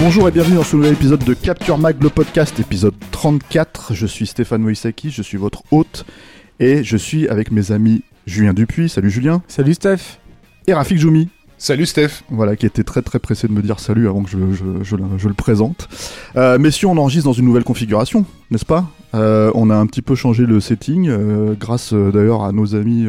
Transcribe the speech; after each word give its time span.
Bonjour 0.00 0.28
et 0.28 0.30
bienvenue 0.30 0.56
dans 0.56 0.62
ce 0.62 0.76
nouvel 0.76 0.92
épisode 0.92 1.24
de 1.24 1.34
Capture 1.34 1.76
Mag, 1.76 2.02
le 2.02 2.08
podcast, 2.08 2.58
épisode 2.60 2.94
34. 3.10 3.94
Je 3.94 4.06
suis 4.06 4.26
Stéphane 4.26 4.62
Moïsaki, 4.62 5.10
je 5.10 5.22
suis 5.22 5.36
votre 5.36 5.62
hôte 5.72 6.06
et 6.60 6.84
je 6.84 6.96
suis 6.96 7.28
avec 7.28 7.50
mes 7.50 7.72
amis 7.72 8.02
Julien 8.26 8.54
Dupuis. 8.54 8.88
Salut 8.88 9.10
Julien. 9.10 9.42
Salut 9.48 9.74
Steph. 9.74 10.18
Et 10.66 10.74
Rafik 10.74 10.98
Joumi. 10.98 11.28
Salut 11.60 11.86
Steph. 11.86 12.22
Voilà, 12.30 12.54
qui 12.56 12.66
était 12.66 12.84
très 12.84 13.02
très 13.02 13.18
pressé 13.18 13.48
de 13.48 13.52
me 13.52 13.62
dire 13.62 13.80
salut 13.80 14.08
avant 14.08 14.22
que 14.22 14.30
je, 14.30 14.38
je, 14.52 14.64
je, 14.84 14.96
le- 14.96 15.04
je 15.18 15.28
le 15.28 15.34
présente. 15.34 15.88
Euh, 16.36 16.56
messieurs, 16.58 16.86
on 16.88 16.96
enregistre 16.96 17.24
dans 17.28 17.32
une 17.32 17.46
nouvelle 17.46 17.64
configuration, 17.64 18.24
n'est-ce 18.50 18.64
pas? 18.64 18.86
Euh, 19.14 19.50
On 19.54 19.68
a 19.70 19.74
un 19.74 19.86
petit 19.86 20.02
peu 20.02 20.14
changé 20.14 20.46
le 20.46 20.60
setting, 20.60 21.08
euh, 21.08 21.54
grâce 21.58 21.92
d'ailleurs 21.92 22.44
à 22.44 22.52
nos 22.52 22.76
amis, 22.76 23.06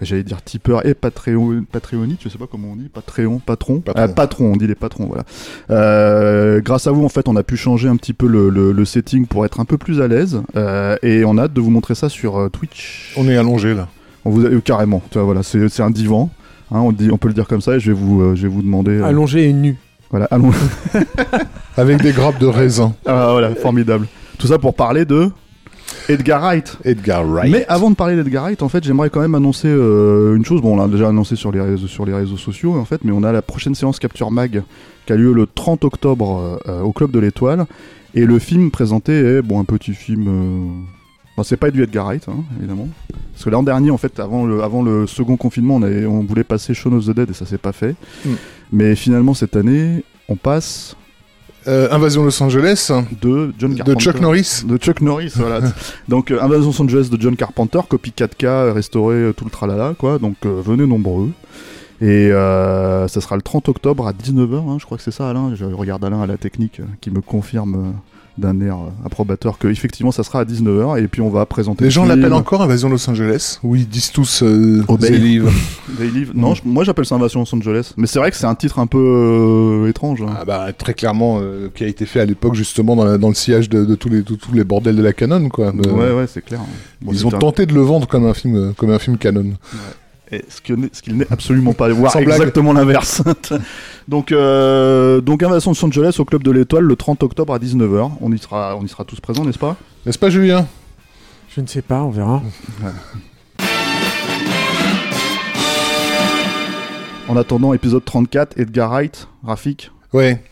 j'allais 0.00 0.22
dire 0.22 0.40
tipeur 0.42 0.86
et 0.86 0.94
Patreon, 0.94 1.64
Patreonite, 1.72 2.20
je 2.22 2.28
sais 2.28 2.38
pas 2.38 2.46
comment 2.48 2.68
on 2.72 2.76
dit, 2.76 2.88
Patreon, 2.92 3.40
patron, 3.40 3.80
Patron. 3.80 4.02
Euh, 4.02 4.08
patron, 4.08 4.52
on 4.52 4.56
dit 4.56 4.66
les 4.68 4.74
patrons, 4.76 5.06
voilà. 5.06 5.24
Euh, 5.70 6.60
grâce 6.60 6.86
à 6.86 6.92
vous, 6.92 7.04
en 7.04 7.08
fait, 7.08 7.26
on 7.26 7.34
a 7.34 7.42
pu 7.42 7.56
changer 7.56 7.88
un 7.88 7.96
petit 7.96 8.12
peu 8.12 8.28
le, 8.28 8.50
le- 8.50 8.70
le 8.70 8.84
setting 8.84 9.26
pour 9.26 9.44
être 9.44 9.58
un 9.58 9.64
peu 9.64 9.78
plus 9.78 10.00
à 10.00 10.06
l'aise, 10.06 10.42
euh, 10.54 10.96
et 11.02 11.24
on 11.24 11.38
a 11.38 11.44
hâte 11.44 11.52
de 11.54 11.60
vous 11.60 11.70
montrer 11.70 11.96
ça 11.96 12.08
sur 12.08 12.48
Twitch. 12.52 13.14
On 13.16 13.26
est 13.28 13.36
allongé 13.36 13.74
là. 13.74 13.88
On 14.24 14.30
vous 14.30 14.46
a- 14.46 14.60
carrément, 14.60 15.02
tu 15.10 15.18
vois, 15.18 15.24
voilà, 15.24 15.42
c'est 15.42 15.80
un 15.80 15.90
divan. 15.90 16.30
Hein, 16.74 16.80
on, 16.80 16.92
dit, 16.92 17.08
on 17.12 17.16
peut 17.16 17.28
le 17.28 17.34
dire 17.34 17.46
comme 17.46 17.60
ça 17.60 17.76
et 17.76 17.80
je 17.80 17.92
vais 17.92 17.96
vous, 17.98 18.20
euh, 18.20 18.34
je 18.34 18.42
vais 18.42 18.48
vous 18.48 18.62
demander. 18.62 18.90
euh, 18.98 19.04
Allongé 19.04 19.48
et 19.48 19.52
nu. 19.52 19.76
voilà, 20.10 20.26
allons. 20.30 20.50
Avec 21.76 22.02
des 22.02 22.12
grappes 22.12 22.38
de 22.40 22.46
raisin. 22.46 22.94
Ah, 23.06 23.28
voilà, 23.32 23.54
formidable. 23.54 24.06
Tout 24.38 24.48
ça 24.48 24.58
pour 24.58 24.74
parler 24.74 25.04
de 25.04 25.30
Edgar 26.08 26.40
Wright. 26.42 26.76
Edgar 26.84 27.24
Wright. 27.24 27.50
Mais 27.52 27.64
avant 27.68 27.90
de 27.90 27.94
parler 27.96 28.16
d'Edgar 28.16 28.44
Wright, 28.44 28.62
en 28.62 28.68
fait, 28.68 28.82
j'aimerais 28.84 29.08
quand 29.10 29.20
même 29.20 29.34
annoncer 29.34 29.68
euh, 29.68 30.34
une 30.36 30.44
chose. 30.44 30.60
Bon, 30.60 30.74
on 30.74 30.76
l'a 30.76 30.88
déjà 30.88 31.08
annoncé 31.08 31.36
sur 31.36 31.52
les 31.52 31.60
réseaux, 31.60 31.86
sur 31.86 32.04
les 32.04 32.12
réseaux 32.14 32.36
sociaux, 32.36 32.74
en 32.74 32.84
fait, 32.84 33.04
mais 33.04 33.12
on 33.12 33.22
a 33.22 33.32
la 33.32 33.42
prochaine 33.42 33.74
séance 33.74 33.98
Capture 33.98 34.30
Mag 34.30 34.62
qui 35.06 35.12
a 35.12 35.16
lieu 35.16 35.32
le 35.32 35.46
30 35.46 35.84
octobre 35.84 36.58
euh, 36.66 36.80
au 36.82 36.92
Club 36.92 37.10
de 37.10 37.18
l'Étoile. 37.20 37.66
Et 38.14 38.24
le 38.26 38.38
film 38.38 38.70
présenté 38.70 39.12
est, 39.12 39.42
bon, 39.42 39.60
un 39.60 39.64
petit 39.64 39.92
film. 39.94 40.26
euh, 40.28 40.82
bon, 41.36 41.42
c'est 41.42 41.56
pas 41.56 41.70
du 41.70 41.82
Edgar 41.82 42.06
Wright, 42.06 42.26
hein, 42.28 42.42
évidemment. 42.58 42.88
Parce 43.34 43.44
que 43.44 43.50
l'an 43.50 43.62
dernier, 43.62 43.90
en 43.90 43.98
fait, 43.98 44.20
avant 44.20 44.46
le, 44.46 44.62
avant 44.62 44.82
le 44.82 45.06
second 45.06 45.36
confinement, 45.36 45.76
on, 45.76 45.82
avait, 45.82 46.06
on 46.06 46.22
voulait 46.22 46.44
passer 46.44 46.72
Shaun 46.72 46.92
of 46.94 47.06
the 47.06 47.10
Dead 47.10 47.30
et 47.30 47.34
ça 47.34 47.46
s'est 47.46 47.58
pas 47.58 47.72
fait. 47.72 47.96
Mm. 48.24 48.30
Mais 48.72 48.94
finalement, 48.94 49.34
cette 49.34 49.56
année, 49.56 50.04
on 50.28 50.36
passe 50.36 50.96
Euh, 51.66 51.88
Invasion 51.90 52.24
Los 52.24 52.42
Angeles 52.42 52.90
de 53.22 53.54
John 53.58 53.72
de 53.72 53.76
Carpenter. 53.78 54.00
Chuck 54.00 54.20
Norris. 54.20 54.62
De 54.66 54.76
Chuck 54.76 55.00
Norris, 55.00 55.32
voilà. 55.36 55.60
donc, 56.08 56.30
euh, 56.30 56.42
Invasion 56.42 56.66
Los 56.66 56.82
Angeles 56.82 57.08
de 57.10 57.20
John 57.20 57.36
Carpenter, 57.36 57.80
copie 57.88 58.12
4K, 58.16 58.46
euh, 58.46 58.72
restauré, 58.72 59.16
euh, 59.16 59.32
tout 59.32 59.44
le 59.44 59.50
tralala, 59.50 59.94
quoi. 59.98 60.18
Donc, 60.18 60.36
euh, 60.44 60.60
venez 60.62 60.86
nombreux. 60.86 61.30
Et 62.00 62.28
ça 62.30 63.20
sera 63.20 63.36
le 63.36 63.42
30 63.42 63.68
octobre 63.70 64.06
à 64.06 64.12
19h, 64.12 64.68
hein, 64.68 64.76
je 64.78 64.84
crois 64.84 64.98
que 64.98 65.02
c'est 65.02 65.10
ça, 65.10 65.30
Alain. 65.30 65.54
Je 65.54 65.64
regarde 65.64 66.04
Alain 66.04 66.20
à 66.20 66.26
la 66.26 66.36
technique 66.36 66.82
qui 67.00 67.10
me 67.10 67.22
confirme 67.22 67.94
d'un 68.36 68.60
air 68.60 68.74
euh, 68.76 69.06
approbateur 69.06 69.58
que 69.58 69.68
effectivement 69.68 70.10
ça 70.10 70.24
sera 70.24 70.40
à 70.40 70.44
19h. 70.44 71.00
Et 71.02 71.06
puis 71.08 71.20
on 71.20 71.30
va 71.30 71.46
présenter. 71.46 71.84
Les 71.84 71.88
le 71.88 71.90
gens 71.92 72.04
l'appellent 72.04 72.32
encore 72.32 72.62
Invasion 72.62 72.88
Los 72.88 73.08
Angeles. 73.08 73.58
Oui, 73.62 73.80
ils 73.82 73.88
disent 73.88 74.10
tous 74.10 74.42
euh, 74.42 74.82
Obey. 74.88 75.08
They 75.10 75.18
Live. 75.18 75.50
They 75.98 76.10
Live. 76.14 76.32
Non, 76.34 76.54
moi 76.64 76.82
j'appelle 76.84 77.04
ça 77.06 77.14
Invasion 77.14 77.40
Los 77.40 77.54
Angeles. 77.54 77.92
Mais 77.96 78.06
c'est 78.06 78.18
vrai 78.18 78.30
que 78.30 78.36
c'est 78.36 78.46
un 78.46 78.54
titre 78.54 78.78
un 78.80 78.86
peu 78.86 78.98
euh, 79.84 79.88
étrange. 79.88 80.22
hein. 80.22 80.34
Ah 80.40 80.44
bah, 80.44 80.72
très 80.76 80.94
clairement, 80.94 81.38
euh, 81.40 81.68
qui 81.74 81.84
a 81.84 81.86
été 81.86 82.06
fait 82.06 82.20
à 82.20 82.24
l'époque 82.24 82.54
justement 82.54 82.96
dans, 82.96 83.04
la- 83.04 83.18
dans 83.18 83.28
le 83.28 83.34
sillage 83.34 83.68
de, 83.68 83.84
de 83.84 83.94
tous, 83.94 84.08
les, 84.08 84.22
de 84.22 84.34
tous 84.34 84.52
les 84.52 84.64
bordels 84.64 84.96
de 84.96 85.02
la 85.02 85.12
canon. 85.12 85.48
Quoi. 85.48 85.70
De- 85.72 85.88
Ouais, 85.88 86.12
ouais, 86.12 86.26
c'est 86.26 86.44
clair. 86.44 86.60
Bon, 87.02 87.12
ils 87.12 87.26
ont 87.26 87.30
tenté 87.30 87.66
de 87.66 87.74
le 87.74 87.82
vendre 87.82 88.08
comme 88.08 88.26
un 88.26 88.34
film, 88.34 88.72
comme 88.76 88.90
un 88.90 88.98
film 88.98 89.16
canon. 89.18 89.52
Et 90.34 90.44
ce 90.48 90.60
qu'il 90.60 91.16
n'est 91.16 91.30
absolument 91.30 91.74
pas. 91.74 91.88
Voire 91.90 92.16
exactement 92.16 92.72
l'inverse. 92.72 93.22
donc, 94.08 94.32
euh, 94.32 95.20
donc 95.20 95.42
Invasion 95.42 95.70
de 95.70 95.76
Los 95.76 95.84
Angeles 95.84 96.16
au 96.18 96.24
Club 96.24 96.42
de 96.42 96.50
l'Étoile 96.50 96.84
le 96.84 96.96
30 96.96 97.22
octobre 97.22 97.54
à 97.54 97.58
19h. 97.58 98.10
On 98.20 98.32
y 98.32 98.38
sera, 98.38 98.76
on 98.76 98.84
y 98.84 98.88
sera 98.88 99.04
tous 99.04 99.20
présents, 99.20 99.44
n'est-ce 99.44 99.58
pas? 99.58 99.76
N'est-ce 100.06 100.18
pas, 100.18 100.30
Julien? 100.30 100.66
Je 101.54 101.60
ne 101.60 101.66
sais 101.66 101.82
pas, 101.82 102.02
on 102.02 102.10
verra. 102.10 102.42
En 107.28 107.36
attendant, 107.36 107.72
épisode 107.72 108.04
34, 108.04 108.58
Edgar 108.58 108.90
Wright, 108.90 109.28
Rafik. 109.44 109.90
Ouais. 110.12 110.42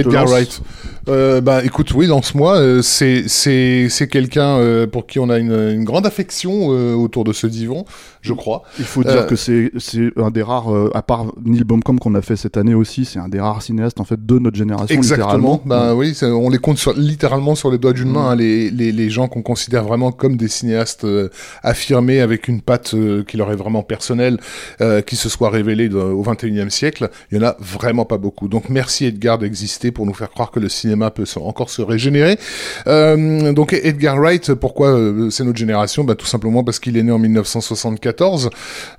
Edgar. 0.00 0.26
Wright. 0.26 0.60
Euh, 1.08 1.40
bah 1.40 1.64
écoute, 1.64 1.92
oui, 1.94 2.06
lance-moi. 2.06 2.56
Euh, 2.58 2.80
c'est 2.82 3.24
c'est 3.26 3.88
c'est 3.88 4.06
quelqu'un 4.06 4.56
euh, 4.58 4.86
pour 4.86 5.06
qui 5.08 5.18
on 5.18 5.28
a 5.30 5.38
une, 5.38 5.50
une 5.52 5.82
grande 5.84 6.06
affection 6.06 6.68
euh, 6.70 6.94
autour 6.94 7.24
de 7.24 7.32
ce 7.32 7.48
divan, 7.48 7.84
je 8.20 8.32
crois. 8.32 8.62
Il 8.78 8.84
faut 8.84 9.02
dire 9.02 9.12
Euh, 9.22 9.26
que 9.26 9.34
c'est 9.34 9.72
c'est 9.78 10.10
un 10.16 10.30
des 10.30 10.42
rares, 10.42 10.68
à 10.94 11.02
part 11.02 11.26
Neil 11.44 11.64
Blomkamp 11.64 11.96
qu'on 11.96 12.14
a 12.14 12.22
fait 12.22 12.36
cette 12.36 12.56
année 12.56 12.74
aussi, 12.74 13.04
c'est 13.04 13.18
un 13.18 13.28
des 13.28 13.40
rares 13.40 13.62
cinéastes 13.62 13.98
en 14.00 14.04
fait 14.04 14.24
de 14.24 14.38
notre 14.38 14.56
génération 14.56 14.94
Exactement. 14.94 15.26
littéralement. 15.58 15.62
Bah 15.66 15.94
oui, 15.96 16.16
on 16.22 16.48
les 16.50 16.58
compte 16.58 16.78
sur, 16.78 16.92
littéralement 16.94 17.56
sur 17.56 17.70
les 17.72 17.78
doigts 17.78 17.92
d'une 17.92 18.10
main, 18.12 18.30
hein, 18.30 18.36
les, 18.36 18.70
les, 18.70 18.92
les 18.92 19.10
gens 19.10 19.26
qu'on 19.26 19.42
considère 19.42 19.82
vraiment 19.82 20.12
comme 20.12 20.36
des 20.36 20.48
cinéastes 20.48 21.04
affirmés 21.64 22.20
avec 22.20 22.46
une 22.46 22.60
patte 22.60 22.94
qui 23.26 23.36
leur 23.36 23.50
est 23.50 23.56
vraiment 23.56 23.82
personnelle, 23.82 24.38
qui 25.06 25.16
se 25.16 25.28
soit 25.28 25.50
révélée 25.50 25.88
de- 25.88 25.96
au 25.96 26.22
21e 26.22 26.70
siècle. 26.70 27.10
Il 27.32 27.38
y 27.38 27.40
en 27.40 27.46
a 27.48 27.56
vraiment 27.58 28.04
pas 28.04 28.18
beaucoup. 28.18 28.46
Donc 28.48 28.68
merci 28.68 29.04
Edgar 29.06 29.38
d'exister 29.38 29.81
pour 29.90 30.06
nous 30.06 30.14
faire 30.14 30.30
croire 30.30 30.50
que 30.50 30.60
le 30.60 30.68
cinéma 30.68 31.10
peut 31.10 31.24
encore 31.36 31.70
se 31.70 31.82
régénérer. 31.82 32.38
Euh, 32.86 33.52
donc 33.52 33.72
Edgar 33.72 34.16
Wright, 34.18 34.54
pourquoi 34.54 34.88
euh, 34.88 35.30
c'est 35.30 35.44
notre 35.44 35.58
génération? 35.58 36.04
Bah, 36.04 36.14
Tout 36.14 36.26
simplement 36.26 36.62
parce 36.64 36.78
qu'il 36.78 36.96
est 36.96 37.02
né 37.02 37.12
en 37.12 37.18
1974 37.18 38.50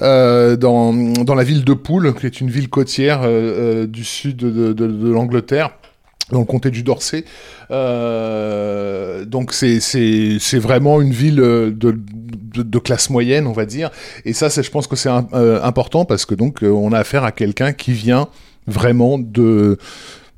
euh, 0.02 0.56
dans, 0.56 0.94
la 1.36 1.44
ville 1.44 1.64
de 1.64 1.74
Poole, 1.74 2.14
qui 2.14 2.26
est 2.26 2.42
une 2.42 2.50
ville 2.50 2.70
côtière 2.70 3.22
du 3.88 4.04
sud 4.04 4.38
de, 4.38 5.10
l'Angleterre 5.10 5.72
dans 6.32 6.40
le 6.40 6.46
comté 6.46 6.72
du 6.72 6.84
Dorset. 6.84 7.26
Donc 7.70 9.54
c'est 9.54 10.60
vraiment 10.60 11.02
une 11.02 11.14
ville 11.14 11.36
de, 11.36 12.80
classe 12.80 13.10
moyenne, 13.10 13.48
on 13.48 13.54
va 13.54 13.66
dire. 13.66 13.90
Et 14.26 14.34
ça, 14.34 14.50
je 14.50 14.70
pense 14.70 14.88
que 14.88 14.96
c'est 14.96 15.10
important 15.10 16.06
parce 16.06 16.26
que 16.26 16.36
donc 16.36 16.60
on 16.62 16.92
a 16.92 17.00
affaire 17.00 17.24
à 17.24 17.32
quelqu'un 17.32 17.74
qui 17.74 17.94
vient 17.94 18.28
vraiment 18.68 19.20
de 19.20 19.78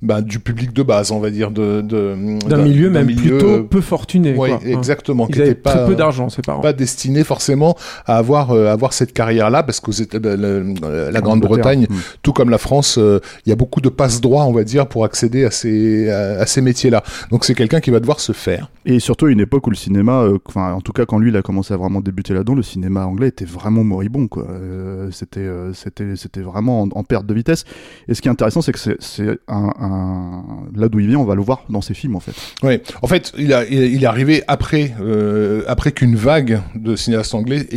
bah, 0.05 0.21
du 0.21 0.39
public 0.39 0.71
de 0.73 0.83
base, 0.83 1.11
on 1.11 1.19
va 1.19 1.29
dire, 1.29 1.51
de 1.51 1.81
de- 1.81 2.15
D'un 2.47 2.57
milieu 2.63 2.89
même 2.89 3.07
milieu, 3.07 3.37
plutôt 3.37 3.49
euh, 3.49 3.63
peu 3.63 3.81
fortuné. 3.81 4.33
quoi. 4.35 4.49
Hein. 4.49 4.59
exactement. 4.65 5.27
Ils 5.29 5.35
qui 5.43 5.55
pas, 5.55 5.71
très 5.71 5.85
peu 5.87 5.95
d'argent, 5.95 6.29
ses 6.29 6.41
parents. 6.41 6.61
pas 6.61 6.73
destiné 6.73 7.23
forcément 7.23 7.75
à 8.05 8.17
avoir 8.17 8.51
euh, 8.51 8.67
avoir 8.71 8.93
cette 8.93 9.13
carrière 9.13 9.49
là 9.49 9.63
parce 9.63 9.79
que 9.79 9.91
la, 10.17 10.35
la- 10.35 11.11
la 11.11 11.21
Grande-Bretagne 11.21 11.87
Mm. 11.89 11.95
tout 12.21 12.33
comme 12.33 12.49
la 12.49 12.57
France 12.57 12.97
euh, 12.97 13.19
il 13.45 13.49
y 13.49 13.53
a 13.53 13.55
beaucoup 13.55 13.81
de 13.81 13.89
passe 13.89 14.21
droit 14.21 14.43
on 14.45 14.53
va 14.53 14.63
dire 14.63 14.87
pour 14.87 15.03
accéder 15.05 15.43
à 15.45 15.51
ces 15.51 16.09
à, 16.09 16.41
à 16.41 16.45
ces 16.45 16.61
métiers 16.61 16.89
là 16.89 17.03
donc 17.31 17.43
c'est 17.45 17.53
quelqu'un 17.55 17.79
qui 17.79 17.91
va 17.91 17.99
devoir 17.99 18.19
se 18.19 18.31
faire 18.31 18.69
Et 18.85 18.99
surtout 18.99 19.25
à 19.25 19.31
une 19.31 19.39
époque 19.39 19.65
où 19.67 19.69
le 19.71 19.75
cinéma, 19.75 20.21
euh, 20.21 20.37
enfin 20.45 20.73
en 20.73 20.81
tout 20.81 20.93
cas 20.93 21.05
quand 21.05 21.17
lui 21.19 21.29
il 21.31 21.37
a 21.37 21.41
commencé 21.41 21.73
à 21.73 21.77
vraiment 21.77 22.01
débuter 22.01 22.33
là-dedans, 22.33 22.55
le 22.55 22.63
cinéma 22.63 23.05
anglais 23.05 23.27
était 23.29 23.45
vraiment 23.45 23.83
moribond 23.83 24.27
quoi. 24.27 24.45
Euh, 24.49 25.09
c'était 25.11 25.39
euh, 25.41 25.73
c'était 25.73 26.15
c'était 26.15 26.41
vraiment 26.41 26.83
en, 26.83 26.89
en 26.93 27.03
perte 27.03 27.25
de 27.25 27.33
vitesse. 27.33 27.63
Et 28.07 28.13
ce 28.13 28.21
qui 28.21 28.27
est 28.27 28.31
intéressant 28.31 28.61
c'est 28.61 28.71
que 28.71 28.79
c'est 28.79 28.97
c'est 28.99 29.39
un, 29.47 29.69
un, 29.79 29.91
un 29.95 30.43
là 30.75 30.89
d'où 30.89 30.99
il 30.99 31.07
vient, 31.07 31.19
on 31.19 31.25
va 31.25 31.35
le 31.35 31.41
voir 31.41 31.63
dans 31.69 31.81
ses 31.81 31.93
films 31.93 32.15
en 32.15 32.19
fait. 32.19 32.33
Ouais. 32.63 32.81
En 33.01 33.07
fait, 33.07 33.31
il, 33.37 33.53
a, 33.53 33.65
il, 33.65 34.03
est 34.03 34.07
arrivé 34.07 34.43
après, 34.47 34.93
euh, 34.99 35.63
après 35.67 35.91
qu'une 35.91 36.15
vague 36.15 36.61
de 36.75 36.95
cinéastes 36.95 37.33
anglais 37.33 37.67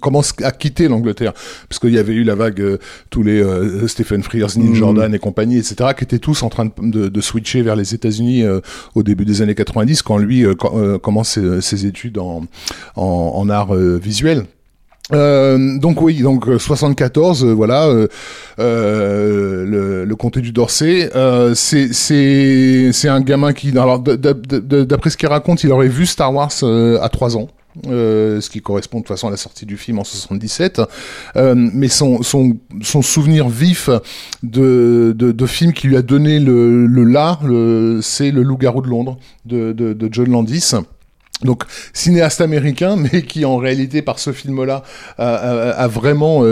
commence 0.00 0.34
à 0.42 0.50
quitter 0.50 0.88
l'Angleterre, 0.88 1.32
parce 1.68 1.78
qu'il 1.78 1.92
y 1.92 1.98
avait 1.98 2.14
eu 2.14 2.24
la 2.24 2.34
vague 2.34 2.60
euh, 2.60 2.78
tous 3.10 3.22
les 3.22 3.40
euh, 3.40 3.86
Stephen 3.86 4.22
Frears, 4.22 4.56
Neil 4.56 4.70
Mm. 4.70 4.74
Jordan 4.74 5.14
et 5.14 5.18
compagnie, 5.18 5.58
etc., 5.58 5.90
qui 5.96 6.04
étaient 6.04 6.18
tous 6.18 6.42
en 6.42 6.48
train 6.48 6.66
de, 6.66 6.72
de, 6.78 7.08
de 7.08 7.20
switcher 7.20 7.62
vers 7.62 7.76
les 7.76 7.94
États-Unis 7.94 8.42
euh, 8.42 8.60
au 8.94 9.02
début 9.02 9.24
des 9.24 9.42
années 9.42 9.54
90, 9.54 10.02
quand 10.02 10.18
lui 10.18 10.44
euh, 10.44 10.54
euh, 10.74 10.98
commence 10.98 11.30
ses, 11.30 11.60
ses 11.60 11.86
études 11.86 12.18
en, 12.18 12.44
en, 12.96 13.32
en 13.34 13.48
art 13.50 13.74
visuel. 13.74 14.44
Euh, 15.12 15.78
donc 15.78 16.00
oui, 16.02 16.20
donc 16.22 16.48
euh, 16.48 16.58
74, 16.58 17.44
euh, 17.44 17.52
voilà, 17.52 17.86
euh, 17.86 18.06
euh, 18.58 19.64
le, 19.66 20.04
le 20.04 20.16
comté 20.16 20.40
du 20.40 20.52
Dorset, 20.52 21.10
euh, 21.16 21.54
c'est 21.54 21.92
c'est 21.92 22.90
c'est 22.92 23.08
un 23.08 23.20
gamin 23.20 23.52
qui, 23.52 23.72
d'après 23.72 25.10
ce 25.10 25.16
qu'il 25.16 25.28
raconte, 25.28 25.64
il 25.64 25.72
aurait 25.72 25.88
vu 25.88 26.06
Star 26.06 26.32
Wars 26.32 26.52
euh, 26.62 26.98
à 27.00 27.08
3 27.08 27.36
ans. 27.36 27.48
Euh, 27.86 28.40
ce 28.40 28.50
qui 28.50 28.60
correspond 28.60 28.98
de 28.98 29.04
toute 29.04 29.14
façon 29.14 29.28
à 29.28 29.30
la 29.30 29.36
sortie 29.36 29.64
du 29.64 29.76
film 29.76 30.00
en 30.00 30.04
77, 30.04 30.82
euh, 31.36 31.54
mais 31.56 31.86
son, 31.86 32.20
son, 32.20 32.56
son 32.82 33.00
souvenir 33.00 33.48
vif 33.48 33.88
de, 34.42 35.14
de, 35.16 35.30
de 35.30 35.46
film 35.46 35.72
qui 35.72 35.86
lui 35.86 35.96
a 35.96 36.02
donné 36.02 36.40
le, 36.40 36.86
le 36.86 37.04
là, 37.04 37.38
c'est 38.02 38.32
le 38.32 38.42
Loup-garou 38.42 38.82
de 38.82 38.88
Londres 38.88 39.18
de, 39.46 39.72
de, 39.72 39.92
de 39.92 40.08
John 40.10 40.28
Landis. 40.30 40.72
Donc 41.42 41.64
cinéaste 41.92 42.40
américain, 42.40 42.96
mais 43.12 43.22
qui 43.22 43.44
en 43.44 43.56
réalité 43.56 44.02
par 44.02 44.18
ce 44.18 44.32
film-là 44.32 44.82
a, 45.18 45.88
vraiment 45.88 46.42
euh, 46.42 46.46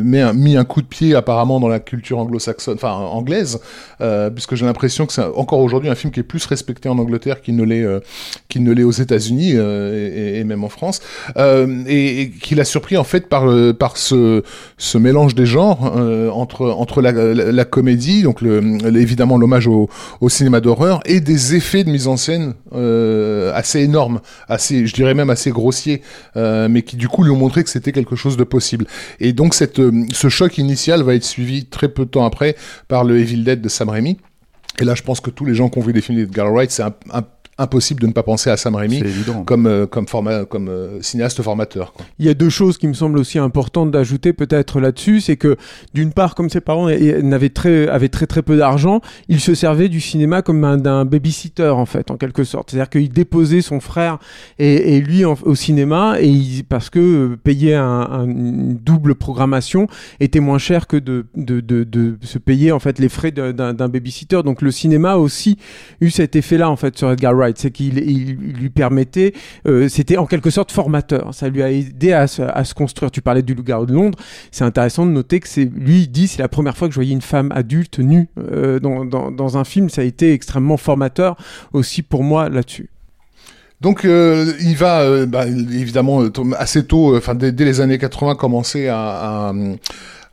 euh, 0.00 0.32
mis, 0.34 0.56
un, 0.56 0.64
coup 0.64 0.82
de 0.82 0.86
pied 0.86 1.14
apparemment 1.14 1.60
dans 1.60 1.68
la 1.68 1.80
culture 1.80 2.18
anglo-saxonne, 2.18 2.74
enfin 2.74 2.92
anglaise, 2.92 3.60
euh, 4.00 4.30
puisque 4.30 4.54
j'ai 4.54 4.64
l'impression 4.64 5.06
que 5.06 5.12
c'est 5.12 5.22
encore 5.22 5.60
aujourd'hui 5.60 5.90
un 5.90 5.94
film 5.94 6.12
qui 6.12 6.20
est 6.20 6.24
plus 6.24 6.44
respecté 6.46 6.88
en 6.88 6.98
Angleterre 6.98 7.42
qu'il 7.42 7.56
ne 7.56 7.64
l'est 7.64 7.82
euh, 7.82 8.00
qu'il 8.48 8.62
ne 8.62 8.72
l'est 8.72 8.84
aux 8.84 8.92
États-Unis 8.92 9.52
et, 9.52 10.44
même 10.44 10.64
en 10.64 10.68
France, 10.68 11.00
et, 11.36 12.22
et 12.22 12.30
qu'il 12.30 12.60
a 12.60 12.64
surpris 12.64 12.96
en 12.96 13.04
fait 13.04 13.28
par 13.28 13.44
par 13.78 13.96
ce 13.96 14.42
ce 14.76 14.98
mélange 14.98 15.34
des 15.34 15.46
genres 15.46 15.92
entre 16.32 16.66
entre 16.66 17.02
la, 17.02 17.64
comédie, 17.64 18.22
donc 18.22 18.42
évidemment 18.42 19.36
l'hommage 19.36 19.66
au, 19.66 19.88
au 20.20 20.28
cinéma 20.28 20.60
d'horreur 20.60 21.00
et 21.04 21.20
des 21.20 21.54
effets 21.54 21.84
de 21.84 21.90
mise 21.90 22.06
en 22.06 22.16
scène 22.16 22.54
assez 23.54 23.87
énormes, 23.88 24.20
assez, 24.48 24.86
je 24.86 24.94
dirais 24.94 25.14
même 25.14 25.30
assez 25.30 25.50
grossiers, 25.50 26.02
euh, 26.36 26.68
mais 26.68 26.82
qui 26.82 26.96
du 26.96 27.08
coup 27.08 27.22
lui 27.24 27.30
ont 27.30 27.36
montré 27.36 27.64
que 27.64 27.70
c'était 27.70 27.92
quelque 27.92 28.16
chose 28.16 28.36
de 28.36 28.44
possible. 28.44 28.86
Et 29.20 29.32
donc 29.32 29.54
cette, 29.54 29.78
euh, 29.80 30.04
ce 30.12 30.28
choc 30.28 30.58
initial 30.58 31.02
va 31.02 31.14
être 31.14 31.24
suivi 31.24 31.64
très 31.66 31.88
peu 31.88 32.04
de 32.04 32.10
temps 32.10 32.24
après 32.26 32.54
par 32.88 33.02
le 33.04 33.18
Evil 33.18 33.42
Dead 33.44 33.60
de 33.60 33.68
Sam 33.68 33.88
Raimi. 33.88 34.18
Et 34.80 34.84
là, 34.84 34.94
je 34.94 35.02
pense 35.02 35.20
que 35.20 35.30
tous 35.30 35.44
les 35.44 35.54
gens 35.54 35.68
qui 35.70 35.78
ont 35.78 35.82
vu 35.82 35.92
des 35.92 36.00
films 36.00 36.18
d'Edgar 36.18 36.52
Wright, 36.52 36.70
c'est 36.70 36.84
un- 36.84 36.94
un- 37.12 37.24
impossible 37.58 38.00
de 38.00 38.06
ne 38.06 38.12
pas 38.12 38.22
penser 38.22 38.50
à 38.50 38.56
Sam 38.56 38.74
Raimi 38.76 39.00
comme 39.44 39.66
euh, 39.66 39.86
comme 39.86 40.68
euh, 40.68 41.02
cinéaste 41.02 41.42
formateur. 41.42 41.92
Quoi. 41.92 42.06
Il 42.18 42.26
y 42.26 42.28
a 42.28 42.34
deux 42.34 42.48
choses 42.50 42.78
qui 42.78 42.86
me 42.86 42.92
semblent 42.94 43.18
aussi 43.18 43.38
importantes 43.38 43.90
d'ajouter 43.90 44.32
peut-être 44.32 44.80
là-dessus, 44.80 45.20
c'est 45.20 45.36
que 45.36 45.56
d'une 45.94 46.12
part, 46.12 46.34
comme 46.34 46.48
ses 46.50 46.60
parents 46.60 46.88
n'avaient 46.88 47.48
très, 47.48 47.88
avaient 47.88 48.08
très 48.08 48.26
très 48.26 48.42
peu 48.42 48.56
d'argent, 48.56 49.00
il 49.28 49.40
se 49.40 49.54
servait 49.54 49.88
du 49.88 50.00
cinéma 50.00 50.42
comme 50.42 50.62
un- 50.64 50.76
d'un 50.78 51.04
babysitter 51.04 51.68
en 51.68 51.86
fait, 51.86 52.10
en 52.10 52.16
quelque 52.16 52.44
sorte. 52.44 52.70
C'est-à-dire 52.70 52.90
qu'il 52.90 53.08
déposait 53.10 53.60
son 53.62 53.80
frère 53.80 54.18
et, 54.58 54.96
et 54.96 55.00
lui 55.00 55.24
en- 55.24 55.36
au 55.42 55.54
cinéma 55.54 56.16
et 56.20 56.28
il- 56.28 56.64
parce 56.64 56.90
que 56.90 56.98
euh, 56.98 57.36
payer 57.42 57.74
un, 57.74 57.82
un- 58.10 58.24
une 58.28 58.74
double 58.76 59.14
programmation 59.14 59.86
était 60.20 60.40
moins 60.40 60.58
cher 60.58 60.86
que 60.86 60.96
de, 60.96 61.26
de, 61.36 61.60
de, 61.60 61.84
de 61.84 62.16
se 62.22 62.38
payer 62.38 62.72
en 62.72 62.78
fait 62.78 62.98
les 62.98 63.08
frais 63.08 63.30
d'un 63.32 63.88
babysitter. 63.88 64.42
Donc 64.44 64.62
le 64.62 64.70
cinéma 64.70 65.12
a 65.12 65.16
aussi 65.16 65.56
eu 66.00 66.10
cet 66.10 66.36
effet-là 66.36 66.70
en 66.70 66.76
fait 66.76 66.96
sur 66.96 67.10
Edgar 67.10 67.34
Wright, 67.34 67.47
c'est 67.56 67.70
qu'il 67.70 67.98
il- 67.98 68.30
il 68.30 68.56
lui 68.56 68.70
permettait 68.70 69.32
euh, 69.66 69.88
c'était 69.88 70.16
en 70.16 70.26
quelque 70.26 70.50
sorte 70.50 70.72
formateur. 70.72 71.34
Ça 71.34 71.48
lui 71.48 71.62
a 71.62 71.70
aidé 71.70 72.12
à 72.12 72.26
se, 72.26 72.74
construire. 72.74 73.10
Tu 73.10 73.22
parlais 73.22 73.42
du 73.42 73.54
loup-garou 73.54 73.86
de 73.86 73.94
Londres. 73.94 74.18
C'est 74.50 74.64
intéressant 74.64 75.06
de 75.06 75.10
noter 75.10 75.40
que 75.40 75.48
c'est 75.48 75.64
lui 75.64 76.02
il 76.02 76.08
dit 76.08 76.28
c'est 76.28 76.42
la 76.42 76.48
première 76.48 76.76
fois 76.76 76.88
que 76.88 76.92
je 76.94 76.98
voyais 76.98 77.12
une 77.12 77.22
femme 77.22 77.50
adulte 77.54 77.98
nue 77.98 78.28
euh, 78.38 78.78
dans, 78.80 79.58
un 79.58 79.64
film. 79.64 79.88
Ça 79.88 80.02
a 80.02 80.04
été 80.04 80.32
extrêmement 80.32 80.76
formateur 80.76 81.36
aussi 81.72 82.02
pour 82.02 82.22
moi 82.22 82.48
là-dessus. 82.48 82.90
Donc 83.80 84.02
il 84.04 84.76
va 84.76 85.02
euh, 85.02 85.26
bah, 85.26 85.46
évidemment 85.46 86.22
euh, 86.22 86.30
assez 86.56 86.84
tôt, 86.84 87.16
enfin 87.16 87.34
dès, 87.34 87.52
les 87.52 87.80
années 87.80 87.98
80, 87.98 88.34
commencer 88.34 88.88
à 88.88 89.52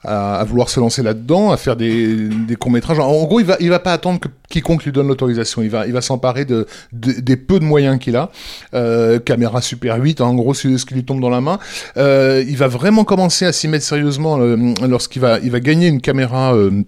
à, 0.05 0.39
à, 0.39 0.43
vouloir 0.43 0.69
se 0.69 0.79
lancer 0.79 1.03
là-dedans, 1.03 1.51
à 1.51 1.57
faire 1.57 1.75
des, 1.75 2.29
des 2.29 2.55
courts 2.55 2.71
métrages. 2.71 2.99
En, 2.99 3.23
gros, 3.25 3.39
il 3.39 3.45
va, 3.45 3.57
il 3.59 3.69
va 3.69 3.79
pas 3.79 3.93
attendre 3.93 4.19
que 4.19 4.27
quiconque 4.49 4.83
lui 4.85 4.91
donne 4.91 5.07
l'autorisation. 5.07 5.61
Il 5.61 5.69
va, 5.69 5.87
il 5.87 5.93
va 5.93 6.01
s'emparer 6.01 6.45
de, 6.45 6.67
de, 6.93 7.13
des 7.13 7.37
peu 7.37 7.59
de 7.59 7.65
moyens 7.65 7.99
qu'il 7.99 8.15
a. 8.15 8.31
Euh, 8.73 9.19
caméra 9.19 9.61
Super 9.61 9.97
8, 9.97 10.21
en 10.21 10.33
gros, 10.33 10.53
c'est 10.53 10.77
ce 10.77 10.85
qui 10.85 10.93
lui 10.93 11.03
tombe 11.03 11.21
dans 11.21 11.29
la 11.29 11.41
main. 11.41 11.59
Euh, 11.97 12.43
il 12.47 12.57
va 12.57 12.67
vraiment 12.67 13.03
commencer 13.03 13.45
à 13.45 13.51
s'y 13.51 13.67
mettre 13.67 13.85
sérieusement 13.85 14.39
euh, 14.39 14.73
lorsqu'il 14.87 15.21
va, 15.21 15.39
il 15.39 15.51
va 15.51 15.59
gagner 15.59 15.87
une 15.87 16.01
caméra. 16.01 16.53
Euh, 16.55 16.83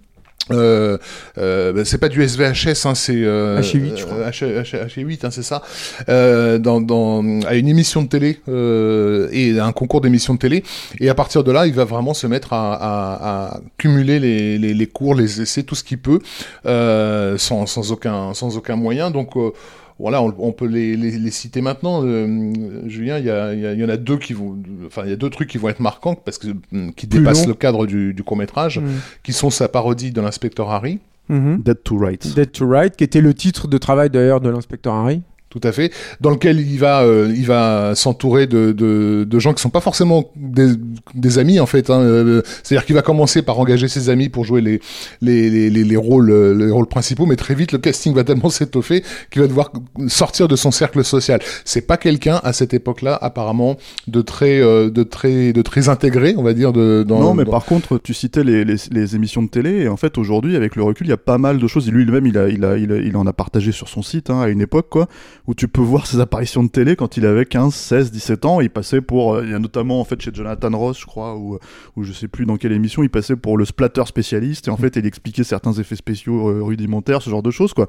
euh, 0.51 0.97
bah, 1.37 1.85
c'est 1.85 1.97
pas 1.97 2.09
du 2.09 2.27
SVHS, 2.27 2.85
hein, 2.85 2.95
c'est 2.95 3.15
euh, 3.15 3.61
H8, 3.61 3.97
je 3.97 4.05
crois. 4.05 4.29
H, 4.29 4.43
H, 4.45 4.87
H8, 4.87 5.25
hein, 5.25 5.31
c'est 5.31 5.43
ça. 5.43 5.61
Euh, 6.09 6.57
dans, 6.57 6.81
dans, 6.81 7.41
à 7.47 7.55
une 7.55 7.67
émission 7.67 8.01
de 8.01 8.07
télé 8.07 8.39
euh, 8.49 9.27
et 9.31 9.59
à 9.59 9.65
un 9.65 9.71
concours 9.71 10.01
d'émission 10.01 10.33
de 10.33 10.39
télé. 10.39 10.63
Et 10.99 11.09
à 11.09 11.15
partir 11.15 11.43
de 11.43 11.51
là, 11.51 11.67
il 11.67 11.73
va 11.73 11.85
vraiment 11.85 12.13
se 12.13 12.27
mettre 12.27 12.53
à, 12.53 12.73
à, 12.73 13.55
à 13.55 13.59
cumuler 13.77 14.19
les, 14.19 14.57
les, 14.57 14.73
les, 14.73 14.87
cours, 14.87 15.15
les 15.15 15.41
essais, 15.41 15.63
tout 15.63 15.75
ce 15.75 15.83
qu'il 15.83 15.99
peut, 15.99 16.19
euh, 16.65 17.37
sans, 17.37 17.65
sans 17.65 17.91
aucun, 17.91 18.33
sans 18.33 18.57
aucun 18.57 18.75
moyen. 18.75 19.11
Donc 19.11 19.35
euh, 19.35 19.51
voilà, 19.99 20.21
on, 20.21 20.33
on, 20.37 20.51
peut 20.51 20.67
les, 20.67 20.95
les, 20.95 21.11
les, 21.17 21.31
citer 21.31 21.61
maintenant. 21.61 22.01
Euh, 22.03 22.51
Julien, 22.87 23.17
il 23.17 23.25
y, 23.25 23.29
a, 23.31 23.53
y, 23.53 23.65
a, 23.65 23.73
y, 23.73 23.83
en 23.83 23.89
a 23.89 23.97
deux 23.97 24.17
qui 24.17 24.33
vont, 24.33 24.55
enfin, 24.85 25.01
il 25.05 25.09
y 25.09 25.13
a 25.13 25.15
deux 25.15 25.29
trucs 25.29 25.49
qui 25.49 25.57
vont 25.57 25.69
être 25.69 25.79
marquants 25.79 26.15
parce 26.15 26.37
que 26.37 26.47
qui 26.95 27.07
Plus 27.07 27.19
dépassent 27.19 27.43
long. 27.43 27.49
le 27.49 27.53
cadre 27.55 27.85
du, 27.87 28.13
du 28.13 28.23
court 28.23 28.37
métrage, 28.37 28.79
Mm. 28.79 28.85
qui 29.23 29.33
sont 29.33 29.49
sa 29.49 29.67
parodie 29.67 30.11
de 30.11 30.21
l'inspecteur 30.21 30.69
Harry. 30.69 30.99
Mhm. 31.29 31.61
Dead 31.63 31.83
to 31.83 31.97
Rights. 31.97 32.35
Dead 32.35 32.51
to 32.51 32.65
Right, 32.67 32.95
qui 32.95 33.03
était 33.03 33.19
le 33.21 33.33
titre 33.33 33.67
de 33.67 33.77
travail 33.77 34.09
d'ailleurs 34.09 34.39
de 34.39 34.49
l'inspecteur 34.49 34.93
Harry. 34.93 35.21
Tout 35.49 35.61
à 35.63 35.71
fait. 35.71 35.93
Dans 36.19 36.29
lequel 36.29 36.59
il 36.59 36.77
va, 36.77 37.03
euh, 37.03 37.33
il 37.33 37.45
va 37.45 37.95
s'entourer 37.95 38.47
de, 38.47 38.73
de, 38.73 39.23
de, 39.23 39.39
gens 39.39 39.53
qui 39.53 39.61
sont 39.61 39.69
pas 39.69 39.79
forcément 39.79 40.29
des, 40.35 40.73
des 41.15 41.39
amis 41.39 41.61
en 41.61 41.65
fait. 41.65 41.89
Hein. 41.89 42.01
Euh, 42.01 42.41
C'est-à-dire 42.63 42.85
qu'il 42.85 42.95
va 42.95 43.01
commencer 43.01 43.41
par 43.41 43.57
engager 43.57 43.87
ses 43.87 44.09
amis 44.09 44.27
pour 44.27 44.43
jouer 44.43 44.59
les, 44.59 44.81
les, 45.21 45.49
les, 45.49 45.69
les, 45.69 45.85
les 45.85 45.95
rôles, 45.95 46.31
euh, 46.31 46.53
les 46.53 46.69
rôles 46.69 46.87
principaux, 46.87 47.25
mais 47.25 47.37
très 47.37 47.55
vite 47.55 47.71
le 47.71 47.77
casting 47.77 48.13
va 48.13 48.25
tellement 48.25 48.49
s'étoffer 48.57 49.03
qu'il 49.31 49.41
va 49.41 49.47
devoir 49.47 49.71
sortir 50.07 50.49
de 50.49 50.57
son 50.57 50.71
cercle 50.71 51.01
social. 51.05 51.39
C'est 51.63 51.87
pas 51.87 51.95
quelqu'un 51.95 52.41
à 52.43 52.51
cette 52.51 52.73
époque-là 52.73 53.17
apparemment 53.21 53.77
de 54.07 54.21
très, 54.21 54.61
euh, 54.61 54.89
de 54.89 55.03
très, 55.03 55.53
de 55.53 55.61
très 55.61 55.87
intégré, 55.87 56.35
on 56.37 56.43
va 56.43 56.53
dire. 56.53 56.73
De, 56.73 57.05
dans, 57.07 57.21
non, 57.21 57.33
mais 57.33 57.45
dans... 57.45 57.51
par 57.51 57.63
contre, 57.63 57.97
tu 57.99 58.13
citais 58.13 58.43
les, 58.43 58.65
les, 58.65 58.75
les, 58.91 59.15
émissions 59.15 59.43
de 59.43 59.49
télé 59.49 59.83
et 59.83 59.87
en 59.87 59.97
fait 59.97 60.17
aujourd'hui, 60.17 60.57
avec 60.57 60.75
le 60.75 60.83
recul, 60.83 61.07
il 61.07 61.11
y 61.11 61.13
a 61.13 61.17
pas 61.17 61.37
mal 61.37 61.57
de 61.57 61.67
choses. 61.67 61.89
Lui-même, 61.89 62.25
il 62.25 62.37
a, 62.37 62.49
il 62.49 62.65
a, 62.65 62.77
il 62.77 62.91
a, 62.91 62.97
il 62.97 63.15
en 63.15 63.25
a 63.25 63.33
partagé 63.33 63.71
sur 63.71 63.87
son 63.87 64.01
site 64.01 64.29
hein, 64.29 64.41
à 64.41 64.49
une 64.49 64.59
époque 64.59 64.87
quoi 64.89 65.07
où 65.47 65.55
tu 65.55 65.67
peux 65.67 65.81
voir 65.81 66.05
ses 66.05 66.19
apparitions 66.19 66.63
de 66.63 66.69
télé 66.69 66.95
quand 66.95 67.17
il 67.17 67.25
avait 67.25 67.45
15, 67.45 67.73
16, 67.73 68.11
17 68.11 68.45
ans. 68.45 68.61
Il 68.61 68.69
passait 68.69 69.01
pour, 69.01 69.35
euh, 69.35 69.45
il 69.45 69.51
y 69.51 69.53
a 69.53 69.59
notamment 69.59 70.01
en 70.01 70.03
fait 70.03 70.21
chez 70.21 70.31
Jonathan 70.33 70.77
Ross, 70.77 70.99
je 70.99 71.05
crois, 71.05 71.35
ou, 71.35 71.57
ou 71.95 72.03
je 72.03 72.11
sais 72.11 72.27
plus 72.27 72.45
dans 72.45 72.57
quelle 72.57 72.73
émission, 72.73 73.01
il 73.01 73.09
passait 73.09 73.37
pour 73.37 73.57
le 73.57 73.65
splatter 73.65 74.05
spécialiste. 74.05 74.67
Et 74.67 74.71
en 74.71 74.77
fait 74.77 74.95
il 74.97 75.05
expliquait 75.05 75.45
certains 75.45 75.73
effets 75.73 75.95
spéciaux 75.95 76.49
euh, 76.49 76.61
rudimentaires, 76.61 77.21
ce 77.21 77.29
genre 77.29 77.43
de 77.43 77.51
choses 77.51 77.73
quoi 77.73 77.87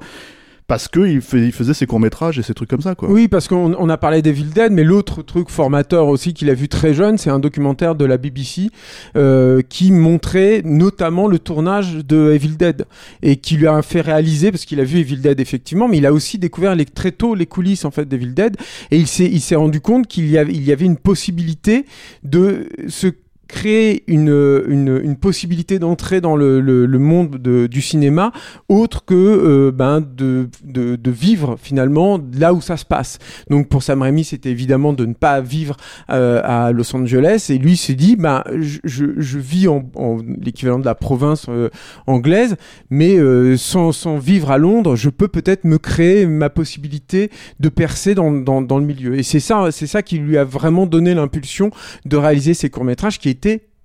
parce 0.69 0.87
que 0.87 0.99
il, 0.99 1.21
faisait 1.21 1.73
ses 1.73 1.87
courts 1.87 1.99
métrages 1.99 2.37
et 2.37 2.43
ses 2.43 2.53
trucs 2.53 2.69
comme 2.69 2.83
ça 2.83 2.93
quoi. 2.93 3.09
Oui, 3.09 3.27
parce 3.27 3.47
qu'on 3.47 3.73
on 3.73 3.89
a 3.89 3.97
parlé 3.97 4.21
d'Evil 4.21 4.51
Dead, 4.51 4.71
mais 4.71 4.83
l'autre 4.83 5.23
truc 5.23 5.49
formateur 5.49 6.05
aussi 6.07 6.35
qu'il 6.35 6.47
a 6.51 6.53
vu 6.53 6.69
très 6.69 6.93
jeune, 6.93 7.17
c'est 7.17 7.31
un 7.31 7.39
documentaire 7.39 7.95
de 7.95 8.05
la 8.05 8.17
BBC 8.17 8.69
euh, 9.17 9.63
qui 9.67 9.91
montrait 9.91 10.61
notamment 10.63 11.27
le 11.27 11.39
tournage 11.39 12.05
de 12.05 12.33
Evil 12.33 12.55
Dead 12.55 12.85
et 13.23 13.37
qui 13.37 13.57
lui 13.57 13.65
a 13.65 13.81
fait 13.81 14.01
réaliser 14.01 14.51
parce 14.51 14.65
qu'il 14.65 14.79
a 14.79 14.83
vu 14.83 14.99
Evil 14.99 15.17
Dead 15.17 15.39
effectivement, 15.39 15.87
mais 15.87 15.97
il 15.97 16.05
a 16.05 16.13
aussi 16.13 16.37
découvert 16.37 16.75
les, 16.75 16.85
très 16.85 17.11
tôt 17.11 17.33
les 17.33 17.47
coulisses 17.47 17.83
en 17.83 17.91
fait 17.91 18.07
d'Evil 18.07 18.35
Dead 18.35 18.55
et 18.91 18.97
il 18.97 19.07
s'est 19.07 19.25
il 19.25 19.41
s'est 19.41 19.55
rendu 19.55 19.81
compte 19.81 20.05
qu'il 20.05 20.29
y 20.29 20.37
avait 20.37 20.53
il 20.53 20.63
y 20.63 20.71
avait 20.71 20.85
une 20.85 20.97
possibilité 20.97 21.85
de 22.23 22.69
se 22.87 23.07
créer 23.49 24.03
une, 24.07 24.63
une, 24.69 25.15
possibilité 25.17 25.79
d'entrer 25.79 26.21
dans 26.21 26.35
le, 26.35 26.61
le, 26.61 26.99
monde 26.99 27.37
de, 27.37 27.65
du 27.65 27.81
cinéma 27.81 28.31
autre 28.69 29.03
que 29.03 29.15
euh, 29.15 29.71
ben 29.71 30.01
de, 30.01 30.47
de, 30.63 31.11
vivre 31.11 31.57
finalement 31.59 32.19
là 32.37 32.53
où 32.53 32.61
ça 32.61 32.77
se 32.77 32.85
passe. 32.85 33.17
Donc 33.49 33.67
pour 33.67 33.81
Sam 33.81 34.03
Raimi, 34.03 34.23
c'était 34.23 34.51
évidemment 34.51 34.93
de 34.93 35.05
ne 35.05 35.13
pas 35.13 35.41
vivre 35.41 35.75
euh, 36.11 36.41
à 36.43 36.71
Los 36.71 36.95
Angeles 36.95 37.47
et 37.49 37.57
lui 37.57 37.75
s'est 37.75 37.95
dit 37.95 38.15
ben 38.15 38.43
je, 38.53 39.05
je, 39.17 39.39
vis 39.39 39.67
en, 39.67 39.89
en 39.95 40.17
l'équivalent 40.39 40.79
de 40.79 40.85
la 40.85 40.95
province 40.95 41.47
euh, 41.49 41.69
anglaise, 42.05 42.55
mais 42.91 43.17
sans, 43.57 43.91
sans 43.91 44.19
vivre 44.19 44.51
à 44.51 44.59
Londres, 44.59 44.95
je 44.95 45.09
peux 45.09 45.27
peut-être 45.27 45.63
me 45.63 45.79
créer 45.79 46.27
ma 46.27 46.51
possibilité 46.51 47.31
de 47.59 47.69
percer 47.69 48.13
dans, 48.13 48.31
dans, 48.31 48.61
dans 48.61 48.77
le 48.77 48.85
milieu. 48.85 49.17
Et 49.17 49.23
c'est 49.23 49.39
ça, 49.39 49.71
ça 49.71 50.03
qui 50.03 50.19
lui 50.19 50.37
a 50.37 50.43
vraiment 50.43 50.85
donné 50.85 51.15
l'impulsion 51.15 51.71
de 52.05 52.15
réaliser 52.15 52.53
ces 52.53 52.69
courts 52.69 52.83
métrages 52.83 53.17
qui 53.17 53.29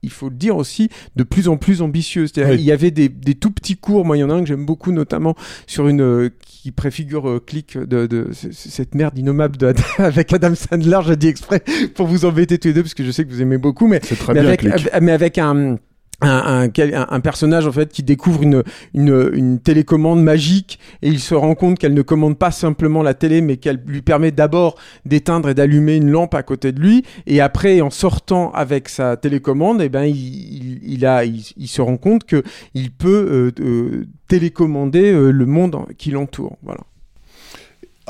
il 0.04 0.10
faut 0.10 0.28
le 0.28 0.36
dire 0.36 0.56
aussi, 0.56 0.90
de 1.16 1.22
plus 1.22 1.48
en 1.48 1.56
plus 1.56 1.80
ambitieux. 1.80 2.26
Oui. 2.36 2.42
il 2.54 2.60
y 2.60 2.72
avait 2.72 2.90
des, 2.90 3.08
des 3.08 3.34
tout 3.34 3.50
petits 3.50 3.76
cours. 3.76 4.04
Moi, 4.04 4.16
il 4.18 4.20
y 4.20 4.22
en 4.22 4.30
a 4.30 4.34
un 4.34 4.40
que 4.40 4.46
j'aime 4.46 4.66
beaucoup, 4.66 4.92
notamment 4.92 5.34
sur 5.66 5.88
une 5.88 6.02
euh, 6.02 6.28
qui 6.46 6.72
préfigure 6.72 7.28
euh, 7.28 7.40
Click 7.44 7.78
de, 7.78 8.28
cette 8.52 8.94
merde 8.94 9.16
innommable 9.18 9.56
de, 9.56 9.72
avec 9.98 10.32
Adam 10.32 10.54
Sandler. 10.54 10.98
J'ai 11.06 11.16
dit 11.16 11.28
exprès 11.28 11.62
pour 11.94 12.06
vous 12.06 12.26
embêter 12.26 12.58
tous 12.58 12.68
les 12.68 12.74
deux 12.74 12.82
parce 12.82 12.94
que 12.94 13.02
je 13.04 13.10
sais 13.10 13.24
que 13.24 13.30
vous 13.30 13.40
aimez 13.40 13.56
beaucoup, 13.58 13.86
mais 13.88 14.00
C'est 14.02 14.16
très 14.16 14.34
mais 14.34 14.40
bien, 14.40 14.48
avec, 14.48 14.60
Click. 14.60 14.72
avec- 14.72 15.00
mais 15.00 15.12
avec 15.12 15.38
un 15.38 15.78
un, 16.28 16.68
un, 16.68 17.20
personnage 17.20 17.66
en 17.66 17.72
fait 17.72 17.90
qui 17.90 18.02
découvre 18.02 18.42
une, 18.42 18.62
une, 18.94 19.58
télécommande 19.60 20.22
magique 20.22 20.78
et 21.02 21.08
il 21.08 21.20
se 21.20 21.34
rend 21.34 21.54
compte 21.54 21.78
qu'elle 21.78 21.94
ne 21.94 22.02
commande 22.02 22.38
pas 22.38 22.50
simplement 22.50 23.02
la 23.02 23.14
télé 23.14 23.40
mais 23.40 23.56
qu'elle 23.56 23.80
lui 23.86 24.02
permet 24.02 24.30
d'abord 24.30 24.76
d'éteindre 25.04 25.48
et 25.48 25.54
d'allumer 25.54 25.96
une 25.96 26.10
lampe 26.10 26.34
à 26.34 26.42
côté 26.42 26.72
de 26.72 26.80
lui. 26.80 27.04
Et 27.26 27.40
après 27.40 27.80
en 27.80 27.90
sortant 27.90 28.50
avec 28.52 28.88
sa 28.88 29.16
télécommande 29.16 29.80
et 29.82 29.88
ben 29.88 30.04
il, 30.04 30.80
il, 30.82 31.06
a 31.06 31.24
il, 31.24 31.42
il 31.56 31.68
se 31.68 31.82
rend 31.82 31.96
compte 31.96 32.24
que 32.24 32.42
il 32.74 32.90
peut 32.90 33.52
euh, 33.58 33.64
euh, 33.64 34.06
télécommander 34.28 35.12
euh, 35.12 35.30
le 35.30 35.46
monde 35.46 35.76
qui 35.98 36.10
l'entoure. 36.10 36.56
Voilà 36.62 36.80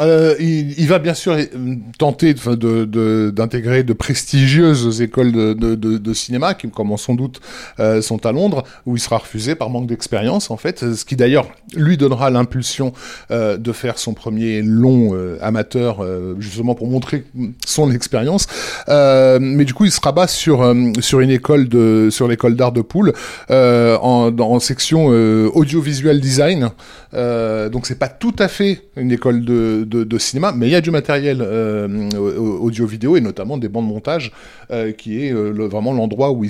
Euh, 0.01 0.35
il, 0.41 0.77
il 0.79 0.89
va 0.89 0.99
bien 0.99 1.15
sûr 1.15 1.35
euh, 1.35 1.45
tenter 1.99 2.35
de- 2.35 2.55
de- 2.57 2.85
de- 2.85 3.33
d'intégrer 3.35 3.85
de, 3.85 3.93
prestigieuses 3.93 5.01
écoles 5.01 5.33
de, 5.33 6.13
cinéma, 6.15 6.55
qui, 6.55 6.69
comme 6.69 6.97
sans 6.97 7.15
doute 7.15 7.41
euh, 7.79 8.03
sont 8.03 8.27
à 8.27 8.33
Londres, 8.33 8.65
où 8.87 8.97
il 8.97 9.01
sera 9.01 9.19
refusé 9.19 9.55
par 9.55 9.71
manque 9.71 9.87
d'expérience, 9.87 10.51
en 10.51 10.57
fait. 10.57 10.95
Ce 10.95 11.05
qui 11.05 11.15
d'ailleurs 11.15 11.47
lui 11.77 11.97
donnera 11.97 12.31
l'impulsion 12.31 12.93
euh, 13.31 13.57
de 13.57 13.73
faire 13.73 13.99
son 13.99 14.15
premier 14.15 14.63
long 14.63 15.11
euh, 15.15 15.39
amateur, 15.41 16.03
euh, 16.03 16.35
justement 16.41 16.75
pour 16.75 16.89
montrer 16.89 17.25
son 17.65 17.91
expérience. 17.93 18.47
Mais 18.89 19.65
du 19.65 19.75
coup, 19.75 19.85
il 19.85 19.93
se 19.93 20.01
rabat 20.01 20.27
sur 20.27 20.75
sur 21.01 21.21
une 21.21 21.31
école 21.31 21.69
de 21.69 22.09
sur 22.11 22.27
l'école 22.27 22.57
d'art 22.57 22.73
de 22.73 22.83
Poole 22.83 23.13
euh, 23.51 23.97
en, 23.99 24.37
en 24.39 24.59
section 24.61 25.07
audiovisuel 25.07 26.21
design. 26.21 26.71
Euh, 27.15 27.69
donc 27.69 27.87
c'est 27.87 27.99
pas 27.99 28.09
tout 28.09 28.35
à 28.39 28.49
fait 28.49 28.83
une 28.97 29.13
école 29.13 29.45
de, 29.45 30.19
cinéma, 30.19 30.53
mais 30.57 30.69
il 30.69 30.71
y 30.71 30.77
a 30.77 30.81
du 30.81 30.91
matériel 30.91 31.43
euh, 31.43 32.11
audio-vidéo 32.15 33.17
et 33.17 33.21
notamment 33.21 33.59
des 33.59 33.69
bandes 33.69 33.87
de 33.87 33.93
montage 33.93 34.33
euh, 34.71 34.93
qui 34.93 35.25
est 35.25 35.33
vraiment 35.33 35.93
l'endroit 35.93 36.31
où, 36.31 36.45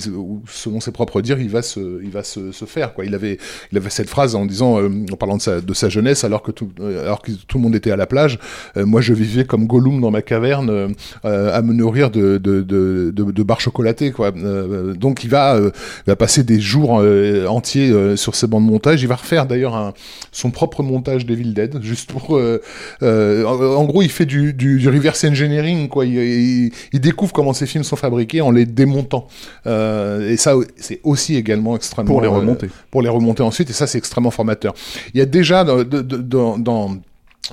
selon 0.48 0.80
ses 0.80 0.92
propres 0.92 1.22
dires, 1.22 1.40
il 1.40 1.48
va 1.48 1.62
se, 1.62 2.02
il 2.02 2.10
va 2.10 2.22
se, 2.22 2.52
faire. 2.66 2.94
Quoi. 2.94 3.04
Il 3.04 3.14
avait, 3.14 3.38
il 3.72 3.78
avait 3.78 3.90
cette 3.90 4.08
phrase 4.08 4.34
en 4.34 4.46
disant, 4.46 4.78
en 4.78 5.16
parlant 5.16 5.36
de 5.36 5.74
sa, 5.74 5.88
jeunesse, 5.88 6.24
alors 6.24 6.42
que 6.42 6.50
tout, 6.50 6.70
alors 6.80 7.20
que 7.22 7.32
tout 7.32 7.58
le 7.58 7.62
monde 7.62 7.74
était 7.74 7.90
à 7.90 7.96
la 7.96 8.06
plage, 8.06 8.38
moi 8.76 9.00
je 9.00 9.12
vivais 9.12 9.44
comme 9.44 9.66
Gollum 9.66 10.00
dans 10.00 10.10
ma 10.10 10.22
caverne 10.22 10.94
à 11.24 11.62
me 11.62 11.72
nourrir 11.72 12.10
de, 12.10 12.38
de, 12.38 12.62
de, 12.62 13.10
de, 13.10 13.42
barres 13.42 13.60
chocolatées. 13.60 14.12
Quoi. 14.12 14.30
Donc 14.30 15.24
il 15.24 15.30
va, 15.30 15.58
il 15.58 16.06
va 16.06 16.16
passer 16.16 16.42
des 16.42 16.60
jours 16.60 17.02
entiers 17.48 18.16
sur 18.16 18.34
ces 18.34 18.46
bandes 18.46 18.66
de 18.66 18.70
montage. 18.70 19.02
Il 19.02 19.08
va 19.08 19.16
refaire 19.16 19.46
d'ailleurs 19.46 19.94
son 20.32 20.50
propre 20.54 20.82
montage 20.82 21.26
d'Evil 21.26 21.52
Dead, 21.52 21.82
juste 21.82 22.10
pour. 22.10 22.36
euh, 22.36 22.62
euh, 23.02 23.44
en, 23.44 23.60
en 23.80 23.84
gros, 23.84 24.00
il 24.02 24.10
fait 24.10 24.24
du, 24.26 24.54
du, 24.54 24.78
du 24.78 24.88
reverse 24.88 25.22
engineering, 25.24 25.88
quoi. 25.88 26.06
Il, 26.06 26.14
il, 26.16 26.72
il 26.94 27.00
découvre 27.00 27.32
comment 27.32 27.52
ces 27.52 27.66
films 27.66 27.84
sont 27.84 27.96
fabriqués 27.96 28.40
en 28.40 28.50
les 28.50 28.64
démontant. 28.64 29.26
Euh, 29.66 30.30
et 30.30 30.36
ça, 30.38 30.54
c'est 30.76 31.00
aussi 31.02 31.36
également 31.36 31.76
extrêmement 31.76 32.12
Pour 32.12 32.22
les 32.22 32.28
euh, 32.28 32.30
remonter. 32.30 32.68
pour 32.90 33.02
les 33.02 33.08
remonter 33.10 33.42
ensuite, 33.42 33.68
et 33.70 33.74
ça 33.74 33.86
c'est 33.86 33.98
extrêmement 33.98 34.30
formateur. 34.30 34.72
Il 35.12 35.18
y 35.18 35.22
a 35.22 35.26
déjà 35.26 35.64
dans, 35.64 35.82
dans, 35.84 36.58
dans 36.58 36.96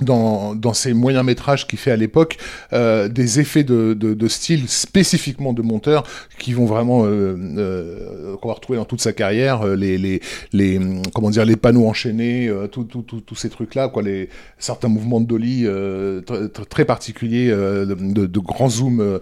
dans, 0.00 0.54
dans 0.54 0.72
ces 0.72 0.94
moyens 0.94 1.24
métrages 1.24 1.66
qu'il 1.66 1.78
fait 1.78 1.90
à 1.90 1.96
l'époque, 1.96 2.38
euh, 2.72 3.08
des 3.08 3.40
effets 3.40 3.62
de, 3.64 3.92
de, 3.94 4.14
de 4.14 4.28
style 4.28 4.68
spécifiquement 4.68 5.52
de 5.52 5.60
monteur 5.60 6.04
qui 6.38 6.54
vont 6.54 6.64
vraiment 6.64 7.04
euh, 7.04 7.36
euh, 7.58 8.36
qu'on 8.40 8.48
va 8.48 8.54
retrouver 8.54 8.78
dans 8.78 8.86
toute 8.86 9.02
sa 9.02 9.12
carrière, 9.12 9.62
euh, 9.66 9.76
les, 9.76 9.98
les, 9.98 10.20
les 10.52 10.80
comment 11.14 11.28
dire 11.30 11.44
les 11.44 11.56
panneaux 11.56 11.86
enchaînés, 11.86 12.48
euh, 12.48 12.66
tout, 12.68 12.84
tout, 12.84 13.02
tout- 13.02 13.20
tous 13.20 13.34
ces 13.34 13.50
trucs 13.50 13.74
là, 13.74 13.88
quoi, 13.88 14.02
les 14.02 14.28
certains 14.58 14.88
mouvements 14.88 15.20
de 15.20 15.26
dolly 15.26 15.62
euh, 15.66 16.22
tr- 16.22 16.48
tr- 16.48 16.66
très 16.66 16.84
particuliers, 16.86 17.50
euh, 17.50 17.84
de, 17.84 18.26
de 18.26 18.38
grands 18.40 18.70
zooms 18.70 19.20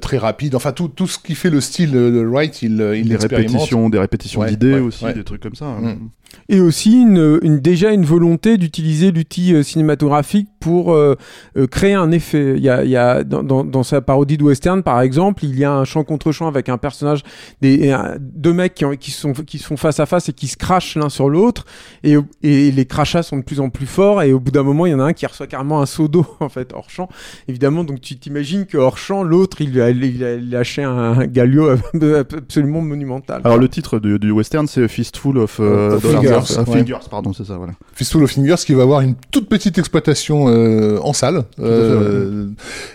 très 0.00 0.18
rapides, 0.18 0.54
enfin 0.56 0.72
tout, 0.72 0.88
tout 0.88 1.06
ce 1.06 1.18
qui 1.18 1.34
fait 1.36 1.50
le 1.50 1.60
style 1.60 1.92
de 1.92 2.24
Wright, 2.24 2.62
il, 2.62 2.72
il 2.96 3.08
des 3.08 3.16
répétitions, 3.16 3.88
des 3.88 3.98
répétitions 3.98 4.40
Ouais, 4.40 4.50
d'idées 4.50 4.74
ouais, 4.74 4.80
aussi, 4.80 5.04
ouais. 5.04 5.14
des 5.14 5.24
trucs 5.24 5.42
comme 5.42 5.54
ça. 5.54 5.66
hein. 5.66 5.78
Mm. 5.80 6.08
et 6.50 6.60
aussi 6.60 6.92
une, 7.00 7.38
une 7.42 7.58
déjà 7.60 7.90
une 7.92 8.04
volonté 8.04 8.58
d'utiliser 8.58 9.10
l'outil 9.12 9.54
euh, 9.54 9.62
cinématographique 10.08 10.48
pour 10.68 10.92
euh, 10.92 11.14
euh, 11.56 11.66
créer 11.66 11.94
un 11.94 12.10
effet. 12.10 12.54
Il 12.56 12.62
y 12.62 12.68
a, 12.68 12.84
il 12.84 12.90
y 12.90 12.96
a 12.96 13.24
dans, 13.24 13.42
dans, 13.42 13.64
dans 13.64 13.82
sa 13.82 14.00
parodie 14.02 14.36
de 14.36 14.44
western 14.44 14.82
par 14.82 15.00
exemple, 15.00 15.44
il 15.46 15.58
y 15.58 15.64
a 15.64 15.72
un 15.72 15.84
champ 15.84 16.04
contre 16.04 16.30
champ 16.30 16.46
avec 16.46 16.68
un 16.68 16.76
personnage 16.76 17.22
des 17.62 17.90
un- 17.90 18.16
deux 18.20 18.52
mecs 18.52 18.74
qui, 18.74 18.84
ont- 18.84 18.96
qui 18.96 19.10
sont 19.10 19.32
qui 19.32 19.58
sont 19.58 19.76
face 19.78 19.98
à 19.98 20.04
face 20.06 20.28
et 20.28 20.32
qui 20.34 20.46
se 20.46 20.56
crachent 20.58 20.96
l'un 20.96 21.08
sur 21.08 21.30
l'autre 21.30 21.64
et, 22.04 22.16
et 22.42 22.70
les 22.70 22.84
crachats 22.84 23.22
sont 23.22 23.38
de 23.38 23.42
plus 23.42 23.60
en 23.60 23.70
plus 23.70 23.86
forts 23.86 24.20
et 24.22 24.32
au 24.34 24.40
bout 24.40 24.50
d'un 24.50 24.62
moment 24.62 24.84
il 24.84 24.90
y 24.90 24.94
en 24.94 25.00
a 25.00 25.04
un 25.04 25.12
qui 25.14 25.24
reçoit 25.26 25.46
carrément 25.46 25.80
un 25.80 25.86
seau 25.86 26.06
d'eau 26.08 26.26
en 26.40 26.48
fait 26.50 26.72
hors 26.74 26.90
champ. 26.90 27.08
Évidemment 27.48 27.82
donc 27.84 28.00
tu 28.02 28.18
t'imagines 28.18 28.66
que 28.66 28.76
hors 28.76 28.98
champ 28.98 29.22
l'autre 29.22 29.62
il, 29.62 29.80
a- 29.80 29.88
il 29.90 30.22
a 30.24 30.36
lâché 30.36 30.82
un, 30.82 30.90
un 31.20 31.26
galio 31.26 31.70
absolument 32.36 32.80
monumental. 32.82 33.40
Alors 33.44 33.58
le 33.58 33.68
titre 33.68 33.98
du, 33.98 34.18
du 34.18 34.30
western 34.30 34.66
c'est 34.66 34.86
Fistful 34.88 35.38
of, 35.38 35.58
euh, 35.60 35.96
Of. 35.96 36.02
Fingers, 36.02 36.58
ouais. 36.58 36.64
Fingers, 36.78 37.06
pardon, 37.10 37.32
c'est 37.32 37.44
ça, 37.44 37.56
voilà. 37.56 37.72
Fistful 37.94 38.22
of 38.24 38.30
Fingers 38.30 38.56
qui 38.66 38.74
va 38.74 38.82
avoir 38.82 39.00
une 39.00 39.14
toute 39.30 39.48
petite 39.48 39.78
exploitation 39.78 40.48
euh, 40.58 40.98
en 41.02 41.12
salle 41.12 41.44
fait, 41.56 41.62
euh, 41.62 42.46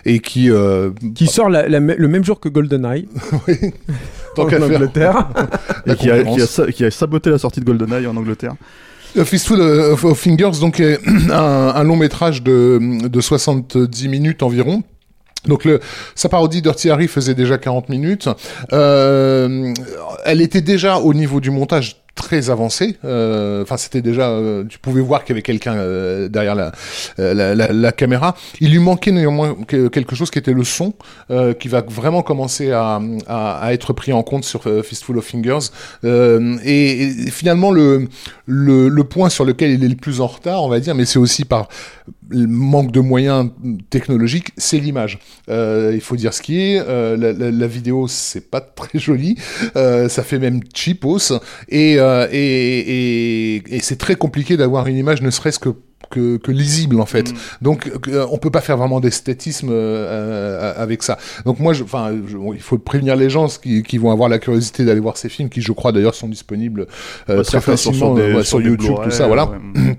et 0.04 0.18
qui 0.20 0.50
euh, 0.50 0.90
qui 1.14 1.26
sort 1.26 1.48
la- 1.48 1.68
la 1.68 1.80
me- 1.80 1.96
le 1.96 2.08
même 2.08 2.24
jour 2.24 2.38
que 2.40 2.48
GoldenEye 2.48 3.08
oui, 3.48 3.56
tant 4.36 4.42
en 4.42 4.46
qu'à 4.46 4.58
faire 4.60 4.66
Angleterre. 4.76 5.28
Et 5.86 5.94
qui 5.94 6.10
a, 6.10 6.16
qui, 6.16 6.20
a, 6.20 6.24
concurrence. 6.24 6.50
sa- 6.50 6.66
qui 6.72 6.84
a 6.84 6.90
saboté 6.90 7.30
la 7.30 7.38
sortie 7.38 7.60
de 7.60 7.64
GoldenEye 7.64 8.06
en 8.06 8.16
Angleterre. 8.16 8.54
A 9.18 9.24
Fistful 9.24 9.60
of, 9.60 10.04
of 10.04 10.18
Fingers 10.18 10.58
donc 10.60 10.80
est 10.80 10.98
un, 11.30 11.72
un 11.74 11.84
long 11.84 11.96
métrage 11.96 12.42
de, 12.42 13.06
de 13.08 13.20
70 13.20 14.08
minutes 14.08 14.42
environ. 14.42 14.82
Donc 15.46 15.64
le, 15.66 15.78
sa 16.14 16.28
parodie 16.30 16.62
Dirty 16.62 16.88
Harry 16.90 17.06
faisait 17.06 17.34
déjà 17.34 17.58
40 17.58 17.90
minutes. 17.90 18.28
Euh, 18.72 19.72
elle 20.24 20.40
était 20.40 20.62
déjà 20.62 20.96
au 20.98 21.12
niveau 21.14 21.38
du 21.40 21.50
montage 21.50 21.96
très 22.14 22.50
avancé. 22.50 22.96
Euh, 23.04 23.62
Enfin, 23.62 23.76
c'était 23.76 24.02
déjà, 24.02 24.28
euh, 24.30 24.64
tu 24.68 24.78
pouvais 24.78 25.00
voir 25.00 25.24
qu'il 25.24 25.32
y 25.32 25.34
avait 25.34 25.42
quelqu'un 25.42 25.74
euh, 25.74 26.28
derrière 26.28 26.54
la, 26.54 26.72
euh, 27.18 27.32
la, 27.54 27.72
la, 27.72 27.92
caméra. 27.92 28.36
Il 28.60 28.70
lui 28.72 28.78
manquait 28.78 29.10
néanmoins 29.12 29.56
que- 29.66 29.88
quelque 29.88 30.14
chose 30.14 30.30
qui 30.30 30.38
était 30.38 30.52
le 30.52 30.64
son, 30.64 30.94
euh, 31.30 31.54
qui 31.54 31.68
va 31.68 31.82
vraiment 31.86 32.22
commencer 32.22 32.72
à, 32.72 33.00
à, 33.26 33.58
à 33.58 33.72
être 33.72 33.92
pris 33.92 34.12
en 34.12 34.22
compte 34.22 34.44
sur 34.44 34.62
Fistful 34.84 35.16
of 35.18 35.24
Fingers. 35.24 35.70
Et, 36.04 37.02
et 37.02 37.30
finalement, 37.30 37.70
le, 37.70 38.08
le, 38.46 38.88
le 38.88 39.04
point 39.04 39.28
sur 39.30 39.44
lequel 39.44 39.70
il 39.70 39.84
est 39.84 39.88
le 39.88 39.96
plus 39.96 40.20
en 40.20 40.26
retard, 40.26 40.62
on 40.62 40.68
va 40.68 40.80
dire, 40.80 40.94
mais 40.94 41.04
c'est 41.06 41.18
aussi 41.18 41.44
par 41.44 41.68
le 42.28 42.46
manque 42.46 42.90
de 42.90 43.00
moyens 43.00 43.50
technologiques, 43.90 44.50
c'est 44.56 44.78
l'image. 44.78 45.18
Il 45.48 46.00
faut 46.02 46.16
dire 46.16 46.34
ce 46.34 46.42
qui 46.42 46.60
est. 46.60 46.84
la, 46.86 47.66
vidéo, 47.66 48.08
c'est 48.08 48.50
pas 48.50 48.60
très 48.80 48.98
joli. 48.98 49.36
Ça 49.74 50.22
fait 50.22 50.38
même 50.38 50.60
cheapos. 50.74 51.32
Et, 51.68 51.98
euh, 52.04 52.28
et, 52.32 53.56
et, 53.56 53.76
et 53.76 53.80
c'est 53.80 53.96
très 53.96 54.16
compliqué 54.16 54.56
d'avoir 54.56 54.86
une 54.86 54.96
image, 54.96 55.22
ne 55.22 55.30
serait-ce 55.30 55.58
que 55.58 55.70
que, 56.10 56.36
que 56.36 56.52
lisible 56.52 57.00
en 57.00 57.06
fait. 57.06 57.32
Mm. 57.32 57.36
Donc 57.62 57.90
euh, 58.08 58.26
on 58.30 58.36
peut 58.38 58.50
pas 58.50 58.60
faire 58.60 58.76
vraiment 58.76 59.00
d'esthétisme 59.00 59.70
euh, 59.72 60.72
avec 60.76 61.02
ça. 61.02 61.16
Donc 61.46 61.58
moi, 61.60 61.72
enfin, 61.82 62.12
il 62.54 62.60
faut 62.60 62.78
prévenir 62.78 63.16
les 63.16 63.30
gens 63.30 63.48
qui, 63.62 63.82
qui 63.82 63.98
vont 63.98 64.10
avoir 64.12 64.28
la 64.28 64.38
curiosité 64.38 64.84
d'aller 64.84 65.00
voir 65.00 65.16
ces 65.16 65.28
films, 65.30 65.48
qui 65.48 65.60
je 65.62 65.72
crois 65.72 65.92
d'ailleurs 65.92 66.14
sont 66.14 66.28
disponibles 66.28 66.86
euh, 67.30 67.42
très 67.42 67.60
fait 67.60 67.76
sur- 67.76 67.90
facilement 67.92 68.14
des- 68.14 68.22
euh, 68.22 68.36
ouais, 68.36 68.44
sur, 68.44 68.60
YouTube, 68.60 68.96
tout 69.02 69.10
ça, 69.10 69.26
voilà. 69.26 69.46
ouais. 69.50 69.96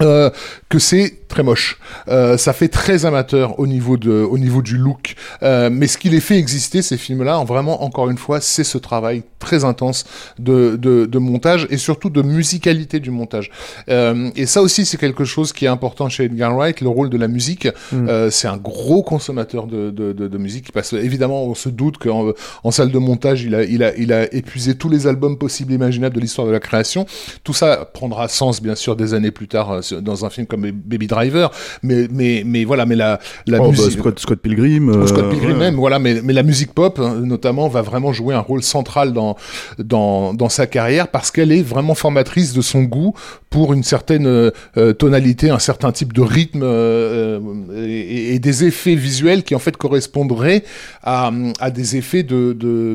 Euh, 0.00 0.30
que 0.70 0.78
c'est 0.78 1.18
très 1.32 1.42
moche. 1.42 1.78
Euh, 2.08 2.36
ça 2.36 2.52
fait 2.52 2.68
très 2.68 3.06
amateur 3.06 3.58
au 3.58 3.66
niveau 3.66 3.96
de, 3.96 4.12
au 4.12 4.36
niveau 4.36 4.60
du 4.60 4.76
look. 4.76 5.14
Euh, 5.42 5.70
mais 5.72 5.86
ce 5.86 5.96
qui 5.96 6.10
les 6.10 6.20
fait 6.20 6.36
exister 6.36 6.82
ces 6.82 6.98
films-là, 6.98 7.38
en 7.38 7.44
vraiment 7.44 7.82
encore 7.84 8.10
une 8.10 8.18
fois, 8.18 8.40
c'est 8.42 8.64
ce 8.64 8.76
travail 8.76 9.22
très 9.38 9.64
intense 9.64 10.04
de, 10.38 10.76
de, 10.76 11.06
de 11.06 11.18
montage 11.18 11.66
et 11.70 11.78
surtout 11.78 12.10
de 12.10 12.20
musicalité 12.20 13.00
du 13.00 13.10
montage. 13.10 13.50
Euh, 13.88 14.30
et 14.36 14.44
ça 14.44 14.60
aussi, 14.60 14.84
c'est 14.84 14.98
quelque 14.98 15.24
chose 15.24 15.54
qui 15.54 15.64
est 15.64 15.68
important 15.68 16.10
chez 16.10 16.24
Edgar 16.24 16.54
Wright, 16.54 16.82
le 16.82 16.88
rôle 16.88 17.08
de 17.08 17.16
la 17.16 17.28
musique. 17.28 17.66
Mm. 17.92 18.28
C'est 18.30 18.48
un 18.48 18.58
gros 18.58 19.02
consommateur 19.02 19.66
de, 19.66 19.90
de, 19.90 20.38
musique 20.38 20.70
parce 20.72 20.92
évidemment, 20.92 21.44
on 21.44 21.54
se 21.54 21.70
doute 21.70 21.96
qu'en 21.96 22.32
en 22.62 22.70
salle 22.70 22.90
de 22.90 22.98
montage, 22.98 23.42
il 23.42 23.54
a, 23.54 23.64
il 23.64 23.82
a, 23.82 23.96
il 23.96 24.12
a 24.12 24.32
épuisé 24.34 24.74
tous 24.74 24.90
les 24.90 25.06
albums 25.06 25.38
possibles 25.38 25.72
et 25.72 25.76
imaginables 25.76 26.14
de 26.14 26.20
l'histoire 26.20 26.46
de 26.46 26.52
la 26.52 26.60
création. 26.60 27.06
Tout 27.42 27.54
ça 27.54 27.88
prendra 27.90 28.28
sens, 28.28 28.60
bien 28.60 28.74
sûr, 28.74 28.96
des 28.96 29.14
années 29.14 29.30
plus 29.30 29.48
tard 29.48 29.80
dans 30.02 30.24
un 30.26 30.30
film 30.30 30.46
comme 30.46 30.62
Baby 30.70 31.06
Driver 31.06 31.21
Driver, 31.22 31.50
mais 31.82 32.08
mais 32.10 32.42
mais 32.44 32.64
voilà, 32.64 32.86
mais 32.86 32.96
la 32.96 33.18
la 33.46 33.58
Oh, 33.60 33.64
bah, 33.64 33.68
musique. 33.70 33.98
Scott, 34.00 34.18
Scott 34.18 34.40
Pilgrim. 34.40 34.88
Ou 34.88 34.94
euh, 35.02 35.06
Scott 35.06 35.30
Pilgrim 35.30 35.52
ouais. 35.52 35.58
même, 35.58 35.76
voilà, 35.76 35.98
mais, 35.98 36.20
mais 36.22 36.32
la 36.32 36.42
musique 36.42 36.72
pop, 36.74 36.98
hein, 36.98 37.20
notamment, 37.22 37.68
va 37.68 37.82
vraiment 37.82 38.12
jouer 38.12 38.34
un 38.34 38.40
rôle 38.40 38.62
central 38.62 39.12
dans, 39.12 39.36
dans, 39.78 40.34
dans 40.34 40.48
sa 40.48 40.66
carrière 40.66 41.08
parce 41.08 41.30
qu'elle 41.30 41.52
est 41.52 41.62
vraiment 41.62 41.94
formatrice 41.94 42.52
de 42.54 42.60
son 42.60 42.82
goût 42.82 43.14
pour 43.50 43.72
une 43.72 43.82
certaine 43.82 44.26
euh, 44.26 44.50
euh, 44.76 44.92
tonalité, 44.94 45.50
un 45.50 45.58
certain 45.58 45.92
type 45.92 46.12
de 46.12 46.22
rythme 46.22 46.62
euh, 46.64 47.38
et, 47.76 48.34
et 48.34 48.38
des 48.38 48.64
effets 48.64 48.94
visuels 48.94 49.42
qui 49.44 49.54
en 49.54 49.58
fait 49.58 49.76
correspondraient 49.76 50.64
à, 51.02 51.30
à 51.60 51.70
des 51.70 51.96
effets 51.96 52.22
de, 52.22 52.52
de 52.58 52.94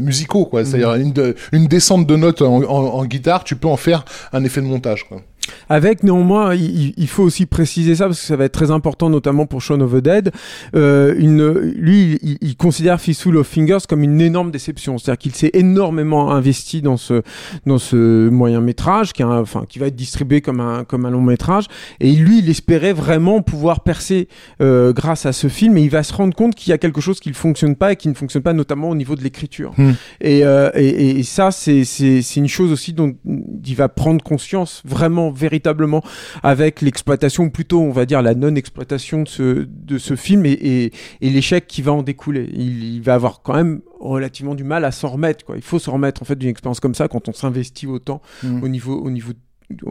musicaux, 0.00 0.46
quoi. 0.46 0.64
C'est-à-dire 0.64 0.94
une, 0.94 1.12
de- 1.12 1.36
une 1.52 1.66
descente 1.66 2.06
de 2.06 2.16
notes 2.16 2.42
en, 2.42 2.56
en, 2.62 2.64
en 2.98 3.04
guitare, 3.04 3.44
tu 3.44 3.54
peux 3.56 3.68
en 3.68 3.76
faire 3.76 4.04
un 4.32 4.42
effet 4.44 4.60
de 4.60 4.66
montage, 4.66 5.04
quoi. 5.08 5.20
Avec 5.68 6.02
néanmoins, 6.02 6.54
il, 6.54 6.94
il- 6.96 7.08
faut 7.08 7.22
aussi 7.22 7.46
préciser 7.46 7.94
ça 7.94 8.04
parce 8.06 8.20
que 8.20 8.26
ça 8.26 8.36
va 8.36 8.44
être 8.44 8.52
très 8.52 8.70
important, 8.70 9.08
notamment 9.10 9.46
pour 9.46 9.62
Shaun 9.62 9.80
of 9.80 9.92
the 9.92 9.96
Dead. 10.02 10.30
Euh, 10.76 11.14
une, 11.18 11.48
lui, 11.52 12.18
il, 12.22 12.38
il 12.40 12.56
considère 12.56 13.00
Fistful 13.00 13.36
of 13.38 13.46
Fingers 13.46 13.78
comme 13.88 14.02
une 14.02 14.20
énorme 14.20 14.50
déception. 14.50 14.98
C'est-à-dire 14.98 15.18
qu'il 15.18 15.34
s'est 15.34 15.50
énormément 15.54 16.32
investi 16.32 16.82
dans 16.82 16.96
ce 16.96 17.22
dans 17.66 17.78
ce 17.78 18.28
moyen 18.28 18.60
métrage, 18.60 19.12
qui, 19.12 19.22
un- 19.22 19.40
enfin, 19.40 19.64
qui 19.68 19.78
va 19.78 19.86
être 19.86 19.96
distribué 19.96 20.40
comme 20.40 20.60
un 20.60 20.84
comme 20.84 21.06
un 21.06 21.10
long 21.10 21.22
métrage. 21.22 21.64
Et 22.00 22.12
lui, 22.12 22.40
il 22.40 22.50
espérait 22.50 22.92
vraiment 22.92 23.40
pouvoir 23.42 23.80
percer 23.80 24.28
euh, 24.60 24.92
grâce 24.92 25.24
à 25.26 25.32
ce 25.32 25.48
film. 25.48 25.76
Et 25.78 25.82
il 25.82 25.90
va 25.90 26.02
se 26.02 26.12
rendre 26.12 26.34
compte 26.34 26.54
qu'il 26.54 26.70
y 26.70 26.72
a 26.74 26.78
quelque 26.78 27.00
chose 27.00 27.20
qui 27.20 27.30
ne 27.30 27.34
fonctionne 27.34 27.74
pas 27.76 27.92
et 27.92 27.96
qui 27.96 28.08
ne 28.08 28.14
fonctionne 28.14 28.42
pas, 28.42 28.52
notamment 28.52 28.90
au 28.90 28.94
niveau 28.94 29.16
de 29.16 29.22
l'écriture. 29.22 29.72
Hmm. 29.78 29.92
Et, 30.20 30.44
euh, 30.44 30.70
et, 30.74 31.18
et 31.18 31.22
ça, 31.22 31.50
c'est 31.50 31.84
c'est 31.84 32.20
une 32.36 32.48
chose 32.48 32.70
aussi 32.72 32.92
dont 32.92 33.14
il 33.24 33.74
va 33.74 33.88
prendre 33.88 34.22
conscience 34.22 34.82
vraiment 34.84 35.30
véritablement 35.38 36.02
avec 36.42 36.82
l'exploitation, 36.82 37.44
ou 37.44 37.50
plutôt 37.50 37.80
on 37.80 37.92
va 37.92 38.04
dire 38.06 38.22
la 38.22 38.34
non-exploitation 38.34 39.22
de 39.22 39.28
ce, 39.28 39.66
de 39.68 39.98
ce 39.98 40.16
film 40.16 40.44
et, 40.46 40.52
et, 40.52 40.92
et 41.20 41.30
l'échec 41.30 41.66
qui 41.66 41.82
va 41.82 41.92
en 41.92 42.02
découler. 42.02 42.50
Il, 42.52 42.84
il 42.96 43.02
va 43.02 43.14
avoir 43.14 43.42
quand 43.42 43.54
même 43.54 43.80
relativement 44.00 44.54
du 44.54 44.64
mal 44.64 44.84
à 44.84 44.90
s'en 44.90 45.08
remettre. 45.08 45.44
Quoi. 45.44 45.56
Il 45.56 45.62
faut 45.62 45.78
se 45.78 45.90
remettre 45.90 46.22
en 46.22 46.24
fait 46.24 46.36
d'une 46.36 46.50
expérience 46.50 46.80
comme 46.80 46.94
ça 46.94 47.08
quand 47.08 47.28
on 47.28 47.32
s'investit 47.32 47.86
autant 47.86 48.20
Mm. 48.42 48.62
au, 48.62 48.68
niveau, 48.68 48.98
au, 49.00 49.10
niveau, 49.10 49.32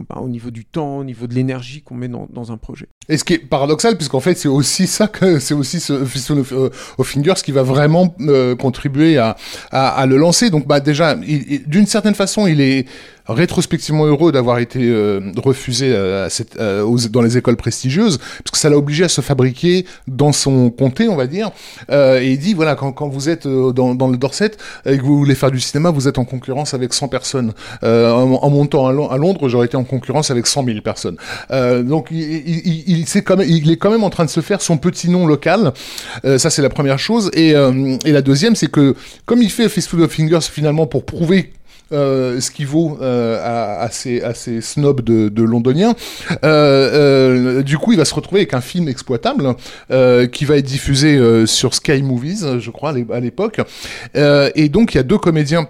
bah, 0.08 0.20
au 0.20 0.28
niveau 0.28 0.50
du 0.50 0.64
temps, 0.64 0.98
au 0.98 1.04
niveau 1.04 1.26
de 1.26 1.34
l'énergie 1.34 1.82
qu'on 1.82 1.94
met 1.94 2.08
dans, 2.08 2.26
dans 2.32 2.52
un 2.52 2.56
projet. 2.56 2.86
Et 3.08 3.16
ce 3.16 3.24
qui 3.24 3.34
est 3.34 3.38
paradoxal, 3.38 3.96
puisqu'en 3.96 4.20
fait, 4.20 4.34
c'est 4.34 4.48
aussi 4.48 4.86
ça 4.86 5.06
que 5.08 5.38
c'est 5.38 5.54
aussi 5.54 5.80
ce 5.80 6.04
Fistful 6.04 6.38
of, 6.40 6.52
euh, 6.52 6.70
of 6.98 7.06
Fingers 7.06 7.40
qui 7.44 7.52
va 7.52 7.62
vraiment 7.62 8.14
euh, 8.20 8.56
contribuer 8.56 9.18
à, 9.18 9.36
à, 9.70 9.88
à 9.88 10.06
le 10.06 10.16
lancer. 10.16 10.50
Donc, 10.50 10.66
bah 10.66 10.80
déjà, 10.80 11.14
d'une 11.14 11.86
certaine 11.86 12.14
façon, 12.14 12.46
il 12.46 12.60
est 12.60 12.86
rétrospectivement 13.28 14.06
heureux 14.06 14.32
d'avoir 14.32 14.58
été 14.58 14.80
euh, 14.82 15.20
refusé 15.36 15.92
euh, 15.92 16.26
à 16.26 16.60
euh, 16.60 16.96
dans 17.10 17.22
les 17.22 17.36
écoles 17.36 17.56
prestigieuses, 17.56 18.18
parce 18.18 18.50
que 18.52 18.58
ça 18.58 18.68
l'a 18.70 18.76
obligé 18.76 19.04
à 19.04 19.08
se 19.08 19.20
fabriquer 19.20 19.84
dans 20.06 20.32
son 20.32 20.70
comté, 20.70 21.08
on 21.08 21.16
va 21.16 21.26
dire. 21.26 21.50
Euh, 21.90 22.20
et 22.20 22.32
il 22.32 22.38
dit 22.38 22.54
voilà, 22.54 22.74
quand, 22.74 22.92
quand 22.92 23.08
vous 23.08 23.28
êtes 23.28 23.46
euh, 23.46 23.72
dans, 23.72 23.94
dans 23.94 24.08
le 24.08 24.16
Dorset 24.16 24.52
et 24.86 24.96
que 24.98 25.02
vous 25.02 25.18
voulez 25.18 25.34
faire 25.34 25.50
du 25.50 25.60
cinéma, 25.60 25.90
vous 25.90 26.08
êtes 26.08 26.18
en 26.18 26.24
concurrence 26.24 26.74
avec 26.74 26.92
100 26.94 27.08
personnes. 27.08 27.52
Euh, 27.82 28.10
en, 28.10 28.32
en 28.42 28.50
montant 28.50 28.86
à, 28.86 28.92
Lon- 28.92 29.08
à 29.08 29.16
Londres, 29.18 29.48
j'aurais 29.48 29.66
été 29.66 29.76
en 29.76 29.84
concurrence 29.84 30.30
avec 30.30 30.46
100 30.46 30.64
000 30.64 30.80
personnes. 30.80 31.16
Donc 31.50 32.08
il, 32.10 32.18
il, 32.20 32.84
il, 32.86 33.06
sait 33.06 33.22
quand 33.22 33.36
même, 33.36 33.48
il 33.48 33.70
est 33.70 33.76
quand 33.76 33.90
même 33.90 34.04
en 34.04 34.10
train 34.10 34.24
de 34.24 34.30
se 34.30 34.40
faire 34.40 34.60
son 34.62 34.76
petit 34.78 35.08
nom 35.10 35.26
local. 35.26 35.72
Ça 36.36 36.50
c'est 36.50 36.62
la 36.62 36.68
première 36.70 36.98
chose. 36.98 37.30
Et, 37.34 37.50
et 37.50 38.12
la 38.12 38.22
deuxième, 38.22 38.56
c'est 38.56 38.70
que 38.70 38.94
comme 39.26 39.42
il 39.42 39.50
fait 39.50 39.68
Fistful 39.68 40.02
of 40.02 40.10
Fingers 40.10 40.40
finalement 40.42 40.86
pour 40.86 41.04
prouver 41.04 41.52
euh, 41.92 42.40
ce 42.40 42.50
qui 42.50 42.64
vaut 42.64 42.98
euh, 43.00 43.40
à, 43.42 43.80
à, 43.82 43.90
ces, 43.90 44.20
à 44.22 44.34
ces 44.34 44.60
snobs 44.60 45.00
de, 45.02 45.28
de 45.28 45.42
londoniens. 45.42 45.94
Euh, 46.44 47.56
euh, 47.58 47.62
du 47.62 47.78
coup, 47.78 47.92
il 47.92 47.98
va 47.98 48.04
se 48.04 48.14
retrouver 48.14 48.40
avec 48.42 48.54
un 48.54 48.60
film 48.60 48.88
exploitable 48.88 49.54
euh, 49.90 50.26
qui 50.26 50.44
va 50.44 50.56
être 50.56 50.66
diffusé 50.66 51.16
euh, 51.16 51.46
sur 51.46 51.74
Sky 51.74 52.02
Movies, 52.02 52.58
je 52.58 52.70
crois, 52.70 52.90
à 52.90 52.92
l'é- 52.92 53.06
à 53.12 53.20
l'époque. 53.20 53.60
Et 54.14 54.68
donc, 54.68 54.94
il 54.94 54.96
y 54.98 55.00
a 55.00 55.04
deux 55.04 55.18
comédiens 55.18 55.68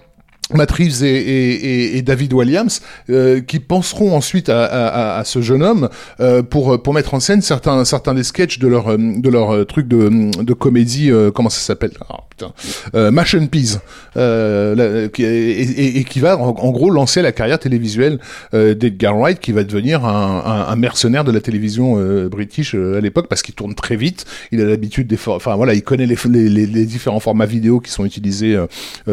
Matt 0.53 0.71
Reeves 0.71 1.03
et, 1.03 1.07
et, 1.15 1.97
et- 1.97 2.01
David 2.01 2.33
Williams 2.33 2.81
euh, 3.09 3.39
qui 3.41 3.59
penseront 3.59 4.15
ensuite 4.15 4.49
à, 4.49 4.65
à- 4.65 5.19
à- 5.19 5.23
ce 5.23 5.41
jeune 5.41 5.61
homme 5.61 5.89
euh, 6.21 6.41
pour 6.41 6.81
pour 6.81 6.93
mettre 6.93 7.13
en 7.13 7.19
scène 7.19 7.41
certains 7.41 7.85
certains 7.85 8.13
des 8.15 8.23
sketchs 8.23 8.57
de 8.57 8.67
leur 8.67 8.87
euh, 8.91 8.97
de 8.97 9.29
leur 9.29 9.53
euh, 9.53 9.63
truc 9.65 9.87
de, 9.87 10.31
de 10.41 10.53
comédie 10.53 11.11
euh, 11.11 11.29
comment 11.29 11.49
ça 11.49 11.59
s'appelle? 11.59 11.91
Ah, 12.09 12.21
putain. 12.29 12.51
Euh, 12.95 13.11
Mash 13.11 13.35
and 13.35 13.47
Peas 13.47 13.79
là, 14.15 15.07
qui- 15.09 15.23
et, 15.23 15.97
et- 15.99 16.03
qui 16.03 16.19
va 16.19 16.37
en, 16.37 16.71
gros 16.71 16.89
lancer 16.89 17.21
la 17.21 17.31
carrière 17.31 17.59
télévisuelle 17.59 18.19
d'Edgar 18.53 19.17
Wright 19.17 19.39
qui 19.39 19.51
va 19.51 19.63
devenir 19.63 20.05
un, 20.05 20.43
un, 20.45 20.71
un 20.71 20.75
mercenaire 20.75 21.23
de 21.23 21.31
la 21.31 21.41
télévision 21.41 21.97
british 22.29 22.73
à 22.75 22.99
l'époque 23.01 23.27
parce 23.29 23.41
qu'il 23.41 23.53
tourne 23.55 23.75
très 23.75 23.95
vite 23.95 24.25
il 24.51 24.61
a 24.61 24.65
l'habitude 24.65 25.07
des 25.07 25.17
enfin 25.27 25.55
voilà 25.55 25.73
il 25.73 25.83
connaît 25.83 26.05
les, 26.07 26.17
les, 26.29 26.49
les- 26.49 26.65
les 26.65 26.85
différents 26.85 27.19
formats 27.19 27.45
vidéo 27.45 27.79
qui 27.79 27.91
sont 27.91 28.05
utilisés 28.05 28.57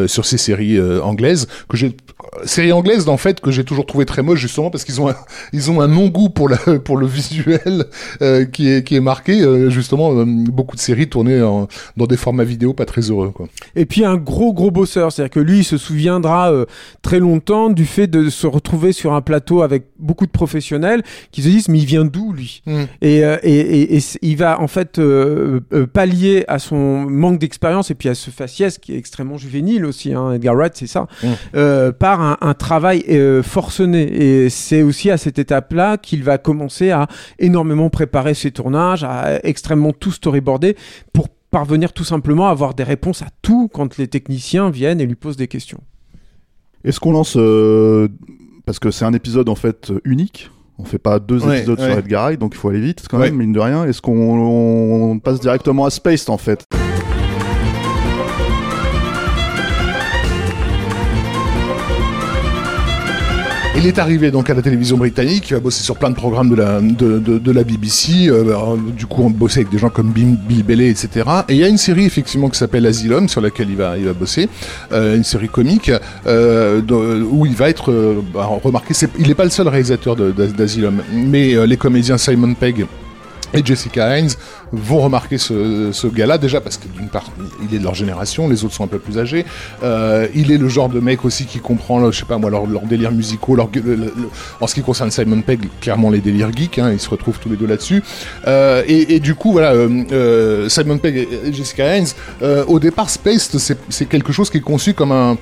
sur 0.06 0.24
ces 0.24 0.38
séries 0.38 0.78
euh, 0.78 1.00
que 1.68 1.76
j'ai 1.76 1.96
séries 2.44 2.72
anglaises 2.72 3.08
en 3.08 3.16
fait 3.16 3.40
que 3.40 3.50
j'ai 3.50 3.64
toujours 3.64 3.86
trouvé 3.86 4.04
très 4.04 4.22
moches 4.22 4.40
justement 4.40 4.70
parce 4.70 4.84
qu'ils 4.84 5.00
ont 5.00 5.08
un, 5.08 5.16
ils 5.52 5.70
ont 5.70 5.80
un 5.80 5.88
non 5.88 6.08
goût 6.08 6.28
pour 6.28 6.48
la 6.48 6.56
pour 6.84 6.96
le 6.96 7.06
visuel 7.06 7.84
euh, 8.22 8.44
qui 8.44 8.68
est 8.68 8.84
qui 8.86 8.96
est 8.96 9.00
marqué 9.00 9.40
euh, 9.42 9.70
justement 9.70 10.12
euh, 10.18 10.24
beaucoup 10.26 10.76
de 10.76 10.80
séries 10.80 11.08
tournées 11.08 11.40
en- 11.42 11.68
dans 11.96 12.06
des 12.06 12.16
formats 12.16 12.44
vidéo 12.44 12.72
pas 12.74 12.84
très 12.84 13.02
heureux 13.10 13.30
quoi. 13.30 13.46
Et 13.74 13.86
puis 13.86 14.04
un 14.04 14.16
gros 14.16 14.52
gros 14.52 14.70
bosseur, 14.70 15.12
c'est-à-dire 15.12 15.30
que 15.30 15.40
lui 15.40 15.58
il 15.58 15.64
se 15.64 15.78
souviendra 15.78 16.52
très 17.02 17.20
longtemps 17.20 17.70
du 17.70 17.84
fait 17.86 18.06
de 18.06 18.28
se 18.28 18.46
retrouver 18.46 18.92
sur 18.92 19.12
un 19.14 19.20
plateau 19.20 19.62
avec 19.62 19.84
beaucoup 19.98 20.26
de 20.26 20.30
professionnels 20.30 21.02
qui 21.32 21.42
se 21.42 21.48
disent 21.48 21.68
mais 21.68 21.78
il 21.78 21.86
vient 21.86 22.04
d'où 22.04 22.32
lui? 22.32 22.62
Mm. 22.66 22.82
et, 23.02 23.18
et, 23.42 23.96
et, 23.96 24.00
il 24.22 24.36
va 24.36 24.60
en 24.60 24.68
fait 24.68 25.00
pallier 25.92 26.44
à 26.48 26.58
son 26.58 27.08
manque 27.08 27.38
d'expérience 27.38 27.90
et 27.90 27.94
puis 27.94 28.08
à 28.08 28.14
ce 28.14 28.30
faciès 28.30 28.78
qui 28.78 28.94
est 28.94 28.98
extrêmement 28.98 29.38
juvénile 29.38 29.84
aussi. 29.84 30.12
Hein, 30.12 30.32
Edgar 30.32 30.54
Wright 30.54 30.72
c'est 30.76 30.86
ça, 30.86 31.06
Mm. 31.22 31.26
euh, 31.54 31.92
par 31.92 32.20
un, 32.20 32.36
un 32.40 32.54
travail 32.54 33.04
euh, 33.08 33.42
forcené 33.42 34.02
et 34.02 34.50
c'est 34.50 34.82
aussi 34.82 35.10
à 35.10 35.16
cette 35.16 35.38
étape-là 35.38 35.96
qu'il 35.96 36.22
va 36.24 36.38
commencer 36.38 36.90
à 36.90 37.06
énormément 37.38 37.88
préparer 37.90 38.34
ses 38.34 38.50
tournages, 38.50 39.04
à 39.04 39.40
extrêmement 39.44 39.92
tout 39.92 40.12
storyboarder 40.12 40.76
pour 41.12 41.28
parvenir 41.50 41.92
tout 41.92 42.04
simplement 42.04 42.48
à 42.48 42.50
avoir 42.50 42.74
des 42.74 42.82
réponses 42.82 43.22
à 43.22 43.28
tout 43.42 43.68
quand 43.72 43.96
les 43.98 44.08
techniciens 44.08 44.68
viennent 44.70 45.00
et 45.00 45.06
lui 45.06 45.14
posent 45.14 45.36
des 45.36 45.48
questions. 45.48 45.80
Est-ce 46.84 47.00
qu'on 47.00 47.12
lance 47.12 47.36
euh, 47.36 48.08
parce 48.66 48.78
que 48.78 48.90
c'est 48.90 49.04
un 49.04 49.12
épisode 49.14 49.48
en 49.48 49.54
fait 49.54 49.92
unique. 50.04 50.50
On 50.78 50.84
fait 50.84 50.98
pas 50.98 51.18
deux 51.18 51.42
Ouais, 51.46 51.58
épisodes 51.58 51.78
ouais. 51.80 51.88
sur 51.88 51.98
Edgar 51.98 52.24
Wright, 52.24 52.38
donc 52.40 52.52
il 52.54 52.58
faut 52.58 52.68
aller 52.68 52.80
vite 52.80 53.06
quand 53.08 53.18
Ouais. 53.18 53.30
même, 53.30 53.36
mine 53.38 53.52
de 53.52 53.60
rien. 53.60 53.86
Est-ce 53.86 54.02
qu'on 54.02 54.12
on 55.12 55.18
passe 55.18 55.40
directement 55.40 55.86
à 55.86 55.90
Spaced 55.90 56.28
en 56.28 56.36
fait? 56.36 56.64
Il 63.78 63.86
est 63.86 63.98
arrivé 63.98 64.30
donc 64.30 64.48
à 64.48 64.54
la 64.54 64.62
télévision 64.62 64.96
britannique, 64.96 65.50
il 65.50 65.54
va 65.54 65.60
bosser 65.60 65.82
sur 65.82 65.96
plein 65.96 66.08
de 66.08 66.14
programmes 66.14 66.48
de 66.48 67.52
la, 67.52 67.62
BBC, 67.62 68.28
euh, 68.28 68.76
du 68.96 69.04
coup 69.04 69.22
on 69.22 69.28
bossait 69.28 69.60
avec 69.60 69.70
des 69.70 69.76
gens 69.76 69.90
comme 69.90 70.12
Bill 70.12 70.62
Bailey, 70.64 70.88
etc. 70.88 71.28
Et 71.48 71.54
il 71.54 71.58
y 71.58 71.64
a 71.64 71.68
une 71.68 71.76
série 71.76 72.06
effectivement 72.06 72.48
qui 72.48 72.58
s'appelle 72.58 72.86
Asylum, 72.86 73.28
sur 73.28 73.42
laquelle 73.42 73.68
il 73.68 73.76
va, 73.76 73.98
il 73.98 74.06
va 74.06 74.14
bosser, 74.14 74.48
euh, 74.92 75.14
une 75.16 75.24
série 75.24 75.50
comique, 75.50 75.90
euh, 76.26 76.80
où 77.30 77.44
il 77.44 77.54
va 77.54 77.68
être 77.68 78.22
bah, 78.32 78.46
remarqué, 78.64 78.94
il 79.18 79.28
n'est 79.28 79.34
pas 79.34 79.44
le 79.44 79.50
seul 79.50 79.68
réalisateur 79.68 80.16
d'Asylum, 80.16 81.02
mais 81.12 81.66
les 81.66 81.76
comédiens 81.76 82.16
Simon 82.16 82.54
Pegg 82.54 82.86
et 83.56 83.64
Jessica 83.64 84.18
Hines 84.18 84.30
vont 84.72 85.00
remarquer 85.00 85.38
ce, 85.38 85.90
ce 85.92 86.06
gars-là 86.06 86.38
déjà 86.38 86.60
parce 86.60 86.76
que 86.76 86.88
d'une 86.88 87.08
part 87.08 87.30
il 87.62 87.74
est 87.74 87.78
de 87.78 87.84
leur 87.84 87.94
génération, 87.94 88.48
les 88.48 88.64
autres 88.64 88.74
sont 88.74 88.84
un 88.84 88.88
peu 88.88 88.98
plus 88.98 89.18
âgés. 89.18 89.44
Euh, 89.82 90.26
il 90.34 90.52
est 90.52 90.58
le 90.58 90.68
genre 90.68 90.88
de 90.88 91.00
mec 91.00 91.24
aussi 91.24 91.46
qui 91.46 91.58
comprend, 91.58 92.10
je 92.10 92.18
sais 92.18 92.26
pas 92.26 92.38
moi, 92.38 92.50
leur, 92.50 92.66
leur 92.66 92.82
délire 92.82 93.12
musicaux. 93.12 93.56
En 94.60 94.66
ce 94.66 94.74
qui 94.74 94.82
concerne 94.82 95.10
Simon 95.10 95.40
Pegg, 95.40 95.68
clairement 95.80 96.10
les 96.10 96.20
délires 96.20 96.50
geeks, 96.54 96.78
hein, 96.78 96.90
ils 96.92 97.00
se 97.00 97.08
retrouvent 97.08 97.38
tous 97.38 97.48
les 97.48 97.56
deux 97.56 97.66
là-dessus. 97.66 98.02
Euh, 98.46 98.82
et, 98.86 99.20
du 99.20 99.34
coup 99.34 99.52
voilà, 99.52 99.72
euh, 99.72 100.68
Simon 100.68 100.98
Pegg 100.98 101.16
et 101.16 101.52
Jessica 101.52 101.96
Hines, 101.96 102.08
au 102.66 102.78
départ 102.78 103.10
Spaced 103.10 103.58
c'est 103.58 103.78
c'est 103.88 104.06
quelque 104.06 104.32
chose 104.32 104.50
qui 104.50 104.58
est 104.58 104.60
conçu 104.60 104.94
comme 104.94 105.12
un 105.12 105.36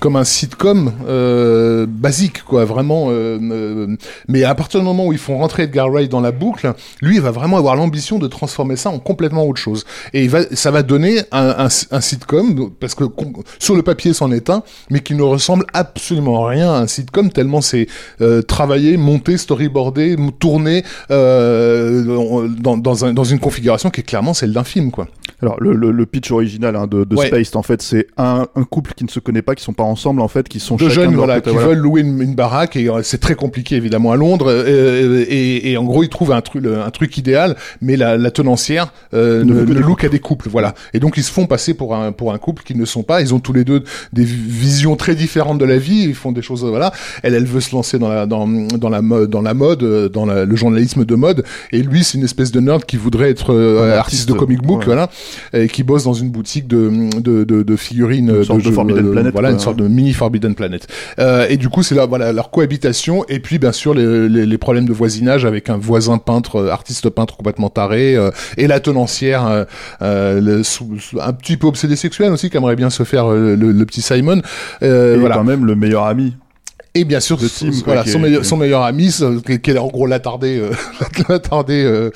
comme 0.00 0.16
un 0.16 0.24
sitcom 0.24 0.92
euh, 1.08 1.86
basique 1.88 2.42
quoi 2.44 2.64
vraiment 2.64 3.06
euh, 3.10 3.38
euh, 3.40 3.96
mais 4.28 4.44
à 4.44 4.54
partir 4.54 4.80
du 4.80 4.86
moment 4.86 5.06
où 5.06 5.12
ils 5.12 5.18
font 5.18 5.38
rentrer 5.38 5.64
Edgar 5.64 5.90
Wright 5.90 6.10
dans 6.10 6.20
la 6.20 6.32
boucle 6.32 6.72
lui 7.02 7.16
il 7.16 7.20
va 7.22 7.30
vraiment 7.30 7.56
avoir 7.56 7.76
l'ambition 7.76 8.18
de 8.18 8.26
transformer 8.26 8.76
ça 8.76 8.90
en 8.90 8.98
complètement 8.98 9.44
autre 9.46 9.60
chose 9.60 9.84
et 10.12 10.24
il 10.24 10.30
va 10.30 10.42
ça 10.52 10.70
va 10.70 10.82
donner 10.82 11.20
un, 11.32 11.66
un, 11.66 11.68
un 11.90 12.00
sitcom 12.00 12.70
parce 12.80 12.94
que 12.94 13.04
sur 13.58 13.74
le 13.74 13.82
papier 13.82 14.12
c'en 14.12 14.30
est 14.32 14.50
un 14.50 14.62
mais 14.90 15.00
qui 15.00 15.14
ne 15.14 15.22
ressemble 15.22 15.64
absolument 15.72 16.44
rien 16.44 16.70
à 16.72 16.78
un 16.80 16.86
sitcom 16.86 17.30
tellement 17.30 17.60
c'est 17.60 17.86
euh, 18.20 18.42
travaillé 18.42 18.96
monté 18.96 19.36
storyboardé 19.38 20.16
tourné 20.38 20.84
dans, 21.10 22.76
dans, 22.76 23.04
un- 23.04 23.12
dans 23.12 23.24
une 23.24 23.38
configuration 23.38 23.90
qui 23.90 24.00
est 24.00 24.04
clairement 24.04 24.34
celle 24.34 24.52
d'un 24.52 24.64
film 24.64 24.90
quoi 24.90 25.08
Alors 25.42 25.56
le, 25.60 25.72
le, 25.74 25.90
le 25.90 26.06
pitch 26.06 26.30
original 26.30 26.76
hein, 26.76 26.86
de, 26.86 27.04
de 27.04 27.16
Ouais. 27.16 27.28
Spaced 27.28 27.56
en 27.56 27.62
fait 27.62 27.80
c'est 27.82 28.08
un, 28.18 28.46
un 28.54 28.64
couple 28.64 28.92
qui 28.94 29.04
ne 29.04 29.08
se 29.08 29.20
connaît 29.20 29.40
pas, 29.42 29.54
qui 29.54 29.64
sont 29.64 29.72
pas 29.72 29.84
ensemble 29.86 30.20
en 30.20 30.28
fait 30.28 30.48
qui 30.48 30.60
sont 30.60 30.76
de 30.76 30.88
jeunes 30.88 31.12
de 31.12 31.16
voilà, 31.16 31.36
côté, 31.36 31.50
qui 31.50 31.56
voilà. 31.56 31.68
veulent 31.70 31.78
louer 31.78 32.00
une, 32.02 32.20
une 32.20 32.34
baraque 32.34 32.76
et 32.76 32.88
euh, 32.88 33.00
c'est 33.02 33.18
très 33.18 33.34
compliqué 33.34 33.76
évidemment 33.76 34.12
à 34.12 34.16
Londres 34.16 34.46
euh, 34.48 35.24
et, 35.28 35.70
et 35.72 35.76
en 35.76 35.84
gros 35.84 36.02
ils 36.02 36.08
trouvent 36.08 36.32
un 36.32 36.40
truc 36.40 36.64
un 36.66 36.90
truc 36.90 37.16
idéal 37.18 37.56
mais 37.80 37.96
la, 37.96 38.16
la 38.16 38.30
tenancière 38.30 38.92
euh, 39.14 39.44
Ne 39.44 39.64
ne, 39.64 39.74
loue 39.80 39.94
qu'à 39.94 40.08
des 40.08 40.18
couples 40.18 40.48
voilà 40.48 40.74
et 40.94 41.00
donc 41.00 41.16
ils 41.16 41.22
se 41.22 41.30
font 41.32 41.46
passer 41.46 41.74
pour 41.74 41.94
un 41.94 42.12
pour 42.12 42.32
un 42.32 42.38
couple 42.38 42.62
qu'ils 42.62 42.78
ne 42.78 42.84
sont 42.84 43.02
pas 43.02 43.20
ils 43.20 43.34
ont 43.34 43.38
tous 43.40 43.52
les 43.52 43.64
deux 43.64 43.82
des 44.12 44.24
visions 44.24 44.96
très 44.96 45.14
différentes 45.14 45.58
de 45.58 45.64
la 45.64 45.78
vie 45.78 46.02
ils 46.04 46.14
font 46.14 46.32
des 46.32 46.42
choses 46.42 46.64
euh, 46.64 46.68
voilà 46.68 46.92
elle 47.22 47.34
elle 47.34 47.46
veut 47.46 47.60
se 47.60 47.74
lancer 47.74 47.98
dans 47.98 48.08
la 48.08 48.26
dans 48.26 48.46
dans 48.46 48.88
la 48.88 49.02
mode 49.02 49.30
dans 49.30 49.42
la 49.42 49.54
mode 49.54 49.82
euh, 49.82 50.08
dans 50.08 50.26
la- 50.26 50.44
le 50.44 50.56
journalisme 50.56 51.04
de 51.04 51.14
mode 51.14 51.44
et 51.72 51.82
lui 51.82 52.04
c'est 52.04 52.18
une 52.18 52.24
espèce 52.24 52.52
de 52.52 52.60
nerd 52.60 52.84
qui 52.84 52.96
voudrait 52.96 53.30
être 53.30 53.52
euh, 53.54 53.98
artiste, 53.98 54.28
de 54.28 54.34
comic 54.34 54.62
book 54.62 54.80
ouais. 54.80 54.84
voilà 54.86 55.08
et 55.52 55.68
qui 55.68 55.82
bosse 55.82 56.04
dans 56.04 56.12
une 56.14 56.30
boutique 56.30 56.66
de 56.66 56.90
de 57.20 57.44
de, 57.44 57.62
de 57.62 57.76
figurines 57.76 58.30
Une 58.30 58.44
sorte 58.44 58.58
de 58.58 58.64
jeux- 58.64 58.72
Planet, 58.76 59.32
voilà 59.32 59.48
quoi. 59.48 59.50
une 59.50 59.58
sorte 59.58 59.75
de 59.76 59.86
mini 59.88 60.12
Forbidden 60.12 60.54
Planet. 60.54 60.86
Euh, 61.18 61.46
et 61.48 61.56
du 61.56 61.68
coup, 61.68 61.82
c'est 61.82 61.94
là, 61.94 62.06
voilà, 62.06 62.32
leur 62.32 62.50
cohabitation, 62.50 63.24
et 63.28 63.38
puis 63.40 63.58
bien 63.58 63.72
sûr 63.72 63.94
les, 63.94 64.28
les, 64.28 64.46
les 64.46 64.58
problèmes 64.58 64.86
de 64.86 64.92
voisinage 64.92 65.44
avec 65.44 65.70
un 65.70 65.76
voisin 65.76 66.18
peintre, 66.18 66.56
euh, 66.56 66.70
artiste 66.70 67.08
peintre 67.10 67.36
complètement 67.36 67.68
taré, 67.70 68.16
euh, 68.16 68.30
et 68.56 68.66
la 68.66 68.80
tenancière, 68.80 69.46
euh, 69.46 69.64
euh, 70.02 70.40
le- 70.40 70.62
sous- 70.62 70.98
sous- 70.98 71.20
un 71.20 71.32
petit 71.32 71.56
peu 71.56 71.66
obsédé 71.66 71.96
sexuel 71.96 72.32
aussi, 72.32 72.50
qui 72.50 72.56
aimerait 72.56 72.76
bien 72.76 72.90
se 72.90 73.02
faire 73.04 73.30
euh, 73.30 73.54
le, 73.56 73.72
le 73.72 73.86
petit 73.86 74.02
Simon. 74.02 74.42
Euh, 74.82 75.16
Et 75.16 75.18
voilà. 75.18 75.34
quand 75.36 75.44
même 75.44 75.64
le 75.66 75.74
meilleur 75.74 76.04
ami. 76.04 76.34
Et 76.94 77.04
bien 77.04 77.20
sûr, 77.20 77.38
son- 77.38 77.66
Tim, 77.66 77.70
quoi, 77.72 77.82
voilà, 77.86 78.02
qui 78.04 78.10
son, 78.10 78.18
est- 78.20 78.22
meilleur, 78.22 78.40
qui 78.40 78.46
est- 78.46 78.48
son 78.48 78.56
meilleur 78.56 78.82
ami, 78.82 79.14
qui, 79.46 79.60
qui 79.60 79.70
est 79.70 79.76
en 79.78 79.88
gros 79.88 80.06
l'attardé, 80.06 80.58
euh, 80.58 80.70
l'attardé, 81.28 81.84
euh, 81.84 82.10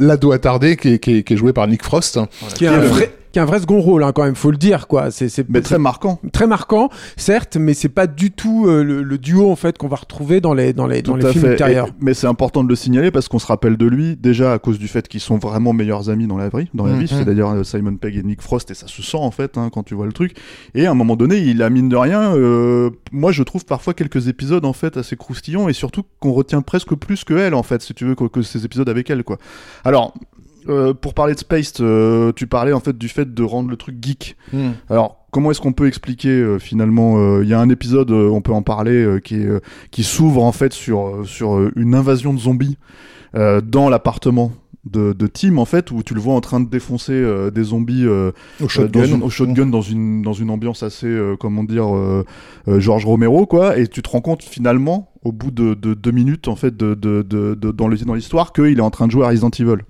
l'ado 0.00 0.32
attardé, 0.32 0.76
qui 0.76 0.94
est, 0.94 0.98
qui, 1.00 1.16
est, 1.18 1.22
qui 1.24 1.34
est 1.34 1.36
joué 1.36 1.52
par 1.52 1.66
Nick 1.66 1.82
Frost. 1.82 2.18
qui 2.54 2.66
a 2.66 2.74
un 2.74 2.78
vrai 2.80 3.12
qui 3.32 3.38
a 3.38 3.42
un 3.42 3.46
vrai 3.46 3.60
second 3.60 3.80
rôle 3.80 4.02
hein, 4.02 4.12
quand 4.12 4.24
même 4.24 4.34
faut 4.34 4.50
le 4.50 4.56
dire 4.56 4.86
quoi 4.88 5.10
c'est 5.10 5.28
c'est 5.28 5.48
Mais 5.48 5.60
très 5.60 5.78
marquant. 5.78 6.18
très 6.32 6.46
marquant 6.46 6.88
certes 7.16 7.56
mais 7.56 7.74
c'est 7.74 7.88
pas 7.88 8.06
du 8.06 8.30
tout 8.30 8.66
euh, 8.66 8.82
le, 8.82 9.02
le 9.02 9.18
duo 9.18 9.50
en 9.50 9.56
fait 9.56 9.78
qu'on 9.78 9.88
va 9.88 9.96
retrouver 9.96 10.40
dans 10.40 10.52
les 10.54 10.72
dans 10.72 10.86
les 10.86 11.02
dans 11.02 11.16
les 11.16 11.26
films 11.30 11.44
fait. 11.44 11.50
ultérieurs 11.52 11.88
Et- 11.88 11.92
mais 12.00 12.14
c'est 12.14 12.26
important 12.26 12.64
de 12.64 12.68
le 12.68 12.74
signaler 12.76 13.10
parce 13.10 13.28
qu'on 13.28 13.38
se 13.38 13.46
rappelle 13.46 13.76
de 13.76 13.86
lui 13.86 14.16
déjà 14.16 14.52
à 14.52 14.58
cause 14.58 14.78
du 14.78 14.88
fait 14.88 15.06
qu'ils 15.08 15.20
sont 15.20 15.38
vraiment 15.38 15.72
meilleurs 15.72 16.10
amis 16.10 16.26
dans 16.26 16.36
la 16.38 16.48
vie, 16.48 16.68
dans 16.74 16.86
la 16.86 16.94
vie, 16.94 17.00
Mhm. 17.12 17.18
c'est-à-dire 17.24 17.48
euh, 17.48 17.64
Simon 17.64 17.96
Pegg 17.96 18.16
et 18.16 18.22
Nick 18.22 18.42
Frost 18.42 18.70
et 18.70 18.74
ça 18.74 18.86
se 18.88 19.02
sent 19.02 19.16
en 19.18 19.30
fait 19.30 19.56
hein, 19.58 19.70
quand 19.72 19.82
tu 19.82 19.94
vois 19.94 20.06
le 20.06 20.12
truc. 20.12 20.36
Et 20.74 20.86
à 20.86 20.90
un 20.90 20.94
moment 20.94 21.16
donné, 21.16 21.38
il 21.38 21.62
a 21.62 21.70
mine 21.70 21.88
de 21.88 21.96
rien, 21.96 22.34
euh, 22.36 22.90
moi 23.12 23.32
je 23.32 23.42
trouve 23.42 23.64
parfois 23.64 23.94
quelques 23.94 24.28
épisodes 24.28 24.64
en 24.64 24.72
fait 24.72 24.96
assez 24.96 25.16
croustillants 25.16 25.68
et 25.68 25.72
surtout 25.72 26.02
qu'on 26.18 26.32
retient 26.32 26.62
presque 26.62 26.94
plus 26.94 27.24
que 27.24 27.34
elle 27.34 27.54
en 27.54 27.62
fait, 27.62 27.80
si 27.82 27.94
tu 27.94 28.04
veux 28.04 28.14
que, 28.14 28.24
que 28.24 28.42
ces 28.42 28.64
épisodes 28.64 28.88
avec 28.88 29.08
elle 29.10 29.22
quoi. 29.24 29.38
Alors. 29.84 30.14
Euh, 30.68 30.94
pour 30.94 31.14
parler 31.14 31.34
de 31.34 31.38
Space, 31.38 31.74
euh, 31.80 32.32
tu 32.34 32.46
parlais 32.46 32.72
en 32.72 32.80
fait 32.80 32.96
du 32.96 33.08
fait 33.08 33.32
de 33.32 33.42
rendre 33.42 33.70
le 33.70 33.76
truc 33.76 33.96
geek. 34.00 34.36
Alors, 34.88 35.26
comment 35.30 35.50
est-ce 35.50 35.60
qu'on 35.60 35.72
peut 35.72 35.86
expliquer 35.86 36.28
euh, 36.28 36.58
finalement 36.58 37.40
Il 37.40 37.48
y 37.48 37.54
a 37.54 37.60
un 37.60 37.68
épisode, 37.68 38.10
on 38.10 38.40
peut 38.40 38.52
en 38.52 38.62
parler, 38.62 39.18
qui 39.22 40.04
s'ouvre 40.04 40.42
en 40.42 40.52
fait 40.52 40.72
sur 40.72 41.22
sur 41.26 41.70
une 41.76 41.94
invasion 41.94 42.34
de 42.34 42.38
zombies 42.38 42.78
dans 43.34 43.88
l'appartement 43.88 44.52
de, 44.84 45.12
de 45.12 45.26
Tim 45.26 45.58
en 45.58 45.66
fait, 45.66 45.90
où 45.90 46.02
tu 46.02 46.14
le 46.14 46.20
vois 46.20 46.34
en 46.34 46.40
train 46.40 46.58
de 46.58 46.68
défoncer 46.68 47.50
des 47.52 47.62
zombies 47.64 48.06
Au 48.06 48.68
shotgun. 48.68 49.00
dans 49.00 49.06
une, 49.06 49.22
au 49.22 49.30
shotgun 49.30 49.66
dans 49.66 49.82
une 49.82 50.22
dans 50.22 50.32
une 50.32 50.50
ambiance 50.50 50.82
assez 50.82 51.18
comment 51.38 51.64
dire 51.64 51.88
George 52.66 53.04
Romero 53.04 53.46
quoi, 53.46 53.78
et 53.78 53.86
tu 53.86 54.02
te 54.02 54.08
rends 54.10 54.20
compte 54.20 54.42
finalement 54.42 55.10
au 55.22 55.32
bout 55.32 55.50
de, 55.50 55.74
de 55.74 55.94
deux 55.94 56.12
minutes 56.12 56.48
en 56.48 56.56
fait 56.56 56.76
de, 56.76 56.94
de, 56.94 57.22
de, 57.22 57.54
dans 57.72 57.88
l'histoire 57.88 58.52
qu'il 58.52 58.78
est 58.78 58.82
en 58.82 58.90
train 58.90 59.06
de 59.06 59.12
jouer 59.12 59.24
à 59.24 59.28
Resident 59.28 59.50
Evil. 59.50 59.82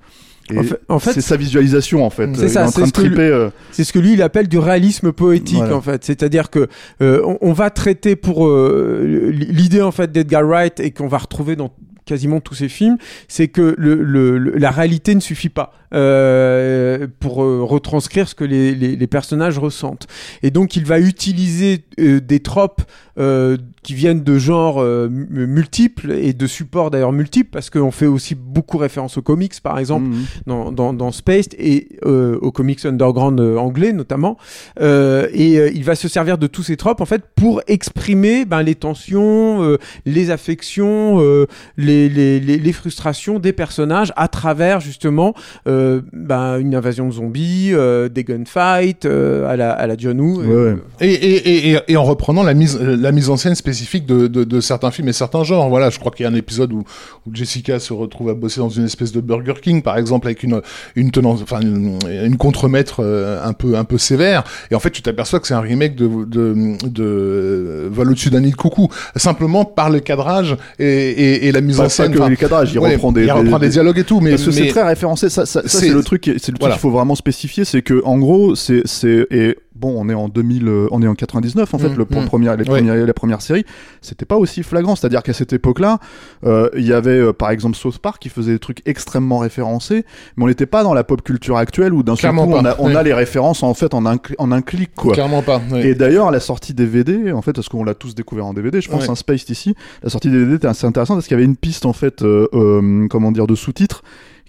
En 0.59 0.63
fait- 0.63 0.81
en 0.89 0.99
fait, 0.99 1.13
c'est 1.13 1.21
sa 1.21 1.37
visualisation 1.37 2.05
en 2.05 2.11
fait. 2.11 2.29
C'est 2.35 2.49
ça, 2.49 2.67
c'est 2.69 2.85
ce 2.87 3.19
euh, 3.19 3.51
C'est 3.73 3.85
ce 3.85 3.93
que 3.93 3.99
lui 3.99 4.13
il 4.15 4.23
appelle 4.23 4.49
du 4.49 4.59
réalisme 4.59 5.13
poétique 5.13 5.59
Voilà. 5.59 5.77
en 5.77 5.81
fait. 5.81 6.05
C'est-à-dire 6.05 6.51
que 6.51 6.69
euh, 7.03 7.23
on, 7.25 7.39
on 7.41 7.53
va 7.53 7.71
traiter 7.71 8.17
pour 8.17 8.47
euh, 8.49 9.31
l'idée 9.33 9.83
en 9.83 9.93
fait 9.93 10.11
d'Edgar 10.13 10.45
Wright 10.47 10.81
et 10.81 10.91
qu'on 10.91 11.09
va 11.09 11.19
retrouver 11.19 11.57
dans 11.57 11.71
quasiment 12.07 12.41
tous 12.41 12.55
ses 12.55 12.69
films, 12.69 12.97
c'est 13.29 13.49
que 13.49 13.75
le, 13.79 13.95
le- 14.03 14.37
le- 14.39 14.57
la 14.59 14.71
réalité 14.71 15.15
ne 15.15 15.21
suffit 15.21 15.49
pas 15.49 15.73
euh, 15.95 17.07
pour 17.21 17.43
euh, 17.43 17.63
retranscrire 17.63 18.29
ce 18.29 18.35
que 18.35 18.45
les, 18.45 18.75
les- 18.75 18.97
les 18.97 19.07
personnages 19.07 19.59
ressentent. 19.59 20.07
Et 20.43 20.51
donc 20.51 20.77
il 20.77 20.85
va 20.85 20.99
utiliser 21.01 21.85
euh, 21.99 22.21
des 22.21 22.41
tropes 22.41 22.83
euh, 23.19 23.57
qui 23.83 23.95
viennent 23.95 24.23
de 24.23 24.39
genres 24.39 24.81
euh, 24.83 25.09
mu- 25.11 25.47
multiples 25.47 26.13
et 26.13 26.33
de 26.33 26.47
supports 26.47 26.91
d'ailleurs 26.91 27.13
multiples 27.13 27.51
parce 27.51 27.71
qu'on 27.71 27.91
fait 27.91 28.07
aussi 28.07 28.35
beaucoup 28.35 28.79
référence 28.79 29.19
aux 29.19 29.23
comics 29.23 29.61
par 29.63 29.79
exemple 29.79 30.07
mhm. 30.07 30.25
dans, 30.47 30.73
dans, 30.73 30.93
dans 30.93 31.13
Spaced 31.13 31.55
et 31.59 31.89
euh, 32.07 32.39
aux 32.41 32.53
comics 32.53 32.85
underground 32.85 33.41
anglais 33.41 33.93
notamment. 33.93 34.37
Euh, 34.81 35.29
et 35.33 35.59
euh, 35.59 35.71
il 35.75 35.85
va 35.85 35.95
se 35.95 36.09
servir 36.09 36.39
de 36.39 36.47
tous 36.47 36.63
ces 36.63 36.77
tropes 36.77 37.01
en 37.01 37.07
fait 37.07 37.23
pour 37.35 37.63
exprimer 37.67 38.45
ben, 38.45 38.63
les 38.63 38.75
tensions, 38.75 39.63
euh, 39.65 39.79
les 40.07 40.31
affections, 40.31 41.21
euh, 41.21 41.47
les, 41.77 42.09
les, 42.09 42.39
les, 42.41 42.59
les 42.59 42.73
frustrations 42.73 43.39
des 43.39 43.53
personnages 43.53 44.13
à 44.17 44.29
travers 44.29 44.81
justement 44.81 45.35
euh, 45.67 45.80
ben, 46.13 46.59
une 46.59 46.75
invasion 46.75 47.07
de 47.09 47.13
zombies, 47.13 47.71
euh, 47.73 48.09
des 48.09 48.25
gunfights 48.25 49.05
euh, 49.05 49.49
à, 49.49 49.57
la, 49.57 49.71
à 49.73 49.87
la 49.87 49.97
John 49.97 50.21
Woo. 50.21 50.41
Ouais, 50.41 50.47
ouais. 50.73 50.77
Et, 51.01 51.13
et, 51.13 51.37
et, 51.49 51.71
et, 51.73 51.79
et 51.89 51.97
en 51.97 52.05
reprenant 52.05 52.43
la 52.43 52.55
mise, 52.55 52.79
la 52.81 53.13
mise 53.13 53.31
en 53.31 53.37
scène 53.37 53.55
spécifique 53.55 54.07
de, 54.07 54.27
de, 54.27 54.45
de 54.45 54.61
certains 54.61 54.91
films 54.91 55.09
et 55.09 55.13
certains 55.13 55.45
genres. 55.45 55.69
Voilà, 55.69 55.91
je 55.91 55.99
crois 55.99 56.13
qu'il 56.13 56.25
y 56.25 56.27
a 56.27 56.31
un 56.31 56.35
épisode 56.35 56.73
où, 56.73 56.85
où 57.27 57.35
Jessica 57.35 57.79
se 57.79 57.93
retrouve 57.93 58.31
à 58.31 58.35
bosser 58.35 58.61
dans 58.61 58.69
une 58.69 58.85
espèce 58.85 59.13
de 59.13 59.21
Burger 59.21 59.55
King, 59.63 59.83
par 59.83 59.97
exemple, 59.99 60.27
avec 60.27 60.43
une, 60.43 60.61
une 60.97 61.11
tenance, 61.11 61.41
enfin, 61.43 61.61
une, 61.61 61.99
une 62.25 62.37
contremaître 62.37 63.01
euh, 63.01 63.45
un 63.45 63.53
peu, 63.53 63.77
un 63.77 63.85
peu 63.85 63.99
sévère. 63.99 64.45
Et 64.71 64.75
en 64.75 64.81
fait, 64.81 64.91
tu 64.91 65.03
t'aperçois 65.03 65.41
que 65.41 65.47
c'est 65.47 65.55
un 65.55 65.61
remake 65.61 65.95
de, 65.97 66.07
de, 66.25 66.55
de, 66.89 67.03
euh, 67.05 67.89
Vol 67.91 68.11
au-dessus 68.11 68.31
d'un 68.31 68.41
nid 68.41 68.51
de 68.51 68.57
coucou. 68.57 68.89
Simplement 69.17 69.65
par 69.65 69.91
le 69.91 70.01
cadrage 70.01 70.57
et, 70.79 70.85
et, 70.87 71.47
et 71.49 71.53
la 71.53 71.61
mise 71.61 71.77
Pas- 71.77 71.83
en 71.83 71.87
pas 71.87 71.91
scène. 71.91 72.13
que 72.13 72.19
Enfin, 72.19 72.29
les 72.29 72.37
cadrages, 72.37 72.73
il 72.73 72.79
ouais, 72.79 72.93
reprend 72.95 73.13
des, 73.13 73.25
il 73.25 73.33
reprend 73.33 73.59
des, 73.59 73.69
dialogues 73.71 73.99
et 73.99 74.05
tout, 74.05 74.21
mais, 74.21 74.37
c'est 74.37 74.69
très 74.69 74.83
référencé. 74.83 75.29
Ça, 75.29 75.47
ça, 75.47 75.63
ça, 75.67 75.70
c'est- 75.71 75.87
c'est 75.87 75.93
le 75.93 76.03
truc, 76.03 76.21
qui- 76.23 76.31
c'est 76.33 76.49
le 76.49 76.59
truc 76.59 76.61
voilà. 76.61 76.75
qu'il 76.75 76.81
faut 76.81 76.91
vraiment 76.91 77.15
spécifier, 77.15 77.65
c'est 77.65 77.83
que 77.83 78.03
en 78.05 78.19
gros, 78.19 78.55
c'est, 78.55 78.83
c'est, 78.85 79.27
et 79.31 79.57
bon, 79.75 79.95
on 79.97 80.09
est 80.11 80.15
en 80.15 80.29
2000, 80.29 80.69
euh, 80.69 80.87
on 80.91 81.01
est 81.03 81.07
en 81.07 81.15
99 81.15 81.73
en 81.73 81.79
fait, 81.79 81.89
Mm, 81.89 81.97
le 81.97 82.05
mm. 82.05 82.25
première, 82.27 82.53
les 82.57 82.65
Ouais. 82.69 82.79
premières, 82.81 83.07
la 83.07 83.15
première 83.15 83.41
série, 83.41 83.65
c'était 84.03 84.27
pas 84.27 84.37
aussi 84.37 84.63
flagrant. 84.63 84.95
C'est-à-dire 84.97 85.23
qu'à 85.23 85.33
cette 85.33 85.53
époque-là, 85.55 85.99
euh, 86.45 86.69
il 86.77 86.87
y 86.87 86.93
avait 86.93 87.19
euh, 87.19 87.33
par 87.33 87.51
exemple 87.51 87.77
South 87.77 87.99
Park 87.99 88.21
qui 88.21 88.29
faisait 88.29 88.53
des 88.53 88.59
trucs 88.59 88.83
extrêmement 88.87 89.39
référencés, 89.39 90.05
mais 90.37 90.45
on 90.45 90.49
n'était 90.49 90.67
pas 90.67 90.83
dans 90.83 90.93
la 90.93 91.03
pop 91.05 91.23
culture 91.23 91.57
actuelle 91.57 91.95
où 91.95 92.03
d'un 92.03 92.17
seul 92.17 92.31
coup 92.33 92.39
on 92.41 92.65
a, 92.65 92.77
on 92.79 92.89
ouais. 92.89 92.97
a 92.97 93.03
les 93.03 93.15
références 93.15 93.63
en 93.63 93.73
fait 93.75 93.95
en 93.95 94.05
un, 94.07 94.17
en 94.39 94.53
un 94.53 94.61
clic 94.63 94.91
quoi. 94.95 95.15
Clairement 95.15 95.43
pas. 95.43 95.63
ouais. 95.73 95.87
Et 95.89 95.95
d'ailleurs, 95.95 96.29
à 96.29 96.31
la 96.31 96.41
sortie 96.41 96.75
DVD, 96.75 97.33
en 97.33 97.41
fait, 97.43 97.53
parce 97.55 97.69
qu'on 97.69 97.85
l'a 97.85 97.95
tous 97.95 98.15
découvert 98.15 98.47
en 98.47 98.53
DVD, 98.55 98.81
je 98.81 98.89
pense, 98.91 99.05
Ouais. 99.05 99.11
un 99.11 99.15
Spaced 99.15 99.49
ici, 99.51 99.75
la 100.03 100.11
sortie 100.11 100.31
DVD 100.31 100.57
était 100.57 100.67
assez 100.67 100.87
intéressante 100.87 101.17
parce 101.17 101.27
qu'il 101.27 101.35
y 101.37 101.39
avait 101.41 101.45
une 101.47 101.57
piste, 101.57 101.87
en 101.87 101.93
fait, 101.93 102.23
euh, 102.23 102.47
euh, 102.53 103.07
comment 103.09 103.33
dire, 103.33 103.47
de 103.47 103.55
sous-titres 103.55 104.03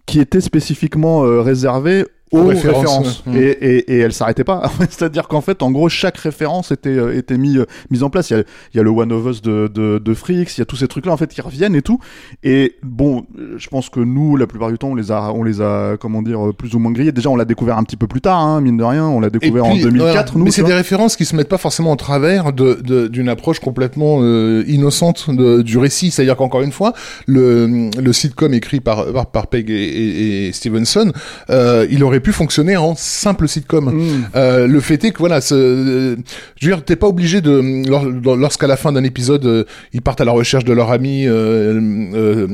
qui 0.06 0.20
était 0.20 0.42
spécifiquement 0.42 1.24
euh, 1.24 1.42
réservée 1.42 2.06
aux 2.32 2.46
références. 2.48 2.78
références, 2.80 3.24
ouais. 3.28 3.40
Et, 3.62 3.76
et, 3.78 3.94
et 3.96 4.00
elle 4.00 4.14
s'arrêtait 4.14 4.44
pas. 4.44 4.70
C'est-à-dire 4.90 5.28
qu'en 5.28 5.42
fait, 5.42 5.62
en 5.64 5.72
gros, 5.72 5.90
chaque 5.90 6.18
référence 6.18 6.72
était, 6.72 6.90
euh, 6.90 7.18
était 7.18 7.38
mis, 7.38 7.58
euh, 7.58 7.66
mise 7.90 8.04
en 8.04 8.10
place. 8.10 8.30
Il 8.30 8.38
y, 8.38 8.40
a, 8.40 8.44
il 8.74 8.78
y 8.78 8.80
a 8.80 8.84
le 8.84 8.90
One 8.90 9.12
of 9.12 9.26
Us 9.26 9.42
de, 9.42 9.68
de, 9.74 9.98
de 10.00 10.14
Freaks, 10.14 10.58
il 10.58 10.60
y 10.60 10.62
a 10.62 10.66
tous 10.66 10.76
ces 10.78 10.88
trucs-là, 10.88 11.12
en 11.12 11.18
fait, 11.18 11.28
qui 11.28 11.42
reviennent 11.42 11.76
et 11.76 11.82
tout. 11.82 12.00
Et 12.44 12.76
bon, 12.84 13.26
je 13.58 13.68
pense 13.68 13.90
que 13.90 14.00
nous, 14.00 14.38
la 14.38 14.48
plupart 14.48 14.70
du 14.72 14.78
temps, 14.78 14.90
on 14.90 14.96
les 14.96 15.12
a, 15.12 15.32
on 15.34 15.44
les 15.44 15.62
a, 15.62 15.98
comment 16.00 16.22
dire, 16.22 16.48
euh, 16.48 16.54
plus 16.54 16.74
ou 16.76 16.80
moins 16.80 16.92
grillés. 16.92 17.12
Déjà, 17.12 17.30
on 17.30 17.36
l'a 17.36 17.46
découvert 17.46 17.78
un 17.78 17.84
petit 17.84 17.98
peu 17.98 18.08
plus 18.08 18.22
tard, 18.22 18.40
hein, 18.40 18.62
mine 18.62 18.78
de 18.78 18.84
rien. 18.84 19.06
On 19.08 19.20
l'a 19.20 19.30
découvert 19.30 19.64
puis, 19.64 19.72
en 19.74 19.84
2004, 19.84 20.12
voilà, 20.14 20.26
nous. 20.36 20.44
Mais 20.46 20.52
c'est 20.52 20.64
des 20.64 20.74
références 20.74 21.16
qui 21.16 21.26
se 21.26 21.36
mettent 21.36 21.50
pas 21.50 21.58
forcément 21.58 21.92
en 21.92 21.96
travers 21.98 22.54
de 22.54 22.80
de- 22.82 23.08
d'une 23.08 23.28
approche 23.30 23.60
complètement 23.60 24.20
euh, 24.22 24.64
innocente 24.68 25.30
de- 25.30 25.62
du 25.62 25.78
récit. 25.78 26.12
C'est-à-dire 26.12 26.38
qu'encore 26.38 26.62
une 26.62 26.72
fois, 26.72 26.94
le, 27.28 27.90
le 28.02 28.14
sitcom 28.14 28.54
écrit 28.54 28.80
par 28.80 29.12
par, 29.12 29.26
par 29.28 29.48
Pegg 29.48 29.70
et, 29.70 29.74
et- 29.74 30.48
et 30.48 30.52
Stevenson, 30.54 31.12
euh, 31.50 31.86
il 31.92 32.04
aurait 32.04 32.21
pu 32.22 32.32
fonctionner 32.32 32.78
en 32.78 32.96
simple 32.96 33.48
sitcom. 33.48 33.86
Mm. 33.94 34.26
Euh, 34.36 34.68
le 34.68 34.80
fait 34.80 35.04
est 35.04 35.12
que 35.12 35.18
voilà, 35.20 35.42
ce- 35.42 35.54
euh, 35.56 36.16
je 36.60 36.68
veux 36.70 36.74
dire, 36.76 36.84
t'es 36.86 36.96
pas 36.96 37.08
obligé 37.08 37.42
de 37.42 37.86
lors- 37.90 38.06
lorsqu'à 38.38 38.68
la 38.68 38.78
fin 38.78 38.92
d'un 38.92 39.04
épisode, 39.04 39.46
euh, 39.46 39.64
ils 39.94 40.02
partent 40.02 40.22
à 40.22 40.26
la 40.26 40.32
recherche 40.32 40.64
de 40.64 40.74
leur 40.74 40.92
ami 40.92 41.26
euh, 41.28 42.48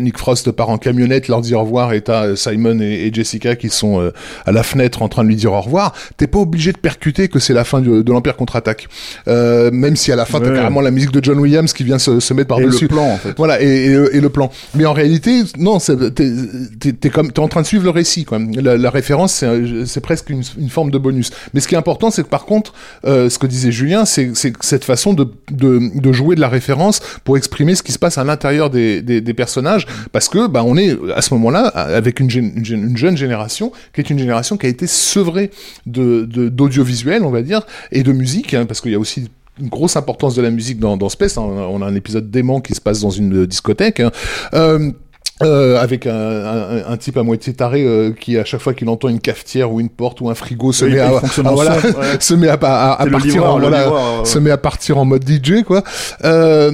Nick 0.00 0.18
Frost 0.18 0.50
part 0.52 0.70
en 0.70 0.78
camionnette, 0.78 1.28
leur 1.28 1.40
dit 1.40 1.54
au 1.54 1.60
revoir, 1.60 1.92
et 1.92 2.00
t'as 2.00 2.36
Simon 2.36 2.80
et, 2.80 3.06
et 3.06 3.12
Jessica 3.12 3.56
qui 3.56 3.68
sont 3.68 4.10
à 4.46 4.52
la 4.52 4.62
fenêtre 4.62 5.02
en 5.02 5.08
train 5.08 5.22
de 5.24 5.28
lui 5.28 5.36
dire 5.36 5.52
au 5.52 5.60
revoir. 5.60 5.92
T'es 6.16 6.26
pas 6.26 6.38
obligé 6.38 6.72
de 6.72 6.78
percuter 6.78 7.28
que 7.28 7.38
c'est 7.38 7.54
la 7.54 7.64
fin 7.64 7.80
de, 7.80 8.02
de 8.02 8.12
l'Empire 8.12 8.36
contre-attaque, 8.36 8.88
même 9.26 9.96
si 9.96 10.12
à 10.12 10.16
la 10.16 10.24
fin 10.24 10.40
t'as 10.40 10.44
Ouais. 10.50 10.56
carrément 10.56 10.80
la 10.82 10.90
musique 10.90 11.10
de 11.10 11.24
John 11.24 11.38
Williams 11.38 11.72
qui 11.72 11.84
vient 11.84 11.98
se, 11.98 12.20
se 12.20 12.34
mettre 12.34 12.48
par 12.48 12.60
Et 12.60 12.64
dessus. 12.66 12.84
le 12.84 12.88
plan, 12.88 13.06
en 13.06 13.16
fait. 13.16 13.32
Voilà, 13.36 13.62
et, 13.62 13.86
et, 13.86 13.88
le- 13.94 14.14
et 14.14 14.20
le 14.20 14.28
plan. 14.28 14.50
Mais 14.74 14.84
en 14.84 14.92
réalité, 14.92 15.40
non, 15.58 15.78
t'es 15.78 17.10
comme 17.10 17.32
t'es 17.32 17.40
en 17.40 17.48
train 17.48 17.62
de 17.62 17.66
suivre 17.66 17.84
le 17.84 17.90
récit. 17.90 18.24
Quoi. 18.24 18.38
La, 18.62 18.76
la 18.76 18.90
référence, 18.90 19.13
c'est 19.26 20.00
presque 20.00 20.30
une, 20.30 20.42
forme 20.68 20.90
de 20.90 20.98
bonus. 20.98 21.30
Mais 21.52 21.60
ce 21.60 21.68
qui 21.68 21.74
est 21.74 21.78
important, 21.78 22.10
c'est 22.10 22.22
que 22.22 22.28
par 22.28 22.44
contre, 22.44 22.72
euh, 23.04 23.28
ce 23.28 23.38
que 23.38 23.46
disait 23.46 23.72
Julien, 23.72 24.04
c'est 24.04 24.32
cette 24.34 24.84
façon 24.84 25.14
de, 25.14 26.12
jouer 26.12 26.36
de 26.36 26.40
la 26.40 26.48
référence 26.48 27.00
pour 27.24 27.36
exprimer 27.36 27.74
ce 27.74 27.82
qui 27.82 27.92
se 27.92 27.98
passe 27.98 28.18
à 28.18 28.24
l'intérieur 28.24 28.70
des, 28.70 29.34
personnages, 29.36 29.86
parce 30.12 30.28
que 30.28 30.46
bah 30.46 30.62
on 30.64 30.76
est 30.76 30.96
à 31.14 31.20
ce 31.20 31.34
moment-là 31.34 31.66
avec 31.66 32.20
une, 32.20 32.30
jeune 32.30 33.16
génération 33.16 33.72
qui 33.92 34.00
est 34.00 34.10
une 34.10 34.18
génération 34.18 34.56
qui 34.56 34.66
a 34.66 34.68
été 34.68 34.86
sevrée 34.86 35.50
d'audiovisuel, 35.86 37.24
on 37.24 37.30
va 37.30 37.42
dire, 37.42 37.62
et 37.90 38.02
de 38.02 38.12
musique, 38.12 38.54
hein, 38.54 38.66
parce 38.66 38.80
qu'il 38.80 38.92
y 38.92 38.94
a 38.94 38.98
aussi 38.98 39.28
une 39.60 39.68
grosse 39.68 39.96
importance 39.96 40.34
de 40.34 40.42
la 40.42 40.50
musique 40.50 40.78
dans, 40.78 40.96
dans 40.96 41.08
Space. 41.08 41.36
On 41.36 41.82
a 41.82 41.86
un 41.86 41.94
épisode 41.94 42.30
dément 42.30 42.60
qui 42.60 42.74
se 42.74 42.80
passe 42.80 43.00
dans 43.00 43.10
une 43.10 43.46
discothèque. 43.46 44.00
Hein. 44.00 44.10
Euh, 44.54 44.90
euh, 45.42 45.82
avec 45.82 46.06
un, 46.06 46.14
un, 46.14 46.92
un, 46.92 46.96
type 46.96 47.16
à 47.16 47.24
moitié 47.24 47.54
taré 47.54 47.82
euh, 47.82 48.12
qui 48.12 48.38
à 48.38 48.44
chaque 48.44 48.60
fois 48.60 48.72
qu'il 48.72 48.88
entend 48.88 49.08
une 49.08 49.18
cafetière 49.18 49.72
ou 49.72 49.80
une 49.80 49.88
porte 49.88 50.20
ou 50.20 50.30
un 50.30 50.34
frigo 50.36 50.70
se 50.70 50.84
met 50.84 51.00
à, 51.00 51.10
voilà, 51.42 51.76
se 52.20 52.34
met 52.34 52.46
à, 52.46 52.52
à, 52.52 53.06
partir 53.06 53.44
en, 53.44 53.58
voilà, 53.58 53.90
se 54.22 54.38
met 54.38 54.52
à 54.52 54.58
partir 54.58 54.96
en 54.96 55.04
mode 55.04 55.28
DJ 55.28 55.64
quoi. 55.64 55.82
Euh, 56.24 56.70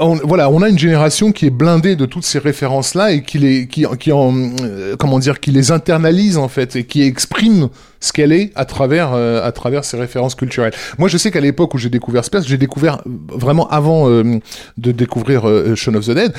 on, 0.00 0.16
voilà 0.24 0.50
on 0.50 0.60
a 0.62 0.68
une 0.68 0.78
génération 0.78 1.30
qui 1.30 1.46
est 1.46 1.50
blindée 1.50 1.94
de 1.94 2.04
toutes 2.04 2.24
ces 2.24 2.40
références 2.40 2.94
là 2.94 3.12
et 3.12 3.22
qui 3.22 3.38
les 3.38 3.68
qui 3.68 3.86
qui 4.00 4.10
en 4.10 4.34
euh, 4.62 4.96
comment 4.98 5.20
dire 5.20 5.38
qui 5.38 5.52
les 5.52 5.70
internalise 5.70 6.36
en 6.36 6.48
fait 6.48 6.74
et 6.74 6.84
qui 6.84 7.02
exprime 7.02 7.68
ce 8.04 8.12
qu'elle 8.12 8.32
est 8.32 8.52
à 8.54 8.66
travers 8.66 9.14
euh, 9.14 9.42
à 9.42 9.50
travers 9.50 9.84
ses 9.84 9.96
références 9.96 10.34
culturelles. 10.34 10.74
Moi, 10.98 11.08
je 11.08 11.16
sais 11.16 11.30
qu'à 11.30 11.40
l'époque 11.40 11.72
où 11.72 11.78
j'ai 11.78 11.88
découvert 11.88 12.22
Space, 12.24 12.46
j'ai 12.46 12.58
découvert 12.58 13.00
vraiment 13.06 13.66
avant 13.68 14.10
euh, 14.10 14.38
de 14.76 14.92
découvrir 14.92 15.48
euh, 15.48 15.74
Shaun 15.74 15.94
of 15.94 16.06
the 16.06 16.10
Dead, 16.10 16.32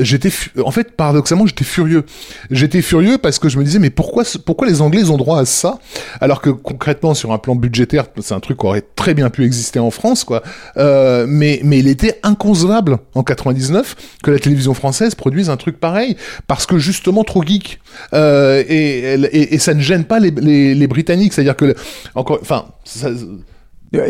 j'étais 0.00 0.30
en 0.62 0.70
fait 0.70 0.92
paradoxalement 0.92 1.46
j'étais 1.46 1.64
furieux. 1.64 2.04
J'étais 2.50 2.82
furieux 2.82 3.16
parce 3.16 3.38
que 3.38 3.48
je 3.48 3.58
me 3.58 3.64
disais 3.64 3.78
mais 3.78 3.88
pourquoi 3.88 4.24
pourquoi 4.44 4.68
les 4.68 4.82
Anglais 4.82 5.08
ont 5.08 5.16
droit 5.16 5.40
à 5.40 5.46
ça 5.46 5.78
alors 6.20 6.42
que 6.42 6.50
concrètement 6.50 7.14
sur 7.14 7.32
un 7.32 7.38
plan 7.38 7.54
budgétaire 7.54 8.04
c'est 8.20 8.34
un 8.34 8.40
truc 8.40 8.58
qui 8.58 8.66
aurait 8.66 8.84
très 8.94 9.14
bien 9.14 9.30
pu 9.30 9.44
exister 9.44 9.78
en 9.78 9.90
France 9.90 10.24
quoi. 10.24 10.42
mais 10.76 11.60
mais 11.64 11.78
il 11.78 11.88
était 11.88 12.18
inconcevable 12.22 12.98
en 13.14 13.22
99 13.22 13.96
que 14.22 14.30
la 14.30 14.38
télévision 14.38 14.74
française 14.74 15.14
produise 15.14 15.48
un 15.48 15.56
truc 15.56 15.80
pareil 15.80 16.16
parce 16.46 16.66
que 16.66 16.78
justement 16.78 17.24
trop 17.24 17.42
geek 17.42 17.80
et, 18.12 18.16
et, 18.18 19.54
et, 19.54 19.58
ça 19.58 19.74
ne 19.74 19.80
gêne 19.80 20.04
pas 20.04 20.18
les, 20.18 20.30
les, 20.30 20.74
les 20.74 20.86
Britanniques 20.86 21.05
c'est-à-dire 21.32 21.56
que, 21.56 21.74
encore, 22.14 22.38
enfin, 22.40 22.66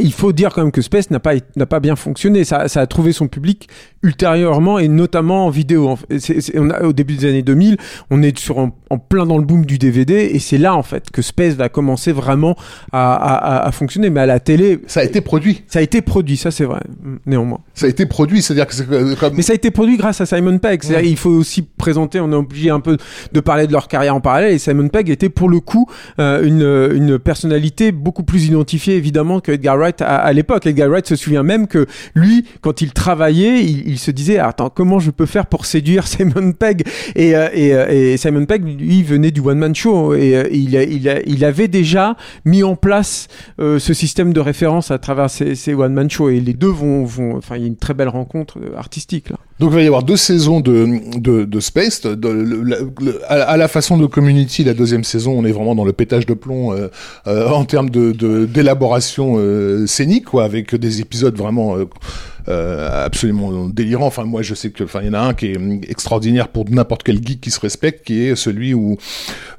il 0.01 0.13
faut 0.13 0.33
dire 0.33 0.53
quand 0.53 0.63
même 0.63 0.73
que 0.73 0.83
Space 0.83 1.11
n'a 1.11 1.21
pas, 1.21 1.35
n'a 1.57 1.67
pas 1.67 1.81
bien 1.81 1.97
fonctionné. 1.97 2.45
Ça, 2.45 2.69
ça, 2.69 2.81
a 2.81 2.87
trouvé 2.87 3.13
son 3.13 3.29
public 3.29 3.69
ultérieurement 4.03 4.79
et 4.79 4.89
notamment 4.89 5.47
en 5.47 5.51
vidéo. 5.51 5.97
on 6.55 6.71
a, 6.71 6.83
au 6.83 6.93
début 6.93 7.17
des 7.17 7.29
années 7.29 7.43
2000, 7.43 7.77
on 8.11 8.23
est 8.23 8.39
sur 8.39 8.59
en, 8.59 8.71
plein 8.99 9.27
dans 9.27 9.39
le 9.39 9.45
boom 9.45 9.67
du 9.67 9.79
DVD 9.79 10.31
et 10.33 10.39
c'est 10.39 10.59
là 10.59 10.75
en 10.75 10.83
fait 10.83 11.11
que 11.11 11.23
Space 11.23 11.55
va 11.55 11.69
commencer 11.69 12.13
vraiment 12.13 12.57
à, 12.93 13.15
à, 13.15 13.67
à, 13.67 13.73
fonctionner. 13.73 14.11
Mais 14.11 14.21
à 14.21 14.27
la 14.27 14.41
télé, 14.41 14.81
ça 14.87 15.01
a 15.01 15.05
été 15.05 15.21
produit. 15.21 15.65
Ça 15.67 15.81
a 15.81 15.83
été 15.83 16.01
produit, 16.01 16.37
ça 16.37 16.51
c'est 16.51 16.65
vrai. 16.65 16.81
Néanmoins. 17.27 17.61
Ça 17.75 17.87
a 17.87 17.89
été 17.89 18.07
produit, 18.07 18.43
c'est-à-dire 18.43 18.67
que 18.67 18.75
c'est 18.75 18.91
euh, 18.91 19.15
comme. 19.17 19.35
Mais 19.35 19.43
ça 19.43 19.53
a 19.53 19.57
été 19.57 19.71
produit 19.71 19.97
grâce 19.97 20.21
à 20.21 20.27
Simon 20.27 20.59
Pegg. 20.59 20.83
Il 21.05 21.17
faut 21.17 21.31
aussi 21.31 21.63
présenter. 21.63 22.21
On 22.21 22.33
est 22.33 22.37
obligé 22.37 22.71
un 22.71 22.81
peu 22.81 22.97
de 23.33 23.41
parler 23.41 23.67
de 23.67 23.73
leur 23.73 23.89
carrière 23.89 24.15
en 24.15 24.21
parallèle. 24.21 24.53
Et 24.53 24.59
Simon 24.59 24.89
Pegg 24.89 25.11
était 25.11 25.29
pour 25.29 25.49
le 25.49 25.61
coup 25.61 25.87
euh, 26.19 26.45
une, 26.45 26.97
une 26.97 27.19
personnalité 27.19 27.93
beaucoup 27.93 28.23
plus 28.23 28.47
identifiée 28.47 28.97
évidemment 28.97 29.41
que 29.41 29.53
Edgar 29.53 29.76
Wright 29.77 30.03
à, 30.03 30.33
l'époque. 30.33 30.67
Edgar 30.67 30.89
Wright 30.89 31.07
se 31.07 31.17
souvient 31.17 31.43
même 31.43 31.67
que 31.67 31.87
lui, 32.15 32.45
quand 32.61 32.81
il 32.81 32.93
travaillait, 32.93 33.65
il, 33.65 33.99
se 33.99 34.11
disait 34.11 34.39
attends 34.39 34.71
comment 34.71 34.99
je 34.99 35.11
peux 35.11 35.27
faire 35.27 35.47
pour 35.47 35.67
séduire 35.67 36.07
Simon 36.07 36.53
Pegg? 36.53 36.85
Et, 37.15 37.37
euh, 37.37 37.49
euh, 37.55 38.13
et, 38.13 38.17
Simon 38.17 38.47
Pegg 38.47 38.65
lui 38.65 39.03
venait 39.03 39.31
du 39.31 39.41
one 39.41 39.59
man 39.59 39.75
show 39.75 40.15
et, 40.15 40.37
euh, 40.37 40.49
il, 40.51 41.45
avait 41.45 41.69
déjà 41.69 42.17
mis 42.45 42.63
en 42.63 42.77
place 42.77 43.29
ce 43.59 43.95
système 43.95 44.33
de 44.33 44.41
référence 44.41 44.91
à 44.91 44.99
travers 44.99 45.31
ces, 45.31 45.75
one 45.75 45.93
man 45.93 46.11
shows 46.11 46.31
et 46.31 46.41
les 46.41 46.55
deux 46.55 46.69
vont 46.69 47.07
enfin 47.37 47.57
il 47.57 47.63
y 47.63 47.65
a 47.65 47.69
une 47.69 47.77
très 47.77 47.95
belle 47.95 48.09
rencontre 48.09 48.59
artistique 48.77 49.31
là. 49.31 49.37
Donc 49.59 49.71
il 49.71 49.77
va 49.77 49.83
y 49.83 49.87
avoir 49.87 50.03
deux 50.03 50.19
saisons 50.19 50.61
de, 50.61 51.19
de, 51.19 51.45
de 51.45 51.61
Space. 51.61 52.03
à, 53.29 53.57
la 53.57 53.69
façon 53.69 53.97
de 53.97 54.05
Community, 54.05 54.65
la 54.65 54.75
deuxième 54.75 55.03
saison, 55.05 55.33
on 55.33 55.45
est 55.47 55.53
vraiment 55.53 55.75
dans 55.75 55.85
le 55.85 55.95
pétage 55.95 56.27
de 56.27 56.35
plomb 56.35 56.73
euh, 56.73 56.89
euh, 57.27 57.49
en 57.49 57.65
termes 57.65 57.89
de 57.89 58.13
d'élaboration 58.45 59.37
euh, 59.39 59.87
scénique, 59.87 60.27
quoi, 60.27 60.45
avec 60.45 60.75
des 60.75 61.01
épisodes 61.01 61.37
vraiment 61.37 61.77
absolument 62.49 63.69
délirant. 63.69 64.07
Enfin, 64.07 64.25
moi, 64.25 64.43
je 64.43 64.55
sais 64.55 64.71
que, 64.71 64.85
enfin, 64.85 65.01
il 65.03 65.07
y 65.07 65.11
en 65.11 65.15
a 65.15 65.21
un 65.21 65.35
qui 65.35 65.47
est 65.47 65.59
extraordinaire 65.89 66.49
pour 66.49 66.65
n'importe 66.71 67.03
quel 67.03 67.25
geek 67.25 67.41
qui 67.41 67.51
se 67.51 67.61
respecte, 67.61 68.07
qui 68.07 68.23
est 68.23 68.37
celui 68.37 68.75
où 68.75 68.97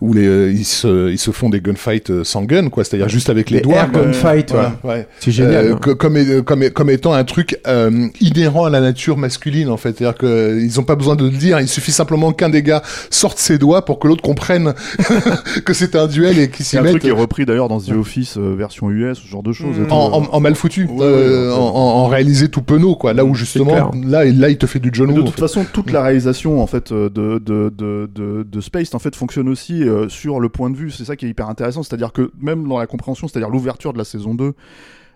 où 0.02 0.14
les 0.14 0.28
euh, 0.28 0.52
ils 0.52 0.66
se 0.66 1.12
ils 1.12 1.18
se 1.18 1.32
font 1.32 1.50
des 1.50 1.62
gunfights 1.62 2.10
euh, 2.10 2.24
sans 2.24 2.44
gun, 2.44 2.70
quoi. 2.70 2.84
C'est-à-dire 2.84 3.10
juste 3.10 3.30
avec 3.30 3.50
les, 3.50 3.62
doigts. 3.62 3.86
gunfight, 3.86 4.52
ouais. 4.52 4.90
ouais. 4.90 5.08
C'est 5.20 5.32
génial. 5.32 5.74
Hein. 5.74 5.80
comme 5.82 6.44
comme 6.44 6.70
comme 6.70 6.90
étant 6.90 7.14
un 7.14 7.24
truc 7.24 7.60
inhérent 8.22 8.66
à 8.66 8.70
la 8.70 8.82
nature 8.82 9.18
masculine, 9.18 9.70
en 9.70 9.78
fait. 9.78 9.98
C'est-à-dire 9.98 10.18
que 10.18 10.60
ils 10.62 10.80
ont 10.80 10.84
pas 10.84 10.96
besoin 10.96 11.16
de 11.16 11.26
le 11.26 11.32
dire. 11.32 11.60
Il 11.60 11.68
suffit 11.68 11.92
simplement 11.92 12.32
qu'un 12.32 12.50
des 12.50 12.64
gars 12.64 12.82
sorte 13.10 13.38
ses 13.40 13.58
doigts 13.58 13.86
pour 13.86 14.00
que 14.00 14.08
l'autre 14.08 14.22
comprenne 14.22 14.74
que 15.66 15.74
c'est 15.74 15.96
un 15.96 16.08
duel 16.08 16.40
et 16.40 16.50
qu'il 16.50 16.66
s'y 16.66 16.76
mette. 16.76 16.84
C'est 16.84 16.90
un 16.90 16.92
truc 16.92 17.02
qui 17.04 17.10
est 17.10 17.12
repris 17.12 17.46
d'ailleurs 17.46 17.70
dans 17.70 17.80
The 17.80 17.92
Office 17.92 18.38
version 18.38 18.90
US, 18.90 19.18
ce 19.18 19.28
genre 19.28 19.44
de 19.44 19.54
choses. 19.54 19.76
En, 19.90 19.96
en, 19.96 20.28
en, 20.32 20.40
mal 20.40 20.56
foutu, 20.56 20.88
en, 20.90 21.02
en 21.02 22.08
réalisé 22.08 22.50
tout 22.50 22.62
peu 22.62 22.77
quoi. 22.96 23.14
Là 23.14 23.26
où 23.26 23.34
justement, 23.34 23.92
là, 23.94 24.26
là, 24.26 24.50
il 24.50 24.58
te 24.58 24.66
fait 24.66 24.80
du 24.80 24.90
John 24.94 25.14
De 25.14 25.22
toute 25.22 25.40
façon, 25.40 25.66
toute 25.72 25.92
la 25.92 26.04
réalisation 26.04 26.62
en 26.62 26.68
fait 26.68 26.92
euh, 26.92 27.10
de 27.10 27.40
de, 27.40 27.70
de, 27.70 28.10
de, 28.14 28.44
de 28.44 28.62
Space 28.62 28.94
en 28.94 29.00
fait 29.00 29.16
fonctionne 29.16 29.50
aussi 29.50 29.84
euh, 29.84 30.10
sur 30.10 30.40
le 30.40 30.50
point 30.50 30.70
de 30.70 30.76
vue. 30.78 30.92
C'est 30.92 31.06
ça 31.06 31.16
qui 31.16 31.26
est 31.26 31.30
hyper 31.30 31.50
intéressant, 31.50 31.84
c'est-à-dire 31.84 32.14
que 32.14 32.32
même 32.40 32.68
dans 32.68 32.80
la 32.80 32.88
compréhension, 32.88 33.28
c'est-à-dire 33.28 33.50
l'ouverture 33.50 33.94
de 33.94 33.98
la 33.98 34.06
saison 34.06 34.36
2 34.36 34.54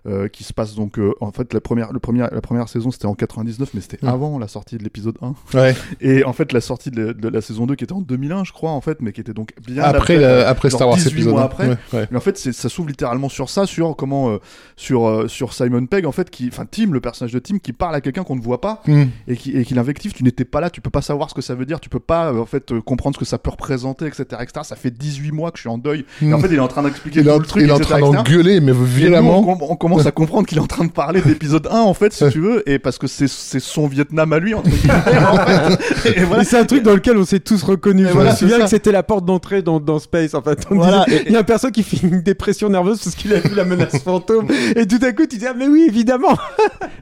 euh, 0.04 0.26
qui 0.26 0.42
se 0.42 0.52
passe 0.52 0.74
donc 0.74 0.98
euh, 0.98 1.14
en 1.20 1.30
fait 1.30 1.54
la 1.54 1.60
première 1.60 1.92
le 1.92 2.00
premier, 2.00 2.26
la 2.32 2.40
première 2.40 2.68
saison 2.68 2.90
c'était 2.90 3.06
en 3.06 3.14
99 3.14 3.70
mais 3.72 3.80
c'était 3.80 4.04
avant 4.04 4.36
la 4.36 4.48
sortie 4.48 4.76
de 4.76 4.82
l'épisode 4.82 5.16
1 5.22 5.34
ouais. 5.56 5.76
et 6.00 6.24
en 6.24 6.32
fait 6.32 6.52
la 6.52 6.60
sortie 6.60 6.90
de, 6.90 7.14
la 7.28 7.40
saison 7.40 7.66
2 7.66 7.76
qui 7.76 7.84
était 7.84 7.92
en 7.92 8.00
2001 8.00 8.42
je 8.42 8.50
crois 8.50 8.72
en 8.72 8.80
fait 8.80 9.00
mais 9.00 9.12
qui 9.12 9.20
était 9.20 9.32
donc 9.32 9.52
bien 9.64 9.84
après 9.84 10.16
après, 10.16 10.44
après 10.44 10.70
Star 10.70 10.88
Wars 10.88 10.98
épisode 10.98 11.34
mois 11.34 11.44
après. 11.44 11.78
Mais 11.92 12.16
en 12.16 12.20
fait 12.20 12.36
ça 12.36 12.68
s'ouvre 12.68 12.88
littéralement 12.88 13.28
sur 13.28 13.48
ça 13.48 13.64
sur 13.64 13.94
comment 13.94 14.30
euh, 14.30 14.38
sur 14.74 15.30
sur 15.30 15.52
Simon 15.52 15.86
Pegg 15.86 16.04
en 16.04 16.10
fait 16.10 16.30
qui 16.30 16.48
enfin 16.48 16.66
Tim 16.68 16.90
le 16.90 17.00
personnage 17.00 17.32
de 17.32 17.38
Tim 17.38 17.58
qui 17.58 17.72
parle 17.72 17.94
à 17.94 18.00
quelqu'un 18.00 18.24
qu'on 18.24 18.34
ne 18.34 18.42
voit 18.42 18.60
pas 18.60 18.82
hmm. 18.88 19.04
et 19.28 19.36
qui 19.36 19.56
et 19.56 19.64
qui 19.64 19.74
l'invective 19.74 20.14
tu 20.14 20.24
n'étais 20.24 20.44
pas 20.44 20.60
là 20.60 20.68
tu 20.68 20.80
peux 20.80 20.90
pas 20.90 21.02
savoir 21.02 21.30
ce 21.30 21.34
que 21.36 21.42
ça 21.42 21.54
veut 21.54 21.64
dire 21.64 21.78
tu 21.78 21.88
peux 21.88 22.00
pas 22.00 22.34
en 22.34 22.46
fait 22.46 22.76
comprendre 22.80 23.14
ce 23.14 23.20
que 23.20 23.24
ça 23.24 23.38
peut 23.38 23.50
représenter 23.50 24.06
etc 24.06 24.24
etc 24.40 24.62
ça 24.64 24.74
fait 24.74 24.90
18 24.90 25.30
mois 25.30 25.52
que 25.52 25.58
je 25.58 25.62
suis 25.62 25.70
en 25.70 25.78
deuil. 25.78 26.04
Et 26.20 26.32
en 26.32 26.38
hmm. 26.38 26.40
fait 26.40 26.48
il 26.48 26.56
est 26.56 26.58
en 26.58 26.66
train 26.66 26.82
d'expliquer 26.82 27.22
tout 27.22 27.38
le 27.38 27.46
truc 27.46 27.62
il 27.62 27.68
est 27.68 27.72
en 27.72 27.78
train 27.78 28.00
d'engueuler 28.00 28.60
mais 28.60 28.72
violemment. 28.72 29.46
on, 29.91 29.91
commence 29.92 30.06
à 30.06 30.12
comprendre 30.12 30.46
qu'il 30.46 30.58
est 30.58 30.62
en 30.62 30.66
train 30.66 30.84
de 30.84 30.90
parler 30.90 31.20
d'épisode 31.20 31.68
1 31.70 31.80
en 31.80 31.94
fait 31.94 32.12
si 32.12 32.28
tu 32.30 32.40
veux 32.40 32.68
et 32.68 32.78
parce 32.78 32.98
que 32.98 33.06
c'est 33.06 33.28
c'est 33.28 33.60
son 33.60 33.86
Vietnam 33.86 34.32
à 34.32 34.38
lui 34.38 34.54
entre 34.54 34.70
guillemets 34.70 35.26
en 35.30 35.36
fait. 35.36 36.16
et 36.16 36.24
voilà. 36.24 36.44
c'est 36.44 36.58
un 36.58 36.64
truc 36.64 36.82
dans 36.82 36.94
lequel 36.94 37.16
on 37.16 37.24
s'est 37.24 37.40
tous 37.40 37.62
reconnus 37.62 38.08
je 38.12 38.18
me 38.18 38.30
souviens 38.30 38.60
que 38.60 38.66
c'était 38.68 38.92
la 38.92 39.02
porte 39.02 39.24
d'entrée 39.24 39.62
dans, 39.62 39.80
dans 39.80 39.98
Space 39.98 40.34
en 40.34 40.42
fait 40.42 40.66
voilà. 40.70 41.04
il 41.26 41.32
y 41.32 41.36
a 41.36 41.40
un 41.40 41.44
perso 41.44 41.70
qui 41.70 41.82
fait 41.82 42.06
une 42.06 42.22
dépression 42.22 42.68
nerveuse 42.68 43.02
parce 43.02 43.16
qu'il 43.16 43.32
a 43.32 43.40
vu 43.40 43.54
la 43.54 43.64
menace 43.64 43.98
fantôme 44.02 44.46
et 44.76 44.86
tout 44.86 44.98
à 45.02 45.12
coup 45.12 45.26
tu 45.26 45.38
dis 45.38 45.46
ah 45.46 45.54
mais 45.56 45.66
oui 45.66 45.84
évidemment 45.88 46.36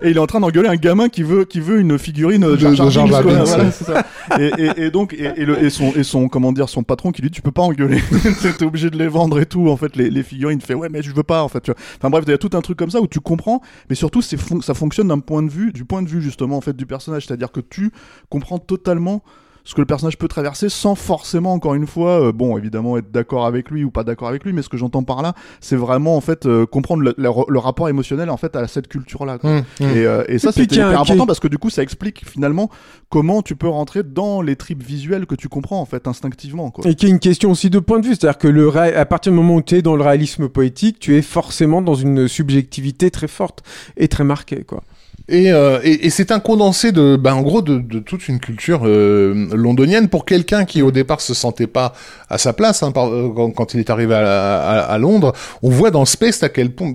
et 0.02 0.10
il 0.10 0.16
est 0.16 0.20
en 0.20 0.26
train 0.26 0.40
d'engueuler 0.40 0.68
un 0.68 0.76
gamin 0.76 1.08
qui 1.08 1.22
veut 1.22 1.44
qui 1.44 1.60
veut 1.60 1.78
une 1.78 1.98
figurine 1.98 2.42
de, 2.42 2.56
Jean 2.56 3.06
voilà, 3.06 3.46
ça. 3.46 4.04
Et, 4.38 4.50
et, 4.58 4.84
et, 4.84 4.90
donc 4.90 5.14
et, 5.14 5.44
le, 5.44 5.62
et, 5.62 5.70
son 5.70 5.92
et 5.94 6.02
son 6.02 6.28
comment 6.28 6.52
dire 6.52 6.68
son 6.68 6.82
patron 6.82 7.12
qui 7.12 7.22
lui 7.22 7.30
dit 7.30 7.36
tu 7.36 7.42
peux 7.42 7.50
pas 7.50 7.62
engueuler 7.62 8.02
t'es 8.58 8.64
obligé 8.64 8.90
de 8.90 8.98
les 8.98 9.08
vendre 9.08 9.40
et 9.40 9.46
tout 9.46 9.68
en 9.68 9.76
fait 9.76 9.96
les, 9.96 10.10
les 10.10 10.22
figurines 10.22 10.58
il 10.60 10.64
fait 10.64 10.74
ouais 10.74 10.88
mais 10.90 11.02
je 11.02 11.12
veux 11.12 11.22
pas 11.22 11.42
en 11.42 11.48
fait 11.48 11.60
tu 11.60 11.70
vois. 11.70 11.80
enfin 11.98 12.10
bref 12.10 12.24
il 12.26 12.30
y 12.30 12.34
a 12.34 12.38
tout 12.38 12.50
un 12.52 12.60
truc 12.60 12.79
comme 12.80 12.90
ça 12.90 13.00
où 13.00 13.06
tu 13.06 13.20
comprends 13.20 13.60
mais 13.88 13.94
surtout 13.94 14.22
ça 14.22 14.74
fonctionne 14.74 15.08
d'un 15.08 15.20
point 15.20 15.42
de 15.42 15.50
vue, 15.50 15.72
du 15.72 15.84
point 15.84 16.02
de 16.02 16.08
vue 16.08 16.22
justement 16.22 16.56
en 16.56 16.60
fait 16.60 16.74
du 16.76 16.86
personnage, 16.86 17.26
c'est-à-dire 17.26 17.52
que 17.52 17.60
tu 17.60 17.92
comprends 18.30 18.58
totalement 18.58 19.22
ce 19.64 19.74
que 19.74 19.80
le 19.80 19.86
personnage 19.86 20.18
peut 20.18 20.28
traverser 20.28 20.68
sans 20.68 20.94
forcément 20.94 21.52
encore 21.52 21.74
une 21.74 21.86
fois 21.86 22.28
euh, 22.28 22.32
bon 22.32 22.56
évidemment 22.56 22.96
être 22.96 23.10
d'accord 23.10 23.46
avec 23.46 23.70
lui 23.70 23.84
ou 23.84 23.90
pas 23.90 24.04
d'accord 24.04 24.28
avec 24.28 24.44
lui 24.44 24.52
mais 24.52 24.62
ce 24.62 24.68
que 24.68 24.76
j'entends 24.76 25.02
par 25.02 25.22
là 25.22 25.34
c'est 25.60 25.76
vraiment 25.76 26.16
en 26.16 26.20
fait 26.20 26.46
euh, 26.46 26.66
comprendre 26.66 27.12
le, 27.16 27.58
rapport 27.58 27.88
émotionnel 27.88 28.30
en 28.30 28.36
fait 28.36 28.56
à 28.56 28.66
cette 28.66 28.88
culture 28.88 29.26
là 29.26 29.38
mmh, 29.42 29.48
mmh. 29.48 29.62
Et, 29.80 30.06
euh, 30.06 30.24
et, 30.28 30.38
ça 30.38 30.52
c'est 30.52 30.62
hyper 30.62 31.00
important 31.00 31.26
parce 31.26 31.40
que 31.40 31.48
du 31.48 31.58
coup 31.58 31.70
ça 31.70 31.82
explique 31.82 32.28
finalement 32.28 32.70
comment 33.08 33.42
tu 33.42 33.56
peux 33.56 33.68
rentrer 33.68 34.02
dans 34.02 34.40
les 34.42 34.56
tripes 34.56 34.82
visuelles 34.82 35.26
que 35.26 35.34
tu 35.34 35.48
comprends 35.48 35.80
en 35.80 35.86
fait 35.86 36.06
instinctivement 36.08 36.70
quoi. 36.70 36.88
et 36.88 36.94
qui 36.94 37.06
est 37.06 37.10
une 37.10 37.18
question 37.18 37.50
aussi 37.50 37.70
de 37.70 37.78
point 37.78 38.00
de 38.00 38.06
vue 38.06 38.14
c'est-à-dire 38.14 38.38
que 38.38 38.48
le 38.48 38.70
à 38.76 39.04
partir 39.04 39.32
du 39.32 39.36
moment 39.36 39.56
où 39.56 39.62
tu 39.62 39.74
es 39.74 39.82
dans 39.82 39.96
le 39.96 40.02
réalisme 40.02 40.48
poétique 40.48 40.98
tu 40.98 41.16
es 41.16 41.22
forcément 41.22 41.82
dans 41.82 41.94
une 41.94 42.28
subjectivité 42.28 43.10
très 43.10 43.28
forte 43.28 43.62
et 43.96 44.08
très 44.08 44.24
marquée 44.24 44.64
quoi 44.64 44.82
et, 45.28 45.52
euh, 45.52 45.78
et, 45.84 46.06
et 46.06 46.10
c'est 46.10 46.32
un 46.32 46.40
condensé 46.40 46.92
de, 46.92 47.16
ben, 47.16 47.34
en 47.34 47.42
gros, 47.42 47.62
de, 47.62 47.78
de 47.78 47.98
toute 48.00 48.28
une 48.28 48.40
culture 48.40 48.80
euh, 48.84 49.48
londonienne 49.52 50.08
pour 50.08 50.24
quelqu'un 50.24 50.64
qui 50.64 50.82
au 50.82 50.90
départ 50.90 51.20
se 51.20 51.34
sentait 51.34 51.66
pas 51.66 51.92
à 52.28 52.38
sa 52.38 52.52
place 52.52 52.82
hein, 52.82 52.92
euh, 52.96 53.28
quand, 53.34 53.50
quand, 53.50 53.74
il 53.74 53.80
est 53.80 53.90
arrivé 53.90 54.14
à, 54.14 54.80
à, 54.80 54.98
Londres. 54.98 55.32
On 55.62 55.70
voit 55.70 55.90
dans 55.90 56.04
Space 56.04 56.42
à 56.42 56.48
quel 56.48 56.70
point 56.70 56.94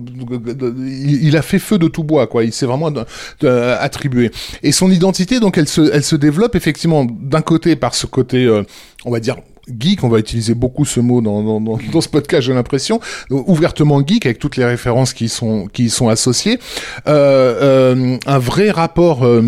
il, 0.78 1.36
a 1.36 1.42
fait 1.42 1.58
feu 1.58 1.78
de 1.78 1.88
tout 1.88 2.04
bois, 2.04 2.26
quoi. 2.26 2.44
Il 2.44 2.52
s'est 2.52 2.66
vraiment 2.66 2.90
attribué. 3.42 4.30
Et 4.62 4.72
son 4.72 4.90
identité, 4.90 5.40
donc, 5.40 5.56
elle 5.56 5.68
se, 5.68 5.90
elle 5.92 6.04
se 6.04 6.16
développe 6.16 6.54
effectivement 6.56 7.06
d'un 7.06 7.42
côté 7.42 7.76
par 7.76 7.94
ce 7.94 8.06
côté, 8.06 8.48
on 9.04 9.10
va 9.10 9.20
dire 9.20 9.36
geek, 9.68 10.04
on 10.04 10.08
va 10.08 10.18
utiliser 10.18 10.54
beaucoup 10.54 10.84
ce 10.84 11.00
mot 11.00 11.20
dans, 11.20 11.42
dans, 11.42 11.60
dans, 11.60 11.78
dans 11.92 12.00
ce 12.00 12.08
podcast, 12.08 12.42
j'ai 12.42 12.54
l'impression, 12.54 13.00
ouvertement 13.30 14.04
geek 14.06 14.26
avec 14.26 14.38
toutes 14.38 14.56
les 14.56 14.64
références 14.64 15.12
qui 15.12 15.28
sont 15.28 15.66
qui 15.72 15.84
y 15.84 15.90
sont 15.90 16.08
associées, 16.08 16.58
euh, 17.08 17.94
euh, 17.94 18.18
un 18.26 18.38
vrai 18.38 18.70
rapport 18.70 19.24
euh, 19.24 19.42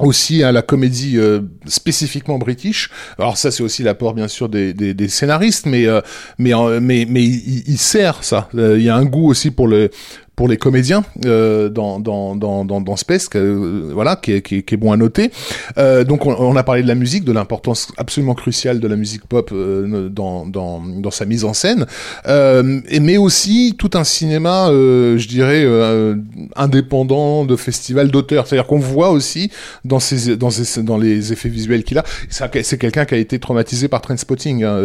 aussi 0.00 0.42
à 0.42 0.50
la 0.50 0.62
comédie 0.62 1.18
euh, 1.18 1.40
spécifiquement 1.66 2.38
british. 2.38 2.90
Alors 3.18 3.36
ça 3.36 3.50
c'est 3.50 3.62
aussi 3.62 3.82
l'apport 3.82 4.14
bien 4.14 4.28
sûr 4.28 4.48
des, 4.48 4.74
des, 4.74 4.92
des 4.92 5.08
scénaristes, 5.08 5.66
mais 5.66 5.86
euh, 5.86 6.00
mais 6.38 6.52
mais 6.80 7.06
mais 7.08 7.22
il, 7.24 7.62
il, 7.66 7.78
sert 7.78 8.24
ça. 8.24 8.48
Euh, 8.54 8.76
il 8.78 8.84
y 8.84 8.88
a 8.88 8.96
un 8.96 9.04
goût 9.04 9.28
aussi 9.28 9.50
pour 9.50 9.68
le 9.68 9.90
pour 10.36 10.48
les 10.48 10.56
comédiens 10.56 11.04
euh, 11.26 11.68
dans, 11.68 12.00
dans, 12.00 12.34
dans, 12.34 12.64
dans, 12.64 12.96
Space, 12.96 13.28
que, 13.28 13.90
voilà, 13.92 14.16
qui 14.16 14.32
est, 14.32 14.42
qui, 14.42 14.56
est, 14.56 14.62
qui 14.62 14.74
est 14.74 14.76
bon 14.76 14.92
à 14.92 14.96
noter. 14.96 15.30
Euh, 15.78 16.04
donc 16.04 16.26
on, 16.26 16.34
on, 16.34 16.56
a 16.56 16.62
parlé 16.62 16.82
de 16.82 16.88
la 16.88 16.94
musique, 16.94 17.24
de 17.24 17.32
l'importance 17.32 17.92
absolument 17.96 18.34
cruciale 18.34 18.80
de 18.80 18.88
la 18.88 18.96
musique 18.96 19.26
pop 19.26 19.50
euh, 19.52 20.08
dans, 20.08 20.46
dans, 20.46 20.80
dans 20.80 21.10
sa 21.10 21.24
mise 21.24 21.44
en 21.44 21.54
scène, 21.54 21.86
euh, 22.26 22.80
et, 22.88 23.00
mais 23.00 23.16
aussi 23.16 23.74
tout 23.78 23.90
un 23.94 24.04
cinéma, 24.04 24.68
euh, 24.70 25.18
je 25.18 25.28
dirais, 25.28 25.64
euh, 25.64 26.16
indépendant 26.56 27.44
de 27.44 27.56
festivals 27.56 28.10
d'auteurs. 28.10 28.46
C'est-à-dire 28.46 28.66
qu'on 28.66 28.78
voit 28.78 29.10
aussi 29.10 29.50
dans, 29.84 30.00
ces, 30.00 30.36
dans, 30.36 30.50
ces, 30.50 30.82
dans 30.82 30.98
les 30.98 31.32
effets 31.32 31.48
visuels 31.48 31.84
qu'il 31.84 31.98
a, 31.98 32.04
c'est 32.28 32.78
quelqu'un 32.78 33.04
qui 33.04 33.14
a 33.14 33.18
été 33.18 33.38
traumatisé 33.38 33.88
par 33.88 34.00
Trainspotting, 34.00 34.64
hein, 34.64 34.78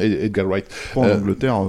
Edgar 0.00 0.46
Wright. 0.46 0.66
En 0.96 1.08
Angleterre, 1.08 1.60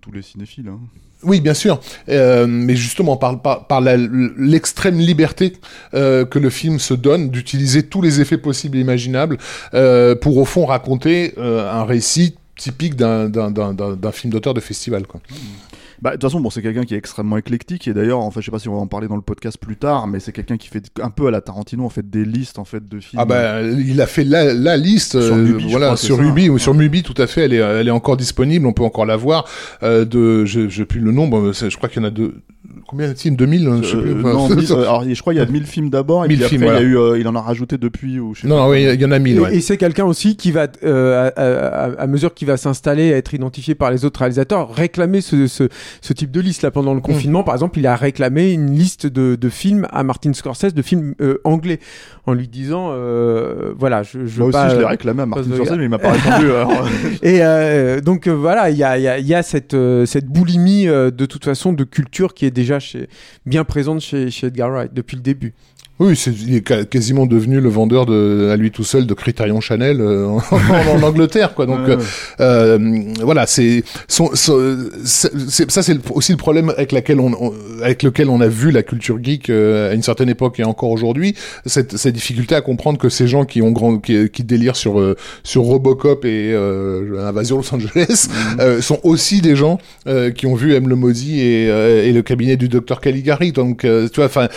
tous 0.00 0.12
les 0.12 0.22
cinéphiles. 0.22 0.68
Hein. 0.68 0.78
Oui, 1.22 1.40
bien 1.40 1.54
sûr, 1.54 1.80
euh, 2.08 2.46
mais 2.46 2.76
justement 2.76 3.16
par, 3.16 3.42
par, 3.42 3.66
par 3.66 3.80
l'extrême 3.82 4.98
liberté 4.98 5.52
euh, 5.92 6.24
que 6.24 6.38
le 6.38 6.48
film 6.48 6.78
se 6.78 6.94
donne 6.94 7.28
d'utiliser 7.30 7.82
tous 7.82 8.00
les 8.00 8.20
effets 8.20 8.38
possibles 8.38 8.78
et 8.78 8.80
imaginables 8.80 9.36
euh, 9.74 10.14
pour 10.14 10.38
au 10.38 10.46
fond 10.46 10.64
raconter 10.64 11.34
un 11.36 11.84
récit 11.84 12.36
typique 12.56 12.96
d'un 12.96 14.12
film 14.12 14.32
d'auteur 14.32 14.54
de 14.54 14.60
festival. 14.60 15.06
Quoi. 15.06 15.20
Bah, 16.02 16.10
de 16.10 16.14
toute 16.16 16.22
façon, 16.22 16.40
bon, 16.40 16.50
c'est 16.50 16.62
quelqu'un 16.62 16.84
qui 16.84 16.94
est 16.94 16.98
extrêmement 16.98 17.36
éclectique 17.36 17.86
et 17.88 17.92
d'ailleurs, 17.92 18.20
en 18.20 18.30
fait, 18.30 18.40
je 18.40 18.46
sais 18.46 18.50
pas 18.50 18.58
si 18.58 18.68
on 18.68 18.74
va 18.74 18.80
en 18.80 18.86
parler 18.86 19.08
dans 19.08 19.16
le 19.16 19.22
podcast 19.22 19.58
plus 19.58 19.76
tard, 19.76 20.06
mais 20.06 20.18
c'est 20.18 20.32
quelqu'un 20.32 20.56
qui 20.56 20.68
fait 20.68 20.84
un 21.02 21.10
peu 21.10 21.26
à 21.26 21.30
la 21.30 21.40
Tarantino, 21.40 21.84
en 21.84 21.90
fait, 21.90 22.08
des 22.08 22.24
listes 22.24 22.58
en 22.58 22.64
fait 22.64 22.88
de 22.88 23.00
films. 23.00 23.20
Ah 23.20 23.24
bah, 23.24 23.62
il 23.62 24.00
a 24.00 24.06
fait 24.06 24.24
la, 24.24 24.54
la 24.54 24.76
liste, 24.76 25.20
sur 25.20 25.36
Mubi, 25.36 25.70
voilà, 25.70 25.96
sur 25.96 26.18
Mubi 26.18 26.48
ou 26.48 26.58
sur 26.58 26.74
Mubi, 26.74 27.02
tout 27.02 27.20
à 27.20 27.26
fait. 27.26 27.42
Elle 27.42 27.52
est, 27.52 27.58
elle 27.58 27.88
est 27.88 27.92
encore 27.92 28.16
disponible, 28.16 28.66
on 28.66 28.72
peut 28.72 28.84
encore 28.84 29.06
la 29.06 29.16
voir. 29.16 29.46
Euh, 29.82 30.04
de, 30.04 30.44
je, 30.44 30.68
je 30.68 30.84
plus 30.84 31.00
le 31.00 31.12
nombre, 31.12 31.52
je 31.52 31.76
crois 31.76 31.88
qu'il 31.88 32.00
y 32.00 32.04
en 32.04 32.08
a 32.08 32.10
deux 32.10 32.34
combien 32.86 33.08
de 33.08 33.14
films 33.14 33.36
2000 33.36 33.70
je 33.82 33.88
sais 33.88 33.96
plus. 33.96 34.14
non, 34.14 34.48
alors, 34.70 35.04
je 35.04 35.20
crois 35.20 35.32
qu'il 35.32 35.42
y 35.42 35.44
a 35.44 35.46
1000 35.50 35.64
films 35.64 35.90
d'abord 35.90 36.24
et 36.24 36.28
puis 36.28 36.42
après 36.42 36.56
il, 36.56 36.62
y 36.62 36.68
a 36.68 36.80
eu, 36.80 36.96
euh, 36.96 37.18
il 37.18 37.26
en 37.28 37.34
a 37.34 37.40
rajouté 37.40 37.78
depuis 37.78 38.18
ou 38.20 38.34
je 38.34 38.42
sais 38.42 38.48
Non, 38.48 38.68
oui, 38.68 38.84
il 38.92 39.00
y 39.00 39.04
en 39.04 39.10
a 39.10 39.18
1000. 39.18 39.42
Et, 39.50 39.56
et 39.56 39.60
c'est 39.60 39.76
quelqu'un 39.76 40.04
aussi 40.04 40.36
qui 40.36 40.50
va, 40.52 40.66
euh, 40.84 41.30
à, 41.36 42.02
à, 42.02 42.06
mesure 42.06 42.34
qu'il 42.34 42.48
va 42.48 42.56
s'installer, 42.56 43.08
être 43.08 43.34
identifié 43.34 43.74
par 43.74 43.90
les 43.90 44.04
autres 44.04 44.20
réalisateurs, 44.20 44.72
réclamer 44.72 45.20
ce, 45.20 45.46
ce, 45.46 45.68
ce 46.00 46.12
type 46.12 46.30
de 46.30 46.40
liste 46.40 46.62
là 46.62 46.70
pendant 46.70 46.94
le 46.94 47.00
mm. 47.00 47.02
confinement. 47.02 47.42
Par 47.42 47.54
exemple, 47.54 47.78
il 47.78 47.86
a 47.86 47.96
réclamé 47.96 48.52
une 48.52 48.74
liste 48.74 49.06
de, 49.06 49.36
de 49.36 49.48
films 49.48 49.86
à 49.90 50.02
Martin 50.02 50.32
Scorsese, 50.32 50.74
de 50.74 50.82
films 50.82 51.14
euh, 51.20 51.38
anglais, 51.44 51.80
en 52.26 52.34
lui 52.34 52.48
disant, 52.48 52.90
euh, 52.92 53.72
voilà, 53.78 54.02
je, 54.02 54.26
je 54.26 54.40
Moi 54.40 54.48
aussi, 54.48 54.74
je 54.74 54.80
l'ai 54.80 54.86
réclamé 54.86 55.22
à 55.22 55.26
Martin 55.26 55.50
Scorsese, 55.54 55.76
mais 55.76 55.84
il 55.84 55.90
m'a 55.90 55.98
pas 55.98 56.12
répondu. 56.12 56.46
et 57.22 58.00
donc 58.02 58.28
voilà, 58.28 58.70
il 58.70 58.76
y 58.76 58.84
a, 58.84 58.98
y, 58.98 59.08
a, 59.08 59.18
y 59.18 59.34
a 59.34 59.42
cette, 59.42 59.76
cette 60.06 60.26
boulimie 60.26 60.86
de 60.86 61.26
toute 61.26 61.44
façon 61.44 61.72
de 61.72 61.84
culture 61.84 62.34
qui 62.34 62.46
est 62.46 62.50
déjà 62.60 62.78
chez, 62.78 63.08
bien 63.46 63.64
présente 63.64 64.00
chez, 64.00 64.30
chez 64.30 64.48
Edgar 64.48 64.70
Wright 64.70 64.92
depuis 64.92 65.16
le 65.16 65.22
début. 65.22 65.54
Oui, 66.00 66.16
c'est, 66.16 66.30
il 66.30 66.54
est 66.54 66.88
quasiment 66.88 67.26
devenu 67.26 67.60
le 67.60 67.68
vendeur 67.68 68.06
de, 68.06 68.48
à 68.50 68.56
lui 68.56 68.70
tout 68.70 68.84
seul 68.84 69.04
de 69.06 69.12
Criterion 69.12 69.60
Chanel 69.60 70.00
euh, 70.00 70.28
en, 70.50 71.02
Angleterre, 71.02 71.54
quoi. 71.54 71.66
Donc, 71.66 71.80
euh, 72.40 72.78
voilà, 73.20 73.46
c'est, 73.46 73.84
ça, 74.08 75.82
c'est 75.82 76.10
aussi 76.10 76.32
le 76.32 76.38
problème 76.38 76.70
avec 76.70 76.92
laquelle 76.92 77.20
on, 77.20 77.52
avec 77.82 78.02
lequel 78.02 78.30
on 78.30 78.40
a 78.40 78.46
vu 78.46 78.70
la 78.70 78.82
culture 78.82 79.22
geek 79.22 79.50
euh, 79.50 79.90
à 79.90 79.94
une 79.94 80.02
certaine 80.02 80.30
époque 80.30 80.58
et 80.58 80.64
encore 80.64 80.88
aujourd'hui, 80.88 81.34
cette, 81.66 81.98
cette 81.98 82.14
difficulté 82.14 82.54
à 82.54 82.62
comprendre 82.62 82.98
que 82.98 83.10
ces 83.10 83.28
gens 83.28 83.44
qui 83.44 83.60
ont 83.60 83.70
grand, 83.70 83.98
qui, 83.98 84.30
qui 84.30 84.42
délirent 84.42 84.76
sur 84.76 85.14
sur 85.44 85.62
Robocop 85.62 86.24
et 86.24 86.54
Invasion 86.54 87.58
Los 87.58 87.74
Angeles 87.74 88.28
mhm. 88.58 88.80
sont 88.80 89.00
aussi 89.02 89.42
des 89.42 89.54
gens 89.54 89.76
qui 90.34 90.46
ont 90.46 90.54
vu 90.54 90.72
M 90.72 90.88
le 90.88 90.96
maudit 90.96 91.40
et, 91.40 91.64
et 91.66 92.12
le 92.12 92.22
cabinet 92.22 92.56
du 92.56 92.70
docteur 92.70 93.02
Caligari. 93.02 93.52
Donc, 93.52 93.80
tu 93.80 94.16
vois, 94.16 94.24
enfin 94.24 94.48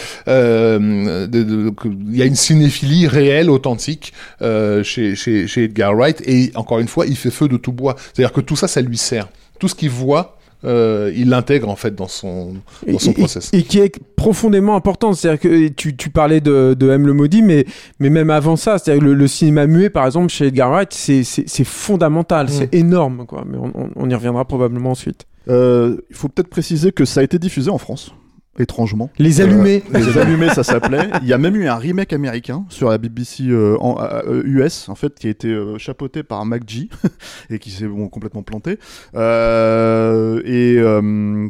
il 1.34 2.16
y 2.18 2.22
a 2.22 2.26
une 2.26 2.36
cinéphilie 2.36 3.08
réelle, 3.08 3.50
authentique 3.50 4.14
euh, 4.42 4.84
chez, 4.84 5.16
chez, 5.16 5.48
chez 5.48 5.66
Edgar 5.66 5.96
Wright. 5.96 6.22
Et 6.28 6.52
encore 6.56 6.80
une 6.80 6.88
fois, 6.88 7.06
il 7.06 7.16
fait 7.16 7.32
feu 7.32 7.48
de 7.48 7.58
tout 7.58 7.72
bois. 7.72 7.96
C'est-à-dire 7.98 8.34
que 8.34 8.42
tout 8.42 8.56
ça, 8.56 8.68
ça 8.68 8.82
lui 8.82 8.98
sert. 8.98 9.30
Tout 9.60 9.68
ce 9.68 9.76
qu'il 9.76 9.90
voit, 9.90 10.38
euh, 10.66 11.12
il 11.16 11.30
l'intègre 11.30 11.68
en 11.68 11.76
fait 11.76 11.94
dans 11.94 12.08
son, 12.08 12.54
dans 12.88 13.00
son 13.00 13.12
et, 13.12 13.14
process. 13.16 13.50
Et, 13.52 13.64
qui 13.64 13.80
est 13.80 14.00
profondément 14.16 14.76
important. 14.76 15.14
C'est-à-dire 15.14 15.40
que 15.42 15.68
tu, 15.70 15.96
tu 15.96 16.10
parlais 16.10 16.40
de, 16.40 16.76
de 16.78 16.90
M 16.90 17.06
le 17.06 17.14
maudit, 17.14 17.42
mais, 17.42 17.66
mais 18.00 18.10
même 18.10 18.30
avant 18.30 18.56
ça, 18.56 18.78
c'est-à-dire 18.78 19.04
le, 19.04 19.14
le, 19.14 19.28
cinéma 19.28 19.68
muet 19.68 19.90
par 19.90 20.06
exemple 20.06 20.30
chez 20.30 20.48
Edgar 20.48 20.70
Wright, 20.70 20.94
c'est 20.94 21.64
fondamental, 21.66 22.46
mm. 22.48 22.50
c'est 22.50 22.74
énorme. 22.74 23.26
Quoi. 23.26 23.44
Mais 23.46 23.58
on, 23.58 23.90
on, 23.96 24.10
y 24.10 24.16
reviendra 24.16 24.46
probablement 24.46 24.92
ensuite. 24.92 25.26
Euh, 25.50 25.98
il 26.10 26.16
faut 26.16 26.30
peut-être 26.30 26.50
préciser 26.50 26.94
que 26.94 27.04
ça 27.04 27.20
a 27.20 27.24
été 27.24 27.40
diffusé 27.40 27.70
en 27.70 27.78
France 27.78 28.14
étrangement. 28.60 29.10
Les 29.18 29.42
allumés. 29.42 29.84
Euh, 29.94 30.00
les 30.00 30.18
allumés, 30.20 30.50
ça 30.50 30.64
s'appelait. 30.64 31.10
Il 31.22 31.28
y 31.28 31.34
a 31.34 31.38
même 31.38 31.56
eu 31.56 31.68
un 31.68 31.76
remake 31.76 32.14
américain 32.14 32.66
sur 32.70 32.90
la 32.90 32.98
BBC 32.98 33.44
euh, 33.50 33.78
en, 33.80 33.98
US, 34.44 34.90
en 34.90 34.96
fait, 34.96 35.18
qui 35.18 35.28
a 35.28 35.30
été 35.30 35.48
euh, 35.48 35.78
chapeauté 35.78 36.24
par 36.24 36.46
MacG 36.46 36.90
et 37.50 37.60
qui 37.60 37.72
s'est 37.72 37.88
bon, 37.88 38.10
complètement 38.10 38.44
planté. 38.44 38.78
Euh, 39.16 40.42
et 40.46 40.82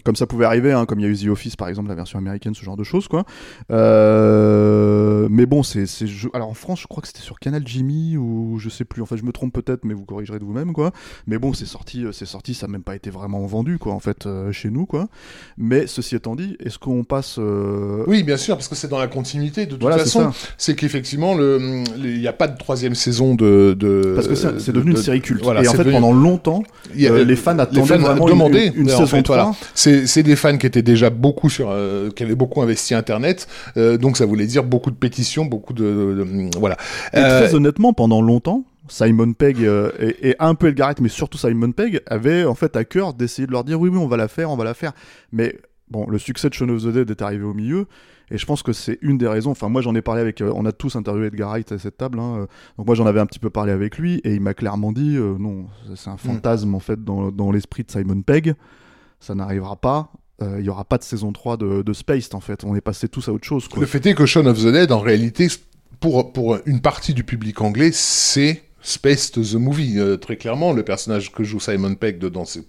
comme 0.03 0.15
ça 0.15 0.27
pouvait 0.27 0.45
arriver, 0.45 0.71
hein, 0.71 0.85
comme 0.85 0.99
il 0.99 1.03
y 1.03 1.05
a 1.05 1.09
eu 1.09 1.17
The 1.17 1.27
Office 1.27 1.55
par 1.55 1.67
exemple, 1.67 1.89
la 1.89 1.95
version 1.95 2.19
américaine, 2.19 2.55
ce 2.55 2.63
genre 2.63 2.77
de 2.77 2.83
choses, 2.83 3.07
quoi. 3.07 3.25
mais 3.69 5.45
bon, 5.45 5.63
c'est, 5.63 5.85
c'est 5.85 6.05
alors 6.33 6.49
en 6.49 6.53
France, 6.53 6.81
je 6.81 6.87
crois 6.87 7.01
que 7.01 7.07
c'était 7.07 7.21
sur 7.21 7.39
Canal 7.39 7.63
Jimmy 7.65 8.17
ou 8.17 8.57
je 8.59 8.69
sais 8.69 8.85
plus. 8.85 9.01
En 9.01 9.05
fait, 9.05 9.17
je 9.17 9.23
me 9.23 9.31
trompe 9.31 9.53
peut-être, 9.53 9.83
mais 9.85 9.93
vous 9.93 10.05
corrigerez 10.05 10.39
de 10.39 10.45
vous-même, 10.45 10.73
quoi. 10.73 10.91
Mais 11.27 11.37
bon, 11.37 11.53
c'est 11.53 11.65
sorti, 11.65 12.05
c'est 12.11 12.25
sorti, 12.25 12.53
ça 12.53 12.67
n'a 12.67 12.73
même 12.73 12.83
pas 12.83 12.95
été 12.95 13.09
vraiment 13.09 13.45
vendu, 13.45 13.77
quoi, 13.77 13.93
en 13.93 13.99
fait, 13.99 14.27
chez 14.51 14.69
nous, 14.69 14.85
quoi. 14.85 15.07
Mais 15.57 15.87
ceci 15.87 16.15
étant 16.15 16.35
dit, 16.35 16.55
est-ce 16.59 16.79
qu'on 16.79 16.92
on 16.93 17.03
passe. 17.03 17.35
Euh, 17.39 18.03
oui, 18.07 18.23
bien 18.23 18.37
sûr, 18.37 18.55
parce 18.55 18.67
que 18.67 18.75
c'est 18.75 18.87
dans 18.87 18.99
la 18.99 19.07
continuité. 19.07 19.65
De 19.65 19.75
toute 19.75 19.91
façon, 19.91 20.31
c'est 20.57 20.75
qu'effectivement, 20.75 21.35
il 21.37 22.19
n'y 22.19 22.27
a 22.27 22.33
pas 22.33 22.47
de 22.47 22.57
troisième 22.57 22.95
saison 22.95 23.35
de. 23.35 23.75
de 23.77 24.13
parce 24.15 24.27
que 24.27 24.35
c'est 24.35 24.71
devenu 24.71 24.91
une 24.91 24.97
série 24.97 25.21
culte. 25.21 25.43
et 25.43 25.67
en 25.67 25.73
fait, 25.73 25.91
pendant 25.91 26.13
longtemps, 26.13 26.63
euh, 26.99 27.25
les 27.25 27.35
fans 27.35 27.57
attendaient 27.59 27.97
vraiment 27.97 28.25
demandé 28.25 28.71
une, 28.75 28.89
saison 28.89 29.21
3. 29.21 29.55
C'est 29.73 30.23
des 30.23 30.35
fans 30.35 30.57
qui 30.57 30.65
étaient 30.65 30.81
déjà 30.81 31.09
beaucoup 31.09 31.49
sur, 31.49 31.69
euh, 31.69 32.09
qui 32.11 32.23
avaient 32.23 32.35
beaucoup 32.35 32.61
investi 32.61 32.93
Internet, 32.93 33.47
donc 33.75 34.17
ça 34.17 34.25
voulait 34.25 34.45
dire 34.45 34.63
beaucoup 34.63 34.91
de 34.91 34.95
pétitions, 34.95 35.45
beaucoup 35.45 35.73
de, 35.73 36.49
voilà. 36.57 36.77
Et 37.13 37.19
très 37.19 37.55
honnêtement, 37.55 37.93
pendant 37.93 38.21
longtemps, 38.21 38.63
Simon 38.87 39.33
Pegg 39.33 39.61
et, 39.61 40.35
un 40.39 40.55
peu 40.55 40.67
Edgar 40.67 40.87
Wright, 40.87 41.01
mais 41.01 41.09
surtout 41.09 41.37
Simon 41.37 41.71
Pegg, 41.71 42.01
avait 42.07 42.45
en 42.45 42.55
fait 42.55 42.75
à 42.75 42.83
cœur 42.83 43.13
d'essayer 43.13 43.47
de 43.47 43.51
leur 43.51 43.63
dire 43.63 43.79
oui, 43.79 43.89
oui, 43.89 43.97
on 43.97 44.07
va 44.07 44.17
la 44.17 44.27
faire, 44.27 44.51
on 44.51 44.55
va 44.55 44.63
la 44.63 44.73
faire. 44.73 44.93
Mais 45.31 45.55
Bon, 45.93 46.07
le 46.09 46.17
succès 46.17 46.49
de 46.49 46.55
Shaun 46.55 46.71
of 46.71 46.81
the 46.81 46.87
Dead 46.87 47.11
est 47.11 47.21
arrivé 47.21 47.43
au 47.43 47.53
milieu, 47.53 47.85
et 48.31 48.39
je 48.39 48.45
pense 48.47 48.63
que 48.63 48.73
c'est 48.73 48.97
une 49.03 49.19
des 49.19 49.27
raisons. 49.27 49.51
Enfin, 49.51 49.69
moi 49.69 49.83
j'en 49.83 49.93
ai 49.93 50.01
parlé 50.01 50.21
avec. 50.21 50.41
Euh, 50.41 50.51
on 50.55 50.65
a 50.65 50.71
tous 50.71 50.95
interviewé 50.95 51.27
Edgar 51.27 51.51
Wright 51.51 51.71
à 51.71 51.77
cette 51.77 51.97
table, 51.97 52.19
hein, 52.19 52.35
euh, 52.35 52.45
donc 52.79 52.87
moi 52.87 52.95
j'en 52.95 53.05
avais 53.05 53.19
un 53.19 53.27
petit 53.27 53.37
peu 53.37 53.51
parlé 53.51 53.71
avec 53.71 53.99
lui, 53.99 54.19
et 54.23 54.33
il 54.33 54.41
m'a 54.41 54.55
clairement 54.55 54.91
dit 54.91 55.15
euh, 55.17 55.37
non, 55.37 55.67
c'est 55.95 56.09
un 56.09 56.15
mm. 56.15 56.17
fantasme 56.17 56.73
en 56.73 56.79
fait 56.79 57.03
dans, 57.03 57.31
dans 57.31 57.51
l'esprit 57.51 57.83
de 57.83 57.91
Simon 57.91 58.23
Pegg, 58.23 58.55
ça 59.19 59.35
n'arrivera 59.35 59.75
pas. 59.75 60.11
Il 60.41 60.63
n'y 60.63 60.67
aura 60.67 60.83
pas 60.83 60.97
de 60.97 61.03
saison 61.03 61.31
3 61.31 61.55
de, 61.55 61.83
de 61.83 61.93
Spaced 61.93 62.35
en 62.35 62.41
fait, 62.41 62.65
on 62.65 62.75
est 62.75 62.81
passé 62.81 63.07
tous 63.07 63.29
à 63.29 63.31
autre 63.31 63.45
chose. 63.45 63.69
Quoi. 63.69 63.79
Le 63.79 63.85
fait 63.85 64.05
est 64.07 64.13
que 64.13 64.25
Shaun 64.25 64.45
of 64.47 64.59
the 64.59 64.73
Dead, 64.73 64.91
en 64.91 64.99
réalité, 64.99 65.47
pour, 66.01 66.33
pour 66.33 66.57
une 66.65 66.81
partie 66.81 67.13
du 67.13 67.23
public 67.23 67.61
anglais, 67.61 67.91
c'est 67.93 68.63
Spaced 68.81 69.35
the 69.35 69.53
Movie, 69.53 69.99
très 70.19 70.35
clairement. 70.35 70.73
Le 70.73 70.83
personnage 70.83 71.31
que 71.31 71.45
joue 71.45 71.61
Simon 71.61 71.95
Pegg 71.95 72.17
dedans, 72.17 72.43
c'est 72.43 72.65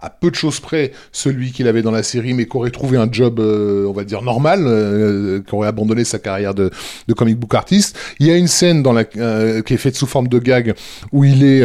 à 0.00 0.10
peu 0.10 0.30
de 0.30 0.36
choses 0.36 0.60
près 0.60 0.92
celui 1.12 1.52
qu'il 1.52 1.66
avait 1.68 1.82
dans 1.82 1.90
la 1.90 2.02
série, 2.02 2.34
mais 2.34 2.46
qu'aurait 2.46 2.70
trouvé 2.70 2.98
un 2.98 3.08
job, 3.10 3.40
euh, 3.40 3.86
on 3.86 3.92
va 3.92 4.04
dire, 4.04 4.22
normal, 4.22 4.60
euh, 4.64 5.40
qui 5.40 5.54
aurait 5.54 5.68
abandonné 5.68 6.04
sa 6.04 6.18
carrière 6.18 6.54
de, 6.54 6.70
de 7.06 7.14
comic 7.14 7.38
book 7.38 7.54
artiste. 7.54 7.98
Il 8.20 8.26
y 8.26 8.30
a 8.30 8.36
une 8.36 8.48
scène 8.48 8.82
dans 8.82 8.92
la, 8.92 9.04
euh, 9.16 9.62
qui 9.62 9.74
est 9.74 9.78
faite 9.78 9.96
sous 9.96 10.06
forme 10.06 10.28
de 10.28 10.38
gag 10.38 10.74
où 11.12 11.24
il 11.24 11.44
est 11.44 11.64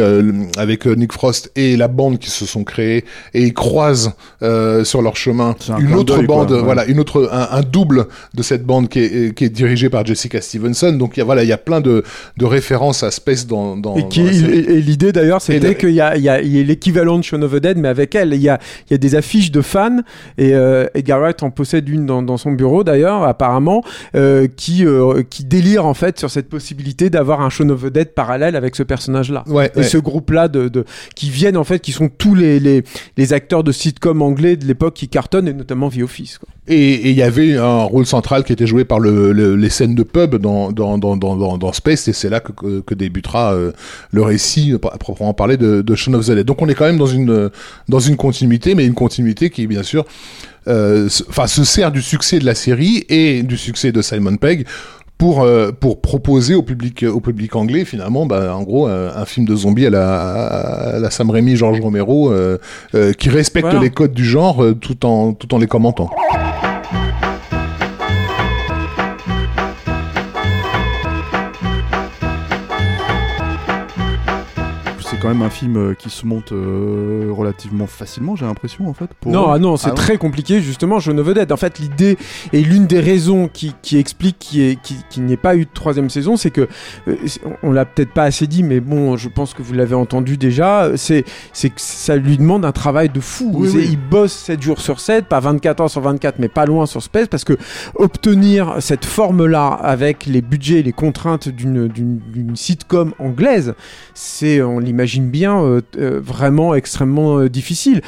avec 0.56 0.86
Nick 0.86 1.12
Frost 1.12 1.50
et 1.56 1.76
la 1.76 1.88
bande 1.88 2.18
qui 2.18 2.30
se 2.30 2.46
sont 2.46 2.64
créés 2.64 3.04
et 3.32 3.42
ils 3.42 3.54
croisent 3.54 4.12
sur 4.84 5.02
leur 5.02 5.16
chemin 5.16 5.54
une 5.78 5.94
autre 5.94 6.22
bande, 6.22 6.52
voilà, 6.52 6.84
une 6.86 7.00
autre, 7.00 7.28
un, 7.32 7.62
double 7.62 8.06
de 8.34 8.42
cette 8.42 8.64
bande 8.64 8.88
qui 8.88 9.00
est, 9.00 9.34
qui 9.34 9.44
est 9.44 9.48
dirigée 9.48 9.88
par 9.88 10.04
Jessica 10.04 10.40
Stevenson. 10.40 10.92
Donc 10.92 11.16
il 11.16 11.20
y 11.20 11.22
a, 11.22 11.24
voilà, 11.24 11.42
il 11.42 11.48
y 11.48 11.52
a 11.52 11.58
plein 11.58 11.80
de, 11.80 12.02
de 12.36 12.44
références 12.44 13.02
à 13.02 13.10
Space 13.10 13.46
dans, 13.46 13.76
dans, 13.76 13.96
et, 13.96 14.06
et 14.16 14.80
l'idée 14.80 15.12
d'ailleurs, 15.12 15.40
c'était 15.40 15.74
qu'il 15.76 15.90
y 15.90 16.00
a, 16.00 16.16
il 16.16 16.22
y 16.22 16.28
a, 16.28 16.40
il 16.40 16.56
y 16.56 16.60
a 16.60 16.62
l'équivalent 16.62 17.18
de 17.18 17.24
Shaun 17.24 17.42
of 17.42 17.52
the 17.52 17.56
Dead, 17.56 17.78
mais 17.78 17.88
avec 17.88 18.14
elle. 18.14 18.23
Il 18.32 18.42
y 18.42 18.48
a, 18.48 18.58
il 18.88 18.92
y 18.92 18.94
a 18.94 18.98
des 18.98 19.14
affiches 19.14 19.50
de 19.50 19.60
fans 19.60 19.98
et 20.38 20.54
euh, 20.54 20.86
Edgar 20.94 21.20
Wright 21.20 21.42
en 21.42 21.50
possède 21.50 21.88
une 21.88 22.06
dans, 22.06 22.22
dans 22.22 22.36
son 22.36 22.52
bureau 22.52 22.84
d'ailleurs, 22.84 23.22
apparemment, 23.24 23.82
euh, 24.14 24.46
qui, 24.56 24.86
euh, 24.86 25.22
qui 25.28 25.44
délire 25.44 25.86
en 25.86 25.94
fait 25.94 26.18
sur 26.18 26.30
cette 26.30 26.48
possibilité 26.48 27.10
d'avoir 27.10 27.40
un 27.40 27.50
Shaun 27.50 27.70
of 27.70 27.82
the 27.82 27.92
Dead 27.92 28.14
parallèle 28.14 28.56
avec 28.56 28.76
ce 28.76 28.82
personnage-là. 28.82 29.44
Ouais, 29.46 29.70
et 29.76 29.82
ce 29.82 29.98
groupe-là 29.98 30.48
de, 30.48 30.68
de, 30.68 30.84
qui 31.14 31.30
viennent 31.30 31.56
en 31.56 31.64
fait, 31.64 31.80
qui 31.80 31.92
sont 31.92 32.08
tous 32.08 32.34
les, 32.34 32.60
les, 32.60 32.82
les 33.16 33.32
acteurs 33.32 33.64
de 33.64 33.72
sitcom 33.72 34.22
anglais 34.22 34.56
de 34.56 34.64
l'époque 34.64 34.94
qui 34.94 35.08
cartonnent 35.08 35.48
et 35.48 35.52
notamment 35.52 35.90
The 35.90 36.02
Office. 36.02 36.38
Quoi. 36.38 36.48
Et 36.66 37.10
il 37.10 37.16
y 37.16 37.22
avait 37.22 37.58
un 37.58 37.82
rôle 37.82 38.06
central 38.06 38.42
qui 38.42 38.50
était 38.50 38.66
joué 38.66 38.86
par 38.86 38.98
le, 38.98 39.32
les 39.32 39.68
scènes 39.68 39.94
de 39.94 40.02
pub 40.02 40.36
dans, 40.36 40.72
dans, 40.72 40.96
dans, 40.96 41.14
dans, 41.14 41.58
dans 41.58 41.72
Space, 41.74 42.08
et 42.08 42.14
c'est 42.14 42.30
là 42.30 42.40
que, 42.40 42.80
que, 42.80 42.94
débutera 42.94 43.52
euh, 43.52 43.72
le 44.12 44.22
récit 44.22 44.74
à 44.82 44.96
proprement 44.96 45.34
parler 45.34 45.58
de, 45.58 45.82
de 45.82 45.94
Shaun 45.94 46.14
of 46.14 46.26
the 46.26 46.30
Dead. 46.30 46.46
Donc 46.46 46.62
on 46.62 46.68
est 46.68 46.74
quand 46.74 46.86
même 46.86 46.96
dans 46.96 47.06
une 47.06 47.50
dans 47.88 47.98
une 47.98 48.13
continuité, 48.16 48.74
mais 48.74 48.86
une 48.86 48.94
continuité 48.94 49.50
qui 49.50 49.66
bien 49.66 49.82
sûr 49.82 50.04
euh, 50.66 51.08
enfin 51.28 51.46
se 51.46 51.64
sert 51.64 51.92
du 51.92 52.02
succès 52.02 52.38
de 52.38 52.46
la 52.46 52.54
série 52.54 53.04
et 53.08 53.42
du 53.42 53.56
succès 53.58 53.92
de 53.92 54.00
Simon 54.00 54.36
Pegg 54.36 54.66
pour 55.18 55.42
euh, 55.42 55.70
pour 55.72 56.00
proposer 56.00 56.54
au 56.54 56.62
public 56.62 57.04
au 57.08 57.20
public 57.20 57.54
anglais 57.54 57.84
finalement 57.84 58.26
bah, 58.26 58.54
en 58.54 58.62
gros 58.62 58.86
un, 58.86 59.24
film 59.24 59.46
de 59.46 59.54
zombies 59.54 59.86
à 59.86 59.90
la, 59.90 60.20
à 60.20 60.98
la 60.98 61.10
Sam 61.10 61.30
Raimi 61.30 61.56
George 61.56 61.80
Romero 61.80 62.32
euh, 62.32 62.58
euh, 62.94 63.12
qui 63.12 63.28
respecte 63.28 63.72
les 63.80 63.90
codes 63.90 64.12
du 64.12 64.24
genre 64.24 64.64
tout 64.80 65.06
en 65.06 65.32
tout 65.32 65.54
en 65.54 65.58
les 65.58 65.66
commentant. 65.66 66.10
Quand 75.24 75.30
même 75.30 75.42
un 75.42 75.50
film 75.50 75.78
euh, 75.78 75.94
qui 75.94 76.10
se 76.10 76.26
monte 76.26 76.52
euh, 76.52 77.30
relativement 77.30 77.86
facilement, 77.86 78.36
j'ai 78.36 78.44
l'impression, 78.44 78.86
en 78.90 78.92
fait. 78.92 79.08
Non, 79.24 79.50
ah 79.50 79.58
non, 79.58 79.78
c'est 79.78 79.88
ah 79.88 79.92
très 79.94 80.18
compliqué, 80.18 80.60
justement, 80.60 80.98
Je 80.98 81.12
ne 81.12 81.22
veux 81.22 81.34
En 81.50 81.56
fait, 81.56 81.78
l'idée 81.78 82.18
et 82.52 82.60
l'une 82.60 82.86
des 82.86 83.00
raisons 83.00 83.48
qui, 83.48 83.74
qui 83.80 83.96
explique 83.96 84.38
qu'il 84.38 84.76
qui, 84.78 85.20
n'y 85.22 85.32
ait 85.32 85.38
pas 85.38 85.56
eu 85.56 85.64
de 85.64 85.70
troisième 85.72 86.10
saison, 86.10 86.36
c'est 86.36 86.50
que, 86.50 86.68
euh, 87.08 87.16
on 87.62 87.72
l'a 87.72 87.86
peut-être 87.86 88.12
pas 88.12 88.24
assez 88.24 88.46
dit, 88.46 88.62
mais 88.62 88.80
bon, 88.80 89.16
je 89.16 89.30
pense 89.30 89.54
que 89.54 89.62
vous 89.62 89.72
l'avez 89.72 89.94
entendu 89.94 90.36
déjà, 90.36 90.90
c'est 90.96 91.22
que 91.22 91.70
ça 91.76 92.16
lui 92.16 92.36
demande 92.36 92.66
un 92.66 92.72
travail 92.72 93.08
de 93.08 93.20
fou. 93.20 93.64
Il 93.64 93.96
bosse 93.98 94.32
7 94.32 94.60
jours 94.60 94.80
sur 94.82 95.00
7, 95.00 95.24
pas 95.24 95.40
24 95.40 95.80
heures 95.80 95.90
sur 95.90 96.02
24, 96.02 96.38
mais 96.38 96.48
pas 96.48 96.66
loin 96.66 96.84
sur 96.84 97.02
Space, 97.02 97.28
parce 97.28 97.44
que 97.44 97.56
obtenir 97.94 98.76
cette 98.80 99.06
forme-là 99.06 99.68
avec 99.68 100.26
les 100.26 100.42
budgets 100.42 100.80
et 100.80 100.82
les 100.82 100.92
contraintes 100.92 101.48
d'une 101.48 102.56
sitcom 102.56 103.14
anglaise, 103.18 103.74
c'est, 104.12 104.60
on 104.60 104.78
l'imagine, 104.78 105.13
bien, 105.20 105.62
euh, 105.62 105.80
euh, 105.96 106.20
vraiment 106.22 106.74
extrêmement 106.74 107.38
euh, 107.38 107.48
difficile. 107.48 108.02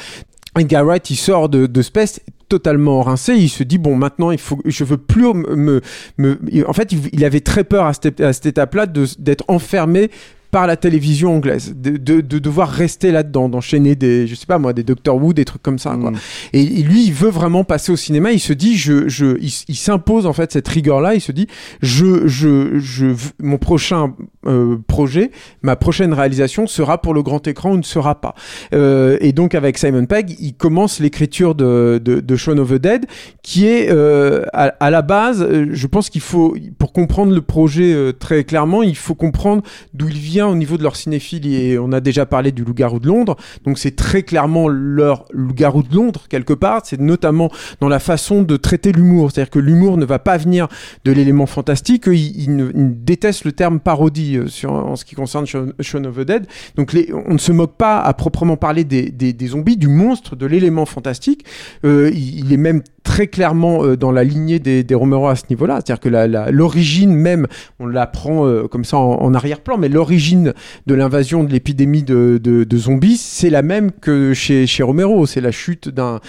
Edgar 0.57 0.85
Wright, 0.85 1.09
il 1.09 1.15
sort 1.15 1.49
de, 1.49 1.67
de 1.67 1.81
Space 1.81 2.19
totalement 2.49 3.01
rincé. 3.01 3.35
Il 3.35 3.49
se 3.49 3.63
dit 3.63 3.77
bon, 3.77 3.95
maintenant, 3.95 4.31
il 4.31 4.39
faut, 4.39 4.59
je 4.65 4.83
veux 4.83 4.97
plus 4.97 5.33
me, 5.33 5.81
me, 6.17 6.39
en 6.67 6.73
fait, 6.73 6.93
il, 7.13 7.25
avait 7.25 7.41
très 7.41 7.63
peur 7.63 7.85
à 7.85 7.93
cette, 7.93 8.21
à 8.21 8.33
cette 8.33 8.47
étape-là 8.47 8.85
d'être 8.85 9.43
enfermé 9.47 10.09
par 10.51 10.67
la 10.67 10.77
télévision 10.77 11.35
anglaise, 11.35 11.75
de, 11.75 11.97
de, 11.97 12.39
devoir 12.39 12.69
rester 12.69 13.11
là-dedans, 13.11 13.49
d'enchaîner 13.49 13.95
des, 13.95 14.27
je 14.27 14.35
sais 14.35 14.45
pas 14.45 14.57
moi, 14.57 14.73
des 14.73 14.83
Doctor 14.83 15.21
Who, 15.21 15.33
des 15.33 15.45
trucs 15.45 15.61
comme 15.61 15.79
ça. 15.79 15.97
Quoi. 15.99 16.11
Mm. 16.11 16.17
Et, 16.53 16.63
lui, 16.83 17.05
il 17.05 17.13
veut 17.13 17.29
vraiment 17.29 17.63
passer 17.63 17.91
au 17.91 17.95
cinéma. 17.95 18.31
Il 18.31 18.39
se 18.39 18.53
dit, 18.53 18.77
je, 18.77 19.07
je, 19.09 19.37
il, 19.39 19.75
s'impose 19.75 20.25
en 20.25 20.33
fait 20.33 20.51
cette 20.51 20.67
rigueur-là. 20.67 21.15
Il 21.15 21.21
se 21.21 21.31
dit, 21.31 21.47
je, 21.81 22.27
je, 22.27 22.79
je, 22.79 23.07
mon 23.39 23.57
prochain 23.57 24.13
euh, 24.45 24.77
projet, 24.87 25.31
ma 25.61 25.75
prochaine 25.75 26.13
réalisation 26.13 26.67
sera 26.67 27.01
pour 27.01 27.13
le 27.13 27.23
grand 27.23 27.45
écran 27.47 27.71
ou 27.71 27.77
ne 27.77 27.83
sera 27.83 28.21
pas. 28.21 28.33
Euh, 28.73 29.17
et 29.19 29.33
donc 29.33 29.55
avec 29.55 29.77
Simon 29.77 30.05
Pegg, 30.05 30.35
il 30.39 30.53
commence 30.53 30.99
l'écriture 30.99 31.55
de, 31.55 32.01
de, 32.03 32.21
de 32.21 32.35
Shaun 32.35 32.57
of 32.59 32.69
the 32.69 32.75
Dead, 32.75 33.05
qui 33.43 33.67
est 33.67 33.89
euh, 33.89 34.43
à, 34.53 34.67
à, 34.79 34.89
la 34.89 35.01
base, 35.01 35.45
je 35.71 35.87
pense 35.87 36.09
qu'il 36.09 36.21
faut, 36.21 36.55
pour 36.77 36.93
comprendre 36.93 37.33
le 37.33 37.41
projet 37.41 38.13
très 38.17 38.43
clairement, 38.43 38.83
il 38.83 38.95
faut 38.95 39.15
comprendre 39.15 39.63
d'où 39.93 40.07
il 40.07 40.17
vient 40.17 40.46
au 40.49 40.55
niveau 40.55 40.77
de 40.77 40.83
leur 40.83 40.95
cinéphilie. 40.95 41.55
Et 41.55 41.79
on 41.79 41.91
a 41.91 41.99
déjà 41.99 42.25
parlé 42.25 42.51
du 42.51 42.63
Loup-garou 42.63 42.99
de 42.99 43.07
Londres. 43.07 43.35
Donc 43.65 43.77
c'est 43.77 43.95
très 43.95 44.23
clairement 44.23 44.67
leur 44.67 45.25
Loup-garou 45.31 45.83
de 45.83 45.93
Londres, 45.93 46.25
quelque 46.29 46.53
part. 46.53 46.81
C'est 46.83 46.99
notamment 46.99 47.49
dans 47.79 47.89
la 47.89 47.99
façon 47.99 48.43
de 48.43 48.57
traiter 48.57 48.91
l'humour. 48.91 49.31
C'est-à-dire 49.31 49.51
que 49.51 49.59
l'humour 49.59 49.97
ne 49.97 50.05
va 50.05 50.19
pas 50.19 50.37
venir 50.37 50.67
de 51.05 51.11
l'élément 51.11 51.45
fantastique. 51.45 52.05
Ils, 52.07 52.43
ils, 52.43 53.03
détestent 53.03 53.45
le 53.45 53.51
terme 53.51 53.79
parodie 53.79 54.37
euh, 54.37 54.67
en 54.67 54.95
ce 54.95 55.05
qui 55.05 55.15
concerne 55.15 55.45
Shaun 55.45 56.05
of 56.05 56.15
the 56.15 56.21
Dead. 56.21 56.47
Donc 56.75 56.95
on 57.27 57.33
ne 57.33 57.37
se 57.37 57.51
moque 57.51 57.77
pas 57.77 57.99
à 57.99 58.13
proprement 58.13 58.57
parler 58.57 58.83
des 58.83 59.47
zombies, 59.47 59.77
du 59.77 59.87
monstre, 59.87 60.35
de 60.35 60.45
l'élément 60.45 60.85
fantastique. 60.85 61.45
Euh, 61.85 62.11
il, 62.13 62.51
est 62.51 62.57
même 62.57 62.81
très 63.07 63.27
clairement 63.27 63.85
euh, 63.85 63.95
dans 63.95 64.11
la 64.11 64.25
lignée 64.25 64.59
des, 64.59 64.83
des 64.83 64.93
Romero 64.93 65.27
à 65.29 65.37
ce 65.37 65.43
niveau-là. 65.49 65.75
C'est-à-dire 65.75 66.01
que 66.01 66.51
l'origine 66.51 67.15
même, 67.15 67.47
on 67.79 67.87
l'apprend 67.87 68.45
euh, 68.45 68.67
comme 68.67 68.83
ça 68.83 68.97
en, 68.97 69.13
en 69.13 69.33
arrière-plan, 69.33 69.77
mais 69.77 69.87
l'origine 69.87 70.53
de 70.87 70.93
l'invasion 70.93 71.45
de 71.45 71.51
l'épidémie 71.51 72.03
de, 72.03 72.37
de, 72.43 72.65
de, 72.65 72.77
zombies, 72.77 73.15
c'est 73.15 73.49
la 73.49 73.61
même 73.61 73.91
que 73.91 74.33
chez, 74.33 74.67
chez 74.67 74.83
Romero. 74.83 75.25
C'est 75.25 75.39
la 75.39 75.51
chute 75.51 75.87
d'un 75.87 76.19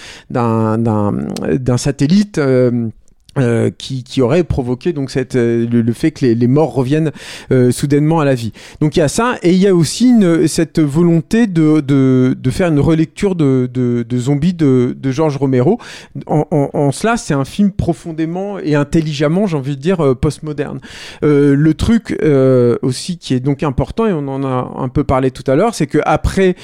satellite. 1.77 2.37
Euh, 2.37 2.87
euh, 3.37 3.69
qui, 3.69 4.03
qui, 4.03 4.23
aurait 4.23 4.43
provoqué 4.43 4.91
donc 4.91 5.11
cette, 5.11 5.35
euh, 5.35 5.67
le, 5.69 5.93
fait 5.93 6.09
que 6.09 6.25
les, 6.25 6.33
les 6.33 6.47
morts 6.47 6.73
reviennent 6.73 7.11
euh, 7.51 7.69
soudainement 7.69 8.19
à 8.19 8.25
la 8.25 8.33
vie. 8.33 8.53
Donc 8.81 8.95
il 8.95 8.99
y 8.99 9.03
a 9.03 9.07
ça 9.07 9.35
et 9.43 9.51
il 9.51 9.59
y 9.59 9.67
a 9.67 9.75
aussi 9.75 10.09
une, 10.09 10.47
cette 10.47 10.79
volonté 10.79 11.45
de, 11.45 11.79
de, 11.79 12.35
de, 12.37 12.49
faire 12.49 12.69
une 12.69 12.79
relecture 12.79 13.35
de, 13.35 13.69
de, 13.71 14.01
de 14.01 14.17
Zombies 14.17 14.55
de, 14.55 14.97
de 14.99 15.11
George 15.11 15.37
Romero. 15.37 15.77
En, 16.25 16.47
en, 16.49 16.71
en 16.73 16.91
cela, 16.91 17.17
c'est 17.17 17.35
un 17.35 17.45
film 17.45 17.71
profondément 17.71 18.57
et 18.57 18.73
intelligemment, 18.73 19.45
j'ai 19.45 19.57
envie 19.57 19.77
de 19.77 19.81
dire, 19.81 20.15
postmoderne. 20.19 20.79
le 21.21 21.73
truc 21.73 22.17
aussi 22.81 23.19
qui 23.19 23.35
est 23.35 23.39
donc 23.39 23.61
important 23.61 24.07
et 24.07 24.11
on 24.11 24.27
en 24.27 24.43
a 24.43 24.73
un 24.75 24.89
peu 24.89 25.03
parlé 25.03 25.29
tout 25.29 25.49
à 25.49 25.55
l'heure, 25.55 25.75
c'est 25.75 25.87
que 25.87 25.99
après 26.03 26.55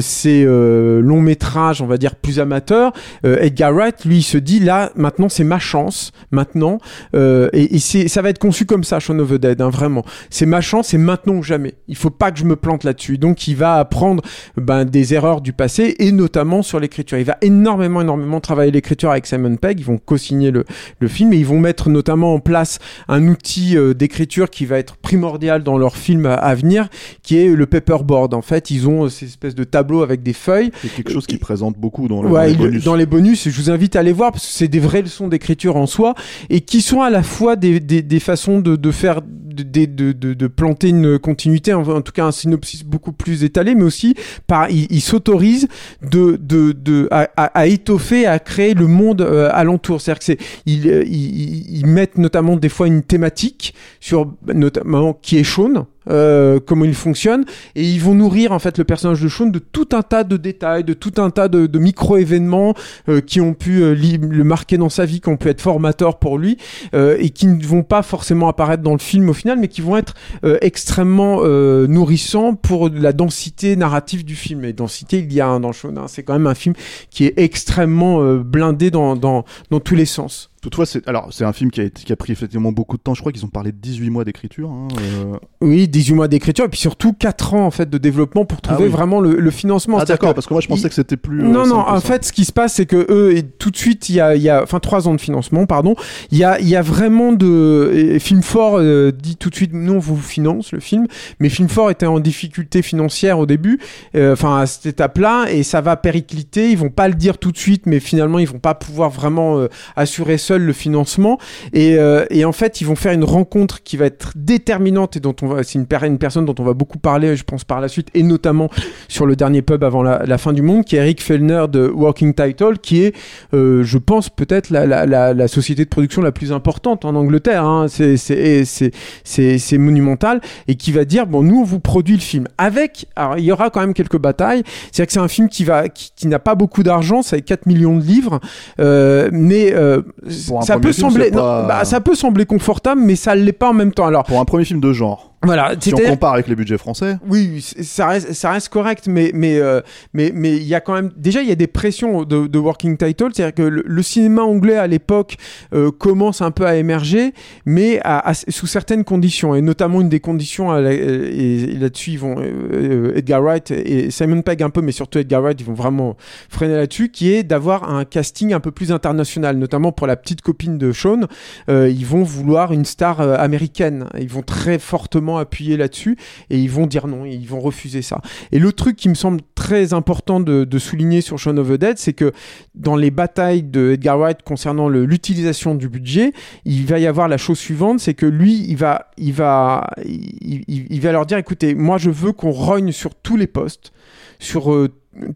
ces 0.00 0.44
longs 0.44 1.20
métrages, 1.20 1.82
on 1.82 1.86
va 1.86 1.98
dire 1.98 2.16
plus 2.16 2.40
amateurs, 2.40 2.92
Edgar 3.24 3.74
Wright, 3.74 4.06
lui, 4.06 4.22
se 4.22 4.38
dit 4.38 4.58
là, 4.58 4.90
maintenant 4.96 5.28
c'est 5.28 5.44
ma 5.44 5.58
chance 5.58 6.12
maintenant. 6.30 6.78
Euh, 7.14 7.48
et, 7.52 7.78
ça 7.78 8.22
va 8.22 8.30
être 8.30 8.38
conçu 8.38 8.66
comme 8.66 8.84
ça, 8.84 9.00
Shaun 9.00 9.18
of 9.18 9.30
the 9.30 9.34
Dead, 9.34 9.60
hein, 9.60 9.70
vraiment. 9.70 10.04
C'est 10.30 10.46
ma 10.46 10.60
chance, 10.60 10.88
c'est 10.88 10.98
maintenant 10.98 11.34
ou 11.34 11.42
jamais. 11.42 11.74
Il 11.88 11.96
faut 11.96 12.10
pas 12.10 12.30
que 12.30 12.38
je 12.38 12.44
me 12.44 12.56
plante 12.56 12.84
là-dessus. 12.84 13.18
Donc 13.18 13.46
il 13.48 13.56
va 13.56 13.74
apprendre 13.74 14.22
ben, 14.56 14.84
des 14.84 15.14
erreurs 15.14 15.40
du 15.40 15.52
passé 15.52 15.94
et 15.98 16.12
notamment 16.12 16.62
sur 16.62 16.80
l'écriture. 16.80 17.18
Il 17.18 17.24
va 17.24 17.36
énormément, 17.42 18.00
énormément 18.00 18.40
travailler 18.40 18.70
l'écriture 18.70 19.10
avec 19.10 19.26
Simon 19.26 19.56
Pegg. 19.56 19.80
Ils 19.80 19.86
vont 19.86 19.98
co-signer 19.98 20.50
le, 20.50 20.64
le 21.00 21.08
film 21.08 21.32
et 21.32 21.36
ils 21.36 21.46
vont 21.46 21.60
mettre 21.60 21.88
notamment 21.88 22.34
en 22.34 22.40
place 22.40 22.78
un 23.08 23.26
outil 23.28 23.76
euh, 23.76 23.94
d'écriture 23.94 24.50
qui 24.50 24.66
va 24.66 24.78
être 24.78 24.96
primordial 24.96 25.62
dans 25.62 25.78
leur 25.78 25.96
film 25.96 26.26
à, 26.26 26.54
venir, 26.54 26.88
qui 27.22 27.38
est 27.38 27.48
le 27.48 27.66
paperboard. 27.66 28.34
En 28.34 28.42
fait, 28.42 28.70
ils 28.70 28.88
ont 28.88 29.08
ces 29.08 29.26
espèces 29.26 29.54
de 29.54 29.64
tableaux 29.64 30.02
avec 30.02 30.22
des 30.22 30.32
feuilles. 30.32 30.70
C'est 30.82 30.88
quelque 30.88 31.12
chose 31.12 31.26
qui 31.26 31.38
présente 31.38 31.78
beaucoup 31.78 32.08
dans, 32.08 32.22
dans 32.22 32.42
les 32.42 32.54
bonus. 32.54 32.84
Dans 32.84 32.94
les 32.96 33.06
bonus, 33.06 33.48
je 33.48 33.56
vous 33.56 33.70
invite 33.70 33.96
à 33.96 34.00
aller 34.00 34.12
voir 34.12 34.32
parce 34.32 34.44
que 34.44 34.52
c'est 34.52 34.68
des 34.68 34.80
vraies 34.80 35.02
leçons 35.02 35.28
d'écriture 35.28 35.76
en 35.76 35.86
soi 35.86 36.03
et 36.50 36.60
qui 36.60 36.80
sont 36.80 37.00
à 37.00 37.10
la 37.10 37.22
fois 37.22 37.56
des, 37.56 37.80
des, 37.80 38.20
façons 38.20 38.60
de, 38.60 38.76
de 38.76 38.90
faire 38.90 39.20
de, 39.22 40.12
de, 40.12 40.32
de, 40.34 40.46
planter 40.46 40.88
une 40.88 41.18
continuité, 41.18 41.72
en, 41.72 42.00
tout 42.02 42.12
cas 42.12 42.24
un 42.24 42.32
synopsis 42.32 42.82
beaucoup 42.84 43.12
plus 43.12 43.44
étalé, 43.44 43.74
mais 43.74 43.84
aussi 43.84 44.14
par 44.46 44.68
ils 44.70 45.00
s'autorisent 45.00 45.68
de, 46.02 46.36
de, 46.40 46.72
de 46.72 47.08
à, 47.10 47.28
à, 47.36 47.66
étoffer, 47.66 48.26
à 48.26 48.38
créer 48.38 48.74
le 48.74 48.86
monde 48.86 49.20
euh, 49.22 49.48
alentour. 49.52 50.00
C'est-à-dire 50.00 50.18
que 50.18 50.24
c'est 50.24 50.38
ils, 50.66 50.86
ils, 50.86 51.86
mettent 51.86 52.18
notamment 52.18 52.56
des 52.56 52.68
fois 52.68 52.86
une 52.86 53.02
thématique 53.02 53.74
sur 54.00 54.32
notamment 54.52 55.12
qui 55.12 55.38
est 55.38 55.44
Sean, 55.44 55.86
euh, 56.10 56.60
comment 56.64 56.84
il 56.84 56.94
fonctionne, 56.94 57.44
et 57.74 57.82
ils 57.82 58.00
vont 58.00 58.14
nourrir 58.14 58.52
en 58.52 58.58
fait 58.58 58.78
le 58.78 58.84
personnage 58.84 59.20
de 59.20 59.28
Sean 59.28 59.46
de 59.46 59.58
tout 59.58 59.88
un 59.92 60.02
tas 60.02 60.24
de 60.24 60.36
détails, 60.36 60.84
de 60.84 60.94
tout 60.94 61.14
un 61.18 61.30
tas 61.30 61.48
de, 61.48 61.66
de 61.66 61.78
micro-événements 61.78 62.74
euh, 63.08 63.20
qui 63.20 63.40
ont 63.40 63.54
pu 63.54 63.82
euh, 63.82 63.94
le 63.94 64.44
marquer 64.44 64.78
dans 64.78 64.88
sa 64.88 65.04
vie, 65.04 65.20
qui 65.20 65.28
ont 65.28 65.36
pu 65.36 65.48
être 65.48 65.60
formateurs 65.60 66.18
pour 66.18 66.38
lui, 66.38 66.58
euh, 66.94 67.16
et 67.18 67.30
qui 67.30 67.46
ne 67.46 67.64
vont 67.64 67.82
pas 67.82 68.02
forcément 68.02 68.48
apparaître 68.48 68.82
dans 68.82 68.92
le 68.92 68.98
film 68.98 69.28
au 69.28 69.32
final, 69.32 69.58
mais 69.58 69.68
qui 69.68 69.80
vont 69.80 69.96
être 69.96 70.14
extrêmement 70.60 71.42
nourrissants 71.44 72.54
pour 72.54 72.88
la 72.88 73.12
densité 73.12 73.76
narrative 73.76 74.24
du 74.24 74.34
film. 74.34 74.64
Et 74.64 74.72
densité, 74.72 75.18
il 75.18 75.32
y 75.32 75.40
a 75.40 75.46
un 75.46 75.60
dans 75.60 75.72
Sean, 75.72 75.96
hein. 75.96 76.06
c'est 76.06 76.22
quand 76.22 76.34
même 76.34 76.46
un 76.46 76.54
film 76.54 76.74
qui 77.10 77.24
est 77.24 77.34
extrêmement 77.36 78.22
blindé 78.36 78.90
dans, 78.90 79.16
dans, 79.16 79.44
dans 79.70 79.80
tous 79.80 79.94
les 79.94 80.06
sens. 80.06 80.50
Toutefois, 80.64 80.86
c'est 80.86 81.06
alors 81.06 81.28
c'est 81.30 81.44
un 81.44 81.52
film 81.52 81.70
qui 81.70 81.82
a, 81.82 81.90
qui 81.90 82.10
a 82.10 82.16
pris 82.16 82.32
effectivement 82.32 82.72
beaucoup 82.72 82.96
de 82.96 83.02
temps. 83.02 83.12
Je 83.12 83.20
crois 83.20 83.32
qu'ils 83.32 83.44
ont 83.44 83.48
parlé 83.48 83.70
de 83.70 83.76
18 83.76 84.08
mois 84.08 84.24
d'écriture. 84.24 84.70
Hein, 84.70 84.88
euh. 84.98 85.36
Oui, 85.60 85.88
18 85.88 86.14
mois 86.14 86.26
d'écriture 86.26 86.64
et 86.64 86.68
puis 86.70 86.80
surtout 86.80 87.12
4 87.12 87.52
ans 87.52 87.66
en 87.66 87.70
fait 87.70 87.90
de 87.90 87.98
développement 87.98 88.46
pour 88.46 88.62
trouver 88.62 88.86
ah 88.86 88.88
vraiment 88.88 89.20
le, 89.20 89.38
le, 89.38 89.50
financement. 89.50 89.98
Ah 90.00 90.06
d'accord, 90.06 90.32
parce 90.32 90.46
que 90.46 90.54
moi 90.54 90.62
je 90.62 90.68
pensais 90.68 90.88
que 90.88 90.94
c'était 90.94 91.18
plus. 91.18 91.42
Euh, 91.42 91.48
non, 91.48 91.66
non. 91.66 91.80
En 91.80 92.00
fait, 92.00 92.24
ce 92.24 92.32
qui 92.32 92.46
se 92.46 92.52
passe, 92.52 92.72
c'est 92.72 92.86
que 92.86 93.04
eux, 93.10 93.36
et 93.36 93.42
tout 93.42 93.70
de 93.70 93.76
suite, 93.76 94.08
il 94.08 94.14
y 94.14 94.20
a, 94.22 94.36
il 94.36 94.40
y 94.40 94.48
a, 94.48 94.62
enfin 94.62 94.80
3 94.80 95.06
ans 95.06 95.12
de 95.12 95.20
financement, 95.20 95.66
pardon. 95.66 95.96
Il 96.30 96.38
y 96.38 96.44
a, 96.44 96.58
il 96.58 96.68
y 96.68 96.76
a 96.76 96.80
vraiment 96.80 97.32
de 97.32 98.16
film 98.18 98.42
fort 98.42 98.78
euh, 98.78 99.12
dit 99.12 99.36
tout 99.36 99.50
de 99.50 99.54
suite, 99.54 99.72
nous 99.74 99.92
on 99.92 99.98
vous 99.98 100.16
finance 100.16 100.72
le 100.72 100.80
film, 100.80 101.06
mais 101.40 101.50
film 101.50 101.68
fort 101.68 101.90
était 101.90 102.06
en 102.06 102.20
difficulté 102.20 102.80
financière 102.80 103.38
au 103.38 103.44
début, 103.44 103.80
enfin 104.16 104.60
à 104.60 104.66
cette 104.66 104.86
étape-là, 104.86 105.48
et 105.50 105.62
ça 105.62 105.82
va 105.82 105.96
péricliter. 105.96 106.70
Ils 106.70 106.78
vont 106.78 106.88
pas 106.88 107.08
le 107.08 107.14
dire 107.14 107.36
tout 107.36 107.52
de 107.52 107.58
suite, 107.58 107.84
mais 107.84 108.00
finalement 108.00 108.38
ils 108.38 108.48
vont 108.48 108.58
pas 108.58 108.74
pouvoir 108.74 109.10
vraiment 109.10 109.66
assurer 109.94 110.38
ça 110.38 110.53
le 110.62 110.72
financement. 110.72 111.38
Et, 111.72 111.96
euh, 111.98 112.24
et 112.30 112.44
en 112.44 112.52
fait, 112.52 112.80
ils 112.80 112.84
vont 112.84 112.96
faire 112.96 113.12
une 113.12 113.24
rencontre 113.24 113.82
qui 113.82 113.96
va 113.96 114.06
être 114.06 114.32
déterminante 114.36 115.16
et 115.16 115.20
dont 115.20 115.34
on 115.42 115.46
va, 115.46 115.62
c'est 115.62 115.78
une, 115.78 115.86
per- 115.86 116.06
une 116.06 116.18
personne 116.18 116.44
dont 116.44 116.54
on 116.58 116.64
va 116.64 116.74
beaucoup 116.74 116.98
parler, 116.98 117.36
je 117.36 117.44
pense, 117.44 117.64
par 117.64 117.80
la 117.80 117.88
suite, 117.88 118.08
et 118.14 118.22
notamment 118.22 118.70
sur 119.08 119.26
le 119.26 119.36
dernier 119.36 119.62
pub 119.62 119.84
avant 119.84 120.02
la, 120.02 120.38
fin 120.38 120.52
du 120.52 120.62
monde, 120.62 120.84
qui 120.84 120.96
est 120.96 121.00
Eric 121.00 121.22
Fellner 121.22 121.66
de 121.70 121.86
Working 121.86 122.34
Title, 122.34 122.78
qui 122.82 123.02
est, 123.02 123.14
euh, 123.54 123.84
je 123.84 123.98
pense, 123.98 124.30
peut-être 124.30 124.70
la, 124.70 125.06
la, 125.06 125.48
société 125.48 125.84
de 125.84 125.88
production 125.88 126.22
la 126.22 126.32
plus 126.32 126.52
importante 126.52 127.04
en 127.04 127.14
Angleterre. 127.14 127.64
Hein. 127.64 127.86
C'est, 127.88 128.16
c'est, 128.16 128.64
c'est, 128.64 129.58
c'est, 129.58 129.78
monumental 129.78 130.40
et 130.68 130.74
qui 130.76 130.92
va 130.92 131.04
dire 131.04 131.26
bon, 131.26 131.42
nous, 131.42 131.60
on 131.60 131.64
vous 131.64 131.80
produit 131.80 132.14
le 132.14 132.20
film 132.20 132.48
avec. 132.58 133.06
Alors, 133.16 133.38
il 133.38 133.44
y 133.44 133.52
aura 133.52 133.70
quand 133.70 133.80
même 133.80 133.94
quelques 133.94 134.18
batailles. 134.18 134.62
C'est-à-dire 134.90 135.06
que 135.06 135.12
c'est 135.12 135.18
un 135.20 135.28
film 135.28 135.48
qui 135.48 135.64
va, 135.64 135.88
qui, 135.88 136.10
qui 136.16 136.26
n'a 136.26 136.38
pas 136.38 136.54
beaucoup 136.54 136.82
d'argent, 136.82 137.22
c'est 137.22 137.42
4 137.42 137.66
millions 137.66 137.96
de 137.96 138.02
livres, 138.02 138.40
euh, 138.80 139.28
mais 139.32 139.72
euh, 139.74 140.02
Pour 140.48 140.58
un 140.58 140.62
ça 140.62 140.74
premier 140.74 140.88
peut 140.88 140.92
film, 140.92 141.10
sembler, 141.10 141.30
pas- 141.30 141.62
bah, 141.66 141.84
ça 141.84 142.00
peut 142.00 142.14
sembler 142.14 142.46
confortable, 142.46 143.00
mais 143.00 143.16
ça 143.16 143.34
l'est 143.34 143.52
pas 143.52 143.70
en 143.70 143.74
même 143.74 143.92
temps. 143.92 144.06
Alors, 144.06 144.24
Pour 144.24 144.40
un 144.40 144.44
premier 144.44 144.64
film 144.64 144.80
de 144.80 144.92
genre, 144.92 145.33
voilà, 145.44 145.74
si 145.80 145.92
on 145.94 145.96
compare 146.10 146.34
avec 146.34 146.48
les 146.48 146.54
budgets 146.56 146.78
français, 146.78 147.16
oui, 147.28 147.60
ça 147.82 148.08
reste, 148.08 148.32
ça 148.32 148.50
reste 148.52 148.68
correct, 148.68 149.06
mais 149.08 149.30
mais 149.34 149.58
euh, 149.58 149.80
mais 150.12 150.32
mais 150.34 150.56
il 150.56 150.64
y 150.64 150.74
a 150.74 150.80
quand 150.80 150.94
même 150.94 151.10
déjà 151.16 151.42
il 151.42 151.48
y 151.48 151.52
a 151.52 151.56
des 151.56 151.66
pressions 151.66 152.24
de, 152.24 152.46
de 152.46 152.58
working 152.58 152.96
title, 152.96 153.28
c'est-à-dire 153.32 153.54
que 153.54 153.62
le, 153.62 153.82
le 153.86 154.02
cinéma 154.02 154.42
anglais 154.42 154.76
à 154.76 154.86
l'époque 154.86 155.36
euh, 155.74 155.90
commence 155.90 156.40
un 156.42 156.50
peu 156.50 156.66
à 156.66 156.76
émerger, 156.76 157.32
mais 157.66 158.00
à- 158.04 158.30
à- 158.30 158.34
sous 158.34 158.66
certaines 158.66 159.04
conditions, 159.04 159.54
et 159.54 159.60
notamment 159.62 160.00
une 160.00 160.08
des 160.08 160.20
conditions 160.20 160.70
à 160.70 160.80
la- 160.80 160.90
euh, 160.90 161.30
et, 161.32 161.62
et 161.62 161.76
là-dessus 161.78 162.12
ils 162.12 162.18
vont 162.18 162.36
euh, 162.38 163.12
Edgar 163.16 163.42
Wright 163.42 163.70
et 163.70 164.10
Simon 164.10 164.42
Pegg 164.42 164.62
un 164.62 164.70
peu, 164.70 164.80
mais 164.80 164.92
surtout 164.92 165.18
Edgar 165.18 165.42
Wright, 165.42 165.60
ils 165.60 165.66
vont 165.66 165.74
vraiment 165.74 166.16
freiner 166.48 166.76
là-dessus, 166.76 167.10
qui 167.10 167.32
est 167.32 167.42
d'avoir 167.42 167.90
un 167.92 168.04
casting 168.04 168.52
un 168.52 168.60
peu 168.60 168.70
plus 168.70 168.92
international, 168.92 169.56
notamment 169.56 169.92
pour 169.92 170.06
la 170.06 170.16
petite 170.16 170.40
copine 170.42 170.78
de 170.78 170.92
Sean, 170.92 171.20
ils 171.68 172.06
vont 172.06 172.22
vouloir 172.22 172.72
une 172.72 172.84
star 172.84 173.20
américaine. 173.20 174.06
Ils 174.18 174.28
vont 174.28 174.42
très 174.42 174.78
fortement 174.78 175.33
appuyer 175.38 175.76
là-dessus 175.76 176.16
et 176.50 176.58
ils 176.58 176.70
vont 176.70 176.86
dire 176.86 177.06
non, 177.06 177.24
ils 177.24 177.46
vont 177.46 177.60
refuser 177.60 178.02
ça. 178.02 178.20
Et 178.52 178.58
le 178.58 178.72
truc 178.72 178.96
qui 178.96 179.08
me 179.08 179.14
semble 179.14 179.40
très 179.54 179.92
important 179.92 180.40
de, 180.40 180.78
souligner 180.78 181.20
sur 181.20 181.38
Shaun 181.38 181.56
of 181.58 181.68
the 181.68 181.78
Dead, 181.78 181.98
c'est 181.98 182.12
que 182.12 182.32
dans 182.74 182.96
les 182.96 183.10
batailles 183.10 183.62
de 183.62 183.92
Edgar 183.92 184.18
Wright 184.18 184.42
concernant 184.42 184.88
l'utilisation 184.88 185.74
du 185.74 185.88
budget, 185.88 186.32
il 186.64 186.84
va 186.84 186.98
y 186.98 187.06
avoir 187.06 187.28
la 187.28 187.38
chose 187.38 187.58
suivante, 187.58 188.00
c'est 188.00 188.14
que 188.14 188.26
lui, 188.26 188.66
il 188.68 188.76
va, 188.76 189.06
il 189.16 189.32
va, 189.32 189.88
il, 190.04 191.00
va 191.00 191.12
leur 191.12 191.26
dire, 191.26 191.38
écoutez, 191.38 191.74
moi 191.74 191.98
je 191.98 192.10
veux 192.10 192.32
qu'on 192.32 192.50
rogne 192.50 192.92
sur 192.92 193.14
tous 193.14 193.36
les 193.36 193.46
postes, 193.46 193.92
sur 194.38 194.72
euh, 194.72 194.90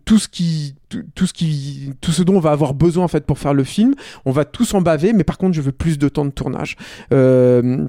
tout 0.05 0.19
ce 0.19 0.29
qui 0.29 0.75
tout 1.15 1.27
ce 1.27 1.33
qui 1.33 1.93
tout 2.01 2.13
ce 2.13 2.23
dont 2.23 2.37
on 2.37 2.41
va 2.41 2.51
avoir 2.51 2.75
besoin 2.75 3.05
en 3.05 3.09
fait 3.09 3.25
pour 3.25 3.39
faire 3.39 3.55
le 3.55 3.65
film 3.65 3.95
on 4.25 4.33
va 4.33 4.45
tous 4.45 4.75
en 4.75 4.81
baver 4.81 5.13
mais 5.13 5.25
par 5.25 5.39
contre 5.39 5.55
je 5.55 5.61
veux 5.61 5.73
plus 5.73 5.99
de 5.99 6.09
temps 6.09 6.25
de 6.25 6.31
tournage 6.31 6.77
euh, 7.13 7.87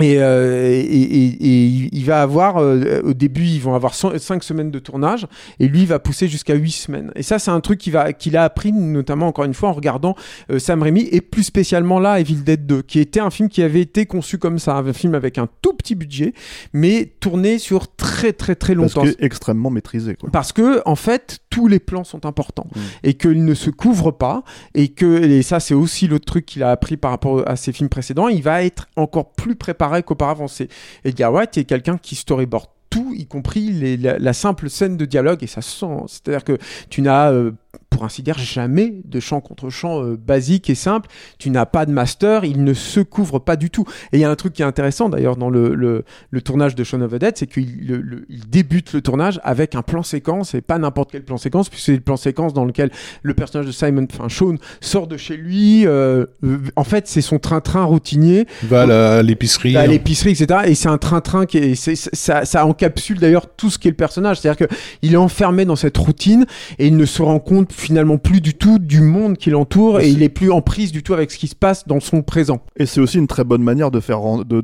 et, 0.00 0.16
euh, 0.22 0.70
et, 0.70 0.80
et- 0.80 1.36
et 1.46 1.88
il 1.92 2.04
va 2.04 2.22
avoir, 2.22 2.58
euh, 2.58 3.00
au 3.04 3.12
début, 3.14 3.44
ils 3.44 3.60
vont 3.60 3.74
avoir 3.74 3.94
5 3.94 4.42
semaines 4.42 4.70
de 4.70 4.78
tournage, 4.78 5.26
et 5.58 5.68
lui, 5.68 5.80
il 5.80 5.86
va 5.86 5.98
pousser 5.98 6.28
jusqu'à 6.28 6.54
8 6.54 6.70
semaines. 6.70 7.10
Et 7.16 7.22
ça, 7.22 7.38
c'est 7.38 7.50
un 7.50 7.60
truc 7.60 7.78
qu'il 7.78 8.36
a 8.36 8.42
appris, 8.42 8.72
notamment, 8.72 9.26
encore 9.28 9.44
une 9.44 9.54
fois, 9.54 9.68
en 9.70 9.72
regardant 9.72 10.14
euh, 10.50 10.58
Sam 10.58 10.82
Raimi, 10.82 11.08
et 11.12 11.20
plus 11.20 11.42
spécialement 11.44 11.98
là, 11.98 12.20
Evil 12.20 12.42
Dead 12.42 12.66
2, 12.66 12.82
qui 12.82 12.98
était 13.00 13.20
un 13.20 13.30
film 13.30 13.48
qui 13.48 13.62
avait 13.62 13.80
été 13.80 14.06
conçu 14.06 14.38
comme 14.38 14.58
ça, 14.58 14.76
un 14.76 14.92
film 14.92 15.14
avec 15.14 15.38
un 15.38 15.48
tout 15.62 15.72
petit 15.74 15.94
budget, 15.94 16.32
mais 16.72 17.12
tourné 17.20 17.58
sur 17.58 17.94
très 17.96 18.32
très 18.32 18.54
très 18.54 18.74
parce 18.74 18.94
longtemps. 18.94 19.10
que 19.10 19.16
extrêmement 19.24 19.70
maîtrisé. 19.70 20.14
Quoi. 20.14 20.30
Parce 20.30 20.52
que, 20.52 20.82
en 20.86 20.94
fait, 20.96 21.38
tous 21.50 21.66
les 21.68 21.78
plans 21.80 22.04
sont 22.04 22.26
importants 22.26 22.66
Mm. 22.74 22.80
et 23.04 23.14
qu'ils 23.14 23.44
ne 23.44 23.54
se 23.54 23.70
couvrent 23.70 24.12
pas 24.12 24.44
et 24.74 24.88
que, 24.88 25.22
et 25.24 25.42
ça, 25.42 25.58
c'est 25.60 25.74
aussi 25.74 26.06
l'autre 26.06 26.24
truc 26.26 26.46
qu'il 26.46 26.62
a 26.62 26.70
appris 26.70 26.96
par 26.96 27.10
rapport 27.10 27.42
à 27.48 27.56
ses 27.56 27.72
films 27.72 27.88
précédents, 27.88 28.28
il 28.28 28.42
va 28.42 28.62
être 28.64 28.86
encore 28.96 29.32
plus 29.32 29.56
préparé 29.56 29.89
qu'auparavant. 30.02 30.48
C'est 30.48 30.68
Edgar 31.04 31.32
Wright 31.32 31.56
est 31.58 31.64
quelqu'un 31.64 31.98
qui 31.98 32.14
storyboard 32.14 32.66
tout, 32.90 33.14
y 33.16 33.26
compris 33.26 33.70
les- 33.72 33.96
la, 33.96 34.32
simple 34.32 34.68
scène 34.68 34.96
de 34.96 35.04
dialogue, 35.04 35.42
et 35.42 35.46
ça 35.46 35.62
se 35.62 35.70
sent. 35.78 35.96
C'est-à-dire 36.08 36.44
que 36.44 36.58
tu 36.88 37.02
n'as, 37.02 37.30
euh, 37.30 37.52
pour 37.90 38.04
ainsi 38.04 38.22
dire, 38.22 38.38
jamais 38.38 38.94
de 39.04 39.20
chant 39.20 39.40
contre 39.40 39.68
chant 39.68 40.02
euh, 40.02 40.16
basique 40.16 40.70
et 40.70 40.74
simple. 40.74 41.08
Tu 41.38 41.50
n'as 41.50 41.66
pas 41.66 41.86
de 41.86 41.92
master, 41.92 42.44
il 42.44 42.64
ne 42.64 42.72
se 42.72 43.00
couvre 43.00 43.38
pas 43.38 43.56
du 43.56 43.68
tout. 43.68 43.84
Et 44.12 44.18
il 44.18 44.20
y 44.20 44.24
a 44.24 44.30
un 44.30 44.36
truc 44.36 44.52
qui 44.54 44.62
est 44.62 44.64
intéressant 44.64 45.08
d'ailleurs 45.08 45.36
dans 45.36 45.50
le, 45.50 45.74
le, 45.74 46.04
le 46.30 46.40
tournage 46.42 46.74
de 46.74 46.82
Shaun 46.84 47.02
of 47.02 47.12
the 47.12 47.16
Dead, 47.16 47.36
c'est 47.36 47.46
qu'il 47.46 47.86
le- 47.86 48.00
le- 48.00 48.26
il 48.28 48.48
débute 48.48 48.92
le 48.92 49.00
tournage 49.02 49.40
avec 49.44 49.74
un 49.74 49.82
plan 49.82 50.02
séquence, 50.02 50.54
et 50.54 50.60
pas 50.60 50.78
n'importe 50.78 51.10
quel 51.12 51.24
plan 51.24 51.36
séquence, 51.36 51.68
puisque 51.68 51.84
c'est 51.86 51.92
le 51.94 52.00
plan 52.00 52.16
séquence 52.16 52.54
dans 52.54 52.64
lequel 52.64 52.90
le 53.22 53.34
personnage 53.34 53.66
de 53.66 53.72
Simon, 53.72 54.06
enfin 54.12 54.28
Sean, 54.28 54.54
sort 54.80 55.06
de 55.06 55.16
chez 55.16 55.36
lui. 55.36 55.86
euh, 55.86 56.26
en 56.76 56.84
fait, 56.84 57.06
c'est 57.08 57.20
son 57.20 57.38
train-train 57.38 57.84
routinier 57.84 58.46
Va 58.62 59.18
à 59.18 59.22
l'épicerie. 59.22 59.76
à 59.76 59.86
l'épicerie, 59.86 60.30
etc. 60.30 60.60
Et 60.66 60.74
c'est 60.74 60.88
un 60.88 60.98
train-train 60.98 61.44
qui 61.44 61.58
est, 61.58 61.74
ça, 61.74 62.44
ça 62.44 62.66
encapsule 62.66 63.18
d'ailleurs 63.18 63.46
tout 63.56 63.68
ce 63.68 63.78
qu'est 63.78 63.90
le 63.90 63.96
personnage. 63.96 64.40
C'est-à-dire 64.40 64.66
que 64.68 64.74
il 65.02 65.12
est 65.12 65.16
enfermé 65.18 65.64
dans 65.64 65.76
cette 65.76 65.98
routine 65.98 66.46
et 66.78 66.86
il 66.86 66.96
ne 66.96 67.04
se 67.04 67.20
rend 67.22 67.38
compte 67.40 67.59
finalement 67.70 68.18
plus 68.18 68.40
du 68.40 68.54
tout 68.54 68.78
du 68.78 69.00
monde 69.00 69.36
qui 69.36 69.50
l'entoure 69.50 70.00
et 70.00 70.08
il 70.08 70.22
est 70.22 70.28
plus 70.28 70.50
en 70.50 70.62
prise 70.62 70.92
du 70.92 71.02
tout 71.02 71.14
avec 71.14 71.30
ce 71.30 71.38
qui 71.38 71.48
se 71.48 71.54
passe 71.54 71.86
dans 71.86 72.00
son 72.00 72.22
présent. 72.22 72.60
Et 72.76 72.86
c'est 72.86 73.00
aussi 73.00 73.18
une 73.18 73.26
très 73.26 73.44
bonne 73.44 73.62
manière 73.62 73.90
de 73.90 74.00
faire 74.00 74.20
de, 74.44 74.60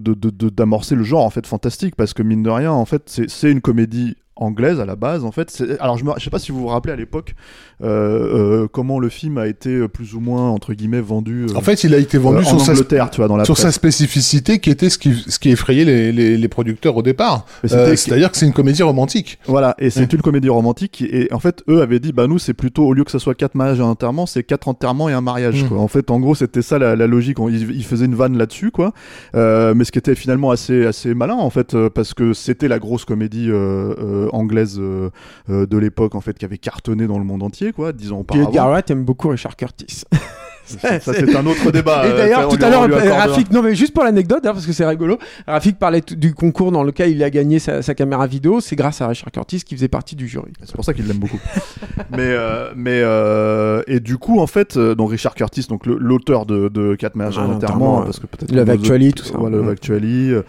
d'amorcer 0.51 0.94
le 0.94 1.05
genre 1.05 1.24
en 1.24 1.30
fait 1.30 1.47
fantastique 1.47 1.97
parce 1.97 2.14
que 2.14 2.22
mine 2.22 2.42
de 2.42 2.51
rien 2.51 2.72
en 2.72 2.84
fait 2.84 3.20
c'est, 3.28 3.51
une 3.51 3.61
comédie 3.61 4.16
anglaise 4.34 4.80
à 4.80 4.84
la 4.84 4.97
base 4.97 5.24
en 5.24 5.30
fait 5.30 5.62
alors 5.80 5.97
je, 5.99 6.05
me, 6.05 6.12
je 6.18 6.24
sais 6.24 6.30
pas 6.30 6.38
si 6.38 6.53
vous 6.53 6.61
vous 6.61 6.66
rappelez 6.66 6.92
à 6.92 6.97
l'époque 6.97 7.34
comment 7.80 8.98
le 8.98 9.08
film 9.08 9.38
a 9.38 9.46
été 9.46 9.70
euh, 9.70 9.88
plus 9.88 10.14
ou 10.14 10.20
moins 10.20 10.50
entre 10.50 10.72
guillemets 10.74 11.00
vendu 11.00 11.46
euh, 11.50 11.56
En 11.56 11.60
fait, 11.60 11.84
il 11.84 11.94
a 11.94 11.98
été 11.98 12.18
vendu 12.18 12.38
euh, 12.38 12.42
sur, 12.44 12.54
en 12.56 12.58
sa, 12.58 12.72
Angleterre 12.72 13.10
tu 13.10 13.18
vois 13.18 13.28
dans 13.28 13.36
la 13.36 13.44
sur 13.44 13.54
presse. 13.54 13.66
sa 13.66 13.72
spécificité 13.72 14.58
qui 14.58 14.70
était 14.70 14.90
ce 14.90 14.98
qui, 14.98 15.14
ce 15.28 15.38
qui 15.38 15.50
effrayait 15.50 15.84
les, 15.84 16.12
les, 16.12 16.36
les 16.36 16.48
producteurs 16.48 16.96
au 16.96 17.02
départ. 17.02 17.46
Euh, 17.72 17.94
C'est-à-dire 17.96 18.30
que 18.30 18.36
c'est 18.36 18.46
une 18.46 18.52
comédie 18.52 18.82
romantique. 18.82 19.38
Voilà, 19.46 19.74
et 19.78 19.90
c'est 19.90 20.12
une 20.12 20.22
comédie 20.22 20.48
romantique. 20.48 21.02
Et 21.02 21.28
en 21.32 21.38
fait, 21.38 21.62
eux 21.68 21.82
avaient 21.82 22.00
dit, 22.00 22.12
bah 22.12 22.26
nous, 22.26 22.38
c'est 22.38 22.54
plutôt 22.54 22.86
au 22.86 22.92
lieu 22.92 23.04
que 23.04 23.10
ça 23.10 23.18
soit 23.18 23.34
quatre 23.34 23.54
mariages 23.54 23.78
et 23.78 23.82
un 23.82 23.86
enterrement, 23.86 24.26
c'est 24.26 24.42
quatre 24.42 24.68
enterrements 24.68 25.08
et 25.08 25.12
un 25.12 25.20
mariage. 25.20 25.64
Mm. 25.64 25.68
Quoi. 25.68 25.78
En 25.78 25.88
fait, 25.88 26.10
en 26.10 26.20
gros, 26.20 26.34
c'était 26.34 26.62
ça 26.62 26.78
la, 26.78 26.96
la 26.96 27.06
logique. 27.06 27.38
Ils, 27.48 27.70
ils 27.70 27.84
faisaient 27.84 28.06
une 28.06 28.14
vanne 28.14 28.36
là-dessus, 28.38 28.70
quoi. 28.70 28.92
Euh, 29.34 29.74
mais 29.74 29.84
ce 29.84 29.92
qui 29.92 29.98
était 29.98 30.14
finalement 30.14 30.50
assez 30.50 30.86
assez 30.86 31.14
malin, 31.14 31.34
en 31.34 31.50
fait, 31.50 31.74
euh, 31.74 31.90
parce 31.90 32.14
que 32.14 32.32
c'était 32.32 32.68
la 32.68 32.78
grosse 32.78 33.04
comédie 33.04 33.48
euh, 33.50 33.94
euh, 33.98 34.28
anglaise 34.32 34.76
euh, 34.78 35.10
euh, 35.50 35.66
de 35.66 35.76
l'époque, 35.78 36.14
en 36.14 36.20
fait, 36.20 36.38
qui 36.38 36.44
avait 36.44 36.58
cartonné 36.58 37.06
dans 37.06 37.18
le 37.18 37.24
monde 37.24 37.42
entier, 37.42 37.65
quoi, 37.72 37.92
Puis 37.92 38.08
Edgar 38.08 38.48
auparavant. 38.48 38.70
Wright 38.70 38.90
aime 38.90 39.04
beaucoup 39.04 39.28
Richard 39.28 39.56
Curtis. 39.56 40.04
Ça, 40.66 40.98
ça, 40.98 41.12
c'est 41.14 41.36
un 41.36 41.46
autre 41.46 41.70
débat. 41.70 42.08
Et 42.08 42.10
euh, 42.10 42.16
d'ailleurs, 42.16 42.48
tout 42.48 42.58
à 42.60 42.68
l'heure, 42.68 42.82
euh. 42.90 43.12
Rafik, 43.12 43.52
non 43.52 43.62
mais 43.62 43.76
juste 43.76 43.94
pour 43.94 44.02
l'anecdote, 44.02 44.44
hein, 44.44 44.52
parce 44.52 44.66
que 44.66 44.72
c'est 44.72 44.84
rigolo, 44.84 45.16
Rafik 45.46 45.78
parlait 45.78 46.00
du 46.00 46.34
concours 46.34 46.72
dans 46.72 46.82
lequel 46.82 47.10
il 47.10 47.22
a 47.22 47.30
gagné 47.30 47.60
sa, 47.60 47.82
sa 47.82 47.94
caméra 47.94 48.26
vidéo, 48.26 48.60
c'est 48.60 48.74
grâce 48.74 49.00
à 49.00 49.06
Richard 49.06 49.30
Curtis 49.30 49.60
qui 49.60 49.76
faisait 49.76 49.86
partie 49.86 50.16
du 50.16 50.26
jury. 50.26 50.52
C'est 50.64 50.74
pour 50.74 50.84
ça 50.84 50.92
qu'il 50.92 51.06
l'aime 51.06 51.18
beaucoup. 51.18 51.38
mais 52.10 52.18
euh, 52.18 52.72
mais 52.74 53.00
euh, 53.00 53.82
et 53.86 54.00
du 54.00 54.18
coup 54.18 54.40
en 54.40 54.48
fait 54.48 54.76
donc 54.76 55.12
Richard 55.12 55.36
Curtis 55.36 55.66
donc 55.68 55.86
l'auteur 55.86 56.46
de 56.46 56.68
de 56.68 56.96
quatre 56.96 57.14
mariages 57.14 57.38
Ah, 57.38 57.46
ouais. 57.46 58.04
parce 58.04 58.18
que 58.18 58.26
peut-être 58.26 58.50
Love 58.50 58.68
Actually, 58.70 59.12
tout 59.12 59.24
ça. 59.24 59.34
voilà, 59.38 59.58
Love 59.58 59.66
Ouais. 59.66 59.72
Actually 59.72 60.32
euh, 60.32 60.42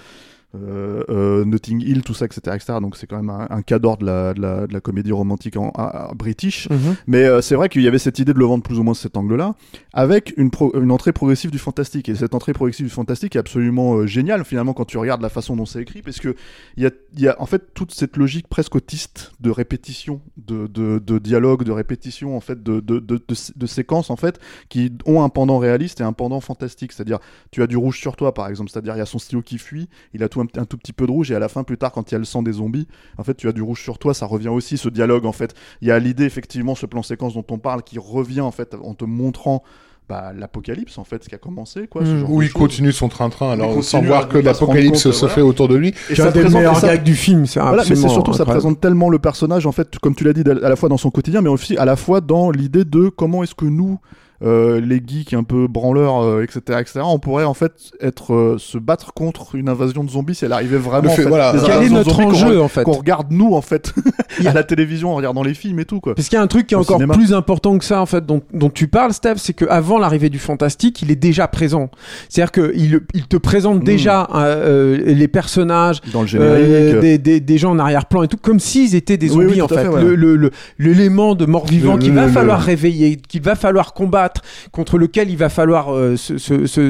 Notting 0.54 1.82
Hill 1.82 2.02
tout 2.04 2.14
ça 2.14 2.26
etc 2.26 2.56
etc 2.56 2.80
donc 2.82 2.96
c'est 2.98 3.08
quand 3.08 3.18
même 3.18 3.30
un, 3.30 3.48
un 3.50 3.62
cadre 3.62 3.98
de 3.98 4.06
la, 4.06 4.34
de 4.34 4.42
la 4.42 4.68
de 4.68 4.74
la 4.74 4.80
comédie 4.82 5.12
romantique 5.12 5.58
en, 5.58 5.70
à- 5.72 6.10
à- 6.10 6.14
british 6.14 6.68
mais 7.06 7.24
euh, 7.26 7.42
c'est 7.42 7.56
vrai 7.56 7.70
qu'il 7.70 7.82
y 7.82 7.88
avait 7.88 8.00
cette 8.00 8.20
idée 8.20 8.34
de 8.34 8.40
le 8.40 8.46
vendre 8.46 8.64
plus 8.64 8.80
ou 8.80 8.84
moins 8.84 8.94
sous 8.94 9.02
cet 9.04 9.18
angle-là, 9.18 9.56
avec 9.94 10.34
une, 10.38 10.50
pro- 10.50 10.74
une 10.80 10.92
entrée 10.92 11.12
progressive 11.14 11.52
du 11.52 11.58
fantastique. 11.60 12.10
Et 12.10 12.16
cette 12.16 12.34
entrée 12.34 12.54
progressive 12.54 12.86
du 12.86 12.92
fantastique 12.92 13.36
est 13.36 13.40
absolument 13.40 13.96
euh, 13.98 14.08
géniale 14.08 14.44
finalement 14.46 14.74
quand 14.74 14.86
tu 14.86 14.98
regardes 14.98 15.22
la 15.22 15.30
façon 15.30 15.56
dont 15.56 15.66
c'est 15.66 15.82
écrit, 15.82 16.02
parce 16.02 16.20
que 16.20 16.36
il 16.78 16.84
y 16.84 16.86
a, 16.86 16.92
il 17.14 17.20
y 17.22 17.28
a 17.28 17.36
en 17.42 17.46
fait 17.46 17.74
toute 17.74 17.92
cette 17.94 18.18
logique 18.18 18.48
presque 18.48 18.76
autiste 18.76 19.32
de 19.40 19.50
répétition, 19.50 20.22
de, 20.38 20.68
de, 20.68 21.00
de 21.00 21.20
dialogue, 21.20 21.64
de 21.64 21.72
répétition 21.72 22.36
en 22.36 22.42
fait, 22.42 22.62
de, 22.64 22.80
de, 22.80 23.00
de, 23.00 23.18
de, 23.18 23.36
de 23.56 23.66
séquences 23.68 24.10
en 24.10 24.16
fait 24.16 24.40
qui 24.70 24.92
ont 25.06 25.24
un 25.24 25.30
pendant 25.30 25.58
réaliste 25.60 26.02
et 26.02 26.04
un 26.04 26.14
pendant 26.14 26.40
fantastique. 26.42 26.92
C'est-à-dire 26.94 27.20
tu 27.52 27.62
as 27.64 27.68
du 27.68 27.78
rouge 27.78 28.00
sur 28.00 28.16
toi 28.16 28.34
par 28.34 28.48
exemple, 28.48 28.70
c'est-à-dire 28.72 28.96
il 28.96 29.00
y 29.00 29.02
a 29.02 29.06
son 29.06 29.20
stylo 29.20 29.42
qui 29.42 29.58
fuit, 29.58 29.90
il 30.14 30.24
a 30.24 30.30
tout 30.30 30.37
un, 30.42 30.62
un 30.62 30.66
tout 30.66 30.78
petit 30.78 30.94
peu 30.94 31.06
de 31.06 31.12
rouge 31.12 31.32
et 31.32 31.36
à 31.36 31.40
la 31.40 31.50
fin 31.50 31.64
plus 31.64 31.78
tard 31.78 31.92
quand 31.92 32.12
il 32.12 32.14
y 32.14 32.16
a 32.16 32.20
le 32.20 32.26
sang 32.26 32.44
des 32.44 32.54
zombies, 32.54 32.88
en 33.18 33.24
fait 33.24 33.36
tu 33.36 33.48
as 33.48 33.52
du 33.54 33.62
rouge 33.62 33.82
sur 33.82 33.98
toi, 34.00 34.14
ça 34.14 34.26
revient 34.26 34.50
aussi 34.50 34.78
ce 34.78 34.90
dialogue 34.90 35.26
en 35.26 35.32
fait 35.32 35.54
il 35.82 35.88
y 35.88 35.92
a 35.92 36.00
l'idée 36.00 36.26
effectivement 36.26 36.76
ce 36.76 36.86
plan 36.86 37.04
séquence 37.04 37.34
dont 37.34 37.46
on 37.50 37.58
parle 37.58 37.84
qui 37.84 38.00
revient 38.00 38.42
en 38.42 38.52
fait 38.52 38.76
en 38.84 38.94
te 38.94 39.06
montrant 39.06 39.64
bah, 40.10 40.32
l'apocalypse 40.34 40.98
en 41.00 41.04
fait 41.04 41.22
ce 41.24 41.28
qui 41.28 41.36
a 41.36 41.38
commencé 41.38 41.86
quoi 41.88 42.06
ce 42.06 42.12
Mm. 42.12 42.20
genre 42.22 42.32
Où 42.32 42.40
de 42.40 42.46
il 42.46 42.54
continue 42.54 42.94
son 42.94 43.10
train-train, 43.10 43.52
alors 43.52 43.84
sans 43.84 44.02
voir 44.02 44.30
que 44.30 44.40
se 44.40 44.46
l'apocalypse 44.46 45.04
compte, 45.04 45.14
se 45.14 45.20
voilà. 45.20 45.36
fait 45.36 45.42
autour 45.42 45.68
de 45.68 45.76
lui. 45.76 45.90
et 45.90 45.94
C'est 46.08 46.16
ça 46.16 46.28
un 46.30 46.32
des 46.32 46.44
meilleurs 46.46 46.78
et 46.78 46.80
ça- 46.80 46.88
gags 46.96 47.04
du 47.04 47.14
film, 47.16 47.46
c'est 47.46 47.60
voilà, 47.60 47.84
mais 47.90 47.96
c'est 47.96 48.08
surtout 48.08 48.32
ça 48.32 48.46
présente 48.46 48.80
tellement 48.80 49.10
le 49.10 49.20
personnage 49.20 49.66
en 49.66 49.74
fait 49.74 50.00
comme 50.00 50.16
tu 50.16 50.24
l'as 50.24 50.32
dit 50.32 50.44
à 50.50 50.54
la 50.70 50.76
fois 50.78 50.88
dans 50.88 50.96
son 50.98 51.10
quotidien 51.12 51.42
mais 51.42 51.50
aussi 51.50 51.76
à 51.78 51.84
la 51.84 51.98
fois 51.98 52.22
dans 52.22 52.52
l'idée 52.52 52.86
de 52.86 53.10
comment 53.10 53.44
est-ce 53.44 53.54
que 53.56 53.66
nous 53.66 54.00
euh, 54.44 54.80
les 54.80 55.02
geeks 55.06 55.34
un 55.34 55.44
peu 55.44 55.68
branleurs, 55.68 56.24
euh, 56.24 56.44
etc., 56.44 56.80
etc., 56.80 57.00
on 57.04 57.20
pourrait 57.20 57.44
en 57.44 57.54
fait 57.54 57.74
être 58.02 58.34
euh, 58.34 58.56
se 58.60 58.78
battre 58.78 59.14
contre 59.14 59.56
une 59.56 59.68
invasion 59.70 60.04
de 60.04 60.10
zombies 60.10 60.36
si 60.36 60.46
elle 60.46 60.54
arrivait 60.54 60.78
vraiment. 60.78 61.10
Fait- 61.10 61.22
en 61.22 61.24
fait, 61.24 61.30
voilà. 61.30 61.54
des 61.54 61.60
Quel 61.66 61.84
est 61.84 61.90
notre 61.90 62.20
enjeu 62.20 62.62
en 62.62 62.68
fait 62.68 62.84
Qu'on 62.84 62.92
regarde 62.92 63.28
nous 63.32 63.54
en 63.56 63.62
fait 63.62 63.94
a- 64.46 64.50
à 64.50 64.54
la 64.54 64.64
télévision 64.64 65.12
en 65.12 65.16
regardant 65.16 65.44
les 65.44 65.54
films 65.54 65.80
et 65.80 65.86
tout 65.86 66.00
quoi. 66.00 66.14
Parce 66.16 66.28
qu'il 66.30 66.36
y 66.38 66.40
a 66.40 66.44
un 66.44 66.48
truc 66.48 66.68
qui 66.68 66.74
est 66.76 66.78
Au 66.78 66.82
encore 66.82 66.98
cinéma. 66.98 67.14
plus 67.16 67.34
important 67.34 67.78
que 67.78 67.86
ça, 67.86 68.02
en 68.02 68.06
fait, 68.06 68.26
dont, 68.26 68.42
dont 68.54 68.70
tu 68.70 68.88
parles, 68.88 69.14
Steph, 69.14 69.36
c'est 69.38 69.54
qu'avant 69.54 69.98
l'arrivée 69.98 70.30
du 70.30 70.40
fantastique, 70.40 71.02
il 71.02 71.10
est 71.12 71.16
déjà 71.16 71.48
présent. 71.48 71.90
C'est-à-dire 72.30 72.52
qu'il 72.52 73.02
il 73.14 73.28
te 73.28 73.38
présente 73.38 73.84
déjà 73.84 74.28
euh, 74.36 74.98
euh, 74.98 75.14
les 75.14 75.28
personnages, 75.28 76.02
Dans 76.14 76.22
le 76.22 76.28
euh, 76.36 77.02
des, 77.02 77.18
des, 77.18 77.40
des 77.40 77.58
gens 77.58 77.72
en 77.72 77.80
arrière-plan 77.80 78.24
et 78.24 78.28
tout, 78.28 78.38
comme 78.38 78.60
s'ils 78.60 78.96
étaient 78.96 79.18
des 79.18 79.30
zombies, 79.30 79.54
oui, 79.54 79.62
en 79.62 79.68
fait. 79.68 79.84
fait, 79.84 79.88
ouais. 79.88 80.02
Le- 80.04 80.16
le- 80.16 80.36
le- 80.36 80.52
L'élément 80.78 81.34
de 81.36 81.46
mort-vivant 81.46 81.98
qu'il 81.98 82.14
va 82.14 82.28
falloir 82.28 82.60
le- 82.60 82.66
réveiller, 82.66 83.16
qu'il 83.16 83.42
va 83.42 83.56
falloir 83.56 83.94
combattre, 83.94 84.27
contre 84.72 84.98
lequel 84.98 85.30
il 85.30 85.38
va 85.38 85.50
falloir 85.50 85.94
euh, 85.94 86.16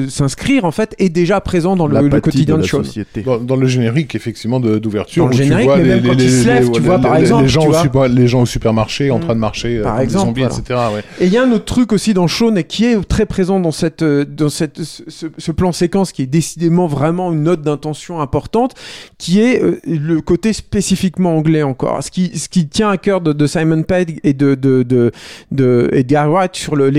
s'inscrire, 0.08 0.64
en 0.64 0.70
fait, 0.70 0.94
est 0.98 1.08
déjà 1.08 1.40
présent 1.40 1.76
dans 1.76 1.86
le, 1.86 2.20
quotidien 2.20 2.56
de, 2.56 2.62
la 2.62 2.66
choses. 2.66 2.86
société. 2.86 3.22
Dans, 3.22 3.38
dans 3.38 3.56
le 3.56 3.66
générique, 3.66 4.14
effectivement, 4.14 4.60
de- 4.60 4.78
d'ouverture, 4.78 5.24
Dans 5.24 5.28
le 5.30 5.34
où 5.34 5.38
tu 5.38 5.44
générique, 5.44 5.66
vois 5.66 5.76
mais 5.78 5.82
les, 5.84 5.88
même 5.94 6.02
quand 6.06 6.14
les- 6.14 6.24
il 6.24 6.30
se 6.30 6.70
tu 6.72 6.80
les- 6.80 6.86
vois, 6.86 6.98
par 6.98 7.14
les- 7.14 7.20
exemple, 7.20 7.42
les 7.44 7.48
gens, 7.48 7.60
tu 7.62 7.66
au 7.68 7.70
vois. 7.70 7.82
super- 7.82 8.08
les 8.08 8.28
gens 8.28 8.42
au 8.42 8.46
supermarché 8.46 9.10
en 9.10 9.18
Mm. 9.18 9.22
train 9.22 9.34
de 9.34 9.40
marcher, 9.40 9.78
euh, 9.78 9.82
Par 9.82 9.94
comme 9.94 10.02
exemple, 10.04 10.34
des 10.34 10.40
zombies, 10.42 10.54
voilà. 10.72 10.90
etc. 10.92 11.04
Ouais. 11.20 11.24
Et 11.24 11.26
il 11.26 11.32
y 11.32 11.36
a 11.36 11.42
un 11.44 11.50
autre 11.52 11.64
truc 11.64 11.92
aussi 11.92 12.14
dans 12.14 12.26
Shaun 12.26 12.62
qui 12.62 12.84
est 12.84 13.06
très 13.08 13.26
présent 13.26 13.60
dans 13.60 13.72
cette 13.72 14.02
euh, 14.02 14.24
dans 14.24 14.48
cette 14.48 14.82
ce, 14.82 15.52
plan 15.52 15.72
séquence 15.72 16.12
qui 16.12 16.22
est 16.22 16.26
décidément 16.26 16.86
vraiment 16.86 17.32
une 17.32 17.42
note 17.42 17.62
d'intention 17.62 18.20
importante, 18.20 18.74
qui 19.18 19.40
est 19.40 19.62
euh, 19.62 19.80
le 19.86 20.20
côté 20.20 20.52
spécifiquement 20.52 21.36
anglais 21.36 21.62
encore. 21.62 22.02
Ce 22.02 22.10
qui 22.10 22.36
ce 22.38 22.48
qui 22.48 22.66
tient 22.68 22.90
à 22.90 22.96
cœur 22.96 23.20
de, 23.20 23.32
de 23.32 23.46
Simon 23.46 23.82
Pegg 23.82 24.20
et 24.24 24.32
de 24.34 24.54
de 24.54 24.82
de, 24.82 25.10
de 25.50 25.88
Edgar 25.92 26.30
Wright 26.30 26.54
sur 26.54 26.76
le- 26.76 26.90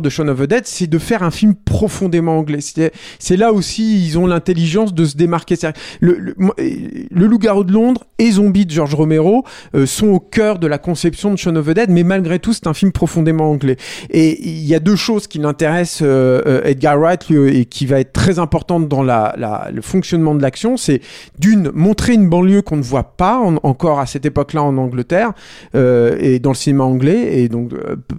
de 0.00 0.08
Shaun 0.10 0.28
of 0.28 0.38
the 0.40 0.44
Dead, 0.48 0.62
c'est 0.66 0.86
de 0.86 0.98
faire 0.98 1.22
un 1.22 1.30
film 1.30 1.54
profondément 1.54 2.38
anglais. 2.38 2.58
C'est 3.18 3.36
là 3.36 3.52
aussi 3.52 4.04
ils 4.06 4.18
ont 4.18 4.26
l'intelligence 4.26 4.92
de 4.94 5.04
se 5.04 5.16
démarquer. 5.16 5.54
Euh, 5.64 5.72
le 6.02 7.26
loup-garou 7.26 7.64
de 7.64 7.72
Londres 7.72 8.04
et 8.18 8.30
Zombie 8.32 8.66
de 8.66 8.70
George 8.70 8.94
Romero 8.94 9.44
euh, 9.74 9.86
sont 9.86 10.08
au 10.08 10.20
cœur 10.20 10.58
de 10.58 10.66
la 10.66 10.78
conception 10.78 11.30
de 11.30 11.36
Shaun 11.36 11.56
of 11.56 11.66
the 11.66 11.70
Dead, 11.70 11.90
mais 11.90 12.02
malgré 12.02 12.38
tout 12.38 12.52
c'est 12.52 12.66
un 12.66 12.74
film 12.74 12.92
profondément 12.92 13.50
anglais. 13.50 13.76
Et 14.10 14.46
il 14.48 14.64
y 14.66 14.74
a 14.74 14.80
deux 14.80 14.96
choses 14.96 15.26
qui 15.26 15.38
l'intéressent 15.38 16.02
euh, 16.06 16.62
Edgar 16.64 16.98
Wright 16.98 17.30
et 17.30 17.64
qui 17.64 17.86
va 17.86 18.00
être 18.00 18.12
très 18.12 18.38
importante 18.38 18.88
dans 18.88 19.02
le 19.02 19.82
fonctionnement 19.82 20.34
de 20.34 20.42
l'action, 20.42 20.76
c'est 20.76 21.00
d'une 21.38 21.70
montrer 21.72 22.14
une 22.14 22.28
banlieue 22.28 22.62
qu'on 22.62 22.76
ne 22.76 22.82
voit 22.82 23.16
pas 23.16 23.38
en- 23.38 23.56
encore 23.62 24.00
à 24.00 24.06
cette 24.06 24.26
époque-là 24.26 24.62
en 24.62 24.76
Angleterre 24.76 25.32
et 25.74 26.38
dans 26.38 26.50
le 26.50 26.56
cinéma 26.56 26.84
anglais 26.84 27.40
et 27.40 27.48
donc 27.48 27.72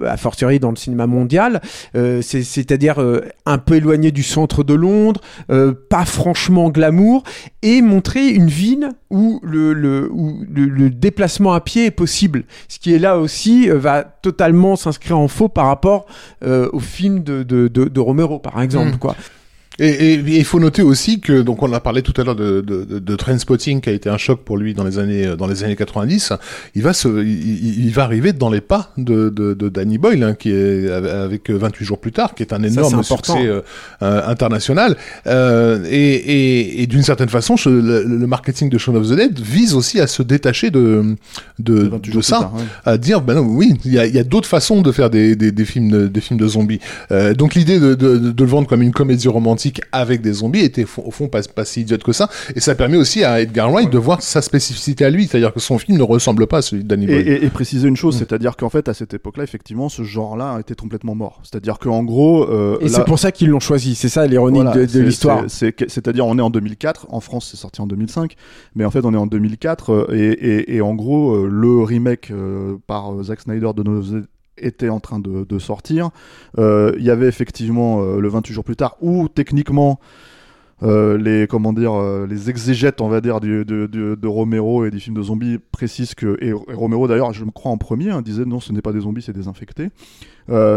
a 0.05 0.17
fortiori 0.17 0.59
dans 0.59 0.69
le 0.69 0.75
cinéma 0.75 1.07
mondial, 1.07 1.56
euh, 1.95 2.21
c'est- 2.21 2.43
c'est-à-dire 2.43 3.01
euh, 3.01 3.21
un 3.45 3.57
peu 3.57 3.75
éloigné 3.75 4.11
du 4.11 4.23
centre 4.23 4.63
de 4.63 4.73
Londres, 4.73 5.21
euh, 5.51 5.73
pas 5.89 6.05
franchement 6.05 6.69
glamour 6.69 7.23
et 7.61 7.81
montrer 7.81 8.27
une 8.29 8.47
ville 8.47 8.89
où 9.09 9.39
le, 9.43 9.73
le, 9.73 10.09
où 10.11 10.39
le, 10.49 10.65
le 10.65 10.89
déplacement 10.89 11.53
à 11.53 11.61
pied 11.61 11.85
est 11.85 11.91
possible. 11.91 12.43
Ce 12.67 12.79
qui 12.79 12.93
est 12.93 12.99
là 12.99 13.17
aussi 13.19 13.69
va 13.69 14.03
totalement 14.03 14.75
s'inscrire 14.75 15.17
en 15.17 15.27
faux 15.27 15.49
par 15.49 15.67
rapport 15.67 16.05
au 16.45 16.79
film 16.79 17.23
de, 17.23 17.43
de, 17.43 17.67
de, 17.67 17.85
de 17.85 17.99
Romero, 17.99 18.39
par 18.39 18.61
exemple. 18.61 18.95
Mm. 18.95 18.97
Quoi. 18.97 19.15
Et 19.79 20.13
il 20.15 20.43
faut 20.45 20.59
noter 20.59 20.81
aussi 20.81 21.19
que 21.19 21.41
donc 21.41 21.61
on 21.61 21.71
a 21.73 21.79
parlé 21.79 22.01
tout 22.01 22.13
à 22.19 22.23
l'heure 22.23 22.35
de, 22.35 22.61
de, 22.61 22.83
de, 22.83 22.99
de 22.99 23.15
Trainspotting 23.15 23.81
qui 23.81 23.89
a 23.89 23.93
été 23.93 24.09
un 24.09 24.17
choc 24.17 24.41
pour 24.43 24.57
lui 24.57 24.73
dans 24.73 24.83
les 24.83 24.97
années 24.97 25.35
dans 25.37 25.47
les 25.47 25.63
années 25.63 25.75
90. 25.75 26.33
Il 26.75 26.81
va 26.83 26.93
se 26.93 27.07
il, 27.23 27.91
va 27.91 28.03
arriver 28.03 28.33
dans 28.33 28.49
les 28.49 28.61
pas 28.61 28.91
de, 28.97 29.29
de, 29.29 29.53
de 29.53 29.69
Danny 29.69 29.97
Boyle 29.97 30.23
hein, 30.23 30.33
qui 30.33 30.51
est 30.51 30.89
avec 30.89 31.49
28 31.49 31.85
jours 31.85 31.99
plus 31.99 32.11
tard 32.11 32.33
qui 32.35 32.43
est 32.43 32.53
un 32.53 32.63
énorme 32.63 32.95
important. 32.95 33.33
succès 33.35 33.47
euh, 33.47 33.61
euh, 34.01 34.21
international 34.27 34.97
euh, 35.27 35.85
et, 35.89 36.13
et, 36.15 36.81
et 36.83 36.87
d'une 36.87 37.03
certaine 37.03 37.29
façon 37.29 37.55
le, 37.65 38.03
le 38.03 38.27
marketing 38.27 38.69
de 38.69 38.77
Shaun 38.77 38.95
of 38.95 39.07
the 39.09 39.13
Dead 39.13 39.39
vise 39.39 39.73
aussi 39.75 39.99
à 39.99 40.07
se 40.07 40.23
détacher 40.23 40.71
de 40.71 41.15
de, 41.59 41.87
28 41.87 42.15
de 42.15 42.21
ça 42.21 42.39
tard, 42.39 42.55
ouais. 42.55 42.63
à 42.85 42.97
dire 42.97 43.21
ben 43.21 43.35
non, 43.35 43.41
oui 43.41 43.75
il 43.85 43.93
y 43.93 43.99
a, 43.99 44.05
y 44.05 44.19
a 44.19 44.23
d'autres 44.23 44.47
façons 44.49 44.81
de 44.81 44.91
faire 44.91 45.09
des, 45.09 45.35
des, 45.35 45.51
des 45.51 45.65
films 45.65 45.89
de, 45.89 46.07
des 46.07 46.21
films 46.21 46.39
de 46.39 46.47
zombies 46.47 46.79
Euh, 47.11 47.33
donc 47.33 47.55
l'idée 47.55 47.79
de, 47.79 47.95
de, 47.95 48.17
de 48.17 48.43
le 48.43 48.49
vendre 48.49 48.67
comme 48.67 48.81
une 48.81 48.91
comédie 48.91 49.27
romantique 49.27 49.66
avec 49.91 50.21
des 50.21 50.33
zombies 50.33 50.61
était 50.61 50.85
au 50.97 51.11
fond 51.11 51.27
pas, 51.27 51.41
pas 51.43 51.65
si 51.65 51.81
idiote 51.81 52.03
que 52.03 52.11
ça 52.13 52.29
et 52.55 52.59
ça 52.59 52.75
permet 52.75 52.97
aussi 52.97 53.23
à 53.23 53.41
Edgar 53.41 53.71
Wright 53.71 53.89
de 53.89 53.97
voir 53.97 54.21
sa 54.21 54.41
spécificité 54.41 55.05
à 55.05 55.09
lui 55.09 55.27
c'est-à-dire 55.27 55.53
que 55.53 55.59
son 55.59 55.77
film 55.77 55.97
ne 55.97 56.03
ressemble 56.03 56.47
pas 56.47 56.57
à 56.57 56.61
celui 56.61 56.83
de 56.83 56.87
Danny 56.87 57.05
Et, 57.05 57.07
Boyle 57.07 57.27
et- 57.27 57.45
et 57.45 57.49
préciser 57.49 57.87
une 57.87 57.95
chose, 57.95 58.15
Mm. 58.15 58.19
c'est-à-dire 58.19 58.55
qu'en 58.57 58.69
fait, 58.69 58.87
à 58.89 58.93
cette 58.93 59.13
époque-là, 59.13 59.43
effectivement, 59.43 59.89
ce 59.89 60.03
genre-là 60.03 60.57
était 60.59 60.75
complètement 60.75 61.15
mort. 61.15 61.39
C'est-à-dire 61.43 61.79
qu'en 61.79 62.03
gros, 62.03 62.43
euh, 62.49 62.77
Et 62.81 62.85
là- 62.85 62.89
c'est 62.89 63.05
pour 63.05 63.19
ça 63.19 63.31
qu'ils 63.31 63.49
l'ont 63.49 63.59
choisi. 63.59 63.95
C'est 63.95 64.09
ça 64.09 64.25
l'ironie 64.27 64.61
Voilà, 64.61 64.85
de, 64.85 64.99
l'histoire. 65.01 65.43
C'est-à-dire, 65.47 66.25
on 66.25 66.37
est 66.37 66.41
en 66.41 66.49
2004. 66.49 67.07
En 67.09 67.19
France, 67.19 67.49
c'est 67.51 67.57
sorti 67.57 67.81
en 67.81 67.87
2005. 67.87 68.35
Mais 68.75 68.85
en 68.85 68.91
fait, 68.91 69.03
on 69.05 69.13
est 69.13 69.17
en 69.17 69.27
2004. 69.27 69.91
euh, 69.91 70.07
et, 70.13 70.31
et- 70.31 70.75
et 70.75 70.81
en 70.81 70.95
gros, 70.95 71.33
euh, 71.35 71.47
le 71.51 71.81
remake 71.83 72.31
euh, 72.31 72.77
par 72.87 73.23
Zack 73.23 73.41
Snyder 73.41 73.71
de 73.75 73.83
No 73.83 74.01
était 74.57 74.89
en 74.89 74.99
train 74.99 75.19
de, 75.19 75.59
sortir. 75.59 76.09
Euh, 76.57 76.93
Il 76.97 77.03
y 77.03 77.09
avait 77.09 77.27
effectivement 77.27 78.01
euh, 78.01 78.19
le 78.19 78.27
28 78.29 78.53
jours 78.53 78.63
plus 78.63 78.75
tard, 78.75 78.95
où 79.01 79.27
techniquement. 79.27 79.99
euh, 80.83 81.17
les 81.17 81.47
comment 81.47 81.73
dire 81.73 81.99
les 82.29 82.51
exégètes 82.51 83.01
on 83.01 83.07
va 83.09 83.19
dire 83.19 83.39
de, 83.39 83.63
de, 83.63 84.27
Romero 84.27 84.85
et 84.85 84.91
des 84.91 84.99
films 84.99 85.15
de 85.15 85.23
zombies 85.23 85.57
précisent 85.71 86.13
que 86.13 86.37
et, 86.39 86.53
Romero 86.53 87.07
d'ailleurs 87.07 87.33
je 87.33 87.43
me 87.45 87.49
crois 87.49 87.71
en 87.71 87.79
premier 87.79 88.11
hein, 88.11 88.21
disait 88.21 88.45
non 88.45 88.59
ce 88.59 88.71
n'est 88.71 88.83
pas 88.83 88.93
des 88.93 88.99
zombies 88.99 89.23
c'est 89.23 89.33
des 89.33 89.47
infectés 89.47 89.89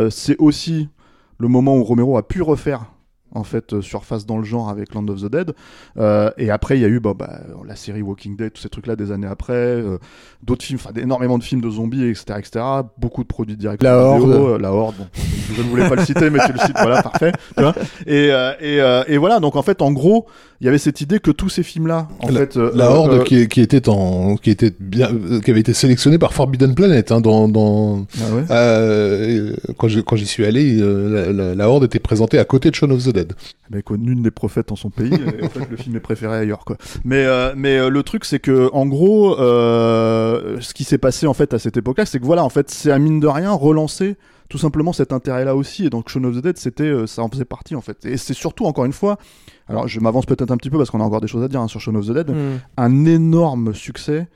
c'est 0.09 0.39
aussi 0.39 0.89
le 1.37 1.49
moment 1.49 1.77
où 1.77 1.85
Romero 1.85 2.17
a 2.17 2.27
pu 2.27 2.41
refaire 2.41 2.87
en 3.33 3.45
fait 3.45 3.73
euh, 3.73 3.83
surface 3.83 4.27
dans 4.27 4.39
le 4.39 4.45
genre 4.45 4.69
avec 4.69 4.95
Land 4.95 5.07
of 5.09 5.23
the 5.23 5.31
Dead 5.31 5.53
Euh, 5.99 6.31
et 6.39 6.51
après 6.51 6.79
il 6.79 6.83
y 6.83 6.85
a 6.85 6.89
eu 6.89 7.01
bah, 7.01 7.15
bah, 7.19 7.41
la 7.67 7.77
série 7.77 8.03
Walking 8.03 8.37
Dead 8.37 8.53
tous 8.53 8.63
ces 8.63 8.69
trucs 8.69 8.87
là 8.87 8.97
des 8.97 9.13
années 9.13 9.27
après 9.27 9.53
euh, 9.55 9.99
d'autres 10.43 10.65
films 10.65 10.79
enfin 10.83 10.95
énormément 11.01 11.39
de 11.39 11.43
films 11.45 11.61
de 11.61 11.71
zombies 11.71 12.05
etc 12.07 12.39
etc 12.39 12.65
beaucoup 12.99 13.23
de 13.23 13.29
produits 13.29 13.57
directs 13.57 13.83
La 13.83 13.97
Horde. 13.97 14.31
euh, 14.31 14.59
la 14.59 14.73
horde 14.73 14.95
bon 14.99 15.07
je 15.57 15.63
ne 15.63 15.67
voulais 15.69 15.89
pas 15.89 15.97
le 15.97 16.05
citer 16.05 16.31
mais 16.31 16.39
tu 16.47 16.53
le 16.53 16.59
cites 16.59 16.77
voilà 16.81 17.03
parfait 17.03 17.33
tu 17.57 17.63
vois 17.63 17.75
et, 18.07 18.31
euh, 18.33 18.53
et, 18.61 18.81
euh, 18.81 19.03
et 19.09 19.19
voilà 19.19 19.41
donc 19.41 19.57
en 19.57 19.63
fait 19.63 19.83
en 19.83 19.93
gros 19.93 20.27
il 20.61 20.67
y 20.67 20.69
avait 20.69 20.79
cette 20.79 21.01
idée 21.01 21.21
que 21.21 21.31
tous 21.31 21.49
ces 21.49 21.63
films 21.63 21.87
là 21.87 22.09
en 22.21 22.29
La- 22.31 22.41
fait 22.41 22.57
euh, 22.57 22.71
la 22.75 22.91
Horde 22.91 23.25
qui, 23.25 23.49
qui 23.49 23.61
était 23.61 23.89
en 23.89 24.37
qui 24.37 24.51
était 24.51 24.73
bien 24.79 25.09
qui 25.45 25.51
avait 25.51 25.61
été 25.61 25.73
sélectionnée 25.73 26.19
par 26.19 26.33
Forbidden 26.35 26.75
Planet 26.75 27.11
hein, 27.13 27.21
dans, 27.21 27.49
dans 27.49 28.07
ah 28.21 28.35
ouais. 28.35 28.45
euh, 28.51 29.55
quand 29.79 29.89
je- 29.89 30.01
quand 30.01 30.17
j'y 30.17 30.27
suis 30.27 30.45
allé 30.45 30.79
euh, 30.81 31.27
la, 31.27 31.33
la- 31.33 31.55
la 31.55 31.69
Horde 31.69 31.85
était 31.85 31.99
présentée 31.99 32.39
à 32.39 32.45
côté 32.45 32.71
de 32.71 32.75
Shaun 32.75 32.91
of 32.91 33.05
the 33.05 33.13
Dead 33.13 33.20
bah, 33.71 33.79
écoute, 33.79 34.01
nul 34.01 34.21
n'est 34.21 34.31
prophète 34.31 34.73
en 34.73 34.77
son 34.77 34.91
pays. 34.91 35.13
et 35.15 35.45
en 35.45 35.49
fait, 35.49 35.69
le 35.71 35.77
film 35.77 35.97
est 35.97 36.01
préféré 36.01 36.37
ailleurs, 36.39 36.65
quoi. 36.65 36.77
Mais, 37.05 37.25
euh, 37.25 37.53
mais 37.57 37.79
euh, 37.79 37.89
le 37.91 38.03
truc, 38.03 38.25
c'est 38.25 38.39
que, 38.41 38.71
en 38.73 38.87
gros, 38.87 39.39
euh, 39.39 40.57
ce 40.61 40.75
qui 40.75 40.85
s'est 40.85 40.99
passé 40.99 41.27
en 41.27 41.35
fait 41.35 41.55
à 41.55 41.59
cette 41.59 41.77
époque-là, 41.77 42.07
c'est 42.07 42.19
que 42.21 42.25
voilà, 42.25 42.45
en 42.45 42.49
fait, 42.49 42.71
c'est 42.71 42.91
à 42.91 42.99
mine 42.99 43.21
de 43.21 43.27
rien 43.27 43.53
relancé 43.53 44.17
tout 44.49 44.59
simplement 44.59 44.93
cet 44.93 45.13
intérêt-là 45.13 45.55
aussi. 45.55 45.87
Et 45.87 45.91
donc, 45.91 46.09
Shaun 46.09 46.25
of 46.25 46.37
the 46.37 46.43
Dead, 46.43 46.59
c'était, 46.59 46.83
euh, 46.85 47.07
ça 47.07 47.23
en 47.23 47.29
faisait 47.29 47.45
partie 47.45 47.77
en 47.77 47.81
fait. 47.81 48.05
Et 48.05 48.17
c'est 48.17 48.35
surtout, 48.35 48.65
encore 48.67 48.85
une 48.85 48.93
fois, 48.93 49.17
alors 49.69 49.87
je 49.87 50.01
m'avance 50.01 50.27
peut-être 50.27 50.51
un 50.51 50.57
petit 50.57 50.71
peu 50.71 50.77
parce 50.79 50.91
qu'on 50.91 51.01
a 51.01 51.05
encore 51.05 51.21
des 51.21 51.29
choses 51.29 51.45
à 51.45 51.49
dire 51.49 51.61
hein, 51.61 51.69
sur 51.69 51.81
Shaun 51.81 51.95
of 51.95 52.07
the 52.07 52.13
Dead, 52.13 52.31
Mm. 52.31 52.59
un 52.77 53.05
énorme 53.05 53.75
succès. 53.75 54.27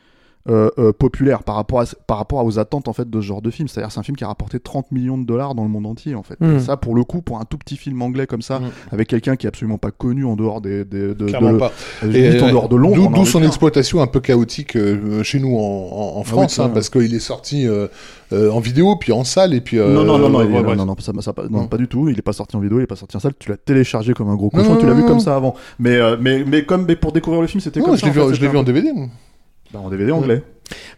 Euh, 0.48 0.68
euh, 0.78 0.92
populaire 0.92 1.42
par 1.42 1.54
rapport 1.54 1.80
à 1.80 1.84
par 2.06 2.18
rapport 2.18 2.44
aux 2.44 2.58
attentes 2.58 2.86
en 2.88 2.92
fait 2.92 3.08
de 3.08 3.20
ce 3.20 3.26
genre 3.26 3.40
de 3.40 3.50
film. 3.50 3.66
C'est-à-dire 3.66 3.90
c'est 3.90 3.98
un 4.00 4.02
film 4.02 4.16
qui 4.16 4.24
a 4.24 4.26
rapporté 4.26 4.60
30 4.60 4.92
millions 4.92 5.16
de 5.16 5.24
dollars 5.24 5.54
dans 5.54 5.62
le 5.62 5.70
monde 5.70 5.86
entier 5.86 6.14
en 6.14 6.22
fait. 6.22 6.38
Mm. 6.40 6.56
Et 6.56 6.60
ça 6.60 6.76
pour 6.76 6.94
le 6.94 7.02
coup 7.04 7.22
pour 7.22 7.40
un 7.40 7.44
tout 7.44 7.56
petit 7.56 7.76
film 7.78 8.02
anglais 8.02 8.26
comme 8.26 8.42
ça 8.42 8.58
Mm. 8.58 8.64
avec 8.92 9.08
quelqu'un 9.08 9.36
qui 9.36 9.46
est 9.46 9.48
absolument 9.48 9.78
pas 9.78 9.90
connu 9.90 10.24
en 10.26 10.36
dehors 10.36 10.60
des, 10.60 10.84
des 10.84 11.14
de, 11.14 11.24
clairement 11.26 11.54
de- 11.54 11.58
pas 11.58 11.72
de- 12.02 12.10
Et, 12.14 12.28
limite 12.28 12.42
en 12.42 12.46
euh, 12.48 12.50
dehors 12.50 12.68
de 12.68 12.76
Londres 12.76 13.10
D'où 13.14 13.24
son 13.24 13.42
exploitation 13.42 14.02
un 14.02 14.06
peu 14.06 14.20
chaotique 14.20 14.76
euh, 14.76 15.22
chez 15.22 15.40
nous 15.40 15.56
en, 15.56 15.60
en- 15.60 16.16
en 16.16 16.20
oui, 16.20 16.24
France, 16.26 16.58
hein, 16.58 16.70
parce 16.74 16.90
qu'il 16.90 17.14
est 17.14 17.18
sorti 17.20 17.66
euh, 17.66 17.86
euh, 18.32 18.50
en 18.50 18.60
vidéo, 18.60 18.96
puis 18.96 19.12
en 19.12 19.24
salle, 19.24 19.54
et 19.54 19.60
puis. 19.62 19.78
euh, 19.78 19.94
non 19.94 20.04
non 20.04 20.18
non 20.18 20.28
non, 20.28 20.38
ouais, 20.40 20.46
il- 20.46 20.52
ouais, 20.66 20.76
non, 20.76 20.94
ça, 21.00 21.12
ça- 21.20 21.32
pas, 21.32 21.44
non, 21.48 21.66
pas 21.68 21.76
du 21.78 21.88
tout. 21.88 22.08
Il 22.10 22.18
est 22.18 22.22
pas 22.22 22.32
sorti 22.34 22.54
en 22.56 22.60
vidéo 22.60 22.80
il 22.80 22.82
est 22.82 22.86
pas 22.86 22.96
sorti 22.96 23.16
en 23.16 23.20
salle. 23.20 23.32
Tu 23.38 23.48
l'as 23.50 23.56
téléchargé 23.56 24.12
comme 24.12 24.28
un 24.28 24.34
gros 24.36 24.50
cochon 24.50 24.76
tu 24.76 24.84
l'as 24.86 24.92
vu 24.94 25.04
comme 25.04 25.20
ça 25.20 25.36
avant. 25.36 25.54
Mais 25.78 25.96
euh, 25.96 26.16
mais 26.20 26.44
mais 26.46 26.64
comme 26.64 26.84
mais 26.86 26.96
pour 26.96 27.12
découvrir 27.12 27.40
le 27.40 27.46
film 27.46 27.60
c'était 27.62 27.80
comme 27.80 27.94
je 27.96 28.00
ça 28.00 28.06
l'ai 28.08 28.12
vu, 28.12 28.20
en- 28.20 28.28
je 28.28 28.34
c'était 28.34 28.46
l'ai 28.46 28.50
vu 28.52 28.58
un 28.58 28.60
en 28.60 28.64
peu- 28.64 28.72
DVD. 28.72 28.92
Bah, 29.74 29.80
en 29.80 29.90
DVD 29.90 30.10
anglais 30.12 30.42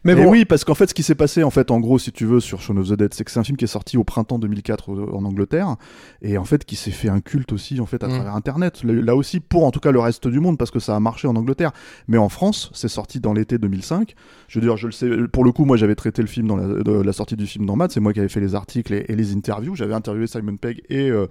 Mais 0.04 0.14
bon, 0.14 0.30
oui, 0.30 0.44
parce 0.44 0.62
qu'en 0.64 0.76
fait, 0.76 0.86
ce 0.88 0.94
qui 0.94 1.02
s'est 1.02 1.16
passé, 1.16 1.42
en 1.42 1.50
fait, 1.50 1.72
en 1.72 1.80
gros, 1.80 1.98
si 1.98 2.12
tu 2.12 2.24
veux, 2.24 2.38
sur 2.38 2.60
Shaun 2.60 2.76
of 2.76 2.88
the 2.88 2.92
Dead, 2.92 3.12
c'est 3.12 3.24
que 3.24 3.32
c'est 3.32 3.40
un 3.40 3.44
film 3.44 3.56
qui 3.56 3.64
est 3.64 3.68
sorti 3.68 3.96
au 3.98 4.04
printemps 4.04 4.38
2004 4.38 4.90
au- 4.90 5.16
en 5.16 5.24
Angleterre, 5.24 5.74
et 6.22 6.38
en 6.38 6.44
fait, 6.44 6.64
qui 6.64 6.76
s'est 6.76 6.92
fait 6.92 7.08
un 7.08 7.18
culte 7.20 7.52
aussi, 7.52 7.80
en 7.80 7.86
fait, 7.86 8.04
à 8.04 8.06
Mm. 8.06 8.10
travers 8.12 8.36
Internet. 8.36 8.84
Là 8.84 9.16
aussi, 9.16 9.40
pour 9.40 9.64
en 9.64 9.72
tout 9.72 9.80
cas 9.80 9.90
le 9.90 9.98
reste 9.98 10.28
du 10.28 10.38
monde, 10.38 10.56
parce 10.56 10.70
que 10.70 10.78
ça 10.78 10.94
a 10.94 11.00
marché 11.00 11.26
en 11.26 11.34
Angleterre. 11.34 11.72
Mais 12.06 12.16
en 12.18 12.28
France, 12.28 12.70
c'est 12.74 12.86
sorti 12.86 13.18
dans 13.18 13.32
l'été 13.32 13.58
2005. 13.58 14.14
Je 14.46 14.60
veux 14.60 14.64
dire, 14.66 14.76
je 14.76 14.86
le 14.86 14.92
sais, 14.92 15.10
pour 15.32 15.42
le 15.42 15.50
coup, 15.50 15.64
moi, 15.64 15.76
j'avais 15.76 15.96
traité 15.96 16.22
le 16.22 16.28
film 16.28 16.46
dans 16.46 16.56
la, 16.56 16.68
de 16.84 16.92
la 17.02 17.12
sortie 17.12 17.34
du 17.36 17.46
film 17.46 17.66
dans 17.66 17.74
Math, 17.74 17.90
c'est 17.90 18.00
moi 18.00 18.12
qui 18.12 18.20
avais 18.20 18.28
fait 18.28 18.40
les 18.40 18.54
articles 18.54 18.94
et, 18.94 19.06
et 19.08 19.16
les 19.16 19.34
interviews. 19.34 19.74
J'avais 19.74 19.94
interviewé 19.94 20.28
Simon 20.28 20.56
Pegg 20.58 20.82
et, 20.88 21.10
euh, 21.10 21.26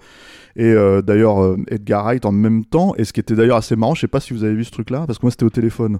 et 0.57 0.65
euh, 0.65 1.01
d'ailleurs 1.01 1.41
euh, 1.41 1.55
Edgar 1.69 2.03
Wright 2.03 2.25
en 2.25 2.33
même 2.33 2.65
temps. 2.65 2.93
Et 2.97 3.05
ce 3.05 3.13
qui 3.13 3.21
était 3.21 3.35
d'ailleurs 3.35 3.57
assez 3.57 3.77
marrant, 3.77 3.95
je 3.95 4.01
sais 4.01 4.07
pas 4.09 4.19
si 4.19 4.33
vous 4.33 4.43
avez 4.43 4.55
vu 4.55 4.65
ce 4.65 4.71
truc-là, 4.71 5.05
parce 5.07 5.19
que 5.19 5.25
moi, 5.25 5.31
c'était 5.31 5.45
au 5.45 5.49
téléphone. 5.49 5.99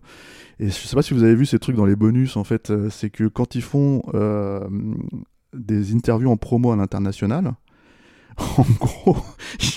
Et 0.59 0.67
je 0.67 0.71
sais 0.71 0.95
pas 0.95 1.01
si 1.01 1.13
vous 1.13 1.23
avez 1.23 1.35
vu 1.35 1.45
ces 1.45 1.59
trucs 1.59 1.75
dans 1.75 1.85
les 1.85 1.95
bonus, 1.95 2.37
en 2.37 2.43
fait, 2.43 2.69
euh, 2.69 2.89
c'est 2.89 3.09
que 3.09 3.25
quand 3.25 3.55
ils 3.55 3.61
font 3.61 4.03
euh, 4.13 4.61
des 5.53 5.93
interviews 5.93 6.31
en 6.31 6.37
promo 6.37 6.71
à 6.71 6.75
l'international, 6.75 7.53
en 8.57 8.65
gros, 8.79 9.17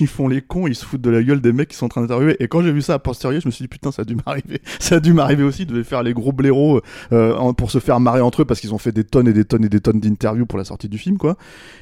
ils 0.01 0.07
font 0.09 0.27
les 0.27 0.43
cons, 0.43 0.67
ils 0.67 0.75
se 0.75 0.85
foutent 0.85 1.01
de 1.01 1.11
la 1.11 1.23
gueule 1.23 1.41
des 1.41 1.53
mecs 1.53 1.69
qui 1.69 1.77
sont 1.77 1.87
en 1.87 1.89
train 1.89 2.01
d'interviewer. 2.01 2.37
Et 2.41 2.49
quand 2.49 2.63
j'ai 2.63 2.73
vu 2.73 2.83
ça 2.83 2.95
à 2.95 2.99
posteriori, 2.99 3.41
je 3.41 3.47
me 3.47 3.53
suis 3.53 3.63
dit 3.63 3.69
putain, 3.69 3.93
ça 3.93 4.03
a 4.03 4.05
dû 4.05 4.17
m'arriver. 4.27 4.61
Ça 4.81 4.97
a 4.97 5.01
dû 5.01 5.13
m'arriver 5.13 5.45
aussi. 5.45 5.65
Devaient 5.65 5.85
faire 5.85 6.03
les 6.03 6.13
gros 6.13 6.33
blaireaux 6.33 6.81
euh, 7.13 7.53
pour 7.53 7.71
se 7.71 7.79
faire 7.79 8.01
marrer 8.01 8.21
entre 8.21 8.43
eux 8.43 8.45
parce 8.45 8.61
qu'ils 8.61 8.75
ont 8.75 8.79
fait 8.79 8.93
des 8.93 9.05
tonnes 9.05 9.29
et 9.29 9.33
des 9.33 9.45
tonnes 9.45 9.65
et 9.65 9.69
des 9.69 9.81
tonnes 9.81 10.01
d'interviews 10.01 10.47
pour 10.47 10.59
la 10.59 10.65
sortie 10.65 10.89
du 10.89 10.99
film, 10.99 11.19
quoi. 11.19 11.37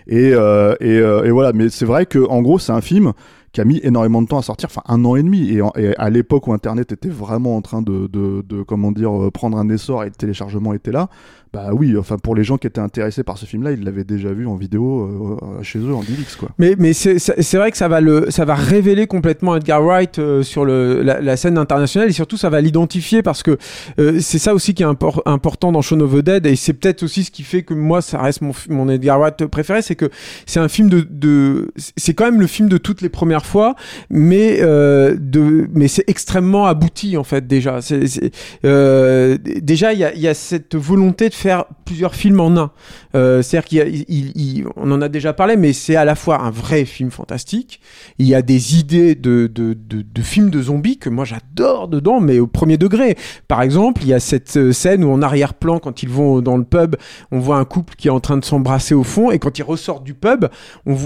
Et, 0.07 0.30
et 0.30 1.30
voilà. 1.30 1.53
Mais 1.55 1.70
c'est 1.70 1.86
vrai 1.86 2.05
que 2.05 2.18
en 2.18 2.42
gros, 2.42 2.59
c'est 2.59 2.72
un 2.72 2.82
film 2.82 3.12
qui 3.57 3.62
a 3.62 3.64
mis 3.64 3.80
énormément 3.82 4.20
de 4.20 4.28
temps 4.28 4.36
à 4.36 4.42
sortir, 4.42 4.68
enfin 4.70 4.82
un 4.86 5.02
an 5.07 5.16
et 5.16 5.22
demi. 5.22 5.50
Et, 5.50 5.62
à 5.96 6.11
l'époque 6.11 6.46
où 6.46 6.52
Internet 6.52 6.92
était 6.92 7.09
vraiment 7.09 7.57
en 7.57 7.62
train 7.62 7.80
de, 7.80 8.07
de, 8.07 8.44
de 8.46 8.62
comment 8.62 8.92
dire, 8.92 9.11
euh, 9.11 9.30
prendre 9.30 9.57
un 9.57 9.70
essor 9.70 10.02
et 10.02 10.09
le 10.09 10.12
téléchargement 10.12 10.74
était 10.74 10.92
là, 10.92 11.09
bah 11.54 11.70
oui, 11.72 11.96
enfin 11.96 12.18
pour 12.18 12.34
les 12.34 12.44
gens 12.44 12.59
qui 12.59 12.66
étaient 12.66 12.82
intéressés 12.82 13.22
par 13.22 13.38
ce 13.38 13.46
film-là, 13.46 13.70
ils 13.70 13.82
l'avaient 13.82 14.04
déjà 14.04 14.30
vu 14.30 14.46
en 14.46 14.57
vidéo 14.57 15.38
euh, 15.40 15.62
chez 15.62 15.78
eux 15.78 15.94
en 15.94 16.02
DivX, 16.02 16.36
quoi. 16.36 16.50
Mais, 16.59 16.74
mais 16.78 16.92
c'est 16.92 17.54
vrai 17.54 17.70
que 17.70 17.78
ça 17.78 17.88
va, 17.88 18.02
le, 18.02 18.30
ça 18.30 18.44
va 18.44 18.54
révéler 18.54 19.07
complètement 19.07 19.57
Edgar 19.57 19.82
Wright 19.82 20.18
euh, 20.18 20.42
sur 20.42 20.66
le, 20.66 21.02
la, 21.02 21.36
scène 21.38 21.57
internationale 21.57 22.11
et 22.11 22.12
surtout 22.12 22.36
ça 22.36 22.50
va 22.50 22.61
l'identifier 22.61 23.22
parce 23.22 23.42
que 23.42 23.57
c'est 23.96 24.38
ça 24.38 24.52
aussi 24.52 24.74
qui 24.74 24.82
est 24.82 24.86
impor- 24.86 25.22
important 25.24 25.72
dans 25.72 25.80
Shaun 25.80 26.02
of 26.02 26.14
the 26.14 26.18
Dead 26.18 26.44
et 26.44 26.57
c'est 26.57 26.74
peut-être 26.74 27.02
aussi 27.04 27.24
ce 27.24 27.30
qui 27.30 27.42
fait 27.42 27.62
que 27.62 27.72
moi 27.72 28.02
ça 28.02 28.20
reste 28.20 28.42
mon, 28.42 28.52
mon 28.68 28.90
Edgar 28.90 29.18
Wright 29.18 29.46
préféré, 29.46 29.80
c'est 29.80 29.96
que 29.96 30.11
c'est 30.44 30.61
un 30.61 30.68
film 30.68 30.90
de, 30.90 31.07
de 31.09 31.72
c'est 31.96 32.12
quand 32.12 32.24
même 32.26 32.40
le 32.40 32.46
film 32.46 32.68
de 32.68 32.76
toutes 32.76 33.00
les 33.00 33.09
premières 33.09 33.45
fois, 33.47 33.74
mais 34.11 34.59
euh, 34.61 35.16
mais 35.72 35.88
c'est 35.88 36.05
extrêmement 36.09 36.66
abouti 36.66 37.16
en 37.16 37.24
fait 37.24 37.47
déjà. 37.47 37.78
Euh, 38.64 39.38
déjà 39.62 39.92
il 39.92 39.99
y 40.01 40.28
a, 40.28 40.34
cette 40.34 40.74
volonté 40.74 41.28
de 41.28 41.34
faire 41.34 41.64
plusieurs 41.84 42.14
films 42.14 42.40
en 42.40 42.57
un. 42.57 42.70
Euh, 43.14 43.42
C'est-à-dire 43.42 43.68
qu'il 43.68 44.05
il- 44.09 44.64
en 44.76 45.01
a 45.01 45.09
déjà 45.09 45.32
parlé, 45.32 45.57
mais 45.57 45.72
c'est 45.72 45.97
à 45.97 46.05
la 46.05 46.14
fois 46.14 46.40
un 46.42 46.51
vrai 46.51 46.84
film 46.84 47.11
fantastique. 47.11 47.80
Il 48.18 48.26
y 48.26 48.34
a 48.34 48.42
des 48.42 48.78
idées 48.78 49.14
de, 49.14 49.51
films 50.22 50.51
de 50.51 50.62
zombies 50.62 50.99
que 50.99 51.09
moi 51.09 51.24
j'adore 51.24 51.88
dedans, 51.88 52.20
mais 52.20 52.38
au 52.38 52.47
premier 52.47 52.76
degré. 52.76 53.16
Par 53.49 53.62
exemple, 53.62 54.03
il 54.03 54.09
y 54.09 54.14
a 54.14 54.20
cette 54.20 54.72
scène 54.72 55.05
où 55.05 55.11
en 55.11 55.22
arrière-plan, 55.22 55.78
quand 55.78 56.03
ils 56.03 56.09
vont 56.09 56.40
dans 56.40 56.57
le 56.57 56.64
pub, 56.64 56.97
on 57.30 57.38
voit 57.38 57.57
un 57.59 57.64
couple 57.64 57.94
qui 57.97 58.09
est 58.09 58.11
en 58.11 58.20
train 58.20 58.36
de 58.36 58.44
s'embrasser 58.44 58.94
au 58.94 59.05
fond, 59.05 59.30
et 59.30 59.38
quand 59.38 59.59
ils 59.59 59.62
ressortent 59.62 60.05
du 60.05 60.14
pub, 60.14 60.47
on- 60.86 60.97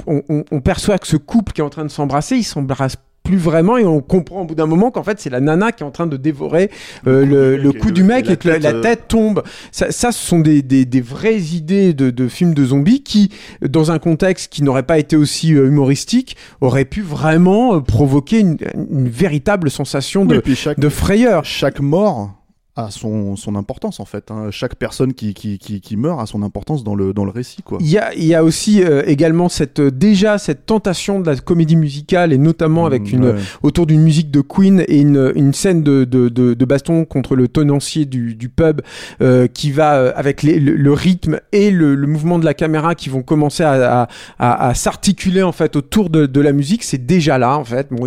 on 0.50 0.60
perçoit 0.60 0.98
que 0.98 1.06
ce 1.06 1.16
couple 1.16 1.52
qui 1.52 1.60
est 1.60 1.64
en 1.64 1.70
train 1.70 1.84
de 1.84 1.90
s'embrasser, 1.90 2.29
il 2.38 2.44
s'embrasse 2.44 2.96
plus 3.22 3.36
vraiment 3.36 3.76
et 3.76 3.84
on 3.84 4.00
comprend 4.00 4.40
au 4.40 4.44
bout 4.44 4.54
d'un 4.54 4.66
moment 4.66 4.90
qu'en 4.90 5.02
fait 5.02 5.20
c'est 5.20 5.30
la 5.30 5.40
nana 5.40 5.72
qui 5.72 5.82
est 5.82 5.86
en 5.86 5.90
train 5.90 6.06
de 6.06 6.16
dévorer 6.16 6.70
euh, 7.06 7.24
le, 7.24 7.56
le 7.56 7.72
cou 7.72 7.90
du 7.90 8.02
mec 8.02 8.28
et, 8.30 8.36
que 8.36 8.48
la, 8.48 8.58
la 8.58 8.80
tête 8.80 9.08
tombe. 9.08 9.42
Ça, 9.72 9.92
ça, 9.92 10.10
ce 10.10 10.26
sont 10.26 10.40
des, 10.40 10.62
des, 10.62 10.84
des 10.84 11.00
vraies 11.00 11.38
idées 11.38 11.92
de, 11.92 12.10
de 12.10 12.28
films 12.28 12.54
de 12.54 12.64
zombies 12.64 13.02
qui, 13.02 13.30
dans 13.62 13.90
un 13.90 13.98
contexte 13.98 14.52
qui 14.52 14.62
n'aurait 14.62 14.84
pas 14.84 14.98
été 14.98 15.16
aussi 15.16 15.54
euh, 15.54 15.66
humoristique, 15.66 16.36
auraient 16.60 16.84
pu 16.86 17.02
vraiment 17.02 17.74
euh, 17.76 17.80
provoquer 17.80 18.40
une, 18.40 18.56
une 18.90 19.08
véritable 19.08 19.70
sensation 19.70 20.26
chaque, 20.54 20.80
de 20.80 20.88
frayeur. 20.88 21.44
chaque 21.44 21.80
mort 21.80 22.39
a 22.86 22.90
son, 22.90 23.36
son 23.36 23.54
importance 23.56 24.00
en 24.00 24.04
fait. 24.04 24.30
hein. 24.30 24.48
Chaque 24.50 24.74
personne 24.76 25.14
qui, 25.14 25.34
qui, 25.34 25.58
qui, 25.58 25.80
qui 25.80 25.96
meurt 25.96 26.20
a 26.20 26.26
son 26.26 26.42
importance 26.42 26.84
dans 26.84 26.94
le, 26.94 27.12
dans 27.12 27.24
le 27.24 27.30
récit, 27.30 27.62
quoi. 27.62 27.78
Il 27.80 27.88
y 27.90 27.98
a, 27.98 28.14
il 28.14 28.24
y 28.24 28.34
a 28.34 28.44
aussi 28.44 28.82
euh, 28.82 29.02
également 29.06 29.48
cette, 29.48 29.80
euh, 29.80 29.90
déjà 29.90 30.38
cette 30.38 30.66
tentation 30.66 31.20
de 31.20 31.26
la 31.30 31.36
comédie 31.36 31.76
musicale 31.76 32.32
et 32.32 32.38
notamment 32.38 32.86
avec 32.86 33.02
Mm, 33.02 33.14
une, 33.16 33.24
ouais. 33.24 33.34
autour 33.62 33.86
d'une 33.86 34.02
musique 34.02 34.30
de 34.30 34.40
Queen 34.40 34.84
et 34.86 35.00
une, 35.00 35.32
une 35.34 35.52
scène 35.54 35.82
de, 35.82 36.04
de, 36.04 36.28
de, 36.28 36.54
de 36.54 36.64
baston 36.64 37.04
contre 37.04 37.34
le 37.36 37.48
tenancier 37.48 38.04
du, 38.04 38.34
du 38.34 38.48
pub 38.48 38.80
euh, 39.22 39.46
qui 39.46 39.70
va 39.70 39.94
euh, 39.96 40.12
avec 40.16 40.42
les- 40.42 40.58
le, 40.60 40.74
le 40.76 40.92
rythme 40.92 41.40
et 41.52 41.70
le, 41.70 41.94
le 41.94 42.06
mouvement 42.06 42.38
de 42.38 42.44
la 42.44 42.54
caméra 42.54 42.94
qui 42.94 43.08
vont 43.08 43.22
commencer 43.22 43.62
à, 43.62 44.02
à, 44.02 44.08
à, 44.38 44.68
à 44.68 44.74
s'articuler 44.74 45.42
en 45.42 45.52
fait 45.52 45.76
autour 45.76 46.10
de, 46.10 46.26
de 46.26 46.40
la 46.40 46.52
musique 46.52 46.84
c'est 46.84 47.04
déjà 47.06 47.38
là 47.38 47.56
en 47.58 47.64
fait 47.64 47.88
bon 47.90 48.06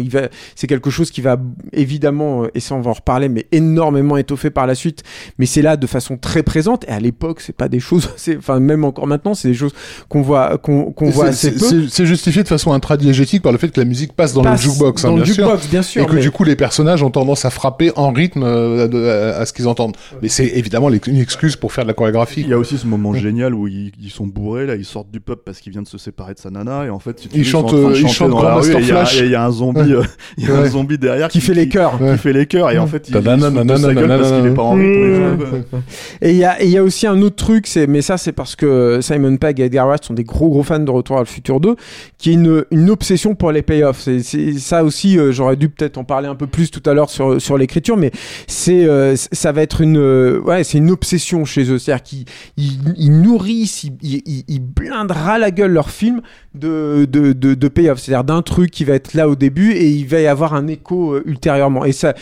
c'est 0.55 0.67
quelque 0.67 0.89
chose 0.89 1.11
qui 1.11 1.21
va 1.21 1.37
évidemment 1.71 2.43
euh, 2.43 2.47
et 2.55 2.59
ça 2.59 2.75
on 2.75 2.81
va 2.81 2.91
en 2.91 2.93
reparler 2.93 3.29
mais 3.29 3.45
énormément 3.51 4.17
étoffé 4.17 4.49
par 4.49 4.62
la 4.67 4.75
suite 4.75 5.03
mais 5.37 5.45
c'est 5.45 5.61
là 5.61 5.77
de 5.77 5.87
façon 5.87 6.17
très 6.17 6.43
présente 6.43 6.83
et 6.87 6.91
à 6.91 6.99
l'époque 6.99 7.41
c'est 7.41 7.55
pas 7.55 7.67
des 7.69 7.79
choses 7.79 8.09
enfin 8.37 8.59
même 8.59 8.83
encore 8.83 9.07
maintenant 9.07 9.33
c'est 9.33 9.47
des 9.49 9.53
choses 9.53 9.73
qu'on 10.09 10.21
voit 10.21 10.57
qu'on 10.57 10.93
voit 10.99 11.31
C'est- 11.31 11.49
assez 11.49 11.59
c'est- 11.59 11.71
peu 11.75 11.81
C'est 11.87 11.89
c'est 11.89 12.05
justifié 12.05 12.43
de 12.43 12.47
façon 12.47 12.71
intradiégétique 12.73 13.41
par 13.41 13.51
le 13.51 13.57
fait 13.57 13.69
que 13.69 13.79
la 13.79 13.85
musique 13.85 14.13
passe 14.13 14.33
dans 14.33 14.41
Passe 14.43 14.63
le 14.65 14.71
jukebox, 14.71 15.05
hein, 15.05 15.09
dans 15.09 15.15
le 15.17 15.25
sûr. 15.25 15.35
jukebox 15.35 15.67
bien 15.69 15.81
sûr 15.81 16.03
et 16.03 16.05
que 16.05 16.13
mais- 16.15 16.21
du 16.21 16.31
coup 16.31 16.43
les 16.43 16.55
personnages 16.55 17.03
ont 17.03 17.11
tendance 17.11 17.45
à 17.45 17.49
frapper 17.49 17.91
en 17.95 18.11
rythme 18.11 18.43
euh, 18.43 19.33
à, 19.35 19.41
à 19.41 19.45
ce 19.45 19.53
qu'ils 19.53 19.67
entendent. 19.67 19.95
Mais 20.21 20.27
c'est 20.27 20.45
évidemment 20.47 20.89
une 20.89 21.17
excuse 21.17 21.55
pour 21.55 21.71
faire 21.73 21.83
de 21.83 21.89
la 21.89 21.93
chorégraphie. 21.93 22.41
Il 22.41 22.49
y 22.49 22.53
a 22.53 22.57
aussi 22.57 22.77
ce 22.77 22.85
moment 22.87 23.13
génial 23.13 23.53
où 23.53 23.67
ils, 23.67 23.91
ils 24.01 24.09
sont 24.09 24.25
bourrés, 24.27 24.65
là, 24.65 24.75
ils 24.75 24.85
sortent 24.85 25.11
du 25.11 25.19
pub 25.19 25.37
parce 25.45 25.59
qu'il 25.59 25.71
vient 25.71 25.81
de 25.81 25.87
se 25.87 25.97
séparer 25.97 26.33
de 26.33 26.39
sa 26.39 26.49
nana, 26.49 26.85
et 26.85 26.89
en 26.89 26.99
fait, 26.99 27.23
Ils 27.33 27.45
sont 27.45 27.57
en 27.57 27.61
chantent, 27.61 27.67
train 27.67 27.77
de 27.77 27.93
euh, 27.95 27.99
ils 28.01 28.07
chantent 28.09 28.29
dans 28.31 28.43
la 28.43 28.55
rue, 28.55 28.71
et 28.71 28.79
il 28.79 29.29
y 29.29 29.35
a- 29.35 29.43
un 29.43 29.51
zombie, 29.51 29.93
euh, 29.93 30.03
il 30.37 30.47
y 30.47 30.51
a 30.51 30.55
un 30.57 30.65
zombie 30.69 30.97
derrière 30.97 31.27
qui 31.29 31.41
fait 31.41 31.53
les 31.53 31.67
chœurs 31.69 31.97
qui 31.97 32.17
fait 32.17 32.33
les 32.33 32.45
chœurs, 32.45 32.71
et 32.71 32.77
en 32.77 32.87
fait, 32.87 33.09
il, 33.09 33.15
il 33.15 33.23
se 33.23 34.42
Est 34.45 34.53
pas 34.53 34.63
en 34.63 34.73
rythme. 34.73 35.37
Et 36.21 36.31
il 36.31 36.37
y 36.37 36.45
a, 36.45 36.63
y 36.63 36.79
aussi 36.79 37.07
un 37.07 37.21
autre 37.21 37.35
truc, 37.35 37.67
c'est, 37.67 37.87
mais 37.87 38.01
ça 38.01 38.17
c'est 38.17 38.31
parce 38.31 38.55
que 38.55 38.99
Simon 39.01 39.37
Pegg 39.37 39.59
et 39.59 39.63
Edgar 39.63 39.87
Wright 39.87 40.03
sont 40.03 40.13
des 40.13 40.23
gros 40.23 40.49
gros 40.49 40.63
fans 40.63 40.79
de 40.79 40.91
Retour 40.91 41.17
à 41.17 41.19
le 41.21 41.25
futur 41.25 41.59
2, 41.59 41.75
qui 42.17 42.31
est 42.31 42.33
une, 42.33 42.65
une 42.71 42.89
obsession 42.89 43.35
pour 43.35 43.51
les 43.51 43.61
payoffs. 43.61 44.01
C'est, 44.01 44.21
c'est 44.21 44.53
ça 44.53 44.83
aussi, 44.83 45.17
euh, 45.17 45.31
j'aurais 45.31 45.55
dû 45.55 45.69
peut-être 45.69 45.97
en 45.97 46.03
parler 46.03 46.27
un 46.27 46.35
peu 46.35 46.47
plus 46.47 46.71
tout 46.71 46.87
à 46.89 46.93
l'heure 46.93 47.09
sur, 47.09 47.41
sur 47.41 47.57
l'écriture, 47.57 47.97
mais 47.97 48.11
c'est, 48.47 48.85
euh, 48.85 49.15
ça 49.15 49.51
va 49.51 49.61
être 49.61 49.81
une, 49.81 49.97
euh, 49.97 50.39
ouais, 50.41 50.63
c'est 50.63 50.77
une 50.77 50.91
obsession 50.91 51.45
chez 51.45 51.71
eux. 51.71 51.79
C'est-à-dire 51.79 52.03
qu'ils 52.03 52.25
ils, 52.57 52.79
ils 52.97 53.21
nourrissent, 53.21 53.83
ils, 53.83 53.97
ils, 54.01 54.43
ils 54.47 54.59
blindent 54.59 55.11
ras 55.11 55.37
la 55.37 55.51
gueule 55.51 55.71
leur 55.71 55.89
film 55.89 56.21
de, 56.55 57.05
de, 57.09 57.33
de, 57.33 57.53
de 57.53 57.67
payoff. 57.67 57.99
C'est-à-dire 57.99 58.23
d'un 58.23 58.41
truc 58.41 58.71
qui 58.71 58.83
va 58.83 58.93
être 58.93 59.13
là 59.13 59.27
au 59.27 59.35
début 59.35 59.71
et 59.71 59.89
il 59.89 60.07
va 60.07 60.21
y 60.21 60.27
avoir 60.27 60.53
un 60.53 60.67
écho 60.67 61.17
ultérieurement. 61.25 61.85
Et 61.85 61.91
ça, 61.91 62.13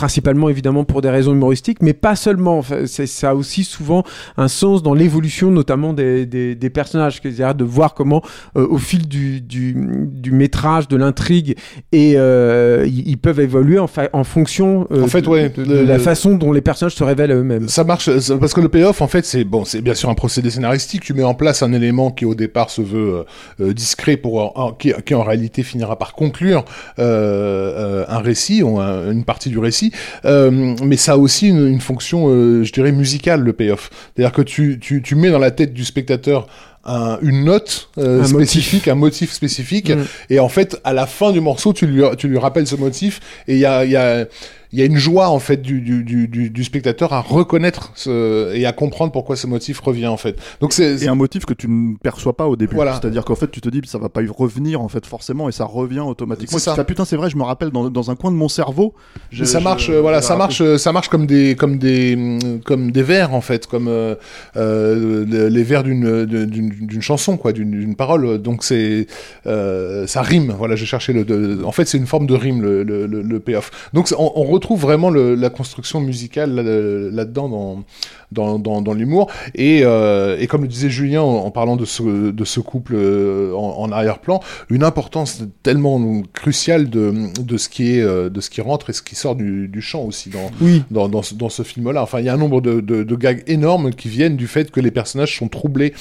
principalement 0.00 0.48
évidemment 0.48 0.84
pour 0.84 1.02
des 1.02 1.10
raisons 1.10 1.32
humoristiques, 1.34 1.82
mais 1.82 1.92
pas 1.92 2.16
seulement. 2.16 2.56
Enfin, 2.56 2.86
ça 2.86 3.30
a 3.30 3.34
aussi 3.34 3.64
souvent 3.64 4.02
un 4.38 4.48
sens 4.48 4.82
dans 4.82 4.94
l'évolution, 4.94 5.50
notamment 5.50 5.92
des, 5.92 6.24
des, 6.24 6.54
des 6.54 6.70
personnages, 6.70 7.20
c'est-à-dire 7.22 7.54
de 7.54 7.64
voir 7.64 7.92
comment, 7.92 8.22
euh, 8.56 8.66
au 8.66 8.78
fil 8.78 9.06
du, 9.06 9.42
du, 9.42 9.74
du 10.06 10.32
métrage, 10.32 10.88
de 10.88 10.96
l'intrigue, 10.96 11.54
et 11.92 12.14
euh, 12.16 12.86
ils, 12.88 13.18
peuvent 13.18 13.40
évoluer 13.40 13.78
en, 13.78 13.86
fa- 13.88 14.08
en 14.14 14.24
fonction 14.24 14.86
euh, 14.90 15.02
En 15.02 15.06
fait, 15.06 15.20
de, 15.20 15.28
ouais, 15.28 15.50
de- 15.50 15.64
la 15.94 15.98
façon 15.98 16.34
dont 16.34 16.50
les 16.52 16.62
personnages 16.62 16.94
se 16.94 17.04
révèlent 17.04 17.32
eux-mêmes. 17.32 17.68
Ça 17.68 17.84
marche 17.84 18.08
ça- 18.20 18.38
parce 18.38 18.54
que 18.54 18.62
le 18.62 18.70
payoff 18.70 19.02
en 19.02 19.06
fait 19.08 19.26
c'est 19.26 19.44
bon 19.44 19.66
c'est 19.66 19.82
bien 19.82 19.94
sûr 19.94 20.08
un 20.08 20.14
procédé 20.14 20.48
scénaristique 20.48 21.02
tu 21.02 21.12
mets 21.12 21.24
en 21.24 21.34
place 21.34 21.62
un 21.62 21.72
élément 21.74 22.10
qui 22.10 22.24
au 22.24 22.34
départ 22.34 22.70
se 22.70 22.80
veut 22.80 23.26
discret 23.58 24.16
pour 24.16 24.58
en- 24.58 24.72
qui, 24.72 24.92
qui 25.04 25.14
en 25.14 25.22
réalité 25.22 25.62
finira 25.62 25.98
par 25.98 26.14
conclure 26.14 26.64
un 26.98 28.18
récit 28.18 28.62
ou 28.62 28.78
un- 28.80 29.10
une 29.12 29.24
partie 29.24 29.50
du 29.50 29.58
récit 29.58 29.89
Euh, 30.24 30.74
mais 30.84 30.96
ça 30.96 31.12
a 31.12 31.16
aussi 31.16 31.48
une, 31.48 31.66
une 31.66 31.80
fonction 31.80 32.28
euh, 32.28 32.64
je 32.64 32.72
dirais 32.72 32.92
musicale 32.92 33.40
le 33.42 33.52
payoff 33.52 33.90
c'est-à-dire 34.14 34.32
que 34.32 34.42
tu, 34.42 34.78
tu, 34.80 35.02
tu 35.02 35.14
mets 35.14 35.30
dans 35.30 35.38
la 35.38 35.50
tête 35.50 35.72
du 35.72 35.84
spectateur 35.84 36.46
un- 36.84 37.18
une 37.22 37.44
note 37.44 37.90
euh, 37.98 38.22
Un 38.22 38.24
spécifique, 38.24 38.88
un 38.88 38.94
motif 38.94 39.32
spécifique, 39.32 39.90
Mm. 39.90 40.04
et 40.30 40.40
en 40.40 40.48
fait, 40.48 40.80
à 40.82 40.94
la 40.94 41.04
fin 41.06 41.30
du 41.30 41.40
morceau, 41.40 41.74
tu 41.74 41.86
lui, 41.86 42.02
tu 42.16 42.26
lui 42.26 42.38
rappelles 42.38 42.66
ce 42.66 42.74
motif, 42.76 43.20
et 43.46 43.54
il 43.54 43.60
y 43.60 43.66
a, 43.66 43.84
il 43.84 43.90
y 43.90 43.96
a, 43.96 44.24
il 44.72 44.78
y 44.78 44.82
a 44.82 44.84
une 44.84 44.96
joie 44.96 45.28
en 45.28 45.38
fait 45.40 45.60
du, 45.62 45.80
du, 45.80 46.04
du, 46.04 46.28
du, 46.50 46.64
spectateur 46.64 47.12
à 47.12 47.20
reconnaître 47.20 47.90
ce, 47.96 48.54
et 48.54 48.66
à 48.66 48.72
comprendre 48.72 49.10
pourquoi 49.12 49.34
ce 49.36 49.46
motif 49.46 49.80
revient 49.80 50.06
en 50.06 50.16
fait. 50.16 50.36
Donc 50.60 50.72
c'est 50.72 51.02
Et 51.02 51.08
un 51.08 51.14
motif 51.16 51.44
que 51.44 51.54
tu 51.54 51.68
ne 51.68 51.96
perçois 51.96 52.36
pas 52.36 52.46
au 52.46 52.56
début. 52.56 52.74
Voilà. 52.76 52.92
C'est-à-dire 53.00 53.24
qu'en 53.24 53.34
fait, 53.34 53.50
tu 53.50 53.60
te 53.60 53.68
dis, 53.68 53.80
ça 53.86 53.98
va 53.98 54.08
pas 54.08 54.22
y 54.22 54.28
revenir, 54.28 54.80
en 54.80 54.88
fait, 54.88 55.04
forcément, 55.06 55.48
et 55.48 55.52
ça 55.52 55.64
revient 55.64 56.00
automatiquement. 56.00 56.58
Ça. 56.58 56.74
Dis, 56.74 56.80
Ah, 56.80 56.84
putain, 56.84 57.04
c'est 57.04 57.16
vrai, 57.16 57.30
je 57.30 57.36
me 57.36 57.42
rappelle 57.42 57.70
dans, 57.70 57.90
dans 57.90 58.10
un 58.10 58.14
coin 58.16 58.30
de 58.30 58.36
mon 58.36 58.48
cerveau. 58.48 58.94
je- 59.30 59.44
ça 59.44 59.60
marche, 59.60 59.86
je- 59.88 59.92
voilà, 59.92 60.20
je 60.20 60.26
ça 60.26 60.36
marche, 60.36 60.76
ça 60.76 60.92
marche 60.92 61.08
comme 61.08 61.26
des, 61.26 61.56
comme 61.56 61.78
des, 61.78 62.38
comme 62.64 62.90
des 62.92 63.02
vers 63.02 63.34
en 63.34 63.40
fait, 63.40 63.66
comme 63.66 63.88
euh, 63.88 64.14
euh, 64.56 65.24
le- 65.26 65.48
les 65.48 65.62
vers 65.62 65.82
d'une, 65.82 66.24
d'une, 66.26 66.70
d'une 66.70 67.02
chanson 67.02 67.36
quoi, 67.36 67.52
d'une, 67.52 67.94
parole. 67.96 68.38
Donc 68.38 68.62
c'est, 68.64 69.06
euh, 69.46 70.06
ça 70.06 70.22
rime. 70.22 70.54
Voilà, 70.56 70.76
j'ai 70.76 70.86
cherché 70.86 71.12
le. 71.12 71.24
de- 71.24 71.62
en 71.64 71.72
fait, 71.72 71.86
c'est 71.86 71.98
une 71.98 72.06
forme 72.06 72.26
de 72.26 72.34
rime 72.34 72.62
le, 72.62 72.82
le, 72.82 73.06
le, 73.06 73.22
le 73.22 73.40
payoff. 73.40 73.70
Donc 73.92 74.08
on, 74.16 74.32
on 74.36 74.44
retrouve 74.60 74.80
vraiment 74.80 75.10
le, 75.10 75.34
la 75.34 75.50
construction 75.50 76.00
musicale 76.00 76.54
là- 76.54 76.62
là-dedans 77.10 77.48
dans, 77.48 77.84
dans, 78.32 78.58
dans, 78.58 78.82
dans 78.82 78.92
l'humour. 78.94 79.30
Et, 79.54 79.80
euh, 79.84 80.36
et 80.38 80.46
comme 80.46 80.62
le 80.62 80.68
disait 80.68 80.90
Julien 80.90 81.22
en, 81.22 81.46
en 81.46 81.50
parlant 81.50 81.76
de 81.76 81.84
ce, 81.84 82.30
de 82.30 82.44
ce 82.44 82.60
couple 82.60 82.94
euh, 82.96 83.52
en, 83.54 83.80
en 83.80 83.90
arrière-plan, 83.92 84.40
une 84.68 84.84
importance 84.84 85.42
tellement 85.62 86.22
cruciale 86.32 86.88
de, 86.90 87.12
de 87.42 87.56
ce 87.56 87.68
qui 87.68 87.96
est, 87.96 88.02
euh, 88.02 88.28
de 88.30 88.40
ce 88.40 88.50
qui 88.50 88.60
rentre 88.60 88.90
et 88.90 88.92
ce 88.92 89.02
qui 89.02 89.14
sort 89.14 89.34
du, 89.34 89.68
du 89.68 89.80
chant 89.80 90.02
aussi 90.04 90.28
dans, 90.30 90.50
Oui. 90.60 90.82
dans, 90.90 91.08
dans 91.08 91.22
ce, 91.22 91.62
film-là. 91.62 92.02
Enfin, 92.02 92.20
il 92.20 92.26
y 92.26 92.28
a 92.28 92.34
un 92.34 92.38
nombre 92.38 92.60
de, 92.60 92.80
de, 92.80 93.02
de 93.02 93.16
gags 93.16 93.42
énormes 93.46 93.90
qui 93.90 94.08
viennent 94.08 94.36
du 94.36 94.46
fait 94.46 94.70
que 94.70 94.80
les 94.80 94.90
personnages 94.90 95.36
sont 95.38 95.48
troublés 95.48 95.92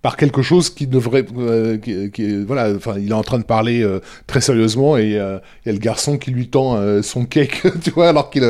par 0.00 0.16
quelque 0.16 0.42
chose 0.42 0.70
qui 0.70 0.86
devrait, 0.86 1.24
euh, 1.36 1.76
voilà, 2.46 2.72
enfin, 2.76 2.94
il 2.98 3.10
est 3.10 3.14
en 3.14 3.24
train 3.24 3.38
de 3.38 3.44
parler 3.44 3.82
euh, 3.82 3.98
très 4.28 4.40
sérieusement 4.40 4.96
et 4.96 5.18
euh, 5.18 5.38
il 5.64 5.68
y 5.68 5.70
a 5.70 5.72
le 5.72 5.80
garçon 5.80 6.18
qui 6.18 6.30
lui 6.30 6.48
tend 6.48 6.78
son 7.02 7.24
cake, 7.24 7.62
tu 7.82 7.90
vois, 7.90 8.08
alors 8.08 8.30
qu'il, 8.30 8.44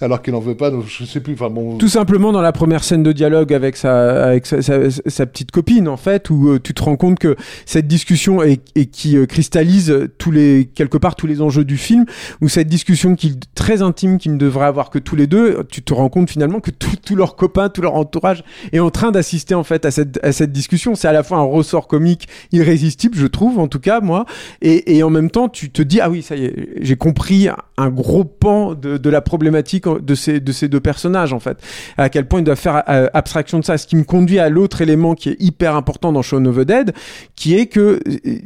alors 0.00 0.22
qu'il 0.22 0.34
en 0.34 0.40
veut 0.40 0.56
pas. 0.56 0.70
Donc 0.70 0.84
je 0.86 1.04
sais 1.04 1.20
plus. 1.20 1.34
Enfin 1.34 1.50
bon. 1.50 1.76
Tout 1.76 1.88
simplement 1.88 2.32
dans 2.32 2.40
la 2.40 2.52
première 2.52 2.84
scène 2.84 3.02
de 3.02 3.12
dialogue 3.12 3.52
avec 3.52 3.76
sa, 3.76 4.24
avec 4.24 4.46
sa, 4.46 5.26
petite 5.26 5.50
copine, 5.50 5.88
en 5.88 5.96
fait, 5.96 6.30
où 6.30 6.58
tu 6.58 6.72
te 6.72 6.82
rends 6.82 6.96
compte 6.96 7.18
que 7.18 7.36
cette 7.66 7.86
discussion 7.86 8.42
et, 8.42 8.58
qui 8.86 9.16
cristallise 9.26 10.08
tous 10.16 10.30
les, 10.30 10.70
quelque 10.74 10.96
part 10.96 11.16
tous 11.16 11.26
les 11.26 11.42
enjeux 11.42 11.64
du 11.64 11.76
film, 11.76 12.06
où 12.40 12.48
cette 12.48 12.68
discussion 12.68 13.14
qui 13.14 13.38
très 13.54 13.82
intime 13.82 14.18
qu'ils 14.18 14.32
ne 14.32 14.38
devraient 14.38 14.66
avoir 14.66 14.88
que 14.88 14.98
tous 14.98 15.16
les 15.16 15.26
deux, 15.26 15.64
tu 15.70 15.82
te 15.82 15.92
rends 15.92 16.08
compte 16.08 16.30
finalement 16.30 16.60
que 16.60 16.70
tous 16.70 17.14
leurs 17.14 17.36
copains, 17.36 17.68
tout 17.68 17.82
leur 17.82 17.94
entourage 17.94 18.42
est 18.72 18.78
en 18.78 18.90
train 18.90 19.10
d'assister 19.10 19.54
en 19.54 19.64
fait 19.64 19.84
à 19.84 19.90
cette, 19.90 20.18
à 20.24 20.32
cette 20.32 20.52
discussion. 20.52 20.93
C'est 20.94 21.08
à 21.08 21.12
la 21.12 21.22
fois 21.22 21.38
un 21.38 21.42
ressort 21.42 21.88
comique 21.88 22.28
irrésistible, 22.52 23.16
je 23.16 23.26
trouve, 23.26 23.58
en 23.58 23.68
tout 23.68 23.80
cas, 23.80 24.00
moi, 24.00 24.24
et, 24.62 25.02
en 25.02 25.10
même 25.10 25.30
temps, 25.30 25.48
tu 25.48 25.70
te 25.70 25.82
dis, 25.82 26.00
ah 26.00 26.10
oui, 26.10 26.22
ça 26.22 26.36
y 26.36 26.44
est, 26.44 26.68
j'ai 26.80 26.96
compris 26.96 27.48
un 27.76 27.90
gros 27.90 28.24
pan 28.24 28.74
de, 28.74 29.10
la 29.10 29.20
problématique 29.20 29.86
de 29.88 30.14
ces, 30.14 30.40
de 30.40 30.52
ces 30.52 30.68
deux 30.68 30.80
personnages, 30.80 31.32
en 31.32 31.40
fait. 31.40 31.58
À 31.96 32.08
quel 32.08 32.26
point 32.26 32.40
ils 32.40 32.44
doivent 32.44 32.58
faire 32.58 32.82
euh, 32.88 33.08
abstraction 33.14 33.58
de 33.58 33.64
ça. 33.64 33.78
Ce 33.78 33.86
qui 33.86 33.96
me 33.96 34.04
conduit 34.04 34.38
à 34.38 34.48
l'autre 34.48 34.80
élément 34.80 35.14
qui 35.14 35.30
est 35.30 35.36
hyper 35.40 35.74
important 35.76 36.12
dans 36.12 36.22
Shaun 36.22 36.46
of 36.46 36.56
the 36.56 36.60
Dead, 36.60 36.92
qui 37.36 37.54
est 37.54 37.66
que 37.66 38.00
euh, 38.08 38.38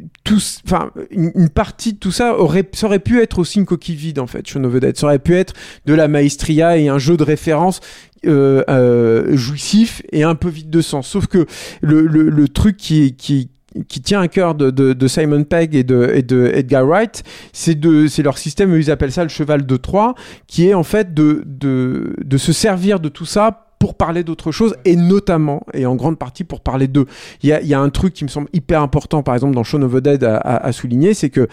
une, 1.11 1.49
partie 1.49 1.95
de 1.95 1.99
tout 1.99 2.13
ça 2.13 2.39
aurait, 2.39 2.69
ça 2.73 2.87
aurait 2.87 2.99
pu 2.99 3.21
être 3.21 3.39
aussi 3.39 3.59
une 3.59 3.67
coquille 3.67 3.97
vide, 3.97 4.19
en 4.19 4.27
fait, 4.27 4.47
Shaun 4.47 4.65
of 4.65 4.75
the 4.75 4.79
Dead. 4.79 4.97
Ça 4.97 5.07
aurait 5.07 5.19
pu 5.19 5.35
être 5.35 5.55
de 5.87 5.95
la 5.95 6.09
maestria 6.09 6.77
et 6.77 6.89
un 6.89 6.99
jeu 6.99 7.17
de 7.17 7.25
référence 7.25 7.81
euh, 8.27 8.63
euh, 8.69 9.37
jouissif 9.37 10.03
et 10.13 10.23
un 10.23 10.35
peu 10.35 10.49
vide 10.49 10.71
de 10.71 10.81
sens. 10.81 11.09
Sauf 11.09 11.27
que 11.27 11.47
le, 11.81 12.07
le, 12.07 12.29
le 12.29 12.49
truc 12.49 12.77
qui, 12.77 13.15
qui, 13.15 13.51
qui 13.87 14.01
tient 14.01 14.21
à 14.21 14.29
cœur 14.29 14.55
de, 14.55 14.71
de, 14.71 14.93
de 14.93 15.09
Simon 15.09 15.45
Pegg 15.45 15.75
et 15.75 15.85
de, 15.85 16.11
et 16.15 16.23
de 16.23 16.51
Edgar 16.53 16.87
Wright, 16.87 17.23
c'est 17.53 17.79
de, 17.79 18.07
c'est 18.07 18.23
leur 18.23 18.39
système, 18.39 18.75
ils 18.75 18.91
appellent 18.91 19.13
ça 19.13 19.23
le 19.23 19.29
cheval 19.29 19.67
de 19.67 19.77
Troie, 19.77 20.15
qui 20.47 20.69
est 20.69 20.75
en 20.75 20.83
fait 20.83 21.15
de, 21.15 21.43
de, 21.47 22.15
de 22.25 22.37
se 22.39 22.53
servir 22.53 23.01
de 23.01 23.09
tout 23.09 23.27
ça 23.27 23.67
pour 23.79 23.95
parler 23.95 24.25
d'autre 24.25 24.51
chose 24.51 24.75
et 24.85 24.97
notamment 24.97 25.65
et 25.73 25.87
en 25.87 25.95
grande 25.95 26.19
partie 26.19 26.43
pour 26.43 26.61
parler 26.63 26.89
d'eux. 26.89 27.07
Il 27.43 27.49
y 27.49 27.53
a, 27.53 27.63
y 27.63 27.75
a 27.75 27.81
un 27.81 27.91
truc 27.91 28.13
qui 28.13 28.25
me 28.25 28.29
semble 28.29 28.49
hyper 28.53 28.83
important 28.83 29.23
par 29.23 29.35
exemple 29.35 29.55
dans 29.55 29.63
Shaun 29.63 29.83
of 29.83 29.93
the 29.93 29.99
Dead 29.99 30.25
à, 30.25 30.37
à 30.39 30.73
souligner, 30.73 31.15
c'est 31.15 31.31
que 31.31 31.47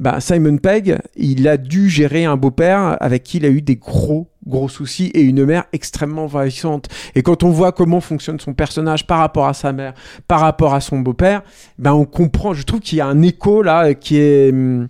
bah, 0.00 0.20
Simon 0.20 0.58
Pegg, 0.58 0.98
il 1.16 1.46
a 1.46 1.56
dû 1.56 1.88
gérer 1.88 2.24
un 2.24 2.36
beau-père 2.36 2.96
avec 3.00 3.22
qui 3.22 3.38
il 3.38 3.44
a 3.44 3.48
eu 3.48 3.62
des 3.62 3.76
gros 3.76 4.28
gros 4.46 4.68
soucis 4.68 5.10
et 5.14 5.22
une 5.22 5.44
mère 5.44 5.64
extrêmement 5.72 6.24
envahissante. 6.24 6.88
Et 7.14 7.22
quand 7.22 7.42
on 7.42 7.50
voit 7.50 7.72
comment 7.72 8.00
fonctionne 8.00 8.38
son 8.40 8.54
personnage 8.54 9.06
par 9.06 9.18
rapport 9.18 9.46
à 9.46 9.54
sa 9.54 9.72
mère, 9.72 9.94
par 10.28 10.40
rapport 10.40 10.74
à 10.74 10.80
son 10.80 10.98
beau-père, 10.98 11.42
ben 11.78 11.92
on 11.92 12.04
comprend. 12.04 12.52
Je 12.54 12.62
trouve 12.64 12.80
qu'il 12.80 12.98
y 12.98 13.00
a 13.00 13.06
un 13.06 13.22
écho 13.22 13.62
là 13.62 13.94
qui 13.94 14.18
est 14.18 14.52
hum, 14.52 14.88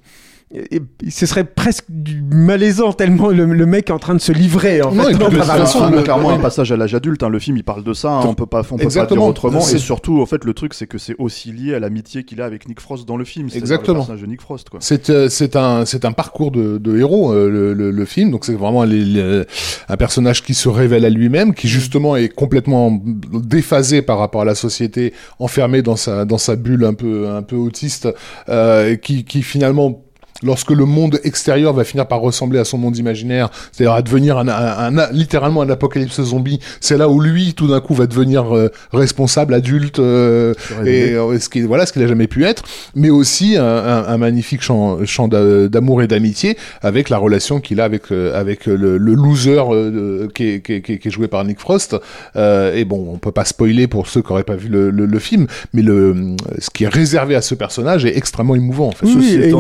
et- 0.55 1.11
ce 1.11 1.27
serait 1.27 1.45
presque 1.45 1.85
du 1.89 2.23
malaisant 2.23 2.93
tellement 2.93 3.29
le, 3.29 3.45
le 3.45 3.67
mec 3.67 3.91
est 3.91 3.93
en 3.93 3.99
train 3.99 4.15
de 4.15 4.21
se 4.21 4.33
livrer 4.33 4.83
en 4.83 4.93
Non, 4.93 5.05
fait. 5.05 5.15
dans 5.15 5.29
de 5.29 5.37
façon, 5.39 5.83
un- 5.85 5.91
le- 5.91 6.03
clairement 6.03 6.31
un 6.31 6.39
passage 6.39 6.71
à 6.73 6.77
l'âge 6.77 6.95
adulte. 6.95 7.23
hein. 7.23 7.29
Le 7.29 7.39
film, 7.39 7.57
il 7.57 7.65
parle 7.65 7.83
de 7.85 7.93
ça. 7.93 8.11
hein. 8.13 8.23
On 8.25 8.35
peut 8.35 8.47
pas, 8.47 8.61
on 8.71 8.77
peut 8.77 8.85
pas 8.89 9.07
dire 9.07 9.23
autrement. 9.23 9.61
Et 9.61 9.79
surtout, 9.79 10.21
en 10.21 10.27
fait, 10.27 10.45
le 10.45 10.55
truc, 10.55 10.75
c'est 10.75 10.87
que 10.87 10.99
c'est 10.99 11.17
aussi 11.19 11.53
lié 11.53 11.75
à 11.75 11.81
l'amitié 11.81 12.25
qu'il 12.25 12.41
a 12.41 12.45
avec 12.45 12.69
Nick 12.69 12.81
Frost 12.81 13.07
dans 13.07 13.17
le 13.17 13.25
film. 13.25 13.49
Exactement. 13.55 13.95
Le 13.95 13.99
personnage 14.01 14.23
de 14.23 14.27
Nick 14.27 14.41
Frost, 14.41 14.69
quoi. 14.71 14.79
C'est 14.83 15.11
euh, 15.11 15.29
c'est 15.29 15.57
un 15.57 15.85
c'est 15.85 16.05
un 16.05 16.13
parcours 16.13 16.51
de, 16.51 16.79
de 16.79 16.99
héros 16.99 17.33
euh, 17.33 17.49
le, 17.51 17.75
le, 17.75 17.91
le 17.91 18.05
film 18.05 18.31
donc 18.31 18.45
c'est 18.45 18.55
vraiment 18.55 18.85
les- 18.85 19.05
les- 19.05 19.43
un 19.89 19.97
personnage 19.97 20.43
qui 20.43 20.55
se 20.55 20.69
révèle 20.69 21.05
à 21.05 21.11
lui-même 21.11 21.55
qui 21.55 21.69
justement 21.69 22.17
est 22.17 22.29
complètement 22.29 23.01
déphasé 23.33 24.03
par 24.03 24.19
rapport 24.19 24.43
à 24.43 24.45
la 24.45 24.55
société 24.55 25.13
enfermé 25.39 25.83
dans 25.83 25.97
sa 25.97 26.25
dans 26.25 26.39
sa 26.39 26.57
bulle 26.57 26.85
un 26.85 26.95
peu 26.95 27.29
un 27.29 27.43
peu 27.43 27.57
autiste 27.57 28.09
euh, 28.49 28.97
qui 28.97 29.25
qui 29.25 29.43
finalement 29.43 30.03
lorsque 30.43 30.71
le 30.71 30.85
monde 30.85 31.21
extérieur 31.25 31.73
va 31.73 31.85
finir 31.85 32.07
par 32.07 32.21
ressembler 32.21 32.59
à 32.59 32.65
son 32.65 32.77
monde 32.79 32.97
imaginaire, 32.97 33.51
c'est-à-dire 33.73 33.93
à 33.95 34.03
devenir 34.03 34.37
un, 34.39 34.49
un- 34.49 34.99
un- 34.99 35.13
littéralement 35.13 35.63
un 35.63 35.71
apocalypse 35.71 36.21
zombie, 36.23 36.59
c'est 36.81 36.97
là 36.99 37.09
où 37.09 37.21
lui, 37.21 37.55
tout 37.55 37.69
d'un 37.69 37.81
coup, 37.81 37.95
va 37.95 38.07
devenir 38.07 38.55
euh, 38.57 38.71
responsable, 38.93 39.55
adulte, 39.55 39.99
euh, 39.99 40.55
et 40.85 41.13
euh, 41.15 41.39
ce 41.39 41.49
qui 41.49 41.63
voilà 41.63 41.87
ce 41.87 41.93
qu'il 41.93 42.03
a 42.03 42.07
jamais 42.07 42.27
pu 42.27 42.45
être, 42.45 42.63
mais 42.95 43.11
aussi 43.11 43.57
un, 43.57 44.17
magnifique 44.19 44.63
chant, 44.63 45.05
chant 45.07 45.29
d'a- 45.29 45.69
d'amour 45.69 46.03
et 46.03 46.07
d'amitié 46.09 46.57
avec 46.83 47.11
la 47.11 47.19
relation 47.19 47.61
qu'il 47.61 47.81
a 47.81 47.85
avec 47.85 48.11
euh, 48.13 48.39
avec 48.39 48.67
le, 48.67 48.99
le 48.99 49.15
loser 49.15 49.63
euh, 49.71 50.29
qui, 50.35 50.49
est, 50.49 50.61
qui, 50.61 50.73
est, 50.75 50.81
qui 50.83 50.93
est- 51.09 51.11
joué 51.11 51.29
par 51.29 51.45
Nick 51.45 51.61
Frost. 51.61 51.97
Euh, 52.37 52.75
et 52.75 52.85
bon, 52.85 53.09
on 53.13 53.19
peut 53.19 53.31
pas 53.33 53.45
spoiler 53.45 53.87
pour 53.87 54.09
ceux 54.09 54.21
qui 54.23 54.33
auraient 54.33 54.43
pas 54.43 54.57
vu 54.57 54.69
le, 54.69 54.91
le, 54.91 55.07
le 55.07 55.19
film, 55.19 55.47
mais 55.73 55.83
le 55.83 56.35
ce 56.59 56.71
qui 56.71 56.85
est 56.85 56.89
réservé 56.89 57.35
à 57.37 57.43
ce 57.43 57.55
personnage 57.55 58.05
est 58.05 58.17
extrêmement 58.17 58.55
émouvant 58.57 58.89
en 58.89 58.93
fait. 58.93 59.07
Oui, 59.07 59.39
et, 59.45 59.51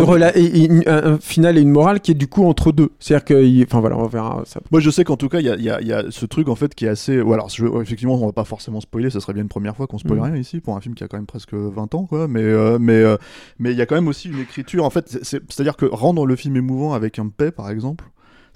une 0.63 0.63
une- 0.66 0.82
un, 0.86 1.12
un 1.14 1.18
final 1.18 1.58
et 1.58 1.60
une 1.60 1.70
morale 1.70 2.00
qui 2.00 2.10
est 2.10 2.14
du 2.14 2.26
coup 2.28 2.44
entre 2.44 2.72
deux. 2.72 2.90
C'est-à-dire 2.98 3.24
que, 3.24 3.62
enfin 3.64 3.80
voilà, 3.80 3.96
on 3.96 4.06
verra. 4.06 4.42
Ça. 4.46 4.60
Moi, 4.70 4.80
je 4.80 4.90
sais 4.90 5.04
qu'en 5.04 5.16
tout 5.16 5.28
cas, 5.28 5.40
il 5.40 5.46
y 5.46 5.50
a, 5.50 5.56
y 5.56 5.70
a- 5.70 5.80
y 5.82 5.92
a 5.92 6.04
ce 6.10 6.26
truc 6.26 6.48
en 6.48 6.54
fait 6.54 6.74
qui 6.74 6.84
est 6.86 6.88
assez. 6.88 7.20
Ou 7.20 7.32
alors, 7.32 7.48
je- 7.48 7.66
effectivement, 7.82 8.14
on 8.14 8.26
va 8.26 8.32
pas 8.32 8.44
forcément 8.44 8.80
spoiler. 8.80 9.10
Ça 9.10 9.20
serait 9.20 9.32
bien 9.34 9.42
une 9.42 9.48
première 9.48 9.76
fois 9.76 9.86
qu'on 9.86 9.98
spoil 9.98 10.18
Mhm. 10.18 10.24
rien 10.24 10.36
ici 10.36 10.60
pour 10.60 10.76
un 10.76 10.80
film 10.80 10.94
qui 10.94 11.04
a 11.04 11.08
quand 11.08 11.16
même 11.16 11.26
presque 11.26 11.54
20 11.54 11.94
ans, 11.94 12.04
quoi. 12.06 12.28
Mais 12.28 12.42
euh, 12.42 12.78
mais 12.80 12.94
euh, 12.94 13.16
mais 13.58 13.72
il 13.72 13.78
y 13.78 13.82
a 13.82 13.86
quand 13.86 13.94
même 13.96 14.08
aussi 14.08 14.28
une 14.28 14.38
écriture. 14.40 14.84
En 14.84 14.90
fait, 14.90 15.08
c'est- 15.08 15.24
c'est- 15.24 15.42
c'est-à-dire 15.48 15.76
que 15.76 15.86
rendre 15.86 16.26
le 16.26 16.36
film 16.36 16.56
émouvant 16.56 16.92
avec 16.94 17.18
un 17.18 17.28
paix, 17.28 17.50
par 17.50 17.70
exemple. 17.70 18.04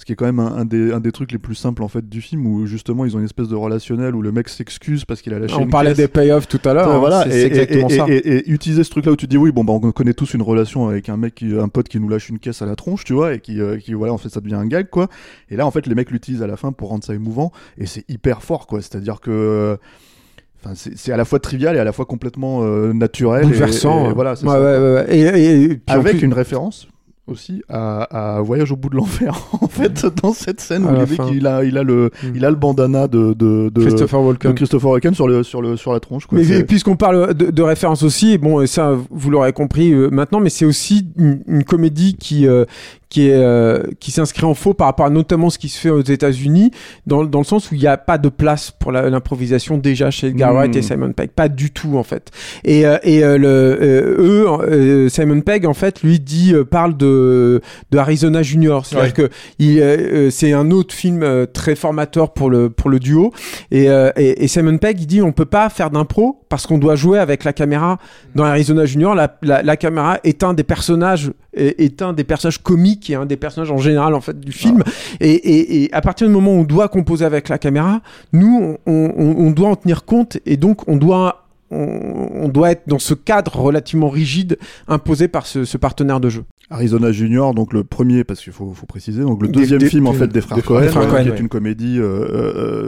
Ce 0.00 0.04
qui 0.04 0.12
est 0.12 0.14
quand 0.14 0.26
même 0.26 0.38
un, 0.38 0.54
un 0.58 0.64
des, 0.64 0.92
un 0.92 1.00
des 1.00 1.10
trucs 1.10 1.32
les 1.32 1.38
plus 1.38 1.56
simples 1.56 1.82
en 1.82 1.88
fait 1.88 2.08
du 2.08 2.20
film 2.20 2.46
où 2.46 2.66
justement 2.66 3.04
ils 3.04 3.16
ont 3.16 3.18
une 3.18 3.24
espèce 3.24 3.48
de 3.48 3.56
relationnel 3.56 4.14
où 4.14 4.22
le 4.22 4.30
mec 4.30 4.48
s'excuse 4.48 5.04
parce 5.04 5.20
qu'il 5.22 5.34
a 5.34 5.40
lâché 5.40 5.54
On 5.58 5.62
une 5.62 5.70
parlait 5.70 5.90
caisse. 5.90 5.96
des 5.98 6.06
payoffs 6.08 6.46
tout 6.46 6.60
à 6.64 6.72
l'heure. 6.72 6.88
Hein, 6.88 6.98
voilà, 6.98 7.24
c'est 7.28 7.40
et, 7.40 7.44
exactement 7.46 7.88
et- 7.88 7.92
et- 7.92 7.96
ça. 7.96 8.04
et- 8.08 8.16
et 8.38 8.50
utiliser 8.50 8.84
ce 8.84 8.90
truc-là 8.90 9.10
où 9.10 9.16
tu 9.16 9.26
te 9.26 9.30
dis 9.30 9.36
oui, 9.36 9.50
bon, 9.50 9.64
bah, 9.64 9.72
on 9.72 9.80
connaît 9.90 10.14
tous 10.14 10.34
une 10.34 10.42
relation 10.42 10.86
avec 10.88 11.08
un 11.08 11.16
mec, 11.16 11.34
qui, 11.34 11.52
un 11.58 11.66
pote 11.68 11.88
qui 11.88 11.98
nous 11.98 12.08
lâche 12.08 12.28
une 12.28 12.38
caisse 12.38 12.62
à 12.62 12.66
la 12.66 12.76
tronche, 12.76 13.02
tu 13.04 13.12
vois, 13.12 13.34
et 13.34 13.40
qui, 13.40 13.60
euh, 13.60 13.76
qui 13.78 13.92
voilà, 13.92 14.12
en 14.12 14.18
fait, 14.18 14.28
ça 14.28 14.40
devient 14.40 14.54
un 14.54 14.66
gag, 14.66 14.88
quoi. 14.88 15.08
Et 15.50 15.56
là, 15.56 15.66
en 15.66 15.72
fait, 15.72 15.84
les 15.88 15.96
mecs 15.96 16.12
l'utilisent 16.12 16.42
à 16.44 16.46
la 16.46 16.56
fin 16.56 16.70
pour 16.70 16.90
rendre 16.90 17.02
ça 17.02 17.12
émouvant, 17.14 17.50
et 17.76 17.86
c'est 17.86 18.04
hyper 18.08 18.42
fort, 18.44 18.68
quoi. 18.68 18.80
C'est-à-dire 18.80 19.20
que, 19.20 19.78
enfin, 20.64 20.74
c'est 20.76 21.10
à 21.12 21.16
la 21.16 21.24
fois 21.24 21.40
trivial 21.40 21.74
et 21.74 21.80
à 21.80 21.84
la 21.84 21.92
fois 21.92 22.04
complètement 22.04 22.60
euh, 22.62 22.92
naturel. 22.92 23.42
et- 23.42 23.46
Bouleversant. 23.46 24.10
et 24.10 24.14
voilà, 24.14 24.36
c'est 24.36 24.46
Ouais, 24.46 24.54
ouais, 24.54 24.94
ouais. 24.94 25.06
Et, 25.08 25.20
et- 25.22 25.62
et 25.64 25.68
puis 25.70 25.80
Avec 25.88 26.18
plus- 26.18 26.24
une 26.24 26.34
référence 26.34 26.86
aussi 27.28 27.62
à, 27.68 28.36
à 28.36 28.40
Voyage 28.40 28.72
au 28.72 28.76
bout 28.76 28.88
de 28.90 28.96
l'enfer 28.96 29.34
en 29.60 29.68
fait 29.68 30.06
dans 30.22 30.32
cette 30.32 30.60
scène 30.60 30.86
À 30.86 30.92
où 30.92 30.96
il, 31.00 31.04
dit 31.06 31.16
fin. 31.16 31.28
qu'il 31.28 31.46
a 31.46 31.64
il 31.64 31.76
a 31.78 31.82
le 31.82 32.10
Mm. 32.22 32.32
il 32.34 32.44
a 32.44 32.50
le 32.50 32.56
bandana 32.56 33.06
de 33.08 33.34
de, 33.34 33.70
de 33.72 33.80
Christopher 33.80 34.20
de 34.20 34.26
Walken. 34.26 34.54
Christopher 34.54 34.90
Walken 34.90 35.14
sur 35.14 35.28
le 35.28 35.42
sur 35.42 35.60
le 35.62 35.76
sur 35.76 35.92
la 35.92 36.00
tronche 36.00 36.26
quoi. 36.26 36.38
Mais 36.38 36.64
puisqu'on 36.64 36.96
parle 36.96 37.34
de, 37.34 37.50
de 37.50 37.62
référence 37.62 38.02
aussi, 38.02 38.38
bon, 38.38 38.66
ça 38.66 38.96
vous 39.10 39.30
l'aurez 39.30 39.52
compris 39.52 39.92
euh, 39.92 40.08
maintenant, 40.10 40.40
mais 40.40 40.50
c'est 40.50 40.64
aussi 40.64 41.08
une, 41.16 41.42
une 41.46 41.64
comédie 41.64 42.16
qui 42.16 42.46
euh, 42.46 42.64
qui 43.08 43.28
est 43.28 43.34
euh, 43.34 43.82
qui 44.00 44.10
s'inscrit 44.10 44.44
en 44.44 44.54
faux 44.54 44.74
par 44.74 44.86
rapport 44.86 45.06
à 45.06 45.10
notamment 45.10 45.50
ce 45.50 45.58
qui 45.58 45.68
se 45.68 45.78
fait 45.78 45.90
aux 45.90 46.02
États-Unis, 46.02 46.70
dans, 47.06 47.24
dans 47.24 47.38
le 47.38 47.44
sens 47.44 47.70
où 47.70 47.74
il 47.74 47.80
n'y 47.80 47.86
a 47.86 47.96
pas 47.96 48.18
de 48.18 48.28
place 48.28 48.70
pour 48.70 48.92
l'improvisation 48.92 49.78
déjà 49.78 50.10
chez 50.10 50.28
Edgar 50.28 50.64
et 50.64 50.82
Simon 50.82 51.12
Pegg, 51.12 51.30
pas 51.30 51.48
du 51.48 51.70
tout 51.70 51.96
en 51.96 52.02
fait. 52.02 52.30
Et 52.64 52.86
euh, 52.86 52.98
et 53.02 53.24
euh, 53.24 53.38
le 53.38 53.48
euh, 53.48 54.16
eux, 54.18 54.46
euh, 54.46 55.08
Simon 55.08 55.40
Pegg 55.40 55.66
en 55.66 55.74
fait 55.74 56.02
lui 56.02 56.20
dit 56.20 56.52
euh, 56.54 56.64
parle 56.64 56.96
de 56.96 57.60
de 57.90 57.98
Arizona 57.98 58.42
Junior, 58.42 58.84
c'est-à-dire 58.84 59.14
que 59.14 59.28
il 59.58 60.30
c'est 60.30 60.52
un 60.52 60.70
autre 60.70 60.94
film 60.94 61.22
euh, 61.22 61.46
très 61.46 61.76
formateur 61.76 62.32
pour 62.34 62.50
le 62.50 62.68
pour 62.68 62.90
le 62.90 62.98
duo. 62.98 63.32
Et, 63.70 63.88
euh, 63.88 64.10
et, 64.16 64.44
et 64.44 64.48
Simon 64.48 64.78
Pegg 64.78 65.00
il 65.00 65.06
dit 65.06 65.22
on 65.22 65.32
peut 65.32 65.44
pas 65.46 65.68
faire 65.70 65.90
d'impro 65.90 66.44
parce 66.48 66.66
qu'on 66.66 66.78
doit 66.78 66.96
jouer 66.96 67.18
avec 67.18 67.44
la 67.44 67.52
caméra. 67.52 67.98
Dans 68.34 68.44
Arizona 68.44 68.84
Junior 68.84 69.14
la, 69.14 69.38
la, 69.42 69.62
la 69.62 69.76
caméra 69.76 70.18
est 70.24 70.42
un 70.42 70.52
des 70.54 70.64
personnages 70.64 71.32
est, 71.54 71.80
est 71.80 72.02
un 72.02 72.12
des 72.12 72.24
personnages 72.24 72.62
comiques 72.62 72.97
et 73.08 73.14
un 73.14 73.26
des 73.26 73.36
personnages 73.36 73.70
en 73.70 73.78
général 73.78 74.14
en 74.14 74.20
fait 74.20 74.38
du 74.38 74.52
film 74.52 74.82
et, 75.20 75.30
et, 75.30 75.84
et 75.84 75.92
à 75.92 76.00
partir 76.00 76.26
du 76.26 76.32
moment 76.32 76.52
où 76.52 76.60
on 76.60 76.64
doit 76.64 76.88
composer 76.88 77.24
avec 77.24 77.48
la 77.48 77.58
caméra 77.58 78.00
nous 78.32 78.78
on, 78.86 78.92
on, 78.92 79.34
on 79.38 79.50
doit 79.50 79.68
en 79.70 79.76
tenir 79.76 80.04
compte 80.04 80.38
et 80.46 80.56
donc 80.56 80.88
on 80.88 80.96
doit 80.96 81.44
on 81.70 82.48
doit 82.48 82.70
être 82.70 82.82
dans 82.86 82.98
ce 82.98 83.14
cadre 83.14 83.56
relativement 83.56 84.08
rigide 84.08 84.58
imposé 84.86 85.28
par 85.28 85.46
ce, 85.46 85.64
ce 85.64 85.76
partenaire 85.76 86.20
de 86.20 86.30
jeu. 86.30 86.44
Arizona 86.70 87.12
Junior, 87.12 87.54
donc 87.54 87.72
le 87.72 87.82
premier, 87.82 88.24
parce 88.24 88.40
qu'il 88.40 88.52
faut, 88.52 88.72
faut 88.74 88.84
préciser, 88.86 89.22
donc 89.22 89.40
le 89.42 89.48
deuxième 89.48 89.78
des- 89.80 89.88
film 89.88 90.06
en 90.06 90.12
des- 90.12 90.18
fait 90.18 90.28
des 90.28 90.40
frères 90.42 90.56
des 90.58 90.62
Cohen, 90.62 90.82
frères 90.88 91.08
Cohen, 91.08 91.22
qui 91.24 91.28
est 91.30 91.40
une 91.40 91.48
comédie 91.48 91.98
euh, 91.98 92.04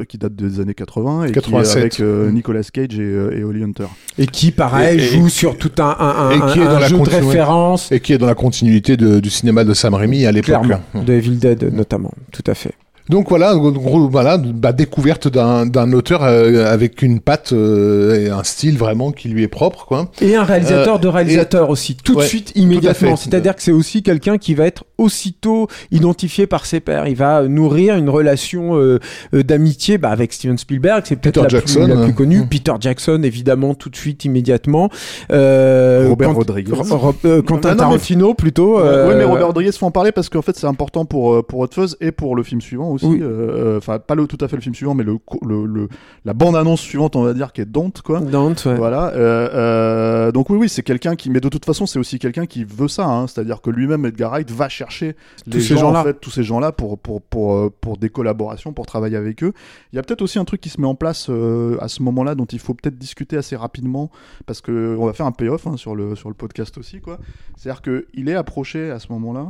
euh, 0.01 0.05
qui 0.05 0.19
date 0.19 0.35
des 0.35 0.61
années 0.61 0.75
80 0.75 1.25
et 1.25 1.33
87. 1.33 1.73
qui 1.73 1.79
est 1.79 1.81
avec 1.81 2.01
euh, 2.01 2.31
Nicolas 2.31 2.63
Cage 2.63 2.99
et, 2.99 3.03
euh, 3.03 3.31
et 3.39 3.43
Holly 3.43 3.63
Hunter. 3.65 3.87
Et 4.19 4.27
qui, 4.27 4.51
pareil, 4.51 4.99
Et- 5.01 5.03
et- 5.03 5.07
joue 5.07 5.29
sur 5.31 5.57
tout 5.57 5.73
un, 5.79 5.97
un, 5.99 6.29
un, 6.29 6.31
et 6.31 6.53
qui 6.53 6.59
est 6.59 6.63
un 6.63 6.73
dans 6.73 6.79
la 6.79 6.89
jeu 6.89 6.99
de 6.99 7.09
référence. 7.09 7.91
Et 7.91 8.01
qui 8.01 8.13
est 8.13 8.19
dans 8.19 8.27
la 8.27 8.35
continuité 8.35 8.97
de- 8.99 9.19
du 9.21 9.31
cinéma 9.31 9.65
de 9.65 9.73
Sam 9.73 9.95
Raimi 9.95 10.27
à 10.27 10.33
l'époque. 10.33 10.67
De 10.95 11.13
Evil 11.15 11.37
Dead 11.39 11.73
notamment, 11.73 12.13
tout 12.33 12.45
à 12.47 12.55
fait. 12.55 12.73
Donc 13.11 13.29
voilà, 13.29 13.57
en 13.57 13.71
gros, 13.73 14.09
voilà, 14.09 14.39
bah, 14.39 14.73
découverte 14.73 15.27
d'un 15.27 15.93
auteur 15.93 16.23
euh, 16.23 16.73
avec 16.73 17.03
une 17.03 17.19
patte 17.19 17.53
euh, 17.53 18.27
et 18.27 18.31
un 18.31 18.45
style 18.45 18.79
vraiment 18.79 19.11
qui 19.11 19.29
lui 19.29 19.43
est 19.43 19.49
propre, 19.49 19.85
quoi. 19.85 20.09
Et 20.21 20.37
un 20.37 20.45
réalisateur 20.45 21.01
de 21.01 21.09
réalisateur 21.09 21.71
aussi, 21.71 21.97
tout 21.97 22.15
de 22.15 22.23
suite, 22.23 22.53
immédiatement. 22.55 23.17
C'est-à-dire 23.17 23.57
que 23.57 23.63
c'est 23.63 23.73
aussi 23.73 24.05
quelqu'un 24.05 24.39
qui 24.39 24.55
va 24.55 24.65
être 24.67 24.85
aussitôt 24.97 25.67
identifié 25.91 26.47
par 26.47 26.67
ses 26.67 26.79
pairs. 26.79 27.09
Il 27.09 27.17
va 27.17 27.43
nourrir 27.49 27.97
une 27.97 28.09
relation 28.09 28.77
euh, 28.79 29.01
euh, 29.35 29.43
d'amitié 29.43 29.99
bah, 29.99 30.11
avec 30.11 30.33
Steven 30.33 30.57
Spielberg, 30.57 31.03
c'est 31.05 31.17
peut-être 31.17 31.43
la, 31.43 31.49
Jackson, 31.49 31.81
plus, 31.87 31.89
la 31.89 31.97
plus 31.97 32.11
euh, 32.11 32.15
connue. 32.15 32.41
mm. 32.43 32.49
Peter 32.49 32.73
Jackson, 32.79 33.21
évidemment, 33.25 33.75
tout 33.75 33.91
de 33.91 33.97
suite, 33.97 34.25
immédiatement. 34.25 34.89
Euh, 35.33 36.07
Robert 36.09 36.29
Quant- 36.29 36.35
Rodriguez. 36.35 36.73
Ro- 36.73 37.15
euh, 37.25 37.43
Quentin 37.43 37.71
Non, 37.71 37.75
non, 37.75 37.83
mais- 37.91 37.97
Tarantino, 37.97 38.35
plutôt. 38.35 38.79
Euh, 38.79 39.09
ouais, 39.09 39.17
mais 39.17 39.25
Robert 39.25 39.49
Rodriguez, 39.49 39.73
faut 39.73 39.87
en 39.87 39.91
parler 39.91 40.13
parce 40.13 40.29
qu'en 40.29 40.43
fait, 40.43 40.57
c'est 40.57 40.67
important 40.67 41.05
pour 41.07 41.35
euh, 41.35 41.43
pour 41.43 41.59
Hot 41.61 41.69
Fuzz 41.73 41.97
et 42.01 42.13
pour 42.13 42.37
le 42.37 42.43
film 42.43 42.61
suivant 42.61 42.91
aussi. 42.91 43.00
Oui. 43.03 43.19
Euh, 43.23 43.79
Enfin, 43.79 43.99
pas 43.99 44.15
le 44.15 44.27
tout 44.27 44.39
à 44.41 44.49
fait 44.49 44.57
le 44.57 44.63
film 44.63 44.75
suivant, 44.75 44.95
mais 44.95 45.05
le 45.05 45.19
co- 45.19 45.41
le, 45.47 45.65
le 45.67 45.89
la 46.25 46.35
bande 46.35 46.57
annonce 46.57 46.81
suivante, 46.81 47.17
on 47.17 47.23
va 47.23 47.33
dire, 47.35 47.53
qui 47.53 47.61
est 47.61 47.65
Don't 47.67 47.93
quoi. 48.05 48.21
Dante, 48.21 48.65
ouais. 48.67 48.75
Voilà. 48.77 49.09
euh, 49.15 49.49
euh, 49.55 50.33
donc 50.33 50.51
oui, 50.51 50.59
oui, 50.59 50.69
c'est 50.69 50.83
quelqu'un 50.83 51.17
qui, 51.17 51.31
mais 51.31 51.41
de 51.41 51.49
toute 51.49 51.65
façon, 51.65 51.87
c'est 51.87 51.99
aussi 51.99 52.19
quelqu'un 52.19 52.47
qui 52.47 52.65
veut 52.65 52.89
ça. 52.89 53.07
Hein, 53.07 53.27
C'est-à-dire 53.27 53.61
que 53.61 53.71
lui-même, 53.71 54.05
Edgar 54.07 54.31
Wright, 54.33 54.51
va 54.51 54.69
chercher 54.69 55.15
Tous 55.45 55.51
les 55.51 55.61
ces 55.61 55.75
gens, 55.75 55.81
gens-là. 55.81 56.01
en 56.01 56.05
fait, 56.05 56.21
tous 56.21 56.31
ces 56.31 56.43
gens-là 56.43 56.73
pour 56.73 56.99
pour 56.99 57.23
pour 57.23 57.71
pour 57.73 57.97
des 57.97 58.09
collaborations, 58.11 58.73
pour 58.73 58.87
travailler 58.87 59.17
avec 59.17 59.43
eux. 59.43 59.53
Il 59.93 59.97
y 59.97 59.99
a 59.99 60.03
peut-être 60.03 60.23
aussi 60.23 60.39
un 60.39 60.45
truc 60.45 60.61
qui 60.61 60.69
se 60.69 60.81
met 60.81 60.87
en 60.87 60.95
place 60.95 61.29
euh, 61.31 61.77
à 61.81 61.89
ce 61.89 62.03
moment-là, 62.03 62.35
dont 62.35 62.45
il 62.47 62.59
faut 62.59 62.75
peut-être 62.75 62.99
discuter 62.99 63.37
assez 63.37 63.57
rapidement, 63.57 64.11
parce 64.47 64.61
que 64.61 64.97
on 64.99 65.07
va 65.07 65.13
faire 65.13 65.27
un 65.27 65.33
payoff 65.33 65.67
hein, 65.67 65.77
sur 65.77 65.95
le 65.95 66.15
sur 66.17 66.29
le 66.29 66.35
podcast 66.35 66.77
aussi, 66.79 67.01
quoi. 67.01 67.19
C'est-à-dire 67.57 67.83
que 67.83 68.07
il 68.15 68.29
est 68.29 68.35
approché 68.35 68.91
à 68.91 68.99
ce 68.99 69.11
moment-là, 69.13 69.49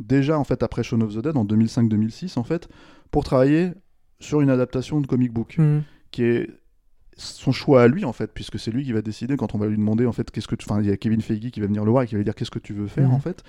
déjà 0.00 0.38
en 0.38 0.44
fait 0.44 0.62
après 0.62 0.82
Shaun 0.82 1.02
of 1.02 1.14
the 1.14 1.18
Dead 1.22 1.36
en 1.36 1.44
2005-2006 1.44 2.38
en 2.38 2.42
fait, 2.44 2.68
pour 3.10 3.22
travailler 3.24 3.70
sur 4.18 4.40
une 4.40 4.50
adaptation 4.50 5.00
de 5.00 5.06
comic 5.06 5.32
book 5.32 5.56
Mm. 5.58 5.78
qui 6.10 6.24
est 6.24 6.50
son 7.16 7.52
choix 7.52 7.82
à 7.82 7.86
lui 7.88 8.06
en 8.06 8.12
fait 8.14 8.32
puisque 8.32 8.58
c'est 8.58 8.70
lui 8.70 8.82
qui 8.82 8.92
va 8.92 9.02
décider 9.02 9.36
quand 9.36 9.54
on 9.54 9.58
va 9.58 9.66
lui 9.66 9.76
demander 9.76 10.06
en 10.06 10.12
fait 10.12 10.30
qu'est-ce 10.30 10.48
que 10.48 10.54
tu 10.54 10.64
enfin 10.68 10.80
il 10.80 10.88
y 10.88 10.90
a 10.92 10.96
Kevin 10.96 11.20
Feige 11.20 11.50
qui 11.50 11.60
va 11.60 11.66
venir 11.66 11.84
le 11.84 11.90
voir 11.90 12.02
et 12.02 12.06
qui 12.06 12.14
va 12.14 12.18
lui 12.18 12.24
dire 12.24 12.34
qu'est-ce 12.34 12.50
que 12.50 12.58
tu 12.58 12.72
veux 12.72 12.86
faire 12.86 13.08
Mhm. 13.08 13.14
en 13.14 13.18
fait. 13.20 13.42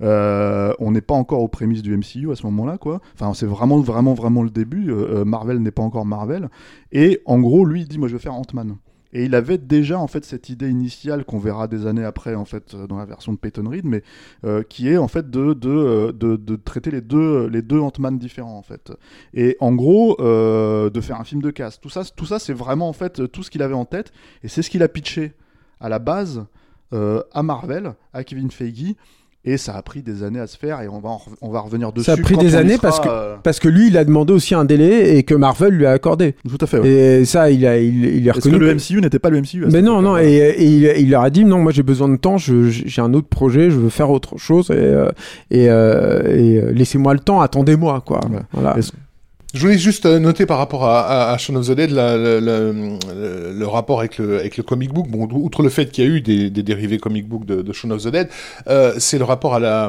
Euh, 0.00 0.72
on 0.78 0.92
n'est 0.92 1.02
pas 1.02 1.14
encore 1.14 1.42
aux 1.42 1.48
prémices 1.48 1.82
du 1.82 1.94
MCU 1.94 2.30
à 2.30 2.36
ce 2.36 2.44
moment-là 2.46 2.78
quoi. 2.78 3.00
Enfin 3.14 3.34
c'est 3.34 3.44
vraiment 3.46 3.80
vraiment 3.80 4.14
vraiment 4.14 4.42
le 4.42 4.50
début. 4.50 4.90
Euh, 4.90 5.18
euh, 5.20 5.24
Marvel 5.26 5.58
n'est 5.58 5.70
pas 5.70 5.82
encore 5.82 6.06
Marvel. 6.06 6.48
Et 6.92 7.20
en 7.26 7.38
gros 7.40 7.64
lui 7.66 7.82
il 7.82 7.88
dit 7.88 7.98
moi 7.98 8.08
je 8.08 8.14
veux 8.14 8.18
faire 8.18 8.34
Ant-Man 8.34 8.76
et 9.12 9.24
il 9.24 9.34
avait 9.34 9.58
déjà 9.58 9.98
en 9.98 10.06
fait 10.06 10.24
cette 10.24 10.48
idée 10.48 10.68
initiale 10.68 11.24
qu'on 11.24 11.38
verra 11.38 11.66
des 11.66 11.86
années 11.86 12.04
après 12.04 12.34
en 12.34 12.44
fait 12.44 12.74
euh, 12.74 12.86
dans 12.86 12.98
la 12.98 13.06
version 13.06 13.32
de 13.32 13.38
Peyton 13.38 13.68
Reed, 13.68 13.84
mais 13.84 14.02
euh, 14.44 14.62
qui 14.62 14.88
est 14.88 14.98
en 14.98 15.08
fait 15.08 15.30
de 15.30 15.56
euh, 15.64 16.12
de, 16.12 16.36
de 16.36 16.56
traiter 16.56 16.90
les 16.90 17.00
deux 17.00 17.46
les 17.48 17.62
deux 17.62 17.78
Ant-Man 17.78 18.18
différents 18.18 18.58
en 18.58 18.62
fait. 18.62 18.92
Et 19.34 19.56
en 19.60 19.74
gros 19.74 20.16
de 20.18 21.00
faire 21.00 21.20
un 21.20 21.24
film 21.24 21.42
de 21.42 21.50
casse. 21.50 21.80
Tout 21.80 21.90
ça 21.90 22.04
tout 22.04 22.26
ça 22.26 22.38
c'est 22.38 22.52
vraiment 22.52 22.88
en 22.88 22.92
fait 22.92 23.30
tout 23.30 23.42
ce 23.42 23.50
qu'il 23.50 23.62
avait 23.62 23.74
en 23.74 23.84
tête 23.84 24.12
et 24.42 24.48
c'est 24.48 24.62
ce 24.62 24.70
qu'il 24.70 24.82
a 24.82 24.88
pitché 24.88 25.32
à 25.80 25.88
la 25.88 25.98
base 25.98 26.44
à 26.92 27.42
Marvel, 27.42 27.94
à 28.12 28.24
Kevin 28.24 28.50
Feige. 28.50 28.94
Et 29.44 29.56
ça 29.56 29.74
a 29.76 29.82
pris 29.82 30.02
des 30.02 30.24
années 30.24 30.40
à 30.40 30.46
se 30.48 30.58
faire 30.58 30.80
et 30.82 30.88
on 30.88 30.98
va, 30.98 31.10
en 31.10 31.22
on 31.40 31.50
va 31.50 31.60
revenir 31.60 31.92
dessus. 31.92 32.04
Ça 32.06 32.12
a 32.12 32.16
pris 32.16 32.34
quand 32.34 32.40
des 32.42 32.54
années 32.56 32.72
sera, 32.74 32.82
parce 32.82 33.00
que- 33.00 33.08
euh, 33.08 33.36
Parce 33.42 33.60
que 33.60 33.68
lui, 33.68 33.86
il 33.86 33.96
a 33.96 34.04
demandé 34.04 34.32
aussi 34.32 34.54
un 34.54 34.64
délai 34.64 35.16
et 35.16 35.22
que 35.22 35.34
Marvel 35.34 35.72
lui 35.74 35.86
a 35.86 35.92
accordé. 35.92 36.34
Tout 36.46 36.58
à 36.60 36.66
fait. 36.66 36.80
ouais. 36.80 36.88
Et 36.88 37.24
ça, 37.24 37.50
il, 37.50 37.64
a, 37.64 37.78
il, 37.78 38.04
il 38.04 38.26
est 38.28 38.32
Parce 38.32 38.44
que 38.44 38.48
reconnu. 38.50 38.66
le 38.66 38.74
MCU 38.74 39.00
n'était 39.00 39.20
pas 39.20 39.30
le 39.30 39.40
MCU. 39.40 39.64
Mais 39.70 39.80
non, 39.80 40.02
non, 40.02 40.18
et, 40.18 40.26
et 40.26 40.64
il, 40.64 40.92
il 41.04 41.10
leur 41.10 41.22
a 41.22 41.30
dit 41.30 41.44
non, 41.44 41.58
moi 41.60 41.70
j'ai 41.72 41.84
besoin 41.84 42.08
de 42.08 42.16
temps, 42.16 42.36
j'ai 42.36 43.00
un 43.00 43.14
autre 43.14 43.28
projet, 43.28 43.70
je 43.70 43.76
veux 43.78 43.88
faire 43.90 44.10
autre 44.10 44.36
chose 44.38 44.70
et, 44.70 44.74
euh, 44.74 45.08
et, 45.50 45.70
euh, 45.70 46.20
et, 46.68 46.72
laissez-moi 46.74 47.14
le 47.14 47.20
temps, 47.20 47.40
attendez-moi 47.40 48.02
quoi. 48.04 48.20
Ouais. 48.30 48.40
Voilà. 48.52 48.76
Je 49.54 49.60
voulais 49.60 49.78
juste 49.78 50.04
euh, 50.04 50.18
noter 50.18 50.44
par 50.44 50.58
rapport 50.58 50.84
à, 50.84 51.30
à, 51.30 51.38
Shaun 51.38 51.56
of 51.56 51.68
the 51.68 51.70
Dead 51.70 51.90
le, 51.90 53.64
rapport 53.64 54.00
avec 54.00 54.18
le, 54.18 54.62
comic 54.62 54.92
book. 54.92 55.08
Bon, 55.08 55.26
outre 55.32 55.62
le 55.62 55.70
fait 55.70 55.90
qu'il 55.90 56.04
y 56.04 56.06
a 56.06 56.10
eu 56.10 56.20
des, 56.20 56.50
dérivés 56.50 56.98
comic 56.98 57.26
book 57.26 57.46
de, 57.46 57.62
de 57.62 57.72
Shaun 57.72 57.90
of 57.92 58.02
the 58.02 58.08
Dead, 58.08 58.28
euh, 58.68 58.92
c'est 58.98 59.16
le 59.16 59.24
rapport 59.24 59.54
à 59.54 59.88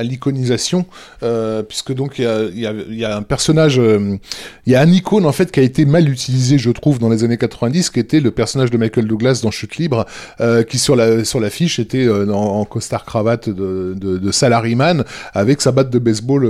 l'iconisation, 0.00 0.86
euh, 1.22 1.62
puisque 1.62 1.92
donc 1.92 2.18
il 2.18 2.24
y 2.58 3.04
a, 3.04 3.14
un 3.14 3.20
personnage, 3.20 3.76
il 3.76 4.72
y 4.72 4.74
a 4.74 4.80
un 4.80 4.90
icône 4.90 5.26
en 5.26 5.32
fait 5.32 5.52
qui 5.52 5.60
a 5.60 5.62
été 5.62 5.84
mal 5.84 6.08
utilisé, 6.08 6.56
je 6.56 6.70
trouve, 6.70 6.98
dans 6.98 7.10
les 7.10 7.24
années 7.24 7.36
90, 7.36 7.90
qui 7.90 8.00
était 8.00 8.20
le 8.20 8.30
personnage 8.30 8.70
de 8.70 8.78
Michael 8.78 9.06
Douglas 9.06 9.40
dans 9.42 9.50
Chute 9.50 9.76
libre, 9.76 10.06
qui 10.66 10.78
sur 10.78 10.96
la 10.96 11.26
sur 11.26 11.40
l'affiche 11.40 11.78
était 11.78 12.08
en, 12.08 12.30
en 12.30 12.64
costard 12.64 13.04
cravate 13.04 13.50
de, 13.50 13.94
de, 14.00 14.16
de 14.16 14.32
salaryman 14.32 15.04
avec 15.34 15.60
sa 15.60 15.72
batte 15.72 15.90
de 15.90 15.98
baseball 15.98 16.46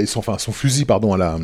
et 0.00 0.06
son 0.06 0.22
fusil 0.52 0.84
pardon 0.96 1.12
à 1.12 1.18
la 1.18 1.38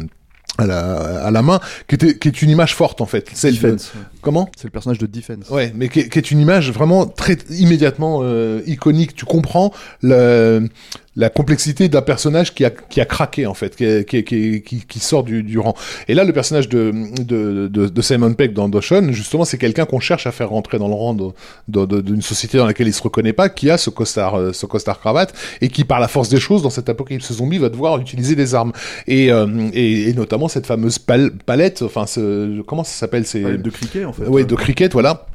à 0.59 0.67
la, 0.67 1.25
à 1.27 1.31
la 1.31 1.41
main, 1.41 1.61
qui, 1.89 1.95
était, 1.95 2.19
qui 2.19 2.29
est 2.29 2.43
une 2.43 2.51
image 2.51 2.75
forte 2.75 3.01
en 3.01 3.07
fait. 3.07 3.25
De- 3.43 3.51
Defense. 3.51 3.91
Comment 4.21 4.51
C'est 4.55 4.65
le 4.65 4.71
personnage 4.71 4.99
de 4.99 5.07
Defense. 5.07 5.49
Ouais, 5.49 5.73
mais 5.75 5.89
qui 5.89 6.01
est, 6.01 6.09
qui 6.11 6.19
est 6.19 6.31
une 6.31 6.41
image 6.41 6.71
vraiment 6.71 7.07
très 7.07 7.39
immédiatement 7.49 8.21
euh, 8.23 8.61
iconique. 8.67 9.15
Tu 9.15 9.25
comprends 9.25 9.73
le, 10.03 10.69
la 11.15 11.29
complexité 11.29 11.89
d'un 11.89 12.01
personnage 12.01 12.55
qui 12.55 12.65
a, 12.65 12.71
qui 12.71 13.01
a 13.01 13.05
craqué 13.05 13.47
en 13.47 13.53
fait, 13.53 13.77
qui, 13.77 14.05
qui, 14.25 14.63
qui, 14.63 14.81
qui, 14.87 14.99
sort 15.01 15.25
du, 15.25 15.43
du 15.43 15.59
rang. 15.59 15.75
Et 16.09 16.15
là, 16.15 16.25
le 16.25 16.33
personnage 16.33 16.69
de, 16.71 16.93
de, 17.23 17.69
de, 17.69 17.89
de 17.89 18.03
Simon 18.03 18.33
Peck 18.33 18.55
dans 18.55 18.69
Dawson, 18.69 19.09
justement, 19.13 19.45
c'est 19.45 19.59
quelqu'un 19.59 19.85
qu'on 19.85 20.01
cherche 20.01 20.27
à 20.27 20.33
faire 20.33 20.49
rentrer 20.49 20.79
dans 20.79 20.89
le 20.89 20.95
rang 20.95 21.15
d'une 21.69 22.23
société 22.23 22.57
dans 22.57 22.67
laquelle 22.67 22.89
il 22.89 22.95
se 22.95 23.03
reconnaît 23.03 23.35
pas, 23.35 23.49
qui 23.51 23.71
a 23.71 23.77
ce 23.77 23.91
costard, 23.91 24.37
euh, 24.37 24.53
ce 24.53 24.65
costard 24.65 25.01
cravate, 25.01 25.35
et 25.61 25.69
qui, 25.69 25.85
par 25.85 26.01
la 26.01 26.09
force 26.09 26.31
des 26.31 26.41
choses, 26.41 26.63
dans 26.63 26.71
cette 26.71 26.89
apocalypse 26.89 27.31
zombie, 27.33 27.59
va 27.59 27.69
devoir 27.69 27.99
utiliser 28.01 28.35
des 28.35 28.55
armes. 28.55 28.73
Et, 29.07 29.31
euh, 29.31 29.69
et, 29.75 30.09
et 30.09 30.15
notamment 30.15 30.49
cette 30.49 30.67
fameuse 30.67 30.99
pal- 30.99 31.33
palette, 31.45 31.83
enfin, 31.83 32.07
ce, 32.07 32.63
comment 32.63 32.85
ça 32.85 32.93
s'appelle 32.93 33.27
c'est 33.27 33.59
de 33.59 33.71
cricket 33.71 34.07
en 34.07 34.13
fait. 34.13 34.25
Ouais, 34.27 34.45
de 34.45 34.55
cricket, 34.55 34.93
voilà. 34.93 35.27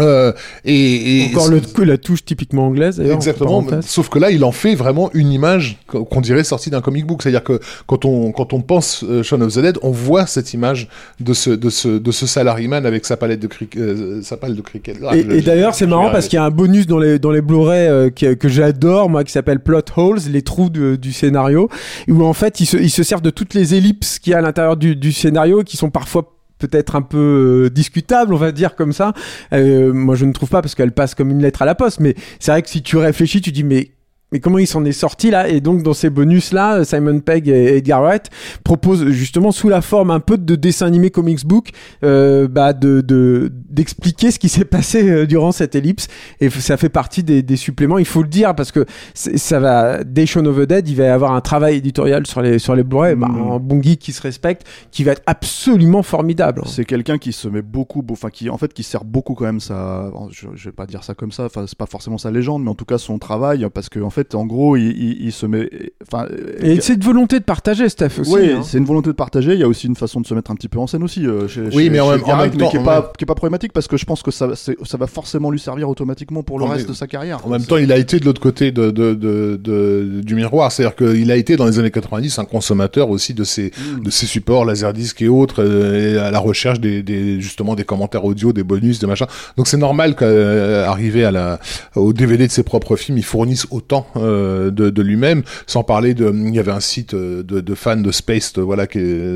Euh, 0.00 0.32
et, 0.64 1.20
et 1.20 1.26
Encore 1.26 1.48
le, 1.48 1.60
la 1.84 1.98
touche 1.98 2.24
typiquement 2.24 2.66
anglaise 2.66 2.98
Exactement. 2.98 3.62
Sauf 3.82 4.08
que 4.08 4.18
là, 4.18 4.30
il 4.30 4.42
en 4.42 4.52
fait 4.52 4.74
vraiment 4.74 5.10
une 5.12 5.30
image 5.30 5.78
qu'on 5.86 6.20
dirait 6.22 6.44
sortie 6.44 6.70
d'un 6.70 6.80
comic 6.80 7.06
book. 7.06 7.22
C'est-à-dire 7.22 7.44
que 7.44 7.60
quand 7.86 8.06
on 8.06 8.32
quand 8.32 8.54
on 8.54 8.62
pense 8.62 9.04
euh, 9.04 9.22
Shaun 9.22 9.42
of 9.42 9.52
the 9.54 9.58
Dead, 9.58 9.78
on 9.82 9.90
voit 9.90 10.26
cette 10.26 10.54
image 10.54 10.88
de 11.20 11.34
ce 11.34 11.50
de 11.50 11.68
ce 11.68 11.88
de 11.88 12.10
ce 12.10 12.26
salaryman 12.26 12.86
avec 12.86 13.04
sa 13.04 13.18
palette 13.18 13.40
de 13.40 13.46
cricket, 13.48 13.80
euh, 13.82 14.22
sa 14.22 14.38
palette 14.38 14.56
de 14.56 14.62
cricket. 14.62 14.96
Ah, 15.06 15.14
Et, 15.16 15.42
d'ailleurs, 15.42 15.74
c'est 15.74 15.86
marrant 15.86 16.10
parce 16.10 16.26
qu'il 16.28 16.36
y 16.38 16.40
a 16.40 16.44
un 16.44 16.50
bonus 16.50 16.86
dans 16.86 16.98
les, 16.98 17.18
dans 17.18 17.30
les 17.30 17.42
Blu-ray 17.42 17.86
euh, 17.88 18.10
que, 18.10 18.32
que 18.34 18.48
j'adore, 18.48 19.10
moi, 19.10 19.24
qui 19.24 19.32
s'appelle 19.32 19.60
Plot 19.60 19.82
Holes, 19.96 20.20
les 20.30 20.42
trous 20.42 20.70
de- 20.70 20.96
du 20.96 21.12
scénario, 21.12 21.68
où 22.08 22.24
en 22.24 22.32
fait, 22.32 22.60
ils 22.60 22.66
se, 22.66 22.76
ils 22.78 22.90
se 22.90 23.02
servent 23.02 23.22
de 23.22 23.30
toutes 23.30 23.52
les 23.54 23.74
ellipses 23.74 24.18
qu'il 24.18 24.30
y 24.30 24.34
a 24.34 24.38
à 24.38 24.40
l'intérieur 24.40 24.76
du, 24.76 24.96
du 24.96 25.12
scénario, 25.12 25.62
qui 25.64 25.76
sont 25.76 25.90
parfois 25.90 26.31
peut-être 26.68 26.96
un 26.96 27.02
peu 27.02 27.66
euh, 27.66 27.70
discutables, 27.70 28.32
on 28.32 28.38
va 28.38 28.52
dire 28.52 28.76
comme 28.76 28.92
ça. 28.92 29.12
Euh, 29.52 29.92
moi, 29.92 30.14
je 30.14 30.24
ne 30.24 30.32
trouve 30.32 30.48
pas 30.48 30.62
parce 30.62 30.74
qu'elle 30.74 30.92
passe 30.92 31.14
comme 31.14 31.30
une 31.30 31.42
lettre 31.42 31.62
à 31.62 31.64
la 31.64 31.74
poste, 31.74 32.00
mais 32.00 32.14
c'est 32.38 32.52
vrai 32.52 32.62
que 32.62 32.68
si 32.68 32.82
tu 32.82 32.96
réfléchis, 32.96 33.40
tu 33.40 33.52
dis 33.52 33.64
mais 33.64 33.90
mais 34.32 34.40
comment 34.40 34.58
il 34.58 34.66
s'en 34.66 34.84
est 34.84 34.92
sorti 34.92 35.30
là? 35.30 35.48
Et 35.48 35.60
donc 35.60 35.82
dans 35.82 35.94
ces 35.94 36.10
bonus 36.10 36.52
là, 36.52 36.84
Simon 36.84 37.20
Pegg 37.20 37.48
et 37.48 37.76
Edgar 37.76 38.02
Wright 38.02 38.30
proposent 38.64 39.08
justement 39.10 39.52
sous 39.52 39.68
la 39.68 39.80
forme 39.82 40.10
un 40.10 40.20
peu 40.20 40.38
de 40.38 40.54
dessin 40.56 40.86
animé 40.86 41.10
comics 41.10 41.46
book, 41.46 41.70
euh, 42.04 42.48
bah 42.48 42.72
de 42.72 43.00
de- 43.02 43.50
d'expliquer 43.70 44.30
ce 44.30 44.38
qui 44.38 44.48
s'est 44.48 44.64
passé 44.64 45.08
euh, 45.10 45.26
durant 45.26 45.52
cette 45.52 45.74
ellipse. 45.74 46.08
Et 46.40 46.50
ça 46.50 46.76
fait 46.76 46.88
partie 46.88 47.22
des, 47.22 47.42
des 47.42 47.56
suppléments. 47.56 47.98
Il 47.98 48.04
faut 48.04 48.22
le 48.22 48.28
dire 48.28 48.54
parce 48.54 48.72
que 48.72 48.84
ça 49.14 49.60
va. 49.60 50.04
Dès 50.04 50.26
Shaun 50.26 50.46
of 50.46 50.56
the 50.56 50.60
Dead, 50.68 50.88
il 50.88 50.96
va 50.96 51.04
y 51.04 51.08
avoir 51.08 51.32
un 51.32 51.40
travail 51.40 51.76
éditorial 51.76 52.26
sur 52.26 52.42
les 52.42 52.58
sur 52.58 52.74
les 52.74 52.82
Blu-ray, 52.82 53.14
bah, 53.16 53.28
Mm. 53.28 53.52
un 53.52 53.58
bon 53.58 53.82
geek 53.82 53.98
qui 53.98 54.12
se 54.12 54.22
respecte, 54.22 54.66
qui 54.90 55.04
va 55.04 55.12
être 55.12 55.22
absolument 55.26 56.02
formidable. 56.02 56.62
C'est 56.66 56.84
quelqu'un 56.84 57.18
qui 57.18 57.32
se 57.32 57.48
met 57.48 57.62
beaucoup, 57.62 58.02
beau- 58.02 58.14
enfin 58.14 58.30
qui 58.30 58.48
en 58.50 58.58
fait 58.58 58.72
qui 58.72 58.82
sert 58.82 59.04
beaucoup 59.04 59.34
quand 59.34 59.44
même 59.44 59.60
sa, 59.60 60.10
je, 60.30 60.46
je 60.54 60.64
vais 60.68 60.72
pas 60.72 60.86
dire 60.86 61.04
ça 61.04 61.14
comme 61.14 61.32
ça, 61.32 61.44
enfin 61.46 61.64
c'est 61.66 61.76
pas 61.78 61.86
forcément 61.86 62.18
sa 62.18 62.30
légende, 62.30 62.62
mais 62.64 62.70
en 62.70 62.74
tout 62.74 62.84
cas 62.84 62.98
son 62.98 63.18
travail, 63.18 63.66
parce 63.72 63.88
que 63.88 64.00
en 64.00 64.10
fait 64.10 64.21
en 64.34 64.46
gros 64.46 64.76
il, 64.76 64.86
il- 64.90 65.16
il 65.26 65.32
se 65.32 65.46
met, 65.46 65.68
enfin 66.06 66.26
Et 66.60 66.80
c'est 66.80 66.94
une 66.94 67.00
volonté 67.00 67.38
de 67.38 67.44
partager, 67.44 67.88
Steph 67.88 68.18
aussi. 68.20 68.32
oui, 68.32 68.50
hein. 68.52 68.62
c'est 68.64 68.78
une 68.78 68.84
volonté 68.84 69.08
de 69.10 69.14
partager. 69.14 69.54
Il 69.54 69.60
y 69.60 69.62
a 69.62 69.68
aussi 69.68 69.86
une 69.86 69.96
façon 69.96 70.20
de 70.20 70.26
se 70.26 70.34
mettre 70.34 70.50
un 70.50 70.54
petit 70.54 70.68
peu 70.68 70.78
en 70.78 70.86
scène 70.86 71.02
aussi. 71.02 71.26
euh, 71.26 71.48
chez, 71.48 71.60
Oui, 71.62 71.84
chez- 71.84 71.90
mais 71.90 72.00
en 72.00 72.04
chez 72.06 72.10
même- 72.12 72.20
Edgar 72.20 72.34
en 72.36 72.38
Wright, 72.40 72.52
même 72.52 72.58
mais 72.60 72.64
temps, 72.66 72.70
qui 72.70 72.76
est 72.76 72.80
en 72.80 72.84
pas 72.84 73.12
qui 73.18 73.24
est 73.24 73.26
pas 73.26 73.34
problématique 73.34 73.72
parce 73.72 73.88
que 73.88 73.96
je 73.96 74.04
pense 74.04 74.22
que 74.22 74.30
ça 74.30 74.48
ça 74.56 74.96
va 74.98 75.06
forcément 75.06 75.50
lui 75.50 75.58
servir 75.60 75.88
automatiquement 75.88 76.42
pour 76.42 76.58
le 76.58 76.64
En 76.64 76.68
reste 76.68 76.88
de 76.88 76.94
sa 76.94 77.06
carrière. 77.06 77.44
En 77.46 77.48
même 77.50 77.64
temps, 77.64 77.76
il 77.76 77.90
a 77.92 77.96
été 77.98 78.18
de 78.18 78.24
l'autre 78.24 78.40
côté 78.40 78.72
de, 78.72 78.90
de, 78.90 79.14
de, 79.14 79.56
de- 79.62 80.20
du 80.22 80.34
miroir. 80.34 80.70
C'est-à-dire 80.72 80.96
qu'il 80.96 81.30
a 81.30 81.36
été 81.36 81.56
dans 81.56 81.66
les 81.66 81.78
années 81.78 81.90
90 81.90 82.38
un 82.38 82.44
consommateur 82.44 83.10
aussi 83.10 83.34
de 83.34 83.44
ces, 83.44 83.70
Mm. 83.96 84.04
de 84.04 84.10
ces 84.10 84.26
supports, 84.26 84.64
Laserdisc 84.64 85.20
et 85.22 85.28
autres, 85.28 85.62
euh, 85.62 86.14
et 86.14 86.18
à 86.18 86.30
la 86.30 86.38
recherche 86.38 86.80
des, 86.80 87.02
des, 87.02 87.40
justement 87.40 87.74
des 87.74 87.84
commentaires 87.84 88.24
audio, 88.24 88.52
des 88.52 88.62
bonus, 88.62 88.98
des 88.98 89.06
machins. 89.06 89.26
Donc 89.56 89.66
c'est 89.66 89.76
normal 89.76 90.14
qu'arrivé 90.16 91.24
à 91.24 91.30
la, 91.30 91.58
au 91.96 92.12
DVD 92.12 92.46
de 92.46 92.52
ses 92.52 92.62
propres 92.62 92.96
films, 92.96 93.18
il 93.18 93.24
fournisse 93.24 93.66
autant 93.70 94.06
euh, 94.11 94.11
de, 94.20 94.90
de 94.90 95.02
lui-même, 95.02 95.42
sans 95.66 95.84
parler 95.84 96.14
de, 96.14 96.32
il 96.32 96.54
y 96.54 96.58
avait 96.58 96.72
un 96.72 96.80
site 96.80 97.14
euh, 97.14 97.42
de, 97.42 97.60
de 97.60 97.74
fans 97.74 97.96
de 97.96 98.10
Space, 98.10 98.52
euh, 98.58 98.62
voilà, 98.62 98.84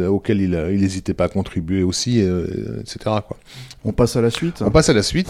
auquel 0.09 0.41
il, 0.41 0.69
il 0.73 0.85
hésitait 0.85 1.15
pas 1.15 1.25
à 1.25 1.29
contribuer 1.29 1.83
aussi, 1.83 2.21
euh, 2.21 2.47
etc. 2.81 2.99
Quoi. 3.27 3.37
On 3.85 3.93
passe 3.93 4.17
à 4.17 4.21
la 4.21 4.31
suite. 4.31 4.63
On 4.63 4.71
passe 4.71 4.89
à 4.89 4.95
la 4.95 5.03
suite. 5.03 5.29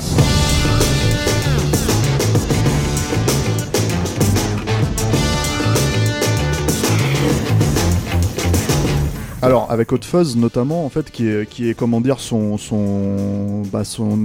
Alors 9.42 9.70
avec 9.70 9.92
Hot 9.92 9.98
Fuzz 10.02 10.36
notamment 10.36 10.84
en 10.86 10.88
fait 10.88 11.10
qui 11.10 11.28
est 11.28 11.48
qui 11.48 11.68
est 11.68 11.74
comment 11.74 12.00
dire 12.00 12.20
son 12.20 12.56
son 12.56 13.62
bah 13.70 13.84
son 13.84 14.18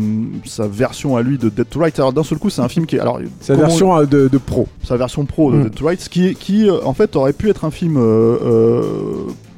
sa 0.46 0.68
version 0.68 1.18
à 1.18 1.22
lui 1.22 1.38
de 1.38 1.50
Dead 1.50 1.68
to 1.70 1.80
Rights. 1.80 2.00
Alors 2.00 2.14
d'un 2.14 2.24
seul 2.24 2.38
coup 2.38 2.50
c'est 2.50 2.62
un 2.62 2.70
film 2.70 2.86
qui 2.86 2.96
est 2.96 3.00
alors 3.00 3.20
Sa 3.42 3.56
version 3.56 3.96
euh, 3.98 4.06
de, 4.06 4.28
de 4.30 4.38
pro. 4.38 4.68
sa 4.84 4.96
version 4.98 5.26
pro 5.26 5.52
de 5.52 5.58
Mm. 5.58 5.64
Dead 5.64 5.76
to 5.76 5.86
Rights 5.86 6.08
qui 6.10 6.34
qui 6.36 6.70
euh, 6.70 6.80
en 6.86 6.94
fait 6.94 7.16
aurait 7.16 7.34
pu 7.34 7.50
être 7.50 7.66
un 7.66 7.72
film 7.72 7.98
euh, 7.98 8.02
euh, 8.42 8.82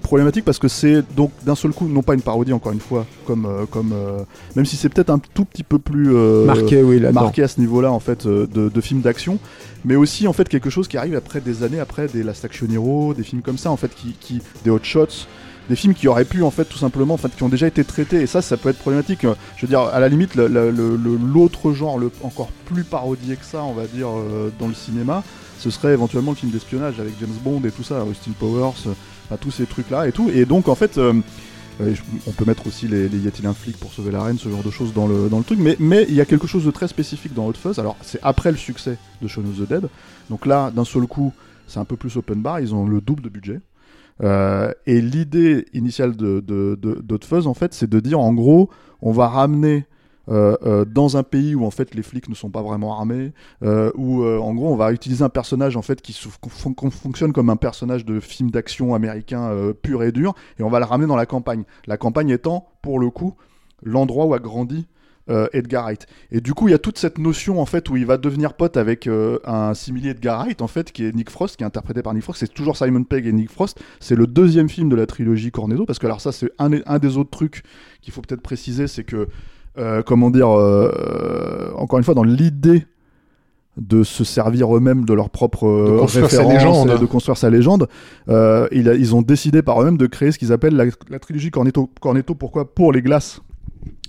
problématique 0.01 0.43
parce 0.43 0.59
que 0.59 0.67
c'est 0.67 1.01
donc 1.15 1.31
d'un 1.45 1.55
seul 1.55 1.71
coup 1.71 1.87
non 1.87 2.01
pas 2.01 2.13
une 2.15 2.21
parodie 2.21 2.51
encore 2.53 2.71
une 2.73 2.79
fois 2.81 3.05
comme 3.25 3.45
euh, 3.45 3.65
comme 3.69 3.93
euh, 3.93 4.19
même 4.55 4.65
si 4.65 4.75
c'est 4.75 4.89
peut-être 4.89 5.11
un 5.11 5.19
tout 5.19 5.45
petit 5.45 5.63
peu 5.63 5.77
plus 5.79 6.13
euh, 6.15 6.45
Marqué, 6.45 6.81
oui, 6.83 6.99
là-dedans. 6.99 7.21
marqué 7.21 7.43
à 7.43 7.47
ce 7.47 7.59
niveau-là 7.61 7.91
en 7.91 7.99
fait 7.99 8.25
de, 8.27 8.45
de 8.47 8.81
films 8.81 9.01
d'action, 9.01 9.37
mais 9.85 9.95
aussi 9.95 10.27
en 10.27 10.33
fait 10.33 10.49
quelque 10.49 10.69
chose 10.71 10.87
qui 10.87 10.97
arrive 10.97 11.15
après 11.15 11.41
des 11.41 11.63
années 11.63 11.79
après 11.79 12.07
des 12.07 12.23
Last 12.23 12.43
Action 12.43 12.67
Hero, 12.71 13.13
des 13.13 13.23
films 13.23 13.41
comme 13.43 13.57
ça 13.59 13.69
en 13.71 13.77
fait 13.77 13.91
qui, 13.95 14.13
qui 14.19 14.41
des 14.65 14.69
Hot 14.71 14.79
Shots, 14.83 15.27
des 15.69 15.75
films 15.75 15.93
qui 15.93 16.07
auraient 16.07 16.25
pu 16.25 16.43
en 16.43 16.51
fait 16.51 16.65
tout 16.65 16.77
simplement 16.77 17.13
en 17.13 17.17
fait 17.17 17.35
qui 17.35 17.43
ont 17.43 17.49
déjà 17.49 17.67
été 17.67 17.83
traités 17.83 18.21
et 18.21 18.27
ça 18.27 18.41
ça 18.41 18.57
peut 18.57 18.69
être 18.69 18.79
problématique. 18.79 19.21
Je 19.55 19.61
veux 19.61 19.67
dire 19.67 19.81
à 19.81 19.99
la 19.99 20.09
limite 20.09 20.35
l'autre 20.35 21.73
genre 21.73 21.97
le 21.97 22.11
encore 22.23 22.49
plus 22.65 22.83
parodié 22.83 23.35
que 23.35 23.45
ça 23.45 23.63
on 23.63 23.73
va 23.73 23.87
dire 23.87 24.09
euh, 24.09 24.51
dans 24.59 24.67
le 24.67 24.73
cinéma, 24.73 25.23
ce 25.59 25.69
serait 25.69 25.93
éventuellement 25.93 26.31
le 26.31 26.37
film 26.37 26.51
d'espionnage 26.51 26.99
avec 26.99 27.13
James 27.19 27.35
Bond 27.43 27.61
et 27.65 27.71
tout 27.71 27.83
ça, 27.83 28.03
Austin 28.03 28.31
Powers, 28.37 28.73
euh, 28.87 29.37
tous 29.39 29.51
ces 29.51 29.65
trucs 29.65 29.89
là 29.89 30.07
et 30.07 30.11
tout 30.11 30.29
et 30.29 30.45
donc 30.45 30.67
en 30.67 30.75
fait 30.75 30.97
euh, 30.97 31.13
euh, 31.81 31.95
on 32.27 32.31
peut 32.31 32.45
mettre 32.45 32.67
aussi 32.67 32.87
les, 32.87 33.09
les 33.09 33.19
y 33.19 33.27
a-t-il 33.27 33.47
un 33.47 33.53
flic 33.53 33.77
pour 33.77 33.93
sauver 33.93 34.11
la 34.11 34.21
reine, 34.21 34.37
ce 34.37 34.49
genre 34.49 34.63
de 34.63 34.69
choses 34.69 34.93
dans 34.93 35.07
le, 35.07 35.29
dans 35.29 35.39
le 35.39 35.43
truc, 35.43 35.59
mais 35.59 35.75
mais 35.79 36.05
il 36.07 36.13
y 36.13 36.21
a 36.21 36.25
quelque 36.25 36.45
chose 36.45 36.65
de 36.65 36.71
très 36.71 36.87
spécifique 36.87 37.33
dans 37.33 37.47
Hot 37.47 37.53
Fuzz. 37.53 37.79
Alors 37.79 37.95
c'est 38.01 38.19
après 38.21 38.51
le 38.51 38.57
succès 38.57 38.97
de 39.21 39.27
Shaun 39.27 39.45
of 39.45 39.57
the 39.57 39.67
Dead, 39.67 39.89
donc 40.29 40.45
là 40.45 40.71
d'un 40.71 40.85
seul 40.85 41.07
coup 41.07 41.33
c'est 41.67 41.79
un 41.79 41.85
peu 41.85 41.95
plus 41.95 42.15
open 42.17 42.41
bar, 42.41 42.59
ils 42.59 42.75
ont 42.75 42.85
le 42.85 43.01
double 43.01 43.23
de 43.23 43.29
budget. 43.29 43.59
Euh, 44.21 44.71
et 44.85 45.01
l'idée 45.01 45.65
initiale 45.73 46.15
de, 46.15 46.39
de, 46.39 47.19
Fuzz 47.23 47.47
en 47.47 47.53
fait 47.53 47.73
c'est 47.73 47.89
de 47.89 47.99
dire 47.99 48.19
en 48.19 48.33
gros 48.33 48.69
on 49.01 49.11
va 49.11 49.27
ramener 49.27 49.85
euh, 50.29 50.55
euh, 50.65 50.85
dans 50.85 51.17
un 51.17 51.23
pays 51.23 51.55
où 51.55 51.65
en 51.65 51.71
fait 51.71 51.95
les 51.95 52.03
flics 52.03 52.29
ne 52.29 52.35
sont 52.35 52.49
pas 52.49 52.61
vraiment 52.61 52.97
armés, 52.97 53.33
où 53.61 54.23
en 54.23 54.53
gros 54.53 54.71
on 54.71 54.75
va 54.75 54.91
utiliser 54.91 55.23
un 55.23 55.29
personnage 55.29 55.75
en 55.77 55.81
fait 55.81 56.01
qui 56.01 56.17
fonctionne 56.49 57.33
comme 57.33 57.49
un 57.49 57.55
personnage 57.55 58.05
de 58.05 58.19
film 58.19 58.51
d'action 58.51 58.93
américain 58.93 59.51
pur 59.81 60.03
et 60.03 60.11
dur, 60.11 60.35
et 60.59 60.63
on 60.63 60.69
va 60.69 60.79
le 60.79 60.85
ramener 60.85 61.07
dans 61.07 61.15
la 61.15 61.25
campagne. 61.25 61.63
La 61.87 61.97
campagne 61.97 62.29
étant 62.29 62.67
pour 62.81 62.99
le 62.99 63.09
coup 63.09 63.35
l'endroit 63.81 64.25
où 64.25 64.33
a 64.33 64.39
grandi 64.39 64.87
euh, 65.29 65.47
Edgar 65.53 65.83
Wright. 65.85 66.05
Et 66.31 66.41
du 66.41 66.53
coup 66.53 66.67
il 66.67 66.71
y 66.71 66.73
a 66.73 66.79
toute 66.79 66.97
cette 66.97 67.17
notion 67.17 67.61
en 67.61 67.65
fait 67.65 67.89
où 67.89 67.95
il 67.97 68.05
va 68.05 68.17
devenir 68.17 68.53
pote 68.55 68.75
avec 68.77 69.07
euh, 69.07 69.39
un 69.45 69.73
simili 69.73 70.09
Edgar 70.09 70.39
Wright 70.39 70.61
en 70.61 70.67
fait 70.67 70.91
qui 70.91 71.05
est 71.05 71.15
Nick 71.15 71.29
Frost, 71.29 71.55
qui 71.57 71.63
est 71.63 71.67
interprété 71.67 72.01
par 72.01 72.13
Nick 72.13 72.23
Frost. 72.23 72.39
C'est 72.39 72.53
toujours 72.53 72.75
Simon 72.77 73.03
Pegg 73.03 73.25
et 73.25 73.31
Nick 73.31 73.49
Frost. 73.51 73.79
C'est 73.99 74.15
le 74.15 74.27
deuxième 74.27 74.67
film 74.69 74.89
de 74.89 74.95
la 74.95 75.05
trilogie 75.05 75.51
Cornetto 75.51 75.85
parce 75.85 75.99
que 75.99 76.05
alors 76.07 76.21
ça 76.21 76.31
c'est 76.31 76.51
un, 76.59 76.69
des- 76.71 76.83
un 76.85 76.99
des 76.99 77.17
autres 77.17 77.29
trucs 77.31 77.63
qu'il 78.01 78.13
faut 78.13 78.21
peut-être 78.21 78.41
préciser, 78.41 78.87
c'est 78.87 79.03
que 79.03 79.27
euh, 79.79 80.03
comment 80.03 80.29
dire, 80.29 80.49
encore 81.77 81.97
une 81.99 82.05
fois, 82.05 82.13
dans 82.13 82.23
l'idée 82.23 82.85
de 83.77 84.03
se 84.03 84.23
servir 84.23 84.75
eux-mêmes 84.75 85.03
de 85.03 85.13
leur 85.15 85.31
propre 85.31 85.65
De 85.65 85.97
construire 85.99 86.29
sa 86.29 86.43
référence 86.43 86.83
légende. 86.85 86.97
et 86.97 87.01
de 87.01 87.05
construire 87.07 87.37
sa 87.37 87.49
légende, 87.49 87.87
euh, 88.29 88.67
a- 88.71 88.73
ils 88.73 89.15
ont 89.15 89.23
décidé 89.23 89.63
par 89.63 89.81
eux-mêmes 89.81 89.97
de 89.97 90.05
créer 90.05 90.31
ce 90.31 90.37
qu'ils 90.37 90.51
appellent 90.53 90.75
la, 90.75 90.85
la 91.09 91.17
trilogie 91.17 91.49
Cornetto. 91.49 91.89
Cornetto, 91.99 92.35
pourquoi? 92.35 92.71
Pour 92.75 92.91
les 92.93 93.01
glaces. 93.01 93.41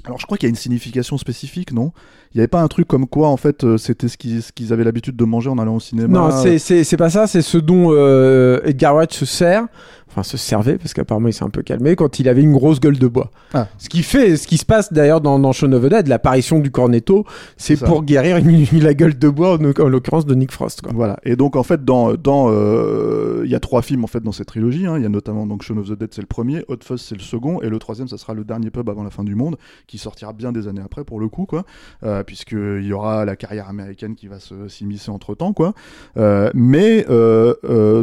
Alors 0.07 0.19
je 0.19 0.27
crois 0.27 0.37
qu'il 0.37 0.47
y 0.47 0.49
a 0.49 0.51
une 0.51 0.57
signification 0.57 1.17
spécifique, 1.17 1.73
non? 1.73 1.93
Il 2.33 2.39
n'y 2.39 2.41
avait 2.41 2.49
pas 2.49 2.61
un 2.61 2.69
truc 2.69 2.87
comme 2.87 3.07
quoi, 3.07 3.29
en 3.29 3.37
fait, 3.37 3.65
euh, 3.65 3.79
c'était 3.79 4.09
ce 4.09 4.17
qu'ils 4.17 4.73
avaient 4.73 4.85
l'habitude 4.85 5.17
de 5.17 5.25
manger 5.25 5.49
en 5.49 5.59
allant 5.59 5.77
au 5.77 5.81
cinéma? 5.81 6.09
Non, 6.09 6.31
c'est 6.59 6.97
pas 6.97 7.11
ça, 7.11 7.27
c'est 7.27 7.43
ce 7.43 7.59
dont 7.59 7.89
euh, 7.91 8.61
Edgar 8.65 8.95
Wright 8.95 9.13
se 9.13 9.25
sert, 9.25 9.67
enfin 10.15 10.23
se 10.23 10.37
servait, 10.37 10.79
parce 10.79 10.95
qu'apparemment 10.95 11.27
il 11.27 11.33
s'est 11.33 11.43
un 11.43 11.51
peu 11.51 11.63
calmé, 11.63 11.97
quand 11.97 12.21
il 12.21 12.29
avait 12.29 12.43
une 12.43 12.53
grosse 12.53 12.79
gueule 12.79 12.99
de 12.99 13.09
bois. 13.09 13.31
Ah. 13.53 13.67
Ce 13.79 13.89
qui 13.89 14.05
fait, 14.05 14.37
ce 14.37 14.47
qui 14.47 14.59
se 14.59 14.65
passe 14.65 14.93
d'ailleurs 14.93 15.21
dans, 15.21 15.41
dans 15.41 15.51
Shaun 15.53 15.73
of 15.73 15.83
the 15.83 15.87
Dead, 15.89 16.07
l'apparition 16.07 16.61
du 16.61 16.71
cornetto, 16.71 17.25
c'est 17.57 17.77
pour 17.85 18.05
guérir 18.05 18.37
une- 18.37 18.65
la 18.81 18.95
gueule 18.95 19.19
de 19.19 19.29
bois, 19.29 19.59
en, 19.59 19.83
en 19.83 19.89
l'occurrence 19.89 20.25
de 20.27 20.35
Nick 20.35 20.53
Frost. 20.53 20.83
Quoi. 20.83 20.93
Voilà. 20.95 21.19
Et 21.25 21.35
donc 21.35 21.57
en 21.57 21.63
fait 21.65 21.85
dans 21.85 22.15
dans 22.15 22.47
euh, 22.51 23.43
il 23.45 23.51
y 23.51 23.55
a 23.57 23.61
trois 23.61 23.83
films 23.83 24.05
en 24.05 24.07
fait 24.07 24.21
dans 24.23 24.33
cette 24.33 24.47
trilogie. 24.49 24.87
hein. 24.87 24.97
Il 24.97 25.03
y 25.03 25.07
a 25.07 25.09
notamment 25.09 25.47
donc 25.47 25.63
Shaun 25.63 25.79
of 25.79 25.89
the 25.89 25.99
Dead 25.99 26.11
c'est 26.13 26.21
le 26.21 26.27
premier, 26.29 26.65
Hot 26.69 26.77
Fuzz 26.85 27.01
c'est 27.01 27.15
le 27.17 27.21
second 27.23 27.61
et 27.61 27.69
le 27.69 27.79
troisième 27.79 28.07
ça 28.09 28.17
sera 28.19 28.35
le 28.35 28.45
dernier 28.45 28.71
pub 28.71 28.89
avant 28.89 29.03
la 29.03 29.11
fin 29.11 29.25
du 29.25 29.35
monde 29.35 29.57
qui 29.87 29.99
sortira 29.99 30.33
bien 30.33 30.53
des 30.53 30.69
années 30.69 30.83
après 30.85 31.05
pour 31.05 31.19
le 31.19 31.29
coup 31.29 31.45
quoi, 31.47 31.65
euh, 32.05 32.23
puisque 32.23 32.53
il 32.53 32.85
y 32.87 32.93
aura 32.93 33.25
la 33.25 33.35
carrière 33.37 33.69
américaine 33.69 34.15
qui 34.15 34.29
va 34.29 34.39
se 34.39 34.69
s'immiscer 34.69 35.11
entre 35.11 35.35
temps 35.35 35.53
quoi. 35.53 35.75
Euh, 36.17 36.51
mais 36.55 37.05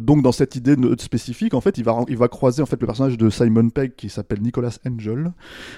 donc 0.01 0.21
dans 0.23 0.31
cette 0.31 0.55
idée 0.55 0.75
de- 0.75 0.95
spécifique 0.99 1.53
en 1.53 1.61
fait 1.61 1.77
il 1.77 1.83
va 1.83 1.91
il 2.09 2.17
va 2.17 2.27
croiser 2.27 2.61
en 2.61 2.65
fait 2.65 2.79
le 2.79 2.87
personnage 2.87 3.17
de 3.17 3.29
Simon 3.29 3.69
Pegg 3.69 3.93
qui 3.95 4.09
s'appelle 4.09 4.41
Nicholas 4.41 4.79
Angel, 4.87 5.31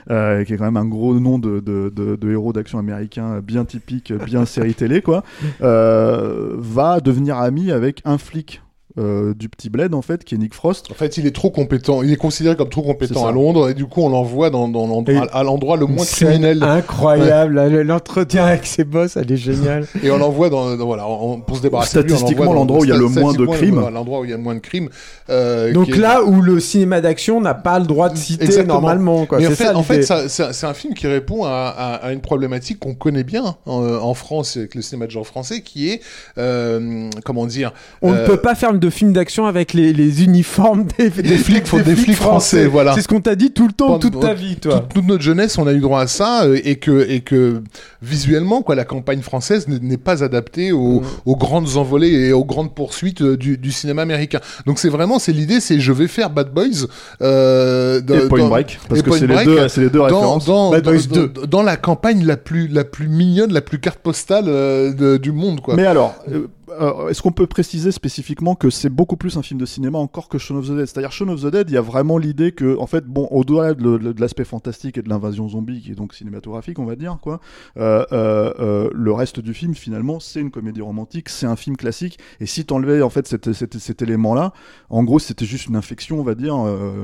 euh, 0.10 0.44
qui 0.44 0.54
est 0.54 0.58
quand 0.58 0.66
même 0.66 0.78
un 0.78 0.86
gros 0.86 1.20
nom 1.20 1.40
de 1.40 1.60
de, 1.60 1.92
de, 1.94 2.16
de 2.16 2.32
héros 2.32 2.54
d'action 2.54 2.80
américain 2.80 3.40
bien 3.42 3.66
typique, 3.66 4.12
bien 4.14 4.46
série 4.46 4.74
télé 4.74 5.02
quoi 5.02 5.24
euh, 5.62 6.56
va 6.58 7.00
devenir 7.00 7.38
ami 7.38 7.72
avec 7.72 8.02
un 8.06 8.18
flic 8.18 8.62
euh, 9.00 9.34
du 9.34 9.50
petit 9.50 9.70
bled 9.70 9.94
en 9.96 10.02
fait 10.04 10.24
qui 10.24 10.36
est 10.36 10.38
Nick 10.38 10.54
Frost 10.54 10.88
En 10.92 10.94
fait, 10.94 11.18
il 11.18 11.26
est 11.26 11.36
trop 11.36 11.50
compétent. 11.50 12.04
Il 12.04 12.12
est 12.12 12.16
considéré 12.16 12.56
comme 12.56 12.70
trop 12.70 12.84
compétent 12.84 13.26
à 13.26 13.32
Londres 13.32 13.70
et 13.70 13.74
du 13.74 13.86
coup, 13.86 14.02
on 14.04 14.10
l'envoie 14.10 14.50
dans, 14.50 14.68
dans 14.68 14.86
l'endroit, 14.88 15.28
à 15.34 15.44
l'endroit 15.44 15.78
le 15.78 15.86
moins 15.88 16.06
criminel 16.06 16.62
Incroyable, 16.64 17.82
l'entretien 17.82 18.46
avec 18.46 18.66
ses 18.66 18.84
boss, 18.84 19.18
elle 19.18 19.32
est 19.32 19.38
géniale. 19.38 19.88
et 20.04 20.12
on 20.12 20.18
l'envoie 20.18 20.50
dans, 20.50 20.76
dans- 20.76 20.86
voilà, 20.86 21.08
on- 21.08 21.40
pour 21.42 21.58
se 21.58 21.62
débarrasser. 21.64 22.00
Statistiquement, 22.02 22.54
l'endroit 22.54 22.82
où 22.82 22.84
il 22.86 22.90
y 22.90 22.94
a 22.94 22.98
le 22.98 23.08
moins 23.08 23.34
de 23.34 23.46
crimes. 23.46 23.84
L'endroit 23.92 24.20
où 24.20 24.26
il 24.26 24.30
y 24.30 24.34
a 24.34 24.38
le 24.38 24.44
moins 24.44 24.56
de 24.56 24.60
crimes. 24.60 24.90
euh, 25.30 25.72
Donc 25.74 25.90
est- 25.90 25.98
là 25.98 26.24
où 26.24 26.42
le 26.42 26.60
cinéma 26.60 27.02
d'action 27.02 27.42
n'a 27.42 27.54
pas 27.56 27.80
le 27.80 27.86
droit 27.86 28.10
de 28.10 28.18
citer 28.18 28.44
Exactement. 28.46 28.76
normalement. 28.76 29.26
Quoi. 29.26 29.40
Mais 29.40 29.48
en 29.48 29.52
fait, 29.52 29.64
ça, 29.66 29.78
en 29.78 29.84
fait 29.84 30.04
c'est 30.04 30.54
c'est 30.54 30.66
un 30.68 30.74
film 30.74 30.94
qui 30.94 31.08
répond 31.08 31.46
à, 31.46 31.74
à- 31.78 31.96
à 31.96 32.12
une 32.14 32.22
problématique 32.22 32.80
qu'on 32.80 32.94
connaît 32.94 33.24
bien 33.24 33.56
en, 33.66 33.84
en 33.84 34.14
France 34.14 34.58
avec 34.58 34.76
le 34.76 34.82
cinéma 34.82 35.06
de 35.08 35.12
genre 35.12 35.26
français, 35.26 35.62
qui 35.62 35.90
est 35.90 36.02
euh, 36.38 37.10
comment 37.26 37.46
dire 37.46 37.74
On 38.02 38.14
euh, 38.14 38.22
ne 38.22 38.28
peut 38.28 38.38
pas 38.38 38.56
faire 38.56 38.72
de 38.84 38.90
film 38.90 39.14
d'action 39.14 39.46
avec 39.46 39.74
les, 39.74 39.94
les 39.94 40.24
uniformes 40.24 40.86
des, 40.98 41.10
des 41.10 41.38
flics, 41.38 41.66
faut 41.68 41.80
des 41.80 41.96
flics 41.96 42.16
français, 42.18 42.66
voilà. 42.68 42.94
C'est 42.96 43.02
ce 43.02 43.08
qu'on 43.08 43.22
t'a 43.22 43.36
dit 43.36 43.52
tout 43.52 43.66
le 43.68 43.74
temps, 43.74 43.88
Pendant- 43.88 44.00
toute 44.00 44.20
ta 44.20 44.34
vie, 44.34 44.58
toi. 44.58 44.80
toute, 44.82 44.90
toute 44.96 45.08
notre 45.08 45.24
jeunesse, 45.24 45.58
on 45.58 45.66
a 45.68 45.74
eu 45.74 45.80
droit 45.80 46.02
à 46.02 46.08
ça 46.08 46.44
euh, 46.44 46.60
et 46.64 46.76
que 46.76 47.10
et 47.10 47.22
que 47.22 47.62
visuellement, 48.02 48.62
quoi, 48.62 48.76
la 48.76 48.86
campagne 48.86 49.22
française 49.22 49.68
n'est- 49.68 49.98
pas 49.98 50.24
adaptée 50.24 50.72
aux, 50.72 51.00
Mm. 51.02 51.06
aux 51.26 51.36
grandes 51.38 51.78
envolées 51.78 52.10
et 52.28 52.34
aux 52.34 52.44
grandes 52.44 52.74
poursuites 52.76 53.22
euh, 53.22 53.38
du, 53.38 53.58
du 53.58 53.72
cinéma 53.72 54.02
américain. 54.02 54.40
Donc 54.66 54.80
c'est 54.80 54.90
vraiment, 54.90 55.18
c'est 55.20 55.32
l'idée, 55.32 55.60
c'est 55.62 55.80
je 55.80 55.92
vais 55.94 56.08
faire 56.08 56.30
Bad 56.30 56.52
Boys 56.54 56.88
euh, 57.22 58.02
dans- 58.02 58.16
et 58.16 58.28
Point 58.28 58.40
dans- 58.40 58.50
Break 58.50 58.80
parce 58.90 59.02
que 59.02 59.12
c'est 59.18 59.28
les 59.28 59.46
deux 59.46 59.68
c'est 59.70 59.82
les 59.82 59.90
deux 59.90 60.02
références 60.02 60.46
dans, 60.46 60.72
Bad 60.72 60.84
dans- 60.84 60.92
Boys 60.92 61.02
dans- 61.10 61.16
2. 61.42 61.48
dans 61.48 61.64
la 61.64 61.78
campagne 61.78 62.26
la 62.26 62.38
plus 62.38 62.68
la 62.68 62.84
plus 62.84 63.08
mignonne, 63.08 63.54
la 63.54 63.62
plus 63.62 63.80
carte 63.80 64.00
postale 64.00 64.46
euh, 64.48 64.92
de- 64.94 65.18
du 65.18 65.32
monde, 65.32 65.62
quoi. 65.62 65.76
mais 65.76 65.86
alors 65.86 66.16
euh, 66.32 66.48
euh, 66.70 67.10
est-ce 67.10 67.22
qu'on 67.22 67.32
peut 67.32 67.48
préciser 67.48 67.92
spécifiquement 67.92 68.56
que 68.56 68.70
c'est 68.70 68.90
beaucoup 68.90 69.18
plus 69.18 69.38
un 69.38 69.42
film 69.42 69.60
de 69.60 69.66
cinéma 69.66 69.98
encore 69.98 70.30
que 70.30 70.38
Shaun 70.38 70.58
of 70.58 70.68
the 70.68 70.72
Dead? 70.72 70.86
C'est-à-dire 70.86 71.12
Shaun 71.12 71.30
of 71.30 71.42
the 71.42 71.48
Dead, 71.48 71.70
il 71.70 71.74
y 71.74 71.78
a 71.78 71.82
vraiment 71.82 72.18
l'idée 72.18 72.52
que, 72.52 72.78
en 72.78 72.88
fait, 72.88 73.06
bon, 73.06 73.28
au-delà 73.32 73.74
de, 73.74 74.14
l'aspect 74.20 74.46
fantastique 74.46 74.98
et 74.98 75.02
de 75.02 75.10
l'invasion 75.10 75.48
zombie, 75.50 75.82
qui 75.82 75.92
est 75.92 75.96
donc 75.96 76.14
cinématographique, 76.14 76.80
on 76.80 76.86
va 76.86 76.96
dire, 76.96 77.18
quoi, 77.22 77.40
euh, 77.78 78.06
euh, 78.12 78.90
le 78.94 79.12
reste 79.12 79.40
du 79.40 79.54
film, 79.54 79.76
finalement, 79.76 80.20
c'est 80.20 80.40
une 80.40 80.52
comédie 80.52 80.82
romantique, 80.82 81.30
c'est 81.30 81.46
un 81.48 81.56
film 81.56 81.76
classique, 81.76 82.20
et 82.40 82.46
si 82.46 82.66
t'enlevais, 82.66 83.02
en 83.02 83.10
fait, 83.10 83.28
cet, 83.28 84.02
élément-là, 84.02 84.54
en 84.90 85.04
gros, 85.04 85.20
c'était 85.20 85.46
juste 85.46 85.68
une 85.68 85.76
infection, 85.76 86.20
on 86.20 86.24
va 86.24 86.36
dire, 86.36 86.56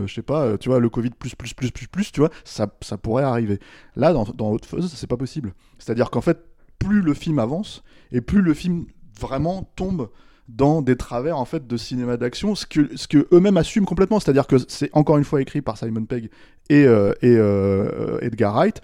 je 0.05 0.14
sais 0.14 0.22
pas, 0.22 0.57
tu 0.57 0.70
vois, 0.70 0.80
le 0.80 0.89
Covid 0.89 1.12
plus, 1.12 1.36
plus, 1.36 1.53
plus, 1.53 1.72
plus, 1.72 1.88
plus, 1.88 2.12
tu 2.12 2.22
vois, 2.22 2.30
ça, 2.43 2.68
ça 2.82 2.97
pourrait 2.97 3.24
arriver. 3.24 3.60
Là, 3.95 4.14
dans, 4.14 4.24
dans 4.24 4.51
Hot 4.51 4.60
Fuzz, 4.66 4.91
c'est 4.95 5.07
pas 5.07 5.18
possible. 5.18 5.53
C'est-à-dire 5.78 6.10
qu'en 6.10 6.22
fait, 6.22 6.39
plus 6.80 7.01
le 7.01 7.14
film 7.14 7.39
avance, 7.39 7.84
et 8.12 8.22
plus 8.22 8.41
le 8.41 8.53
film 8.53 8.86
vraiment 9.20 9.70
tombe 9.76 10.09
dans 10.49 10.82
des 10.82 10.95
travers 10.95 11.38
en 11.38 11.45
fait 11.45 11.67
de 11.67 11.78
cinéma 11.78 12.17
d'action, 12.17 12.55
ce 12.55 12.65
que, 12.65 12.89
ce 12.95 13.07
que 13.07 13.28
eux-mêmes 13.32 13.57
assument 13.57 13.86
complètement, 13.86 14.20
c'est-à-dire 14.20 14.47
que 14.47 14.55
c'est 14.67 14.89
encore 14.93 15.17
une 15.17 15.24
fois 15.24 15.41
écrit 15.41 15.61
par 15.61 15.78
Simon 15.78 16.05
Pegg 16.05 16.30
et, 16.70 16.86
euh, 16.86 17.13
euh, 17.24 18.17
Edgar 18.22 18.53
Wright. 18.53 18.82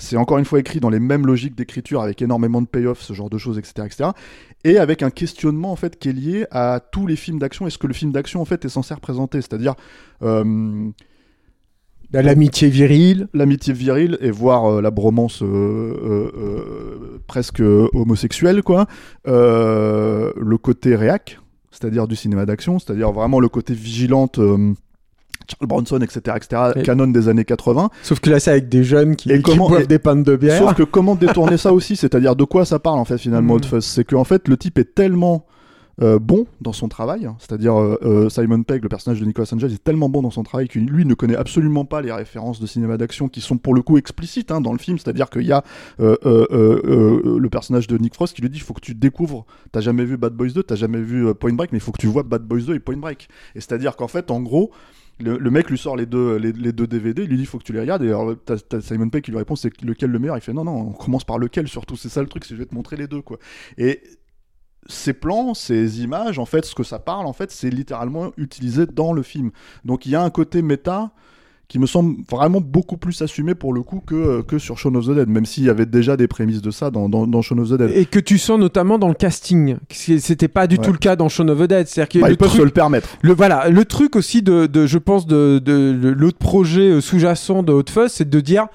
C'est 0.00 0.16
encore 0.16 0.38
une 0.38 0.44
fois 0.44 0.60
écrit 0.60 0.78
dans 0.78 0.90
les 0.90 1.00
mêmes 1.00 1.26
logiques 1.26 1.56
d'écriture 1.56 2.02
avec 2.02 2.22
énormément 2.22 2.62
de 2.62 2.68
payoff, 2.68 3.00
ce 3.02 3.14
genre 3.14 3.30
de 3.30 3.36
choses, 3.36 3.58
etc., 3.58 3.72
etc. 3.84 4.10
Et 4.62 4.78
avec 4.78 5.02
un 5.02 5.10
questionnement 5.10 5.72
en 5.72 5.76
fait 5.76 5.98
qui 5.98 6.08
est 6.08 6.12
lié 6.12 6.46
à 6.52 6.78
tous 6.78 7.08
les 7.08 7.16
films 7.16 7.40
d'action 7.40 7.66
et 7.66 7.70
ce 7.70 7.78
que 7.78 7.88
le 7.88 7.94
film 7.94 8.12
d'action 8.12 8.40
en 8.40 8.44
fait 8.44 8.64
est 8.64 8.68
censé 8.68 8.94
représenter, 8.94 9.40
c'est-à-dire 9.40 9.74
euh, 10.22 10.90
L'amitié 12.12 12.68
virile. 12.68 13.28
l'amitié 13.34 13.72
virile 13.74 14.16
et 14.20 14.30
voire 14.30 14.64
euh, 14.66 14.80
la 14.80 14.90
bromance 14.90 15.42
euh, 15.42 15.46
euh, 16.34 17.20
presque 17.26 17.60
homosexuelle 17.60 18.62
quoi 18.62 18.86
le 19.26 20.56
côté 20.56 20.96
réac 20.96 21.38
c'est-à-dire 21.70 22.08
du 22.08 22.16
cinéma 22.16 22.46
d'action 22.46 22.78
c'est-à-dire 22.78 23.12
vraiment 23.12 23.40
le 23.40 23.48
côté 23.48 23.74
vigilante 23.74 24.36
Charles 24.36 25.66
Bronson 25.68 25.98
etc 26.00 26.36
etc 26.36 26.62
Et- 26.76 26.82
canon 26.82 27.06
des 27.08 27.28
années 27.28 27.44
80 27.44 27.90
Sauf 28.02 28.20
que 28.20 28.28
là, 28.30 28.38
c'est 28.40 28.50
avec 28.50 28.68
des 28.68 28.84
jeunes 28.84 29.16
qui, 29.16 29.30
Et 29.30 29.36
qui 29.36 29.42
comment- 29.42 29.68
boivent 29.68 29.82
et- 29.82 29.86
des 29.86 29.98
pannes 29.98 30.22
de 30.22 30.36
bière. 30.36 30.58
Sauf 30.58 30.74
que 30.74 30.82
comment 30.82 31.14
détourner 31.14 31.56
ça 31.56 31.72
aussi? 31.72 31.96
C'est-à-dire 31.96 32.36
de 32.36 32.44
quoi 32.44 32.64
ça 32.66 32.78
parle 32.78 32.98
en 32.98 33.04
fait 33.06 33.16
finalement 33.18 33.56
Mm. 33.56 33.80
C'est 33.80 34.04
qu'en 34.04 34.24
fait 34.24 34.46
le 34.48 34.56
type 34.58 34.78
est 34.78 34.94
tellement 34.94 35.46
euh, 36.00 36.18
bon 36.18 36.46
dans 36.60 36.72
son 36.72 36.88
travail, 36.88 37.26
hein. 37.26 37.36
c'est-à-dire 37.38 37.78
euh, 37.78 37.98
euh, 38.02 38.28
Simon 38.28 38.62
Pegg, 38.62 38.82
le 38.82 38.88
personnage 38.88 39.20
de 39.20 39.24
Nicolas 39.24 39.48
Angel, 39.52 39.72
est 39.72 39.82
tellement 39.82 40.08
bon 40.08 40.22
dans 40.22 40.30
son 40.30 40.42
travail 40.42 40.68
que 40.68 40.78
lui 40.78 41.04
ne 41.04 41.14
connaît 41.14 41.36
absolument 41.36 41.84
pas 41.84 42.00
les 42.02 42.12
références 42.12 42.60
de 42.60 42.66
cinéma 42.66 42.96
d'action 42.96 43.28
qui 43.28 43.40
sont 43.40 43.58
pour 43.58 43.74
le 43.74 43.82
coup 43.82 43.98
explicites 43.98 44.50
hein, 44.50 44.60
dans 44.60 44.72
le 44.72 44.78
film, 44.78 44.98
c'est-à-dire 44.98 45.30
qu'il 45.30 45.46
y 45.46 45.52
a 45.52 45.64
euh, 46.00 46.16
le 47.38 47.48
personnage 47.48 47.86
de 47.86 47.98
Nick 47.98 48.14
Frost 48.14 48.34
qui 48.34 48.42
lui 48.42 48.50
dit 48.50 48.60
faut 48.60 48.74
que 48.74 48.80
tu 48.80 48.94
découvres, 48.94 49.46
t'as 49.72 49.80
jamais 49.80 50.04
vu 50.04 50.16
Bad 50.16 50.34
Boys 50.34 50.50
2, 50.50 50.62
t'as 50.62 50.76
jamais 50.76 51.00
vu 51.00 51.34
Point 51.34 51.54
Break, 51.54 51.72
mais 51.72 51.78
il 51.78 51.82
faut 51.82 51.92
que 51.92 52.00
tu 52.00 52.06
vois 52.06 52.22
Bad 52.22 52.42
Boys 52.42 52.62
2 52.62 52.74
et 52.74 52.80
Point 52.80 52.98
Break. 52.98 53.28
Et 53.54 53.60
c'est-à-dire 53.60 53.96
qu'en 53.96 54.08
fait, 54.08 54.30
en 54.30 54.40
gros, 54.40 54.70
le, 55.20 55.36
le 55.36 55.50
mec 55.50 55.68
lui 55.68 55.78
sort 55.78 55.96
les 55.96 56.06
deux, 56.06 56.36
les, 56.36 56.52
deux 56.52 56.86
DVD, 56.86 57.24
il 57.24 57.28
lui 57.28 57.36
dit 57.36 57.46
faut 57.46 57.58
que 57.58 57.64
tu 57.64 57.72
les 57.72 57.80
regardes, 57.80 58.02
et 58.02 58.08
alors 58.08 58.34
Simon 58.80 59.08
Pegg 59.08 59.24
qui 59.24 59.30
lui 59.30 59.38
répond 59.38 59.56
c'est 59.56 59.82
lequel 59.82 60.10
le 60.10 60.18
meilleur, 60.18 60.36
il 60.36 60.40
fait 60.40 60.52
non, 60.52 60.64
non, 60.64 60.76
on 60.76 60.92
commence 60.92 61.24
par 61.24 61.38
lequel 61.38 61.66
surtout, 61.66 61.96
c'est 61.96 62.08
ça 62.08 62.22
le 62.22 62.28
truc, 62.28 62.46
je 62.48 62.54
vais 62.54 62.66
te 62.66 62.74
montrer 62.74 62.96
les 62.96 63.08
deux 63.08 63.20
quoi. 63.20 63.38
Et 63.76 64.00
ces 64.88 65.12
plans, 65.12 65.54
ces 65.54 66.00
images, 66.02 66.38
en 66.38 66.46
fait, 66.46 66.64
ce 66.64 66.74
que 66.74 66.82
ça 66.82 66.98
parle, 66.98 67.26
en 67.26 67.32
fait, 67.32 67.50
c'est 67.52 67.70
littéralement 67.70 68.32
utilisé 68.36 68.86
dans 68.86 69.12
le 69.12 69.22
film. 69.22 69.50
Donc 69.84 70.06
il 70.06 70.12
y 70.12 70.16
a 70.16 70.22
un 70.22 70.30
côté 70.30 70.62
méta 70.62 71.10
qui 71.68 71.78
me 71.78 71.84
semble 71.84 72.16
vraiment 72.30 72.62
beaucoup 72.62 72.96
plus 72.96 73.20
assumé 73.20 73.54
pour 73.54 73.74
le 73.74 73.82
coup 73.82 74.00
que, 74.00 74.40
que 74.40 74.58
sur 74.58 74.78
Shaun 74.78 74.94
of 74.94 75.04
the 75.04 75.10
Dead, 75.10 75.28
même 75.28 75.44
s'il 75.44 75.64
y 75.64 75.68
avait 75.68 75.84
déjà 75.84 76.16
des 76.16 76.26
prémices 76.26 76.62
de 76.62 76.70
ça 76.70 76.90
dans, 76.90 77.10
dans, 77.10 77.26
dans 77.26 77.42
Shaun 77.42 77.58
of 77.58 77.68
the 77.68 77.74
Dead. 77.74 77.90
Et 77.94 78.06
que 78.06 78.18
tu 78.18 78.38
sens 78.38 78.58
notamment 78.58 78.98
dans 78.98 79.08
le 79.08 79.12
casting. 79.14 79.76
C'était 79.90 80.48
pas 80.48 80.66
du 80.66 80.76
Ouais. 80.76 80.82
tout 80.82 80.92
le 80.92 80.96
cas 80.98 81.14
dans 81.14 81.28
Shaun 81.28 81.50
of 81.50 81.58
the 81.58 81.64
Dead. 81.64 81.86
C'est-à-dire 81.86 82.08
que 82.08 82.18
Bah, 82.20 82.30
ils 82.30 82.38
peuvent 82.38 82.48
truc- 82.48 82.60
se 82.60 82.64
le 82.64 82.70
permettre. 82.70 83.10
Le 83.20 83.34
voilà, 83.34 83.68
le 83.68 83.84
truc 83.84 84.16
aussi 84.16 84.40
de, 84.40 84.64
de 84.64 84.86
je 84.86 84.96
pense 84.96 85.26
de, 85.26 85.60
de, 85.62 85.92
de 85.92 86.08
l'autre 86.08 86.38
projet 86.38 86.88
euh, 86.88 87.00
sous-jacent 87.02 87.62
de 87.62 87.72
Hot 87.74 87.84
Fuzz, 87.90 88.12
c'est 88.12 88.30
de 88.30 88.40
dire 88.40 88.68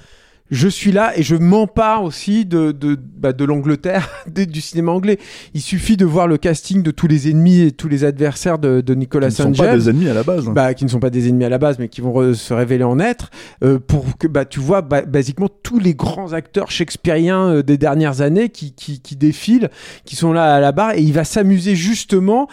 je 0.54 0.68
suis 0.68 0.92
là 0.92 1.12
et 1.18 1.24
je 1.24 1.36
m'empare 1.36 2.04
aussi 2.04 2.46
de 2.46 2.72
de, 2.72 2.96
bah, 3.18 3.34
de 3.34 3.44
l'Angleterre, 3.44 4.10
du 4.28 4.62
cinéma 4.62 4.92
anglais. 4.92 5.18
Il 5.54 5.62
suffit 5.62 5.98
de 5.98 6.06
voir 6.06 6.28
le 6.28 6.38
casting 6.38 6.84
de 6.84 6.92
tous 6.92 7.08
les 7.08 7.30
ennemis 7.30 7.62
et 7.62 7.72
tous 7.72 7.88
les 7.88 8.04
adversaires 8.04 8.60
de, 8.60 8.82
de 8.82 8.94
Nicolas 8.94 9.28
Ils 9.28 9.32
ne 9.32 9.36
sont 9.36 9.52
pas 9.52 9.76
des 9.76 9.90
ennemis 9.90 10.10
à 10.10 10.14
la 10.14 10.24
base. 10.24 10.46
bah, 10.46 10.74
qui 10.74 10.86
ne 10.86 10.90
sont 10.90 11.00
pas 11.00 11.10
des 11.10 11.28
ennemis 11.28 11.46
à 11.46 11.50
la 11.50 11.58
base, 11.58 11.80
mais 11.80 11.88
qui 11.90 12.02
vont 12.02 12.14
re- 12.14 12.34
se 12.36 12.54
révéler 12.54 12.84
en 12.84 13.00
être, 13.00 13.32
euh, 13.64 13.80
pour 13.80 14.18
que 14.18 14.28
bah, 14.28 14.46
tu 14.46 14.60
vois 14.60 14.82
bah, 14.82 15.02
basiquement 15.02 15.50
tous 15.64 15.80
les 15.80 15.96
grands 15.96 16.34
acteurs 16.34 16.70
shakespeariens 16.72 17.48
euh, 17.56 17.64
des 17.64 17.78
dernières 17.78 18.22
années 18.22 18.50
qui, 18.50 18.74
qui, 18.74 19.02
qui 19.02 19.16
défilent, 19.16 19.70
qui 20.06 20.16
sont 20.16 20.34
là 20.34 20.54
à 20.56 20.60
la 20.60 20.72
barre, 20.72 20.94
et 20.96 21.02
il 21.02 21.14
va 21.14 21.24
s'amuser 21.24 21.76
justement. 21.76 22.48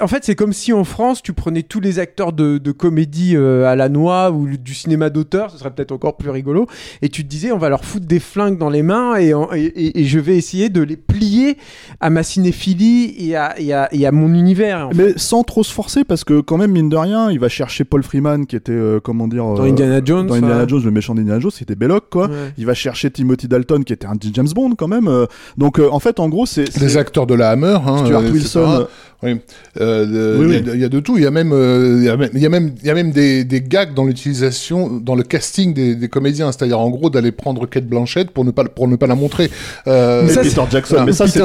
En 0.00 0.08
fait, 0.08 0.24
c'est 0.24 0.34
comme 0.34 0.52
si 0.52 0.72
en 0.72 0.84
France, 0.84 1.22
tu 1.22 1.32
prenais 1.32 1.62
tous 1.62 1.80
les 1.80 1.98
acteurs 1.98 2.32
de, 2.32 2.58
de 2.58 2.72
comédie 2.72 3.36
euh, 3.36 3.66
à 3.66 3.76
la 3.76 3.88
noix 3.88 4.30
ou 4.32 4.48
du 4.56 4.74
cinéma 4.74 5.10
d'auteur, 5.10 5.50
ce 5.50 5.58
serait 5.58 5.70
peut-être 5.72 5.92
encore 5.92 6.16
plus 6.16 6.30
rigolo, 6.30 6.66
et 7.02 7.08
tu 7.08 7.22
te 7.24 7.28
disais, 7.28 7.43
on 7.52 7.58
va 7.58 7.68
leur 7.68 7.84
foutre 7.84 8.06
des 8.06 8.20
flingues 8.20 8.58
dans 8.58 8.70
les 8.70 8.82
mains, 8.82 9.16
et, 9.16 9.34
en- 9.34 9.52
et, 9.52 9.62
et- 9.64 10.00
et 10.00 10.04
je 10.04 10.18
vais 10.18 10.36
essayer 10.36 10.68
de 10.68 10.82
les 10.82 10.96
plier 10.96 11.56
à 12.00 12.10
ma 12.10 12.22
cinéphilie 12.22 13.14
et 13.18 13.36
à, 13.36 13.58
et 13.60 13.72
à, 13.72 13.88
et 13.92 14.06
à 14.06 14.12
mon 14.12 14.32
univers. 14.34 14.88
en 14.88 14.90
fait. 14.90 14.96
Mais 14.96 15.12
sans 15.16 15.42
trop 15.44 15.62
se 15.62 15.72
forcer, 15.72 16.04
parce 16.04 16.24
que 16.24 16.40
quand 16.40 16.58
même, 16.58 16.72
mine 16.72 16.88
de 16.88 16.96
rien, 16.96 17.30
il 17.30 17.38
va 17.40 17.48
chercher 17.48 17.84
Paul 17.84 18.02
Freeman, 18.02 18.46
qui 18.46 18.56
était, 18.56 18.72
euh, 18.72 19.00
comment 19.02 19.28
dire... 19.28 19.44
Dans 19.44 19.64
euh, 19.64 19.68
Indiana 19.68 20.00
Jones. 20.04 20.26
dans 20.26 20.34
Indiana 20.34 20.62
ouais. 20.62 20.68
Jones, 20.68 20.82
le 20.84 20.90
méchant 20.90 21.14
d'Indiana 21.14 21.40
Jones, 21.40 21.50
c'était 21.52 21.74
Belloc, 21.74 22.04
quoi. 22.10 22.26
Ouais. 22.28 22.34
Il 22.58 22.66
va 22.66 22.74
chercher 22.74 23.10
Timothy 23.10 23.48
Dalton, 23.48 23.84
qui 23.84 23.92
était 23.92 24.06
un 24.06 24.14
James 24.32 24.48
Bond, 24.54 24.74
quand 24.76 24.88
même. 24.88 25.08
euh, 25.08 25.26
donc, 25.58 25.78
euh, 25.78 25.88
en 25.90 25.98
fait, 26.00 26.20
en 26.20 26.28
gros, 26.28 26.46
c'est... 26.46 26.64
Les 26.80 26.88
c'est 26.90 26.98
acteurs 26.98 27.26
de 27.26 27.34
la 27.34 27.50
Hammer, 27.50 27.78
hein, 27.86 28.04
Stuart 28.04 28.22
euh, 28.22 28.30
Wilson... 28.30 28.60
euh, 28.60 28.84
Oui. 29.22 29.40
Euh, 29.80 30.04
il 30.08 30.14
y 30.14 30.56
a- 30.56 30.58
oui. 30.60 30.62
Il 30.74 30.80
y, 30.80 30.84
a 30.84 30.88
de 30.88 31.00
tout. 31.00 31.16
Il 31.16 31.22
y 31.24 31.26
a 31.26 31.30
même, 31.30 31.52
euh, 31.52 31.96
il 31.98 32.04
y 32.04 32.08
a 32.10 32.16
même, 32.16 32.30
il 32.34 32.40
y 32.42 32.46
a 32.46 32.48
même, 32.50 32.72
il 32.82 32.86
y 32.86 32.90
a 32.90 32.94
même 32.94 33.10
des, 33.10 33.44
des 33.44 33.60
gags 33.62 33.94
dans 33.94 34.04
l'utilisation, 34.04 34.98
dans 34.98 35.14
le 35.14 35.22
casting 35.22 35.72
des, 35.72 35.94
des 35.94 36.08
comédiens. 36.08 36.52
C'est-à-dire, 36.52 36.78
en 36.78 36.90
gros, 36.90 37.10
d'aller 37.10 37.32
prendre 37.34 37.66
Kate 37.68 37.84
Blanchett 37.86 38.30
pour 38.30 38.44
ne 38.44 38.50
pas, 38.50 38.64
pour 38.64 38.88
ne 38.88 38.96
pas 38.96 39.06
la 39.06 39.14
montrer. 39.14 39.50
Euh, 39.86 40.22
mais 40.26 40.32
ça, 40.32 40.40
Peter 40.42 40.62
Jackson, 40.70 41.02
mais 41.06 41.12
ça, 41.12 41.26
c'est 41.26 41.40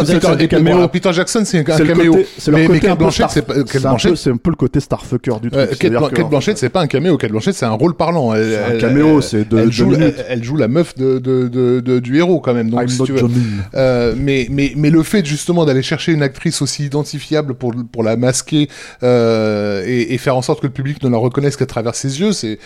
Peter 0.88 1.12
Jackson, 1.14 1.42
c'est- 1.46 1.60
un 1.60 1.64
caméo. 1.64 2.18
c'est 2.38 2.52
leur 2.52 2.60
côté 2.68 2.80
c'est 4.20 4.30
un 4.30 4.38
peu- 4.38 4.50
le 4.50 4.56
côté 4.56 4.80
starfucker 4.80 5.34
du 5.42 5.52
truc. 5.52 5.78
Kate, 5.78 6.30
Blanchett, 6.30 6.58
c'est 6.58 6.70
pas 6.70 6.82
un 6.82 6.88
caméo. 6.88 7.18
Kate 7.18 7.32
Blanchett, 7.32 7.54
c'est 7.56 7.66
un 7.66 7.72
rôle 7.72 7.96
parlant. 7.96 8.32
Un 8.34 8.78
caméo, 8.80 9.22
c'est 9.22 9.48
de- 9.50 9.58
elle 9.58 9.72
joue, 10.44 10.56
la 10.56 10.68
meuf 10.68 10.96
du 10.98 12.18
héros 12.18 12.40
quand 12.40 12.54
même. 12.54 12.70
Donc, 12.70 12.82
I'm 12.82 12.88
si 12.88 13.00
not 13.00 13.06
tu 13.06 13.12
veux. 13.14 13.18
Johnny. 13.20 13.36
Euh, 13.76 14.14
mais, 14.18 14.48
mais, 14.50 14.74
mais 14.76 14.90
le 14.90 15.04
fait 15.04 15.26
justement 15.26 15.66
d'aller 15.66 15.82
chercher 15.82 16.12
une 16.12 16.24
actrice 16.24 16.62
aussi 16.62 16.86
identifiable 16.86 17.54
pour, 17.54 17.74
pour 17.92 18.04
la 18.04 18.16
masquer 18.18 18.70
euh, 19.04 19.84
et 19.86 20.18
faire 20.18 20.36
en 20.36 20.42
sorte 20.42 20.62
que 20.62 20.68
le 20.68 20.74
public 20.74 21.02
ne 21.04 21.10
la 21.10 21.18
reconnaisse 21.18 21.56
qu'à 21.56 21.66
travers 21.66 21.96
ses 21.96 22.20
yeux, 22.20 22.32
c'est 22.32 22.60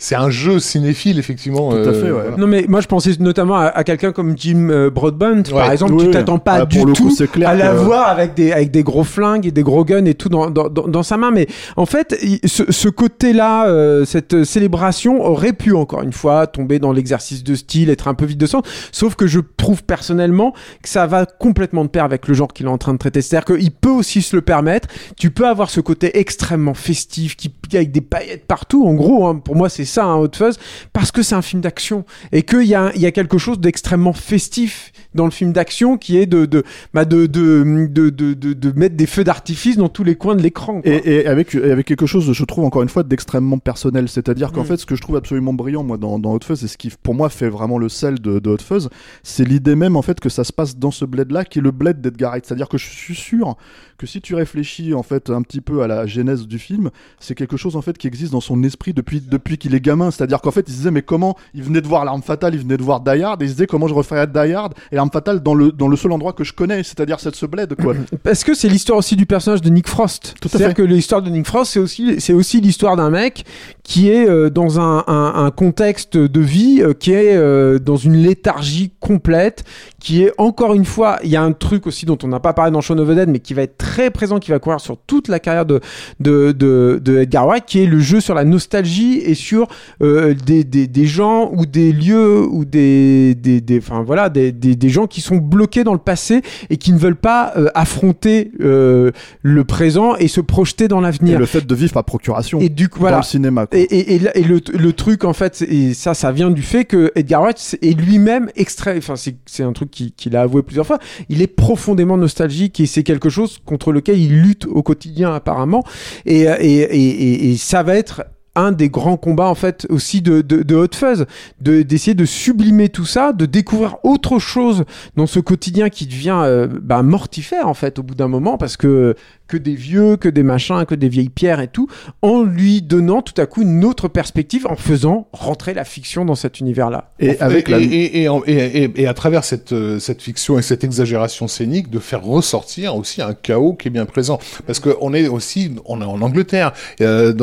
c'est 0.00 0.14
un 0.14 0.30
jeu 0.30 0.58
cinéphile 0.58 1.18
effectivement. 1.18 1.70
Tout 1.70 1.76
à 1.76 1.80
euh, 1.80 1.92
fait, 1.92 2.06
ouais. 2.06 2.22
voilà. 2.22 2.36
Non 2.38 2.46
mais 2.46 2.64
moi 2.66 2.80
je 2.80 2.86
pensais 2.86 3.12
notamment 3.20 3.56
à, 3.56 3.66
à 3.66 3.84
quelqu'un 3.84 4.12
comme 4.12 4.36
Jim 4.36 4.68
euh, 4.70 4.88
Broadbent 4.88 5.42
par 5.50 5.70
exemple 5.70 5.92
Oui, 5.92 6.06
tu 6.06 6.10
t'attends 6.10 6.38
pas 6.38 6.60
Ah, 6.62 6.64
du 6.64 6.82
coup, 6.82 6.92
tout 6.94 7.14
clair 7.30 7.50
à 7.50 7.54
la 7.54 7.74
voir 7.74 8.08
avec 8.08 8.32
des 8.32 8.50
avec 8.50 8.70
des 8.70 8.82
gros 8.82 9.04
flingues 9.04 9.46
et 9.46 9.50
des 9.50 9.62
gros 9.62 9.84
guns 9.84 10.06
et 10.06 10.14
tout 10.14 10.30
dans 10.30 10.48
dans, 10.48 10.70
dans, 10.70 10.88
dans 10.88 11.02
sa 11.02 11.18
main 11.18 11.30
mais 11.30 11.46
en 11.76 11.84
fait 11.84 12.18
ce, 12.46 12.72
ce 12.72 12.88
côté 12.88 13.34
là 13.34 13.66
cette 14.06 14.44
célébration 14.44 15.22
aurait 15.22 15.52
pu 15.52 15.74
encore 15.74 16.02
une 16.02 16.14
fois 16.14 16.46
tomber 16.46 16.78
dans 16.78 16.92
l'exercice 16.92 17.44
de 17.44 17.54
style 17.54 17.90
être 17.90 18.08
un 18.08 18.14
peu 18.14 18.24
vide 18.24 18.38
de 18.38 18.46
sens 18.46 18.62
sauf 18.92 19.16
que 19.16 19.26
je 19.26 19.40
trouve 19.58 19.84
personnellement 19.84 20.54
que 20.82 20.88
ça 20.88 21.06
va 21.06 21.26
complètement 21.26 21.84
de 21.84 21.90
pair 21.90 22.04
avec 22.04 22.26
le 22.26 22.32
genre 22.32 22.54
qu'il 22.54 22.64
est 22.64 22.70
en 22.70 22.78
train 22.78 22.94
de 22.94 22.98
traiter 22.98 23.20
c'est-à-dire 23.20 23.54
qu'il 23.54 23.70
peut 23.70 23.90
aussi 23.90 24.22
se 24.22 24.34
le 24.34 24.40
permettre 24.40 24.88
tu 25.18 25.30
peux 25.30 25.46
avoir 25.46 25.68
ce 25.68 25.80
côté 25.82 26.18
extrêmement 26.18 26.74
festif 26.74 27.36
qui 27.36 27.52
avec 27.74 27.92
des 27.92 28.00
paillettes 28.00 28.46
partout 28.46 28.86
en 28.86 28.94
gros 28.94 29.26
hein, 29.26 29.36
pour 29.36 29.56
moi 29.56 29.68
c'est 29.68 29.89
ça 29.90 30.04
un 30.04 30.16
Hot 30.16 30.30
Fuzz 30.34 30.58
parce 30.92 31.12
que 31.12 31.22
c'est 31.22 31.34
un 31.34 31.42
film 31.42 31.62
d'action 31.62 32.04
et 32.32 32.42
qu'il 32.42 32.64
y 32.64 32.74
a, 32.74 32.92
y 32.96 33.06
a 33.06 33.12
quelque 33.12 33.38
chose 33.38 33.58
d'extrêmement 33.60 34.12
festif 34.12 34.92
dans 35.14 35.24
le 35.24 35.30
film 35.30 35.52
d'action 35.52 35.98
qui 35.98 36.16
est 36.18 36.26
de 36.26 36.46
de, 36.46 36.64
bah 36.94 37.04
de, 37.04 37.26
de, 37.26 37.86
de, 37.88 38.10
de, 38.10 38.72
mettre 38.78 38.96
des 38.96 39.06
feux 39.06 39.24
d'artifice 39.24 39.76
dans 39.76 39.88
tous 39.88 40.04
les 40.04 40.14
coins 40.16 40.36
de 40.36 40.42
l'écran. 40.42 40.80
Et, 40.84 41.20
et 41.20 41.26
avec, 41.26 41.54
et 41.54 41.70
avec 41.70 41.86
quelque 41.86 42.06
chose, 42.06 42.30
je 42.32 42.44
trouve 42.44 42.64
encore 42.64 42.82
une 42.82 42.88
fois, 42.88 43.02
d'extrêmement 43.02 43.58
personnel. 43.58 44.08
C'est-à-dire 44.08 44.52
qu'en 44.52 44.62
Mm. 44.62 44.66
fait, 44.66 44.76
ce 44.78 44.86
que 44.86 44.94
je 44.94 45.00
trouve 45.02 45.16
absolument 45.16 45.52
brillant, 45.52 45.82
moi, 45.82 45.96
dans, 45.96 46.18
dans 46.18 46.32
Hot 46.34 46.40
Fuzz, 46.44 46.64
et 46.64 46.68
ce 46.68 46.76
qui, 46.76 46.90
pour 47.02 47.14
moi, 47.14 47.28
fait 47.28 47.48
vraiment 47.48 47.78
le 47.78 47.88
sel 47.88 48.20
de, 48.20 48.38
de 48.38 48.50
Hot 48.50 48.58
Fuzz, 48.58 48.88
c'est 49.22 49.44
l'idée 49.44 49.74
même, 49.76 49.96
en 49.96 50.02
fait, 50.02 50.20
que 50.20 50.28
ça 50.28 50.44
se 50.44 50.52
passe 50.52 50.76
dans 50.76 50.90
ce 50.90 51.04
bled-là, 51.04 51.44
qui 51.44 51.58
est 51.58 51.62
le 51.62 51.70
bled 51.70 52.00
d'Edgar 52.00 52.30
Wright. 52.30 52.46
C'est-à-dire 52.46 52.68
que 52.68 52.78
je 52.78 52.88
suis 52.88 53.14
sûr 53.14 53.56
que 54.00 54.06
si 54.06 54.22
tu 54.22 54.34
réfléchis, 54.34 54.94
en 54.94 55.02
fait, 55.02 55.28
un 55.28 55.42
petit 55.42 55.60
peu 55.60 55.82
à 55.82 55.86
la 55.86 56.06
genèse 56.06 56.46
du 56.46 56.58
film, 56.58 56.88
c'est 57.18 57.34
quelque 57.34 57.58
chose, 57.58 57.76
en 57.76 57.82
fait, 57.82 57.98
qui 57.98 58.06
existe 58.06 58.32
dans 58.32 58.40
son 58.40 58.62
esprit 58.62 58.94
depuis, 58.94 59.20
depuis 59.20 59.58
qu'il 59.58 59.74
est 59.74 59.80
gamin. 59.80 60.10
C'est-à-dire 60.10 60.40
qu'en 60.40 60.50
fait, 60.50 60.64
il 60.66 60.72
se 60.72 60.78
disait, 60.78 60.90
mais 60.90 61.02
comment 61.02 61.36
il 61.52 61.62
venait 61.62 61.82
de 61.82 61.86
voir 61.86 62.06
l'arme 62.06 62.22
fatale, 62.22 62.54
il 62.54 62.62
venait 62.62 62.78
de 62.78 62.82
voir 62.82 63.00
Die 63.02 63.22
Hard, 63.22 63.42
et 63.42 63.44
il 63.44 63.48
se 63.48 63.54
disait, 63.54 63.66
comment 63.66 63.88
je 63.88 63.92
referais 63.92 64.26
Die 64.26 64.54
Hard 64.54 64.72
et 64.90 64.96
l'arme 64.96 65.10
fatale 65.10 65.42
dans 65.42 65.52
le, 65.52 65.70
dans 65.70 65.86
le 65.86 65.96
seul 65.96 66.12
endroit 66.12 66.32
que 66.32 66.44
je 66.44 66.54
connais, 66.54 66.82
c'est-à-dire 66.82 67.20
cette 67.20 67.36
ce 67.36 67.44
bled, 67.44 67.74
quoi. 67.74 67.94
Parce 68.22 68.42
que 68.42 68.54
c'est 68.54 68.68
l'histoire 68.68 68.96
aussi 68.96 69.16
du 69.16 69.26
personnage 69.26 69.60
de 69.60 69.68
Nick 69.68 69.86
Frost. 69.86 70.34
C'est-à-dire 70.40 70.72
que 70.72 70.82
l'histoire 70.82 71.20
de 71.20 71.28
Nick 71.28 71.46
Frost, 71.46 71.72
c'est 71.72 71.80
aussi, 71.80 72.22
c'est 72.22 72.32
aussi 72.32 72.62
l'histoire 72.62 72.96
d'un 72.96 73.10
mec 73.10 73.44
qui 73.90 74.08
est 74.08 74.28
euh, 74.28 74.50
dans 74.50 74.78
un, 74.78 75.02
un, 75.08 75.32
un 75.44 75.50
contexte 75.50 76.16
de 76.16 76.40
vie 76.40 76.80
euh, 76.80 76.92
qui 76.92 77.10
est 77.10 77.34
euh, 77.36 77.80
dans 77.80 77.96
une 77.96 78.14
léthargie 78.18 78.92
complète, 79.00 79.64
qui 79.98 80.22
est 80.22 80.32
encore 80.38 80.74
une 80.74 80.84
fois, 80.84 81.18
il 81.24 81.30
y 81.30 81.34
a 81.34 81.42
un 81.42 81.50
truc 81.50 81.88
aussi 81.88 82.06
dont 82.06 82.16
on 82.22 82.28
n'a 82.28 82.38
pas 82.38 82.52
parlé 82.52 82.70
dans 82.70 82.80
Shaun 82.80 83.00
of 83.00 83.08
the 83.08 83.14
Dead, 83.16 83.28
mais 83.28 83.40
qui 83.40 83.52
va 83.52 83.62
être 83.62 83.78
très 83.78 84.10
présent, 84.10 84.38
qui 84.38 84.52
va 84.52 84.60
courir 84.60 84.78
sur 84.80 84.96
toute 84.96 85.26
la 85.26 85.40
carrière 85.40 85.66
de, 85.66 85.80
de, 86.20 86.52
de, 86.52 87.00
de 87.02 87.18
Edgar 87.18 87.48
Wright, 87.48 87.64
qui 87.66 87.80
est 87.82 87.86
le 87.86 87.98
jeu 87.98 88.20
sur 88.20 88.32
la 88.36 88.44
nostalgie 88.44 89.18
et 89.24 89.34
sur 89.34 89.66
euh, 90.02 90.34
des, 90.46 90.62
des, 90.62 90.86
des 90.86 91.06
gens 91.06 91.50
ou 91.52 91.66
des 91.66 91.90
lieux 91.92 92.46
ou 92.48 92.64
des, 92.64 93.34
des, 93.34 93.60
des, 93.60 93.78
enfin, 93.78 94.04
voilà, 94.04 94.28
des, 94.28 94.52
des, 94.52 94.76
des 94.76 94.88
gens 94.88 95.08
qui 95.08 95.20
sont 95.20 95.38
bloqués 95.38 95.82
dans 95.82 95.94
le 95.94 95.98
passé 95.98 96.42
et 96.70 96.76
qui 96.76 96.92
ne 96.92 96.98
veulent 96.98 97.16
pas 97.16 97.54
euh, 97.56 97.66
affronter 97.74 98.52
euh, 98.60 99.10
le 99.42 99.64
présent 99.64 100.14
et 100.14 100.28
se 100.28 100.40
projeter 100.40 100.86
dans 100.86 101.00
Et 101.00 101.02
l'avenir. 101.02 101.40
le 101.40 101.46
fait 101.46 101.66
de 101.66 101.74
vivre 101.74 101.92
par 101.92 102.04
procuration 102.04 102.60
Et 102.60 102.68
du 102.68 102.88
coup, 102.88 103.00
dans 103.00 103.06
voilà. 103.06 103.16
le 103.16 103.22
cinéma, 103.24 103.66
quoi. 103.66 103.79
Et, 103.82 104.14
et, 104.14 104.20
et, 104.34 104.42
le, 104.44 104.60
le 104.72 104.92
truc, 104.92 105.24
en 105.24 105.32
fait, 105.32 105.62
et 105.62 105.94
ça, 105.94 106.14
ça 106.14 106.32
vient 106.32 106.50
du 106.50 106.62
fait 106.62 106.84
que 106.84 107.12
Edgar 107.14 107.42
Wright 107.42 107.78
est 107.80 107.98
lui-même 107.98 108.50
extrait, 108.56 108.98
enfin, 108.98 109.14
c'est 109.16 109.62
un 109.62 109.72
truc 109.72 109.90
qu'il 109.90 110.36
a 110.36 110.42
avoué 110.42 110.62
plusieurs 110.62 110.86
fois, 110.86 110.98
il 111.28 111.40
est 111.40 111.46
profondément 111.46 112.16
nostalgique 112.16 112.78
et 112.80 112.86
c'est 112.86 113.02
quelque 113.02 113.30
chose 113.30 113.58
contre 113.64 113.92
lequel 113.92 114.18
il 114.18 114.42
lutte 114.42 114.66
au 114.66 114.82
quotidien, 114.82 115.34
apparemment. 115.34 115.82
Et, 116.26 116.42
et, 116.42 117.50
et, 117.50 117.56
ça 117.56 117.82
va 117.82 117.96
être 117.96 118.24
un 118.56 118.72
des 118.72 118.88
grands 118.88 119.16
combats 119.16 119.46
en 119.46 119.54
fait 119.54 119.86
aussi 119.90 120.22
de, 120.22 120.40
de, 120.40 120.62
de 120.62 120.74
Hot 120.74 120.94
Fuzz, 120.94 121.26
de 121.60 121.82
d'essayer 121.82 122.14
de 122.14 122.24
sublimer 122.24 122.88
tout 122.88 123.04
ça, 123.04 123.32
de 123.32 123.46
découvrir 123.46 123.96
autre 124.02 124.38
chose 124.38 124.84
dans 125.16 125.26
ce 125.26 125.38
quotidien 125.38 125.88
qui 125.88 126.06
devient 126.06 126.40
euh, 126.42 126.66
bah, 126.82 127.02
mortifère 127.02 127.68
en 127.68 127.74
fait 127.74 127.98
au 127.98 128.02
bout 128.02 128.16
d'un 128.16 128.28
moment 128.28 128.58
parce 128.58 128.76
que 128.76 129.14
que 129.50 129.56
des 129.56 129.74
vieux, 129.74 130.16
que 130.16 130.28
des 130.28 130.44
machins, 130.44 130.84
que 130.86 130.94
des 130.94 131.08
vieilles 131.08 131.28
pierres 131.28 131.60
et 131.60 131.66
tout, 131.68 131.88
en 132.22 132.42
lui 132.44 132.82
donnant 132.82 133.20
tout 133.20 133.34
à 133.40 133.46
coup 133.46 133.62
une 133.62 133.84
autre 133.84 134.06
perspective, 134.08 134.66
en 134.68 134.76
faisant 134.76 135.26
rentrer 135.32 135.74
la 135.74 135.84
fiction 135.84 136.24
dans 136.24 136.36
cet 136.36 136.60
univers-là. 136.60 137.10
Et 137.18 137.38
avec 137.40 137.68
et, 137.68 137.72
la... 137.72 137.78
et, 137.80 138.10
et, 138.22 138.28
en- 138.28 138.42
et, 138.46 138.52
et- 138.84 139.02
et 139.02 139.06
à 139.08 139.14
travers 139.14 139.42
cette, 139.44 139.72
euh, 139.72 139.98
cette 139.98 140.22
fiction 140.22 140.58
et 140.58 140.62
cette 140.62 140.84
exagération 140.84 141.48
scénique, 141.48 141.90
de 141.90 141.98
faire 141.98 142.22
ressortir 142.22 142.94
aussi 142.94 143.22
un 143.22 143.34
chaos 143.34 143.74
qui 143.74 143.88
est 143.88 143.90
bien 143.90 144.06
présent. 144.06 144.38
Parce 144.66 144.78
qu'on 144.78 145.12
est 145.14 145.26
aussi, 145.26 145.72
on 145.84 146.00
est 146.00 146.04
en 146.04 146.20
Angleterre. 146.22 146.72
Euh, 147.00 147.34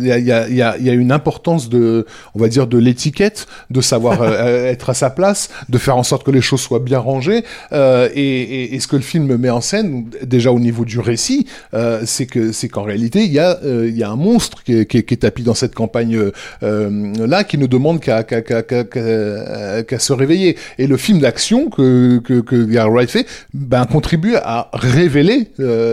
Il 0.00 0.06
y, 0.06 0.12
a, 0.12 0.18
il 0.18 0.24
y, 0.26 0.32
a, 0.32 0.48
il 0.48 0.54
y 0.56 0.62
a- 0.62 0.76
il 0.78 0.86
y 0.86 0.90
a 0.90 0.92
une 0.92 1.10
importance 1.10 1.68
de, 1.68 2.06
on 2.34 2.38
va 2.38 2.48
dire, 2.48 2.66
de 2.68 2.78
l'étiquette, 2.78 3.46
de 3.70 3.80
savoir 3.80 4.22
euh, 4.22 4.66
être 4.66 4.90
à 4.90 4.94
sa 4.94 5.10
place, 5.10 5.48
de 5.68 5.78
faire 5.78 5.96
en 5.96 6.04
sorte 6.04 6.22
que 6.24 6.30
les 6.30 6.40
choses 6.40 6.60
soient 6.60 6.78
bien 6.78 7.00
rangées. 7.00 7.42
Euh, 7.72 8.08
et, 8.14 8.22
et, 8.42 8.74
et 8.74 8.80
ce 8.80 8.86
que 8.86 8.96
le 8.96 9.02
film 9.02 9.36
met 9.36 9.50
en 9.50 9.60
scène, 9.60 10.08
déjà 10.24 10.52
au 10.52 10.60
niveau 10.60 10.84
du 10.84 11.00
récit, 11.00 11.46
euh, 11.74 12.02
c'est 12.04 12.26
que 12.26 12.52
c'est 12.52 12.68
qu'en 12.68 12.82
réalité, 12.82 13.24
il 13.24 13.32
y 13.32 13.38
a 13.38 13.58
il 13.62 13.96
y 13.96 14.02
a 14.02 14.10
un 14.10 14.16
monstre 14.16 14.62
qui 14.62 14.78
est, 14.78 14.86
qui 14.86 14.98
est, 14.98 15.02
qui 15.02 15.14
est 15.14 15.18
tapis 15.18 15.42
dans 15.42 15.54
cette 15.54 15.74
campagne 15.74 16.18
là, 16.62 17.44
qui 17.44 17.58
ne 17.58 17.66
demande 17.66 18.00
qu'à 18.00 18.22
qu'à 18.22 18.42
qu'à 18.42 18.62
qu'à 18.62 19.98
se 19.98 20.12
réveiller. 20.12 20.56
Et 20.78 20.86
le 20.86 20.96
film 20.96 21.18
d'action 21.20 21.70
que 21.70 22.18
que 22.18 22.40
que 22.40 22.64
Gary 22.64 22.90
Wright 22.90 23.10
fait, 23.10 23.26
ben 23.54 23.84
contribue 23.86 24.36
à 24.36 24.70
révéler 24.72 25.50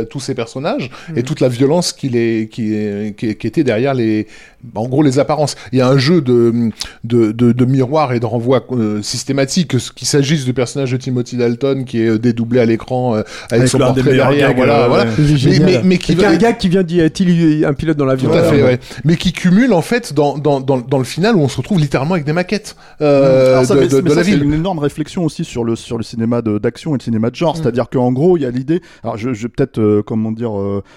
tous 0.10 0.20
ces 0.20 0.36
personnages 0.36 0.90
et 1.16 1.20
mmh. 1.20 1.24
toute 1.24 1.40
la 1.40 1.50
violence 1.50 1.94
qu'il 1.94 2.16
est 2.16 2.50
qui, 2.52 3.14
qui, 3.18 3.36
qui 3.36 3.48
était 3.48 3.64
derrière 3.64 3.94
les 3.94 4.28
en 4.74 4.88
gros 4.88 5.04
les 5.04 5.20
apparences. 5.20 5.56
Il 5.72 5.80
y 5.80 5.82
a 5.82 5.88
un 5.88 5.98
jeu 5.98 6.22
de, 6.22 6.72
de, 7.04 7.32
de, 7.32 7.52
de 7.52 7.66
miroir 7.66 8.14
et 8.14 8.20
de 8.20 8.26
renvoi 8.26 8.66
euh, 8.72 9.02
systématique, 9.02 9.78
qu'il 9.96 10.08
s'agisse 10.08 10.46
du 10.46 10.54
personnage 10.54 10.92
de 10.92 10.98
Timothy 10.98 11.38
Dalton 11.38 11.86
qui 11.86 12.02
est 12.02 12.08
euh, 12.08 12.20
dédoublé 12.20 12.60
à 12.60 12.66
l'écran 12.66 13.16
euh, 13.16 13.22
avec, 13.52 13.68
son 13.68 13.78
portrait 13.78 14.16
derrière, 14.16 14.56
voilà, 14.56 14.88
voilà. 14.88 15.06
Mais, 15.18 15.60
mais, 15.60 15.82
mais, 15.84 15.98
qui 15.98 16.14
un 16.26 16.36
gars 16.36 16.54
qui 16.54 16.70
vient 16.70 16.84
dit 16.84 17.02
il 17.20 17.66
un 17.66 17.74
pilote 17.74 17.98
dans 17.98 18.06
l'avion 18.06 18.30
Tout 18.30 18.38
à 18.38 18.44
fait, 18.44 18.64
ouais. 18.64 18.80
Mais 19.04 19.16
qui 19.16 19.34
cumule 19.34 19.74
en 19.74 19.82
fait 19.82 20.14
dans, 20.14 20.38
dans, 20.38 20.60
dans, 20.60 20.78
dans, 20.78 20.98
le 20.98 21.04
final 21.04 21.36
où 21.36 21.40
on 21.40 21.48
se 21.48 21.58
retrouve 21.58 21.80
littéralement 21.80 22.14
avec 22.14 22.26
des 22.26 22.34
maquettes 22.34 22.76
euh, 23.02 23.64
ça, 23.64 23.76
de, 23.76 24.02
de, 24.02 24.14
la 24.14 24.22
ville. 24.22 24.40
C'est 24.40 24.46
une 24.46 24.54
énorme 24.54 24.80
réflexion 24.80 25.24
aussi 25.24 25.46
sur 25.46 25.64
le 25.64 25.76
sur 25.76 25.98
le 25.98 26.04
cinéma 26.04 26.42
d'action 26.42 26.96
et 26.96 26.98
le 27.00 27.04
cinéma 27.04 27.30
de 27.30 27.36
genre, 27.36 27.54
mm. 27.54 27.62
c'est-à-dire 27.62 27.90
qu'en 27.90 28.12
gros 28.12 28.38
il 28.38 28.44
y 28.44 28.46
a 28.46 28.52
l'idée. 28.52 28.82
Alors 29.04 29.18
je, 29.18 29.34
je 29.34 29.48
peut-être 29.48 30.02
comment 30.02 30.32
dire, 30.32 30.52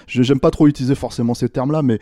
j'aime 0.06 0.40
pas 0.40 0.50
trop 0.50 0.66
utiliser 0.66 0.94
forcément 0.94 1.34
ces 1.34 1.48
termes-là, 1.48 1.82
mais 1.82 1.98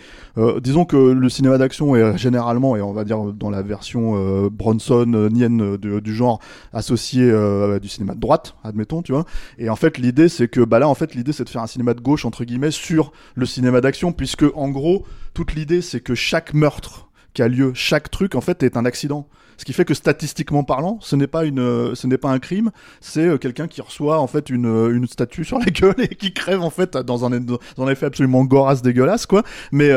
disons 0.61 0.85
que 0.85 0.97
le 0.97 1.29
cinéma 1.29 1.56
d'action 1.59 1.97
est 1.97 2.17
généralement 2.19 2.77
et 2.77 2.83
on 2.83 2.93
va 2.93 3.05
dire 3.05 3.33
dans 3.33 3.51
la 3.51 3.63
version 3.63 4.15
euh, 4.17 4.49
Bronson, 4.51 5.13
euh, 5.15 6.01
du 6.01 6.15
genre 6.15 6.41
associé 6.73 7.23
euh, 7.23 7.79
du 7.79 7.89
cinéma 7.89 8.15
de 8.15 8.21
droite, 8.21 8.57
admettons, 8.65 9.03
tu 9.03 9.13
vois. 9.13 9.25
Et 9.59 9.69
en 9.69 9.77
fait, 9.77 9.99
l'idée 9.99 10.29
c'est 10.29 10.49
que 10.49 10.61
bah 10.61 10.79
là, 10.79 10.89
en 10.89 10.95
fait, 10.95 11.15
l'idée 11.15 11.33
c'est 11.33 11.45
de 11.45 11.49
faire 11.49 11.63
un 11.63 11.67
cinéma 11.67 11.95
de 11.95 12.01
gauche 12.01 12.25
entre 12.25 12.45
guillemets 12.45 12.71
sur 12.71 13.13
le 13.35 13.47
cinéma 13.47 13.81
d'action, 13.81 14.13
puisque 14.13 14.45
en 14.55 14.69
gros, 14.69 15.05
toute 15.35 15.55
l'idée 15.55 15.83
c'est 15.83 16.01
que 16.01 16.15
chaque 16.15 16.55
meurtre 16.55 17.06
qui 17.37 17.43
a 17.43 17.49
lieu, 17.49 17.71
chaque 17.75 18.11
truc 18.11 18.35
en 18.35 18.41
fait 18.41 18.63
est 18.63 18.77
un 18.77 18.85
accident. 18.85 19.29
Ce 19.59 19.65
qui 19.65 19.73
fait 19.73 19.85
que 19.85 19.95
statistiquement 19.95 20.65
parlant, 20.65 20.99
ce 21.01 21.17
n'est 21.17 21.27
pas 21.27 21.45
une, 21.45 21.95
ce 21.95 22.07
n'est 22.07 22.19
pas 22.19 22.31
un 22.31 22.39
crime, 22.39 22.71
c'est 23.01 23.39
quelqu'un 23.39 23.69
qui 23.69 23.81
reçoit 23.81 24.21
en 24.21 24.27
fait 24.27 24.51
une, 24.51 24.67
une 24.67 25.07
statue 25.07 25.45
sur 25.45 25.59
la 25.59 25.65
gueule 25.67 25.95
et 25.99 26.09
qui 26.09 26.35
crève 26.35 26.61
en 26.61 26.71
fait 26.71 26.97
dans 26.97 27.25
un, 27.25 27.41
dans 27.41 27.59
un 27.79 27.89
effet 27.89 28.07
absolument 28.07 28.45
gorasse 28.45 28.83
dégueulasse 28.83 29.25
quoi. 29.27 29.45
Mais 29.73 29.89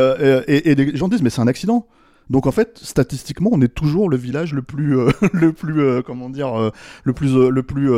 et, 0.48 0.70
et 0.70 0.76
les 0.76 0.95
gens 0.95 1.07
disent 1.07 1.22
mais 1.22 1.30
c'est 1.30 1.41
un 1.41 1.48
accident. 1.48 1.88
Donc 2.30 2.45
en 2.45 2.52
fait, 2.52 2.80
statistiquement, 2.82 3.49
on 3.53 3.61
est 3.61 3.74
toujours 3.74 4.10
le 4.10 4.18
village 4.18 4.53
le 4.53 4.61
plus, 4.61 4.98
euh, 4.98 5.10
le 5.34 5.52
plus, 5.52 5.82
euh, 5.82 6.02
comment 6.02 6.30
dire, 6.30 6.60
euh, 6.60 6.70
le 7.03 7.14
plus, 7.14 7.34
le 7.36 7.64
plus 7.64 7.90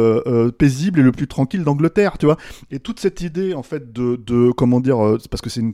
paisible 0.57 0.99
et 0.99 1.03
le 1.03 1.11
plus 1.11 1.27
tranquille 1.27 1.63
d'Angleterre, 1.63 2.17
tu 2.17 2.25
vois. 2.25 2.37
Et 2.71 2.79
toute 2.79 2.99
cette 2.99 3.21
idée, 3.21 3.53
en 3.53 3.63
fait, 3.63 3.91
de, 3.91 4.15
de 4.15 4.51
comment 4.51 4.79
dire, 4.79 4.97
parce 5.29 5.41
que 5.41 5.49
c'est 5.49 5.61
une 5.61 5.73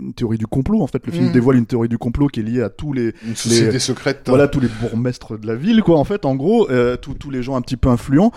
une 0.00 0.12
théorie 0.14 0.38
du 0.38 0.46
complot 0.46 0.82
en 0.82 0.86
fait. 0.86 1.04
Le 1.06 1.12
film 1.12 1.28
mm. 1.28 1.32
dévoile 1.32 1.56
une 1.56 1.66
théorie 1.66 1.88
du 1.88 1.98
complot 1.98 2.28
qui 2.28 2.40
est 2.40 2.42
liée 2.42 2.62
à 2.62 2.70
tous 2.70 2.92
les 2.92 3.14
une 3.26 3.36
société 3.36 3.78
secrète. 3.78 4.22
voilà 4.28 4.48
tous 4.48 4.60
les 4.60 4.68
bourgmestres 4.80 5.38
de 5.38 5.46
la 5.46 5.54
ville 5.54 5.82
quoi 5.82 5.98
en 5.98 6.04
fait. 6.04 6.24
En 6.24 6.34
gros 6.34 6.68
tous 7.00 7.30
les 7.30 7.42
gens 7.42 7.56
un 7.56 7.62
petit 7.62 7.76
peu 7.76 7.88
influents 7.88 8.32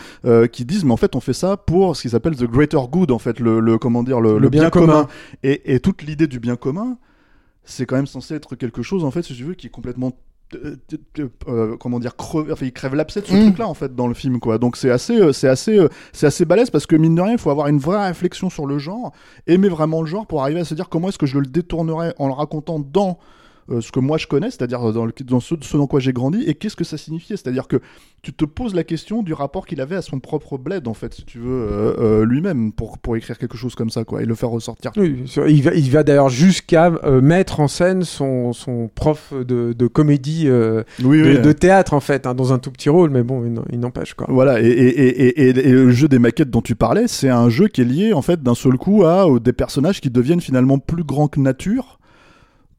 qui 0.52 0.66
disent 0.66 0.86
mais 0.86 0.92
en 0.92 0.98
fait 0.98 1.16
on 1.16 1.20
fait 1.20 1.34
ça 1.34 1.58
pour 1.58 1.96
ce 1.96 2.02
qu'ils 2.04 2.16
appellent 2.16 2.36
the 2.36 2.46
greater 2.46 2.88
good 2.88 3.12
en 3.12 3.20
fait 3.20 3.40
le, 3.40 3.60
le 3.60 3.78
comment 3.78 4.04
dire 4.04 4.20
le, 4.22 4.50
bien, 4.50 4.70
commun, 4.70 5.08
Et, 5.44 5.74
et, 5.74 5.80
toute 5.80 6.02
l'idée 6.02 6.28
du 6.28 6.40
bien 6.40 6.56
commun 6.56 6.98
c'est 7.64 7.86
quand 7.86 7.96
même 7.96 8.08
censé 8.08 8.36
être 8.36 8.56
quelque 8.56 8.82
chose 8.82 9.04
en 9.04 9.12
fait 9.12 9.24
si 9.24 9.34
tu 9.34 9.44
veux 9.44 9.54
qui 9.56 9.68
est 9.68 9.72
complètement 9.72 10.08
euh, 10.08 10.12
euh, 10.12 10.35
comment 11.80 12.00
dire 12.00 12.16
creve, 12.16 12.52
enfin 12.52 12.66
il 12.66 12.74
crève 12.74 12.96
l'abcès 12.96 13.22
de 13.22 13.26
ce 13.26 13.34
mm. 13.34 13.42
truc 13.42 13.58
là 13.58 13.68
en 13.68 13.74
fait 13.74 13.96
dans 13.96 14.08
le 14.08 14.14
film 14.14 14.40
quoi 14.40 14.58
donc 14.58 14.78
c'est 14.78 14.92
assez 14.92 15.20
euh, 15.20 15.32
c'est 15.32 15.48
assez 15.48 15.80
c'est 16.14 16.28
assez 16.28 16.46
balèze 16.46 16.70
parce 16.70 16.86
que 16.86 16.96
mine 16.96 17.16
de 17.16 17.22
rien 17.22 17.34
il 17.34 17.38
faut 17.38 17.52
avoir 17.52 17.68
une 17.68 17.80
vraie 17.80 18.08
réflexion 18.08 18.50
sur 18.50 18.66
le 18.66 18.78
genre 18.78 19.12
aimer 19.48 19.70
vraiment 19.70 20.02
le 20.02 20.08
genre 20.08 20.26
pour 20.28 20.42
arriver 20.42 20.60
à 20.60 20.66
se 20.66 20.74
dire 20.74 20.90
comment 20.90 21.10
est-ce 21.10 21.18
que 21.18 21.26
je 21.26 21.40
le 21.40 21.46
détournerais 21.46 22.14
en 22.18 22.28
le 22.28 22.34
racontant 22.34 22.80
dans 22.80 23.20
euh, 23.72 23.82
ce 23.82 23.92
que 23.92 24.00
moi 24.00 24.20
je 24.20 24.28
connais, 24.28 24.52
c'est-à-dire 24.52 24.80
dans, 24.94 25.08
dans, 25.08 25.40
ce, 25.40 25.56
dans 25.56 25.88
quoi 25.88 26.00
j'ai 26.00 26.14
grandi, 26.14 26.44
et 26.46 26.54
qu'est-ce 26.54 26.76
que 26.76 26.84
ça 26.84 26.98
signifiait? 26.98 27.36
C'est-à-dire 27.36 27.68
que 27.68 27.82
tu 28.22 28.32
te 28.32 28.46
poses 28.46 28.76
la 28.76 28.84
question 28.84 29.24
du 29.24 29.34
rapport 29.34 29.66
qu'il 29.66 29.82
avait 29.82 29.96
à 29.96 30.04
son 30.04 30.20
propre 30.20 30.60
bled, 30.60 30.88
en 30.88 30.94
fait, 30.94 31.16
si 31.16 31.26
tu 31.26 31.40
veux, 31.40 31.50
euh, 31.50 31.94
euh, 32.00 32.26
lui-même, 32.26 32.72
pour, 32.72 33.00
pour 33.00 33.16
écrire 33.16 33.40
quelque 33.40 33.58
chose 33.58 33.74
comme 33.74 33.90
ça, 33.90 34.04
quoi, 34.04 34.22
et 34.22 34.26
le 34.26 34.36
faire 34.36 34.50
ressortir. 34.50 34.92
Oui, 34.98 35.24
il 35.48 35.64
va, 35.64 35.74
il 35.74 35.90
va 35.90 36.04
d'ailleurs 36.04 36.30
jusqu'à 36.30 36.92
mettre 37.22 37.60
en 37.60 37.68
scène 37.68 38.04
son, 38.04 38.54
son 38.54 38.88
prof 38.94 39.34
de, 39.34 39.74
de 39.74 39.88
comédie, 39.88 40.46
de, 40.46 41.52
théâtre, 41.52 41.96
en 41.96 42.00
fait, 42.00 42.28
hein, 42.28 42.36
dans 42.36 42.54
un 42.54 42.60
tout 42.60 42.72
petit 42.72 42.90
rôle, 42.90 43.10
mais 43.10 43.24
bon, 43.24 43.44
il 43.72 43.80
n'empêche, 43.80 44.14
quoi. 44.14 44.28
Voilà, 44.30 44.62
et, 44.62 44.68
et, 44.68 45.28
et, 45.28 45.50
et, 45.50 45.72
le 45.72 45.90
jeu 45.90 46.08
des 46.08 46.20
maquettes 46.20 46.52
dont 46.52 46.62
tu 46.62 46.76
parlais, 46.76 47.08
c'est 47.08 47.30
un 47.30 47.50
jeu 47.50 47.68
qui 47.68 47.82
est 47.82 47.86
lié, 47.86 48.14
en 48.14 48.22
fait, 48.22 48.44
d'un 48.44 48.56
seul 48.56 48.78
coup 48.78 49.06
à 49.06 49.28
des 49.40 49.54
personnages 49.54 50.02
qui 50.02 50.12
deviennent 50.12 50.42
finalement 50.42 50.78
plus 50.78 51.04
grands 51.04 51.28
que 51.28 51.40
nature 51.40 52.00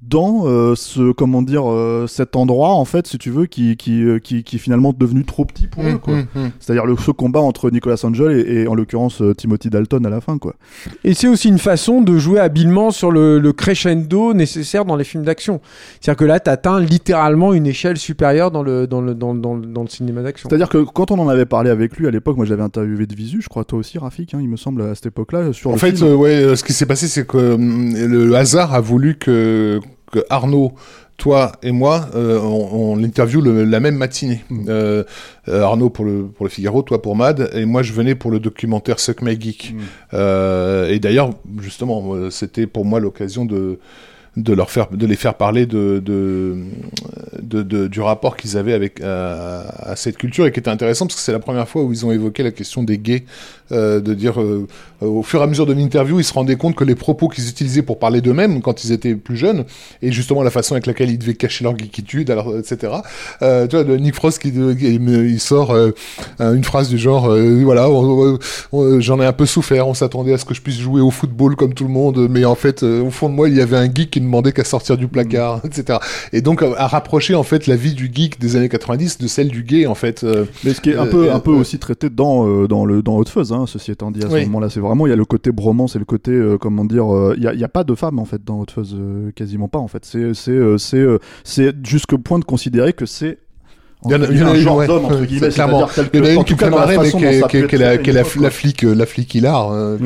dans 0.03 0.47
euh, 0.47 0.75
ce 0.77 1.11
comment 1.13 1.41
dire 1.41 1.71
euh, 1.71 2.07
cet 2.07 2.37
endroit 2.37 2.75
en 2.75 2.85
fait 2.85 3.07
si 3.07 3.17
tu 3.17 3.31
veux 3.31 3.47
qui 3.47 3.77
qui, 3.77 4.03
euh, 4.05 4.19
qui, 4.19 4.45
qui 4.45 4.57
est 4.57 4.59
finalement 4.59 4.93
devenu 4.93 5.25
trop 5.25 5.47
petit 5.47 5.67
pour 5.69 5.83
eux 5.85 5.93
mmh, 5.93 5.99
quoi. 5.99 6.15
Mmh, 6.15 6.27
mmh. 6.35 6.51
C'est-à-dire 6.61 6.85
le 6.85 6.97
ce 6.99 7.11
combat 7.11 7.41
entre 7.41 7.71
Nicolas 7.71 7.97
Angel 8.05 8.47
et, 8.47 8.69
en 8.69 8.75
l'occurrence 8.75 9.23
Timothy 9.39 9.71
Dalton 9.71 10.05
à 10.05 10.11
la 10.11 10.21
fin 10.21 10.37
quoi. 10.37 10.55
Et 11.03 11.15
c'est 11.15 11.29
aussi 11.29 11.49
une 11.49 11.59
façon 11.59 12.03
de 12.03 12.19
jouer 12.19 12.41
habilement 12.41 12.91
sur 12.91 13.11
le, 13.11 13.39
le 13.39 13.53
crescendo 13.55 14.35
nécessaire 14.35 14.85
dans 14.85 14.97
les 14.97 15.05
films 15.05 15.25
d'action. 15.25 15.61
C'est-à-dire 16.01 16.19
que 16.19 16.25
là 16.27 16.41
tu 16.41 16.51
atteins 16.51 16.79
littéralement 16.79 17.55
une 17.55 17.67
échelle 17.67 17.97
supérieure 17.97 18.51
dans 18.51 18.63
le 18.63 18.87
dans 18.87 19.01
le 19.01 19.15
dans, 19.15 19.35
dans, 19.35 19.57
dans 19.57 19.83
le 19.83 19.89
cinéma 19.89 20.23
d'action. 20.23 20.51
C'est-à-dire 20.51 20.69
que 20.69 20.85
quand 20.85 21.11
on 21.11 21.19
en 21.19 21.29
avait 21.29 21.47
parlé 21.47 21.71
avec 21.71 21.97
lui 21.97 22.07
à 22.07 22.11
l'époque, 22.11 22.37
moi 22.37 22.45
j'avais 22.45 22.63
interviewé 22.63 23.07
de 23.07 23.15
Visu, 23.15 23.41
je 23.41 23.49
crois 23.49 23.65
toi 23.65 23.79
aussi 23.79 23.99
Rafik 23.99 24.35
hein, 24.35 24.41
il 24.43 24.49
me 24.49 24.57
semble 24.57 24.83
à 24.83 24.95
cette 24.95 25.07
époque-là 25.07 25.55
sur 25.55 25.71
En 25.71 25.79
fait 25.79 26.03
ouais 26.03 26.55
ce 26.55 26.63
qui 26.63 26.75
s'est 26.75 26.87
passé 26.87 27.09
c'est 27.09 27.27
que 27.27 27.55
hum, 27.55 27.95
le 27.97 28.35
hasard 28.35 28.75
a 28.75 28.81
voulu 28.81 29.17
que 29.17 29.81
que 30.11 30.21
Arnaud, 30.31 30.75
toi 31.17 31.53
et 31.63 31.73
moi, 31.73 32.09
euh, 32.15 32.39
on, 32.41 32.93
on 32.93 32.97
l'interview 32.97 33.41
la 33.41 33.81
même 33.81 33.97
matinée. 33.97 34.45
Mm. 34.51 34.67
Euh, 34.69 35.05
euh, 35.49 35.63
Arnaud 35.63 35.91
pour 35.91 36.05
le, 36.05 36.27
pour 36.27 36.45
le 36.45 36.51
Figaro, 36.51 36.83
toi 36.83 37.01
pour 37.01 37.17
Mad, 37.17 37.51
et 37.55 37.65
moi 37.65 37.83
je 37.83 37.93
venais 37.93 38.15
pour 38.15 38.31
le 38.31 38.39
documentaire 38.39 39.01
Suck 39.01 39.23
My 39.23 39.41
Geek. 39.41 39.75
Mm. 39.75 40.91
et 40.91 40.99
d'ailleurs, 40.99 41.31
justement, 41.61 42.31
c'était 42.31 42.67
pour 42.67 42.85
moi 42.85 43.01
l'occasion 43.01 43.45
de 43.45 43.79
de 44.37 44.53
leur 44.53 44.71
faire 44.71 44.89
de 44.91 45.07
les 45.07 45.17
faire 45.17 45.35
parler 45.35 45.65
de, 45.65 45.99
de, 46.05 46.59
de, 47.41 47.87
du 47.89 48.01
rapport 48.03 48.37
qu'ils 48.37 48.59
avaient 48.59 48.75
avec 48.75 49.01
à, 49.01 49.95
cette 49.97 50.19
culture 50.19 50.47
et 50.47 50.53
qui 50.53 50.61
était 50.61 50.69
intéressant 50.69 51.07
parce 51.07 51.17
que 51.17 51.23
c'est 51.23 51.33
la 51.33 51.39
première 51.39 51.67
fois 51.67 51.83
où 51.83 51.93
ils 51.93 52.05
ont 52.05 52.13
évoqué 52.13 52.43
la 52.43 52.51
question 52.51 52.83
des 52.83 52.99
gays 52.99 53.25
euh, 53.73 54.01
de 54.01 54.15
dire 54.15 54.41
euh, 54.41 54.67
au 55.01 55.23
fur 55.23 55.41
et 55.41 55.45
à 55.45 55.47
mesure 55.47 55.67
de 55.67 55.73
l'interview 55.73 56.21
ils 56.21 56.25
se 56.25 56.33
rendaient 56.33 56.57
compte 56.57 56.75
que 56.75 56.85
les 56.85 56.95
propos 56.95 57.29
qu'ils 57.29 57.49
utilisaient 57.49 57.83
pour 57.83 57.99
parler 57.99 58.21
d'eux-mêmes 58.21 58.63
quand 58.63 58.85
ils 58.85 58.93
étaient 58.93 59.15
plus 59.15 59.37
jeunes 59.37 59.65
et 60.03 60.13
justement 60.13 60.43
la 60.43 60.51
façon 60.51 60.75
avec 60.75 60.87
laquelle 60.87 61.11
ils 61.11 61.19
devaient 61.19 61.35
cacher 61.35 61.65
leur 61.65 61.77
geekitude 61.77 62.31
alors 62.31 62.57
etc 62.57 62.95
euh, 63.43 63.67
tu 63.67 63.77
vois 63.77 63.85
de 63.85 63.97
Nick 63.97 64.15
Frost 64.15 64.41
qui 64.41 64.49
il, 64.49 65.41
sort 65.41 65.73
euh, 65.73 65.91
une 66.39 66.65
phrase 66.65 66.89
du 66.89 66.99
genre 66.99 67.29
voilà 67.65 67.89
j'en 68.99 69.21
ai 69.21 69.27
un 69.27 69.33
peu 69.33 69.47
souffert 69.47 69.89
on 69.89 69.95
s'attendait 69.95 70.33
à 70.33 70.39
ce 70.39 70.45
que 70.45 70.55
je 70.55 70.63
puisse 70.63 70.79
jouer 70.79 71.01
au 71.01 71.11
football 71.11 71.57
comme 71.57 71.75
tout 71.75 71.85
le 71.85 71.91
monde 71.91 72.29
mais 72.31 72.45
en 72.45 72.55
fait 72.55 72.83
au 72.83 73.11
fond 73.11 73.29
de 73.29 73.35
moi 73.35 73.49
il 73.49 73.57
y 73.57 73.61
avait 73.61 73.77
un 73.77 73.93
geek 73.93 74.11
qui 74.11 74.21
demandait 74.21 74.53
qu'à 74.53 74.65
sortir 74.65 74.97
du 74.97 75.09
placard, 75.09 75.59
mm. 75.59 75.67
etc. 75.67 75.99
Et 76.33 76.41
donc 76.41 76.63
à 76.63 76.87
rapprocher 76.87 77.35
en 77.35 77.43
fait 77.43 77.67
la 77.67 77.77
vie 77.77 77.95
du 77.95 78.11
geek 78.13 78.39
des 78.41 78.57
années 78.57 78.69
90 78.69 79.19
de 79.19 79.27
celle 79.27 79.49
du 79.49 79.63
gay 79.63 79.87
en 79.87 79.95
fait. 79.95 80.25
Euh, 80.25 80.45
Mais 80.65 80.75
ce 80.75 80.81
qui 80.81 80.91
est 80.91 80.97
un 80.97 81.07
peu, 81.07 81.33
un 81.33 81.41
peu 81.41 81.53
euh, 81.53 81.61
aussi 81.61 81.79
traité 81.79 82.11
dans 82.11 82.47
euh, 82.47 82.69
dans 82.69 82.85
le 82.85 83.03
dans 83.03 83.17
Hot 83.17 83.27
Fuzz, 83.27 83.53
hein, 83.53 83.56
ceci 83.65 83.93
étant 83.93 84.11
dit 84.11 84.23
à 84.23 84.29
ce 84.29 84.45
moment-là, 84.45 84.69
c'est 84.69 84.81
vraiment 84.81 85.07
il 85.07 85.11
y 85.11 85.13
a 85.15 85.17
le 85.17 85.25
côté 85.25 85.53
bromance 85.53 85.97
et 85.97 85.99
le 85.99 86.05
côté 86.05 86.39
comment 86.61 86.85
dire, 86.85 87.07
il 87.37 87.43
y 87.43 87.65
a, 87.65 87.69
pas 87.69 87.85
de 87.85 87.95
femmes 87.95 88.19
en 88.19 88.27
fait 88.27 88.45
dans 88.45 88.61
Hot 88.61 88.67
Fuzz, 88.71 88.97
quasiment 89.35 89.69
pas 89.69 89.79
en 89.79 89.89
fait. 89.89 90.05
C'est 90.05 90.35
c'est 90.35 90.79
c'est 90.79 91.07
c'est 91.45 91.87
jusqu'au 91.87 92.19
point 92.19 92.39
de 92.39 92.45
considérer 92.45 92.93
que 92.93 93.07
c'est 93.07 93.39
il 94.05 94.13
y 94.13 94.15
en 94.15 94.23
a, 94.23 94.27
il 94.27 94.39
y 94.39 94.43
a 94.43 94.49
un 94.49 94.55
genre 94.55 94.87
d'homme 94.87 95.07
entre 95.07 95.25
guillemets 95.25 95.49
clairement. 95.49 95.89
il 96.13 96.19
y 96.19 96.23
en 96.23 96.25
a 96.27 96.33
une 96.33 96.45
qui 96.45 96.55
fait 96.55 96.71
marrer 96.71 96.99
mais 96.99 97.11
qui 97.11 97.25
est 97.25 98.13
la 98.13 98.25
flic 98.51 98.83
la 98.83 99.07
flic 99.07 99.35
hilar 99.35 99.73
hein. 99.73 99.97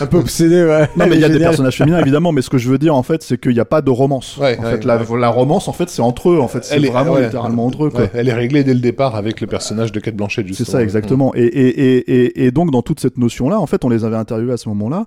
un 0.00 0.06
peu 0.06 0.18
obsédé 0.18 0.64
ouais. 0.64 0.88
Non 0.96 1.06
mais 1.08 1.16
il 1.16 1.20
y 1.20 1.24
a 1.24 1.28
des 1.28 1.38
personnages 1.38 1.76
féminins 1.76 2.00
évidemment 2.00 2.32
mais 2.32 2.42
ce 2.42 2.50
que 2.50 2.58
je 2.58 2.68
veux 2.68 2.78
dire 2.78 2.94
en 2.94 3.02
fait 3.02 3.22
c'est 3.22 3.38
qu'il 3.38 3.52
n'y 3.52 3.60
a 3.60 3.64
pas 3.64 3.82
de 3.82 3.90
romance. 3.90 4.38
En 4.40 4.62
fait 4.62 4.84
la 4.84 5.28
romance 5.28 5.68
en 5.68 5.72
fait 5.72 5.88
c'est 5.90 6.02
entre 6.02 6.30
eux 6.30 6.40
en 6.40 6.48
fait 6.48 6.64
c'est 6.64 6.78
vraiment 6.78 7.16
littéralement 7.16 7.66
entre 7.66 7.86
eux 7.86 7.90
quoi. 7.90 8.06
Elle 8.14 8.28
est 8.28 8.34
réglée 8.34 8.64
dès 8.64 8.74
le 8.74 8.80
départ 8.80 9.16
avec 9.16 9.40
le 9.40 9.46
personnage 9.46 9.92
de 9.92 10.00
Kate 10.00 10.16
Blanchett 10.16 10.46
c'est 10.54 10.64
ça 10.64 10.82
exactement. 10.82 11.32
Et 11.34 11.44
et 11.44 12.46
et 12.46 12.50
donc 12.50 12.70
dans 12.70 12.82
toute 12.82 13.00
cette 13.00 13.18
notion 13.18 13.48
là 13.48 13.60
en 13.60 13.66
fait 13.66 13.84
on 13.84 13.88
les 13.88 14.04
avait 14.04 14.16
interviewés 14.16 14.52
à 14.52 14.56
ce 14.56 14.68
moment 14.68 14.88
là 14.88 15.06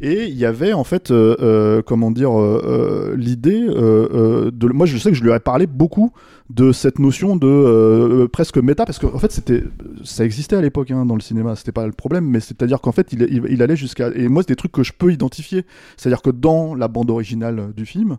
et 0.00 0.24
il 0.24 0.36
y 0.36 0.46
avait 0.46 0.72
en 0.72 0.84
fait 0.84 1.10
euh, 1.10 1.36
euh, 1.40 1.82
comment 1.82 2.10
dire 2.10 2.38
euh, 2.38 3.14
l'idée 3.16 3.60
de 3.60 4.72
moi 4.72 4.86
je 4.86 4.96
sais 4.96 5.10
que 5.10 5.16
je 5.16 5.22
lui 5.22 5.32
ai 5.32 5.38
parlé 5.38 5.66
beaucoup 5.66 6.12
de 6.54 6.72
cette 6.72 6.98
notion 6.98 7.36
de 7.36 7.46
euh, 7.46 8.28
presque 8.28 8.58
méta 8.58 8.84
parce 8.84 8.98
qu'en 8.98 9.14
en 9.14 9.18
fait 9.18 9.32
c'était 9.32 9.64
ça 10.04 10.24
existait 10.24 10.56
à 10.56 10.60
l'époque 10.60 10.90
hein, 10.90 11.06
dans 11.06 11.14
le 11.14 11.20
cinéma 11.20 11.56
c'était 11.56 11.72
pas 11.72 11.86
le 11.86 11.92
problème 11.92 12.26
mais 12.26 12.40
c'est 12.40 12.62
à 12.62 12.66
dire 12.66 12.80
qu'en 12.80 12.92
fait 12.92 13.12
il, 13.12 13.22
il, 13.48 13.62
allait 13.62 13.76
jusqu'à 13.76 14.08
et 14.14 14.28
moi 14.28 14.42
c'est 14.42 14.48
des 14.48 14.56
trucs 14.56 14.72
que 14.72 14.82
je 14.82 14.92
peux 14.92 15.12
identifier 15.12 15.64
c'est 15.96 16.08
à 16.08 16.12
dire 16.12 16.22
que 16.22 16.30
dans 16.30 16.74
la 16.74 16.88
bande 16.88 17.10
originale 17.10 17.72
du 17.74 17.86
film 17.86 18.18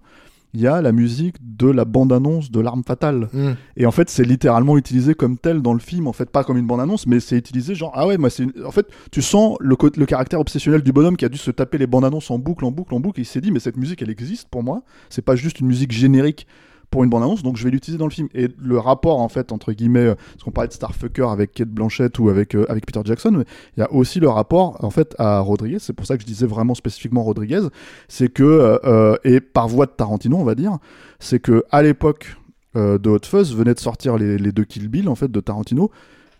il 0.56 0.62
y 0.62 0.68
a 0.68 0.82
la 0.82 0.92
musique 0.92 1.36
de 1.42 1.68
la 1.68 1.84
bande-annonce 1.84 2.52
de 2.52 2.60
l'arme 2.60 2.84
fatale. 2.84 3.28
Mm. 3.34 3.52
Et 3.76 3.88
en 3.88 3.92
fait, 3.92 4.10
c'est 4.12 4.24
littéralement 4.24 4.78
utilisé 4.78 5.16
comme 5.16 5.38
tel 5.38 5.64
dans 5.64 5.74
le 5.74 5.80
film, 5.80 6.06
en 6.06 6.14
fait, 6.14 6.30
pas 6.30 6.44
comme 6.44 6.58
une 6.58 6.68
bande-annonce, 6.68 7.08
mais 7.08 7.20
c'est 7.20 7.38
utilisé 7.38 7.74
genre, 7.74 7.92
ah 7.96 8.06
ouais, 8.06 8.20
moi, 8.20 8.30
c'est. 8.30 8.44
une- 8.44 8.54
En 8.64 8.70
fait, 8.70 8.86
tu 9.12 9.24
sens 9.24 9.58
le, 9.60 9.76
le 9.98 10.06
caractère 10.06 10.40
obsessionnel 10.40 10.84
du 10.84 10.92
bonhomme 10.94 11.18
qui 11.18 11.26
a 11.26 11.30
dû 11.30 11.40
se 11.40 11.50
taper 11.50 11.80
les 11.80 11.88
bandes-annonces 11.88 12.30
en 12.30 12.38
boucle, 12.38 12.66
en 12.66 12.72
boucle, 12.72 12.94
en 12.94 13.00
boucle, 13.00 13.20
et 13.20 13.24
il 13.24 13.26
s'est 13.26 13.42
dit, 13.42 13.52
mais 13.52 13.60
cette 13.60 13.78
musique, 13.78 14.04
elle 14.04 14.12
existe 14.12 14.48
pour 14.50 14.62
moi. 14.62 14.84
C'est 15.10 15.24
pas 15.24 15.36
juste 15.36 15.60
une 15.60 15.66
musique 15.66 15.92
générique 15.92 16.46
pour 16.94 17.04
une 17.04 17.10
bande-annonce, 17.10 17.42
donc 17.42 17.58
je 17.58 17.64
vais 17.64 17.72
l'utiliser 17.72 17.98
dans 17.98 18.06
le 18.06 18.12
film. 18.12 18.28
Et 18.36 18.50
le 18.56 18.78
rapport, 18.78 19.20
en 19.20 19.28
fait, 19.28 19.52
entre 19.52 19.74
guillemets, 19.74 20.10
euh, 20.10 20.14
parce 20.14 20.44
qu'on 20.44 20.52
parlait 20.52 20.68
de 20.68 20.74
Starfucker 20.74 21.24
avec 21.24 21.52
Kate 21.52 21.70
Blanchett 21.70 22.20
ou 22.20 22.30
avec, 22.30 22.54
euh, 22.56 22.68
avec 22.70 22.86
Peter 22.86 23.00
Jackson, 23.04 23.44
il 23.76 23.80
y 23.80 23.84
a 23.84 23.92
aussi 23.92 24.20
le 24.20 24.30
rapport, 24.30 24.78
en 24.84 24.92
fait, 24.92 25.16
à 25.18 25.40
Rodriguez. 25.40 25.80
C'est 25.80 25.94
pour 25.94 26.06
ça 26.06 26.18
que 26.18 26.22
je 26.22 26.28
disais 26.28 26.46
vraiment 26.46 26.76
spécifiquement 26.76 27.24
Rodriguez. 27.24 27.62
C'est 28.10 28.30
que, 28.30 28.80
euh, 28.86 29.16
et 29.24 29.42
par 29.42 29.68
voie 29.68 29.88
de 29.88 29.92
Tarantino, 29.92 30.38
on 30.38 30.44
va 30.44 30.54
dire, 30.54 30.78
c'est 31.18 31.40
que 31.40 31.64
à 31.72 31.82
l'époque 31.82 32.38
de 32.76 33.10
Hot 33.10 33.20
Fuzz 33.24 33.56
venait 33.56 33.74
de 33.74 33.80
sortir 33.80 34.18
les, 34.18 34.38
les 34.38 34.52
deux 34.52 34.64
Kill 34.64 34.88
Bill, 34.88 35.10
en 35.10 35.16
fait, 35.16 35.32
de 35.32 35.40
Tarantino. 35.40 35.90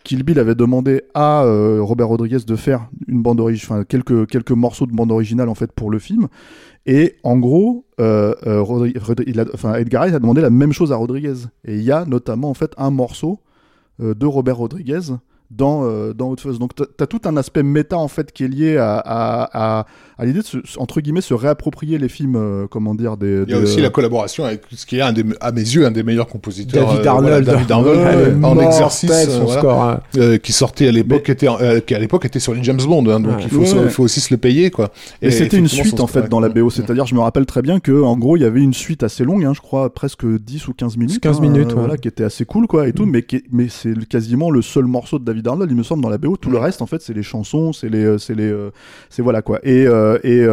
Kill 0.04 0.38
avait 0.38 0.54
demandé 0.54 1.02
à 1.14 1.42
euh, 1.44 1.80
Robert 1.82 2.08
Rodriguez 2.08 2.38
de 2.46 2.56
faire 2.56 2.88
une 3.08 3.22
bande 3.22 3.40
origi- 3.40 3.64
enfin 3.64 3.84
quelques 3.84 4.28
quelques 4.28 4.52
morceaux 4.52 4.86
de 4.86 4.92
bande 4.92 5.10
originale 5.10 5.48
en 5.48 5.54
fait 5.54 5.72
pour 5.72 5.90
le 5.90 5.98
film. 5.98 6.28
Et 6.86 7.16
en 7.22 7.38
gros, 7.38 7.86
euh, 8.00 8.34
euh, 8.46 8.84
Edgar 8.84 10.02
Wright 10.02 10.14
a 10.14 10.18
demandé 10.18 10.42
la 10.42 10.50
même 10.50 10.72
chose 10.72 10.92
à 10.92 10.96
Rodriguez. 10.96 11.46
Et 11.64 11.76
il 11.76 11.82
y 11.82 11.90
a 11.90 12.04
notamment 12.04 12.50
en 12.50 12.54
fait 12.54 12.72
un 12.76 12.90
morceau 12.90 13.40
de 13.98 14.26
Robert 14.26 14.58
Rodriguez 14.58 15.00
dans, 15.56 15.84
euh, 15.84 16.12
dans. 16.12 16.34
Donc 16.34 16.74
tu 16.74 16.82
as 17.00 17.06
tout 17.06 17.20
un 17.24 17.36
aspect 17.36 17.62
méta 17.62 17.96
en 17.98 18.08
fait 18.08 18.32
qui 18.32 18.44
est 18.44 18.48
lié 18.48 18.76
à, 18.76 18.94
à, 18.96 19.78
à, 19.80 19.86
à 20.18 20.24
l'idée 20.24 20.40
de 20.40 20.44
se, 20.44 20.58
entre 20.78 21.00
guillemets 21.00 21.20
se 21.20 21.34
réapproprier 21.34 21.98
les 21.98 22.08
films, 22.08 22.36
euh, 22.36 22.66
comment 22.68 22.94
dire, 22.94 23.16
des. 23.16 23.44
Il 23.46 23.50
y 23.52 23.54
a 23.54 23.58
aussi 23.60 23.80
la 23.80 23.90
collaboration 23.90 24.44
avec 24.44 24.62
ce 24.74 24.86
qui 24.86 24.96
est 24.98 25.02
un 25.02 25.12
des, 25.12 25.24
à 25.40 25.52
mes 25.52 25.60
yeux 25.60 25.86
un 25.86 25.90
des 25.90 26.02
meilleurs 26.02 26.26
compositeurs. 26.26 26.86
David 26.86 27.06
euh, 27.06 27.10
voilà, 27.12 27.36
Arnold. 27.36 27.44
David 27.46 27.72
Arnold, 27.72 27.98
Ouais, 28.00 28.14
euh, 28.14 28.42
en 28.42 28.58
exercice, 28.60 29.10
euh, 29.10 29.24
son 29.38 29.44
voilà, 29.44 29.60
score. 29.60 29.82
hein. 29.82 30.00
euh, 30.16 30.38
qui 30.38 30.52
sortait 30.52 30.88
à 30.88 30.92
l'époque, 30.92 31.28
était, 31.28 31.48
euh, 31.48 31.80
qui 31.80 31.94
à 31.94 31.98
l'époque 31.98 32.24
était 32.24 32.40
sur 32.40 32.54
les 32.54 32.62
James 32.64 32.80
Bond, 32.84 33.06
hein, 33.08 33.20
donc 33.20 33.36
Ouais. 33.36 33.42
il, 33.44 33.48
faut, 33.50 33.60
Ouais, 33.60 33.66
se- 33.66 33.74
ouais. 33.76 33.82
il 33.84 33.90
faut 33.90 34.02
aussi 34.04 34.20
se 34.20 34.32
le 34.32 34.38
payer, 34.38 34.70
quoi. 34.70 34.90
Et, 35.22 35.30
c'était 35.30 35.56
une 35.58 35.68
suite 35.68 36.00
en 36.00 36.06
fait 36.06 36.28
dans 36.28 36.40
la. 36.40 36.48
BO, 36.48 36.70
c'est-à-dire 36.70 37.06
je 37.06 37.14
me 37.14 37.20
rappelle 37.20 37.46
très 37.46 37.62
bien 37.62 37.80
que 37.80 38.02
en 38.02 38.16
gros 38.16 38.36
il 38.36 38.42
y 38.42 38.44
avait 38.44 38.60
une 38.62 38.74
suite 38.74 39.02
assez 39.02 39.24
longue, 39.24 39.44
hein, 39.44 39.52
je 39.54 39.60
crois 39.60 39.92
presque 39.92 40.24
10 40.24 40.68
ou 40.68 40.72
15 40.74 40.96
minutes, 40.96 41.20
15 41.20 41.38
hein, 41.38 41.40
minutes, 41.40 41.70
euh, 41.70 41.74
ouais. 41.74 41.80
voilà, 41.80 41.96
qui 41.96 42.06
était 42.08 42.22
assez 42.24 42.44
cool 42.44 42.66
quoi 42.68 42.86
et 42.86 42.92
tout, 42.92 43.06
Mm. 43.06 43.10
mais, 43.10 43.26
mais 43.50 43.66
c'est 43.68 44.06
quasiment 44.08 44.50
le 44.50 44.62
seul 44.62 44.84
morceau 44.84 45.18
de 45.18 45.24
David 45.24 45.43
Arnold, 45.48 45.70
il 45.70 45.76
me 45.76 45.82
semble, 45.82 46.02
dans 46.02 46.08
la 46.08 46.18
BO. 46.18 46.36
Tout 46.36 46.50
le 46.50 46.58
reste 46.58 46.82
en 46.82 46.86
fait 46.86 47.02
c'est 47.02 47.14
les 47.14 47.22
chansons, 47.22 47.72
c'est 47.72 47.88
les, 47.88 48.04
euh, 48.04 48.18
c'est 48.18 48.34
les, 48.34 48.50
euh, 48.50 48.70
c'est 49.10 49.22
voilà 49.22 49.42
quoi. 49.42 49.60
Et 49.62 49.86
euh, 49.86 50.18
et 50.22 50.46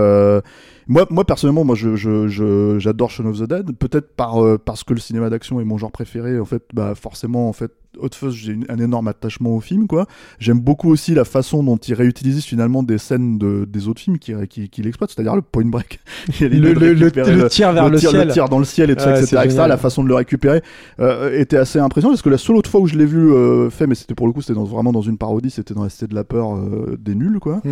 moi, 0.87 1.05
moi 1.09 1.25
personnellement, 1.25 1.63
moi 1.63 1.75
je, 1.75 2.77
j'adore 2.79 3.09
Shaun 3.11 3.27
of 3.27 3.39
the 3.39 3.43
Dead, 3.43 3.77
peut-être 3.77 4.15
par 4.15 4.59
parce 4.59 4.83
que 4.83 4.93
le 4.93 4.99
cinéma 4.99 5.29
d'action 5.29 5.59
est 5.61 5.65
mon 5.65 5.77
genre 5.77 5.91
préféré. 5.91 6.39
En 6.39 6.45
fait, 6.45 6.63
bah 6.73 6.95
forcément 6.95 7.49
en 7.49 7.53
fait. 7.53 7.71
Hot 7.99 8.09
Fuzz, 8.13 8.33
j'ai 8.33 8.57
un 8.69 8.77
énorme 8.79 9.07
attachement 9.09 9.55
au 9.55 9.59
film, 9.59 9.87
quoi. 9.87 10.05
J'aime 10.39 10.59
beaucoup 10.59 10.89
aussi 10.89 11.13
la 11.13 11.25
façon 11.25 11.61
dont 11.63 11.77
il 11.77 11.93
réutilise 11.93 12.43
finalement 12.45 12.83
des 12.83 12.97
scènes 12.97 13.37
de, 13.37 13.65
des 13.65 13.87
autres 13.87 13.99
films 14.01 14.17
qu'il 14.17 14.47
qui, 14.47 14.69
qu'il 14.69 14.87
exploite, 14.87 15.11
c'est-à-dire 15.13 15.35
le 15.35 15.41
Point 15.41 15.65
Break. 15.65 15.99
Le, 16.39 16.47
le, 16.47 16.73
le, 16.73 16.93
le 16.93 17.49
tir 17.49 17.71
vers 17.73 17.89
le, 17.89 17.97
tir, 17.99 18.09
ciel. 18.11 18.31
tir 18.31 18.47
dans 18.49 18.59
le 18.59 18.65
ciel 18.65 18.89
et 18.91 18.95
tout 18.95 19.03
ça, 19.03 19.13
Ouais, 19.13 19.23
etc. 19.23 19.65
La 19.67 19.77
façon 19.77 20.03
de 20.03 20.07
le 20.07 20.15
récupérer 20.15 20.61
euh, 20.99 21.37
était 21.39 21.57
assez 21.57 21.79
impressionnante 21.79 22.13
parce 22.15 22.21
que 22.21 22.29
la 22.29 22.37
seule 22.37 22.55
autre 22.55 22.69
fois 22.69 22.79
où 22.81 22.87
je 22.87 22.95
l'ai 22.97 23.05
vu 23.05 23.31
euh, 23.31 23.69
fait, 23.69 23.87
mais 23.87 23.95
c'était 23.95 24.15
pour 24.15 24.27
le 24.27 24.33
coup, 24.33 24.41
c'était 24.41 24.53
dans, 24.53 24.63
vraiment 24.63 24.91
dans 24.91 25.01
une 25.01 25.17
parodie, 25.17 25.49
c'était 25.49 25.73
dans 25.73 25.83
la 25.83 25.89
Cité 25.89 26.07
de 26.07 26.15
la 26.15 26.23
Peur 26.23 26.55
euh, 26.55 26.97
des 26.99 27.15
nuls, 27.15 27.39
quoi, 27.39 27.61
Mm. 27.63 27.69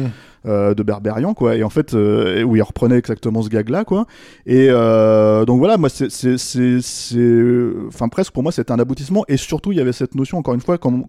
euh, 0.48 0.74
de 0.74 0.84
Berberian, 0.84 1.34
quoi. 1.34 1.56
Et 1.56 1.64
en 1.64 1.70
fait, 1.70 1.94
où 1.94 2.56
il 2.56 2.62
reprenait 2.62 2.98
exactement 2.98 3.41
ce 3.41 3.50
gag-là, 3.50 3.84
quoi. 3.86 4.06
Et 4.46 4.68
donc 4.70 5.60
voilà, 5.60 5.78
moi, 5.78 5.90
c'est, 5.90 6.10
c'est, 6.12 6.38
c'est, 6.38 6.80
c'est- 6.82 7.70
enfin 7.88 8.08
presque 8.10 8.34
pour 8.34 8.44
moi, 8.44 8.52
c'était 8.52 8.72
un 8.72 8.80
aboutissement. 8.80 9.24
Et 9.28 9.38
surtout, 9.38 9.72
il 9.72 9.78
y 9.78 9.82
avait 9.82 9.94
cette 9.94 10.09
notion, 10.15 10.38
encore 10.38 10.53
une 10.53 10.61
fois, 10.61 10.77
comme, 10.77 11.06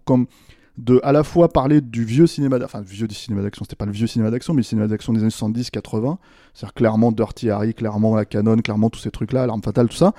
de 0.77 0.99
à 1.03 1.11
la 1.11 1.23
fois 1.23 1.49
parler 1.49 1.81
du 1.81 2.05
vieux 2.05 2.27
cinéma, 2.27 2.57
d'a- 2.57 2.65
enfin 2.65 2.81
vieux 2.81 3.07
cinéma 3.09 3.41
d'action, 3.41 3.65
c'était 3.65 3.75
pas 3.75 3.85
le 3.85 3.91
vieux 3.91 4.07
cinéma 4.07 4.31
d'action, 4.31 4.53
mais 4.53 4.59
le 4.59 4.63
cinéma 4.63 4.87
d'action 4.87 5.11
des 5.13 5.19
années 5.19 5.29
70-80, 5.29 6.17
c'est-à-dire 6.53 6.73
clairement 6.73 7.11
Dirty 7.11 7.49
Harry, 7.49 7.73
clairement 7.73 8.15
la 8.15 8.25
Canon, 8.25 8.55
clairement 8.57 8.89
tous 8.89 8.99
ces 8.99 9.11
trucs-là, 9.11 9.45
l'arme 9.47 9.61
fatale, 9.61 9.89
tout 9.89 9.97
ça, 9.97 10.13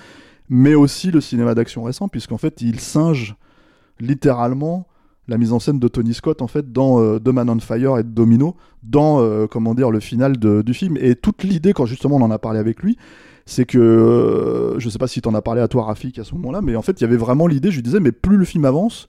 mais 0.51 0.75
aussi 0.75 1.11
le 1.11 1.21
cinéma 1.23 1.55
d'action 1.55 1.83
récent, 1.83 2.09
puisqu'en 2.09 2.37
fait 2.39 2.61
il 2.61 2.81
singe 2.81 3.35
littéralement 4.01 4.87
la 5.29 5.39
mise 5.39 5.53
en 5.53 5.61
scène 5.61 5.79
de 5.79 5.89
Tony 5.89 6.15
Scott 6.15 6.43
en 6.43 6.49
fait 6.49 6.73
dans 6.73 7.01
euh, 7.01 7.19
The 7.21 7.29
Man 7.29 7.49
on 7.49 7.61
Fire 7.61 7.99
et 7.99 8.03
Domino 8.03 8.57
dans 8.83 9.21
euh, 9.21 9.47
comment 9.47 9.75
dire 9.75 9.91
le 9.91 10.01
final 10.01 10.37
de- 10.37 10.63
du 10.63 10.75
film. 10.75 10.97
Et 11.01 11.15
toute 11.15 11.45
l'idée 11.45 11.73
quand 11.73 11.87
justement 11.87 12.17
on 12.17 12.23
en 12.23 12.31
a 12.31 12.39
parlé 12.39 12.59
avec 12.59 12.83
lui 12.83 12.99
c'est 13.47 13.65
que 13.65 13.79
euh, 13.79 14.79
je 14.79 14.89
sais 14.89 14.99
pas 14.99 15.07
si 15.09 15.21
t'en 15.21 15.35
as 15.35 15.43
parlé 15.43 15.61
à 15.61 15.69
toi 15.69 15.85
Rafik 15.85 16.19
à 16.19 16.25
ce 16.25 16.35
moment-là 16.35 16.61
mais 16.63 16.77
en 16.77 16.83
fait 16.83 17.01
il 17.01 17.03
y 17.03 17.07
avait 17.07 17.17
vraiment 17.17 17.47
l'idée 17.47 17.71
je 17.71 17.77
lui 17.77 17.83
disais 17.83 18.01
mais 18.01 18.13
plus 18.13 18.37
le 18.37 18.45
film 18.45 18.65
avance 18.65 19.09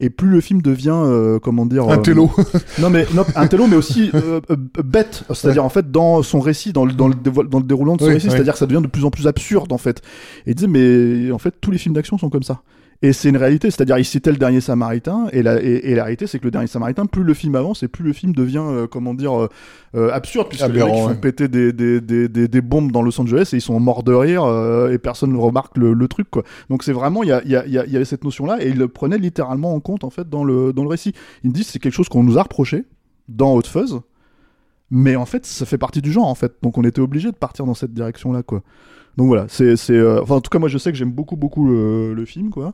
et 0.00 0.10
plus 0.10 0.28
le 0.28 0.40
film 0.40 0.60
devient 0.60 0.90
euh, 0.92 1.38
comment 1.38 1.64
dire 1.66 1.88
Un 1.88 1.98
euh, 1.98 2.02
télo. 2.02 2.30
non 2.80 2.90
mais 2.90 3.06
non, 3.14 3.24
un 3.36 3.46
télo 3.46 3.66
mais 3.68 3.76
aussi 3.76 4.10
euh, 4.14 4.40
bête 4.84 5.22
c'est-à-dire 5.32 5.64
en 5.64 5.68
fait 5.68 5.90
dans 5.90 6.22
son 6.22 6.40
récit 6.40 6.72
dans 6.72 6.84
le 6.84 6.92
dans 6.92 7.08
le, 7.08 7.14
dévo- 7.14 7.48
dans 7.48 7.58
le 7.58 7.64
déroulant 7.64 7.94
de 7.96 8.00
son 8.00 8.08
Oui, 8.08 8.14
récit 8.14 8.26
oui. 8.26 8.32
c'est-à-dire 8.32 8.54
que 8.54 8.58
ça 8.58 8.66
devient 8.66 8.82
de 8.82 8.88
plus 8.88 9.04
en 9.04 9.10
plus 9.10 9.26
absurde 9.26 9.72
en 9.72 9.78
fait 9.78 10.02
et 10.46 10.50
il 10.50 10.54
disait 10.56 10.68
mais 10.68 11.30
en 11.32 11.38
fait 11.38 11.54
tous 11.60 11.70
les 11.70 11.78
films 11.78 11.94
d'action 11.94 12.18
sont 12.18 12.28
comme 12.28 12.42
ça 12.42 12.62
et 13.06 13.12
c'est 13.12 13.28
une 13.28 13.36
réalité 13.36 13.70
c'est-à-dire 13.70 13.98
il 13.98 14.04
citait 14.04 14.30
le 14.32 14.38
dernier 14.38 14.60
Samaritain 14.60 15.26
et 15.32 15.42
la 15.42 15.62
et, 15.62 15.90
et 15.90 15.94
la 15.94 16.04
réalité 16.04 16.26
c'est 16.26 16.38
que 16.38 16.44
le 16.44 16.50
dernier 16.50 16.68
Samaritain 16.68 17.04
plus 17.06 17.22
le 17.22 17.34
film 17.34 17.54
avance 17.54 17.82
et 17.82 17.88
plus 17.88 18.02
le 18.04 18.12
film 18.14 18.32
devient 18.34 18.62
euh, 18.64 18.86
comment 18.86 19.12
dire 19.14 19.38
euh, 19.38 19.48
euh, 19.94 20.10
absurde 20.12 20.48
puisque 20.48 20.62
les 20.68 20.80
Aberrant, 20.80 21.08
mecs 21.08 21.16
font 21.16 21.20
péter 21.20 21.48
des, 21.48 21.72
des, 21.72 22.00
des, 22.00 22.28
des, 22.28 22.48
des 22.48 22.60
bombes 22.62 22.92
dans 22.92 23.02
Los 23.02 23.20
Angeles 23.20 23.50
et 23.52 23.56
ils 23.56 23.60
sont 23.60 23.78
morts 23.78 24.04
de 24.04 24.14
rire 24.14 24.44
euh, 24.44 24.90
et 24.90 24.98
personne 24.98 25.32
ne 25.32 25.38
remarque 25.38 25.76
le, 25.76 25.92
le 25.92 26.08
truc 26.08 26.30
quoi. 26.30 26.44
Donc 26.70 26.82
c'est 26.82 26.92
vraiment 26.92 27.22
il 27.22 27.28
y, 27.28 27.32
a, 27.32 27.44
y, 27.44 27.56
a, 27.56 27.66
y 27.66 27.78
a- 27.78 27.86
y 27.86 27.96
avait 27.96 28.04
cette 28.06 28.24
notion 28.24 28.46
là 28.46 28.56
et 28.64 28.68
il 28.70 28.78
le 28.78 28.88
prenait 28.88 29.18
littéralement 29.18 29.74
en 29.74 29.80
compte 29.80 30.02
en 30.04 30.10
fait 30.10 30.28
dans 30.30 30.44
le 30.44 30.72
dans 30.72 30.82
le 30.84 30.88
récit. 30.88 31.12
Il 31.42 31.50
me 31.50 31.54
dit 31.54 31.64
c'est 31.64 31.78
quelque 31.78 31.92
chose 31.94 32.08
qu'on 32.08 32.22
nous 32.22 32.38
a 32.38 32.42
reproché 32.42 32.84
dans 33.28 33.54
Hot 33.54 33.62
Fuzz 33.66 34.00
mais 34.90 35.16
en 35.16 35.26
fait 35.26 35.44
ça 35.46 35.66
fait 35.66 35.78
partie 35.78 36.00
du 36.02 36.10
genre 36.12 36.26
en 36.28 36.34
fait. 36.34 36.54
Donc 36.62 36.78
on 36.78 36.84
était 36.84 37.00
obligé 37.00 37.30
de 37.30 37.36
partir 37.36 37.66
dans 37.66 37.74
cette 37.74 37.92
direction 37.92 38.32
là 38.32 38.42
quoi 38.42 38.62
donc 39.16 39.28
voilà 39.28 39.46
c'est 39.48 39.74
euh, 39.90 40.22
enfin 40.22 40.36
en 40.36 40.40
tout 40.40 40.50
cas 40.50 40.58
moi 40.58 40.68
je 40.68 40.78
sais 40.78 40.90
que 40.92 40.98
j'aime 40.98 41.12
beaucoup 41.12 41.36
beaucoup 41.36 41.66
le, 41.66 42.14
le 42.14 42.24
film 42.24 42.50
quoi. 42.50 42.72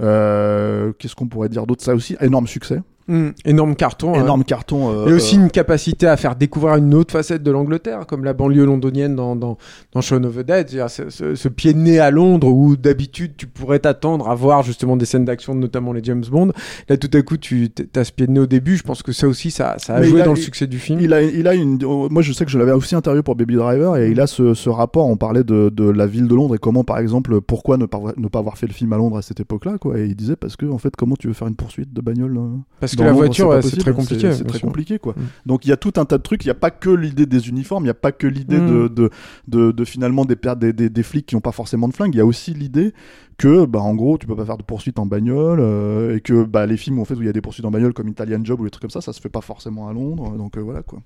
Euh, 0.00 0.92
qu'est-ce 0.98 1.16
qu'on 1.16 1.26
pourrait 1.26 1.48
dire 1.48 1.66
d'autre? 1.66 1.82
Ça 1.82 1.94
aussi 1.94 2.16
énorme 2.20 2.46
succès 2.46 2.80
Hum, 3.08 3.32
énorme 3.44 3.74
carton. 3.74 4.14
hein. 4.14 4.20
énorme 4.22 4.44
carton 4.44 4.90
euh, 4.90 5.08
Et 5.08 5.12
aussi 5.14 5.36
euh, 5.36 5.40
une 5.42 5.50
capacité 5.50 6.06
à 6.06 6.16
faire 6.16 6.36
découvrir 6.36 6.76
une 6.76 6.94
autre 6.94 7.12
facette 7.12 7.42
de 7.42 7.50
l'Angleterre, 7.50 8.06
comme 8.06 8.22
la 8.24 8.34
banlieue 8.34 8.66
londonienne 8.66 9.16
dans, 9.16 9.34
dans, 9.34 9.56
dans 9.92 10.00
Shaun 10.00 10.24
of 10.24 10.36
the 10.36 10.40
Dead. 10.40 10.68
C'est-à-dire 10.68 10.90
Ce, 10.90 11.08
ce- 11.10 11.34
ce 11.34 11.48
pied 11.48 11.72
de 11.72 11.78
nez 11.78 11.98
à 12.00 12.10
Londres 12.10 12.48
où 12.48 12.76
d'habitude 12.76 13.32
tu 13.36 13.46
pourrais 13.46 13.78
t'attendre 13.78 14.28
à 14.28 14.34
voir 14.34 14.62
justement 14.62 14.96
des 14.96 15.06
scènes 15.06 15.24
d'action, 15.24 15.54
notamment 15.54 15.92
les 15.92 16.02
James 16.04 16.24
Bond. 16.30 16.52
Là 16.88 16.96
tout 16.96 17.10
à 17.14 17.22
coup 17.22 17.36
tu 17.38 17.70
as 17.96 18.04
ce 18.04 18.12
pied 18.12 18.26
de 18.26 18.32
nez 18.32 18.40
au 18.40 18.46
début. 18.46 18.76
Je 18.76 18.82
pense 18.82 19.02
que 19.02 19.12
ça 19.12 19.26
aussi 19.26 19.50
ça, 19.50 19.76
ça 19.78 19.94
a 19.96 20.00
Mais 20.00 20.08
joué 20.08 20.20
a- 20.20 20.24
dans 20.24 20.32
le 20.34 20.36
succès 20.36 20.66
du 20.66 20.78
film. 20.78 21.00
Il 21.00 21.14
a, 21.14 21.22
il 21.22 21.48
a 21.48 21.54
une. 21.54 21.82
oh, 21.84 22.08
Moi, 22.10 22.20
je 22.22 22.32
sais 22.32 22.44
que 22.44 22.50
je 22.50 22.58
l'avais 22.58 22.72
aussi 22.72 22.94
interviewé 22.94 23.22
pour 23.22 23.36
Baby 23.36 23.54
Driver 23.54 23.96
et 23.96 24.10
il 24.10 24.20
a 24.20 24.26
ce, 24.26 24.52
ce 24.54 24.68
rapport. 24.68 25.06
On 25.06 25.16
parlait 25.16 25.44
de, 25.44 25.70
de 25.70 25.88
la 25.88 26.06
ville 26.06 26.28
de 26.28 26.34
Londres 26.34 26.54
et 26.54 26.58
comment, 26.58 26.84
par 26.84 26.98
exemple, 26.98 27.40
pourquoi 27.40 27.76
ne 27.78 27.86
pas, 27.86 28.00
ne 28.16 28.28
pas 28.28 28.38
avoir 28.40 28.58
fait 28.58 28.66
le 28.66 28.72
film 28.74 28.92
à 28.92 28.96
Londres 28.98 29.16
à 29.16 29.22
cette 29.22 29.40
époque-là, 29.40 29.78
quoi. 29.78 29.98
Et 29.98 30.04
il 30.06 30.14
disait 30.14 30.36
parce 30.36 30.56
que, 30.56 30.66
en 30.66 30.78
fait, 30.78 30.94
comment 30.96 31.16
tu 31.16 31.26
veux 31.28 31.32
faire 31.32 31.48
une 31.48 31.56
poursuite 31.56 31.92
de 31.92 32.00
bagnole 32.00 32.38
Parce 32.80 32.94
que 32.96 32.97
dans 32.98 33.04
la 33.04 33.12
voiture 33.12 33.48
ouais, 33.48 33.62
c'est 33.62 33.76
très 33.78 33.92
compliqué. 33.92 34.32
C'est 34.32 34.44
très 34.44 34.58
sûr. 34.58 34.66
compliqué, 34.68 34.98
quoi. 34.98 35.14
Mm. 35.16 35.22
Donc, 35.46 35.64
il 35.64 35.68
y 35.68 35.72
a 35.72 35.76
tout 35.76 35.92
un 35.96 36.04
tas 36.04 36.18
de 36.18 36.22
trucs. 36.22 36.44
Il 36.44 36.48
n'y 36.48 36.52
a 36.52 36.54
pas 36.54 36.70
que 36.70 36.90
l'idée 36.90 37.26
des 37.26 37.48
uniformes. 37.48 37.84
Il 37.84 37.86
n'y 37.86 37.90
a 37.90 37.94
pas 37.94 38.12
que 38.12 38.26
l'idée 38.26 38.58
Mm. 38.58 38.66
de, 38.68 38.88
de, 38.88 39.10
de, 39.48 39.72
de 39.72 39.84
finalement 39.84 40.24
des, 40.24 40.36
des, 40.58 40.72
des, 40.72 40.90
des 40.90 41.02
flics 41.02 41.26
qui 41.26 41.34
n'ont 41.34 41.40
pas 41.40 41.52
forcément 41.52 41.88
de 41.88 41.94
flingue. 41.94 42.14
Il 42.14 42.18
y 42.18 42.20
a 42.20 42.26
aussi 42.26 42.52
l'idée 42.54 42.92
que, 43.38 43.64
bah, 43.66 43.80
en 43.80 43.94
gros, 43.94 44.18
tu 44.18 44.26
peux 44.26 44.36
pas 44.36 44.44
faire 44.44 44.58
de 44.58 44.62
poursuite 44.62 44.98
en 44.98 45.06
bagnole 45.06 45.60
euh, 45.60 46.16
et 46.16 46.20
que, 46.20 46.44
bah, 46.44 46.66
les 46.66 46.76
films 46.76 46.98
en 46.98 47.04
fait 47.04 47.14
où 47.14 47.22
il 47.22 47.26
y 47.26 47.28
a 47.28 47.32
des 47.32 47.40
poursuites 47.40 47.64
en 47.66 47.70
bagnole 47.70 47.92
comme 47.94 48.08
Italian 48.08 48.40
Job 48.44 48.60
ou 48.60 48.64
des 48.64 48.70
trucs 48.70 48.82
comme 48.82 48.90
ça, 48.90 49.00
ça 49.00 49.12
se 49.12 49.20
fait 49.20 49.28
pas 49.28 49.40
forcément 49.40 49.88
à 49.88 49.92
Londres. 49.92 50.36
Donc 50.36 50.56
euh, 50.56 50.60
voilà, 50.60 50.82
quoi. 50.82 51.00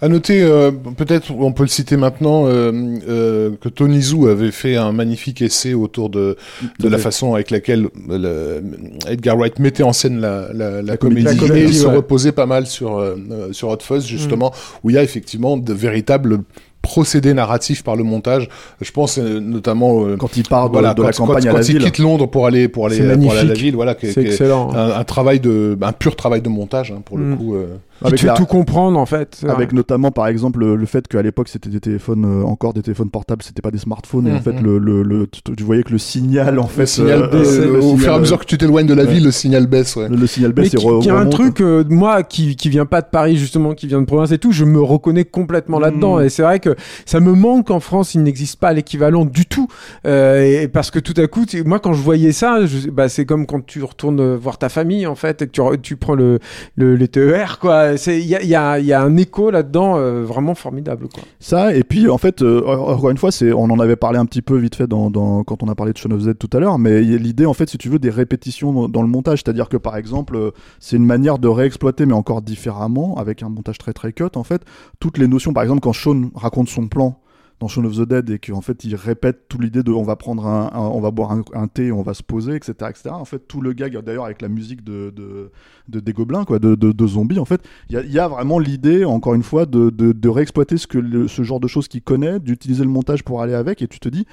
À 0.00 0.08
noter, 0.08 0.42
euh, 0.42 0.70
peut-être 0.70 1.30
on 1.32 1.52
peut 1.52 1.62
le 1.62 1.68
citer 1.68 1.96
maintenant, 1.96 2.46
euh, 2.46 2.70
euh, 3.08 3.50
que 3.60 3.68
Tony 3.70 4.00
Zhu 4.02 4.28
avait 4.28 4.50
fait 4.50 4.76
un 4.76 4.92
magnifique 4.92 5.40
essai 5.40 5.72
autour 5.74 6.10
de, 6.10 6.36
de 6.80 6.88
la 6.88 6.98
façon 6.98 7.34
avec 7.34 7.50
laquelle 7.50 7.88
euh, 8.10 8.60
le- 8.60 9.10
Edgar 9.10 9.36
Wright 9.38 9.58
mettait 9.58 9.82
en 9.82 9.94
scène 9.94 10.20
la, 10.20 10.48
la, 10.52 10.82
la 10.82 10.96
comédie. 10.98 11.22
La 11.22 11.34
comédie, 11.34 11.60
et 11.60 11.64
il 11.64 11.74
se 11.74 11.86
ouais. 11.86 11.96
reposait 11.96 12.32
pas 12.32 12.44
mal 12.46 12.66
sur, 12.66 12.98
euh, 12.98 13.16
euh, 13.30 13.52
sur 13.52 13.68
Hot 13.68 13.78
Fuzz, 13.80 14.04
justement, 14.06 14.52
où 14.84 14.90
il 14.90 14.96
y 14.96 14.98
a 14.98 15.02
effectivement 15.02 15.56
de 15.56 15.72
véritables 15.72 16.40
procédés 16.82 17.32
narratifs 17.34 17.82
par 17.82 17.96
le 17.96 18.04
montage. 18.04 18.48
Je 18.82 18.90
pense 18.92 19.18
euh, 19.18 19.40
notamment 19.40 20.04
euh, 20.06 20.16
Quand 20.16 20.36
il 20.36 20.44
part 20.46 20.68
de, 20.68 20.74
voilà, 20.74 20.94
de 20.94 21.00
quand, 21.00 21.06
la 21.06 21.12
campagne 21.12 21.34
quand- 21.42 21.48
à 21.50 21.52
la 21.54 21.60
quand 21.60 21.68
il 21.68 21.78
quitte 21.78 21.98
Londres 21.98 22.26
pour 22.26 22.46
aller 22.46 22.68
pour 22.68 22.86
aller 22.86 22.98
pour 23.16 23.32
aller 23.32 23.40
à 23.40 23.44
la 23.44 23.54
ville, 23.54 23.74
voilà, 23.74 23.96
C'est 24.00 24.16
excellent. 24.18 24.72
un, 24.74 24.90
un 24.90 25.04
travail 25.04 25.40
de 25.40 25.76
un 25.80 25.92
pur 25.92 26.14
travail 26.16 26.42
de 26.42 26.48
montage 26.48 26.92
hein, 26.92 27.00
pour 27.04 27.18
le 27.18 27.24
Mm. 27.24 27.36
coup. 27.38 27.54
euh. 27.56 27.66
Avec 28.04 28.20
fait 28.20 28.26
la- 28.26 28.34
tout 28.34 28.44
comprendre 28.46 28.98
en 28.98 29.06
fait. 29.06 29.44
Avec 29.48 29.72
notamment 29.72 30.10
par 30.10 30.26
exemple 30.26 30.60
le, 30.60 30.76
le 30.76 30.86
fait 30.86 31.08
qu'à 31.08 31.22
l'époque 31.22 31.48
c'était 31.48 31.70
des 31.70 31.80
téléphones 31.80 32.24
euh, 32.24 32.44
encore 32.44 32.74
des 32.74 32.82
téléphones 32.82 33.10
portables, 33.10 33.42
c'était 33.42 33.62
pas 33.62 33.70
des 33.70 33.78
smartphones 33.78 34.26
et 34.26 34.32
en 34.32 34.34
Mhm. 34.36 34.42
fait 34.42 34.60
le, 34.60 34.78
le, 34.78 35.02
le- 35.02 35.26
tu, 35.26 35.40
tu 35.42 35.64
voyais 35.64 35.82
que 35.82 35.92
le 35.92 35.98
signal 35.98 36.58
en 36.58 36.66
fait 36.66 36.80
le 36.82 36.86
signal 36.86 37.22
euh, 37.22 37.28
baisse, 37.28 37.58
euh, 37.58 37.64
le 37.72 37.78
au 37.78 37.80
signal, 37.82 37.98
fur 38.00 38.12
et 38.12 38.14
à 38.14 38.18
mesure 38.18 38.38
que 38.38 38.44
tu 38.44 38.58
t'éloignes 38.58 38.86
de 38.86 38.94
la 38.94 39.04
ouais. 39.04 39.12
ville, 39.12 39.24
le 39.24 39.30
signal 39.30 39.66
baisse. 39.66 39.96
Ouais. 39.96 40.08
le, 40.08 40.16
le 40.16 40.26
signal 40.26 40.52
Mais 40.56 40.62
baisse 40.62 40.70
qui, 40.72 40.76
et 40.76 40.88
re- 40.88 41.02
qui 41.02 41.10
a 41.10 41.16
un 41.16 41.26
truc, 41.26 41.60
euh, 41.60 41.84
moi 41.88 42.22
qui, 42.22 42.56
qui 42.56 42.68
vient 42.68 42.86
pas 42.86 43.00
de 43.00 43.06
Paris 43.10 43.36
justement, 43.36 43.72
qui 43.74 43.86
vient 43.86 44.00
de 44.00 44.06
province 44.06 44.30
et 44.32 44.38
tout, 44.38 44.52
je 44.52 44.64
me 44.64 44.80
reconnais 44.80 45.24
complètement 45.24 45.78
là-dedans. 45.78 46.18
Mm. 46.18 46.24
Et 46.24 46.28
c'est 46.28 46.42
vrai 46.42 46.60
que 46.60 46.74
ça 47.06 47.20
me 47.20 47.32
manque 47.32 47.70
en 47.70 47.80
France, 47.80 48.14
il 48.14 48.22
n'existe 48.22 48.60
pas 48.60 48.72
l'équivalent 48.72 49.24
du 49.24 49.46
tout. 49.46 49.68
Euh, 50.06 50.42
et 50.62 50.68
parce 50.68 50.90
que 50.90 50.98
tout 50.98 51.14
à 51.16 51.26
coup, 51.26 51.46
tu- 51.46 51.64
moi 51.64 51.78
quand 51.78 51.92
je 51.94 52.02
voyais 52.02 52.32
ça, 52.32 52.66
je- 52.66 52.90
bah, 52.90 53.08
c'est 53.08 53.24
comme 53.24 53.46
quand 53.46 53.64
tu 53.64 53.82
retournes 53.82 54.34
voir 54.34 54.58
ta 54.58 54.68
famille 54.68 55.06
en 55.06 55.14
fait, 55.14 55.42
et 55.42 55.46
que 55.46 55.52
tu, 55.52 55.60
tu 55.82 55.96
prends 55.96 56.14
le, 56.14 56.38
le, 56.76 56.94
le 56.96 57.08
TER 57.08 57.58
quoi. 57.58 57.85
Il 58.06 58.26
y 58.26 58.54
a, 58.54 59.00
un 59.00 59.16
écho 59.16 59.50
là-dedans 59.50 59.96
euh, 59.96 60.24
vraiment 60.24 60.54
formidable. 60.54 61.08
Ça, 61.40 61.74
et 61.74 61.82
puis 61.82 62.08
en 62.08 62.18
fait, 62.18 62.42
euh, 62.42 62.66
encore 62.66 63.10
une 63.10 63.18
fois, 63.18 63.30
c'est, 63.30 63.52
on 63.52 63.64
en 63.64 63.78
avait 63.78 63.96
parlé 63.96 64.18
un 64.18 64.26
petit 64.26 64.42
peu 64.42 64.56
vite 64.56 64.74
fait 64.74 64.88
quand 64.88 65.62
on 65.62 65.68
a 65.68 65.74
parlé 65.74 65.92
de 65.92 65.98
Shaun 65.98 66.12
of 66.12 66.20
Z 66.20 66.34
tout 66.38 66.50
à 66.52 66.60
l'heure, 66.60 66.78
mais 66.78 67.00
l'idée, 67.02 67.46
en 67.46 67.54
fait, 67.54 67.68
si 67.68 67.78
tu 67.78 67.88
veux, 67.88 67.98
des 67.98 68.10
répétitions 68.10 68.88
dans, 68.88 69.02
le 69.02 69.08
montage. 69.08 69.42
C'est-à-dire 69.44 69.68
que 69.68 69.76
par 69.76 69.96
exemple, 69.96 70.36
euh, 70.36 70.50
c'est 70.80 70.96
une 70.96 71.06
manière 71.06 71.38
de 71.38 71.48
réexploiter, 71.48 72.06
mais 72.06 72.14
encore 72.14 72.42
différemment, 72.42 73.16
avec 73.16 73.42
un 73.42 73.48
montage 73.48 73.78
très 73.78 73.92
très 73.92 74.12
cut, 74.12 74.24
en 74.36 74.44
fait, 74.44 74.62
toutes 75.00 75.18
les 75.18 75.28
notions. 75.28 75.52
Par 75.52 75.62
exemple, 75.62 75.80
quand 75.80 75.92
Shaun 75.92 76.30
raconte 76.34 76.68
son 76.68 76.88
plan 76.88 77.18
dans 77.58 77.68
Shaun 77.68 77.84
of 77.86 77.96
the 77.96 78.02
Dead 78.02 78.28
et 78.30 78.38
qu'en 78.38 78.60
fait 78.60 78.84
il 78.84 78.94
répète 78.94 79.48
toute 79.48 79.62
l'idée 79.62 79.82
de 79.82 79.90
on 79.90 80.02
va 80.02 80.16
prendre 80.16 80.46
un, 80.46 80.70
on 80.74 81.00
va 81.00 81.10
boire 81.10 81.32
un, 81.32 81.68
thé 81.68 81.90
on 81.90 82.02
va 82.02 82.12
se 82.12 82.22
poser 82.22 82.54
etc 82.54 82.74
etc 82.90 83.10
en 83.12 83.24
fait 83.24 83.48
tout 83.48 83.60
le 83.60 83.72
gag 83.72 83.96
d'ailleurs 83.98 84.26
avec 84.26 84.42
la 84.42 84.48
musique 84.48 84.84
de, 84.84 85.10
de, 85.14 85.50
de- 85.88 86.00
des 86.00 86.12
gobelins 86.12 86.44
quoi 86.44 86.58
de, 86.58 86.74
de, 86.74 87.06
zombies 87.06 87.38
en 87.38 87.44
fait 87.44 87.62
il 87.88 88.12
y 88.12 88.18
a, 88.18 88.28
vraiment 88.28 88.58
l'idée 88.58 89.04
encore 89.04 89.34
une 89.34 89.42
fois 89.42 89.64
de, 89.64 89.90
de, 89.90 90.28
réexploiter 90.28 90.76
ce 90.76 90.86
que 90.86 91.26
ce 91.26 91.42
genre 91.42 91.60
de 91.60 91.68
choses 91.68 91.88
qu'il 91.88 92.02
connaît 92.02 92.40
d'utiliser 92.40 92.84
le 92.84 92.90
montage 92.90 93.22
pour 93.22 93.40
aller 93.40 93.54
avec 93.54 93.80
et 93.80 93.88
tu 93.88 94.00
te 94.00 94.08
dis 94.08 94.26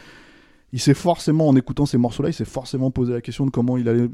il 0.73 0.79
s'est 0.79 0.95
forcément, 0.95 1.47
en 1.47 1.55
écoutant 1.55 1.85
ces 1.85 1.99
morceaux-là, 1.99 2.29
il 2.29 2.33
s'est 2.33 2.45
forcément 2.45 2.89
posé 2.89 3.13
la 3.13 3.21
question 3.21 3.45
de 3.45 3.51
comment 3.51 3.77
il 3.77 3.87
allait 3.87 4.09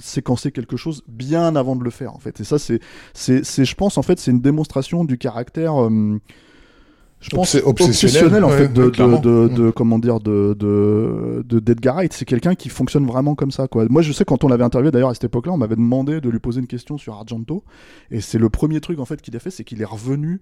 séquencer 0.00 0.50
quelque 0.50 0.78
chose 0.78 1.04
bien 1.06 1.54
avant 1.56 1.76
de 1.76 1.84
le 1.84 1.90
faire, 1.90 2.14
en 2.14 2.18
fait. 2.18 2.40
Et 2.40 2.44
ça, 2.44 2.58
c'est, 2.58 2.80
c'est 3.12 3.64
je 3.66 3.74
pense, 3.74 3.98
en 3.98 4.02
fait, 4.02 4.18
c'est 4.18 4.30
une 4.30 4.40
démonstration 4.40 5.04
du 5.04 5.18
caractère, 5.18 5.84
euh, 5.84 6.18
je 7.20 7.30
pense, 7.30 7.54
Obs- 7.54 7.62
obsessionnel, 7.66 8.44
en 8.44 8.48
fait, 8.50 8.68
de, 8.72 8.80
ouais, 8.80 8.86
de, 8.86 8.90
clairement. 8.90 9.20
de, 9.20 9.28
Mm. 9.50 9.54
de- 9.54 9.70
comment 9.70 9.98
dire, 9.98 10.20
de, 10.20 10.56
de, 10.58 11.44
de 11.46 11.60
d'Edgar 11.60 11.96
Wright. 11.96 12.12
C'est 12.12 12.24
quelqu'un 12.24 12.54
qui 12.54 12.68
fonctionne 12.70 13.06
vraiment 13.06 13.34
comme 13.34 13.50
ça, 13.50 13.68
quoi. 13.68 13.84
Moi, 13.90 14.00
je 14.02 14.12
sais, 14.12 14.24
quand 14.24 14.42
on 14.44 14.48
l'avait 14.48 14.64
interviewé, 14.64 14.90
d'ailleurs, 14.90 15.10
à 15.10 15.14
cette 15.14 15.24
époque-là, 15.24 15.52
on 15.52 15.58
m'avait 15.58 15.76
demandé 15.76 16.20
de 16.20 16.28
lui 16.30 16.38
poser 16.38 16.60
une 16.60 16.66
question 16.66 16.96
sur 16.98 17.14
Argento. 17.14 17.62
Et 18.10 18.20
c'est 18.20 18.38
le 18.38 18.48
premier 18.48 18.80
truc, 18.80 18.98
en 18.98 19.04
fait, 19.04 19.20
qu'il 19.20 19.36
a 19.36 19.38
fait, 19.38 19.50
c'est 19.50 19.64
qu'il 19.64 19.80
est 19.82 19.84
revenu 19.86 20.40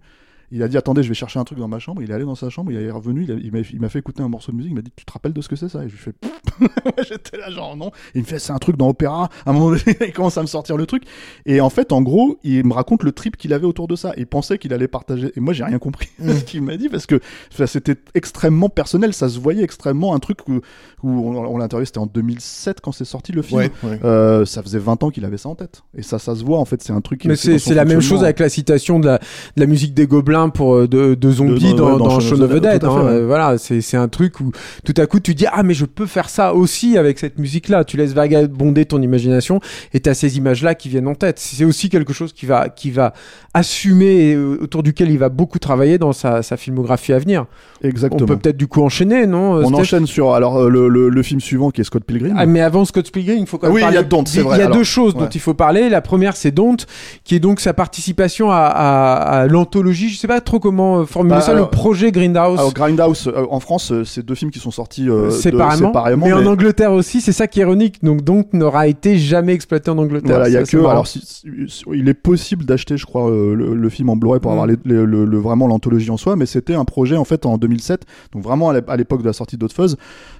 il 0.51 0.63
a 0.63 0.69
dit 0.69 0.77
attendez 0.77 1.03
je 1.03 1.09
vais 1.09 1.15
chercher 1.15 1.39
un 1.39 1.45
truc 1.45 1.59
dans 1.59 1.69
ma 1.69 1.79
chambre. 1.79 2.03
Il 2.03 2.11
est 2.11 2.15
allé 2.15 2.25
dans 2.25 2.35
sa 2.35 2.51
chambre 2.51 2.73
il 2.73 2.79
est 2.79 2.91
revenu 2.91 3.27
il, 3.27 3.81
m'a 3.81 3.89
fait 3.89 3.99
écouter 3.99 4.23
un 4.23 4.29
morceau 4.29 4.53
de 4.53 4.57
musique 4.57 4.73
il 4.73 4.75
m'a 4.75 4.83
dit 4.83 4.93
tu 4.95 5.05
te 5.05 5.13
rappelles 5.13 5.33
de 5.33 5.41
ce 5.41 5.49
que 5.49 5.57
c'est 5.57 5.69
ça? 5.69 5.85
Et 5.85 5.89
je 5.89 5.93
lui 5.93 5.99
fais 5.99 6.13
j'étais 7.09 7.37
là 7.37 7.51
genre 7.51 7.77
non. 7.77 7.91
Il 8.15 8.23
me 8.23 8.27
fait 8.27 8.39
c'est 8.39 8.53
un 8.53 8.59
truc 8.59 8.77
dans 8.77 8.89
Opéra. 8.89 9.29
À 9.45 9.51
un 9.51 9.53
moment 9.53 9.71
donné 9.71 9.83
il 10.07 10.13
commence 10.13 10.39
à 10.39 10.43
me 10.43 10.47
sortir 10.47 10.77
le 10.77 10.87
truc. 10.87 11.05
Et 11.47 11.61
en 11.61 11.71
fait 11.71 11.93
en 11.93 12.03
gros 12.03 12.39
il 12.45 12.65
me 12.65 12.73
raconte 12.73 13.03
le 13.03 13.13
trip 13.13 13.37
qu'il 13.37 13.53
avait 13.53 13.67
autour 13.67 13.89
de 13.89 13.97
ça. 13.97 14.13
Il 14.17 14.27
pensait 14.27 14.59
qu'il 14.59 14.73
allait 14.73 14.89
partager. 14.89 15.33
Et 15.37 15.41
moi 15.41 15.53
j'ai 15.53 15.65
rien 15.65 15.79
compris 15.79 16.09
de 16.19 16.33
ce 16.35 16.45
qu'il 16.45 16.63
m'a 16.63 16.77
dit 16.77 16.89
parce 16.89 17.07
que 17.07 17.21
c'était 17.67 17.97
extrêmement 18.15 18.69
personnel. 18.69 19.13
Ça 19.13 19.29
se 19.29 19.39
voyait 19.39 19.65
extrêmement 19.65 20.15
un 20.15 20.19
truc 20.19 20.49
où, 20.49 20.61
où 21.03 21.09
on, 21.09 21.37
on 21.37 21.59
l'a 21.59 21.65
interviewé 21.65 21.87
c'était 21.87 21.99
en 21.99 22.07
2007 22.07 22.81
quand 22.81 22.93
c'est 22.93 23.05
sorti 23.05 23.33
le 23.33 23.43
film. 23.43 23.61
Ouais, 23.61 23.71
ouais. 23.83 24.01
Euh, 24.05 24.45
ça 24.45 24.63
faisait 24.63 24.79
20 24.79 25.03
ans 25.03 25.11
qu'il 25.11 25.25
avait 25.25 25.39
ça 25.39 25.49
en 25.49 25.55
tête. 25.55 25.83
Et 25.97 26.03
ça 26.03 26.19
ça 26.19 26.35
se 26.35 26.45
voit 26.45 26.59
en 26.59 26.65
fait 26.65 26.83
c'est 26.83 26.93
un 26.93 27.01
truc 27.01 27.21
qui 27.21 27.29
Mais 27.29 27.37
c'est 27.37 27.75
la 27.75 27.85
même 27.85 28.01
chose 28.01 28.25
avec 28.25 28.39
la 28.39 28.49
citation 28.49 28.99
de 28.99 29.07
la, 29.07 29.19
de 29.19 29.61
la 29.61 29.67
musique 29.67 29.95
des 29.95 30.07
gobelins 30.07 30.38
pour 30.49 30.75
euh, 30.75 30.87
de, 30.89 31.15
de 31.15 31.31
zombies 31.31 31.73
De- 31.73 31.79
dans, 31.79 31.93
ouais, 31.93 31.99
dans 31.99 32.07
dans 32.09 32.21
Shaun 32.21 32.41
of 32.43 32.51
the 32.55 32.61
Dead. 32.61 32.85
hein. 32.85 32.89
ouais. 33.05 33.11
Euh, 33.13 33.27
Voilà, 33.27 33.59
c'est 33.59 33.81
c'est 33.81 33.97
un 33.97 34.09
truc 34.09 34.39
où 34.41 34.53
tout 34.85 34.95
à 34.97 35.07
coup 35.07 35.19
tu 35.21 35.35
dis 35.35 35.47
ah 35.53 35.63
mais 35.65 35.75
je 35.75 35.85
peux 35.85 36.07
faire 36.07 36.29
ça 36.31 36.55
aussi 36.55 36.97
avec 36.97 37.19
cette 37.19 37.39
musique 37.39 37.69
là. 37.69 37.85
Tu 37.85 37.97
laisses 37.97 38.13
vagabonder 38.13 38.85
ton 38.85 39.03
imagination 39.03 39.61
et 39.93 40.01
t'as 40.01 40.15
ces 40.15 40.37
images 40.39 40.63
là 40.63 40.75
qui 40.75 40.89
viennent 40.89 41.09
en 41.09 41.15
tête. 41.17 41.39
C'est 41.41 41.65
aussi 41.65 41.89
quelque 41.89 42.13
chose 42.13 42.33
qui 42.33 42.47
va 42.47 42.69
qui 42.69 42.91
va 42.93 43.13
assumer 43.55 44.31
et 44.31 44.35
euh, 44.35 44.59
autour 44.63 44.83
duquel 44.83 45.11
il 45.11 45.19
va 45.19 45.29
beaucoup 45.29 45.59
travailler 45.59 45.99
dans 45.99 46.13
sa, 46.13 46.43
sa 46.43 46.57
filmographie 46.57 47.13
à 47.13 47.19
venir. 47.19 47.47
exactement 47.83 48.23
On 48.23 48.27
peut 48.27 48.37
peut-être 48.37 48.57
du 48.57 48.67
coup 48.69 48.83
enchaîner, 48.83 49.27
non 49.27 49.53
On 49.55 49.67
Steph 49.69 49.75
enchaîne 49.81 50.07
sur 50.07 50.35
alors 50.35 50.59
euh, 50.59 50.69
le, 50.69 50.89
le, 50.89 51.09
le 51.09 51.23
film 51.23 51.41
suivant 51.41 51.71
qui 51.71 51.81
est 51.81 51.85
Scott 51.85 52.05
Pilgrim. 52.05 52.35
Ah, 52.37 52.47
mais 52.47 52.61
avant 52.61 52.85
Scott 52.85 53.11
Pilgrim, 53.11 53.39
il 53.39 53.47
faut 53.47 53.59
quand 53.59 53.67
même 53.69 53.75
Oui, 53.75 53.81
parler. 53.81 53.95
il 53.97 53.97
y 53.97 54.41
a 54.41 54.45
y 54.45 54.61
a 54.61 54.65
alors, 54.67 54.77
deux 54.77 54.85
choses 54.85 55.15
dont 55.15 55.29
il 55.29 55.41
faut 55.41 55.55
parler. 55.55 55.89
La 55.89 56.01
première, 56.01 56.37
c'est 56.37 56.51
Don't, 56.51 56.77
qui 57.25 57.35
est 57.35 57.41
donc 57.41 57.61
sa 57.61 57.73
participation 57.73 58.51
à, 58.51 58.57
à, 58.57 59.41
à 59.41 59.47
l'anthologie. 59.47 60.09
Je 60.11 60.19
sais 60.19 60.28
pas 60.29 60.41
trop 60.41 60.61
comment 60.61 61.01
euh, 61.01 61.05
formuler 61.05 61.35
Bah, 61.37 61.41
ça, 61.41 61.51
alors- 61.53 61.65
le 61.65 61.71
projet 61.71 62.13
Grindhouse. 62.13 62.59
Alors 62.59 62.73
Grindhouse 62.73 63.27
euh, 63.27 63.47
en 63.51 63.59
France, 63.59 63.91
euh, 63.91 64.05
c'est 64.05 64.25
deux 64.25 64.35
films 64.37 64.51
qui 64.53 64.61
sont 64.61 64.71
sortis 64.71 65.09
euh, 65.11 65.27
de- 65.27 65.31
séparément, 65.31 65.89
séparément, 65.89 66.27
mais, 66.27 66.33
en 66.33 66.47
Angleterre 66.47 66.93
aussi, 66.93 67.21
c'est 67.21 67.33
ça 67.33 67.47
qui 67.49 67.59
est 67.59 67.63
ironique. 67.63 68.05
Donc, 68.05 68.23
Don't 68.23 68.45
n'aura 68.53 68.87
été 68.87 69.19
jamais 69.19 69.55
exploité 69.55 69.91
en 69.91 69.99
Angleterre. 69.99 70.29
voilà, 70.37 70.49
il 70.49 70.53
y 70.53 70.57
a 70.57 70.61
Ça, 70.61 70.67
c'est 70.67 70.77
que 70.77 70.77
marrant. 70.83 70.91
alors 70.93 71.07
si- 71.09 71.21
si- 71.25 71.83
il 71.93 72.09
est 72.09 72.15
possible 72.15 72.65
d'acheter, 72.65 72.97
je 72.97 73.07
crois, 73.07 73.29
euh, 73.31 73.55
le, 73.55 73.75
le 73.75 73.89
film 73.89 74.11
en 74.11 74.17
Blu-ray 74.17 74.39
pour 74.41 74.51
Mm. 74.51 74.55
avoir 74.55 74.67
les- 74.69 74.77
les- 74.85 75.05
le, 75.05 75.25
le- 75.25 75.39
vraiment 75.39 75.67
l'anthologie 75.67 76.11
en 76.11 76.17
soi, 76.17 76.37
mais 76.37 76.47
c'était 76.47 76.75
un 76.75 76.85
projet 76.85 77.17
en 77.17 77.25
fait 77.25 77.47
en 77.47 77.57
2007, 77.59 78.03
donc 78.33 78.43
vraiment 78.43 78.71
à 78.71 78.97
l'époque 78.97 79.23
de 79.23 79.27
la 79.27 79.33
sortie 79.33 79.57
d'Hot 79.57 79.69
Fuzz, 79.75 79.97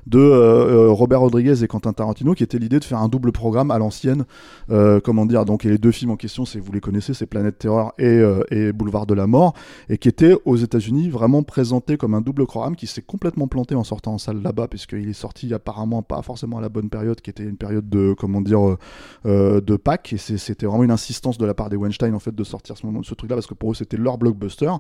de 0.09 0.19
euh, 0.19 0.87
euh, 0.87 0.91
Robert 0.91 1.21
Rodriguez 1.21 1.63
et 1.63 1.67
Quentin 1.69 1.93
Tarantino, 1.93 2.35
qui 2.35 2.43
était 2.43 2.59
l'idée 2.59 2.79
de 2.79 2.85
faire 2.85 2.99
un 2.99 3.09
double 3.09 3.33
programme 3.33 3.71
à 3.71 3.79
l'ancienne, 3.79 4.25
euh, 4.71 5.01
comment 5.01 5.27
dire, 5.27 5.45
donc 5.45 5.65
et 5.65 5.69
les 5.69 5.79
deux 5.79 5.93
films 5.93 6.13
en 6.13 6.17
question, 6.17 6.45
vous 6.45 6.73
les 6.73 6.81
connaissez, 6.81 7.15
c'est 7.15 7.27
Planète 7.27 7.59
Terreur 7.59 7.93
et, 7.99 8.73
Boulevard 8.73 9.07
de 9.07 9.15
la 9.15 9.27
Mort, 9.27 9.55
et 9.89 9.99
qui 9.99 10.09
était 10.09 10.35
aux 10.45 10.57
États-Unis 10.57 11.11
vraiment 11.11 11.43
présenté 11.43 11.97
comme 11.97 12.15
un 12.15 12.21
double 12.21 12.47
programme 12.47 12.77
qui 12.77 12.87
s'est 12.87 13.03
complètement 13.03 13.49
planté 13.49 13.75
en 13.75 13.85
sortant 13.85 14.15
en 14.15 14.19
salle 14.19 14.43
là-bas, 14.43 14.69
puisqu'il 14.69 15.09
est 15.09 15.13
sorti 15.13 15.53
apparemment 15.53 16.03
pas 16.03 16.23
forcément 16.23 16.59
à 16.59 16.61
la 16.61 16.69
bonne 16.69 16.89
période, 16.89 17.21
qui 17.21 17.31
était 17.31 17.45
une 17.45 17.57
période 17.57 17.89
de 17.89 18.15
comment 18.19 18.41
dire 18.41 18.77
de 19.25 19.77
Pâques, 19.77 20.13
et 20.13 20.19
c'était 20.19 20.67
vraiment 20.67 20.85
une 20.85 20.91
insistance 20.91 21.39
de 21.39 21.47
la 21.47 21.55
part 21.55 21.69
des 21.69 21.77
Weinstein 21.77 22.15
en 22.15 22.19
fait 22.19 22.35
de 22.35 22.45
sortir 22.45 22.77
ce, 22.77 22.87
moment- 22.87 23.03
ce 23.03 23.15
truc-là 23.15 23.37
parce 23.37 23.47
que 23.47 23.55
pour 23.55 23.73
eux 23.73 23.75
c'était 23.75 23.97
leur 23.97 24.19
blockbuster. 24.19 24.71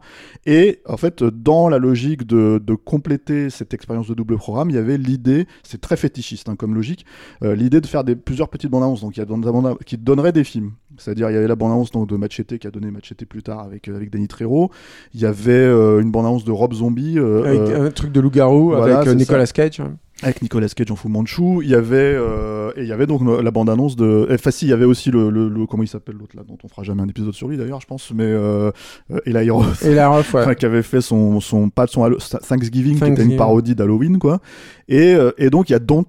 Et 0.46 0.80
en 0.86 0.96
fait, 0.96 1.22
dans 1.22 1.68
la 1.68 1.78
logique 1.78 2.26
de, 2.26 2.60
de 2.64 2.74
compléter 2.74 3.50
cette 3.50 3.74
expérience 3.74 4.08
de 4.08 4.14
double 4.14 4.36
programme, 4.36 4.70
il 4.70 4.76
y 4.76 4.78
avait 4.78 4.98
l'idée, 4.98 5.17
c'est 5.62 5.80
très 5.80 5.96
fétichiste 5.96 6.48
hein, 6.48 6.56
comme 6.56 6.74
logique, 6.74 7.04
euh, 7.42 7.54
l'idée 7.54 7.80
de 7.80 7.86
faire 7.86 8.04
des, 8.04 8.16
plusieurs 8.16 8.48
petites 8.48 8.70
bandes 8.70 8.82
annonces, 8.82 9.00
donc 9.00 9.16
il 9.16 9.20
y 9.20 9.22
a 9.22 9.26
dans- 9.26 9.76
qui 9.86 9.96
donneraient 9.96 10.32
des 10.32 10.44
films. 10.44 10.72
C'est-à-dire, 10.96 11.30
il 11.30 11.34
y 11.34 11.36
avait 11.36 11.48
la 11.48 11.56
bande 11.56 11.72
annonce 11.72 11.90
donc, 11.90 12.08
de 12.08 12.16
Machete 12.16 12.58
qui 12.58 12.66
a 12.66 12.70
donné 12.70 12.90
Machete 12.90 13.24
plus 13.24 13.42
tard 13.42 13.60
avec, 13.60 13.88
euh, 13.88 13.96
avec 13.96 14.10
Danny 14.10 14.26
Trejo. 14.26 14.70
Il 15.14 15.20
y 15.20 15.26
avait 15.26 15.52
euh, 15.52 16.00
une 16.00 16.10
bande 16.10 16.26
annonce 16.26 16.44
de 16.44 16.50
Rob 16.52 16.72
Zombie. 16.74 17.18
Avec 17.18 17.60
un 17.60 17.90
truc 17.90 18.12
de 18.12 18.20
loup-garou 18.20 18.70
voilà, 18.70 19.00
avec 19.00 19.14
Nicolas 19.16 19.46
Cage. 19.46 19.82
Avec 20.22 20.42
Nicolas 20.42 20.68
Cage 20.68 20.90
en 20.90 20.96
Fu 20.96 21.08
Manchu. 21.08 21.62
Il 21.62 21.68
y 21.70 21.74
avait 21.74 21.96
euh, 21.96 22.72
et 22.76 22.82
il 22.82 22.88
y 22.88 22.92
avait 22.92 23.06
donc 23.06 23.22
la 23.42 23.50
bande 23.50 23.70
annonce 23.70 23.96
de. 23.96 24.26
Enfin 24.32 24.50
si, 24.50 24.66
il 24.66 24.68
y 24.70 24.72
avait 24.72 24.84
aussi 24.84 25.10
le, 25.10 25.30
le, 25.30 25.48
le- 25.48 25.66
comment 25.66 25.82
il 25.82 25.88
s'appelle 25.88 26.16
l'autre 26.18 26.36
là 26.36 26.42
dont 26.46 26.58
on 26.64 26.68
fera 26.68 26.82
jamais 26.82 27.02
un 27.02 27.08
épisode 27.08 27.34
sur 27.34 27.48
lui 27.48 27.56
d'ailleurs, 27.56 27.80
je 27.80 27.86
pense. 27.86 28.10
Mais 28.14 28.24
euh, 28.24 28.70
euh, 29.12 29.20
Eli 29.26 29.50
Roth. 29.50 29.80
La 29.82 30.08
ref, 30.08 30.34
ouais. 30.34 30.42
Enfin, 30.42 30.54
qui 30.54 30.66
avait 30.66 30.82
fait 30.82 31.00
son, 31.00 31.40
son 31.40 31.70
pas 31.70 31.86
de 31.86 31.90
son 31.90 32.02
Hallo- 32.04 32.18
Thanksgiving, 32.18 32.92
qui 32.92 32.96
était 32.98 33.06
Thanksgiving. 33.06 33.30
une 33.32 33.36
parodie 33.38 33.74
d'Halloween 33.74 34.18
quoi 34.18 34.40
et, 34.88 35.14
euh, 35.14 35.30
et 35.38 35.50
donc 35.50 35.68
il 35.70 35.72
y 35.72 35.76
a 35.76 35.78
Don't 35.78 36.04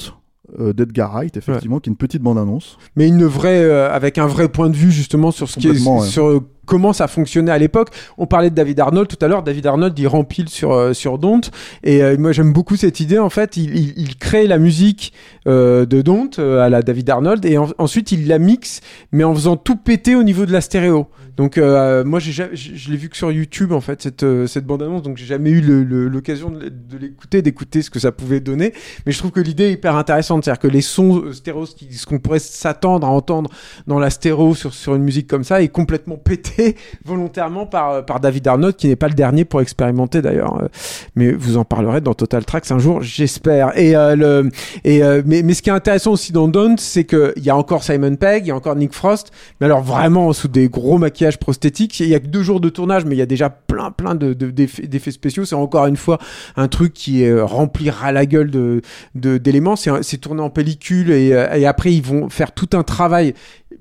euh, 0.60 0.74
d'Edgar 0.74 1.12
Wright 1.14 1.38
effectivement 1.38 1.80
qui 1.80 1.90
est 1.90 1.92
une 1.92 1.98
petite 1.98 2.22
bande 2.24 2.38
annonce 2.40 2.78
mais 2.96 3.08
une 3.08 3.24
vraie 3.26 3.64
euh, 3.64 3.92
avec 3.92 4.18
un 4.18 4.26
vrai 4.26 4.50
point 4.50 4.70
de 4.70 4.76
vue 4.76 4.92
justement 4.92 5.30
sur 5.32 5.48
ce 5.48 5.60
qui 5.60 5.68
est 5.68 5.86
ouais. 5.88 6.02
sur 6.08 6.42
comment 6.70 6.94
ça 6.94 7.08
fonctionnait 7.08 7.52
à 7.52 7.58
l'époque. 7.58 7.90
On 8.20 8.28
parlait 8.28 8.52
de 8.52 8.56
David 8.56 8.80
Arnold 8.80 9.08
tout 9.08 9.18
à 9.26 9.28
l'heure. 9.28 9.42
David 9.42 9.66
Arnold, 9.66 9.98
il 9.98 10.08
rempile 10.08 10.48
sur 10.50 10.72
euh, 10.72 10.94
sur 10.94 11.18
Don't 11.18 11.42
et 11.84 12.04
euh, 12.04 12.16
moi 12.18 12.32
j'aime 12.32 12.54
beaucoup 12.54 12.76
cette 12.76 13.00
idée. 13.00 13.18
En 13.18 13.32
fait, 13.32 13.58
il, 13.58 13.76
il, 13.76 13.94
il 13.98 14.16
crée 14.18 14.46
la 14.46 14.60
musique 14.60 15.12
euh, 15.48 15.86
de 15.88 16.02
Don't 16.04 16.30
euh, 16.38 16.62
à 16.62 16.70
la 16.70 16.84
David 16.84 17.10
Arnold 17.10 17.44
et 17.46 17.58
en- 17.58 17.70
ensuite 17.80 18.12
il 18.12 18.28
la 18.28 18.38
mixe, 18.38 18.82
mais 19.12 19.24
en 19.24 19.34
faisant 19.34 19.58
tout 19.58 19.78
péter 19.78 20.16
au 20.16 20.22
niveau 20.24 20.46
de 20.46 20.52
la 20.52 20.62
stéréo. 20.62 21.08
Donc 21.38 21.56
moi 21.58 22.20
j'ai 22.20 22.34
ja- 22.34 22.50
je, 22.54 22.92
l'ai 22.92 22.98
vu 22.98 23.08
que 23.08 23.16
sur 23.16 23.32
YouTube 23.32 23.72
en 23.72 23.80
fait 23.80 24.02
cette 24.02 24.26
cette 24.46 24.66
bande 24.66 24.84
annonce, 24.84 25.04
donc 25.04 25.16
j'ai 25.16 25.26
jamais 25.26 25.50
eu 25.52 25.62
l'occasion 26.10 26.50
de, 26.50 26.70
l'écouter, 27.00 27.42
d'écouter 27.42 27.82
ce 27.82 27.90
que 27.90 27.98
ça 28.00 28.12
pouvait 28.12 28.42
donner. 28.42 28.74
Mais 29.06 29.14
je 29.14 29.18
trouve 29.20 29.32
que 29.32 29.40
l'idée 29.40 29.64
est 29.70 29.72
hyper 29.72 29.96
intéressante, 29.96 30.44
c'est-à-dire 30.44 30.60
que 30.60 30.68
les 30.68 30.82
sons 30.82 31.32
stéréo, 31.32 31.66
ce 31.66 32.06
qu'on 32.06 32.20
pourrait 32.20 32.40
s'attendre 32.40 33.08
à 33.08 33.10
entendre 33.10 33.50
dans 33.88 34.00
la 34.00 34.10
stéréo 34.10 34.54
sur, 34.54 34.74
sur 34.74 34.96
une 34.96 35.04
musique 35.04 35.28
comme 35.28 35.46
ça 35.46 35.62
est 35.62 35.70
complètement 35.70 36.18
pété 36.18 36.59
volontairement 37.06 37.66
par, 37.66 37.92
euh, 37.92 38.02
par 38.02 38.20
David 38.20 38.48
Arnold, 38.48 38.76
qui 38.76 38.88
n'est 38.88 38.96
pas 38.96 39.08
le 39.08 39.14
dernier 39.14 39.46
pour 39.46 39.62
expérimenter 39.62 40.22
d'ailleurs. 40.22 40.62
Euh, 40.62 40.68
Mais 41.16 41.32
vous 41.32 41.58
en 41.58 41.66
parlerez 41.66 42.02
dans 42.02 42.14
Total 42.14 42.46
Tracks 42.46 42.72
un 42.72 42.80
jour, 42.80 43.02
j'espère. 43.02 43.78
Et, 43.78 43.96
euh, 43.96 44.16
le, 44.16 44.50
et 44.84 45.04
euh, 45.04 45.22
mais, 45.26 45.42
mais 45.44 45.54
ce 45.54 45.62
qui 45.62 45.70
est 45.70 45.74
intéressant 45.74 46.12
aussi 46.12 46.32
dans 46.32 46.48
Don't, 46.48 46.78
c'est 46.78 47.04
qu'il 47.06 47.34
y 47.44 47.50
a 47.50 47.56
encore 47.56 47.84
Simon 47.84 48.16
Pegg, 48.16 48.46
il 48.46 48.50
y 48.50 48.52
a 48.52 48.56
encore 48.56 48.76
Nick 48.76 48.94
Frost, 48.94 49.32
mais 49.60 49.66
alors 49.66 49.82
vraiment 49.82 50.32
sous 50.34 50.48
des 50.48 50.70
gros 50.70 50.98
maquillages 50.98 51.38
prosthétiques. 51.40 52.00
Il 52.00 52.08
y 52.08 52.16
a 52.16 52.20
que 52.20 52.28
deux 52.28 52.44
jours 52.44 52.60
de 52.60 52.70
tournage, 52.70 53.06
mais 53.06 53.16
il 53.16 53.20
y 53.20 53.24
a 53.24 53.26
déjà 53.26 53.50
plein 53.50 53.92
plein 53.92 54.16
de, 54.16 54.34
de- 54.34 54.50
d'effets, 54.52 55.12
spéciaux. 55.12 55.46
C'est 55.46 55.56
encore 55.56 55.86
une 55.88 55.98
fois 55.98 56.20
un 56.56 56.68
truc 56.68 56.94
qui 56.94 57.24
est 57.24 57.30
euh, 57.30 57.46
rempli 57.46 57.90
à 58.04 58.12
la 58.12 58.26
gueule 58.26 58.52
de, 58.52 58.82
d'éléments. 59.16 59.76
C'est, 59.76 60.18
tourné 60.20 60.42
en 60.42 60.50
pellicule 60.50 61.12
et, 61.12 61.28
et 61.30 61.66
après 61.66 61.94
ils 61.94 62.02
vont 62.04 62.30
faire 62.30 62.52
tout 62.52 62.70
un 62.74 62.84
travail 62.84 63.34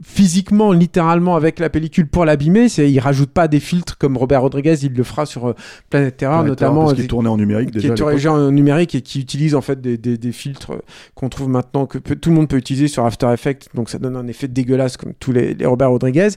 physiquement, 0.03 0.73
littéralement 0.73 1.37
avec 1.37 1.59
la 1.59 1.71
pellicule 1.71 2.07
pour 2.07 2.25
l'abîmer. 2.25 2.69
C'est, 2.69 2.91
il 2.91 2.99
rajoute 3.01 3.31
pas 3.31 3.49
des 3.49 3.61
filtres 3.61 3.99
comme 3.99 4.17
Robert 4.17 4.43
Rodriguez, 4.43 4.77
il 4.83 4.93
le 4.95 5.03
fera 5.03 5.27
sur 5.27 5.49
euh, 5.49 5.55
Planète 5.91 6.17
Terreur, 6.17 6.45
notamment. 6.45 6.83
parce 6.83 6.95
qu'il 6.95 7.03
des- 7.03 7.09
tournait 7.09 7.29
en 7.29 7.37
numérique 7.37 7.69
qui 7.71 7.75
déjà. 7.75 7.89
est 7.89 7.91
l'époque. 7.93 8.09
dirigé 8.11 8.29
en 8.29 8.51
numérique 8.51 8.95
et 8.95 9.01
qui 9.01 9.21
utilise 9.21 9.55
en 9.55 9.61
fait 9.61 9.81
des, 9.81 9.97
des, 9.99 10.17
des 10.19 10.33
filtres 10.33 10.73
euh, 10.73 10.79
qu'on 11.15 11.29
trouve 11.29 11.49
maintenant 11.49 11.87
que 11.87 11.99
peut- 11.99 12.17
tout 12.17 12.31
le 12.31 12.37
monde 12.37 12.49
peut 12.49 12.57
utiliser 12.57 12.89
sur 12.89 13.05
After 13.05 13.29
Effects 13.33 13.67
donc 13.75 13.91
ça 13.91 13.99
donne 13.99 14.17
un 14.17 14.27
effet 14.29 14.49
dégueulasse 14.49 14.97
comme 14.97 15.13
tous 15.19 15.33
les, 15.33 15.55
les 15.55 15.67
Robert 15.67 15.91
Rodriguez 15.91 16.29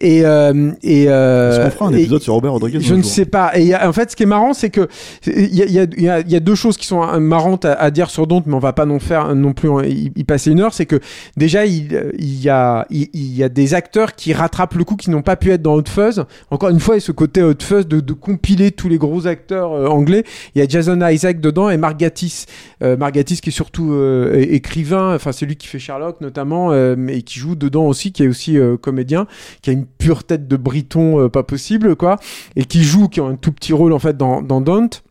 et 0.00 0.24
euh, 0.24 0.72
et 0.82 1.06
euh, 1.08 1.50
Est-ce 1.50 1.64
qu'on 1.64 1.70
fera 1.70 1.86
un 1.86 1.92
et- 1.94 2.00
épisode 2.00 2.22
sur 2.22 2.34
Robert 2.34 2.52
Rodriguez 2.52 2.80
je 2.80 2.94
ne 2.94 3.02
jour 3.02 3.10
sais 3.10 3.24
pas. 3.26 3.52
Et 3.56 3.62
il 3.62 3.66
y 3.68 3.74
a- 3.74 3.88
en 3.88 3.92
fait, 3.92 4.10
ce 4.10 4.16
qui 4.16 4.24
est 4.24 4.26
marrant, 4.26 4.52
c'est 4.54 4.70
que 4.70 4.88
il 5.26 5.54
y 5.54 5.62
a, 5.62 5.64
il 5.66 5.72
y 5.72 5.78
a- 5.78 5.86
il 5.96 6.02
y 6.02 6.08
a- 6.08 6.20
il 6.20 6.30
y 6.30 6.36
a 6.36 6.40
deux 6.40 6.54
choses 6.54 6.76
qui 6.76 6.86
sont 6.86 7.02
euh, 7.02 7.20
marrantes 7.20 7.64
à, 7.64 7.74
à 7.74 7.90
dire 7.90 8.10
sur 8.10 8.26
Don't, 8.26 8.42
mais 8.46 8.54
on 8.54 8.58
va 8.58 8.72
pas 8.72 8.86
non 8.86 8.98
faire 8.98 9.34
non 9.34 9.52
plus 9.52 9.68
y, 9.88 10.24
passer 10.24 10.50
une 10.50 10.60
heure. 10.60 10.74
C'est 10.74 10.86
que 10.86 11.00
déjà, 11.36 11.66
il, 11.66 11.94
euh, 11.94 12.10
il 12.18 12.40
y 12.42 12.48
a 12.48 12.86
il, 12.90 13.03
il 13.12 13.34
y 13.34 13.42
a 13.42 13.48
des 13.48 13.74
acteurs 13.74 14.14
qui 14.14 14.32
rattrapent 14.32 14.74
le 14.74 14.84
coup 14.84 14.96
qui 14.96 15.10
n'ont 15.10 15.22
pas 15.22 15.36
pu 15.36 15.50
être 15.50 15.62
dans 15.62 15.74
Hot 15.74 15.88
Fuzz. 15.88 16.24
Encore 16.50 16.70
une 16.70 16.80
fois, 16.80 16.96
et 16.96 17.00
ce 17.00 17.12
côté 17.12 17.42
Hot 17.42 17.54
Fuzz 17.60 17.86
de, 17.86 18.00
de 18.00 18.12
compiler 18.12 18.70
tous 18.72 18.88
les 18.88 18.98
gros 18.98 19.26
acteurs 19.26 19.72
euh, 19.72 19.86
anglais. 19.86 20.24
Il 20.54 20.60
y 20.60 20.62
a 20.62 20.68
Jason 20.68 21.00
Isaac 21.06 21.40
dedans 21.40 21.70
et 21.70 21.76
Mark 21.76 21.98
Gatiss. 21.98 22.46
Euh, 22.82 22.96
Mark 22.96 23.14
Gatiss 23.14 23.40
qui 23.40 23.50
est 23.50 23.52
surtout 23.52 23.92
euh, 23.92 24.34
écrivain. 24.48 25.14
Enfin, 25.14 25.32
c'est 25.32 25.46
lui 25.46 25.56
qui 25.56 25.66
fait 25.66 25.78
Sherlock 25.78 26.20
notamment, 26.20 26.72
euh, 26.72 26.94
mais 26.96 27.22
qui 27.22 27.38
joue 27.38 27.54
dedans 27.54 27.86
aussi, 27.86 28.12
qui 28.12 28.24
est 28.24 28.28
aussi 28.28 28.58
comédien, 28.80 29.26
qui 29.62 29.70
a 29.70 29.72
une 29.72 29.86
pure 29.86 30.24
tête 30.24 30.48
de 30.48 30.56
briton 30.56 31.28
pas 31.28 31.42
possible, 31.42 31.96
quoi 31.96 32.18
et 32.56 32.64
qui 32.64 32.82
joue, 32.82 33.08
qui 33.08 33.20
a 33.20 33.24
un 33.24 33.36
tout 33.36 33.52
petit 33.52 33.72
rôle 33.72 33.92
en 33.92 33.98
fait 33.98 34.16
dans, 34.16 34.42
dans 34.42 34.60
Don't. 34.60 35.02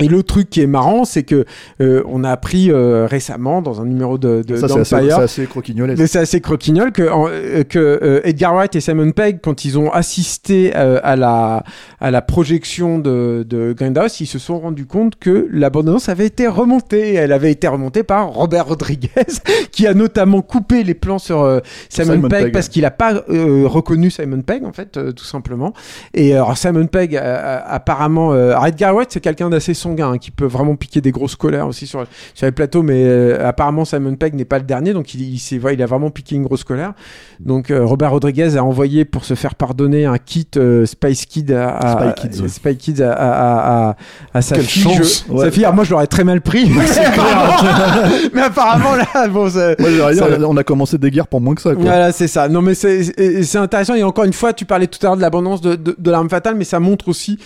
Et 0.00 0.08
le 0.08 0.22
truc 0.22 0.50
qui 0.50 0.60
est 0.60 0.66
marrant, 0.66 1.04
c'est 1.04 1.22
que 1.22 1.44
euh, 1.80 2.02
on 2.06 2.22
a 2.24 2.30
appris 2.30 2.70
euh, 2.70 3.06
récemment 3.06 3.62
dans 3.62 3.80
un 3.80 3.86
numéro 3.86 4.18
de, 4.18 4.42
de 4.46 4.56
Ça, 4.56 4.68
c'est 4.68 4.80
assez, 4.80 5.10
assez 5.10 5.46
croquignolesque. 5.46 5.98
mais 6.00 6.06
c'est 6.06 6.18
assez 6.18 6.40
croquignol 6.40 6.92
que, 6.92 7.08
en- 7.08 7.28
euh, 7.28 7.62
que 7.64 7.78
euh, 7.78 8.20
Edgar 8.24 8.54
Wright 8.54 8.74
et 8.76 8.80
Simon 8.80 9.10
Pegg, 9.12 9.38
quand 9.42 9.64
ils 9.64 9.78
ont 9.78 9.90
assisté 9.90 10.72
euh, 10.76 11.00
à 11.02 11.16
la 11.16 11.64
à 12.00 12.10
la 12.10 12.20
projection 12.22 12.98
de, 12.98 13.44
de 13.48 13.72
Grindhouse, 13.76 14.20
ils 14.20 14.26
se 14.26 14.38
sont 14.38 14.58
rendus 14.60 14.86
compte 14.86 15.16
que 15.18 15.48
la 15.50 15.70
bande-annonce 15.70 16.08
avait 16.08 16.26
été 16.26 16.46
remontée. 16.46 17.14
Elle 17.14 17.32
avait 17.32 17.50
été 17.52 17.66
remontée 17.68 18.02
par 18.02 18.28
Robert 18.28 18.66
Rodriguez, 18.66 19.08
qui 19.72 19.86
a 19.86 19.94
notamment 19.94 20.42
coupé 20.42 20.84
les 20.84 20.94
plans 20.94 21.18
sur 21.18 21.40
euh, 21.42 21.60
Simon, 21.88 22.12
Simon 22.14 22.28
Pegg, 22.28 22.42
Pegg. 22.44 22.52
parce 22.52 22.68
qu'il 22.68 22.82
n'a 22.82 22.90
pas 22.90 23.14
euh, 23.30 23.64
reconnu 23.66 24.10
Simon 24.10 24.42
Pegg, 24.42 24.64
en 24.64 24.72
fait, 24.72 24.96
euh, 24.98 25.12
tout 25.12 25.24
simplement. 25.24 25.72
Et 26.12 26.34
alors 26.34 26.56
Simon 26.58 26.86
Pegg, 26.86 27.16
apparemment, 27.16 28.32
euh, 28.32 28.50
alors 28.50 28.66
Edgar 28.66 28.94
Wright, 28.94 29.08
c'est 29.10 29.20
quelqu'un 29.20 29.50
d'assez 29.50 29.74
sanguin, 29.86 30.12
hein, 30.12 30.18
qui 30.18 30.30
peut 30.30 30.46
vraiment 30.46 30.76
piquer 30.76 31.00
des 31.00 31.10
grosses 31.12 31.36
colères 31.36 31.66
aussi 31.66 31.86
sur, 31.86 32.04
sur 32.34 32.46
les 32.46 32.52
plateaux, 32.52 32.82
mais 32.82 33.02
euh, 33.04 33.46
apparemment 33.48 33.84
Simon 33.84 34.16
Pegg 34.16 34.34
n'est 34.34 34.44
pas 34.44 34.58
le 34.58 34.64
dernier, 34.64 34.92
donc 34.92 35.14
il, 35.14 35.22
il, 35.22 35.38
s'est- 35.38 35.60
il 35.72 35.82
a 35.82 35.86
vraiment 35.86 36.10
piqué 36.10 36.34
une 36.36 36.42
grosse 36.44 36.64
colère. 36.64 36.92
Donc 37.40 37.70
euh, 37.70 37.84
Robert 37.84 38.10
Rodriguez 38.10 38.56
a 38.56 38.64
envoyé 38.64 39.04
pour 39.04 39.24
se 39.24 39.34
faire 39.34 39.54
pardonner 39.54 40.04
un 40.06 40.18
kit 40.18 40.48
euh, 40.56 40.86
Spice 40.86 41.26
Kid 41.26 41.52
à, 41.52 41.76
à- 41.76 42.12
Spy 42.14 42.28
Kids, 42.28 42.42
ouais. 42.42 42.48
Spy 42.48 42.76
Kids 42.76 43.02
à, 43.02 43.96
à, 44.34 44.42
sa 44.42 44.56
Quelle 44.56 44.64
fille. 44.64 44.82
chance. 44.82 45.24
Je- 45.28 45.32
Ouais. 45.32 45.44
Sa 45.46 45.50
fille, 45.50 45.64
alors 45.64 45.74
moi 45.74 45.84
je 45.84 45.90
l'aurais 45.90 46.06
très 46.06 46.24
mal 46.24 46.40
pris. 46.40 46.68
mais 48.34 48.42
apparemment 48.42 48.94
là, 48.96 49.28
bon, 49.28 49.48
ça- 49.50 49.74
ça- 49.76 50.26
on 50.48 50.56
a- 50.56 50.64
commencé 50.64 50.98
des 50.98 51.10
guerres 51.10 51.28
pour 51.28 51.40
moins 51.40 51.54
que 51.54 51.62
ça. 51.62 51.74
Quoi. 51.74 51.84
voilà, 51.84 52.10
c'est 52.12 52.26
ça. 52.28 52.48
Non, 52.48 52.60
mais 52.62 52.74
c'est 52.74 53.56
intéressant. 53.56 53.94
Et 53.94 54.02
encore 54.02 54.24
une 54.24 54.32
fois, 54.32 54.52
tu 54.52 54.64
parlais 54.64 54.86
tout 54.88 54.98
à 55.02 55.06
l'heure 55.06 55.16
de 55.16 55.22
l'abondance 55.22 55.60
de, 55.60 55.76
de, 55.76 55.94
de 55.96 56.10
l'arme 56.10 56.28
fatale, 56.28 56.56
mais 56.56 56.64
ça 56.64 56.80
montre 56.80 57.08
aussi. 57.08 57.38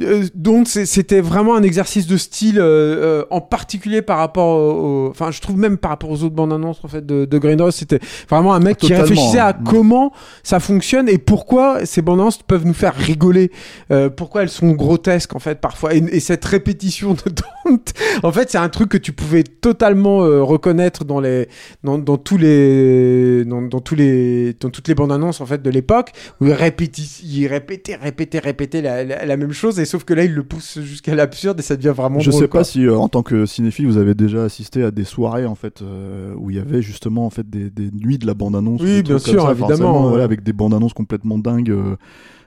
Euh, 0.00 0.24
donc 0.34 0.68
c'était 0.68 1.20
vraiment 1.20 1.54
un 1.54 1.62
exercice 1.62 2.06
de 2.06 2.16
style, 2.16 2.58
euh, 2.58 2.62
euh, 2.62 3.24
en 3.30 3.40
particulier 3.40 4.02
par 4.02 4.18
rapport 4.18 4.56
au, 4.58 5.08
enfin 5.10 5.30
je 5.30 5.40
trouve 5.40 5.58
même 5.58 5.76
par 5.76 5.90
rapport 5.90 6.10
aux 6.10 6.22
autres 6.22 6.34
bandes 6.34 6.52
annonces 6.52 6.80
en 6.82 6.88
fait 6.88 7.04
de, 7.04 7.24
de 7.24 7.38
Grindhouse, 7.38 7.74
c'était 7.74 8.00
vraiment 8.28 8.54
un 8.54 8.60
mec 8.60 8.78
qui 8.78 8.94
réfléchissait 8.94 9.38
à 9.38 9.52
comment 9.52 10.12
ça 10.42 10.60
fonctionne 10.60 11.08
et 11.08 11.18
pourquoi 11.18 11.84
ces 11.84 12.02
bandes 12.02 12.20
annonces 12.20 12.38
peuvent 12.42 12.66
nous 12.66 12.74
faire 12.74 12.94
rigoler, 12.94 13.50
euh, 13.90 14.08
pourquoi 14.08 14.42
elles 14.42 14.48
sont 14.48 14.70
grotesques 14.72 15.34
en 15.34 15.38
fait 15.38 15.60
parfois. 15.60 15.94
Et, 15.94 15.98
et 16.10 16.20
cette 16.20 16.44
répétition 16.44 17.14
de 17.14 17.30
Dante, 17.66 17.92
en 18.22 18.32
fait 18.32 18.50
c'est 18.50 18.58
un 18.58 18.68
truc 18.68 18.88
que 18.88 18.98
tu 18.98 19.12
pouvais 19.12 19.42
totalement 19.42 20.24
euh, 20.24 20.42
reconnaître 20.42 21.04
dans 21.04 21.20
les 21.20 21.48
dans, 21.84 21.98
dans 21.98 22.16
tous 22.16 22.38
les 22.38 23.44
dans, 23.44 23.62
dans 23.62 23.80
tous 23.80 23.94
les 23.94 24.54
dans 24.54 24.70
toutes 24.70 24.88
les 24.88 24.94
bandes 24.94 25.12
annonces 25.12 25.40
en 25.40 25.46
fait 25.46 25.62
de 25.62 25.70
l'époque 25.70 26.12
où 26.40 26.46
il 26.46 26.52
répétait 26.52 27.02
il 27.22 27.46
répétait 27.46 27.96
répétait 27.96 28.38
répétait 28.38 28.82
la, 28.82 29.04
la, 29.04 29.24
la 29.24 29.36
même 29.36 29.52
chose. 29.52 29.78
Et 29.78 29.81
sauf 29.84 30.04
que 30.04 30.14
là 30.14 30.24
il 30.24 30.32
le 30.34 30.42
pousse 30.42 30.78
jusqu'à 30.80 31.14
l'absurde 31.14 31.58
et 31.60 31.62
ça 31.62 31.76
devient 31.76 31.92
vraiment 31.96 32.20
Je 32.20 32.30
drôle, 32.30 32.42
sais 32.42 32.48
quoi. 32.48 32.60
pas 32.60 32.64
si 32.64 32.86
euh, 32.86 32.96
en 32.96 33.08
tant 33.08 33.22
que 33.22 33.46
cinéphile 33.46 33.86
vous 33.86 33.96
avez 33.98 34.14
déjà 34.14 34.44
assisté 34.44 34.82
à 34.82 34.90
des 34.90 35.04
soirées 35.04 35.46
en 35.46 35.54
fait 35.54 35.82
euh, 35.82 36.34
où 36.36 36.50
il 36.50 36.56
y 36.56 36.60
avait 36.60 36.82
justement 36.82 37.26
en 37.26 37.30
fait 37.30 37.48
des, 37.48 37.70
des 37.70 37.90
nuits 37.92 38.18
de 38.18 38.26
la 38.26 38.34
bande 38.34 38.56
annonce. 38.56 38.80
Oui, 38.82 39.02
bien 39.02 39.18
sûr, 39.18 39.50
évidemment, 39.50 40.08
voilà, 40.08 40.24
avec 40.24 40.42
des 40.42 40.52
bandes 40.52 40.74
annonces 40.74 40.94
complètement 40.94 41.38
dingues. 41.38 41.74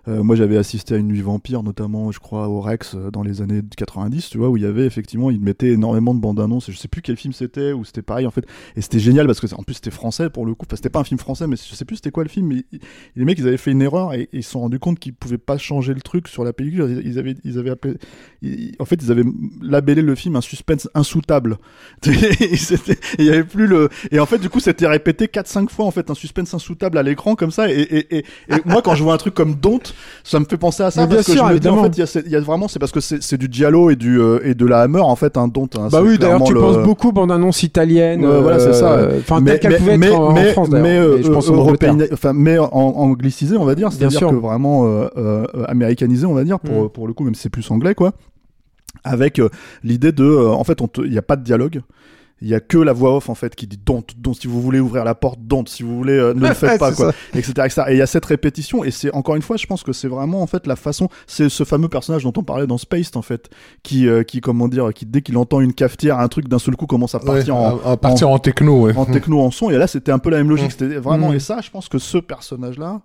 Euh, 0.07 0.23
moi, 0.23 0.36
j'avais 0.36 0.57
assisté 0.57 0.94
à 0.95 0.98
une 0.98 1.07
nuit 1.07 1.22
vampire, 1.22 1.64
notamment, 1.64 2.11
je 2.11 2.19
crois, 2.19 2.48
au 2.48 2.61
Rex 2.61 2.95
euh, 2.95 3.10
dans 3.11 3.23
les 3.23 3.41
années 3.41 3.61
90, 3.77 4.30
tu 4.30 4.38
vois, 4.38 4.49
où 4.49 4.57
il 4.57 4.64
y 4.64 4.65
avait 4.65 4.86
effectivement, 4.86 5.32
ils 5.32 5.40
mettaient 5.40 5.69
énormément 5.72 6.14
de 6.14 6.19
bandes 6.19 6.40
annonces. 6.40 6.69
Je 6.69 6.77
sais 6.77 6.88
plus 6.88 7.02
quel 7.02 7.18
film 7.18 7.34
c'était, 7.34 7.72
ou 7.73 7.84
c'était 7.86 8.02
pareil 8.02 8.27
en 8.27 8.32
fait. 8.32 8.45
Et 8.76 8.82
c'était 8.82 8.99
génial 8.99 9.26
parce 9.26 9.40
que 9.40 9.53
en 9.56 9.64
plus 9.64 9.76
c'était 9.76 9.91
français 9.91 10.30
pour 10.30 10.45
le 10.45 10.53
coup. 10.53 10.65
Enfin, 10.68 10.76
c'était 10.76 10.90
pas 10.90 10.99
un 10.99 11.03
film 11.03 11.19
français, 11.19 11.48
mais 11.48 11.56
je 11.56 11.76
sais 11.76 11.86
plus 11.86 11.95
c'était 11.98 12.11
quoi 12.11 12.23
le 12.23 12.30
film. 12.30 12.48
Mais 12.48 12.65
les 13.15 13.26
mecs, 13.26 13.40
ils 13.40 13.48
avaient 13.48 13.57
fait 13.57 13.72
une 13.72 13.82
erreur 13.82 14.14
et, 14.14 14.22
et 14.23 14.30
ils 14.34 14.44
se 14.44 14.52
sont 14.52 14.60
rendus 14.61 14.80
compte 14.80 14.99
qu'ils 14.99 15.14
pouvaient 15.14 15.38
pas 15.38 15.57
changer 15.57 15.94
le 15.94 16.02
truc 16.02 16.27
sur 16.27 16.44
la 16.44 16.53
pellicule. 16.53 17.02
Ils, 17.03 17.19
avaient, 17.19 17.36
ils 17.44 17.57
avaient 17.57 17.72
appelé, 17.72 17.95
ils- 18.41 18.76
en 18.80 18.86
fait, 18.86 18.99
ils 19.02 19.11
avaient 19.11 19.26
labellé 19.61 20.02
le 20.02 20.15
film 20.15 20.36
un 20.36 20.41
suspense 20.41 20.88
insoutable. 20.94 21.57
Et 22.07 22.56
il 23.19 23.26
y 23.26 23.30
avait 23.30 23.44
plus 23.44 23.68
le, 23.68 23.90
et 24.11 24.19
en 24.19 24.26
fait, 24.26 24.38
du 24.40 24.49
coup, 24.49 24.60
c'était 24.60 24.88
répété 24.88 25.27
4-5 25.27 25.69
fois 25.69 25.86
en 25.86 25.91
fait 25.91 26.10
un 26.10 26.14
suspense 26.14 26.53
insoutable 26.53 26.98
à 26.98 27.03
l'écran 27.03 27.36
comme 27.36 27.52
ça. 27.52 27.72
Et, 27.72 27.80
et, 27.82 28.18
et, 28.18 28.26
et 28.49 28.56
moi, 28.65 28.82
quand 28.82 28.95
je 28.95 29.03
vois 29.03 29.14
un 29.14 29.18
truc 29.18 29.34
comme 29.34 29.56
Don't, 29.56 29.94
ça 30.23 30.39
me 30.39 30.45
fait 30.45 30.57
penser 30.57 30.84
à 30.84 30.91
ça 30.91 31.01
Mais 31.01 31.07
bien 31.07 31.15
parce 31.17 31.27
que 31.27 31.34
sûr, 31.34 31.47
je 31.47 31.53
me 31.53 31.59
dis 31.59 31.67
en 31.69 31.84
fait, 31.84 31.97
il 31.97 32.30
y 32.30 32.31
y 32.31 32.35
a 32.35 32.39
vraiment, 32.39 32.67
c'est 32.67 32.80
parce 32.80 32.91
que 32.91 32.99
c'est 32.99 33.38
du 33.38 33.47
Giallo 33.51 33.89
et 33.89 33.95
du 33.95 34.19
euh, 34.19 34.39
et 34.43 34.53
de 34.55 34.65
la 34.65 34.81
Hammer 34.81 34.99
en 35.01 35.15
fait, 35.15 35.38
un 35.38 35.47
Don't. 35.47 35.67
hein, 35.77 35.89
bah 35.91 36.01
oui 36.03 36.17
d'ailleurs 36.17 36.43
tu 36.43 36.53
le- 36.53 36.59
penses 36.59 36.77
beaucoup 36.84 37.11
bande 37.11 37.31
annonce 37.31 37.63
italienne 37.63 38.26
Ouais, 38.26 38.41
voilà, 38.41 38.59
c'est 38.59 38.73
ça. 38.73 38.93
euh, 38.93 39.19
enfin 39.19 39.39
mais, 39.41 39.51
telle 39.51 39.59
qu'elle 39.59 39.72
mais- 39.72 39.77
pouvait 39.77 39.97
mais- 39.97 40.07
être 40.07 40.19
en, 40.19 40.27
en 40.30 40.34
mais- 40.34 40.51
France 40.53 40.69
d'ailleurs 40.69 40.84
mais, 40.88 40.97
euh, 40.97 41.15
mais 41.17 41.23
je 41.23 41.31
pense 41.31 41.49
en 41.49 41.55
Angleterre. 41.57 41.95
enfin, 42.13 42.34
mais 42.34 42.57
en, 42.57 42.65
anglicisé, 42.72 43.57
on 43.57 43.65
va 43.65 43.76
dire, 43.76 43.91
c'est-à-dire 43.91 44.17
sûr. 44.19 44.30
que 44.30 44.35
vraiment 44.35 44.85
euh, 44.85 45.07
euh, 45.17 45.45
américanisé, 45.67 46.26
on 46.26 46.34
va 46.34 46.43
dire, 46.43 46.59
pour, 46.59 46.85
Mm. 46.85 46.89
pour 46.89 47.07
le 47.07 47.13
coup, 47.13 47.23
même 47.23 47.35
si 47.35 47.41
c'est 47.43 47.49
plus 47.49 47.69
anglais, 47.72 47.95
quoi. 47.95 48.13
Avec 49.03 49.39
euh, 49.39 49.49
l'idée 49.84 50.11
de, 50.11 50.23
euh, 50.23 50.49
en 50.49 50.63
fait, 50.63 50.80
il 51.03 51.11
n'y 51.11 51.17
a 51.17 51.22
pas 51.22 51.35
de 51.35 51.43
dialogue. 51.43 51.81
Il 52.41 52.49
y 52.49 52.53
a 52.53 52.60
que 52.60 52.78
la 52.78 52.91
voix 52.91 53.16
off 53.16 53.30
en 53.30 53.36
fait 53.36 53.56
qui 53.56 53.66
dit 53.66 53.80
don't, 53.84 54.03
don't 54.18 54.34
si 54.34 54.48
vous 54.48 54.62
voulez 54.62 54.80
ouvrir 54.82 55.06
la 55.06 55.16
porte, 55.16 55.40
don't 55.41 55.66
si 55.68 55.84
vous 55.84 55.95
voulez 55.95 56.14
euh, 56.14 56.34
ne 56.34 56.41
le 56.48 56.53
faites 56.53 56.78
pas 56.80 56.91
quoi, 56.91 57.14
etc., 57.34 57.52
etc. 57.64 57.82
Et 57.88 57.91
il 57.94 57.98
y 57.98 58.02
a 58.02 58.07
cette 58.07 58.26
répétition 58.26 58.84
et 58.84 58.91
c'est 58.91 59.10
encore 59.14 59.36
une 59.38 59.41
fois, 59.41 59.56
je 59.56 59.66
pense 59.66 59.84
que 59.84 59.94
c'est 59.94 60.10
vraiment 60.10 60.41
en 60.41 60.48
fait 60.48 60.68
la 60.68 60.76
façon, 60.76 61.07
c'est 61.28 61.48
ce 61.48 61.64
fameux 61.64 61.88
personnage 61.88 62.24
dont 62.24 62.34
on 62.36 62.44
parlait 62.44 62.68
dans 62.68 62.78
Spaced 62.78 63.16
en 63.16 63.22
fait, 63.22 63.49
qui, 63.84 64.07
euh, 64.10 64.24
qui 64.24 64.41
comment 64.41 64.68
dire, 64.68 64.94
qui 64.94 65.06
dès 65.06 65.22
qu'il 65.22 65.38
entend 65.38 65.62
une 65.62 65.74
cafetière, 65.74 66.20
un 66.20 66.28
truc 66.28 66.49
d'un 66.49 66.60
seul 66.60 66.76
coup 66.76 66.88
commence 66.88 67.16
à 67.16 67.20
Ouais, 67.20 67.26
partir 67.26 67.56
en, 67.56 67.80
à, 67.86 67.95
partir 67.98 68.30
en, 68.30 68.38
techno, 68.38 68.82
ouais. 68.82 68.98
en 68.98 69.06
techno 69.06 69.40
en 69.41 69.49
son 69.49 69.70
et 69.70 69.78
là 69.78 69.88
c'était 69.88 70.12
un 70.12 70.20
peu 70.20 70.30
la 70.30 70.38
même 70.38 70.49
logique 70.49 70.68
Mm. 70.68 70.72
c'était 70.72 70.95
vraiment 70.98 71.30
Mm. 71.32 71.36
et 71.36 71.40
ça 71.40 71.62
je 71.62 71.70
pense 71.72 71.88
que 71.88 71.98
ce 71.99 72.18
personnage 72.18 72.78
là 72.78 73.02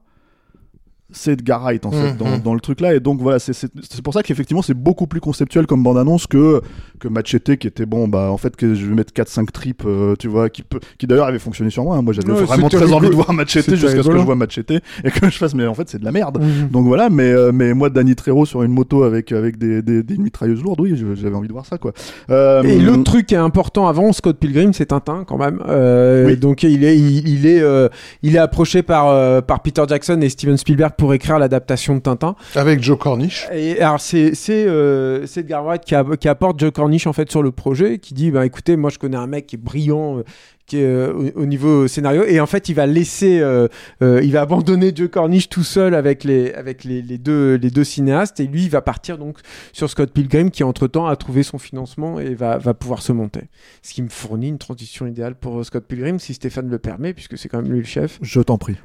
c'est 1.13 1.33
Edgar 1.33 1.63
Wright 1.63 1.85
en 1.87 1.91
fait 1.91 2.13
Mm, 2.13 2.17
dans, 2.17 2.37
mm. 2.37 2.41
dans 2.43 2.55
le 2.55 2.61
truc 2.61 2.81
là 2.81 2.95
et 2.95 3.01
donc 3.01 3.21
voilà 3.21 3.39
c'est 3.39 3.53
c'est 3.53 3.71
c'est 3.89 4.03
pour 4.03 4.15
ça 4.15 4.23
qu'effectivement 4.23 4.63
c'est 4.63 4.75
beaucoup 4.75 5.07
plus 5.07 5.21
conceptuel 5.21 5.67
comme 5.67 5.83
bande 5.83 5.99
annonce 5.99 6.27
que 6.27 6.61
que 6.99 7.09
Machete 7.09 7.57
qui 7.57 7.67
était 7.67 7.87
bon 7.87 8.09
bah 8.09 8.31
en 8.31 8.37
fait 8.37 8.57
que 8.57 8.75
je 8.75 8.87
vais 8.87 8.95
mettre 8.95 9.13
4 9.13 9.29
5 9.29 9.53
tripes 9.53 9.83
euh, 9.87 10.15
tu 10.19 10.29
vois 10.29 10.49
qui 10.51 10.63
peut 10.63 10.81
qui 10.99 11.07
d'ailleurs 11.07 11.27
avait 11.27 11.39
fonctionné 11.39 11.71
sur 11.71 11.85
moi 11.85 11.97
hein. 11.97 12.03
moi 12.03 12.13
j'avais 12.13 12.31
Ouais, 12.33 12.43
vraiment 12.45 12.69
très 12.69 12.93
envie 12.93 13.09
de 13.11 13.15
voir 13.15 13.33
Machete 13.33 13.75
jusqu'à 13.75 14.03
ce 14.03 14.09
que 14.09 14.19
je 14.19 14.25
vois 14.25 14.35
Machete 14.37 14.71
et 15.05 15.11
que 15.11 15.29
je 15.31 15.37
fasse 15.39 15.55
mais 15.55 15.67
en 15.67 15.75
fait 15.75 15.89
c'est 15.89 15.99
de 15.99 16.05
la 16.05 16.13
merde 16.13 16.39
Mhm. 16.41 16.69
donc 16.69 16.87
voilà 16.87 17.11
mais 17.11 17.31
euh, 17.31 17.51
mais 17.53 17.75
moi 17.75 17.91
Danny 17.91 18.15
Trejo 18.15 18.45
sur 18.47 18.63
une 18.63 18.73
moto 18.73 19.03
avec 19.03 19.33
avec 19.33 19.59
des 19.59 19.83
des, 19.83 20.03
des 20.03 20.17
mitrailleuses 20.17 20.63
lourdes 20.63 20.81
oui 20.81 20.95
j'avais 21.15 21.35
envie 21.35 21.49
de 21.49 21.53
voir 21.53 21.67
ça 21.67 21.79
quoi 21.79 21.93
Euh, 22.31 22.63
Et 22.63 22.79
l'autre 22.79 23.05
truc 23.05 23.27
qui 23.27 23.35
est 23.35 23.39
important 23.39 23.87
avant 23.89 24.13
Scott 24.13 24.39
Pilgrim, 24.39 24.73
c'est 24.73 24.87
Tintin 24.87 25.25
quand 25.27 25.37
même. 25.39 25.61
Euh, 25.69 26.27
Oui. 26.27 26.37
Donc 26.37 26.63
il 26.63 26.85
est, 26.85 26.97
il, 26.99 27.29
il 27.29 27.47
est, 27.47 27.61
euh, 27.61 27.89
il 28.23 28.35
est 28.37 28.39
approché 28.39 28.83
par 28.83 29.09
euh, 29.09 29.41
par 29.41 29.61
Peter 29.63 29.83
Jackson 29.89 30.21
et 30.23 30.29
Steven 30.29 30.57
Spielberg 30.57 30.93
pour 31.01 31.15
écrire 31.15 31.39
l'adaptation 31.39 31.95
de 31.95 32.01
Tintin. 32.01 32.37
Avec 32.55 32.83
Joe 32.83 32.99
Cornish. 32.99 33.49
Et 33.53 33.81
alors 33.81 34.01
c'est 34.01 34.35
c'est 34.35 34.67
euh, 34.67 35.27
c'est 35.27 35.41
Edgar 35.41 35.65
Wright 35.65 35.83
qui, 35.85 35.95
a- 35.95 36.05
qui 36.21 36.29
apporte 36.29 36.61
Joe 36.61 36.71
Cornish 36.71 37.07
en 37.07 37.13
fait 37.13 37.31
sur 37.31 37.43
le 37.43 37.51
projet, 37.51 37.99
qui 37.99 38.15
dit 38.15 38.31
bah 38.31 38.45
écoutez 38.47 38.77
moi 38.77 38.91
je 38.91 38.99
connais 38.99 39.17
un 39.17 39.27
mec 39.27 39.47
qui 39.47 39.57
est 39.57 39.59
brillant. 39.59 40.19
euh, 40.19 40.23
qui 40.67 40.77
est 40.79 40.85
euh, 40.85 41.13
au, 41.35 41.41
au 41.41 41.47
niveau 41.47 41.89
scénario 41.89 42.23
et 42.25 42.39
en 42.39 42.47
fait 42.47 42.69
il 42.69 42.75
va 42.75 42.87
laisser 42.87 43.41
euh, 43.41 43.67
euh, 44.03 44.21
il 44.23 44.31
va 44.31 44.43
abandonner 44.43 44.93
Joe 44.95 45.09
Cornish 45.11 45.49
tout 45.49 45.65
seul 45.65 45.97
avec 45.97 46.23
les 46.23 46.53
avec 46.55 46.85
les, 46.85 47.03
les 47.03 47.19
deux 47.19 47.57
les 47.57 47.71
deux 47.71 47.83
cinéastes 47.83 48.39
et 48.39 48.47
lui 48.47 48.63
il 48.67 48.71
va 48.71 48.81
partir 48.81 49.19
donc 49.19 49.39
sur 49.73 49.91
Scott 49.91 50.13
Pilgrim 50.13 50.53
qui 50.53 50.63
entre 50.63 50.87
temps 50.87 51.07
a 51.09 51.17
trouvé 51.17 51.43
son 51.43 51.59
financement 51.59 52.21
et 52.21 52.35
va 52.35 52.59
va 52.59 52.73
pouvoir 52.73 53.03
se 53.03 53.11
monter 53.13 53.49
ce 53.83 53.95
qui 53.95 54.03
me 54.03 54.09
fournit 54.09 54.47
une 54.49 54.59
transition 54.59 55.09
idéale 55.09 55.35
pour 55.35 55.65
Scott 55.65 55.85
Pilgrim 55.89 56.21
si 56.21 56.35
Stéphane 56.35 56.69
le 56.69 56.79
permet 56.79 57.15
puisque 57.15 57.37
c'est 57.37 57.49
quand 57.49 57.61
même 57.63 57.73
lui 57.73 57.81
le 57.81 57.85
chef 57.85 58.21
je 58.23 58.41
t'en 58.41 58.57
prie 58.57 58.77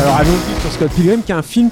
Alors 0.00 0.16
allons-y 0.16 0.60
sur 0.60 0.72
Scott 0.72 0.90
Pilgrim, 0.94 1.22
qui 1.22 1.32
est 1.32 1.34
un 1.34 1.42
film 1.42 1.70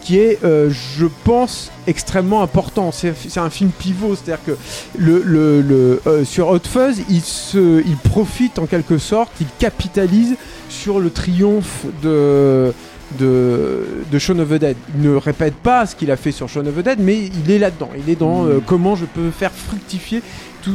qui 0.00 0.18
est, 0.18 0.44
euh, 0.44 0.70
je 0.70 1.06
pense, 1.24 1.72
extrêmement 1.86 2.42
important. 2.42 2.92
C'est 2.92 3.38
un 3.38 3.50
film 3.50 3.70
pivot, 3.70 4.14
c'est-à-dire 4.14 4.44
que 4.44 4.52
le, 4.98 5.22
le, 5.24 5.62
le, 5.62 6.00
euh, 6.06 6.24
sur 6.24 6.48
Hot 6.48 6.60
Fuzz, 6.60 7.00
il, 7.08 7.22
se, 7.22 7.82
il 7.84 7.96
profite 7.96 8.58
en 8.58 8.66
quelque 8.66 8.98
sorte, 8.98 9.32
il 9.40 9.46
capitalise 9.58 10.36
sur 10.68 11.00
le 11.00 11.10
triomphe 11.10 11.86
de 12.02 12.72
de, 13.18 13.84
de 14.10 14.18
Shaun 14.18 14.40
of 14.40 14.48
the 14.48 14.54
Dead. 14.54 14.76
Il 14.96 15.02
ne 15.02 15.16
répète 15.16 15.54
pas 15.54 15.86
ce 15.86 15.94
qu'il 15.94 16.10
a 16.10 16.16
fait 16.16 16.32
sur 16.32 16.48
Shaun 16.48 16.66
of 16.66 16.74
the 16.74 16.80
Dead, 16.80 16.98
mais 17.00 17.30
il 17.44 17.50
est 17.50 17.58
là-dedans. 17.58 17.90
Il 17.96 18.10
est 18.10 18.18
dans 18.18 18.46
euh, 18.46 18.60
comment 18.64 18.96
je 18.96 19.04
peux 19.04 19.30
faire 19.30 19.52
fructifier 19.52 20.22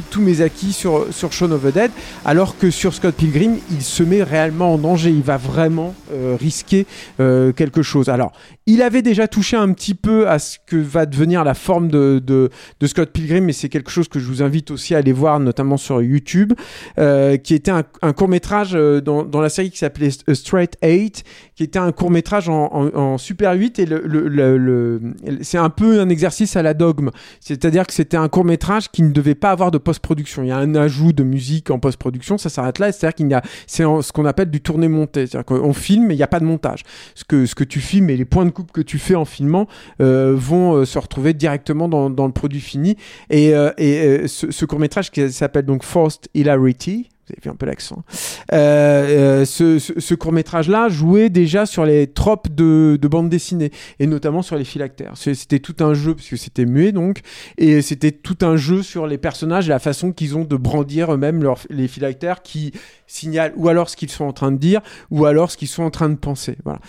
tous- 0.10 0.20
mes 0.22 0.42
acquis 0.42 0.74
sur, 0.74 1.08
sur 1.12 1.32
Shaun 1.32 1.52
of 1.52 1.64
the 1.64 1.74
Dead, 1.74 1.92
alors 2.26 2.58
que 2.58 2.70
sur 2.72 2.94
Scott 2.94 3.16
Pilgrim, 3.16 3.58
il 3.72 3.82
se 3.82 4.04
met 4.04 4.22
réellement 4.24 4.74
en 4.74 4.78
danger. 4.78 5.10
Il 5.10 5.22
va 5.22 5.38
vraiment 5.38 5.94
euh, 6.12 6.36
risquer 6.40 6.86
euh, 7.20 7.52
quelque 7.54 7.82
chose. 7.82 8.10
Alors, 8.10 8.34
il 8.74 8.82
avait 8.82 9.02
déjà 9.02 9.28
touché 9.28 9.58
un 9.58 9.74
petit 9.74 9.96
peu 9.96 10.28
à 10.30 10.38
ce 10.40 10.58
que 10.66 10.76
va 10.76 11.06
devenir 11.06 11.44
la 11.44 11.54
forme 11.54 11.90
de, 11.90 12.22
de, 12.26 12.50
Scott 12.88 13.12
Pilgrim, 13.12 13.46
mais 13.46 13.54
c'est 13.54 13.70
quelque 13.70 13.90
chose 13.90 14.08
que 14.08 14.20
je 14.20 14.26
vous 14.28 14.44
invite 14.44 14.72
aussi 14.72 14.94
à 14.96 15.00
aller 15.00 15.12
voir, 15.12 15.40
notamment 15.40 15.78
sur 15.78 16.02
YouTube, 16.02 16.54
euh, 17.00 17.38
qui 17.38 17.54
était 17.56 17.72
un, 17.72 18.14
court 18.14 18.28
métrage 18.28 18.74
dans, 18.74 19.24
dans 19.24 19.42
la 19.42 19.50
série 19.50 19.72
qui 19.72 19.78
s'appelait 19.78 20.10
Straight 20.34 20.78
8, 20.84 21.24
qui 21.56 21.64
était 21.64 21.80
un 21.80 21.92
court 21.92 22.12
métrage 22.12 22.48
en, 22.50 23.18
Super 23.18 23.54
8, 23.54 23.80
et 23.80 23.86
le, 23.86 24.02
le- 24.06 24.28
le- 24.58 25.02
c'est 25.42 25.58
un 25.58 25.70
peu 25.70 26.00
un 26.00 26.10
exercice 26.10 26.56
à 26.56 26.62
la 26.62 26.74
dogme. 26.74 27.10
C'est-à-dire 27.40 27.88
que 27.88 27.94
c'était 27.94 28.18
un 28.18 28.30
court 28.30 28.46
métrage 28.46 28.90
qui 28.92 29.02
ne 29.02 29.12
devait 29.12 29.36
pas 29.36 29.52
avoir 29.52 29.72
de 29.72 29.78
post-production. 29.78 30.44
Il 30.44 30.50
y 30.50 30.52
a 30.52 30.58
un 30.58 30.76
ajout 30.76 31.12
de 31.14 31.24
musique 31.24 31.72
en 31.72 31.80
post-production, 31.80 32.38
ça 32.38 32.50
s'arrête 32.50 32.80
là. 32.80 32.92
C'est-à-dire 32.92 33.16
qu'il 33.16 33.30
y 33.30 33.34
a, 33.34 33.42
c'est 33.68 33.84
ce 33.84 34.12
qu'on 34.12 34.26
appelle 34.26 34.50
du 34.52 34.62
tourné-monté. 34.62 35.28
C'est-à-dire 35.28 35.46
qu'on 35.46 35.74
filme, 35.74 36.06
mais 36.08 36.14
il 36.14 36.18
n'y 36.18 36.24
a 36.24 36.28
pas 36.28 36.40
de 36.40 36.46
montage. 36.46 36.84
Ce 37.16 37.24
que, 37.24 37.46
ce 37.46 37.56
que 37.56 37.64
tu 37.64 37.80
filmes 37.80 38.10
et 38.10 38.18
les 38.18 38.26
points 38.26 38.46
de 38.46 38.52
que 38.64 38.82
tu 38.82 39.00
fais 39.00 39.16
en 39.16 39.26
filmant 39.26 39.68
euh, 40.02 40.34
vont 40.36 40.74
euh, 40.76 40.86
se 40.86 40.98
retrouver 41.00 41.34
directement 41.34 41.88
dans, 41.88 42.10
dans 42.10 42.26
le 42.28 42.34
produit 42.34 42.62
fini. 42.62 42.96
Et, 43.30 43.54
euh, 43.54 43.72
et 43.78 44.00
euh, 44.02 44.28
ce, 44.28 44.66
court 44.66 44.80
métrage 44.80 45.12
qui 45.12 45.32
s'appelle 45.32 45.66
donc 45.66 45.84
Forced 45.84 46.28
Hilarity. 46.34 47.10
Vous 47.28 47.34
avez 47.34 47.42
vu 47.44 47.50
un 47.52 47.56
peu 47.56 47.66
l'accent. 47.68 48.04
Ce 48.50 49.78
ce, 49.80 50.14
court 50.16 50.32
métrage 50.32 50.68
là 50.68 50.90
jouait 50.90 51.30
déjà 51.30 51.68
sur 51.68 51.86
les 51.86 52.08
tropes 52.08 52.50
de, 52.54 52.98
de 53.00 53.08
bande 53.08 53.30
dessinée 53.30 53.72
et 54.00 54.08
notamment 54.08 54.42
sur 54.42 54.56
les 54.56 54.64
phylactères. 54.64 55.12
C'était 55.16 55.60
tout 55.60 55.76
un 55.80 55.94
jeu 55.94 56.16
parce 56.16 56.28
que 56.28 56.36
c'était 56.38 56.66
muet 56.66 56.92
donc 56.92 57.20
et 57.60 57.84
c'était 57.84 58.12
tout 58.12 58.38
un 58.42 58.58
jeu 58.58 58.82
sur 58.82 59.06
les 59.06 59.20
personnages 59.20 59.68
et 59.68 59.70
la 59.70 59.78
façon 59.78 60.12
qu'ils 60.12 60.38
ont 60.38 60.44
de 60.44 60.56
brandir 60.56 61.14
eux-mêmes 61.14 61.44
leurs- 61.44 61.60
les 61.70 61.88
phylactères 61.88 62.42
qui 62.42 62.72
signalent 63.06 63.54
ou 63.56 63.70
alors 63.70 63.90
ce 63.92 63.96
qu'ils 63.96 64.10
sont 64.10 64.26
en 64.26 64.34
train 64.34 64.52
de 64.52 64.58
dire 64.58 64.82
ou 65.12 65.26
alors 65.26 65.52
ce 65.52 65.58
qu'ils 65.58 65.68
sont 65.68 65.84
en 65.84 65.92
train 65.92 66.10
de 66.10 66.16
penser. 66.16 66.58
Voilà. 66.66 66.80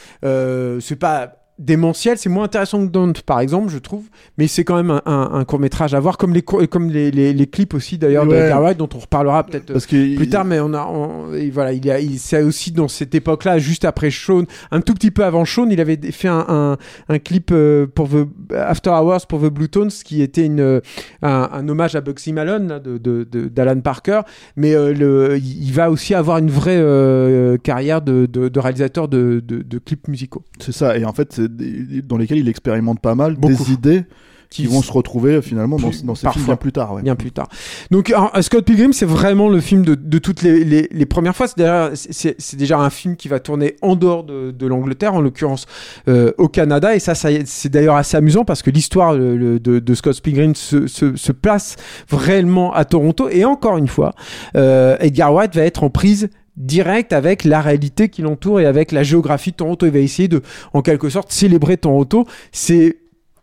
C'est 0.80 0.96
pas 0.96 1.39
démentiel, 1.60 2.18
c'est 2.18 2.28
moins 2.28 2.44
intéressant 2.44 2.84
que 2.86 2.90
Don't 2.90 3.12
par 3.24 3.38
exemple, 3.40 3.68
je 3.70 3.78
trouve, 3.78 4.04
mais 4.38 4.48
c'est 4.48 4.64
quand 4.64 4.76
même 4.76 5.00
un, 5.06 5.44
court 5.44 5.60
métrage 5.60 5.94
à 5.94 6.00
voir, 6.00 6.16
comme 6.18 6.32
les, 6.32 6.42
cour- 6.42 6.62
comme 6.68 6.90
les, 6.90 7.10
les, 7.10 7.32
les 7.32 7.46
clips 7.46 7.74
aussi 7.74 7.98
d'ailleurs 7.98 8.24
de 8.26 8.30
Ouais. 8.30 8.38
Edgar 8.40 8.60
Wright, 8.62 8.78
dont 8.78 8.88
on 8.94 8.98
reparlera 8.98 9.44
peut-être 9.44 9.72
Parce 9.72 9.86
que 9.86 10.16
plus 10.16 10.28
tard, 10.28 10.44
mais 10.44 10.58
on 10.60 10.72
a, 10.74 10.86
on- 10.86 11.32
et 11.34 11.50
voilà, 11.50 11.72
il 11.72 11.84
y 11.84 11.90
a, 11.90 12.00
il, 12.00 12.18
c'est 12.18 12.42
aussi 12.42 12.72
dans 12.72 12.88
cette 12.88 13.14
époque-là, 13.14 13.58
juste 13.58 13.84
après 13.84 14.10
Shaun, 14.10 14.46
un 14.70 14.80
tout 14.80 14.94
petit 14.94 15.10
peu 15.10 15.24
avant 15.24 15.44
Shaun, 15.44 15.68
il 15.70 15.80
avait 15.80 15.98
fait 16.12 16.28
un, 16.28 16.44
un, 16.48 16.76
un 17.08 17.18
clip 17.18 17.50
euh, 17.52 17.86
pour 17.86 18.08
The 18.08 18.26
After 18.54 18.90
Hours 18.90 19.26
pour 19.28 19.40
The 19.40 19.46
Blue 19.52 19.68
Tones, 19.68 19.90
qui 20.04 20.22
était 20.22 20.46
une, 20.46 20.60
euh, 20.60 20.80
un, 21.22 21.48
un 21.52 21.68
hommage 21.68 21.94
à 21.94 22.00
Bugsy 22.00 22.32
Malone 22.32 22.80
de, 22.82 22.98
de, 22.98 23.24
de- 23.30 23.48
d'Alan 23.48 23.80
Parker, 23.80 24.22
mais 24.56 24.74
euh, 24.74 24.92
le, 24.92 25.36
il 25.38 25.60
il 25.70 25.72
va 25.74 25.90
aussi 25.90 26.14
avoir 26.14 26.38
une 26.38 26.50
vraie 26.50 26.78
euh, 26.78 27.56
carrière 27.58 28.00
de, 28.02 28.26
de, 28.26 28.48
de 28.48 28.58
réalisateur 28.60 29.08
de, 29.08 29.42
de, 29.46 29.62
de 29.62 29.78
clips 29.78 30.08
musicaux. 30.08 30.42
C'est 30.58 30.72
ça, 30.72 30.96
et 30.96 31.04
en 31.04 31.12
fait, 31.12 31.40
dans 32.06 32.16
lesquels 32.16 32.38
il 32.38 32.48
expérimente 32.48 33.00
pas 33.00 33.14
mal 33.14 33.34
Beaucoup. 33.36 33.54
des 33.64 33.72
idées 33.72 34.04
qui 34.48 34.66
vont 34.66 34.82
se 34.82 34.90
retrouver 34.90 35.34
euh, 35.36 35.42
finalement 35.42 35.76
dans, 35.76 35.90
Plus- 35.90 36.04
dans 36.04 36.16
ces 36.16 36.24
parfois. 36.24 36.40
films 36.40 36.46
bien 36.46 36.56
plus 36.56 36.72
tard. 36.72 36.94
ouais. 36.94 37.02
bien 37.02 37.14
plus 37.14 37.30
tard. 37.30 37.48
Donc 37.92 38.10
alors, 38.10 38.32
Scott 38.40 38.64
Pilgrim, 38.64 38.92
c'est 38.92 39.06
vraiment 39.06 39.48
le 39.48 39.60
film 39.60 39.84
de, 39.84 39.94
de 39.94 40.18
toutes 40.18 40.42
les, 40.42 40.64
les, 40.64 40.88
les 40.90 41.06
premières 41.06 41.36
fois. 41.36 41.46
C'est 41.46 41.56
d'ailleurs- 41.56 41.92
c'est 41.94 42.34
c'est 42.40 42.56
déjà 42.56 42.76
un 42.80 42.90
film 42.90 43.14
qui 43.14 43.28
va 43.28 43.38
tourner 43.38 43.76
en 43.80 43.94
dehors 43.94 44.24
de, 44.24 44.50
de 44.50 44.66
l'Angleterre, 44.66 45.14
en 45.14 45.20
l'occurrence 45.20 45.66
euh, 46.08 46.32
au 46.36 46.48
Canada. 46.48 46.96
Et 46.96 46.98
ça, 46.98 47.14
ça 47.14 47.28
c'est 47.44 47.68
d'ailleurs 47.68 47.94
assez 47.94 48.16
amusant 48.16 48.44
parce 48.44 48.62
que 48.62 48.70
l'histoire 48.70 49.14
de, 49.14 49.58
de 49.58 49.94
Scott 49.94 50.20
Pilgrim 50.20 50.56
se, 50.56 50.88
se, 50.88 51.14
se 51.14 51.30
place 51.30 51.76
réellement 52.10 52.72
à 52.74 52.84
Toronto. 52.84 53.28
Et 53.28 53.44
encore 53.44 53.76
une 53.78 53.86
fois, 53.86 54.14
euh, 54.56 54.96
Edgar 54.98 55.32
Wright 55.32 55.54
va 55.54 55.62
être 55.62 55.84
en 55.84 55.90
prise 55.90 56.28
direct 56.60 57.12
avec 57.12 57.44
la 57.44 57.60
réalité 57.60 58.08
qui 58.08 58.22
l'entoure 58.22 58.60
et 58.60 58.66
avec 58.66 58.92
la 58.92 59.02
géographie 59.02 59.50
de 59.50 59.56
Toronto. 59.56 59.86
Il 59.86 59.92
va 59.92 59.98
essayer 59.98 60.28
de, 60.28 60.42
en 60.72 60.82
quelque 60.82 61.08
sorte, 61.08 61.32
célébrer 61.32 61.76
Toronto. 61.76 62.26
C'est 62.52 62.98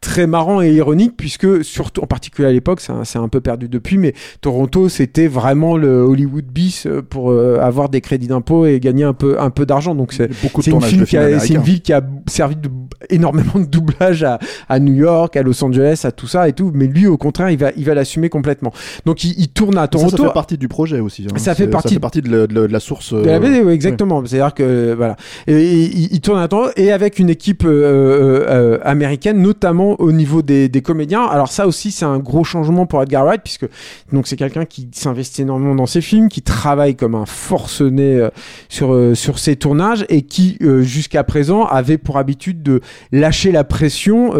très 0.07 0.25
marrant 0.25 0.61
et 0.61 0.71
ironique 0.71 1.15
puisque 1.17 1.65
surtout 1.65 2.01
en 2.01 2.07
particulier 2.07 2.47
à 2.47 2.51
l'époque 2.53 2.79
c'est 2.79 2.93
un, 2.93 3.21
un 3.23 3.27
peu 3.27 3.41
perdu 3.41 3.67
depuis 3.67 3.97
mais 3.97 4.13
Toronto 4.39 4.87
c'était 4.87 5.27
vraiment 5.27 5.75
le 5.75 5.99
Hollywood 5.99 6.45
bis 6.45 6.85
euh, 6.85 7.01
pour 7.01 7.31
euh, 7.31 7.59
avoir 7.61 7.89
des 7.89 7.99
crédits 7.99 8.27
d'impôt 8.27 8.65
et 8.65 8.79
gagner 8.79 9.03
un 9.03 9.11
peu 9.13 9.37
un 9.39 9.49
peu 9.49 9.65
d'argent 9.65 9.95
donc 9.95 10.13
c'est 10.13 10.27
une, 10.71 10.81
film 10.81 11.05
qui 11.05 11.17
a- 11.17 11.45
une 11.45 11.61
ville 11.61 11.81
qui 11.81 11.91
a 11.91 12.01
servi 12.27 12.55
de, 12.55 12.69
énormément 13.09 13.55
de 13.59 13.65
doublage 13.65 14.23
à, 14.23 14.39
à 14.69 14.79
New 14.79 14.93
York, 14.93 15.35
à 15.35 15.43
Los 15.43 15.61
Angeles, 15.63 16.01
à 16.05 16.11
tout 16.11 16.27
ça 16.27 16.47
et 16.47 16.53
tout. 16.53 16.71
Mais 16.73 16.87
lui, 16.87 17.05
au 17.07 17.17
contraire, 17.17 17.49
il 17.49 17.57
va, 17.57 17.71
il 17.77 17.85
va 17.85 17.93
l'assumer 17.93 18.29
complètement. 18.29 18.71
Donc, 19.05 19.23
il, 19.23 19.35
il 19.37 19.49
tourne 19.49 19.77
à 19.77 19.81
Ça, 19.81 19.87
Toronto. 19.89 20.17
ça 20.17 20.23
fait 20.23 20.33
partie 20.33 20.57
du 20.57 20.67
projet 20.67 20.99
aussi. 20.99 21.23
hein. 21.29 21.37
Ça 21.37 21.53
fait 21.55 21.67
partie- 21.67 21.89
Ça 21.89 21.93
fait 21.95 21.99
partie 21.99 22.21
de, 22.21 22.29
la- 22.35 22.47
de 22.47 22.53
la- 22.55 22.67
de 22.67 22.73
la 22.73 22.79
source. 22.79 23.13
De 23.13 23.25
la 23.25 23.35
euh, 23.35 23.39
BD, 23.39 23.61
oui, 23.61 23.73
exactement. 23.73 24.23
C'est-à-dire 24.25 24.53
que 24.53 24.93
voilà, 24.93 25.15
et, 25.47 25.61
il, 25.83 26.13
il 26.13 26.21
tourne 26.21 26.39
à 26.39 26.47
Toronto 26.47 26.71
et 26.75 26.91
avec 26.91 27.19
une 27.19 27.29
équipe 27.29 27.63
euh, 27.65 27.69
euh, 27.69 28.45
euh, 28.49 28.77
américaine, 28.83 29.41
notamment 29.41 29.95
au 29.97 30.11
niveau 30.11 30.41
des, 30.41 30.69
des 30.69 30.81
comédiens. 30.81 31.25
Alors 31.25 31.51
ça 31.51 31.67
aussi, 31.67 31.91
c'est 31.91 32.05
un 32.05 32.19
gros 32.19 32.43
changement 32.43 32.85
pour 32.85 33.01
Edgar 33.01 33.25
Wright 33.25 33.41
puisque 33.43 33.67
donc 34.11 34.27
c'est 34.27 34.35
quelqu'un 34.35 34.65
qui 34.65 34.89
s'investit 34.93 35.41
énormément 35.41 35.75
dans 35.75 35.85
ses 35.85 36.01
films, 36.01 36.29
qui 36.29 36.41
travaille 36.41 36.95
comme 36.95 37.15
un 37.15 37.25
forcené 37.25 38.15
euh, 38.15 38.29
sur 38.69 38.93
euh, 38.93 39.15
sur 39.15 39.39
ses 39.39 39.55
tournages 39.55 40.05
et 40.09 40.21
qui 40.21 40.57
euh, 40.61 40.81
jusqu'à 40.81 41.23
présent 41.23 41.65
avait 41.65 41.97
pour 41.97 42.17
habitude 42.17 42.63
de 42.63 42.81
lâcher 43.11 43.51
la 43.51 43.63
pression 43.63 44.33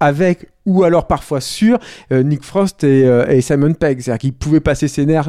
avec 0.00 0.48
ou 0.66 0.82
alors 0.82 1.06
parfois 1.06 1.40
sur 1.40 1.78
Nick 2.10 2.42
Frost 2.42 2.84
et, 2.84 3.02
et 3.28 3.40
Simon 3.40 3.74
Pegg. 3.74 4.00
C'est-à-dire 4.00 4.18
qu'il 4.18 4.32
pouvait 4.32 4.60
passer 4.60 4.88
ses 4.88 5.04
nerfs 5.04 5.28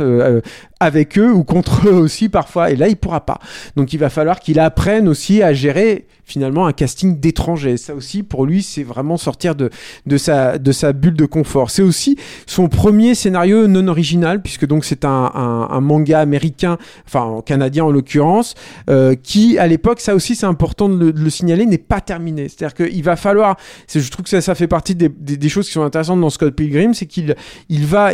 avec 0.85 1.17
eux 1.17 1.31
ou 1.31 1.43
contre 1.43 1.87
eux 1.87 1.93
aussi 1.93 2.29
parfois. 2.29 2.71
Et 2.71 2.75
là, 2.75 2.87
il 2.87 2.95
pourra 2.95 3.25
pas. 3.25 3.39
Donc 3.75 3.93
il 3.93 3.97
va 3.97 4.09
falloir 4.09 4.39
qu'il 4.39 4.59
apprenne 4.59 5.07
aussi 5.07 5.41
à 5.43 5.53
gérer 5.53 6.05
finalement 6.25 6.65
un 6.65 6.73
casting 6.73 7.19
d'étrangers. 7.19 7.77
Ça 7.77 7.93
aussi, 7.93 8.23
pour 8.23 8.45
lui, 8.45 8.63
c'est 8.63 8.83
vraiment 8.83 9.15
sortir 9.15 9.55
de, 9.55 9.69
de, 10.05 10.17
sa, 10.17 10.57
de 10.57 10.71
sa 10.71 10.91
bulle 10.91 11.15
de 11.15 11.25
confort. 11.25 11.69
C'est 11.69 11.83
aussi 11.83 12.17
son 12.47 12.67
premier 12.67 13.15
scénario 13.15 13.67
non 13.67 13.87
original, 13.87 14.41
puisque 14.41 14.65
donc 14.65 14.85
c'est 14.85 15.05
un, 15.05 15.31
un, 15.69 15.81
manga 15.81 16.19
américain, 16.19 16.77
enfin 17.05 17.41
canadien 17.45 17.85
en 17.85 17.91
l'occurrence, 17.91 18.55
euh, 18.89 19.15
qui 19.15 19.57
à 19.59 19.67
l'époque, 19.67 19.99
ça 20.01 20.15
aussi 20.15 20.35
c'est 20.35 20.47
important 20.47 20.89
de 20.89 21.13
le, 21.15 21.29
signaler, 21.29 21.65
n'est 21.65 21.77
pas 21.77 22.01
terminé. 22.01 22.49
C'est-à-dire 22.49 22.73
qu'il 22.73 23.03
va 23.03 23.15
falloir, 23.15 23.57
je 23.93 24.09
trouve 24.09 24.23
que 24.23 24.29
ça, 24.29 24.41
ça 24.41 24.55
fait 24.55 24.67
partie 24.67 24.95
des, 24.95 25.49
choses 25.49 25.67
qui 25.67 25.73
sont 25.73 25.83
intéressantes 25.83 26.19
dans 26.19 26.31
Scott 26.31 26.55
Pilgrim, 26.55 26.93
c'est 26.93 27.05
qu'il 27.05 27.35
il 27.69 27.85
va, 27.85 28.11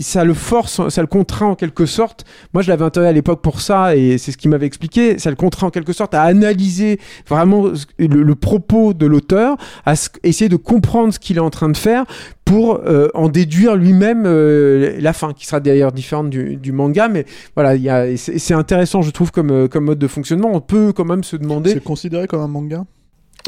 ça 0.00 0.24
le 0.24 0.34
force, 0.34 0.86
ça 0.88 1.00
le 1.00 1.06
contraint 1.06 1.46
en 1.46 1.54
quelque 1.54 1.86
sorte. 1.86 2.13
Moi, 2.52 2.62
je 2.62 2.68
l'avais 2.68 2.84
intérêt 2.84 3.08
à 3.08 3.12
l'époque 3.12 3.42
pour 3.42 3.60
ça, 3.60 3.96
et 3.96 4.18
c'est 4.18 4.32
ce 4.32 4.36
qu'il 4.36 4.50
m'avait 4.50 4.66
expliqué. 4.66 5.18
Ça 5.18 5.30
le 5.30 5.36
contraint 5.36 5.68
en 5.68 5.70
quelque 5.70 5.92
sorte 5.92 6.14
à 6.14 6.22
analyser 6.22 7.00
vraiment 7.28 7.70
le, 7.98 8.34
propos 8.34 8.94
de 8.94 9.06
l'auteur, 9.06 9.56
à 9.86 9.94
essayer 10.22 10.48
de 10.48 10.56
comprendre 10.56 11.12
ce 11.12 11.18
qu'il 11.18 11.36
est 11.36 11.40
en 11.40 11.50
train 11.50 11.68
de 11.68 11.76
faire 11.76 12.04
pour 12.44 12.80
euh, 12.84 13.08
en 13.14 13.28
déduire 13.28 13.74
lui-même 13.74 14.24
euh, 14.26 14.96
la 15.00 15.12
fin, 15.12 15.32
qui 15.32 15.46
sera 15.46 15.60
d'ailleurs 15.60 15.92
différente 15.92 16.30
du, 16.30 16.72
manga. 16.72 17.08
Mais 17.08 17.24
voilà, 17.56 17.76
c'est 18.16 18.54
intéressant, 18.54 19.02
je 19.02 19.10
trouve, 19.10 19.32
comme, 19.32 19.50
euh, 19.50 19.68
comme 19.68 19.84
mode 19.84 19.98
de 19.98 20.08
fonctionnement. 20.08 20.50
On 20.52 20.60
peut 20.60 20.92
quand 20.92 21.04
même 21.04 21.24
se 21.24 21.36
demander. 21.36 21.70
C'est 21.70 21.82
considéré 21.82 22.26
comme 22.26 22.40
un 22.40 22.48
manga? 22.48 22.84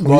Oui, 0.05 0.17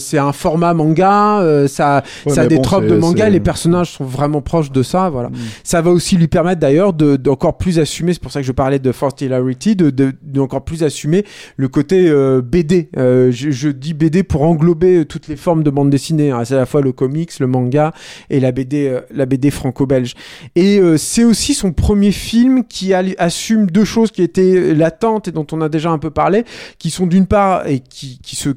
c'est 0.00 0.18
un, 0.18 0.26
ouais. 0.26 0.32
format 0.32 0.74
manga, 0.74 1.40
euh, 1.40 1.68
ça, 1.68 2.02
Ouais, 2.26 2.32
ça 2.34 2.40
a 2.42 2.46
des 2.46 2.56
bon, 2.56 2.62
tropes 2.62 2.86
de 2.86 2.96
manga, 2.96 3.28
les 3.28 3.38
personnages 3.38 3.92
sont 3.92 4.04
vraiment 4.04 4.40
proches 4.40 4.72
de 4.72 4.82
ça, 4.82 5.10
voilà. 5.10 5.28
Mm. 5.28 5.34
Ça 5.62 5.80
va 5.80 5.90
aussi 5.92 6.16
lui 6.16 6.26
permettre 6.26 6.60
d'ailleurs 6.60 6.92
de 6.92 7.14
d'encore 7.14 7.56
plus 7.56 7.78
assumer, 7.78 8.14
c'est 8.14 8.22
pour 8.22 8.32
ça 8.32 8.40
que 8.40 8.46
je 8.46 8.52
parlais 8.52 8.80
de 8.80 8.90
Forced 8.90 9.20
Hilarity, 9.20 9.76
de, 9.76 9.90
de, 9.90 10.12
d'encore 10.22 10.64
plus 10.64 10.82
assumer 10.82 11.24
le 11.56 11.68
côté 11.68 12.08
euh, 12.08 12.42
BD. 12.42 12.88
Euh, 12.96 13.30
je, 13.30 13.50
je 13.52 13.68
dis 13.68 13.94
BD 13.94 14.24
pour 14.24 14.42
englober 14.42 15.04
toutes 15.04 15.28
les 15.28 15.36
formes 15.36 15.62
de 15.62 15.70
bande 15.70 15.90
dessinée, 15.90 16.32
hein. 16.32 16.44
c'est 16.44 16.54
à 16.54 16.58
la 16.58 16.66
fois 16.66 16.80
le 16.80 16.90
comics, 16.90 17.38
le 17.38 17.46
manga 17.46 17.92
et 18.28 18.40
la 18.40 18.50
BD, 18.50 18.88
euh, 18.88 19.00
la 19.14 19.26
BD 19.26 19.50
franco-belge. 19.52 20.14
Et 20.56 20.78
euh, 20.80 20.96
c'est 20.96 21.22
aussi 21.24 21.54
son 21.54 21.72
premier 21.72 22.10
film 22.10 22.64
qui 22.64 22.92
a- 22.92 23.04
assume 23.18 23.66
deux 23.70 23.84
choses 23.84 24.10
qui 24.10 24.22
étaient 24.22 24.74
latentes 24.74 25.28
et 25.28 25.32
dont 25.32 25.46
on 25.52 25.60
a 25.60 25.68
déjà 25.68 25.90
un 25.90 25.98
peu 25.98 26.10
parlé, 26.10 26.44
qui 26.78 26.90
sont 26.90 27.06
d'une 27.06 27.26
part 27.26 27.68
et 27.68 27.78
qui, 27.78 28.18
qui 28.22 28.34
se 28.34 28.48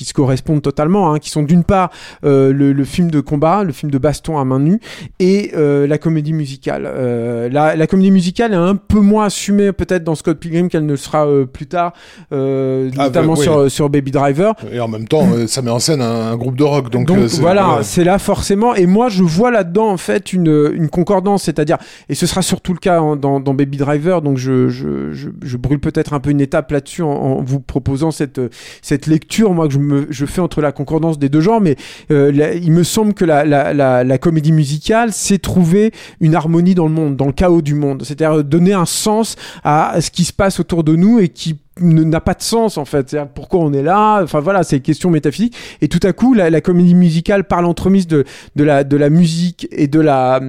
qui 0.00 0.06
se 0.06 0.14
correspondent 0.14 0.62
totalement, 0.62 1.12
hein, 1.12 1.18
qui 1.18 1.28
sont 1.28 1.42
d'une 1.42 1.62
part 1.62 1.90
euh, 2.24 2.54
le, 2.54 2.72
le, 2.72 2.84
film 2.84 3.10
de 3.10 3.20
combat, 3.20 3.64
le 3.64 3.72
film 3.72 3.92
de 3.92 3.98
baston 3.98 4.38
à 4.38 4.46
main 4.46 4.58
nue, 4.58 4.80
et 5.18 5.52
euh, 5.54 5.86
la 5.86 5.98
comédie 5.98 6.32
musicale. 6.32 6.84
Euh, 6.86 7.50
la, 7.50 7.76
la, 7.76 7.86
comédie 7.86 8.10
musicale 8.10 8.54
est 8.54 8.56
un 8.56 8.76
peu 8.76 9.00
moins 9.00 9.26
assumée 9.26 9.72
peut-être 9.72 10.02
dans 10.02 10.14
Scott 10.14 10.38
Pilgrim 10.38 10.70
qu'elle 10.70 10.86
ne 10.86 10.96
sera 10.96 11.26
euh, 11.26 11.44
plus 11.44 11.66
tard, 11.66 11.92
euh, 12.32 12.90
ah, 12.96 13.04
notamment 13.04 13.34
bah, 13.34 13.42
sur, 13.42 13.70
sur 13.70 13.90
Baby 13.90 14.10
Driver. 14.10 14.54
Et 14.72 14.80
en 14.80 14.88
même 14.88 15.06
temps, 15.06 15.28
ça 15.46 15.60
met 15.60 15.70
en 15.70 15.80
scène 15.80 16.00
un, 16.00 16.30
un 16.32 16.36
groupe 16.38 16.56
de 16.56 16.64
rock. 16.64 16.88
Donc, 16.88 17.06
donc 17.06 17.18
voilà, 17.18 17.80
c'est 17.82 18.04
là 18.04 18.18
forcément. 18.18 18.74
Et 18.74 18.86
moi, 18.86 19.10
je 19.10 19.22
vois 19.22 19.50
là-dedans 19.50 19.90
en 19.90 19.98
fait 19.98 20.32
une, 20.32 20.70
une 20.74 20.88
concordance, 20.88 21.42
c'est-à-dire, 21.42 21.76
et 22.08 22.14
ce 22.14 22.24
sera 22.24 22.40
surtout 22.40 22.72
le 22.72 22.78
cas 22.78 23.02
en, 23.02 23.16
dans, 23.16 23.38
dans, 23.38 23.52
Baby 23.52 23.76
Driver, 23.76 24.22
donc 24.22 24.38
je, 24.38 24.68
je, 24.68 25.12
je, 25.12 25.28
je 25.42 25.56
brûle 25.58 25.78
peut-être 25.78 26.14
un 26.14 26.20
peu 26.20 26.30
une 26.30 26.40
étape 26.40 26.70
là-dessus 26.70 27.02
en, 27.02 27.10
en, 27.10 27.42
vous 27.42 27.60
proposant 27.60 28.10
cette, 28.10 28.40
cette 28.80 29.06
lecture, 29.06 29.52
moi 29.52 29.66
que 29.66 29.74
je 29.74 29.78
je 30.08 30.26
fais 30.26 30.40
entre 30.40 30.60
la 30.60 30.72
concordance 30.72 31.18
des 31.18 31.28
deux 31.28 31.40
genres, 31.40 31.60
mais 31.60 31.76
euh, 32.10 32.30
il 32.60 32.72
me 32.72 32.82
semble 32.82 33.14
que 33.14 33.24
la, 33.24 34.18
comédie 34.18 34.52
musicale, 34.52 35.12
c'est 35.12 35.38
trouver 35.38 35.92
une 36.20 36.34
harmonie 36.34 36.74
dans 36.74 36.86
le 36.86 36.92
monde, 36.92 37.16
dans 37.16 37.26
le 37.26 37.32
chaos 37.32 37.62
du 37.62 37.74
monde. 37.74 38.02
C'est-à-dire 38.04 38.44
donner 38.44 38.72
un 38.72 38.86
sens 38.86 39.36
à 39.64 40.00
ce 40.00 40.10
qui 40.10 40.24
se 40.24 40.32
passe 40.32 40.60
autour 40.60 40.84
de 40.84 40.96
nous 40.96 41.18
et 41.18 41.28
qui 41.28 41.58
n'a 41.80 42.20
pas 42.20 42.34
de 42.34 42.42
sens 42.42 42.76
en 42.76 42.84
fait. 42.84 43.16
Pourquoi 43.34 43.60
on 43.60 43.72
est 43.72 43.82
là? 43.82 44.20
Enfin 44.22 44.40
voilà, 44.40 44.62
c'est 44.62 44.76
une 44.76 44.82
question 44.82 45.10
métaphysique. 45.10 45.56
Et 45.80 45.88
tout 45.88 46.00
à 46.02 46.12
coup, 46.12 46.34
la, 46.34 46.60
comédie 46.60 46.94
musicale 46.94 47.44
par 47.44 47.62
l'entremise 47.62 48.06
de 48.06 48.24
la 48.56 49.10
musique 49.10 49.66
et 49.70 49.86
de 49.86 50.00
la 50.00 50.40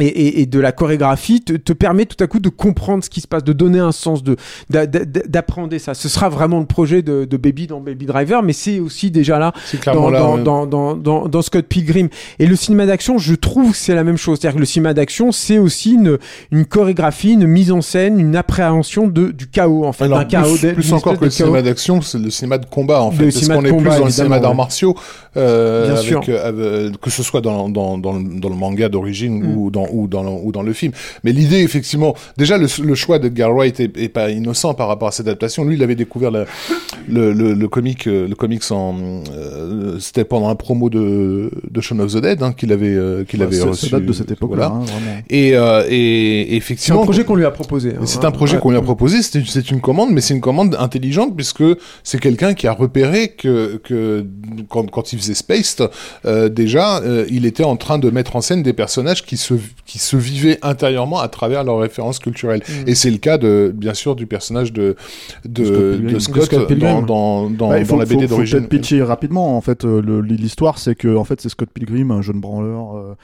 et, 0.00 0.06
et, 0.06 0.40
et, 0.40 0.46
de 0.46 0.58
la 0.58 0.72
chorégraphie 0.72 1.40
te, 1.40 1.52
te, 1.52 1.72
permet 1.72 2.06
tout 2.06 2.22
à 2.22 2.26
coup 2.26 2.40
de 2.40 2.48
comprendre 2.48 3.04
ce 3.04 3.10
qui 3.10 3.20
se 3.20 3.28
passe, 3.28 3.44
de 3.44 3.52
donner 3.52 3.78
un 3.78 3.92
sens, 3.92 4.22
de 4.22 4.36
d'apprendre 4.68 5.76
ça. 5.78 5.94
Ce 5.94 6.08
sera 6.08 6.28
vraiment 6.28 6.60
le 6.60 6.66
projet 6.66 7.02
de, 7.02 7.24
de 7.24 7.36
Baby 7.36 7.66
dans 7.66 7.80
Baby 7.80 8.06
Driver, 8.06 8.42
mais 8.42 8.52
c'est 8.52 8.80
aussi 8.80 9.10
déjà 9.10 9.38
là, 9.38 9.52
dans, 9.86 10.10
là 10.10 10.20
dans, 10.20 10.36
ouais. 10.36 10.42
dans, 10.42 10.66
dans, 10.66 10.96
dans, 10.96 11.28
dans, 11.28 11.42
Scott 11.42 11.66
Pilgrim. 11.66 12.08
Et 12.38 12.46
le 12.46 12.56
cinéma 12.56 12.86
d'action, 12.86 13.18
je 13.18 13.34
trouve 13.34 13.72
que 13.72 13.76
c'est 13.76 13.94
la 13.94 14.04
même 14.04 14.16
chose. 14.16 14.38
C'est-à-dire 14.40 14.56
que 14.56 14.60
le 14.60 14.66
cinéma 14.66 14.94
d'action, 14.94 15.32
c'est 15.32 15.58
aussi 15.58 15.92
une, 15.92 16.18
une 16.50 16.64
chorégraphie, 16.64 17.32
une 17.32 17.46
mise 17.46 17.72
en 17.72 17.80
scène, 17.80 18.20
une 18.20 18.36
appréhension 18.36 19.08
de, 19.08 19.30
du 19.30 19.48
chaos, 19.48 19.84
en 19.84 19.92
fait. 19.92 20.04
Alors, 20.04 20.26
chaos 20.26 20.56
plus, 20.56 20.74
plus 20.74 20.92
encore 20.92 21.18
que 21.18 21.24
le 21.24 21.30
cinéma 21.30 21.62
d'action, 21.62 22.00
c'est 22.02 22.18
le 22.18 22.30
cinéma 22.30 22.58
de 22.58 22.66
combat, 22.66 23.02
en 23.02 23.10
fait. 23.10 23.24
Parce 23.24 23.48
qu'on 23.48 23.64
est 23.64 23.72
plus 23.72 23.98
dans 23.98 24.04
le 24.04 24.10
cinéma 24.10 24.40
d'arts 24.40 24.54
martiaux, 24.54 24.94
euh, 25.36 25.86
Bien 25.86 25.94
avec, 25.96 26.06
sûr. 26.06 26.22
Euh, 26.28 26.90
que 27.00 27.10
ce 27.10 27.22
soit 27.22 27.40
dans, 27.40 27.68
dans, 27.68 27.98
dans, 27.98 28.20
dans 28.20 28.48
le 28.48 28.54
manga 28.54 28.88
d'origine 28.88 29.42
mm. 29.42 29.56
ou 29.56 29.70
dans 29.70 29.86
ou 29.92 30.06
dans 30.06 30.22
le, 30.22 30.30
ou 30.30 30.52
dans 30.52 30.62
le 30.62 30.72
film. 30.72 30.92
Mais 31.24 31.32
l'idée, 31.32 31.60
effectivement, 31.60 32.14
déjà 32.36 32.58
le, 32.58 32.66
le 32.82 32.94
choix 32.94 33.18
d'Edgar 33.18 33.52
Wright 33.54 33.80
est, 33.80 33.96
est, 33.96 34.08
pas 34.08 34.30
innocent 34.30 34.74
par 34.74 34.88
rapport 34.88 35.08
à 35.08 35.12
cette 35.12 35.26
adaptation. 35.26 35.64
Lui, 35.64 35.76
il 35.76 35.82
avait 35.82 35.94
découvert 35.94 36.30
la, 36.30 36.44
le, 37.08 37.32
le, 37.32 37.54
le 37.54 37.68
comic, 37.68 38.06
euh, 38.06 38.28
le 38.28 38.34
comics 38.34 38.70
en, 38.70 39.22
euh, 39.32 39.98
c'était 39.98 40.24
pendant 40.24 40.48
un 40.48 40.54
promo 40.54 40.90
de, 40.90 41.50
de 41.70 41.80
Shaun 41.80 42.00
of 42.00 42.12
the 42.12 42.18
Dead 42.18 42.42
hein, 42.42 42.52
qu'il 42.52 42.72
avait, 42.72 42.88
euh, 42.88 43.24
qu'il 43.24 43.40
ouais, 43.40 43.46
avait 43.46 43.62
reçu. 43.62 43.86
Ça 43.88 43.98
date 43.98 44.06
de 44.06 44.12
cette 44.12 44.30
époque-là. 44.30 44.68
Voilà. 44.68 44.84
Hein, 44.84 45.22
et, 45.28 45.56
euh, 45.56 45.84
et, 45.88 46.56
effectivement. 46.56 46.98
C'est 46.98 47.02
un 47.02 47.04
projet 47.04 47.24
qu'on 47.24 47.36
lui 47.36 47.44
a 47.44 47.50
proposé. 47.50 47.90
Hein, 47.90 48.02
c'est 48.04 48.24
un 48.24 48.30
projet 48.30 48.54
ouais. 48.56 48.60
qu'on 48.60 48.70
lui 48.70 48.78
a 48.78 48.82
proposé. 48.82 49.22
C'est 49.22 49.38
une, 49.70 49.76
une 49.76 49.80
commande, 49.80 50.10
mais 50.12 50.20
c'est 50.20 50.34
une 50.34 50.40
commande 50.40 50.76
intelligente 50.78 51.36
puisque 51.36 51.64
c'est 52.02 52.20
quelqu'un 52.20 52.54
qui 52.54 52.66
a 52.66 52.72
repéré 52.72 53.28
que, 53.28 53.80
que 53.82 54.24
quand, 54.68 54.90
quand 54.90 55.12
il 55.12 55.18
faisait 55.18 55.34
Spaced, 55.34 55.88
euh, 56.26 56.48
déjà, 56.48 56.98
euh, 56.98 57.26
il 57.30 57.46
était 57.46 57.64
en 57.64 57.76
train 57.76 57.98
de 57.98 58.10
mettre 58.10 58.36
en 58.36 58.40
scène 58.40 58.62
des 58.62 58.72
personnages 58.72 59.24
qui 59.24 59.36
se, 59.36 59.54
qui 59.86 59.98
se 59.98 60.16
vivaient 60.16 60.58
intérieurement 60.62 61.20
à 61.20 61.28
travers 61.28 61.64
leurs 61.64 61.78
références 61.78 62.18
culturelles. 62.18 62.62
Mmh. 62.68 62.88
Et 62.88 62.94
c'est 62.94 63.10
le 63.10 63.18
cas 63.18 63.38
de, 63.38 63.72
bien 63.74 63.94
sûr, 63.94 64.14
du 64.14 64.26
personnage 64.26 64.72
de, 64.72 64.96
de, 65.44 65.96
de 65.96 66.18
Scott, 66.18 66.36
de 66.36 66.44
Scott 66.44 66.72
dans, 66.72 67.02
dans, 67.02 67.50
dans, 67.50 67.68
bah, 67.70 67.82
dans 67.82 67.96
la 67.96 68.04
BD 68.04 68.26
d'origine. 68.26 68.58
Peut-être 68.58 68.70
pitcher 68.70 69.02
rapidement. 69.02 69.56
En 69.56 69.60
fait, 69.60 69.84
euh, 69.84 70.22
l'histoire, 70.22 70.78
c'est 70.78 70.94
que 70.94 71.16
en 71.16 71.24
fait, 71.24 71.40
c'est 71.40 71.48
Scott 71.48 71.70
Pilgrim, 71.72 72.10
un 72.10 72.22
jeune 72.22 72.40
branleur 72.40 72.96
euh, 72.96 73.16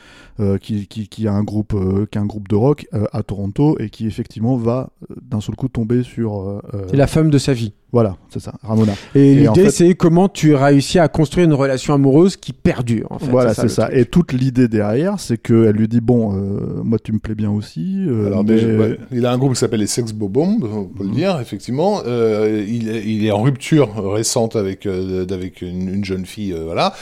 qui, 0.60 0.86
qui, 0.86 1.08
qui, 1.08 1.26
a 1.26 1.32
un 1.32 1.42
groupe, 1.42 1.74
euh, 1.74 2.06
qui 2.10 2.18
a 2.18 2.20
un 2.20 2.26
groupe 2.26 2.48
de 2.48 2.56
rock 2.56 2.86
euh, 2.92 3.06
à 3.12 3.22
Toronto 3.22 3.76
et 3.78 3.90
qui 3.90 4.06
effectivement 4.06 4.56
va 4.56 4.90
d'un 5.22 5.40
seul 5.40 5.54
coup 5.54 5.68
tomber 5.68 6.02
sur. 6.02 6.60
c'est 6.88 6.96
la 6.96 7.06
femme 7.06 7.30
de 7.30 7.38
sa 7.38 7.52
vie. 7.52 7.72
Voilà, 7.96 8.16
c'est 8.28 8.40
ça, 8.40 8.52
Ramona. 8.62 8.92
Et, 9.14 9.32
et 9.32 9.34
l'idée, 9.36 9.64
fait... 9.64 9.70
c'est 9.70 9.94
comment 9.94 10.28
tu 10.28 10.54
réussis 10.54 10.98
à 10.98 11.08
construire 11.08 11.46
une 11.46 11.54
relation 11.54 11.94
amoureuse 11.94 12.36
qui 12.36 12.52
perdure. 12.52 13.06
En 13.10 13.18
fait. 13.18 13.30
Voilà, 13.30 13.54
c'est 13.54 13.68
ça. 13.68 13.86
ça. 13.86 13.92
Et 13.92 14.04
toute 14.04 14.34
l'idée 14.34 14.68
derrière, 14.68 15.18
c'est 15.18 15.40
qu'elle 15.40 15.70
lui 15.70 15.88
dit 15.88 16.02
bon, 16.02 16.36
euh, 16.36 16.82
moi 16.84 16.98
tu 16.98 17.12
me 17.12 17.20
plais 17.20 17.34
bien 17.34 17.50
aussi. 17.50 18.04
Euh, 18.06 18.26
Alors, 18.26 18.44
mais... 18.44 18.62
ouais, 18.64 18.98
il 19.12 19.24
a 19.24 19.32
un 19.32 19.38
groupe 19.38 19.54
qui 19.54 19.60
s'appelle 19.60 19.80
les 19.80 19.86
Sex 19.86 20.12
Bobombs, 20.12 20.58
on 20.62 20.84
peut 20.84 21.04
mmh. 21.04 21.08
le 21.08 21.14
dire, 21.14 21.40
effectivement. 21.40 22.02
Euh, 22.06 22.62
il, 22.68 22.88
il, 22.88 23.24
est 23.24 23.30
en 23.30 23.40
rupture 23.40 23.94
récente 24.12 24.56
avec 24.56 24.84
avec 24.84 25.62
une, 25.62 25.88
une, 25.88 26.04
jeune 26.04 26.26
fille, 26.26 26.54
voilà. 26.64 26.92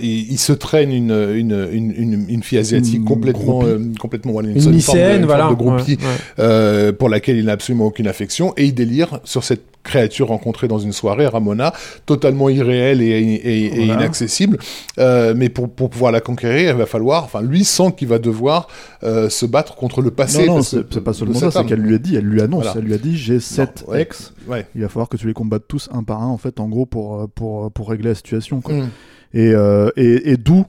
Il, 0.00 0.30
il, 0.30 0.38
se 0.38 0.52
traîne 0.52 0.92
une 0.92 1.10
une, 1.10 1.68
une, 1.72 2.26
une 2.28 2.42
fille 2.44 2.58
asiatique 2.60 3.04
complètement 3.04 3.62
complètement 3.98 4.32
voilà, 4.32 4.50
une, 4.50 4.72
lycéenne, 4.72 5.24
voilà, 5.24 5.48
de 5.50 5.54
groupie, 5.54 5.98
ouais, 6.38 6.44
ouais. 6.44 6.92
pour 6.92 7.08
laquelle 7.08 7.36
il 7.36 7.46
n'a 7.46 7.52
absolument 7.52 7.86
aucune 7.86 8.06
affection, 8.06 8.54
et 8.56 8.66
il 8.66 8.74
délire 8.74 9.20
sur 9.24 9.44
cette 9.44 9.64
créature 9.82 10.28
rencontrée 10.28 10.68
dans 10.68 10.78
une 10.78 10.92
soirée, 10.92 11.26
Ramona, 11.26 11.72
totalement 12.06 12.48
irréelle 12.48 13.00
et, 13.02 13.06
et, 13.06 13.64
et 13.64 13.68
voilà. 13.86 13.94
inaccessible. 13.94 14.58
Euh, 14.98 15.34
mais 15.36 15.48
pour, 15.48 15.70
pour 15.70 15.90
pouvoir 15.90 16.12
la 16.12 16.20
conquérir, 16.20 16.72
il 16.72 16.76
va 16.76 16.86
falloir, 16.86 17.24
enfin, 17.24 17.40
lui 17.40 17.64
sent 17.64 17.94
qu'il 17.96 18.08
va 18.08 18.18
devoir 18.18 18.68
euh, 19.02 19.28
se 19.28 19.46
battre 19.46 19.74
contre 19.76 20.02
le 20.02 20.10
passé. 20.10 20.46
Non, 20.46 20.56
non, 20.56 20.62
c'est 20.62 21.00
pas 21.02 21.12
seulement 21.12 21.38
ça, 21.38 21.50
c'est 21.50 21.64
qu'elle 21.64 21.80
lui 21.80 21.94
a 21.94 21.98
dit, 21.98 22.16
elle 22.16 22.24
lui 22.24 22.42
annonce, 22.42 22.64
voilà. 22.64 22.78
elle 22.78 22.84
lui 22.84 22.94
a 22.94 22.98
dit, 22.98 23.16
j'ai 23.16 23.40
sept 23.40 23.84
ouais, 23.88 24.02
ex, 24.02 24.32
ouais. 24.48 24.66
il 24.74 24.82
va 24.82 24.88
falloir 24.88 25.08
que 25.08 25.16
tu 25.16 25.26
les 25.26 25.32
combattes 25.32 25.66
tous 25.66 25.88
un 25.92 26.02
par 26.02 26.22
un, 26.22 26.28
en 26.28 26.38
fait, 26.38 26.60
en 26.60 26.68
gros, 26.68 26.86
pour, 26.86 27.28
pour, 27.34 27.72
pour 27.72 27.88
régler 27.88 28.10
la 28.10 28.14
situation. 28.14 28.60
Quoi. 28.60 28.74
Mm. 28.74 28.88
Et, 29.32 29.52
euh, 29.54 29.90
et, 29.96 30.32
et 30.32 30.36
d'où 30.36 30.66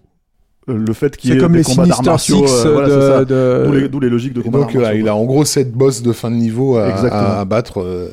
le 0.68 0.94
fait 0.94 1.18
qu'il 1.18 1.34
y 1.34 1.38
ait 1.38 1.40
comme 1.40 1.54
des 1.54 1.60
les 1.60 1.64
combats 1.64 1.86
d'arts 1.86 2.04
martiaux, 2.04 2.46
euh, 2.48 2.72
voilà, 2.72 3.20
de, 3.20 3.24
de... 3.26 3.88
D'où 3.88 4.00
les, 4.00 4.08
les, 4.08 4.12
logiques 4.12 4.34
de 4.34 4.42
combat 4.42 4.60
Donc, 4.60 4.76
euh, 4.76 4.94
il 4.96 5.08
a 5.08 5.16
en 5.16 5.26
gros 5.26 5.44
sept 5.44 5.72
boss 5.72 6.04
de 6.04 6.14
fin 6.14 6.30
de 6.30 6.36
niveau 6.36 6.78
à, 6.78 6.88
à, 6.88 7.40
à 7.40 7.46
battre. 7.46 7.82
Euh... 7.82 8.10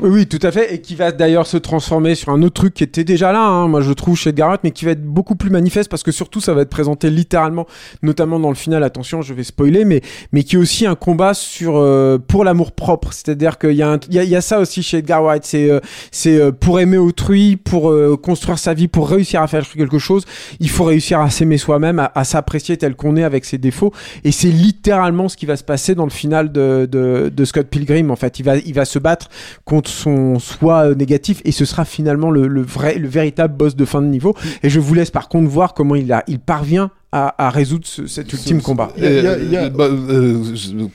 Oui, 0.00 0.26
tout 0.26 0.40
à 0.42 0.50
fait, 0.50 0.74
et 0.74 0.80
qui 0.80 0.94
va 0.96 1.12
d'ailleurs 1.12 1.46
se 1.46 1.56
transformer 1.56 2.16
sur 2.16 2.30
un 2.30 2.42
autre 2.42 2.54
truc 2.54 2.74
qui 2.74 2.82
était 2.82 3.04
déjà 3.04 3.32
là, 3.32 3.46
hein, 3.46 3.68
moi 3.68 3.80
je 3.80 3.92
trouve 3.92 4.16
chez 4.16 4.32
Garrett, 4.32 4.60
mais 4.64 4.72
qui 4.72 4.84
va 4.84 4.90
être 4.90 5.04
beaucoup 5.04 5.36
plus 5.36 5.48
manifeste 5.48 5.88
parce 5.88 6.02
que 6.02 6.10
surtout 6.10 6.40
ça 6.40 6.54
va 6.54 6.62
être 6.62 6.70
présenté 6.70 7.08
littéralement, 7.08 7.66
notamment 8.02 8.40
dans 8.40 8.48
le 8.48 8.56
final. 8.56 8.82
Attention, 8.82 9.22
je 9.22 9.32
vais 9.32 9.44
spoiler, 9.44 9.84
mais 9.84 10.02
mais 10.32 10.42
qui 10.42 10.56
est 10.56 10.58
aussi 10.58 10.86
un 10.86 10.96
combat 10.96 11.34
sur 11.34 11.76
euh, 11.76 12.18
pour 12.18 12.44
l'amour 12.44 12.72
propre, 12.72 13.12
c'est-à-dire 13.12 13.58
qu'il 13.58 13.72
y 13.72 13.82
a 13.82 13.98
y, 14.10 14.36
a 14.36 14.40
ça 14.40 14.58
aussi 14.58 14.82
chez 14.82 14.98
Edgar 14.98 15.22
Wright, 15.22 15.44
c'est 15.44 15.70
euh, 15.70 15.80
euh, 16.26 16.52
pour 16.52 16.80
aimer 16.80 16.98
autrui, 16.98 17.56
pour 17.56 17.94
construire 18.20 18.58
sa 18.58 18.74
vie, 18.74 18.88
pour 18.88 19.08
réussir 19.08 19.40
à 19.40 19.46
faire 19.46 19.66
quelque 19.68 19.98
chose, 19.98 20.24
il 20.58 20.68
faut 20.68 20.84
réussir 20.84 21.20
à 21.20 21.30
s'aimer 21.30 21.58
soi-même, 21.58 22.00
à, 22.00 22.10
à 22.14 22.24
s'apprécier 22.24 22.76
tel 22.76 22.96
qu'on 22.96 23.16
est 23.16 23.24
avec 23.24 23.44
ses 23.44 23.58
défauts, 23.58 23.92
et 24.24 24.32
c'est 24.32 24.48
littéralement 24.48 25.28
ce 25.28 25.36
qui 25.36 25.46
va 25.46 25.56
se 25.56 25.64
passer 25.64 25.94
dans 25.94 26.04
le 26.04 26.10
final 26.10 26.50
de, 26.50 26.88
de, 26.90 27.30
de 27.34 27.44
Scott 27.44 27.68
Pilgrim. 27.68 28.10
En 28.10 28.16
fait, 28.16 28.40
il 28.40 28.42
va 28.42 28.56
il 28.56 28.74
va 28.74 28.84
se 28.84 28.98
battre 28.98 29.28
contre 29.64 29.75
son 29.84 30.38
soi 30.38 30.94
négatif 30.94 31.40
et 31.44 31.52
ce 31.52 31.64
sera 31.64 31.84
finalement 31.84 32.30
le, 32.30 32.46
le, 32.48 32.62
vrai, 32.62 32.98
le 32.98 33.08
véritable 33.08 33.56
boss 33.56 33.76
de 33.76 33.84
fin 33.84 34.02
de 34.02 34.06
niveau. 34.06 34.34
Et 34.62 34.70
je 34.70 34.80
vous 34.80 34.94
laisse 34.94 35.10
par 35.10 35.28
contre 35.28 35.48
voir 35.48 35.74
comment 35.74 35.94
il, 35.94 36.12
a, 36.12 36.24
il 36.26 36.38
parvient 36.38 36.90
à, 37.12 37.46
à, 37.46 37.50
résoudre 37.50 37.86
ce, 37.86 38.06
cet 38.06 38.32
ultime 38.32 38.60
combat. 38.60 38.90
Y 38.98 39.06
a, 39.06 39.10
y 39.10 39.26
a, 39.26 39.38
y 39.38 39.56
a... 39.56 39.68
Bah, 39.70 39.84
euh, 39.84 40.42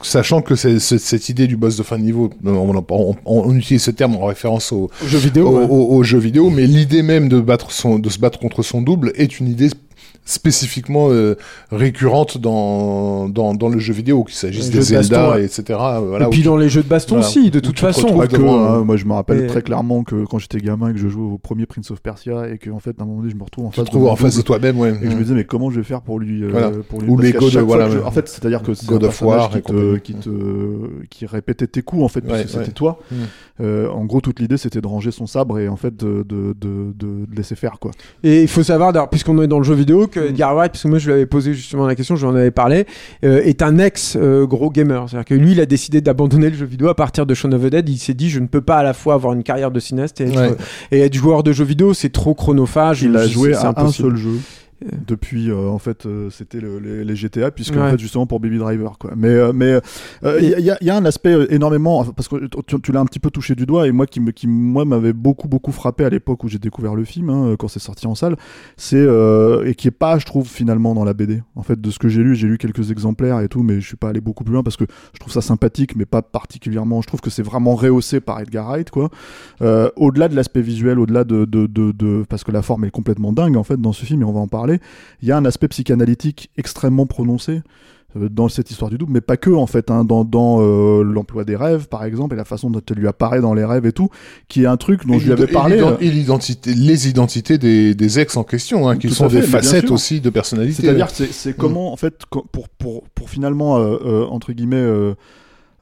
sachant 0.01 0.41
que 0.41 0.55
c'est, 0.55 0.79
cette 0.79 1.29
idée 1.29 1.47
du 1.47 1.57
boss 1.57 1.77
de 1.77 1.83
fin 1.83 1.97
de 1.97 2.03
niveau, 2.03 2.29
on, 2.45 2.85
on, 2.89 3.15
on 3.25 3.55
utilise 3.55 3.83
ce 3.83 3.91
terme 3.91 4.15
en 4.15 4.25
référence 4.25 4.71
au, 4.71 4.89
au 5.03 5.07
jeu 5.07 5.17
vidéo, 5.17 5.47
au, 5.47 5.57
ouais. 5.59 5.67
au, 5.69 5.95
au 5.95 6.03
jeu 6.03 6.19
vidéo, 6.19 6.49
mais 6.49 6.67
l'idée 6.67 7.01
même 7.01 7.29
de 7.29 7.39
battre 7.39 7.71
son, 7.71 7.97
de 7.97 8.09
se 8.09 8.19
battre 8.19 8.39
contre 8.39 8.61
son 8.61 8.81
double 8.81 9.13
est 9.15 9.39
une 9.39 9.47
idée 9.47 9.69
spécifiquement 10.25 11.09
euh, 11.09 11.35
récurrente 11.71 12.37
dans, 12.37 13.27
dans, 13.27 13.53
dans, 13.53 13.69
le 13.69 13.79
jeu 13.79 13.93
vidéo, 13.93 14.23
qu'il 14.23 14.35
s'agisse 14.35 14.69
des 14.69 14.81
Zelda, 14.81 15.17
baston, 15.17 15.33
ouais. 15.33 15.45
etc. 15.45 15.79
Voilà, 16.03 16.27
et 16.27 16.29
puis 16.29 16.43
dans 16.43 16.57
les 16.57 16.69
jeux 16.69 16.83
de 16.83 16.87
baston 16.87 17.15
voilà, 17.15 17.27
aussi, 17.27 17.51
de 17.51 17.59
toute 17.59 17.79
façon. 17.79 18.17
Que, 18.19 18.35
hein, 18.35 18.83
moi, 18.83 18.97
je 18.97 19.05
me 19.05 19.13
rappelle 19.13 19.45
et... 19.45 19.47
très 19.47 19.61
clairement 19.61 20.03
que 20.03 20.25
quand 20.25 20.39
j'étais 20.39 20.59
gamin 20.59 20.89
et 20.89 20.93
que 20.93 20.99
je 20.99 21.07
jouais 21.07 21.23
au 21.23 21.37
premier 21.37 21.65
Prince 21.65 21.89
of 21.91 22.01
Persia 22.01 22.49
et 22.49 22.57
qu'en 22.57 22.79
fait, 22.79 22.95
à 22.99 23.03
un 23.03 23.05
moment 23.05 23.19
donné, 23.19 23.31
je 23.31 23.35
me 23.35 23.43
retrouve 23.43 23.65
en 23.65 23.71
face, 23.71 23.89
de, 23.89 23.97
en 23.97 24.15
face 24.15 24.37
de 24.37 24.41
toi-même, 24.41 24.77
ouais. 24.79 24.93
Et 25.01 25.09
je 25.09 25.15
me 25.15 25.21
disais, 25.21 25.33
mais 25.33 25.43
comment 25.43 25.69
je 25.71 25.77
vais 25.77 25.85
faire 25.85 26.01
pour 26.01 26.19
lui. 26.19 26.43
Euh, 26.43 26.49
voilà. 26.51 26.71
pour 26.87 27.01
lui 27.01 27.09
Ou 27.09 27.17
les 27.17 27.31
God, 27.31 27.55
voilà. 27.57 27.89
Je... 27.89 27.97
En 27.99 28.11
fait, 28.11 28.27
c'est-à-dire 28.27 28.61
que 28.61 28.73
c'est 28.73 28.91
un 28.91 28.97
personnage 28.99 29.49
qui 29.51 29.61
te, 29.61 29.97
qui, 29.97 30.13
te, 30.13 30.29
qui 31.09 31.25
répétait 31.25 31.67
tes 31.67 31.81
coups, 31.81 32.03
en 32.03 32.07
fait, 32.07 32.21
parce 32.21 32.43
que 32.43 32.49
c'était 32.49 32.71
toi. 32.71 32.99
Mm. 33.61 33.65
Euh, 33.65 33.89
en 33.89 34.05
gros, 34.05 34.21
toute 34.21 34.39
l'idée, 34.39 34.57
c'était 34.57 34.81
de 34.81 34.87
ranger 34.87 35.11
son 35.11 35.27
sabre 35.27 35.59
et 35.59 35.67
en 35.67 35.75
fait 35.75 35.95
de, 35.95 36.25
de, 36.27 36.53
de, 36.59 36.93
de, 36.95 37.35
laisser 37.35 37.55
faire, 37.55 37.77
quoi. 37.79 37.91
Et 38.23 38.41
il 38.41 38.47
faut 38.47 38.63
savoir, 38.63 39.09
puisqu'on 39.09 39.41
est 39.41 39.47
dans 39.47 39.59
le 39.59 39.63
jeu 39.63 39.75
vidéo, 39.75 40.07
que 40.07 40.19
Edgar 40.19 40.55
Wright, 40.55 40.71
parce 40.71 40.83
que 40.83 40.87
moi 40.87 40.97
je 40.97 41.07
lui 41.07 41.13
avais 41.13 41.25
posé 41.25 41.53
justement 41.53 41.85
la 41.85 41.95
question, 41.95 42.15
je 42.15 42.25
lui 42.25 42.33
en 42.33 42.35
avais 42.35 42.51
parlé, 42.51 42.85
euh, 43.23 43.41
est 43.43 43.61
un 43.61 43.77
ex 43.77 44.17
euh, 44.19 44.45
gros 44.45 44.69
gamer. 44.69 45.07
C'est-à-dire 45.09 45.25
que 45.25 45.33
lui, 45.35 45.53
il 45.53 45.61
a 45.61 45.65
décidé 45.65 46.01
d'abandonner 46.01 46.49
le 46.49 46.55
jeu 46.55 46.65
vidéo 46.65 46.89
à 46.89 46.95
partir 46.95 47.25
de 47.25 47.33
Shaun 47.33 47.53
of 47.53 47.61
the 47.61 47.67
Dead. 47.67 47.89
Il 47.89 47.97
s'est 47.97 48.13
dit, 48.13 48.29
je 48.29 48.39
ne 48.39 48.47
peux 48.47 48.61
pas 48.61 48.77
à 48.77 48.83
la 48.83 48.93
fois 48.93 49.13
avoir 49.13 49.33
une 49.33 49.43
carrière 49.43 49.71
de 49.71 49.79
cinéaste 49.79 50.21
et 50.21 50.25
être, 50.25 50.39
ouais. 50.39 50.55
et 50.91 50.99
être 51.01 51.13
joueur 51.13 51.43
de 51.43 51.51
jeux 51.51 51.65
vidéo, 51.65 51.93
c'est 51.93 52.11
trop 52.11 52.33
chronophage. 52.33 53.03
Il 53.03 53.15
a 53.15 53.27
joué 53.27 53.53
à 53.53 53.73
un 53.75 53.91
seul 53.91 54.15
jeu. 54.15 54.39
Depuis 55.07 55.51
en 55.51 55.77
fait 55.77 56.07
c'était 56.29 56.59
le, 56.59 56.79
les, 56.79 57.03
les, 57.03 57.15
GTA 57.15 57.51
puisque 57.51 57.75
Ouais. 57.75 57.81
en 57.81 57.91
fait 57.91 57.99
justement 57.99 58.25
pour 58.25 58.39
Baby 58.39 58.57
Driver 58.57 58.97
quoi. 58.97 59.11
Mais 59.15 59.29
euh, 59.29 59.53
mais 59.53 59.79
euh, 60.23 60.39
il 60.41 60.59
y, 60.59 60.85
y 60.85 60.89
a 60.89 60.95
un 60.95 61.05
aspect 61.05 61.35
énormément 61.49 61.99
enfin, 61.99 62.11
parce 62.15 62.27
que 62.27 62.35
tu, 62.67 62.81
tu 62.81 62.91
l'as 62.91 62.99
un 62.99 63.05
petit 63.05 63.19
peu 63.19 63.29
touché 63.29 63.55
du 63.55 63.65
doigt 63.65 63.87
et 63.87 63.91
moi 63.91 64.05
qui 64.07 64.19
me 64.19 64.31
qui 64.31 64.47
moi 64.47 64.83
m'avait 64.85 65.13
beaucoup 65.13 65.47
beaucoup 65.47 65.71
frappé 65.71 66.03
à 66.03 66.09
l'époque 66.09 66.43
où 66.43 66.47
j'ai 66.49 66.57
découvert 66.59 66.95
le 66.95 67.03
film 67.03 67.29
hein, 67.29 67.55
quand 67.57 67.67
c'est 67.67 67.79
sorti 67.79 68.07
en 68.07 68.15
salle 68.15 68.35
c'est 68.77 68.95
euh, 68.97 69.65
et 69.65 69.75
qui 69.75 69.87
est 69.87 69.91
pas 69.91 70.17
je 70.19 70.25
trouve 70.25 70.47
finalement 70.47 70.93
dans 70.95 71.03
la 71.03 71.13
BD 71.13 71.41
en 71.55 71.63
fait 71.63 71.79
de 71.79 71.91
ce 71.91 71.99
que 71.99 72.09
j'ai 72.09 72.23
lu 72.23 72.35
j'ai 72.35 72.47
lu 72.47 72.57
quelques 72.57 72.91
exemplaires 72.91 73.39
et 73.39 73.47
tout 73.47 73.63
mais 73.63 73.79
je 73.79 73.87
suis 73.87 73.97
pas 73.97 74.09
allé 74.09 74.21
beaucoup 74.21 74.43
plus 74.43 74.53
loin 74.53 74.63
parce 74.63 74.77
que 74.77 74.85
je 75.13 75.19
trouve 75.19 75.31
ça 75.33 75.41
sympathique 75.41 75.95
mais 75.95 76.05
pas 76.05 76.21
particulièrement. 76.21 77.01
Je 77.01 77.07
trouve 77.07 77.21
que 77.21 77.29
c'est 77.29 77.43
vraiment 77.43 77.75
rehaussé 77.75 78.19
par 78.19 78.39
Edgar 78.39 78.67
Wright 78.67 78.89
quoi. 78.89 79.09
Euh, 79.61 79.89
au-delà 79.95 80.27
de 80.27 80.35
l'aspect 80.35 80.61
visuel 80.61 80.99
au-delà 80.99 81.23
de, 81.23 81.45
de, 81.45 81.67
de, 81.67 81.91
de 81.91 82.23
parce 82.27 82.43
que 82.43 82.51
la 82.51 82.61
forme 82.61 82.85
est 82.85 82.91
complètement 82.91 83.31
dingue 83.33 83.57
en 83.57 83.63
fait 83.63 83.79
dans 83.79 83.93
ce 83.93 84.05
film 84.05 84.21
et 84.21 84.25
on 84.25 84.31
va 84.33 84.39
en 84.39 84.47
parler 84.47 84.70
il 85.21 85.27
y 85.27 85.31
a 85.31 85.37
un 85.37 85.45
aspect 85.45 85.67
psychanalytique 85.67 86.49
extrêmement 86.57 87.05
prononcé 87.05 87.61
euh, 88.17 88.27
dans 88.29 88.49
cette 88.49 88.69
histoire 88.71 88.91
du 88.91 88.97
double, 88.97 89.13
mais 89.13 89.21
pas 89.21 89.37
que 89.37 89.49
en 89.49 89.67
fait, 89.67 89.89
hein, 89.89 90.03
dans, 90.03 90.23
dans 90.25 90.57
euh, 90.61 91.01
l'emploi 91.03 91.45
des 91.45 91.55
rêves 91.55 91.87
par 91.87 92.03
exemple, 92.03 92.33
et 92.35 92.37
la 92.37 92.43
façon 92.45 92.69
dont 92.69 92.81
elle 92.89 92.97
lui 92.97 93.07
apparaît 93.07 93.39
dans 93.41 93.53
les 93.53 93.63
rêves 93.63 93.85
et 93.85 93.93
tout, 93.93 94.09
qui 94.49 94.63
est 94.63 94.67
un 94.67 94.75
truc 94.77 95.05
dont 95.07 95.13
Et 95.13 95.19
je 95.19 95.25
lui 95.25 95.31
avais 95.31 95.47
parlé. 95.47 95.77
et 95.77 95.81
euh, 95.81 95.95
l'identité, 96.01 96.73
les 96.73 97.07
identités 97.07 97.57
des, 97.57 97.95
des 97.95 98.19
ex 98.19 98.35
en 98.35 98.43
question, 98.43 98.89
hein, 98.89 98.97
qui 98.97 99.09
sont 99.09 99.29
fait, 99.29 99.37
des 99.41 99.47
facettes 99.47 99.91
aussi 99.91 100.19
de 100.19 100.29
personnalité. 100.29 100.81
C'est-à-dire 100.81 101.09
c'est- 101.09 101.31
c'est 101.31 101.55
comment, 101.55 101.93
en 101.93 101.97
fait, 101.97 102.23
pour, 102.29 102.67
pour, 102.69 103.03
pour 103.15 103.29
finalement, 103.29 103.77
euh, 103.77 103.97
euh, 104.05 104.25
entre 104.25 104.51
guillemets, 104.51 104.85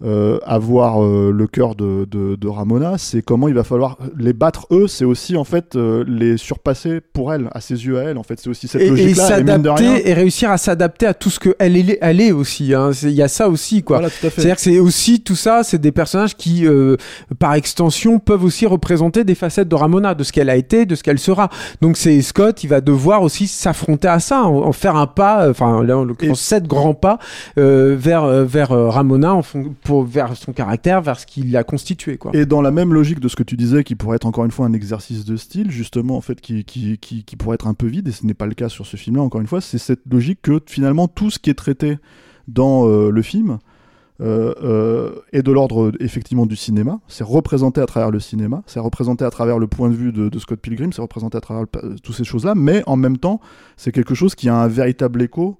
euh, 0.04 0.40
avoir 0.46 1.04
euh, 1.04 1.32
le 1.32 1.48
cœur 1.48 1.76
de, 1.76 2.06
de, 2.10 2.36
de 2.36 2.48
Ramona, 2.48 2.98
c'est 2.98 3.22
comment 3.22 3.48
il 3.50 3.54
va 3.54 3.64
falloir 3.66 3.98
les 4.18 4.32
battre 4.34 4.66
eux, 4.72 4.88
c'est 4.88 5.04
aussi 5.06 5.36
en 5.36 5.44
fait 5.44 5.76
euh, 5.76 6.06
les 6.08 6.38
surpasser 6.38 7.02
pour 7.02 7.34
elle, 7.34 7.50
à 7.52 7.60
ses 7.60 7.86
yeux 7.86 8.00
à 8.00 8.04
elle, 8.04 8.18
en 8.18 8.24
fait, 8.24 8.40
c'est 8.40 8.50
aussi 8.50 8.68
cette 8.70 8.82
et, 8.82 8.86
et 8.86 8.90
logique-là. 8.92 9.24
Et, 9.26 9.28
s'adapter 9.28 10.10
et 10.10 10.14
réussir 10.14 10.52
à 10.52 10.58
s'adapter 10.58 11.06
à 11.06 11.14
tout 11.14 11.30
ce 11.30 11.40
que 11.40 11.54
elle 11.60 11.76
est, 11.76 11.98
elle 12.02 12.22
est 12.22 12.32
aussi. 12.32 12.74
hein. 12.74 12.92
Il 13.04 13.10
y 13.12 13.22
a 13.22 13.28
ça 13.28 13.50
aussi, 13.50 13.84
quoi. 13.84 13.98
voilà, 13.98 14.10
tout 14.10 14.26
à 14.26 14.30
fait. 14.30 14.36
C'est-à-dire 14.42 14.56
que 14.56 14.62
c'est 14.62 14.80
aussi 14.80 15.22
tout 15.22 15.36
ça, 15.36 15.64
c'est 15.64 15.80
des 15.80 15.92
personnages 15.92 16.36
qui, 16.38 16.66
euh, 16.66 16.96
par 17.38 17.54
extension, 17.56 18.20
peuvent 18.20 18.44
aussi 18.46 18.66
représenter 18.68 19.24
des 19.26 19.36
facettes 19.36 19.68
de 19.68 19.76
Ramona, 19.76 20.16
de 20.16 20.24
ce 20.24 20.32
qu'elle 20.32 20.50
a 20.50 20.56
été, 20.56 20.86
de 20.86 20.96
ce 20.96 21.04
qu'elle 21.04 21.20
sera. 21.20 21.50
Donc 21.82 21.98
c'est 21.98 22.22
Scott, 22.22 22.64
il 22.64 22.68
va 22.68 22.80
devoir 22.80 23.22
aussi 23.22 23.48
s'affronter 23.48 24.08
à 24.08 24.20
ça, 24.20 24.44
en, 24.44 24.60
en 24.64 24.72
faire 24.72 24.96
un 24.96 25.08
pas, 25.08 25.44
euh, 25.46 25.52
enfin 25.52 25.84
là 25.84 25.98
en 25.98 26.06
l'occurrence 26.06 26.40
sept 26.40 26.68
grands 26.68 26.94
pas 26.94 27.20
euh, 27.58 27.96
vers 28.00 28.26
vers 28.46 28.70
Ramona, 28.70 29.34
en 29.34 29.42
fon- 29.42 29.74
pour 29.84 29.89
vers 29.98 30.36
son 30.36 30.54
caractère, 30.54 31.02
vers 31.02 31.20
ce 31.20 31.26
qu'il 31.26 31.56
a 31.58 31.64
constitué, 31.64 32.18
quoi. 32.18 32.32
Et 32.34 32.46
dans 32.46 32.62
la 32.62 32.72
même 32.72 32.94
logique 32.94 33.20
de 33.20 33.28
ce 33.28 33.36
que 33.36 33.44
tu 33.44 33.58
disais, 33.58 33.84
qui 33.84 33.96
pourrait 33.96 34.16
être 34.16 34.26
encore 34.26 34.46
une 34.46 34.52
fois 34.52 34.66
un 34.66 34.74
exercice 34.74 35.26
de 35.26 35.36
style, 35.36 35.72
justement, 35.72 36.18
en 36.18 36.22
fait, 36.22 36.40
qui, 36.42 36.66
pourrait 37.38 37.56
être 37.56 37.68
un 37.68 37.74
peu 37.74 37.88
vide, 37.88 38.08
et 38.08 38.12
ce 38.12 38.26
n'est 38.26 38.34
pas 38.34 38.46
le 38.46 38.54
cas 38.54 38.70
sur 38.70 38.86
ce 38.86 38.98
film-là, 38.98 39.22
encore 39.24 39.42
une 39.42 39.48
fois, 39.48 39.62
c'est 39.62 39.78
cette 39.78 40.02
logique 40.10 40.40
que 40.42 40.62
finalement 40.66 41.08
tout 41.08 41.30
ce 41.30 41.40
qui 41.40 41.50
est 41.50 41.56
traité 41.56 41.98
dans 42.48 42.88
euh, 42.88 43.10
le 43.10 43.22
film 43.22 43.60
euh, 44.22 44.54
euh, 44.64 45.22
est 45.32 45.44
de 45.44 45.52
l'ordre 45.52 45.94
effectivement 46.00 46.46
du 46.46 46.56
cinéma, 46.56 47.00
c'est 47.08 47.24
représenté 47.24 47.80
à 47.80 47.86
travers 47.86 48.12
le 48.12 48.20
cinéma, 48.20 48.64
c'est 48.66 48.80
représenté 48.80 49.24
à 49.24 49.30
travers 49.30 49.60
le 49.60 49.68
point 49.68 49.90
de 49.90 49.96
vue 49.96 50.12
de, 50.12 50.40
Scott 50.40 50.60
Pilgrim, 50.60 50.92
c'est 50.92 51.02
représenté 51.02 51.38
à 51.38 51.42
travers 51.42 51.66
toutes 52.04 52.16
ces 52.16 52.26
choses-là, 52.26 52.54
mais 52.56 52.84
en 52.86 52.98
même 52.98 53.18
temps, 53.18 53.40
c'est 53.78 53.92
quelque 53.92 54.16
chose 54.16 54.36
qui 54.36 54.50
a 54.50 54.56
un 54.56 54.68
véritable 54.68 55.22
écho 55.22 55.58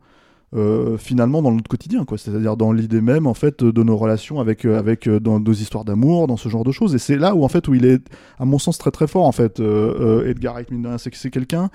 euh, 0.56 0.98
finalement 0.98 1.44
dans 1.44 1.52
notre 1.52 1.68
quotidien 1.70 2.06
quoi. 2.06 2.18
C'est-à-dire 2.18 2.58
dans 2.58 2.72
l'idée 2.72 3.02
même 3.02 3.28
en 3.28 3.36
fait 3.36 3.64
de 3.64 3.84
nos 3.84 3.96
relations 3.96 4.40
avec 4.40 4.66
euh, 4.66 4.80
avec 4.80 5.08
euh, 5.08 5.20
dans 5.20 5.40
nos 5.40 5.54
histoires 5.54 5.86
d'amour 5.86 6.26
dans 6.26 6.38
ce 6.38 6.50
genre 6.50 6.64
de 6.64 6.72
choses. 6.72 6.96
Et 6.96 6.98
c'est 6.98 7.18
là 7.18 7.36
où 7.36 7.44
en 7.44 7.50
fait 7.50 7.68
où 7.68 7.76
il 7.76 7.86
est 7.86 8.02
à 8.40 8.46
mon 8.46 8.58
sens 8.58 8.80
très 8.80 8.90
très 8.90 9.06
fort 9.06 9.26
en 9.26 9.32
fait 9.32 9.60
Edgar 9.60 10.56
Wright 10.56 10.70
c'est 10.98 11.12
que 11.12 11.18
c'est 11.18 11.30
quelqu'un 11.30 11.70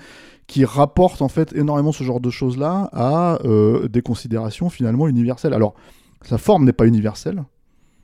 qui 0.47 0.65
rapporte 0.65 1.21
en 1.21 1.29
fait 1.29 1.53
énormément 1.55 1.93
ce 1.93 2.03
genre 2.03 2.19
de 2.19 2.29
choses 2.29 2.57
là 2.57 2.89
à 2.91 3.39
des 3.89 4.01
considérations 4.01 4.69
finalement 4.69 5.07
universelles. 5.07 5.53
Alors 5.53 5.73
sa 6.21 6.37
forme 6.37 6.65
n'est 6.65 6.73
pas 6.73 6.85
universelle. 6.85 7.45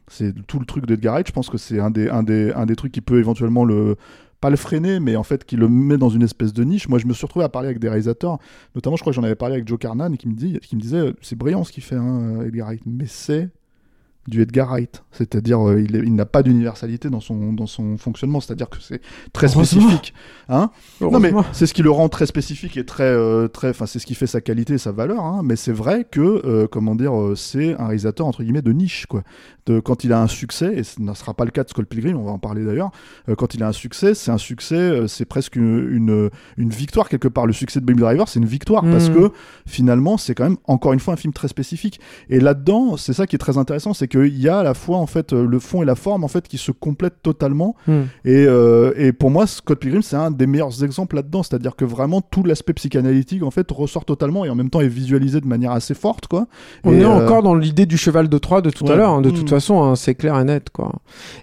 C'est 0.08 0.34
tout 0.48 0.60
le 0.60 0.66
truc 0.66 0.86
d'Edgar 0.86 1.16
Wright. 1.16 1.28
Je 1.28 1.34
pense 1.34 1.50
que 1.50 1.58
c'est 1.58 1.82
un 1.82 1.90
des 1.90 2.08
un 2.08 2.24
des 2.24 2.54
un 2.54 2.66
des 2.66 2.78
trucs 2.78 2.94
qui 2.94 3.02
peut 3.02 3.20
éventuellement 3.20 3.66
le 3.66 3.98
pas 4.42 4.50
le 4.50 4.58
freiner, 4.58 5.00
mais 5.00 5.16
en 5.16 5.24
fait 5.24 5.46
qui 5.46 5.56
le 5.56 5.70
met 5.70 5.98
dans 5.98 6.10
une 6.10 6.24
espèce 6.24 6.52
de 6.52 6.64
niche. 6.64 6.90
Moi, 6.90 7.00
je 7.00 7.06
me 7.06 7.14
suis 7.14 7.26
retrouvé 7.26 7.46
à 7.46 7.50
parler 7.50 7.68
avec 7.68 7.80
des 7.80 7.88
réalisateurs, 7.88 8.40
notamment, 8.76 8.98
je 8.98 9.02
crois 9.02 9.12
que 9.12 9.16
j'en 9.16 9.24
avais 9.24 9.36
parlé 9.36 9.56
avec 9.56 9.68
Joe 9.68 9.80
Carnan, 9.80 10.18
qui 10.18 10.28
me, 10.28 10.34
dit, 10.34 10.60
qui 10.60 10.76
me 10.76 10.82
disait, 10.82 11.14
c'est 11.22 11.38
brillant 11.38 11.64
ce 11.64 11.72
qu'il 11.72 11.84
fait, 11.84 11.96
hein, 11.96 12.42
Edgar 12.42 12.68
Wright, 12.68 12.82
mais 12.86 13.06
c'est 13.08 13.50
du 14.28 14.42
Edgar 14.42 14.70
Wright, 14.70 15.04
c'est-à-dire 15.12 15.68
euh, 15.68 15.82
il, 15.82 16.14
n'a 16.14 16.26
pas 16.26 16.44
d'universalité 16.44 17.10
dans 17.10 17.20
son 17.20 17.54
dans 17.54 17.66
son 17.66 17.98
fonctionnement, 17.98 18.40
c'est-à-dire 18.40 18.70
que 18.70 18.78
c'est 18.80 19.02
très 19.34 19.48
spécifique, 19.48 20.14
hein. 20.48 20.70
Non 21.00 21.20
mais 21.20 21.34
c'est 21.54 21.66
ce 21.66 21.74
qui 21.74 21.82
le 21.82 21.90
rend 21.90 22.08
très 22.08 22.28
spécifique 22.28 22.78
et 22.78 22.86
très 22.86 23.04
euh, 23.04 23.48
très 23.48 23.70
enfin 23.70 23.88
c'est 23.88 23.98
ce 23.98 24.06
qui 24.06 24.14
fait 24.14 24.28
sa 24.28 24.40
qualité 24.40 24.76
et 24.76 24.78
sa 24.78 24.92
valeur 24.92 25.24
hein. 25.24 25.42
mais 25.44 25.56
c'est 25.56 25.72
vrai 25.72 26.06
que 26.10 26.22
euh, 26.46 26.68
comment 26.68 26.94
dire 26.94 27.14
c'est 27.36 27.74
un 27.80 27.88
réalisateur 27.88 28.28
entre 28.28 28.44
guillemets 28.44 28.62
de 28.62 28.72
niche 28.72 29.08
quoi 29.08 29.24
de, 29.68 29.80
quand 29.80 30.04
il 30.04 30.12
a 30.14 30.22
un 30.22 30.28
succès 30.28 30.74
et 30.76 30.84
ce 30.84 31.02
ne 31.02 31.14
sera 31.14 31.34
pas 31.34 31.46
le 31.46 31.52
cas 31.52 31.64
de 31.64 31.70
Scott 31.70 31.86
Pilgrim 31.86 32.18
on 32.18 32.24
va 32.24 32.32
en 32.32 32.40
parler 32.40 32.64
d'ailleurs 32.66 32.92
euh, 33.30 33.36
quand 33.36 33.54
il 33.54 33.62
a 33.64 33.68
un 33.68 33.72
succès 33.72 34.14
c'est 34.14 34.32
un 34.32 34.38
succès 34.38 34.76
euh, 34.76 35.08
c'est 35.08 35.26
presque 35.26 35.56
une, 35.56 35.88
une 35.92 36.30
une 36.58 36.70
victoire 36.70 37.10
quelque 37.10 37.28
part 37.28 37.46
le 37.46 37.54
succès 37.54 37.80
de 37.80 37.86
Baby 37.86 38.02
Driver 38.02 38.28
c'est 38.28 38.40
une 38.40 38.46
victoire 38.46 38.84
parce 38.84 39.10
Mhm. 39.10 39.16
que 39.16 39.32
finalement 39.68 40.18
c'est 40.18 40.34
quand 40.36 40.44
même 40.44 40.58
encore 40.68 40.94
une 40.94 41.00
fois 41.00 41.14
un 41.14 41.18
film 41.18 41.34
très 41.34 41.48
spécifique 41.48 42.00
et 42.30 42.40
là-dedans 42.40 42.98
c'est 42.98 43.14
ça 43.14 43.28
qui 43.28 43.36
est 43.36 43.40
très 43.40 43.58
intéressant 43.58 43.94
c'est 43.94 44.08
qu'il 44.08 44.38
y 44.38 44.50
a 44.50 44.60
à 44.60 44.64
la 44.64 44.74
fois 44.74 44.98
en 44.98 45.08
fait 45.08 45.34
euh, 45.34 45.46
le 45.46 45.60
fond 45.60 45.82
et 45.82 45.86
la 45.86 45.96
forme 45.96 46.24
en 46.24 46.28
fait 46.28 46.48
qui 46.48 46.58
se 46.58 46.72
complètent 46.72 47.22
totalement 47.22 47.76
Hmm. 47.88 48.02
et, 48.26 48.46
euh, 48.48 48.94
et 48.96 49.12
pour 49.12 49.32
moi, 49.32 49.48
Scott 49.48 49.80
Pilgrim, 49.80 50.02
c'est 50.02 50.16
un 50.16 50.30
des 50.30 50.46
meilleurs 50.46 50.84
exemples 50.84 51.16
là-dedans. 51.16 51.42
C'est-à-dire 51.42 51.76
que 51.76 51.84
vraiment 51.86 52.22
tout 52.22 52.44
l'aspect 52.44 52.74
psychanalytique, 52.74 53.44
en 53.44 53.50
fait, 53.52 53.70
ressort 53.72 54.06
totalement 54.06 54.46
et 54.46 54.50
en 54.50 54.56
même 54.56 54.70
temps 54.70 54.82
est 54.82 54.88
visualisé 54.88 55.42
de 55.42 55.48
manière 55.48 55.72
assez 55.72 55.94
forte, 55.94 56.28
quoi. 56.28 56.48
On 56.84 56.94
Et, 56.94 57.00
est 57.02 57.06
encore 57.06 57.42
dans 57.44 57.56
l'idée 57.56 57.86
du 57.86 57.98
cheval 57.98 58.30
de 58.30 58.38
Troie 58.38 58.62
de 58.62 58.70
tout 58.70 58.86
à 58.92 58.96
l'heure, 58.96 59.12
hein, 59.12 59.22
de 59.22 59.30
Mm. 59.32 59.34
toute 59.34 59.50
façon, 59.52 59.84
hein, 59.84 59.96
c'est 59.96 60.16
clair 60.16 60.38
et 60.40 60.44
net. 60.44 60.70
Quoi. 60.72 60.92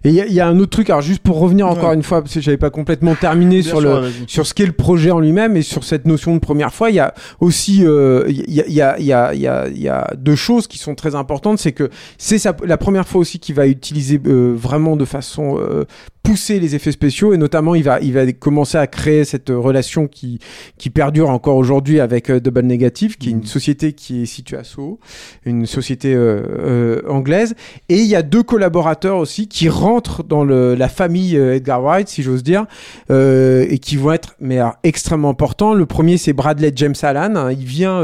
Et 0.04 0.10
il 0.10 0.14
y, 0.14 0.34
y 0.34 0.40
a 0.40 0.46
un 0.48 0.58
autre 0.58 0.70
truc, 0.70 0.90
alors 0.90 1.02
juste 1.02 1.22
pour 1.22 1.38
revenir 1.38 1.66
encore 1.66 1.90
Ouais. 1.90 1.94
une 1.94 2.02
fois, 2.02 2.20
parce 2.22 2.34
que 2.34 2.40
j'avais 2.40 2.56
pas 2.56 2.70
complètement 2.70 3.14
terminé 3.14 3.62
sur, 3.62 3.80
sûr, 3.80 4.00
le, 4.02 4.10
sur 4.26 4.46
ce 4.46 4.54
qu'est 4.54 4.66
le 4.66 4.72
projet 4.72 5.10
en 5.10 5.20
lui-même 5.20 5.56
et 5.56 5.62
sur 5.62 5.84
cette 5.84 6.06
notion 6.06 6.34
de 6.34 6.40
première 6.40 6.74
fois, 6.74 6.90
il 6.90 6.96
y 6.96 7.00
a 7.00 7.14
aussi 7.40 7.84
euh, 7.86 8.24
il 8.28 8.50
y, 8.52 8.60
a, 8.60 8.66
il 8.66 8.74
y, 8.74 8.82
a, 8.82 8.96
il 8.98 9.04
y, 9.06 9.12
a, 9.12 9.34
y, 9.34 9.46
a, 9.46 9.68
il 9.68 9.80
y 9.80 9.88
a 9.88 10.10
deux 10.16 10.36
choses 10.36 10.66
qui 10.66 10.78
sont 10.78 10.94
très 10.94 11.14
importantes. 11.14 11.58
C'est 11.58 11.72
que 11.72 11.88
c'est 12.18 12.42
la 12.64 12.76
première 12.76 13.06
fois 13.06 13.20
aussi 13.20 13.38
qu'il 13.38 13.54
va 13.54 13.66
utiliser 13.66 14.20
euh, 14.26 14.52
vraiment 14.56 14.96
de 14.96 15.04
façon 15.04 15.58
euh, 15.58 15.84
poussée 16.22 16.60
les 16.60 16.74
effets 16.74 16.92
spéciaux 16.92 17.32
et 17.32 17.38
notamment 17.38 17.74
il 17.74 17.82
va, 17.84 18.00
il 18.00 18.12
va 18.12 18.30
commencer 18.32 18.76
à 18.76 18.86
créer 18.86 19.24
cette 19.24 19.48
relation 19.48 20.06
qui, 20.08 20.38
qui 20.76 20.90
perdure 20.90 21.30
encore 21.30 21.56
aujourd'hui 21.56 22.00
avec 22.00 22.30
euh, 22.30 22.40
Double 22.40 22.62
Negative, 22.62 23.16
qui 23.16 23.28
est 23.28 23.32
une 23.32 23.38
Mhm. 23.38 23.46
société 23.46 23.92
qui 23.94 24.22
est 24.22 24.26
située 24.26 24.56
à 24.58 24.64
Soho, 24.64 24.98
une 25.46 25.64
société 25.66 26.14
euh, 26.14 26.42
euh, 26.58 27.02
anglaise. 27.08 27.54
Et 27.88 27.96
il 27.96 28.06
y 28.06 28.14
a 28.16 28.22
deux 28.22 28.42
collaborateurs 28.42 29.16
aussi 29.18 29.48
qui 29.48 29.68
rentrent 29.68 30.22
dans 30.22 30.44
le, 30.44 30.74
la 30.74 30.88
famille 30.88 31.36
Edgar 31.36 31.82
Wright, 31.82 32.08
si 32.08 32.22
j'ose 32.22 32.42
dire, 32.42 32.66
et 33.10 33.78
qui 33.80 33.96
vont 33.96 34.12
être 34.12 34.34
mais 34.40 34.58
alors, 34.58 34.74
extrêmement 34.82 35.30
importants. 35.30 35.74
Le 35.74 35.86
premier, 35.86 36.16
c'est 36.18 36.32
Bradley 36.32 36.72
James 36.76 36.94
Allan. 37.02 37.36
hein. 37.36 37.52
Il 37.52 37.64
vient, 37.64 38.02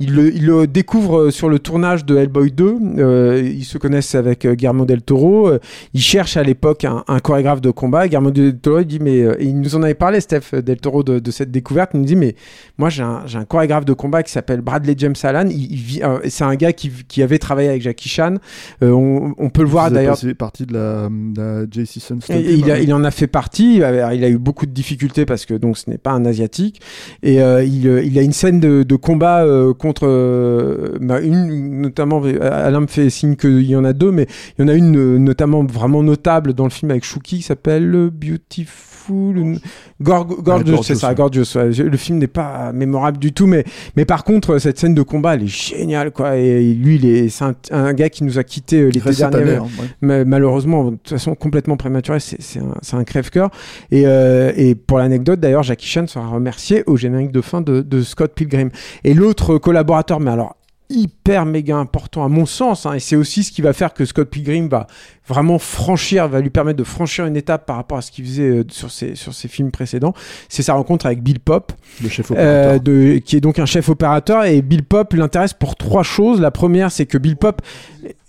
il, 0.00 0.14
le, 0.14 0.34
il 0.34 0.46
le 0.46 0.66
découvre 0.66 1.30
sur 1.30 1.48
le 1.48 1.58
tournage 1.58 2.04
de 2.04 2.16
Hellboy 2.16 2.50
2. 2.52 2.76
Euh, 2.98 3.42
ils 3.44 3.64
se 3.64 3.78
connaissent 3.78 4.14
avec 4.14 4.46
Guillermo 4.46 4.84
del 4.84 5.02
Toro. 5.02 5.50
Il 5.94 6.00
cherche 6.00 6.36
à 6.36 6.42
l'époque 6.42 6.84
un, 6.84 7.04
un 7.06 7.20
chorégraphe 7.42 7.60
de 7.60 7.70
combat. 7.70 8.06
Guillermo 8.06 8.30
del 8.30 8.56
Toro 8.58 8.80
il 8.80 8.86
dit 8.86 8.98
mais 9.00 9.20
euh, 9.22 9.34
il 9.40 9.58
nous 9.60 9.74
en 9.74 9.82
avait 9.82 9.94
parlé, 9.94 10.20
Steph 10.20 10.54
del 10.64 10.76
Toro, 10.78 11.02
de, 11.02 11.18
de 11.18 11.30
cette 11.30 11.50
découverte. 11.50 11.90
Il 11.94 12.00
nous 12.00 12.06
dit 12.06 12.16
mais 12.16 12.34
moi 12.78 12.88
j'ai 12.88 13.02
un, 13.02 13.22
un 13.34 13.44
chorégraphe 13.44 13.84
de 13.84 13.92
combat 13.92 14.22
qui 14.22 14.30
s'appelle 14.32 14.60
Bradley 14.60 14.94
James 14.96 15.14
Allan. 15.22 15.46
Il, 15.50 15.72
il 15.72 15.78
vit- 15.78 16.02
euh, 16.02 16.18
c'est 16.28 16.44
un 16.44 16.54
gars 16.54 16.72
qui, 16.72 16.90
qui 17.08 17.22
avait 17.22 17.38
travaillé 17.38 17.68
avec 17.68 17.82
Jackie 17.82 18.08
Chan. 18.08 18.36
Euh, 18.82 18.90
on, 18.90 19.34
on 19.38 19.50
peut 19.50 19.62
le 19.62 19.68
voir 19.68 19.90
d'ailleurs. 19.90 20.14
passé 20.14 20.34
partie 20.34 20.66
de 20.66 20.74
la, 20.74 21.08
de 21.10 21.40
la 21.40 21.64
J.C. 21.70 22.00
Il, 22.30 22.70
a- 22.70 22.78
il 22.80 22.92
en 22.94 23.04
a 23.04 23.10
fait 23.10 23.26
partie. 23.26 23.76
Il 23.76 23.84
a, 23.84 24.14
il 24.14 24.24
a 24.24 24.28
eu 24.28 24.38
beaucoup 24.38 24.66
de 24.66 24.72
difficultés 24.72 25.26
parce 25.26 25.44
que 25.46 25.54
donc 25.54 25.78
ce 25.78 25.90
n'est 25.90 25.98
pas 25.98 26.12
un 26.12 26.24
asiatique. 26.24 26.80
Et 27.22 27.42
euh, 27.42 27.64
il, 27.64 27.86
euh, 27.88 28.02
il 28.02 28.18
a 28.18 28.22
une 28.22 28.32
scène 28.32 28.60
de, 28.60 28.82
de 28.82 28.96
combat 28.96 29.42
euh, 29.44 29.74
contre 29.74 30.06
euh, 30.06 30.96
bah, 31.00 31.20
une 31.20 31.80
notamment. 31.80 32.22
Alain 32.40 32.80
me 32.80 32.86
fait 32.86 33.10
signe 33.10 33.36
qu'il 33.36 33.62
y 33.62 33.74
en 33.76 33.84
a 33.84 33.92
deux, 33.92 34.12
mais 34.12 34.26
il 34.58 34.62
y 34.62 34.64
en 34.64 34.68
a 34.68 34.74
une 34.74 34.96
euh, 34.96 35.18
notamment 35.18 35.64
vraiment 35.64 36.02
notable 36.02 36.52
dans 36.52 36.64
le 36.64 36.70
film 36.70 36.90
avec 36.90 37.04
Shuki 37.04 37.31
qui 37.36 37.42
s'appelle 37.42 37.94
euh, 37.94 38.10
Beautiful. 38.10 39.38
ou- 39.38 39.56
Gor- 40.00 40.24
Gorgeous, 40.26 40.42
Gorgeous, 40.42 40.82
c'est 40.84 40.94
ça. 40.94 41.14
Gorgeous. 41.14 41.56
ouais. 41.56 41.70
Le 41.72 41.96
film 41.96 42.18
n'est 42.18 42.26
pas 42.26 42.72
mémorable 42.72 43.18
du 43.18 43.32
tout, 43.32 43.46
mais 43.46 43.64
mais 43.96 44.04
par 44.04 44.24
contre 44.24 44.58
cette 44.58 44.78
scène 44.78 44.94
de 44.94 45.02
combat 45.02 45.34
elle 45.34 45.44
est 45.44 45.46
géniale 45.46 46.10
quoi. 46.12 46.36
Et 46.36 46.72
lui 46.74 46.96
il 46.96 47.06
est 47.06 47.28
c'est 47.28 47.44
un, 47.44 47.54
un 47.70 47.92
gars 47.94 48.08
qui 48.08 48.24
nous 48.24 48.38
a 48.38 48.44
quitté 48.44 48.80
euh, 48.80 48.90
l'été 48.90 49.10
dernier. 49.12 49.36
année, 49.36 49.56
hein, 49.56 49.62
ouais. 49.80 49.86
Mais 50.00 50.24
malheureusement, 50.24 50.84
de 50.86 50.90
toute 50.96 51.08
façon, 51.10 51.34
complètement 51.34 51.76
prématuré, 51.76 52.18
c'est 52.20 52.58
un, 52.60 52.98
un 52.98 53.04
crève-cœur. 53.04 53.50
Et, 53.90 54.02
euh, 54.06 54.52
et 54.56 54.74
pour 54.74 54.98
l'anecdote, 54.98 55.40
d'ailleurs, 55.40 55.62
Jackie 55.62 55.86
Chan 55.86 56.06
sera 56.06 56.26
remercié 56.28 56.82
au 56.86 56.96
générique 56.96 57.32
de 57.32 57.40
fin 57.40 57.60
de, 57.60 57.80
de 57.80 58.02
Scott 58.02 58.32
Pilgrim. 58.34 58.70
Et 59.04 59.14
l'autre 59.14 59.58
collaborateur, 59.58 60.20
mais 60.20 60.30
alors 60.30 60.56
hyper 60.92 61.46
méga 61.46 61.76
important 61.76 62.24
à 62.24 62.28
mon 62.28 62.46
sens, 62.46 62.86
hein, 62.86 62.92
et 62.94 63.00
c'est 63.00 63.16
aussi 63.16 63.42
ce 63.42 63.50
qui 63.52 63.62
va 63.62 63.72
faire 63.72 63.92
que 63.94 64.04
Scott 64.04 64.28
Pilgrim 64.30 64.68
va 64.68 64.86
vraiment 65.28 65.58
franchir, 65.58 66.28
va 66.28 66.40
lui 66.40 66.50
permettre 66.50 66.78
de 66.78 66.84
franchir 66.84 67.26
une 67.26 67.36
étape 67.36 67.64
par 67.66 67.76
rapport 67.76 67.98
à 67.98 68.02
ce 68.02 68.10
qu'il 68.10 68.24
faisait 68.24 68.42
euh, 68.48 68.64
sur 68.70 68.90
ses, 68.90 69.14
sur 69.14 69.32
ses 69.34 69.48
films 69.48 69.70
précédents. 69.70 70.14
C'est 70.48 70.62
sa 70.62 70.74
rencontre 70.74 71.06
avec 71.06 71.22
Bill 71.22 71.40
Pop, 71.40 71.72
Le 72.02 72.08
chef 72.08 72.30
opérateur. 72.30 72.72
euh, 72.74 72.78
de, 72.78 73.18
qui 73.18 73.36
est 73.36 73.40
donc 73.40 73.58
un 73.58 73.66
chef 73.66 73.88
opérateur. 73.88 74.44
Et 74.44 74.62
Bill 74.62 74.82
Pop 74.84 75.12
l'intéresse 75.14 75.52
pour 75.54 75.76
trois 75.76 76.02
choses. 76.02 76.40
La 76.40 76.50
première, 76.50 76.90
c'est 76.90 77.06
que 77.06 77.18
Bill 77.18 77.36
Pop, 77.36 77.62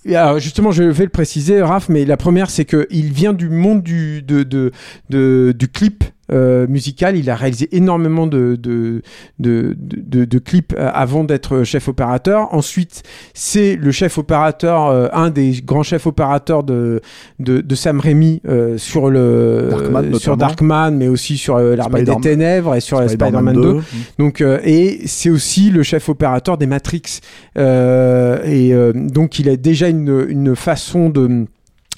alors 0.08 0.40
justement, 0.40 0.72
je 0.72 0.84
vais 0.84 1.04
le 1.06 1.10
préciser, 1.10 1.62
Raph, 1.62 1.90
mais 1.90 2.06
la 2.06 2.18
première, 2.18 2.50
c'est 2.50 2.66
que 2.66 2.88
il 2.92 3.12
vient 3.12 3.34
du 3.34 3.50
monde 3.50 3.82
du, 3.82 4.22
de, 4.22 4.44
de, 4.44 4.72
de- 5.10 5.54
du 5.58 5.68
clip. 5.68 6.04
Euh, 6.34 6.68
musical, 6.68 7.16
il 7.16 7.30
a 7.30 7.36
réalisé 7.36 7.70
énormément 7.72 8.28
de, 8.28 8.58
de, 8.62 9.02
de, 9.40 9.76
de, 9.78 10.26
de 10.26 10.40
clips 10.40 10.74
euh, 10.78 10.90
avant 10.94 11.24
d'être 11.24 11.64
chef 11.64 11.88
opérateur. 11.88 12.54
Ensuite, 12.54 13.04
c'est 13.34 13.76
le 13.76 13.92
chef 13.92 14.18
opérateur, 14.18 14.88
euh, 14.88 15.08
un 15.14 15.30
des 15.30 15.62
grands 15.64 15.84
chefs 15.84 16.08
opérateurs 16.08 16.64
de, 16.64 17.02
de, 17.40 17.62
de 17.62 17.76
Sam 17.76 18.00
Raimi 18.00 18.42
euh, 18.48 18.78
sur 18.78 19.10
le 19.10 19.68
Darkman, 19.70 20.06
euh, 20.14 20.18
sur. 20.18 20.38
Darkman, 20.38 20.92
mais 20.98 21.08
aussi 21.08 21.38
sur 21.38 21.58
euh, 21.58 21.76
l'armée 21.76 22.04
des 22.04 22.16
ténèbres 22.18 22.76
et 22.76 22.80
sur 22.82 23.08
Spider-Man 23.10 23.62
2. 23.62 23.80
Donc, 24.20 24.42
euh, 24.42 24.60
et 24.64 25.02
c'est 25.06 25.30
aussi 25.30 25.70
le 25.70 25.84
chef 25.84 26.10
opérateur 26.10 26.58
des 26.58 26.68
Matrix. 26.68 27.20
Euh, 27.58 28.42
et 28.44 28.74
euh, 28.74 28.92
donc, 28.94 29.40
il 29.40 29.50
a 29.50 29.56
déjà 29.56 29.90
une, 29.90 30.26
une 30.30 30.56
façon 30.56 31.10
de. 31.10 31.46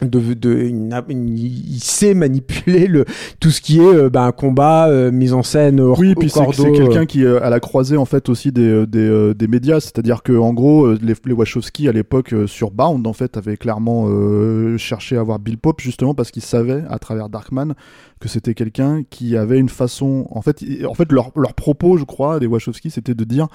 De, 0.02 0.34
de, 0.34 0.54
une- 0.54 0.94
une- 1.08 1.38
il 1.38 1.80
sait 1.80 2.14
manipuler 2.14 2.88
le, 2.88 3.06
tout 3.40 3.50
ce 3.50 3.62
qui 3.62 3.80
est 3.80 3.82
euh, 3.96 4.10
bah, 4.10 4.34
combat, 4.34 4.90
euh, 4.90 5.10
mise 5.10 5.32
en 5.32 5.42
scène 5.42 5.80
au, 5.80 5.96
Oui, 5.96 6.16
puis 6.16 6.30
c'est 6.30 6.42
c'est 6.52 6.68
euh. 6.68 6.74
quelqu'un 6.74 7.06
qui 7.06 7.24
euh, 7.24 7.42
à 7.42 7.50
la 7.50 7.62
croisée 7.62 7.96
en 7.96 8.04
fait 8.04 8.28
aussi 8.28 8.52
des 8.52 8.86
des, 8.86 9.34
des 9.34 9.48
médias, 9.48 9.80
c'est-à-dire 9.80 10.22
que 10.22 10.34
en 10.38 10.54
gros 10.54 10.92
les, 10.96 11.14
les 11.26 11.34
Wachowski 11.34 11.88
à 11.88 11.94
l'époque 11.94 12.36
sur 12.46 12.72
Bound 12.72 13.08
en 13.08 13.14
fait 13.14 13.38
avaient 13.38 13.56
clairement 13.56 14.08
euh, 14.10 14.78
cherché 14.78 15.16
à 15.16 15.22
avoir 15.22 15.40
Bill 15.40 15.58
Pop 15.58 15.80
justement 15.80 16.14
parce 16.14 16.30
qu'ils 16.30 16.44
savaient 16.44 16.84
à 16.90 17.00
travers 17.00 17.30
Darkman 17.30 17.74
que 18.20 18.28
c'était 18.28 18.54
quelqu'un 18.54 19.04
qui 19.10 19.38
avait 19.38 19.60
une 19.60 19.70
façon 19.70 20.28
en 20.32 20.42
fait 20.42 20.62
en 20.88 20.94
fait 20.94 21.10
leur, 21.12 21.32
leur 21.38 21.54
propos 21.54 21.98
je 21.98 22.04
crois 22.04 22.40
des 22.42 22.48
Wachowski 22.48 22.90
c'était 22.90 23.14
de 23.16 23.24
dire 23.24 23.48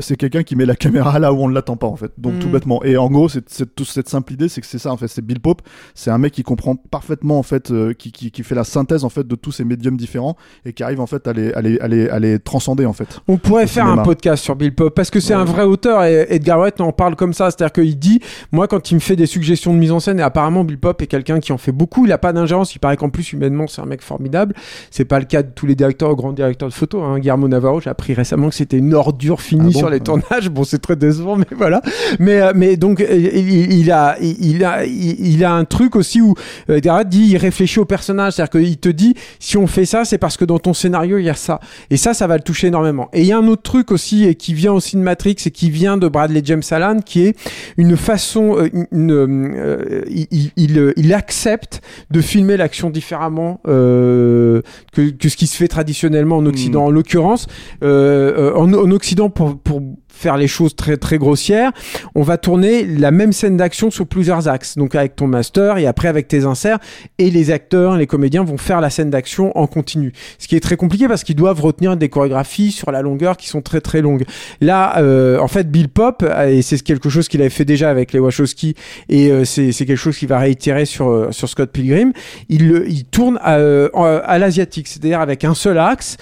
c'est 0.00 0.16
quelqu'un 0.16 0.42
qui 0.42 0.54
met 0.56 0.66
la 0.66 0.76
caméra 0.76 1.18
là 1.18 1.32
où 1.32 1.38
on 1.38 1.48
ne 1.48 1.54
l'attend 1.54 1.76
pas 1.76 1.86
en 1.86 1.96
fait 1.96 2.12
donc 2.18 2.34
Mm. 2.34 2.38
tout 2.40 2.48
bêtement 2.50 2.84
et 2.84 2.96
en 2.98 3.08
gros 3.10 3.28
c'est 3.30 3.74
toute 3.74 3.88
cette 3.88 4.08
simple 4.10 4.34
idée 4.34 4.48
c'est 4.50 4.60
que 4.60 4.66
c'est 4.66 4.78
ça 4.78 4.92
en 4.92 4.96
fait 4.98 5.08
c'est 5.08 5.24
Bill 5.24 5.40
Pop 5.40 5.62
c'est 5.94 6.10
un 6.10 6.18
mec 6.18 6.32
qui 6.32 6.42
comprend 6.42 6.76
parfaitement 6.76 7.38
en 7.38 7.42
fait 7.42 7.70
euh, 7.70 7.92
qui, 7.92 8.12
qui, 8.12 8.30
qui 8.30 8.42
fait 8.42 8.54
la 8.54 8.64
synthèse 8.64 9.04
en 9.04 9.08
fait 9.08 9.26
de 9.26 9.34
tous 9.34 9.52
ces 9.52 9.64
médiums 9.64 9.96
différents 9.96 10.36
et 10.64 10.72
qui 10.72 10.82
arrive 10.82 11.00
en 11.00 11.06
fait 11.06 11.26
à 11.26 11.32
les, 11.32 11.52
à 11.52 11.60
les, 11.60 11.78
à 11.80 11.88
les, 11.88 12.08
à 12.08 12.18
les 12.18 12.38
transcender 12.38 12.86
en 12.86 12.92
fait. 12.92 13.20
On 13.28 13.36
pourrait 13.36 13.66
faire 13.66 13.84
cinéma. 13.84 14.02
un 14.02 14.04
podcast 14.04 14.42
sur 14.44 14.56
Bill 14.56 14.74
Pop 14.74 14.94
parce 14.94 15.10
que 15.10 15.20
c'est 15.20 15.34
Ouais. 15.34 15.40
un 15.40 15.44
vrai 15.44 15.62
auteur 15.64 16.04
et 16.04 16.26
Edgar 16.30 16.58
Wright 16.58 16.80
en 16.80 16.90
parle 16.92 17.14
comme 17.16 17.32
ça. 17.32 17.50
C'est-à-dire 17.50 17.72
qu'il 17.72 17.98
dit, 17.98 18.20
moi, 18.50 18.66
quand 18.66 18.90
il 18.90 18.94
me 18.94 19.00
fait 19.00 19.14
des 19.16 19.26
suggestions 19.26 19.72
de 19.74 19.78
mise 19.78 19.92
en 19.92 20.00
scène, 20.00 20.18
et 20.18 20.22
apparemment 20.22 20.64
Bill 20.64 20.78
Pop 20.78 21.00
est 21.02 21.06
quelqu'un 21.06 21.38
qui 21.38 21.52
en 21.52 21.58
fait 21.58 21.70
beaucoup, 21.72 22.06
il 22.06 22.12
a 22.12 22.18
pas 22.18 22.32
d'ingérence. 22.32 22.74
Il 22.74 22.78
paraît 22.78 22.96
qu'en 22.96 23.10
plus, 23.10 23.32
humainement, 23.32 23.66
c'est 23.66 23.80
un 23.82 23.86
mec 23.86 24.02
formidable. 24.02 24.54
C'est 24.90 25.04
pas 25.04 25.18
le 25.18 25.26
cas 25.26 25.42
de 25.42 25.50
tous 25.54 25.66
les 25.66 25.74
directeurs, 25.74 26.14
grands 26.16 26.32
directeurs 26.32 26.68
de 26.70 26.74
photos. 26.74 27.02
Hein. 27.04 27.18
Guillermo 27.18 27.46
Navarro, 27.48 27.80
j'ai 27.80 27.90
appris 27.90 28.14
récemment 28.14 28.48
que 28.48 28.54
c'était 28.54 28.78
une 28.78 28.94
ordure 28.94 29.40
finie 29.40 29.66
Ah 29.70 29.72
bon 29.72 29.78
sur 29.78 29.90
les 29.90 30.00
tournages. 30.00 30.48
Bon, 30.50 30.64
c'est 30.64 30.78
très 30.80 30.96
décevant, 30.96 31.36
mais 31.36 31.46
voilà. 31.56 31.82
Mais, 32.18 32.40
euh, 32.40 32.52
mais 32.54 32.76
donc, 32.76 33.00
euh, 33.00 33.06
il, 33.10 33.72
il 33.72 33.90
a, 33.92 34.16
il, 34.20 34.64
a, 34.64 34.84
il, 34.86 35.26
il 35.26 35.44
a 35.44 35.52
un 35.52 35.64
truc 35.68 35.96
aussi 35.96 36.20
où 36.20 36.34
euh, 36.70 36.80
dit, 37.04 37.28
il 37.30 37.36
réfléchit 37.36 37.80
au 37.80 37.84
personnage. 37.84 38.34
C'est-à-dire 38.34 38.60
qu'il 38.60 38.78
te 38.78 38.88
dit, 38.88 39.14
si 39.38 39.56
on 39.56 39.66
fait 39.66 39.84
ça, 39.84 40.04
c'est 40.04 40.18
parce 40.18 40.36
que 40.36 40.44
dans 40.44 40.58
ton 40.58 40.74
scénario, 40.74 41.18
il 41.18 41.24
y 41.24 41.30
a 41.30 41.34
ça. 41.34 41.60
Et 41.90 41.96
ça, 41.96 42.14
ça 42.14 42.26
va 42.26 42.36
le 42.36 42.42
toucher 42.42 42.68
énormément. 42.68 43.08
Et 43.12 43.20
il 43.20 43.26
y 43.26 43.32
a 43.32 43.38
un 43.38 43.46
autre 43.46 43.62
truc 43.62 43.92
aussi, 43.92 44.24
et 44.24 44.34
qui 44.34 44.54
vient 44.54 44.72
aussi 44.72 44.96
de 44.96 45.02
Matrix, 45.02 45.36
et 45.46 45.50
qui 45.50 45.70
vient 45.70 45.96
de 45.96 46.08
Bradley 46.08 46.42
James 46.44 46.62
Allen, 46.70 47.02
qui 47.02 47.24
est 47.26 47.36
une 47.76 47.96
façon, 47.96 48.56
euh, 48.58 48.68
une, 48.72 48.86
une, 48.92 49.54
euh, 49.56 50.02
il, 50.08 50.26
il, 50.30 50.50
il, 50.56 50.78
euh, 50.78 50.92
il 50.96 51.14
accepte 51.14 51.80
de 52.10 52.20
filmer 52.20 52.56
l'action 52.56 52.90
différemment 52.90 53.60
euh, 53.66 54.62
que, 54.92 55.10
que 55.10 55.28
ce 55.28 55.36
qui 55.36 55.46
se 55.46 55.56
fait 55.56 55.68
traditionnellement 55.68 56.38
en 56.38 56.46
Occident. 56.46 56.86
En 56.86 56.90
l'occurrence, 56.90 57.46
en, 57.82 58.72
en 58.72 58.90
Occident, 58.90 59.30
pour, 59.30 59.58
pour 59.58 59.82
faire 60.18 60.36
les 60.36 60.48
choses 60.48 60.74
très 60.74 60.96
très 60.96 61.18
grossières, 61.18 61.70
on 62.14 62.22
va 62.22 62.36
tourner 62.36 62.84
la 62.84 63.10
même 63.10 63.32
scène 63.32 63.56
d'action 63.56 63.90
sur 63.90 64.06
plusieurs 64.06 64.48
axes. 64.48 64.76
Donc 64.76 64.94
avec 64.94 65.14
ton 65.14 65.26
master 65.26 65.78
et 65.78 65.86
après 65.86 66.08
avec 66.08 66.26
tes 66.26 66.44
inserts 66.44 66.78
et 67.18 67.30
les 67.30 67.50
acteurs, 67.50 67.96
les 67.96 68.06
comédiens 68.06 68.42
vont 68.42 68.58
faire 68.58 68.80
la 68.80 68.90
scène 68.90 69.10
d'action 69.10 69.56
en 69.56 69.66
continu. 69.66 70.12
Ce 70.38 70.48
qui 70.48 70.56
est 70.56 70.60
très 70.60 70.76
compliqué 70.76 71.06
parce 71.08 71.22
qu'ils 71.22 71.36
doivent 71.36 71.60
retenir 71.60 71.96
des 71.96 72.08
chorégraphies 72.08 72.72
sur 72.72 72.90
la 72.90 73.02
longueur 73.02 73.36
qui 73.36 73.48
sont 73.48 73.62
très 73.62 73.80
très 73.80 74.02
longues. 74.02 74.24
Là, 74.60 74.98
euh, 74.98 75.38
en 75.38 75.48
fait, 75.48 75.70
Bill 75.70 75.88
Pop, 75.88 76.22
euh, 76.22 76.48
et 76.48 76.62
c'est 76.62 76.82
quelque 76.82 77.08
chose 77.08 77.28
qu'il 77.28 77.40
avait 77.40 77.50
fait 77.50 77.64
déjà 77.64 77.88
avec 77.88 78.12
les 78.12 78.18
Wachowski, 78.18 78.74
et 79.08 79.30
euh, 79.30 79.44
c'est 79.44 79.72
quelque 79.72 79.96
chose 79.96 80.16
qu'il 80.18 80.28
va 80.28 80.38
réitérer 80.38 80.84
sur 80.84 81.10
euh, 81.10 81.28
sur 81.30 81.48
Scott 81.48 81.70
Pilgrim. 81.70 82.12
Il 82.48 82.84
il 82.88 83.04
tourne 83.04 83.38
à, 83.42 83.54
à 83.54 84.38
l'asiatique, 84.38 84.88
c'est-à-dire 84.88 85.20
avec 85.20 85.44
un 85.44 85.54
seul 85.54 85.78
axe 85.78 86.16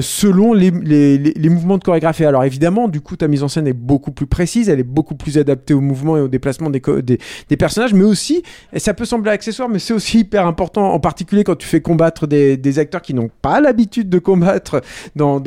selon 0.00 0.52
les, 0.52 0.70
les, 0.70 1.18
les 1.18 1.48
mouvements 1.48 1.78
de 1.78 1.84
chorégraphie. 1.84 2.24
Alors 2.24 2.44
évidemment, 2.44 2.88
du 2.88 3.00
coup, 3.00 3.16
ta 3.16 3.28
mise 3.28 3.41
en 3.42 3.48
scène 3.48 3.66
est 3.66 3.72
beaucoup 3.72 4.10
plus 4.12 4.26
précise, 4.26 4.68
elle 4.68 4.80
est 4.80 4.84
beaucoup 4.84 5.14
plus 5.14 5.38
adaptée 5.38 5.74
au 5.74 5.80
mouvement 5.80 6.16
et 6.16 6.20
au 6.20 6.28
déplacement 6.28 6.70
des, 6.70 6.80
des, 7.02 7.18
des 7.48 7.56
personnages, 7.56 7.94
mais 7.94 8.04
aussi, 8.04 8.42
et 8.72 8.78
ça 8.78 8.94
peut 8.94 9.04
sembler 9.04 9.30
accessoire, 9.30 9.68
mais 9.68 9.78
c'est 9.78 9.94
aussi 9.94 10.20
hyper 10.20 10.46
important, 10.46 10.92
en 10.92 11.00
particulier 11.00 11.44
quand 11.44 11.56
tu 11.56 11.66
fais 11.66 11.80
combattre 11.80 12.26
des, 12.26 12.56
des 12.56 12.78
acteurs 12.78 13.02
qui 13.02 13.14
n'ont 13.14 13.30
pas 13.42 13.60
l'habitude 13.60 14.08
de 14.08 14.18
combattre, 14.18 14.80
dans, 15.16 15.40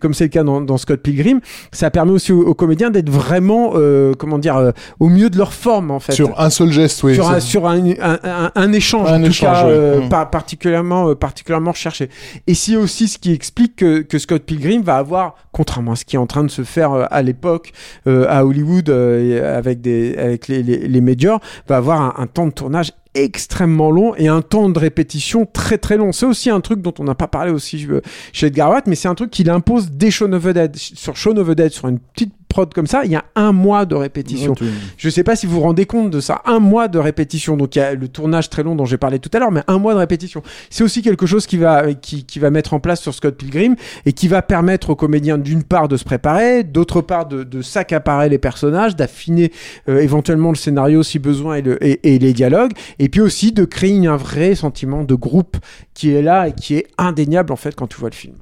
comme 0.00 0.14
c'est 0.14 0.24
le 0.24 0.30
cas 0.30 0.44
dans, 0.44 0.60
dans 0.60 0.78
Scott 0.78 1.00
Pilgrim, 1.00 1.40
ça 1.72 1.90
permet 1.90 2.12
aussi 2.12 2.32
aux, 2.32 2.42
aux 2.42 2.54
comédiens 2.54 2.90
d'être 2.90 3.10
vraiment, 3.10 3.72
euh, 3.74 4.12
comment 4.18 4.38
dire, 4.38 4.56
euh, 4.56 4.72
au 4.98 5.08
mieux 5.08 5.30
de 5.30 5.38
leur 5.38 5.52
forme, 5.52 5.90
en 5.90 6.00
fait. 6.00 6.12
Sur 6.12 6.38
un 6.40 6.50
seul 6.50 6.70
geste, 6.70 7.02
oui. 7.02 7.14
sur, 7.14 7.30
un, 7.30 7.40
sur 7.40 7.66
un, 7.66 7.80
un, 8.54 8.72
échange 8.72 9.08
Un 9.08 9.20
en 9.20 9.24
tout 9.24 9.30
échange, 9.30 9.62
cas 9.62 9.66
euh, 9.66 10.08
particulièrement 10.08 11.14
particulièrement 11.14 11.72
recherché. 11.72 12.08
Et 12.46 12.54
c'est 12.54 12.76
aussi 12.76 13.08
ce 13.08 13.18
qui 13.18 13.32
explique 13.32 13.76
que, 13.76 14.00
que 14.00 14.18
Scott 14.18 14.42
Pilgrim 14.42 14.82
va 14.82 14.96
avoir 14.96 15.36
contrairement 15.52 15.92
à 15.92 15.96
ce 15.96 16.04
qui 16.04 16.16
est 16.16 16.18
en 16.18 16.26
train 16.26 16.44
de 16.44 16.50
se 16.50 16.62
faire 16.62 16.92
euh, 16.92 17.04
à 17.10 17.22
l'époque 17.22 17.29
euh, 18.06 18.26
à 18.28 18.44
Hollywood 18.44 18.88
euh, 18.88 19.58
avec 19.58 19.80
des 19.80 20.16
avec 20.16 20.48
les, 20.48 20.62
les, 20.62 20.88
les 20.88 21.00
va 21.66 21.76
avoir 21.76 22.20
un, 22.20 22.26
temps 22.26 22.46
de 22.46 22.52
tournage 22.52 22.92
extrêmement 23.14 23.90
long 23.90 24.14
et 24.16 24.28
un 24.28 24.42
temps 24.42 24.68
de 24.68 24.78
répétition 24.78 25.46
très 25.46 25.78
très 25.78 25.96
long. 25.96 26.12
C'est 26.12 26.26
aussi 26.26 26.50
un 26.50 26.60
truc 26.60 26.80
dont 26.80 26.94
on 26.98 27.04
n'a 27.04 27.14
pas 27.14 27.26
parlé 27.28 27.50
aussi 27.50 27.86
euh, 27.88 28.00
chez 28.32 28.46
Edgar 28.48 28.70
Wright, 28.70 28.86
mais 28.86 28.94
c'est 28.94 29.08
un 29.08 29.14
truc 29.14 29.30
qu'il 29.30 29.50
impose 29.50 29.90
dès 29.90 30.10
Shaun 30.10 30.32
of 30.32 30.46
Dead. 30.46 30.76
Sur 30.76 31.16
Shaun 31.16 31.36
of 31.38 31.54
Dead, 31.54 31.72
sur 31.72 31.88
une 31.88 31.98
petite 31.98 32.34
prod 32.50 32.72
comme 32.74 32.86
ça, 32.86 33.02
il 33.06 33.10
y 33.10 33.16
a 33.16 33.24
un 33.34 33.52
mois 33.52 33.86
de 33.86 33.94
répétition. 33.94 34.52
Tu- 34.54 34.64
Je 34.98 35.08
sais 35.08 35.24
pas 35.24 35.36
si 35.36 35.46
vous 35.46 35.54
vous 35.54 35.60
rendez 35.60 35.86
compte 35.86 36.10
de 36.10 36.20
ça. 36.20 36.42
Un 36.44 36.58
mois 36.58 36.88
de 36.88 36.98
répétition. 36.98 37.56
Donc 37.56 37.76
il 37.76 37.78
y 37.78 37.82
a 37.82 37.94
le 37.94 38.08
tournage 38.08 38.50
très 38.50 38.62
long 38.62 38.74
dont 38.74 38.84
j'ai 38.84 38.98
parlé 38.98 39.18
tout 39.18 39.30
à 39.32 39.38
l'heure, 39.38 39.50
mais 39.52 39.62
un 39.68 39.78
mois 39.78 39.94
de 39.94 39.98
répétition. 39.98 40.42
C'est 40.68 40.84
aussi 40.84 41.00
quelque 41.00 41.24
chose 41.24 41.46
qui 41.46 41.56
va, 41.56 41.94
qui, 41.94 42.24
qui 42.26 42.38
va 42.38 42.50
mettre 42.50 42.74
en 42.74 42.80
place 42.80 43.00
sur 43.00 43.14
Scott 43.14 43.36
Pilgrim 43.36 43.76
et 44.04 44.12
qui 44.12 44.28
va 44.28 44.42
permettre 44.42 44.90
aux 44.90 44.96
comédiens 44.96 45.38
d'une 45.38 45.62
part 45.62 45.88
de 45.88 45.96
se 45.96 46.04
préparer, 46.04 46.62
d'autre 46.64 47.00
part 47.00 47.26
de, 47.26 47.44
de 47.44 47.62
s'accaparer 47.62 48.28
les 48.28 48.38
personnages, 48.38 48.96
d'affiner 48.96 49.50
euh, 49.88 50.00
éventuellement 50.00 50.50
le 50.50 50.56
scénario 50.56 51.02
si 51.02 51.18
besoin 51.18 51.56
et, 51.56 51.62
le, 51.62 51.82
et, 51.82 52.14
et 52.14 52.18
les 52.18 52.32
dialogues, 52.32 52.72
et 52.98 53.08
puis 53.08 53.20
aussi 53.20 53.52
de 53.52 53.64
créer 53.64 54.06
un 54.06 54.16
vrai 54.16 54.54
sentiment 54.54 55.04
de 55.04 55.14
groupe 55.14 55.56
qui 55.94 56.12
est 56.12 56.22
là 56.22 56.48
et 56.48 56.52
qui 56.52 56.74
est 56.76 56.86
indéniable 56.98 57.52
en 57.52 57.56
fait 57.56 57.74
quand 57.74 57.86
tu 57.86 57.96
vois 57.98 58.10
le 58.10 58.14
film. 58.14 58.34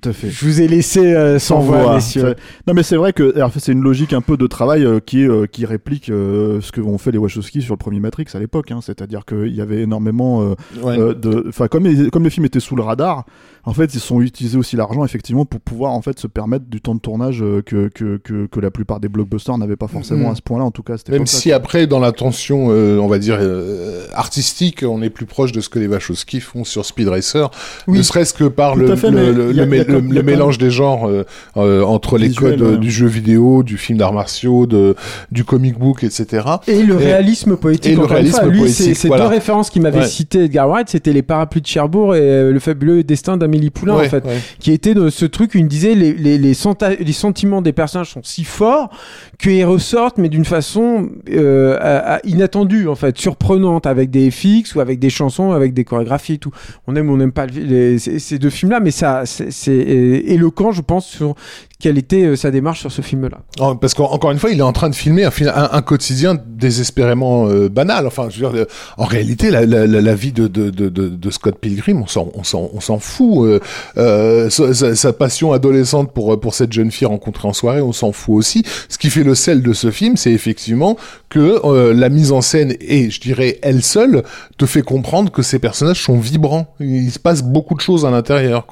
Tout 0.00 0.08
à 0.08 0.12
fait. 0.12 0.28
Je 0.28 0.44
vous 0.44 0.60
ai 0.60 0.66
laissé 0.66 1.00
euh, 1.14 1.38
sans 1.38 1.60
voix, 1.60 1.94
messieurs. 1.94 2.34
Non 2.66 2.74
mais 2.74 2.82
c'est 2.82 2.96
vrai 2.96 3.12
que 3.12 3.34
alors, 3.36 3.52
c'est 3.56 3.70
une 3.72 3.82
logique 3.82 4.12
un 4.12 4.20
peu 4.22 4.36
de 4.36 4.46
travail 4.48 4.84
euh, 4.84 4.98
qui 4.98 5.22
euh, 5.28 5.46
qui 5.46 5.66
réplique 5.66 6.08
euh, 6.08 6.60
ce 6.60 6.72
que 6.72 6.80
ont 6.80 6.98
fait 6.98 7.12
les 7.12 7.18
Wachowski 7.18 7.62
sur 7.62 7.74
le 7.74 7.78
premier 7.78 8.00
Matrix 8.00 8.24
à 8.34 8.38
l'époque. 8.40 8.72
Hein. 8.72 8.80
C'est-à-dire 8.82 9.24
qu'il 9.24 9.54
y 9.54 9.60
avait 9.60 9.82
énormément 9.82 10.42
euh, 10.42 10.54
Ouais. 10.82 10.98
euh, 10.98 11.14
de, 11.14 11.44
enfin 11.48 11.68
comme 11.68 11.84
les, 11.84 12.10
comme 12.10 12.24
le 12.24 12.30
film 12.30 12.44
était 12.44 12.58
sous 12.60 12.74
le 12.74 12.82
radar, 12.82 13.24
en 13.64 13.72
fait 13.72 13.94
ils 13.94 14.00
sont 14.00 14.20
utilisés 14.20 14.58
aussi 14.58 14.74
l'argent 14.76 15.04
effectivement 15.04 15.44
pour 15.44 15.60
pouvoir 15.60 15.92
en 15.92 16.02
fait 16.02 16.18
se 16.18 16.26
permettre 16.26 16.64
du 16.68 16.80
temps 16.80 16.94
de 16.96 17.00
tournage 17.00 17.42
euh, 17.42 17.62
que, 17.62 17.88
que, 17.88 18.16
que, 18.16 18.46
que 18.46 18.60
la 18.60 18.70
plupart 18.72 18.98
des 18.98 19.08
blockbusters 19.08 19.56
n'avaient 19.58 19.76
pas 19.76 19.86
forcément 19.88 20.26
Mhm. 20.26 20.32
à 20.32 20.34
ce 20.34 20.42
point-là 20.42 20.64
en 20.64 20.70
tout 20.72 20.82
cas. 20.82 20.94
Même 21.08 21.26
si 21.26 21.52
après, 21.52 21.86
dans 21.86 22.00
la 22.00 22.10
tension, 22.12 22.68
euh, 22.70 22.98
on 22.98 23.06
va 23.06 23.18
dire, 23.18 23.36
euh, 23.40 24.06
artistique, 24.12 24.84
on 24.86 25.02
est 25.02 25.10
plus 25.10 25.26
proche 25.26 25.52
de 25.52 25.60
ce 25.60 25.68
que 25.68 25.78
les 25.78 25.86
Wachowski 25.86 26.40
font 26.40 26.64
sur 26.64 26.84
Speed 26.84 27.08
Racer, 27.08 27.50
Oui. 27.86 27.98
ne 27.98 28.02
serait-ce 28.02 28.32
que 28.34 28.44
par 28.44 28.72
Tout 28.74 28.80
le, 28.80 28.90
à 28.92 28.96
fait, 28.96 29.10
le, 29.10 29.16
mais 29.16 29.32
le- 29.32 29.50
il 29.50 29.56
y 29.56 29.60
a- 29.60 29.64
le 29.64 29.70
le- 29.92 30.22
mélange 30.22 30.58
des 30.58 30.70
genres 30.70 31.08
euh, 31.08 31.24
euh, 31.56 31.82
entre 31.82 32.18
les 32.18 32.28
Visuel, 32.28 32.52
codes 32.58 32.62
euh, 32.62 32.72
ouais. 32.72 32.78
du 32.78 32.90
jeu 32.90 33.06
vidéo, 33.06 33.62
du 33.62 33.76
film 33.78 33.98
d'arts 33.98 34.12
martiaux, 34.12 34.66
de, 34.66 34.94
du 35.30 35.44
comic 35.44 35.78
book, 35.78 36.04
etc. 36.04 36.46
Et 36.66 36.82
le 36.82 36.94
Et- 37.00 37.04
réalisme 37.04 37.56
poétique. 37.56 37.86
et 37.86 37.94
le 37.94 38.02
une 38.02 38.06
fois. 38.06 38.14
réalisme 38.16 38.48
Lui, 38.48 38.68
c'est 38.70 39.06
voilà. 39.08 39.24
deux 39.24 39.30
références 39.30 39.70
qu'il 39.70 39.82
m'avait 39.82 40.00
Ouais. 40.00 40.06
cité 40.06 40.44
Edgar 40.44 40.68
Wright, 40.68 40.88
c'était 40.88 41.12
les 41.12 41.22
parapluies 41.22 41.60
de 41.62 41.66
Cherbourg 41.66 42.14
et 42.16 42.50
le 42.50 42.58
fabuleux 42.58 43.02
destin 43.04 43.36
d'Amélie 43.36 43.70
Poulain, 43.70 43.96
Ouais, 43.96 44.06
en 44.06 44.10
fait. 44.10 44.24
ouais. 44.24 44.38
Qui 44.58 44.72
était 44.72 44.94
de 44.94 45.08
ce 45.10 45.24
truc 45.26 45.54
où 45.54 45.58
il 45.58 45.64
me 45.64 45.68
disait 45.68 45.94
les, 45.94 46.12
les, 46.12 46.38
les, 46.38 46.54
senta- 46.54 46.94
les 46.98 47.12
sentiments 47.12 47.62
des 47.62 47.72
personnages 47.72 48.10
sont 48.10 48.20
si 48.22 48.44
forts 48.44 48.90
qu'ils 49.38 49.64
ressortent, 49.64 50.18
mais 50.18 50.28
d'une 50.28 50.44
façon 50.44 51.08
euh, 51.30 51.76
à- 51.80 52.14
à- 52.16 52.20
inattendue, 52.24 52.88
en 52.88 52.94
fait, 52.94 53.16
surprenante, 53.18 53.86
avec 53.86 54.10
des 54.10 54.30
FX 54.30 54.74
ou 54.74 54.80
avec 54.80 54.98
des 54.98 55.10
chansons, 55.10 55.52
avec 55.52 55.74
des 55.74 55.84
chorégraphies 55.84 56.34
et 56.34 56.38
tout. 56.38 56.50
On 56.86 56.96
aime 56.96 57.10
ou 57.10 57.14
on 57.14 57.16
n'aime 57.16 57.32
pas 57.32 57.46
le- 57.46 57.52
les- 57.62 57.98
ces, 57.98 58.18
ces 58.18 58.38
deux 58.38 58.50
films-là, 58.50 58.80
mais 58.80 58.90
ça, 58.90 59.22
c'est 59.24 59.50
c'est, 59.64 59.72
euh, 59.72 60.22
éloquent, 60.26 60.72
je 60.72 60.82
pense, 60.82 61.06
sur 61.06 61.34
quelle 61.80 61.98
était 61.98 62.22
euh, 62.22 62.36
sa 62.36 62.50
démarche 62.50 62.80
sur 62.80 62.92
ce 62.92 63.02
film-là. 63.02 63.38
Oh, 63.60 63.74
parce 63.74 63.94
qu'encore 63.94 64.30
une 64.30 64.38
fois, 64.38 64.50
il 64.50 64.58
est 64.58 64.62
en 64.62 64.72
train 64.72 64.88
de 64.88 64.94
filmer 64.94 65.24
un, 65.24 65.82
quotidien 65.82 66.36
désespérément 66.46 67.48
euh, 67.48 67.68
banal. 67.68 68.06
Enfin, 68.06 68.28
je 68.30 68.40
veux 68.44 68.50
dire, 68.50 68.62
euh, 68.62 68.66
en 68.96 69.04
réalité, 69.04 69.50
la, 69.50 70.14
vie 70.14 70.32
de, 70.32 71.30
Scott 71.30 71.58
Pilgrim, 71.60 72.02
on 72.02 72.06
s'en, 72.06 72.98
fout. 72.98 73.60
Sa, 73.96 75.12
passion 75.12 75.52
adolescente 75.52 76.12
pour 76.12 76.54
cette 76.54 76.72
jeune 76.72 76.90
fille 76.90 77.06
rencontrée 77.06 77.48
en 77.48 77.52
soirée, 77.52 77.80
on 77.80 77.92
s'en 77.92 78.12
fout 78.12 78.36
aussi. 78.36 78.64
Ce 78.88 78.98
qui 78.98 79.10
fait 79.10 79.24
le 79.24 79.34
sel 79.34 79.62
de 79.62 79.72
ce 79.72 79.90
film, 79.90 80.16
c'est 80.16 80.32
effectivement 80.32 80.96
que 81.28 81.92
la 81.92 82.08
mise 82.08 82.32
en 82.32 82.40
scène 82.40 82.74
et, 82.80 83.10
je 83.10 83.20
dirais, 83.20 83.58
elle 83.62 83.82
seule, 83.82 84.22
te 84.58 84.66
fait 84.66 84.82
comprendre 84.82 85.30
que 85.30 85.42
ces 85.42 85.58
personnages 85.58 86.02
sont 86.02 86.18
vibrants. 86.18 86.74
Il 86.80 87.10
se 87.10 87.18
passe 87.18 87.42
beaucoup 87.42 87.74
de 87.74 87.80
choses 87.80 88.06
à 88.06 88.10
l'intérieur, 88.10 88.66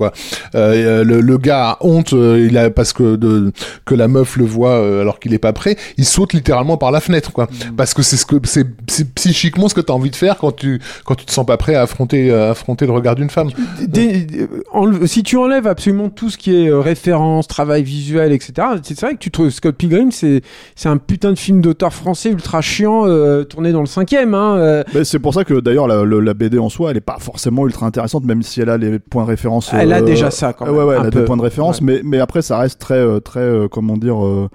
le, 0.55 1.03
le, 1.03 1.39
gars 1.39 1.71
a 1.71 1.79
honte, 1.81 2.13
il 2.13 2.57
a 2.57 2.71
parce 2.93 3.11
que 3.11 3.17
de, 3.17 3.53
que 3.85 3.95
la 3.95 4.09
meuf 4.09 4.37
le 4.37 4.45
voit 4.45 4.73
euh, 4.73 5.01
alors 5.01 5.19
qu'il 5.19 5.33
est 5.35 5.39
pas 5.39 5.53
prêt, 5.53 5.77
il 5.97 6.05
saute 6.05 6.33
littéralement 6.33 6.77
par 6.77 6.91
la 6.91 7.01
fenêtre, 7.01 7.33
quoi. 7.33 7.45
Mm. 7.45 7.77
Parce 7.77 7.95
que 7.95 8.03
c'est 8.03 8.17
ce 8.17 8.27
que 8.27 8.37
c'est 8.45 9.15
psychiquement 9.15 9.69
ce 9.69 9.75
que 9.75 9.81
tu 9.81 9.93
as 9.93 9.95
envie 9.95 10.11
de 10.11 10.17
faire 10.17 10.37
quand 10.39 10.53
tu 10.53 10.81
quand 11.05 11.15
tu 11.15 11.25
te 11.25 11.33
sens 11.33 11.47
pas 11.47 11.57
prêt 11.57 11.75
à 11.75 11.83
affronter 11.83 12.33
à 12.33 12.51
affronter 12.51 12.87
le 12.87 12.93
regard 12.93 13.15
d'une 13.15 13.31
femme. 13.31 13.51
Euh, 13.97 15.07
si 15.07 15.23
tu 15.23 15.37
enlèves 15.37 15.67
absolument 15.67 16.09
tout 16.09 16.31
ce 16.31 16.37
qui 16.37 16.55
est 16.55 16.69
euh, 16.69 16.81
référence, 16.81 17.49
travail 17.49 17.83
visuel, 17.83 18.33
etc. 18.33 18.53
C'est 18.83 19.01
vrai 19.01 19.15
que 19.15 19.19
tu 19.19 19.31
trouves 19.31 19.51
Scott 19.51 19.77
Pilgrim, 19.77 20.11
c'est 20.13 20.43
c'est 20.75 20.89
un 20.89 20.99
putain 20.99 21.31
de 21.31 21.39
film 21.39 21.61
d'auteur 21.61 21.93
français 21.93 22.31
ultra 22.31 22.61
chiant 22.61 23.05
tourné 23.45 23.73
dans 23.73 23.81
le 23.81 23.87
cinquième. 23.87 24.35
Hein, 24.35 24.83
c'est 25.05 25.19
pour 25.19 25.35
ça 25.35 25.45
que 25.45 25.61
d'ailleurs 25.61 25.87
la, 25.87 26.05
la, 26.05 26.35
BD 26.35 26.59
en 26.59 26.69
soi, 26.69 26.91
elle 26.91 26.97
est 26.97 27.01
pas 27.01 27.19
forcément 27.19 27.67
ultra 27.67 27.87
intéressante, 27.87 28.25
même 28.25 28.43
si 28.43 28.61
elle 28.61 28.71
a 28.71 28.77
les 28.77 28.99
points 28.99 29.25
de 29.25 29.29
référence. 29.29 29.71
Elle 29.73 29.93
a 29.93 30.03
déjà 30.03 30.31
ça 30.31 30.53
quand 30.53 30.67
même. 30.67 30.75
Ouais, 30.75 30.85
ouais, 30.85 30.97
elle 30.99 31.07
a 31.07 31.11
des 31.11 31.25
points 31.25 31.37
de 31.37 31.43
référence, 31.43 31.81
mais 31.81 32.03
mais 32.05 32.19
après 32.19 32.43
ça 32.43 32.59
reste 32.59 32.79
très, 32.83 32.95
euh, 32.97 33.21
très, 33.21 33.41
euh, 33.41 33.69
comment 33.69 33.97
dire, 33.97 34.25
euh, 34.25 34.51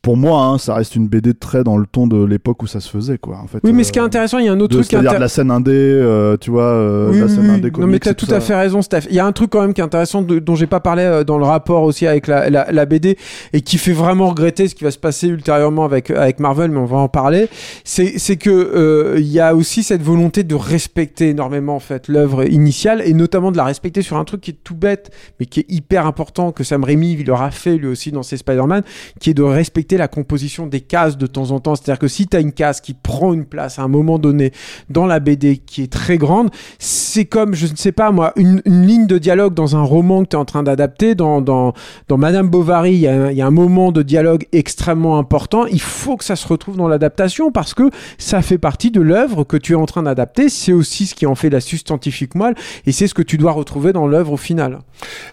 pour 0.00 0.16
moi, 0.16 0.44
hein, 0.44 0.58
ça 0.58 0.74
reste 0.74 0.94
une 0.94 1.08
BD 1.08 1.34
très 1.34 1.64
dans 1.64 1.76
le 1.76 1.86
ton 1.86 2.06
de 2.06 2.24
l'époque 2.24 2.62
où 2.62 2.68
ça 2.68 2.78
se 2.78 2.88
faisait, 2.88 3.18
quoi. 3.18 3.38
En 3.42 3.48
fait, 3.48 3.58
oui, 3.64 3.72
mais 3.72 3.82
ce 3.82 3.90
qui 3.90 3.98
est 3.98 4.02
intéressant, 4.02 4.38
il 4.38 4.46
y 4.46 4.48
a 4.48 4.52
un 4.52 4.60
autre 4.60 4.76
truc. 4.76 4.86
C'est-à-dire 4.88 5.18
la 5.18 5.28
scène 5.28 5.50
indé, 5.50 5.72
euh, 5.72 6.36
tu 6.36 6.52
vois, 6.52 6.62
euh, 6.62 7.20
la 7.20 7.28
scène 7.28 7.50
indé 7.50 7.70
comics, 7.72 7.78
Non, 7.78 7.86
mais 7.88 7.98
t'as 7.98 8.14
tout, 8.14 8.32
à 8.32 8.40
fait 8.40 8.54
raison, 8.54 8.80
Steph. 8.80 9.02
Il 9.10 9.16
y 9.16 9.18
a 9.18 9.26
un 9.26 9.32
truc 9.32 9.50
quand 9.50 9.60
même 9.60 9.74
qui 9.74 9.80
est 9.80 9.84
intéressant 9.84 10.22
dont 10.22 10.54
j'ai 10.54 10.68
pas 10.68 10.78
parlé 10.78 11.02
euh, 11.02 11.24
dans 11.24 11.36
le 11.36 11.44
rapport 11.44 11.82
aussi 11.82 12.06
avec 12.06 12.28
la, 12.28 12.48
la, 12.48 12.70
la, 12.70 12.86
BD 12.86 13.18
et 13.52 13.60
qui 13.60 13.76
fait 13.76 13.92
vraiment 13.92 14.28
regretter 14.28 14.68
ce 14.68 14.74
qui 14.76 14.84
va 14.84 14.92
se 14.92 14.98
passer 14.98 15.26
ultérieurement 15.26 15.84
avec 15.84 16.10
avec 16.10 16.38
Marvel, 16.38 16.70
mais 16.70 16.78
on 16.78 16.86
va 16.86 16.98
en 16.98 17.08
parler. 17.08 17.48
C'est 17.82 18.18
c'est 18.18 18.36
que 18.36 19.16
il 19.18 19.28
y 19.28 19.40
a 19.40 19.54
aussi 19.54 19.82
cette 19.82 20.02
volonté 20.02 20.44
de 20.44 20.54
respecter 20.54 21.30
énormément 21.30 21.74
en 21.74 21.80
fait 21.80 22.06
l'œuvre 22.08 22.44
initiale 22.48 23.02
et 23.04 23.14
notamment 23.14 23.50
de 23.50 23.56
la 23.56 23.64
respecter 23.64 24.02
sur 24.02 24.16
un 24.16 24.24
truc 24.24 24.42
qui 24.42 24.52
est 24.52 24.58
tout 24.62 24.76
bête, 24.76 25.10
mais 25.40 25.46
qui 25.46 25.60
est 25.60 25.66
hyper 25.68 26.06
important 26.06 26.52
que 26.52 26.62
Sam 26.62 26.84
Raimi 26.84 27.16
il 27.18 27.30
aura 27.30 27.50
fait 27.50 27.76
lui 27.76 27.88
aussi 27.88 28.12
dans 28.12 28.22
ses 28.22 28.36
Spider-Man, 28.36 28.82
qui 29.18 29.30
est 29.30 29.34
de 29.34 29.42
respecter 29.42 29.71
la 29.90 30.08
composition 30.08 30.66
des 30.66 30.80
cases 30.80 31.16
de 31.16 31.26
temps 31.26 31.50
en 31.50 31.60
temps. 31.60 31.74
C'est-à-dire 31.74 31.98
que 31.98 32.08
si 32.08 32.26
tu 32.26 32.36
as 32.36 32.40
une 32.40 32.52
case 32.52 32.80
qui 32.80 32.94
prend 32.94 33.32
une 33.32 33.44
place 33.44 33.78
à 33.78 33.82
un 33.82 33.88
moment 33.88 34.18
donné 34.18 34.52
dans 34.90 35.06
la 35.06 35.20
BD 35.20 35.58
qui 35.58 35.82
est 35.82 35.92
très 35.92 36.18
grande, 36.18 36.50
c'est 36.78 37.24
comme, 37.24 37.54
je 37.54 37.66
ne 37.66 37.76
sais 37.76 37.92
pas 37.92 38.10
moi, 38.10 38.32
une, 38.36 38.62
ligne 38.64 39.06
de 39.06 39.18
dialogue 39.18 39.54
dans 39.54 39.76
un 39.76 39.82
roman 39.82 40.22
que 40.22 40.30
tu 40.30 40.36
es 40.36 40.38
en 40.38 40.44
train 40.44 40.62
d'adapter. 40.62 41.14
Dans, 41.14 41.40
dans, 41.40 41.74
Madame 42.10 42.48
Bovary, 42.48 42.94
il 42.94 43.00
y, 43.00 43.06
a, 43.08 43.46
un 43.46 43.50
moment 43.50 43.90
de 43.90 44.02
dialogue 44.02 44.46
extrêmement 44.52 45.18
important. 45.18 45.66
Il 45.66 45.80
faut 45.80 46.16
que 46.16 46.24
ça 46.24 46.36
se 46.36 46.46
retrouve 46.46 46.76
dans 46.76 46.88
l'adaptation 46.88 47.50
parce 47.50 47.74
que 47.74 47.90
ça 48.18 48.42
fait 48.42 48.58
partie 48.58 48.90
de 48.90 49.00
l'œuvre 49.00 49.44
que 49.44 49.56
tu 49.56 49.72
es 49.72 49.76
en 49.76 49.86
train 49.86 50.02
d'adapter. 50.02 50.48
C'est 50.48 50.72
aussi 50.72 51.06
ce 51.06 51.14
qui 51.14 51.26
en 51.26 51.34
fait 51.34 51.50
la 51.50 51.60
substantifique 51.60 52.34
moelle 52.34 52.54
et 52.86 52.92
c'est 52.92 53.06
ce 53.06 53.14
que 53.14 53.22
tu 53.22 53.38
dois 53.38 53.52
retrouver 53.52 53.92
dans 53.92 54.06
l'œuvre 54.06 54.32
au 54.32 54.36
final. 54.36 54.78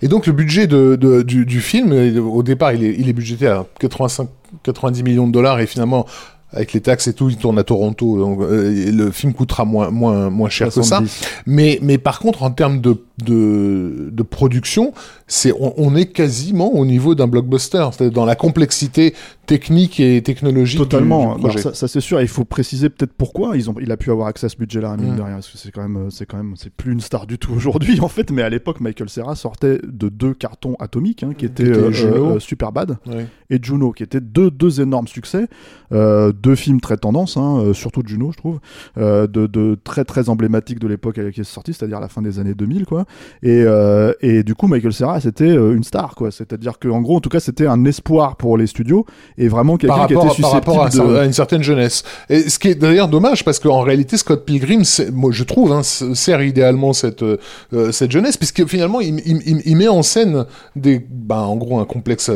Et 0.02 0.08
donc 0.08 0.26
le 0.26 0.34
budget 0.34 0.68
du, 0.68 1.62
film, 1.62 2.18
au 2.18 2.44
départ, 2.44 2.74
il 2.74 2.84
est, 2.84 2.96
il 2.98 3.14
budgété 3.14 3.48
à 3.48 3.66
85 3.80 4.29
90 4.64 5.04
millions 5.04 5.28
de 5.28 5.32
dollars 5.32 5.60
et 5.60 5.68
finalement 5.68 6.06
avec 6.52 6.74
les 6.74 6.82
taxes 6.82 7.08
et 7.08 7.14
tout, 7.14 7.30
il 7.30 7.38
tourne 7.38 7.60
à 7.60 7.64
Toronto, 7.64 8.18
donc 8.18 8.42
euh, 8.42 8.92
le 8.92 9.12
film 9.12 9.34
coûtera 9.34 9.66
moins 9.66 9.92
moins 9.92 10.32
moins 10.32 10.50
cher 10.50 10.74
que 10.74 10.82
ça. 10.82 11.04
Mais 11.46 11.80
mais 11.84 11.98
par 12.00 12.20
contre, 12.20 12.42
en 12.42 12.50
termes 12.50 12.82
de 12.82 13.04
de, 13.24 14.10
de 14.12 14.24
production, 14.24 14.94
c'est 15.28 15.52
on, 15.54 15.74
on, 15.78 15.96
est 15.96 16.08
quasiment 16.08 16.74
au 16.74 16.86
niveau 16.86 17.16
d'un 17.16 17.28
blockbuster, 17.28 17.88
c'est 17.98 18.10
dans 18.10 18.26
la 18.26 18.36
complexité 18.36 19.14
technique 19.46 20.00
et 20.00 20.22
technologique. 20.22 20.80
Totalement. 20.80 21.38
ça, 21.58 21.74
ça 21.74 21.88
c'est 21.88 22.02
sûr. 22.02 22.22
Il 22.22 22.28
faut 22.28 22.46
préciser 22.46 22.90
peut-être 22.90 23.14
pourquoi 23.14 23.58
ils 23.58 23.70
ont, 23.70 23.76
il 23.82 23.92
a 23.92 23.98
pu 23.98 24.12
avoir 24.12 24.28
accès 24.28 24.46
à 24.46 24.50
ce 24.50 24.58
budget-là, 24.58 24.96
mine 24.98 25.14
mm. 25.14 25.18
de 25.18 25.22
rien, 25.22 25.34
parce 25.36 25.50
que 25.50 25.58
c'est 25.58 25.72
quand 25.72 25.88
même, 25.88 26.12
c'est 26.12 26.26
quand 26.26 26.38
même, 26.38 26.54
c'est 26.56 26.72
plus 26.72 26.92
une 26.92 27.02
star 27.02 27.28
du 27.28 27.38
tout 27.38 27.54
aujourd'hui 27.54 28.00
en 28.02 28.08
fait. 28.08 28.32
Mais 28.32 28.42
à 28.42 28.50
l'époque, 28.50 28.80
Michael 28.82 29.10
Serra 29.10 29.36
sortait 29.36 29.80
de 29.84 30.10
deux 30.10 30.34
cartons 30.34 30.76
atomiques, 30.80 31.24
hein, 31.24 31.34
qui 31.38 31.46
étaient 31.46 31.64
euh, 31.64 31.92
euh, 31.94 32.40
Super 32.40 32.72
Bad 32.72 32.98
et 33.50 33.60
Juno, 33.62 33.92
qui 33.92 34.04
étaient 34.04 34.22
deux 34.22 34.52
deux 34.52 34.82
énormes 34.82 35.08
succès, 35.08 35.48
euh, 35.92 36.32
deux 36.32 36.56
films 36.56 36.82
très 36.82 36.98
tendance, 36.98 37.38
hein, 37.38 37.60
euh, 37.60 37.74
surtout 37.74 38.04
Juno, 38.06 38.32
je 38.32 38.38
trouve, 38.38 38.60
euh, 38.98 39.28
de, 39.28 39.48
de, 39.48 39.78
très 39.84 40.06
très 40.06 40.30
emblématiques 40.30 40.80
de 40.80 40.88
l'époque 40.88 41.20
qui 41.32 41.42
est 41.42 41.44
sorti, 41.44 41.74
c'est-à-dire 41.74 42.00
la 42.00 42.10
fin 42.10 42.22
des 42.22 42.40
années 42.40 42.54
2000, 42.54 42.86
quoi. 42.86 43.06
Et, 43.44 43.64
euh, 43.66 44.14
et 44.22 44.44
du 44.44 44.56
coup, 44.56 44.68
Michael 44.68 44.94
Serra, 44.94 45.20
c'était 45.22 45.46
euh, 45.46 45.76
une 45.76 45.84
star, 45.84 46.16
quoi. 46.16 46.32
C'est-à-dire 46.32 46.80
qu'en 46.80 47.02
gros, 47.02 47.18
en 47.18 47.20
tout 47.20 47.30
cas, 47.30 47.40
c'était 47.40 47.68
un 47.68 47.86
espoir 47.86 48.36
pour 48.36 48.58
les 48.58 48.68
studios 48.68 49.06
et 49.38 49.48
vraiment 49.48 49.78
quelqu'un 49.78 50.08
qui 50.08 50.14
était 50.14 50.30
susceptible 50.30 50.62
par 50.62 50.76
rapport 50.76 51.16
à, 51.16 51.26
une 51.26 51.34
certaine 51.34 51.64
jeunesse. 51.64 52.04
Et 52.30 52.50
ce 52.50 52.60
qui 52.60 52.70
est 52.70 52.76
d'ailleurs 52.76 53.08
dommage, 53.08 53.44
parce 53.46 53.60
qu'en 53.60 53.82
réalité, 53.82 54.18
Scott 54.18 54.46
Pilgrim, 54.46 54.84
moi, 55.14 55.32
je 55.32 55.44
trouve, 55.44 55.72
hein, 55.72 55.84
sert 55.84 56.42
idéalement 56.42 56.94
cette 56.94 57.24
euh, 57.24 57.38
cette 57.92 58.12
jeunesse, 58.12 58.38
puisque 58.38 58.66
finalement, 58.66 59.02
il, 59.02 59.22
il, 59.26 59.62
il, 59.66 59.76
met 59.76 59.88
en 59.88 60.04
scène 60.04 60.46
des, 60.76 61.00
ben, 61.10 61.38
en 61.38 61.56
gros, 61.56 61.80
un 61.80 61.86
complexe 61.86 62.30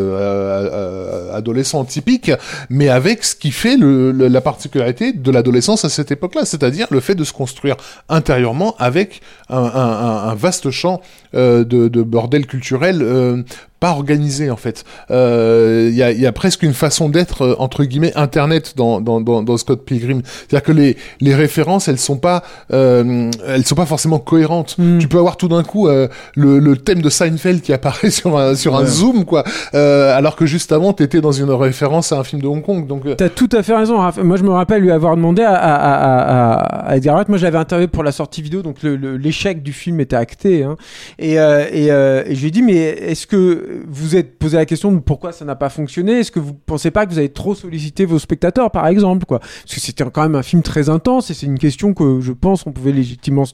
adolescent 1.34 1.84
typique, 1.86 2.32
mais 2.70 2.90
avec 2.90 3.24
ce 3.24 3.36
qui 3.36 3.52
fait 3.52 3.78
le, 3.78 4.12
la 4.12 4.42
particularité 4.42 5.14
de 5.14 5.32
l'adolescence 5.32 5.86
à 5.86 5.90
cette 5.90 6.12
époque-là, 6.12 6.46
c'est-à-dire 6.46 6.88
le 6.92 7.00
fait 7.00 7.16
de 7.16 7.24
se 7.24 7.34
construire 7.34 7.76
intérieurement 8.10 8.76
avec 8.80 9.22
un, 9.50 9.58
un, 9.58 10.30
un 10.30 10.36
vaste 10.36 10.63
champ 10.72 11.02
euh, 11.36 11.64
de, 11.64 11.88
de, 11.88 12.02
bordel 12.02 12.46
culturel 12.46 13.02
euh, 13.02 13.44
pas 13.84 13.90
organisé 13.90 14.50
en 14.50 14.56
fait. 14.56 14.86
Il 15.10 15.16
euh, 15.16 15.90
y, 15.92 16.02
a, 16.02 16.14
y, 16.14 16.26
a, 16.26 16.32
presque 16.32 16.64
une 16.64 16.74
façon 16.74 17.10
d'être 17.10 17.42
euh, 17.42 17.56
entre 17.60 17.84
guillemets 17.84 18.14
internet 18.16 18.76
dans, 18.78 19.02
dans, 19.02 19.20
dans, 19.20 19.44
dans 19.44 19.58
Scott 19.58 19.84
Pilgrim. 19.84 20.22
C'est-à-dire 20.24 20.64
que 20.64 20.72
les, 20.72 20.96
les 21.20 21.36
références 21.36 21.90
elles 21.90 22.00
sont 22.00 22.16
pas 22.16 22.44
euh, 22.72 23.30
elles 23.46 23.66
sont 23.66 23.76
pas 23.76 23.86
forcément 23.86 24.20
cohérentes. 24.20 24.76
Hmm. 24.78 25.00
Tu 25.00 25.10
peux 25.10 25.18
avoir 25.18 25.36
tout 25.36 25.50
d'un 25.50 25.64
coup 25.64 25.90
euh, 25.90 26.08
le, 26.34 26.60
le, 26.60 26.78
thème 26.78 27.02
de 27.02 27.10
Seinfeld 27.10 27.60
qui 27.60 27.74
apparaît 27.74 28.10
sur 28.22 28.38
un 28.38 28.56
sur 28.56 28.78
un 28.78 28.86
zoom 28.86 29.26
quoi, 29.26 29.44
alors 29.74 30.38
que 30.38 30.46
juste 30.46 30.72
avant 30.72 30.94
t'étais 30.94 31.20
dans 31.20 31.34
une 31.34 31.52
référence 31.52 32.14
à 32.14 32.20
un 32.20 32.24
film 32.24 32.42
de 32.42 32.48
Hong 32.48 32.62
Kong. 32.62 32.88
Donc 32.88 33.04
t'as 33.18 33.28
tout 33.28 33.50
à 33.52 33.64
fait 33.64 33.76
raison. 33.76 33.98
Moi 34.24 34.38
je 34.38 34.44
me 34.44 34.52
rappelle 34.52 34.82
lui 34.82 34.92
avoir 34.92 35.18
demandé 35.18 35.42
à, 35.42 35.56
à, 35.56 35.74
à, 35.74 36.88
à 36.88 36.96
Edgar 36.96 37.16
Wright. 37.16 37.28
Moi 37.28 37.38
j'avais 37.38 37.58
interviewé 37.58 37.90
pour 37.90 38.06
la 38.06 38.14
sortie 38.14 38.42
vidéo 38.42 38.62
donc 38.62 38.78
l'échec 38.82 39.62
du 39.62 39.74
film 39.74 40.00
était 40.00 40.16
acté 40.16 40.64
hein. 40.64 40.78
et 41.20 41.34
et, 41.34 41.88
et 41.88 42.36
je 42.36 42.40
lui 42.40 42.48
ai 42.48 42.52
dit 42.52 42.62
mais 42.62 42.76
est-ce 42.76 43.28
que 43.28 43.73
vous 43.88 44.16
êtes 44.16 44.38
posé 44.38 44.58
la 44.58 44.66
question 44.66 44.92
de 44.92 45.00
pourquoi 45.00 45.32
ça 45.32 45.46
n'a 45.46 45.56
pas 45.56 45.70
fonctionné. 45.70 46.20
Est-ce 46.20 46.32
que 46.32 46.40
vous 46.40 46.54
pensez 46.54 46.92
pas 46.92 47.06
que 47.06 47.12
vous 47.12 47.18
avez 47.18 47.30
trop 47.30 47.56
sollicité 47.56 48.06
vos 48.06 48.20
spectateurs, 48.20 48.72
par 48.72 48.88
exemple, 48.88 49.26
quoi? 49.26 49.40
Parce 49.40 49.76
que 49.76 49.80
c'était 49.80 50.04
quand 50.12 50.22
même 50.22 50.36
un 50.36 50.44
film 50.44 50.62
très 50.62 50.90
intense 50.90 51.30
et 51.32 51.34
c'est 51.34 51.46
une 51.46 51.60
question 51.60 51.94
que 51.94 52.20
je 52.22 52.32
pense 52.32 52.64
qu'on 52.64 52.72
pouvait 52.72 52.92
légitimement 52.92 53.46
se, 53.46 53.54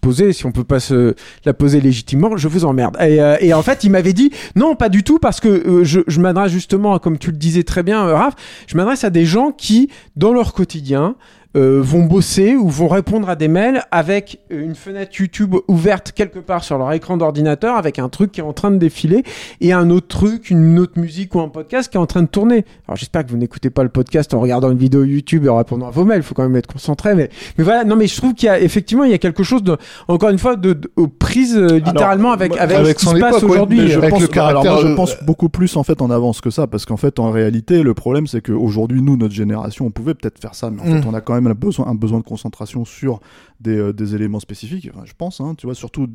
poser. 0.00 0.32
Si 0.32 0.46
on 0.46 0.52
peut 0.52 0.64
pas 0.64 0.80
se 0.80 1.14
la 1.44 1.54
poser 1.54 1.80
légitimement, 1.80 2.36
je 2.36 2.48
vous 2.48 2.64
emmerde. 2.64 2.96
Et, 3.00 3.20
euh, 3.20 3.56
en 3.56 3.62
fait, 3.62 3.84
il 3.84 3.90
m'avait 3.90 4.12
dit 4.12 4.30
non, 4.56 4.76
pas 4.76 4.88
du 4.88 5.02
tout, 5.02 5.18
parce 5.18 5.40
que 5.40 5.48
euh, 5.48 5.84
je, 5.84 6.00
je 6.06 6.20
m'adresse 6.20 6.52
justement, 6.52 6.98
comme 6.98 7.18
tu 7.18 7.30
le 7.30 7.36
disais 7.36 7.62
très 7.62 7.82
bien, 7.82 8.06
euh, 8.06 8.14
Raph, 8.14 8.34
je 8.66 8.76
m'adresse 8.76 9.04
à 9.04 9.10
des 9.10 9.24
gens 9.24 9.52
qui, 9.52 9.90
dans 10.16 10.32
leur 10.32 10.52
quotidien, 10.52 11.16
euh, 11.56 11.80
vont 11.82 12.04
bosser 12.04 12.54
ou 12.54 12.68
vont 12.68 12.86
répondre 12.86 13.28
à 13.28 13.34
des 13.34 13.48
mails 13.48 13.82
avec 13.90 14.38
une 14.50 14.76
fenêtre 14.76 15.10
YouTube 15.18 15.56
ouverte 15.66 16.12
quelque 16.12 16.38
part 16.38 16.62
sur 16.62 16.78
leur 16.78 16.92
écran 16.92 17.16
d'ordinateur 17.16 17.76
avec 17.76 17.98
un 17.98 18.08
truc 18.08 18.30
qui 18.30 18.40
est 18.40 18.44
en 18.44 18.52
train 18.52 18.70
de 18.70 18.76
défiler 18.76 19.24
et 19.60 19.72
un 19.72 19.90
autre 19.90 20.06
truc, 20.06 20.50
une 20.50 20.78
autre 20.78 21.00
musique 21.00 21.34
ou 21.34 21.40
un 21.40 21.48
podcast 21.48 21.90
qui 21.90 21.96
est 21.96 22.00
en 22.00 22.06
train 22.06 22.22
de 22.22 22.28
tourner. 22.28 22.64
Alors 22.86 22.96
j'espère 22.96 23.26
que 23.26 23.32
vous 23.32 23.36
n'écoutez 23.36 23.70
pas 23.70 23.82
le 23.82 23.88
podcast 23.88 24.32
en 24.32 24.40
regardant 24.40 24.70
une 24.70 24.78
vidéo 24.78 25.02
YouTube 25.02 25.44
et 25.44 25.48
en 25.48 25.56
répondant 25.56 25.88
à 25.88 25.90
vos 25.90 26.04
mails. 26.04 26.20
Il 26.20 26.22
faut 26.22 26.36
quand 26.36 26.44
même 26.44 26.54
être 26.54 26.72
concentré. 26.72 27.16
Mais, 27.16 27.30
mais 27.58 27.64
voilà, 27.64 27.82
non 27.82 27.96
mais 27.96 28.06
je 28.06 28.16
trouve 28.16 28.34
qu'il 28.34 28.46
y 28.46 28.50
a 28.50 28.60
effectivement 28.60 29.02
il 29.02 29.10
y 29.10 29.14
a 29.14 29.18
quelque 29.18 29.42
chose 29.42 29.64
de 29.64 29.76
encore 30.06 30.30
une 30.30 30.38
fois 30.38 30.54
de, 30.54 30.80
aux 30.94 31.08
prises 31.08 31.56
euh, 31.56 31.80
littéralement 31.80 32.30
avec 32.30 32.56
avec, 32.56 33.00
ce 33.00 33.06
qui 33.06 33.06
se 33.06 33.18
passe 33.18 33.42
aujourd'hui. 33.42 33.88
je, 33.88 33.98
pense, 33.98 34.22
je 34.22 34.94
pense 34.94 35.16
beaucoup 35.24 35.48
plus 35.48 35.76
en 35.76 35.82
fait 35.82 36.00
en 36.00 36.10
avance 36.10 36.40
que 36.40 36.50
ça 36.50 36.68
parce 36.68 36.86
qu'en 36.86 36.96
fait 36.96 37.18
en 37.18 37.32
réalité 37.32 37.82
le 37.82 37.94
problème 37.94 38.28
c'est 38.28 38.40
qu'aujourd'hui 38.40 39.02
nous 39.02 39.16
notre 39.16 39.34
génération 39.34 39.86
on 39.86 39.90
pouvait 39.90 40.14
peut-être 40.14 40.38
faire 40.38 40.54
ça 40.54 40.70
mais 40.70 40.80
en 40.80 40.84
fait 40.84 41.00
mm. 41.00 41.08
on 41.08 41.14
a 41.14 41.20
quand 41.20 41.34
même 41.34 41.39
un 41.46 41.54
besoin, 41.54 41.86
un 41.86 41.94
besoin 41.94 42.18
de 42.18 42.24
concentration 42.24 42.84
sur 42.84 43.20
des, 43.60 43.76
euh, 43.76 44.14
éléments 44.14 44.40
spécifiques, 44.40 44.90
je 45.04 45.12
pense, 45.16 45.40
hein, 45.40 45.54
tu 45.56 45.66
vois, 45.66 45.74
surtout, 45.74 46.08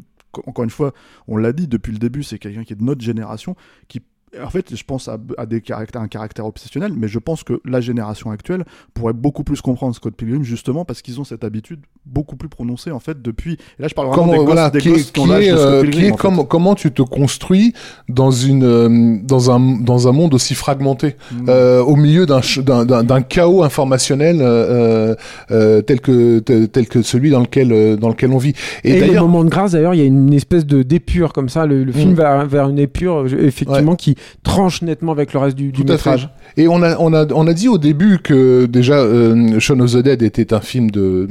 encore 0.45 0.64
une 0.64 0.69
fois, 0.69 0.93
on 1.27 1.38
l'a 1.38 1.53
dit 1.53 1.68
depuis 1.68 1.91
le 1.91 1.99
début, 1.99 2.23
c'est 2.23 2.39
quelqu'un 2.39 2.64
qui 2.64 2.73
est 2.73 2.77
de 2.77 2.84
notre 2.84 3.02
génération, 3.02 3.56
qui 3.88 4.02
en 4.43 4.49
fait, 4.49 4.75
je 4.75 4.83
pense 4.83 5.07
à, 5.07 5.17
à 5.37 5.45
des 5.45 5.61
caractères, 5.61 6.01
un 6.01 6.07
caractère 6.07 6.45
obsessionnel, 6.45 6.93
mais 6.95 7.07
je 7.07 7.19
pense 7.19 7.43
que 7.43 7.61
la 7.65 7.81
génération 7.81 8.31
actuelle 8.31 8.63
pourrait 8.93 9.13
beaucoup 9.13 9.43
plus 9.43 9.61
comprendre 9.61 9.95
Scott 9.95 10.15
Pilgrim 10.15 10.43
justement 10.43 10.85
parce 10.85 11.01
qu'ils 11.01 11.19
ont 11.19 11.23
cette 11.23 11.43
habitude 11.43 11.79
beaucoup 12.05 12.35
plus 12.35 12.49
prononcée 12.49 12.91
en 12.91 12.99
fait 12.99 13.21
depuis. 13.21 13.53
Et 13.53 13.81
là, 13.81 13.87
je 13.87 13.93
parle 13.93 14.07
vraiment 14.07 14.23
Comment, 14.27 14.37
des 14.39 14.45
voilà, 14.45 14.63
gosses, 14.69 14.71
des 14.73 14.79
qui 14.81 14.89
gosses 14.89 15.01
est, 15.01 15.11
qui 15.13 15.19
ont 15.19 15.23
qui 15.23 15.29
l'âge 15.29 15.43
est, 15.47 15.51
de 15.51 15.57
Scott 15.57 15.67
euh, 15.73 15.81
Pilgrim, 15.81 16.01
qui 16.01 16.07
est 16.07 16.11
en 16.11 16.15
fait. 16.15 16.21
comment, 16.21 16.43
comment 16.45 16.75
tu 16.75 16.91
te 16.91 17.01
construis 17.01 17.73
dans 18.09 18.31
une 18.31 18.63
euh, 18.63 19.17
dans 19.23 19.51
un 19.51 19.59
dans 19.81 20.07
un 20.07 20.11
monde 20.11 20.33
aussi 20.33 20.55
fragmenté 20.55 21.15
Mm. 21.31 21.45
euh, 21.49 21.81
au 21.83 21.95
milieu 21.95 22.25
d'un 22.25 22.41
d'un 22.63 22.85
d'un- 22.85 23.03
d'un 23.03 23.21
chaos 23.21 23.63
informationnel 23.63 24.37
euh, 24.41 25.15
euh, 25.51 25.81
tel 25.81 25.99
que 26.01 26.39
tel, 26.39 26.87
que 26.87 27.01
celui 27.01 27.29
dans 27.29 27.39
lequel 27.41 27.71
euh, 27.71 27.95
dans 27.95 28.09
lequel 28.09 28.31
on 28.31 28.37
vit 28.37 28.53
Et, 28.83 28.91
et, 28.97 29.01
les 29.07 29.19
moments 29.19 29.43
de 29.43 29.49
grâce, 29.49 29.71
d'ailleurs, 29.71 29.93
il 29.93 29.99
y 29.99 30.03
a 30.03 30.05
une 30.05 30.33
espèce 30.33 30.65
de 30.65 30.83
d'épure 30.83 31.33
comme 31.33 31.49
ça. 31.49 31.65
Le, 31.65 31.83
le 31.83 31.91
film 31.91 32.11
Mm. 32.11 32.15
va 32.15 32.45
vers 32.45 32.69
une 32.69 32.79
épure, 32.79 33.23
euh, 33.25 33.45
effectivement, 33.45 33.95
qui 33.95 34.15
tranche 34.43 34.81
nettement 34.81 35.11
avec 35.11 35.34
le 35.34 35.39
reste 35.39 35.56
du, 35.56 35.72
du 35.72 35.81
fait. 35.84 35.91
métrage. 35.91 36.30
Et 36.57 36.68
on 36.68 36.81
a, 36.84 36.97
on 36.99 37.14
a, 37.14 37.26
on 37.34 37.47
a 37.47 37.53
dit 37.53 37.68
au 37.68 37.77
début 37.77 38.19
que 38.19 38.65
déjà 38.65 38.95
euh, 38.95 39.60
Shaun 39.60 39.80
of 39.81 39.91
the 39.93 39.97
Dead 39.97 40.22
était 40.22 40.53
un 40.53 40.61
film 40.61 40.91
de, 40.91 41.27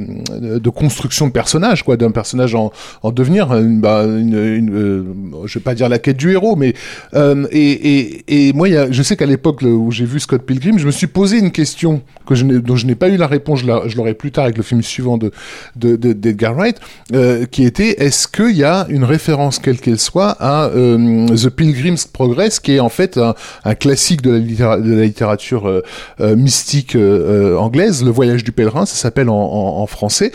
de 0.59 0.69
construction 0.69 1.27
de 1.27 1.31
personnage, 1.31 1.83
quoi, 1.83 1.97
d'un 1.97 2.11
personnage 2.11 2.55
en, 2.55 2.71
en 3.03 3.11
devenir. 3.11 3.53
Une, 3.53 3.79
bah, 3.81 4.03
une, 4.05 4.37
une, 4.37 4.75
euh, 4.75 5.03
je 5.45 5.59
vais 5.59 5.63
pas 5.63 5.75
dire 5.75 5.89
la 5.89 5.99
quête 5.99 6.17
du 6.17 6.31
héros, 6.31 6.55
mais 6.55 6.73
euh, 7.13 7.47
et, 7.51 7.71
et, 7.99 8.47
et 8.49 8.53
moi, 8.53 8.67
y 8.69 8.75
a, 8.77 8.91
je 8.91 9.01
sais 9.03 9.15
qu'à 9.15 9.25
l'époque 9.25 9.61
où 9.61 9.91
j'ai 9.91 10.05
vu 10.05 10.19
Scott 10.19 10.41
Pilgrim, 10.43 10.77
je 10.77 10.85
me 10.85 10.91
suis 10.91 11.07
posé 11.07 11.39
une 11.39 11.51
question 11.51 12.01
que 12.27 12.35
je 12.35 12.45
dont 12.45 12.75
je 12.75 12.85
n'ai 12.85 12.95
pas 12.95 13.09
eu 13.09 13.17
la 13.17 13.27
réponse. 13.27 13.61
Je, 13.61 13.67
la- 13.67 13.83
je 13.87 13.95
l'aurai 13.97 14.13
plus 14.13 14.31
tard 14.31 14.45
avec 14.45 14.57
le 14.57 14.63
film 14.63 14.81
suivant 14.81 15.17
de 15.17 15.31
de, 15.75 15.95
de- 15.95 16.13
d'Edgar 16.13 16.53
Wright, 16.55 16.79
euh, 17.13 17.45
qui 17.45 17.63
était 17.63 18.03
est-ce 18.03 18.27
qu'il 18.27 18.55
y 18.55 18.63
a 18.63 18.85
une 18.89 19.03
référence 19.03 19.59
quelle 19.59 19.79
qu'elle 19.79 19.99
soit 19.99 20.35
à 20.39 20.65
euh, 20.69 21.27
The 21.27 21.49
Pilgrim's 21.49 22.05
Progress, 22.05 22.59
qui 22.59 22.73
est 22.73 22.79
en 22.85 22.89
fait 22.89 23.17
un, 23.17 23.75
classique 23.75 24.21
de 24.21 24.31
la, 24.31 24.77
littérature 24.77 25.67
euh, 25.67 25.83
euh, 26.21 26.35
mystique 26.35 26.95
euh, 26.95 27.57
anglaise, 27.57 28.03
Le 28.03 28.11
Voyage 28.11 28.43
du 28.43 28.51
pèlerin, 28.51 28.85
ça 28.85 28.95
s'appelle 28.95 29.29
en, 29.29 29.85
français, 29.87 30.31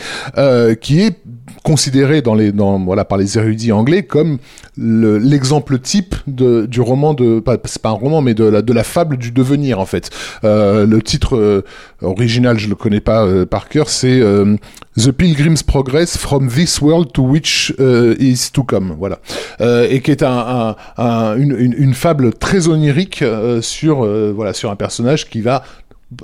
qui 0.81 1.01
est 1.01 1.17
considéré 1.63 2.21
dans 2.21 2.33
les, 2.35 2.51
dans, 2.51 2.79
voilà, 2.79 3.05
par 3.05 3.17
les 3.17 3.37
érudits 3.37 3.71
anglais 3.71 4.03
comme 4.03 4.37
le- 4.77 5.17
l'exemple 5.17 5.79
type 5.79 6.15
de, 6.27 6.65
du 6.65 6.81
roman 6.81 7.13
de, 7.13 7.43
c'est 7.65 7.81
pas 7.81 7.89
un 7.89 7.93
roman, 7.93 8.21
mais 8.21 8.33
de 8.33 8.43
la, 8.45 8.61
de 8.61 8.73
la 8.73 8.83
fable 8.83 9.17
du 9.17 9.31
devenir 9.31 9.79
en 9.79 9.85
fait. 9.85 10.09
Euh, 10.43 10.85
le 10.85 11.01
titre 11.01 11.35
euh, 11.37 11.63
original, 12.01 12.57
je 12.57 12.67
le 12.67 12.75
connais 12.75 12.99
pas 13.01 13.25
euh, 13.25 13.45
par 13.45 13.69
cœur, 13.69 13.89
c'est 13.89 14.21
The 14.97 15.11
Pilgrim's 15.11 15.63
Progress 15.63 16.17
from 16.17 16.47
this 16.49 16.81
world 16.81 17.11
to 17.13 17.21
which 17.23 17.73
is 18.19 18.49
to 18.51 18.63
come. 18.63 18.95
Voilà, 18.97 19.19
et 19.89 20.01
qui 20.01 20.11
est 20.11 20.23
un, 20.23 20.75
un- 20.97 21.03
un- 21.03 21.35
une, 21.37 21.73
une, 21.77 21.93
fable 21.93 22.33
très 22.33 22.67
onirique 22.67 23.23
sur 23.61 24.05
voilà 24.33 24.53
sur 24.53 24.71
un 24.71 24.75
personnage 24.75 25.29
qui 25.29 25.41
va 25.41 25.63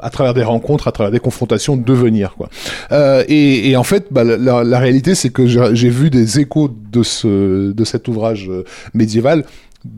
à 0.01 0.09
travers 0.09 0.33
des 0.33 0.43
rencontres, 0.43 0.87
à 0.87 0.91
travers 0.91 1.11
des 1.11 1.19
confrontations, 1.19 1.77
devenir 1.77 2.35
quoi. 2.35 2.49
Euh, 2.91 3.23
et, 3.27 3.69
et 3.69 3.77
en 3.77 3.83
fait, 3.83 4.07
bah, 4.11 4.23
la, 4.23 4.63
la 4.63 4.79
réalité, 4.79 5.15
c'est 5.15 5.29
que 5.29 5.47
j'ai 5.47 5.89
vu 5.89 6.09
des 6.09 6.39
échos 6.39 6.69
de 6.91 7.03
ce 7.03 7.71
de 7.71 7.83
cet 7.85 8.07
ouvrage 8.07 8.49
euh, 8.49 8.63
médiéval 8.93 9.45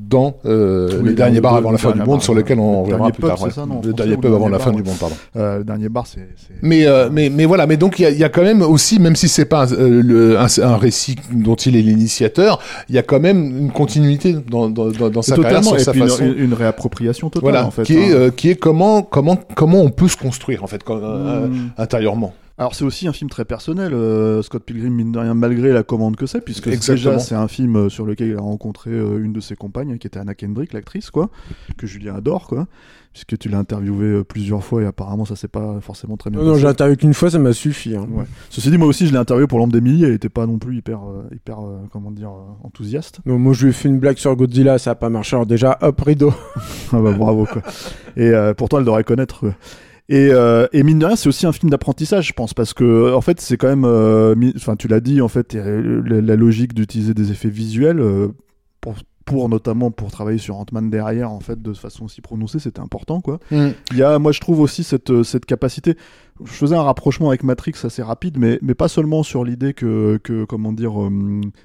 dans 0.10 0.38
euh, 0.46 0.90
Oui, 1.02 1.10
le 1.10 1.14
dernier 1.16 1.42
bar 1.42 1.56
avant 1.56 1.72
la 1.72 1.78
fin 1.78 1.92
du 1.92 2.02
monde, 2.02 2.22
sur 2.22 2.34
lequel 2.34 2.60
on 2.60 2.84
reviendra 2.84 3.12
plus 3.12 3.24
tard. 3.24 3.38
le 3.84 3.94
dernier 3.94 4.18
pub 4.18 4.34
avant 4.34 4.50
la 4.50 4.60
fin 4.60 4.72
du 4.72 4.84
monde, 4.84 4.98
pardon. 5.00 5.16
Euh, 5.36 5.60
le 5.60 5.64
dernier 5.64 5.90
bar, 5.90 6.06
c'est. 6.08 6.28
Mais, 6.62 6.86
euh, 6.86 7.10
mais, 7.12 7.30
mais 7.30 7.46
voilà, 7.46 7.68
mais 7.68 7.78
donc 7.78 8.00
il 8.00 8.04
y 8.04 8.06
a, 8.06 8.10
il 8.10 8.18
y 8.18 8.24
a 8.24 8.30
quand 8.30 8.42
même 8.44 8.62
aussi, 8.62 9.00
même 9.00 9.16
si 9.16 9.28
c'est 9.28 9.46
pas 9.46 9.72
euh, 9.72 10.02
le, 10.04 10.38
un, 10.40 10.48
un 10.64 10.78
récit 10.78 11.16
dont 11.32 11.56
il 11.56 11.76
est 11.76 11.82
l'initiateur, 11.82 12.60
il 12.90 12.96
y 12.96 12.98
a 12.98 13.04
quand 13.04 13.20
même 13.20 13.58
une 13.58 13.72
continuité 13.72 14.34
dans, 14.50 14.70
dans, 14.70 14.90
dans, 14.90 15.10
dans 15.10 15.22
sa 15.22 15.36
carrière, 15.36 15.64
sur 15.64 15.76
et 15.76 15.80
sa 15.80 15.94
façon. 15.94 16.24
une, 16.26 16.38
une 16.46 16.54
réappropriation 16.54 17.30
totale 17.30 17.42
voilà, 17.52 17.66
en 17.68 17.72
fait. 17.72 17.84
qui 17.84 17.98
est 17.98 18.14
hein. 18.14 18.30
qui 18.36 18.50
est 18.50 18.56
comment 18.56 19.02
comment 19.02 19.38
comment 19.56 19.82
on 19.82 19.90
peut 19.90 20.08
se 20.08 20.18
construire 20.18 20.64
en 20.64 20.68
fait 20.68 20.84
quand- 20.84 21.00
euh, 21.02 21.48
Mm. 21.48 21.70
intérieurement. 21.78 22.34
Alors 22.60 22.76
c'est 22.76 22.84
aussi 22.84 23.08
un 23.08 23.14
film 23.14 23.30
très 23.30 23.46
personnel, 23.46 23.94
euh, 23.94 24.42
Scott 24.42 24.64
Pilgrim 24.66 24.94
mine 24.94 25.14
de 25.14 25.20
rien, 25.20 25.34
malgré 25.34 25.72
la 25.72 25.82
commande 25.84 26.18
que 26.18 26.26
c'est, 26.26 26.42
puisque 26.42 26.68
Exactement. 26.68 27.14
déjà 27.16 27.20
c'est 27.20 27.34
un 27.36 27.48
film 27.48 27.78
euh, 27.78 27.90
sur 27.90 28.06
lequel 28.06 28.28
il 28.28 28.36
a 28.36 28.42
rencontré 28.42 28.92
euh, 28.92 29.24
une 29.24 29.32
de 29.32 29.40
ses 29.40 29.56
compagnes, 29.56 29.98
qui 29.98 30.08
était 30.08 30.20
Anna 30.20 30.36
Kendrick, 30.36 30.74
l'actrice, 30.74 31.10
quoi, 31.10 31.30
que 31.78 31.88
Julien 31.88 32.16
adore, 32.16 32.48
quoi, 32.48 32.68
puisque 33.14 33.38
tu 33.38 33.48
l'as 33.48 33.60
interviewé 33.60 34.08
euh, 34.08 34.24
plusieurs 34.26 34.62
fois 34.62 34.82
et 34.82 34.86
apparemment 34.86 35.24
ça 35.24 35.38
s'est 35.38 35.48
pas 35.48 35.80
forcément 35.80 36.18
très 36.18 36.32
bien 36.32 36.42
Non, 36.42 36.48
non, 36.48 36.56
j'ai 36.56 36.68
interviewé 36.68 36.98
qu'une 36.98 37.14
fois, 37.14 37.32
ça 37.32 37.40
m'a 37.40 37.54
suffi. 37.54 37.96
hein. 37.96 38.06
Ouais. 38.12 38.26
Ceci 38.50 38.70
dit, 38.70 38.78
moi 38.78 38.90
aussi 38.90 39.08
je 39.08 39.14
l'ai 39.14 39.18
interviewé 39.20 39.48
pour 39.48 39.60
l'ombre 39.60 39.72
d'Emily, 39.72 40.04
elle 40.04 40.12
était 40.14 40.28
pas 40.28 40.46
non 40.46 40.58
plus 40.58 40.76
hyper, 40.76 41.00
euh, 41.08 41.30
hyper, 41.34 41.60
comment 41.94 42.12
dire, 42.12 42.32
enthousiaste. 42.66 43.20
Non, 43.26 43.40
moi, 43.40 43.54
je 43.54 43.64
lui 43.64 43.70
ai 43.70 43.74
fait 43.74 43.88
une 43.88 44.00
blague 44.00 44.18
sur 44.18 44.36
Godzilla, 44.36 44.78
ça 44.80 44.92
a 44.92 44.96
pas 44.96 45.08
marché. 45.08 45.38
Alors 45.38 45.46
déjà, 45.46 45.78
hop, 45.82 46.02
rideau. 46.02 46.34
Ah 46.92 47.00
bah 47.00 47.14
bravo 47.14 47.46
quoi. 47.46 47.62
Et 48.18 48.34
pourtant 48.58 48.80
elle 48.80 48.86
devrait 48.86 49.06
connaître. 49.06 49.46
Euh. 50.12 50.14
Et, 50.14 50.32
euh, 50.32 50.68
et 50.74 50.84
mine 50.84 51.00
de 51.00 51.06
rien, 51.06 51.16
c'est 51.16 51.30
aussi 51.30 51.46
un 51.46 51.52
film 51.52 51.70
d'apprentissage, 51.70 52.28
je 52.28 52.34
pense, 52.34 52.54
parce 52.54 52.74
que 52.74 53.14
en 53.14 53.22
fait, 53.22 53.40
c'est 53.42 53.58
quand 53.58 53.68
même, 53.68 53.86
euh, 53.86 54.36
enfin, 54.56 54.76
tu 54.76 54.88
l'as 54.88 55.00
dit, 55.00 55.22
en 55.22 55.28
fait, 55.28 55.56
euh, 55.56 56.02
la, 56.06 56.36
logique 56.36 56.74
d'utiliser 56.74 57.14
des 57.14 57.32
effets 57.32 57.50
visuels 57.50 58.00
euh, 58.00 58.30
pour, 59.30 59.48
notamment 59.48 59.92
pour 59.92 60.10
travailler 60.12 60.40
sur 60.40 60.58
Ant-Man 60.58 60.90
derrière, 60.90 61.32
en 61.32 61.40
fait, 61.40 61.62
de 61.62 61.74
façon 61.74 62.06
aussi 62.06 62.20
prononcée, 62.22 62.58
c'était 62.60 62.80
important, 62.82 63.22
quoi. 63.22 63.40
Il 63.92 63.98
y 63.98 64.04
a, 64.04 64.18
moi, 64.20 64.32
je 64.32 64.40
trouve 64.40 64.60
aussi 64.60 64.84
cette, 64.84 65.12
euh, 65.12 65.24
cette 65.24 65.46
capacité. 65.46 65.96
Je 66.44 66.52
faisais 66.52 66.76
un 66.76 66.82
rapprochement 66.82 67.30
avec 67.30 67.44
Matrix 67.44 67.74
assez 67.84 68.02
rapide, 68.02 68.38
mais, 68.40 68.60
mais 68.62 68.74
pas 68.74 68.88
seulement 68.88 69.24
sur 69.24 69.44
l'idée 69.44 69.74
que, 69.74 70.18
que, 70.24 70.46
comment 70.46 70.74
dire, 70.74 71.00
euh, 71.02 71.10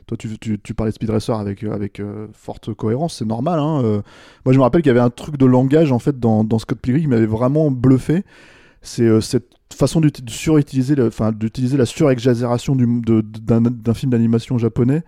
toi, 0.06 0.16
tu, 0.18 0.38
tu, 0.38 0.58
tu 0.60 0.74
parlais 0.74 0.90
de 0.90 0.94
Speed 0.96 1.10
Racer 1.10 1.36
avec, 1.38 1.62
euh, 1.64 1.72
avec 1.72 2.00
euh, 2.00 2.26
forte 2.34 2.74
cohérence, 2.74 3.16
c'est 3.18 3.24
normal. 3.24 3.58
Hein, 3.60 3.82
euh. 3.84 4.02
moi, 4.44 4.52
je 4.52 4.58
me 4.58 4.62
rappelle 4.62 4.82
qu'il 4.82 4.90
y 4.90 4.96
avait 4.96 5.00
un 5.00 5.10
truc 5.10 5.36
de 5.38 5.46
langage, 5.46 5.90
en 5.92 5.98
fait, 5.98 6.20
dans, 6.20 6.44
dans 6.44 6.58
Scott 6.58 6.78
Pilgrim 6.80 7.02
qui 7.02 7.08
m'avait 7.08 7.26
vraiment 7.26 7.70
bluffé. 7.70 8.24
C'est 8.82 9.20
cette 9.22 9.48
façon 9.72 10.00
d'uti- 10.00 10.22
de 10.22 10.30
surutiliser, 10.30 10.94
le- 10.94 11.06
enfin, 11.06 11.32
d'utiliser 11.32 11.76
la 11.78 11.86
surexagération 11.86 12.76
d'un 12.76 13.94
film 13.94 14.12
d'animation 14.12 14.58
japonais. 14.58 15.02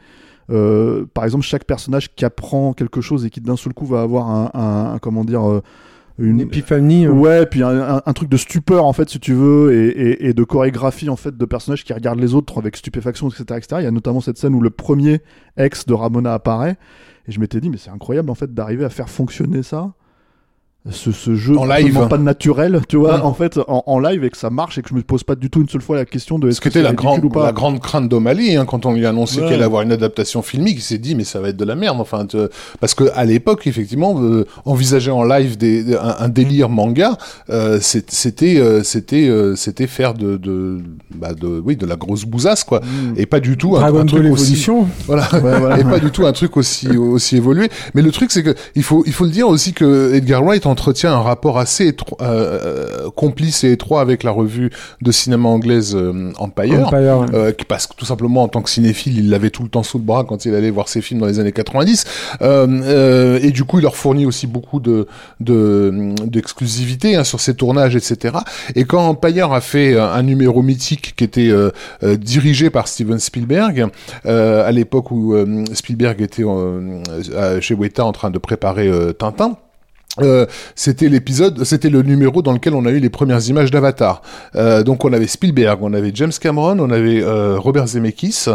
Euh, 0.51 1.07
par 1.13 1.25
exemple, 1.25 1.45
chaque 1.45 1.65
personnage 1.65 2.15
qui 2.15 2.25
apprend 2.25 2.73
quelque 2.73 3.01
chose 3.01 3.25
et 3.27 3.31
qui 3.31 3.41
d'un 3.41 3.57
seul 3.57 3.73
coup 3.75 3.87
va 3.87 4.03
avoir 4.03 4.31
un, 4.31 4.51
un- 4.55 4.95
un- 4.95 4.99
comment 4.99 5.25
dire, 5.25 5.49
euh, 5.49 5.61
Une 6.19 6.29
une, 6.29 6.41
épiphanie. 6.41 7.07
euh. 7.07 7.11
Ouais, 7.11 7.47
puis 7.47 7.63
un, 7.63 7.97
un- 7.97 8.03
un 8.07 8.13
truc 8.13 8.29
de 8.29 8.37
stupeur 8.37 8.85
en 8.85 8.93
fait, 8.93 9.11
si 9.11 9.19
tu 9.21 9.35
veux, 9.35 9.75
et, 9.75 9.89
et- 9.89 10.27
et 10.29 10.35
de 10.35 10.45
chorégraphie 10.45 11.11
en 11.11 11.17
fait 11.17 11.37
de 11.37 11.45
personnages 11.45 11.85
qui 11.85 11.93
regardent 11.93 12.21
les 12.21 12.35
autres 12.35 12.59
avec 12.59 12.77
stupéfaction, 12.77 13.29
etc., 13.29 13.45
etc. 13.57 13.67
Il 13.81 13.85
y 13.85 13.87
a 13.87 13.91
notamment 13.91 14.21
cette 14.21 14.39
scène 14.39 14.55
où 14.55 14.61
le 14.61 14.71
premier 14.71 15.21
ex 15.57 15.85
de 15.87 15.93
Ramona 15.95 16.33
apparaît, 16.33 16.77
et 17.29 17.33
je 17.33 17.41
m'étais 17.41 17.61
dit 17.61 17.69
mais 17.69 17.77
c'est 17.77 17.91
incroyable 17.91 18.31
en 18.31 18.35
fait 18.35 18.55
d'arriver 18.55 18.85
à 18.85 18.89
faire 18.89 19.11
fonctionner 19.11 19.63
ça, 19.65 19.93
ce, 20.91 21.11
ce 21.13 21.35
jeu 21.35 21.57
En 21.59 21.65
live. 21.65 22.07
pas 22.09 22.19
naturel, 22.19 22.81
tu 22.89 22.97
vois, 22.97 23.19
Mm. 23.19 23.23
en 23.27 23.35
fait 23.35 23.59
en, 23.69 23.83
en 23.87 23.99
live 23.99 24.25
et 24.25 24.31
que 24.31 24.37
ça 24.37 24.51
marche 24.51 24.79
et 24.79 24.83
que 24.83 24.89
je 24.89 24.95
me 24.95 25.03
pose 25.03 25.25
pas 25.25 25.35
du 25.35 25.51
tout 25.51 25.61
une 25.61 25.69
seule 25.69 25.81
fois 25.83 25.97
la 25.97 26.05
question 26.05 26.39
de 26.39 26.47
Ce 26.49 26.53
est-ce 26.53 26.61
qui 26.61 26.65
que 26.65 26.69
était 26.71 26.79
c'est 26.81 26.85
la, 26.85 26.93
grande 26.93 27.25
ou 27.25 27.29
pas. 27.29 27.45
la 27.47 27.53
grande 27.53 27.81
crainte 27.81 28.09
d'O'Malley 28.09 28.57
hein, 28.57 28.65
quand 28.67 28.87
on 28.87 28.93
lui 28.95 29.05
a 29.07 29.11
annoncé 29.11 29.41
Ouais. 29.41 29.45
qu'elle 29.47 29.55
allait 29.57 29.65
avoir 29.65 29.83
une 29.83 29.93
adaptation 29.93 30.43
filmique, 30.43 30.77
il 30.79 30.83
s'est 30.83 30.99
dit 30.99 31.15
mais 31.15 31.25
ça 31.25 31.41
va 31.41 31.49
être 31.49 31.57
de 31.57 31.65
la 31.65 31.75
merde. 31.75 32.01
Enfin, 32.01 32.27
tu- 32.27 32.37
parce 32.81 32.95
que 32.95 33.05
à 33.15 33.25
l'époque, 33.25 33.67
effectivement, 33.67 34.21
euh, 34.21 34.47
envisager 34.65 35.11
en 35.11 35.25
live 35.25 35.57
des, 35.57 35.95
un, 35.97 36.17
un 36.21 36.29
délire 36.29 36.69
manga, 36.69 37.17
euh, 37.51 37.79
c'était 37.81 38.59
euh, 38.59 38.83
c'était 38.83 39.29
euh, 39.29 39.57
c'était 39.57 39.87
faire 39.87 40.15
de 40.15 40.37
de, 40.37 40.79
bah, 41.15 41.35
de 41.35 41.61
oui 41.65 41.77
de 41.77 41.87
la 41.87 41.97
grosse 41.97 42.25
bousasse 42.25 42.65
quoi, 42.65 42.81
Mm. 42.81 43.15
et 43.17 43.27
pas 43.27 43.41
du 43.41 43.57
tout 43.57 43.77
un, 43.77 43.83
un 43.85 44.05
truc 44.07 44.25
aussi 44.33 44.53
Evolution. 44.53 44.87
voilà. 45.07 45.29
Ouais, 45.33 45.59
voilà. 45.61 45.79
et 45.81 45.85
pas 45.85 45.99
du 45.99 46.11
tout 46.11 46.27
un 46.27 46.33
truc 46.33 46.57
aussi 46.57 46.89
aussi 46.97 47.37
évolué. 47.37 47.69
Mais 47.95 48.03
le 48.03 48.11
truc 48.13 48.31
c'est 48.31 48.43
que 48.43 48.55
il 48.75 48.83
faut 48.83 49.03
il 49.07 49.13
faut 49.13 49.25
le 49.25 49.31
dire 49.31 49.49
aussi 49.49 49.73
que 49.73 50.15
Edgar 50.15 50.43
Wright 50.45 50.67
entretient 50.77 51.15
un 51.15 51.23
rapport 51.23 51.59
assez 51.59 51.89
euh, 51.89 51.95
euh, 52.21 53.11
complice 53.17 53.65
et 53.65 53.73
étroit 53.73 54.03
avec 54.03 54.23
la 54.23 54.31
revue 54.31 54.71
de 55.01 55.11
cinéma 55.11 55.49
anglaise 55.49 55.97
euh, 55.97 56.33
Empire. 56.39 56.87
Empire, 56.87 57.19
ouais. 57.21 57.27
Euh, 57.33 57.53
parce 57.67 57.87
que 57.87 57.95
tout 57.97 58.05
simplement 58.05 58.43
en 58.43 58.49
tant 58.49 58.61
que 58.61 58.69
cinéphile, 58.69 59.17
il 59.19 59.31
l'avait 59.31 59.49
tout 59.49 59.63
le 59.63 59.71
temps 59.71 59.83
sous 59.83 59.97
le 59.97 60.05
bras 60.05 60.25
quand 60.29 60.45
il 60.45 60.55
allait 60.55 60.71
voir 60.71 60.89
ses 60.89 61.01
films 61.01 61.21
dans 61.21 61.27
les 61.27 61.41
années 61.41 61.53
90. 61.53 62.05
Euh, 62.43 62.67
euh, 62.69 63.39
et 63.43 63.53
du 63.53 63.65
coup, 63.65 63.79
il 63.79 63.83
leur 63.85 63.97
fournit 63.97 64.27
aussi 64.27 64.47
beaucoup 64.47 64.79
de 64.79 65.07
de- 65.41 66.15
d'exclusivité 66.27 67.17
hein, 67.17 67.25
sur 67.25 67.41
ses 67.41 67.55
tournages, 67.55 67.97
etc. 67.97 68.37
Et 68.75 68.85
quand 68.85 69.09
Empire 69.09 69.53
a 69.53 69.63
fait 69.63 69.99
un, 69.99 70.23
numéro 70.23 70.61
mythique 70.61 71.15
qui 71.17 71.25
était 71.25 71.53
dirigé 72.19 72.69
par 72.69 72.87
Steven 72.87 73.19
Spielberg, 73.19 73.87
euh, 74.27 74.69
à 74.69 74.73
l'époque 74.73 75.11
où 75.11 75.35
Spielberg 75.73 76.21
était 76.21 76.45
chez 77.61 77.75
Weta 77.75 78.05
en 78.05 78.13
train 78.13 78.31
de 78.31 78.39
préparer 78.39 78.91
Tintin. 79.19 79.57
Euh, 80.21 80.47
c'était 80.75 81.09
l'épisode, 81.09 81.65
c'était 81.65 81.91
le 81.91 82.03
numéro 82.03 82.43
dans 82.43 82.53
lequel 82.53 82.75
on 82.75 82.87
a 82.87 82.91
eu 82.91 82.99
les 82.99 83.11
premières 83.11 83.47
images 83.49 83.71
d'Avatar. 83.71 84.23
Euh, 84.55 84.83
donc 84.83 85.05
on 85.05 85.13
avait 85.13 85.27
Spielberg, 85.27 85.79
on 85.83 85.93
avait 85.93 86.11
James 86.15 86.33
Cameron, 86.41 86.79
on 86.79 86.91
avait 86.91 87.23
euh, 87.23 87.59
Robert 87.59 87.87
Zemeckis 87.87 88.47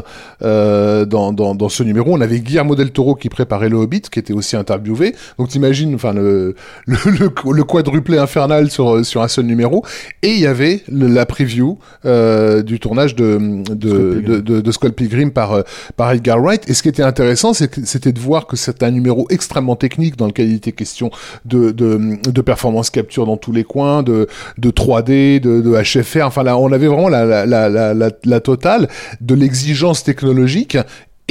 euh, 0.42 1.06
dans, 1.06 1.34
dans, 1.34 1.56
dans, 1.56 1.70
ce 1.70 1.84
numéro. 1.84 2.14
On 2.14 2.22
avait 2.22 2.40
Guillermo 2.40 2.76
del 2.76 2.92
Toro 2.92 3.16
qui 3.16 3.30
préparait 3.30 3.70
le 3.70 3.78
Hobbit, 3.78 4.02
qui 4.02 4.20
était 4.20 4.34
aussi 4.34 4.56
interviewé. 4.56 5.16
Donc 5.38 5.50
t'imagines, 5.50 5.94
enfin 5.96 6.14
le, 6.14 6.56
le, 6.86 6.98
le, 7.52 7.64
quadruplé 7.64 8.18
infernal 8.18 8.72
sur 8.72 9.06
sur 9.06 9.22
un 9.22 9.28
seul 9.28 9.46
numéro. 9.46 9.86
Et 10.24 10.30
il 10.30 10.40
y 10.40 10.48
avait 10.48 10.82
la 10.88 11.26
preview 11.26 11.78
euh, 12.06 12.64
du 12.64 12.80
tournage 12.80 13.16
de 13.16 13.40
de, 13.70 14.40
de, 14.42 14.62
de, 14.62 14.90
Pilgrim 14.90 15.32
par 15.32 15.64
par 15.96 16.12
Edgar 16.12 16.40
Wright. 16.42 16.70
Et 16.70 16.74
ce 16.74 16.82
qui 16.82 16.90
était 16.90 17.04
intéressant, 17.04 17.54
c'était 17.54 18.12
de 18.12 18.20
voir 18.20 18.48
que 18.48 18.56
c'est 18.56 18.84
un 18.84 18.92
numéro 18.92 19.28
extrêmement 19.30 19.76
technique 19.76 20.18
dans 20.18 20.28
lequel 20.28 20.50
il 20.50 20.56
était 20.56 20.72
question 20.72 21.12
de, 21.46 21.51
de, 21.56 22.20
de 22.30 22.42
performance 22.42 22.90
capture 22.90 23.26
dans 23.26 23.38
tous 23.38 23.52
les 23.52 23.64
coins, 23.64 24.04
de, 24.04 24.28
de 24.58 24.70
3D, 24.72 25.40
de, 25.40 25.62
de 25.62 26.02
HFR. 26.02 26.26
Enfin 26.26 26.44
là, 26.44 26.58
on 26.58 26.72
avait 26.72 26.88
vraiment 26.88 27.10
la, 27.10 27.26
la, 27.26 27.46
la, 27.46 27.94
la, 27.94 28.10
la 28.24 28.40
totale 28.40 28.88
de 29.20 29.36
l'exigence 29.36 30.04
technologique 30.04 30.78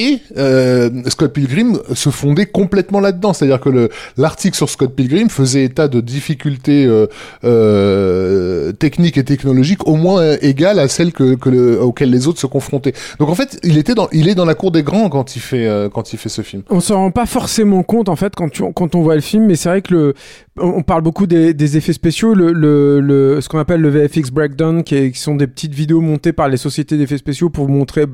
et 0.00 0.18
euh, 0.38 0.88
Scott 1.08 1.34
Pilgrim 1.34 1.78
se 1.92 2.08
fondait 2.08 2.46
complètement 2.46 3.00
là-dedans. 3.00 3.34
C'est-à-dire 3.34 3.60
que 3.60 3.90
l'article 4.16 4.56
sur 4.56 4.70
Scott 4.70 4.94
Pilgrim 4.94 5.28
faisait 5.28 5.64
état 5.64 5.88
de 5.88 6.00
difficultés 6.00 6.86
euh, 6.86 7.06
euh, 7.44 8.72
techniques 8.72 9.18
et 9.18 9.24
technologiques 9.24 9.86
au 9.86 9.96
moins 9.96 10.38
égales 10.40 10.78
à 10.78 10.88
celles 10.88 11.12
que, 11.12 11.34
que 11.34 11.50
le, 11.50 11.82
auxquelles 11.82 12.10
les 12.10 12.28
autres 12.28 12.40
se 12.40 12.46
confrontaient. 12.46 12.94
Donc 13.18 13.28
en 13.28 13.34
fait, 13.34 13.60
il 13.62 13.76
est 13.76 14.34
dans 14.34 14.44
la 14.46 14.54
cour 14.54 14.70
des 14.70 14.82
grands 14.82 15.10
quand 15.10 15.36
il 15.36 15.40
fait 15.40 16.28
ce 16.28 16.40
film. 16.40 16.62
On 16.70 16.80
s'en 16.80 16.96
rend 16.96 17.10
pas 17.10 17.26
forcément 17.26 17.82
compte 17.82 18.08
en 18.08 18.16
fait 18.16 18.32
quand 18.34 18.94
on 18.94 19.02
voit 19.02 19.16
le 19.16 19.20
film, 19.20 19.44
mais 19.44 19.56
c'est 19.56 19.68
vrai 19.68 19.82
que 19.82 20.14
on 20.60 20.82
parle 20.82 21.02
beaucoup 21.02 21.26
des, 21.26 21.76
effets 21.76 21.92
spéciaux, 21.92 22.34
ce 22.34 23.48
qu'on 23.48 23.58
appelle 23.58 23.80
le 23.80 23.88
VFX 23.88 24.30
breakdown, 24.30 24.82
qui, 24.82 25.12
qui, 25.12 25.18
sont 25.18 25.34
des 25.34 25.46
petites 25.46 25.74
vidéos 25.74 26.00
montées 26.00 26.32
par 26.32 26.48
les 26.48 26.56
sociétés 26.56 26.96
d'effets 26.96 27.18
spéciaux 27.18 27.50
pour 27.50 27.68
montrer, 27.68 28.06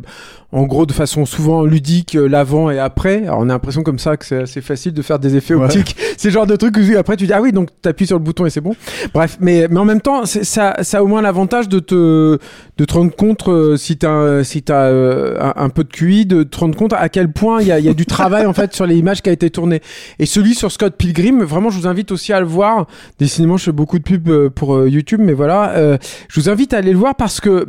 en 0.52 0.64
gros, 0.64 0.86
de 0.86 0.92
façon 0.92 1.26
souvent 1.26 1.64
ludique, 1.76 2.16
euh, 2.16 2.26
l'avant 2.26 2.70
et 2.70 2.78
après. 2.78 3.24
Alors 3.24 3.40
on 3.40 3.50
a 3.50 3.52
l'impression 3.52 3.82
comme 3.82 3.98
ça 3.98 4.16
que 4.16 4.24
c'est 4.24 4.42
assez 4.42 4.62
facile 4.62 4.94
de 4.94 5.02
faire 5.02 5.18
des 5.18 5.36
effets 5.36 5.54
optiques. 5.54 5.96
C'est 6.16 6.28
le 6.28 6.34
genre 6.34 6.46
de 6.46 6.56
truc 6.56 6.74
que 6.74 6.96
après 6.96 7.16
tu 7.16 7.26
dis 7.26 7.32
ah 7.32 7.40
oui 7.40 7.52
donc 7.52 7.70
t'appuies 7.82 8.06
sur 8.06 8.18
le 8.18 8.24
bouton 8.24 8.46
et 8.46 8.50
c'est 8.50 8.60
bon. 8.60 8.74
Bref, 9.14 9.38
mais 9.40 9.66
mais 9.70 9.80
en 9.80 9.84
même 9.84 10.00
temps 10.00 10.26
ça 10.26 10.76
ça 10.82 10.98
a 10.98 11.02
au 11.02 11.06
moins 11.06 11.22
l'avantage 11.22 11.68
de 11.68 11.78
te 11.78 12.38
de 12.78 12.84
te 12.84 12.92
rendre 12.92 13.14
compte 13.14 13.48
euh, 13.48 13.76
si 13.76 13.96
t'as 13.96 14.44
si 14.44 14.62
t'as 14.62 14.86
euh, 14.86 15.36
un, 15.40 15.64
un, 15.64 15.68
peu 15.68 15.84
de 15.84 15.88
QI, 15.88 16.26
de 16.26 16.42
te 16.42 16.58
rendre 16.58 16.76
compte 16.76 16.92
à 16.92 17.08
quel 17.08 17.32
point 17.32 17.60
il 17.60 17.68
y 17.68 17.72
a, 17.72 17.78
y 17.80 17.88
a 17.88 17.94
du 17.94 18.06
travail 18.06 18.46
en 18.46 18.52
fait 18.52 18.74
sur 18.74 18.86
les 18.86 18.96
images 18.96 19.22
qui 19.22 19.30
a 19.30 19.32
été 19.32 19.50
tourné. 19.50 19.80
Et 20.18 20.26
celui 20.26 20.54
sur 20.54 20.72
Scott 20.72 20.94
Pilgrim, 20.96 21.42
vraiment 21.42 21.70
je 21.70 21.78
vous 21.78 21.86
invite 21.86 22.12
aussi 22.12 22.32
à 22.32 22.40
le 22.40 22.46
voir. 22.46 22.86
Décidément, 23.18 23.56
je 23.56 23.64
fais 23.64 23.72
beaucoup 23.72 23.98
de 23.98 24.04
pubs 24.04 24.28
euh, 24.28 24.50
pour 24.50 24.74
euh, 24.74 24.88
YouTube, 24.88 25.20
mais 25.22 25.32
voilà, 25.32 25.70
euh, 25.70 25.98
je 26.28 26.40
vous 26.40 26.48
invite 26.48 26.74
à 26.74 26.78
aller 26.78 26.92
le 26.92 26.98
voir 26.98 27.14
parce 27.14 27.40
que 27.40 27.66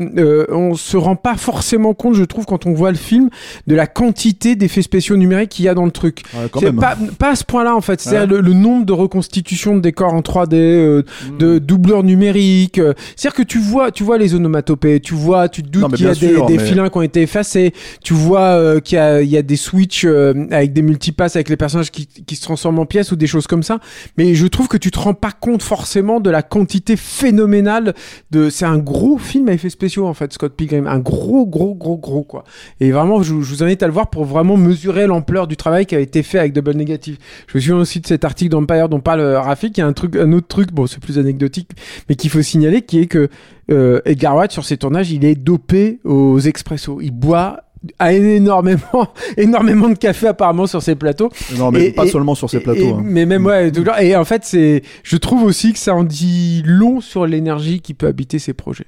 on 0.51 0.75
se 0.75 0.97
rend 0.97 1.15
pas 1.15 1.35
forcément 1.35 1.93
compte, 1.93 2.15
je 2.15 2.23
trouve, 2.23 2.45
quand 2.45 2.65
on 2.65 2.73
voit 2.73 2.91
le 2.91 2.97
film, 2.97 3.29
de 3.67 3.75
la 3.75 3.87
quantité 3.87 4.55
d'effets 4.55 4.81
spéciaux 4.81 5.15
numériques 5.15 5.49
qu'il 5.49 5.65
y 5.65 5.69
a 5.69 5.73
dans 5.73 5.85
le 5.85 5.91
truc. 5.91 6.23
Ouais, 6.33 6.71
pas, 6.71 6.95
pas, 7.17 7.31
à 7.31 7.35
ce 7.35 7.43
point-là, 7.43 7.75
en 7.75 7.81
fait. 7.81 8.01
C'est 8.01 8.25
le, 8.25 8.36
le, 8.41 8.53
nombre 8.53 8.85
de 8.85 8.93
reconstitutions 8.93 9.75
de 9.75 9.81
décors 9.81 10.13
en 10.13 10.21
3D, 10.21 10.51
de 10.51 11.03
mm. 11.39 11.59
doubleurs 11.59 12.03
numériques. 12.03 12.81
C'est-à-dire 13.15 13.35
que 13.35 13.43
tu 13.43 13.59
vois, 13.59 13.91
tu 13.91 14.03
vois 14.03 14.17
les 14.17 14.35
onomatopées, 14.35 14.99
tu 14.99 15.13
vois, 15.13 15.49
tu 15.49 15.63
te 15.63 15.69
doutes 15.69 15.93
qu'il 15.95 16.05
y 16.05 16.09
a 16.09 16.15
des, 16.15 16.41
des 16.47 16.59
filins 16.59 16.89
qui 16.89 16.97
ont 16.97 17.01
été 17.01 17.21
effacés, 17.21 17.73
tu 18.03 18.13
vois 18.13 18.79
qu'il 18.81 18.97
y, 18.97 19.01
a, 19.01 19.21
y 19.21 19.37
a 19.37 19.41
des 19.41 19.55
switches 19.55 20.05
avec 20.05 20.73
des 20.73 20.81
multipasses 20.81 21.35
avec 21.35 21.49
les 21.49 21.57
personnages 21.57 21.91
qui, 21.91 22.07
qui 22.07 22.35
se 22.35 22.41
transforment 22.41 22.79
en 22.79 22.85
pièces 22.85 23.11
ou 23.11 23.15
des 23.15 23.27
choses 23.27 23.47
comme 23.47 23.63
ça. 23.63 23.79
Mais 24.17 24.35
je 24.35 24.47
trouve 24.47 24.67
que 24.67 24.77
tu 24.77 24.91
te 24.91 24.99
rends 24.99 25.13
pas 25.13 25.31
compte 25.31 25.63
forcément 25.63 26.19
de 26.19 26.29
la 26.29 26.41
quantité 26.41 26.95
phénoménale 26.95 27.93
de. 28.31 28.49
C'est 28.49 28.65
un 28.65 28.77
gros 28.77 29.17
film 29.17 29.49
à 29.49 29.53
effets 29.53 29.69
spéciaux 29.69 30.07
en 30.07 30.13
fait, 30.13 30.33
Scott 30.33 30.55
Pilgrim, 30.55 30.87
un 30.87 30.99
gros, 30.99 31.45
gros, 31.45 31.75
gros, 31.75 31.97
gros 31.97 32.23
quoi. 32.23 32.43
Et 32.79 32.91
vraiment, 32.91 33.21
je, 33.23 33.33
vous 33.33 33.63
invite 33.63 33.83
à 33.83 33.87
le 33.87 33.93
voir 33.93 34.09
pour 34.09 34.25
vraiment 34.25 34.57
mesurer 34.57 35.07
l'ampleur 35.07 35.47
du 35.47 35.57
travail 35.57 35.85
qui 35.85 35.95
a 35.95 35.99
été 35.99 36.23
fait 36.23 36.39
avec 36.39 36.53
Double 36.53 36.73
Negative. 36.73 37.17
Je 37.47 37.57
me 37.57 37.61
souviens 37.61 37.77
aussi 37.77 37.99
de 37.99 38.07
cet 38.07 38.25
article 38.27 38.51
d'Empire 38.51 38.89
dont 38.89 38.99
parle 38.99 39.21
euh, 39.21 39.41
Rafik. 39.41 39.77
Il 39.77 39.81
y 39.81 39.83
a 39.83 39.87
un 39.87 39.93
truc, 39.93 40.15
un 40.15 40.31
autre 40.33 40.47
truc, 40.47 40.71
bon, 40.71 40.85
c'est 40.85 40.99
plus 40.99 41.17
anecdotique, 41.17 41.71
mais 42.07 42.15
qu'il 42.15 42.29
faut 42.29 42.41
signaler, 42.41 42.83
qui 42.83 42.99
est 42.99 43.07
que 43.07 43.29
euh, 43.71 43.99
Edgar 44.05 44.35
Wright 44.35 44.51
sur 44.51 44.63
ses 44.63 44.77
tournages, 44.77 45.11
il 45.11 45.25
est 45.25 45.35
dopé 45.35 45.99
aux 46.03 46.39
expressos. 46.39 46.99
Il 47.01 47.11
boit 47.11 47.63
a 47.99 48.13
énormément, 48.13 49.07
énormément 49.37 49.89
de 49.89 49.95
café 49.95 50.27
apparemment 50.27 50.67
sur 50.67 50.81
ces 50.81 50.95
plateaux. 50.95 51.29
Non, 51.57 51.71
mais 51.71 51.91
pas 51.91 52.07
seulement 52.07 52.35
sur 52.35 52.49
ces 52.49 52.59
plateaux. 52.59 52.95
hein. 52.95 53.01
Mais 53.03 53.25
même 53.25 53.45
ouais. 53.45 53.71
Et 54.01 54.15
en 54.15 54.25
fait, 54.25 54.43
c'est, 54.45 54.81
je 55.03 55.17
trouve 55.17 55.43
aussi 55.43 55.73
que 55.73 55.79
ça 55.79 55.93
en 55.95 56.03
dit 56.03 56.63
long 56.65 57.01
sur 57.01 57.25
l'énergie 57.25 57.79
qui 57.79 57.93
peut 57.93 58.07
habiter 58.07 58.39
ces 58.39 58.53
projets. 58.53 58.87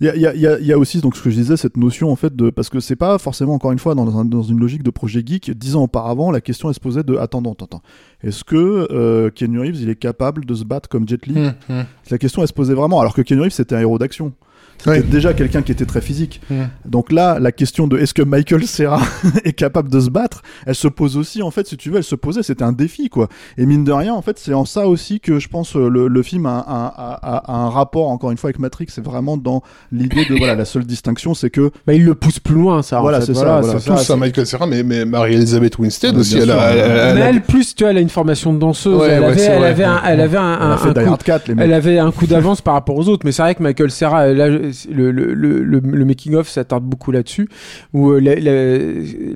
Il 0.00 0.06
y 0.06 0.10
a, 0.10 0.16
y, 0.16 0.46
a, 0.46 0.58
y 0.58 0.72
a, 0.72 0.78
aussi 0.78 1.00
donc 1.00 1.16
ce 1.16 1.22
que 1.22 1.30
je 1.30 1.36
disais, 1.36 1.56
cette 1.56 1.76
notion 1.76 2.10
en 2.10 2.16
fait 2.16 2.34
de 2.34 2.50
parce 2.50 2.68
que 2.68 2.80
c'est 2.80 2.96
pas 2.96 3.18
forcément 3.18 3.54
encore 3.54 3.72
une 3.72 3.78
fois 3.78 3.94
dans, 3.94 4.18
un, 4.18 4.24
dans 4.24 4.42
une 4.42 4.58
logique 4.58 4.82
de 4.82 4.90
projet 4.90 5.22
geek. 5.24 5.50
Dix 5.56 5.76
ans 5.76 5.82
auparavant, 5.84 6.30
la 6.30 6.40
question 6.40 6.68
elle 6.68 6.74
se 6.74 6.80
posait 6.80 7.02
de 7.02 7.16
attendant, 7.16 7.52
attends, 7.52 7.82
est-ce 8.22 8.44
que 8.44 8.88
euh, 8.90 9.30
Keanu 9.30 9.60
Reeves 9.60 9.80
il 9.80 9.88
est 9.90 9.96
capable 9.96 10.44
de 10.44 10.54
se 10.54 10.64
battre 10.64 10.88
comme 10.88 11.08
Jet 11.08 11.26
Li? 11.26 11.34
Mmh, 11.38 11.54
mmh. 11.68 11.82
La 12.10 12.18
question 12.18 12.42
elle 12.42 12.48
se 12.48 12.52
posait 12.52 12.74
vraiment, 12.74 13.00
alors 13.00 13.14
que 13.14 13.22
Keanu 13.22 13.42
Reeves 13.42 13.52
c'était 13.52 13.74
un 13.74 13.80
héros 13.80 13.98
d'action. 13.98 14.32
C'était 14.78 15.02
déjà 15.02 15.32
quelqu'un 15.34 15.62
qui 15.62 15.72
était 15.72 15.84
très 15.86 16.00
physique. 16.00 16.40
Donc 16.84 17.12
là, 17.12 17.38
la 17.40 17.52
question 17.52 17.86
de 17.86 17.98
est-ce 17.98 18.14
que 18.14 18.22
Michael 18.22 18.66
Serra 18.66 19.00
est 19.44 19.52
capable 19.52 19.90
de 19.90 20.00
se 20.00 20.10
battre, 20.10 20.42
elle 20.66 20.74
se 20.74 20.88
pose 20.88 21.16
aussi, 21.16 21.42
en 21.42 21.50
fait, 21.50 21.66
si 21.66 21.76
tu 21.76 21.90
veux, 21.90 21.96
elle 21.98 22.04
se 22.04 22.14
posait, 22.14 22.42
c'était 22.42 22.62
un 22.64 22.72
défi, 22.72 23.08
quoi. 23.08 23.28
Et 23.56 23.66
mine 23.66 23.84
de 23.84 23.92
rien, 23.92 24.14
en 24.14 24.22
fait, 24.22 24.38
c'est 24.38 24.54
en 24.54 24.64
ça 24.64 24.86
aussi 24.88 25.20
que 25.20 25.38
je 25.38 25.48
pense 25.48 25.76
euh, 25.76 25.88
le, 25.88 26.08
le 26.08 26.22
film 26.22 26.46
a, 26.46 26.58
a, 26.58 26.86
a, 27.22 27.36
a 27.52 27.56
un 27.56 27.70
rapport, 27.70 28.08
encore 28.08 28.30
une 28.30 28.36
fois, 28.38 28.48
avec 28.48 28.58
Matrix. 28.58 28.86
C'est 28.88 29.04
vraiment 29.04 29.36
dans 29.36 29.62
l'idée 29.92 30.24
de, 30.24 30.36
voilà, 30.36 30.54
la 30.54 30.64
seule 30.64 30.84
distinction, 30.84 31.34
c'est 31.34 31.50
que. 31.50 31.70
Bah, 31.86 31.94
il 31.94 32.04
le 32.04 32.14
pousse 32.14 32.38
plus 32.40 32.54
loin, 32.54 32.82
ça. 32.82 32.98
en 32.98 33.02
Voilà, 33.02 33.20
fait. 33.20 33.26
c'est 33.26 33.34
ça, 33.34 33.60
voilà. 33.60 33.80
Ça, 33.80 34.12
à 34.12 34.16
Michael 34.16 34.46
Serra, 34.46 34.66
mais, 34.66 34.82
mais 34.82 35.04
Marie-Elisabeth 35.04 35.78
Winstead 35.78 36.16
aussi, 36.16 36.36
elle, 36.38 36.44
sûr. 36.44 36.58
a, 36.58 36.70
elle, 36.70 36.78
elle- 36.78 36.88
Mais 36.88 36.94
elle 37.20 37.22
a- 37.22 37.28
elle, 37.30 37.42
plus, 37.42 37.74
tu 37.74 37.84
vois, 37.84 37.90
elle 37.90 37.98
a 37.98 38.00
une 38.00 38.08
formation 38.08 38.52
de 38.52 38.58
danseuse. 38.58 38.98
Ouais, 39.00 39.08
elle, 39.08 39.20
ouais, 39.20 39.26
avait, 39.26 39.40
elle, 39.42 39.58
vrai. 39.58 39.68
avait 39.70 39.84
un, 39.84 40.00
elle 40.06 40.20
avait 40.20 40.36
un, 40.36 40.54
Elle 40.54 40.62
un- 40.62 40.90
un 40.90 40.92
Die 40.92 41.04
coup- 41.04 41.10
Hard 41.10 41.22
4, 41.22 41.48
les 41.48 41.54
mecs. 41.54 41.64
Elle 41.64 41.72
avait 41.72 41.98
un 41.98 42.10
coup 42.12 42.26
d'avance 42.26 42.60
par 42.60 42.74
rapport 42.74 42.96
aux 42.96 43.08
autres, 43.08 43.22
mais 43.24 43.32
c'est 43.32 43.42
vrai 43.42 43.54
que 43.54 43.62
Michael 43.62 43.90
Serra, 43.90 44.26
là, 44.28 44.67
le, 44.90 45.10
le, 45.10 45.34
le, 45.34 45.60
le, 45.62 46.04
making-of 46.04 46.48
s'attarde 46.48 46.84
beaucoup 46.84 47.10
là-dessus, 47.12 47.48
où 47.92 48.10
euh, 48.10 48.20
la, 48.20 48.34
la, 48.36 48.78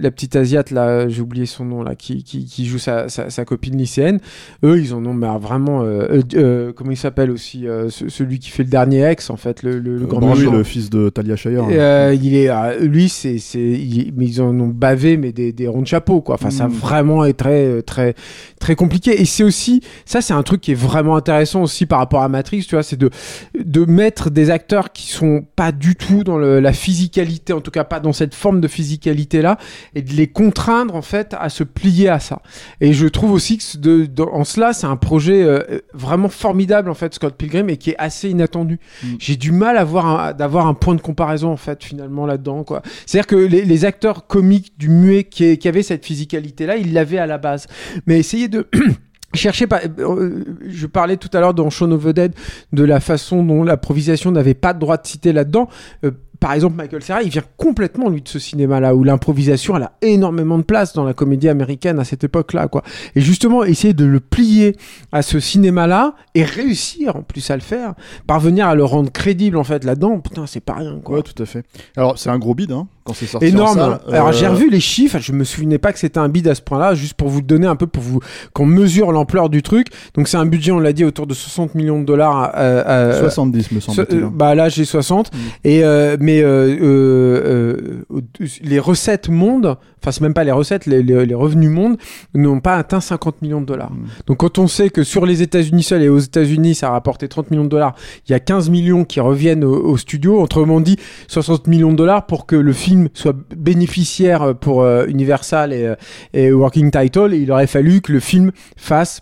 la 0.00 0.10
petite 0.10 0.36
Asiate, 0.36 0.70
là, 0.70 1.09
j'ai 1.09 1.20
oublié 1.22 1.46
son 1.46 1.64
nom, 1.64 1.82
là, 1.82 1.94
qui, 1.94 2.22
qui, 2.24 2.44
qui 2.46 2.66
joue 2.66 2.78
sa, 2.78 3.09
sa, 3.09 3.30
sa 3.30 3.44
copine 3.44 3.76
lycéenne, 3.76 4.18
eux, 4.64 4.78
ils 4.80 4.94
en 4.94 5.04
ont 5.06 5.14
mais 5.14 5.28
vraiment... 5.40 5.82
Euh, 5.82 6.20
euh, 6.34 6.72
comment 6.74 6.90
il 6.90 6.96
s'appelle 6.96 7.30
aussi 7.30 7.66
ce- 7.88 8.09
Celui 8.09 8.38
qui 8.38 8.50
fait 8.50 8.62
le 8.64 8.68
dernier 8.70 9.04
ex, 9.04 9.30
en 9.30 9.36
fait, 9.36 9.62
le, 9.62 9.78
le, 9.78 9.98
le 9.98 10.06
grand 10.06 10.20
Bon, 10.20 10.34
méchant. 10.34 10.52
le 10.52 10.62
fils 10.64 10.90
de 10.90 11.09
Talia 11.09 11.36
Shire. 11.36 11.64
Euh, 11.70 12.16
il 12.20 12.34
est, 12.34 12.48
euh, 12.50 12.78
lui, 12.80 13.09
c'est, 13.09 13.38
c'est, 13.38 13.60
il- 13.60 14.12
mais 14.16 14.26
ils 14.26 14.40
en 14.42 14.59
ont 14.59 14.68
bavé, 14.68 15.16
mais 15.16 15.32
des, 15.32 15.52
des 15.52 15.68
ronds 15.68 15.82
de 15.82 15.86
chapeau, 15.86 16.20
quoi. 16.20 16.34
Enfin, 16.36 16.50
ça 16.50 16.68
Mm. 16.68 16.72
vraiment 16.72 17.24
est 17.24 17.32
très, 17.34 17.82
très, 17.82 18.14
très 18.60 18.74
compliqué. 18.74 19.20
Et 19.20 19.24
c'est 19.24 19.44
aussi, 19.44 19.80
ça, 20.04 20.20
c'est 20.20 20.32
un 20.34 20.42
truc 20.42 20.60
qui 20.60 20.72
est 20.72 20.74
vraiment 20.74 21.16
intéressant 21.16 21.62
aussi 21.62 21.86
par 21.86 21.98
rapport 21.98 22.22
à 22.22 22.28
Matrix, 22.28 22.64
tu 22.68 22.74
vois, 22.74 22.82
c'est 22.82 22.96
de, 22.98 23.10
de 23.59 23.84
mettre 23.84 24.30
des 24.30 24.50
acteurs 24.50 24.92
qui 24.92 25.09
sont 25.09 25.22
pas 25.57 25.73
du 25.73 25.94
tout 25.97 26.24
dans 26.24 26.39
le- 26.39 26.61
la 26.61 26.73
physicalité, 26.73 27.53
en 27.53 27.61
tout 27.61 27.70
cas 27.70 27.85
pas 27.85 28.01
dans 28.01 28.12
cette 28.12 28.35
forme 28.35 28.61
de 28.61 28.69
physicalité 28.69 29.43
là, 29.43 29.59
et 29.94 30.03
de 30.03 30.12
les 30.12 30.27
contraindre 30.27 30.94
en 30.94 31.03
fait 31.03 31.35
à 31.39 31.49
se 31.49 31.65
plier 31.65 32.09
à 32.09 32.20
ça. 32.20 32.40
Et 32.81 32.93
je 32.93 33.07
trouve 33.07 33.32
aussi 33.32 33.59
que 33.59 33.62
ce- 33.65 33.78
de, 33.78 34.07
de- 34.07 34.23
en 34.23 34.44
cela, 34.44 34.73
c'est 34.73 34.86
un 34.86 34.97
projet 34.97 35.43
euh, 35.43 35.61
vraiment 35.94 36.28
formidable 36.28 36.90
en 36.90 36.94
fait, 36.94 37.15
Scott 37.15 37.36
Pilgrim, 37.36 37.69
et 37.69 37.77
qui 37.77 37.90
est 37.90 37.97
assez 37.99 38.31
inattendu. 38.31 38.78
Mm. 39.03 39.07
J'ai 39.19 39.36
du 39.36 39.53
mal 39.53 39.77
à 39.77 39.85
voir 39.85 40.07
un- 40.07 40.32
d'avoir 40.32 40.66
un 40.66 40.74
point 40.74 40.94
de 40.94 41.01
comparaison 41.01 41.51
en 41.51 41.57
fait 41.57 41.82
finalement 41.85 42.27
là-dedans 42.27 42.65
quoi. 42.65 42.82
C'est-à-dire 43.07 43.27
que 43.27 43.36
les, 43.36 43.65
les 43.65 43.85
acteurs 43.85 44.27
comiques 44.27 44.73
du 44.78 44.89
muet 44.89 45.24
qui, 45.24 45.59
qui 45.59 45.69
avaient 45.69 45.82
cette 45.82 46.05
physicalité 46.05 46.66
là, 46.66 46.77
ils 46.77 46.93
l'avaient 46.93 47.19
à 47.19 47.27
la 47.27 47.39
base. 47.39 47.66
Mais 48.07 48.19
essayer 48.19 48.49
de 48.49 48.66
chercher 49.34 49.66
pas 49.66 49.80
euh, 49.98 50.44
je 50.66 50.86
parlais 50.86 51.16
tout 51.16 51.30
à 51.32 51.40
l'heure 51.40 51.54
dans 51.54 51.70
Shaun 51.70 51.92
of 51.92 52.04
the 52.04 52.09
Dead 52.09 52.34
de 52.72 52.84
la 52.84 53.00
façon 53.00 53.42
dont 53.42 53.64
l'improvisation 53.64 54.30
n'avait 54.30 54.54
pas 54.54 54.74
de 54.74 54.78
droit 54.78 54.96
de 54.96 55.06
citer 55.06 55.32
là-dedans. 55.32 55.68
Euh, 56.04 56.10
par 56.40 56.54
exemple 56.54 56.74
Michael 56.74 57.02
Cera 57.04 57.22
il 57.22 57.30
vient 57.30 57.44
complètement 57.56 58.09
lui 58.09 58.20
de 58.20 58.28
ce 58.28 58.40
cinéma 58.40 58.80
là 58.80 58.96
où 58.96 59.04
l'improvisation 59.04 59.76
elle 59.76 59.84
a 59.84 59.92
énormément 60.02 60.59
de 60.59 60.64
place 60.64 60.92
dans 60.92 61.04
la 61.04 61.14
comédie 61.14 61.48
américaine 61.48 62.00
à 62.00 62.04
cette 62.04 62.24
époque 62.24 62.52
là 62.52 62.66
quoi. 62.66 62.82
Et 63.14 63.20
justement 63.20 63.62
essayer 63.62 63.94
de 63.94 64.04
le 64.04 64.18
plier 64.18 64.76
à 65.12 65.22
ce 65.22 65.38
cinéma 65.38 65.86
là 65.86 66.14
et 66.34 66.42
réussir 66.42 67.14
en 67.14 67.22
plus 67.22 67.48
à 67.50 67.54
le 67.54 67.62
faire 67.62 67.94
parvenir 68.26 68.66
à 68.66 68.74
le 68.74 68.84
rendre 68.84 69.12
crédible 69.12 69.56
en 69.56 69.64
fait 69.64 69.84
là-dedans 69.84 70.18
putain 70.18 70.46
c'est 70.46 70.60
pas 70.60 70.74
rien 70.74 70.98
quoi. 71.02 71.16
Ouais, 71.16 71.22
tout 71.22 71.40
à 71.40 71.46
fait. 71.46 71.64
Alors, 71.96 72.18
c'est 72.18 72.30
un 72.30 72.38
gros 72.38 72.54
bide, 72.54 72.72
hein, 72.72 72.88
quand 73.05 73.15
c'est 73.15 73.27
sorti. 73.27 73.47
énorme. 73.49 73.79
en 73.79 73.83
salle. 73.83 74.01
Alors 74.12 74.33
j'ai 74.33 74.47
Euh, 74.47 74.51
revu 74.51 74.70
les 74.70 74.81
chiffres, 74.81 75.19
je 75.20 75.33
me 75.33 75.45
souvenais 75.45 75.79
pas 75.79 75.93
que 75.93 75.99
c'était 75.99 76.19
un 76.19 76.29
bid 76.29 76.47
à 76.49 76.55
ce 76.55 76.62
point-là, 76.62 76.95
juste 76.95 77.15
pour 77.15 77.29
vous 77.29 77.41
donner 77.43 77.66
un 77.66 77.77
peu, 77.77 77.87
pour 77.87 78.03
vous 78.03 78.20
qu'on 78.53 78.66
mesure 78.66 79.12
l'ampleur 79.12 79.49
du 79.49 79.62
truc. 79.62 79.89
Donc 80.15 80.29
c'est 80.29 80.37
un 80.37 80.47
budget, 80.47 80.73
on 80.73 80.79
l'a 80.81 80.93
dit, 80.93 81.05
autour 81.05 81.27
de 81.27 81.35
60 81.35 81.74
millions 81.74 82.01
de 82.01 82.05
dollars. 82.05 82.53
euh, 82.57 82.83
euh, 82.87 83.20
70 83.23 83.73
me 83.73 83.81
semble-t-il. 83.81 84.23
euh, 84.24 84.29
bah 84.33 84.55
là 84.55 84.69
j'ai 84.69 84.85
60 84.85 85.33
Mm. 85.33 85.37
et 85.65 85.85
euh, 85.85 86.16
mais 86.20 86.43
euh, 86.43 86.77
euh, 86.81 88.03
euh, 88.41 88.47
les 88.62 88.79
recettes 88.79 89.29
mondes 89.29 89.77
enfin 90.01 90.11
c'est 90.11 90.20
même 90.20 90.35
pas 90.35 90.45
les 90.45 90.51
recettes 90.53 90.87
les, 90.87 91.03
les, 91.03 91.24
les 91.27 91.35
revenus 91.35 91.70
mondes 91.70 91.97
n'ont 92.35 92.61
pas 92.61 92.74
atteint 92.77 93.01
50 93.01 93.41
millions 93.43 93.61
de 93.61 93.66
dollars 93.66 93.91
Mm. 93.93 94.07
donc 94.27 94.39
quand 94.39 94.59
on 94.59 94.66
sait 94.66 94.91
que 94.91 95.03
sur 95.05 95.27
les 95.27 95.43
États-Unis 95.43 95.83
seuls 95.83 96.03
et 96.03 96.09
aux 96.09 96.19
États-Unis 96.19 96.74
ça 96.74 96.89
a 96.89 96.91
rapporté 96.93 97.29
30 97.29 97.51
millions 97.51 97.65
de 97.65 97.69
dollars 97.69 97.95
il 98.29 98.33
y 98.33 98.35
a 98.35 98.41
15 98.41 98.69
millions 98.70 99.05
qui 99.05 99.20
reviennent 99.20 99.65
au, 99.65 99.74
au 99.74 99.97
studio 99.97 100.41
autrement 100.41 100.81
dit 100.81 100.97
60 101.29 101.66
millions 101.66 101.93
de 101.93 101.97
dollars 101.97 102.27
pour 102.27 102.47
que 102.47 102.57
le 102.57 102.73
film 102.73 102.91
soit 103.14 103.36
bénéficiaire 103.56 104.55
pour 104.60 104.82
euh, 104.82 105.06
Universal 105.06 105.73
et, 105.73 105.85
euh, 105.86 105.94
et 106.32 106.52
Working 106.52 106.90
Title 106.90 107.31
il 107.32 107.51
aurait 107.51 107.66
fallu 107.66 108.01
que 108.01 108.12
le 108.12 108.20
film 108.20 108.52
fasse 108.77 109.20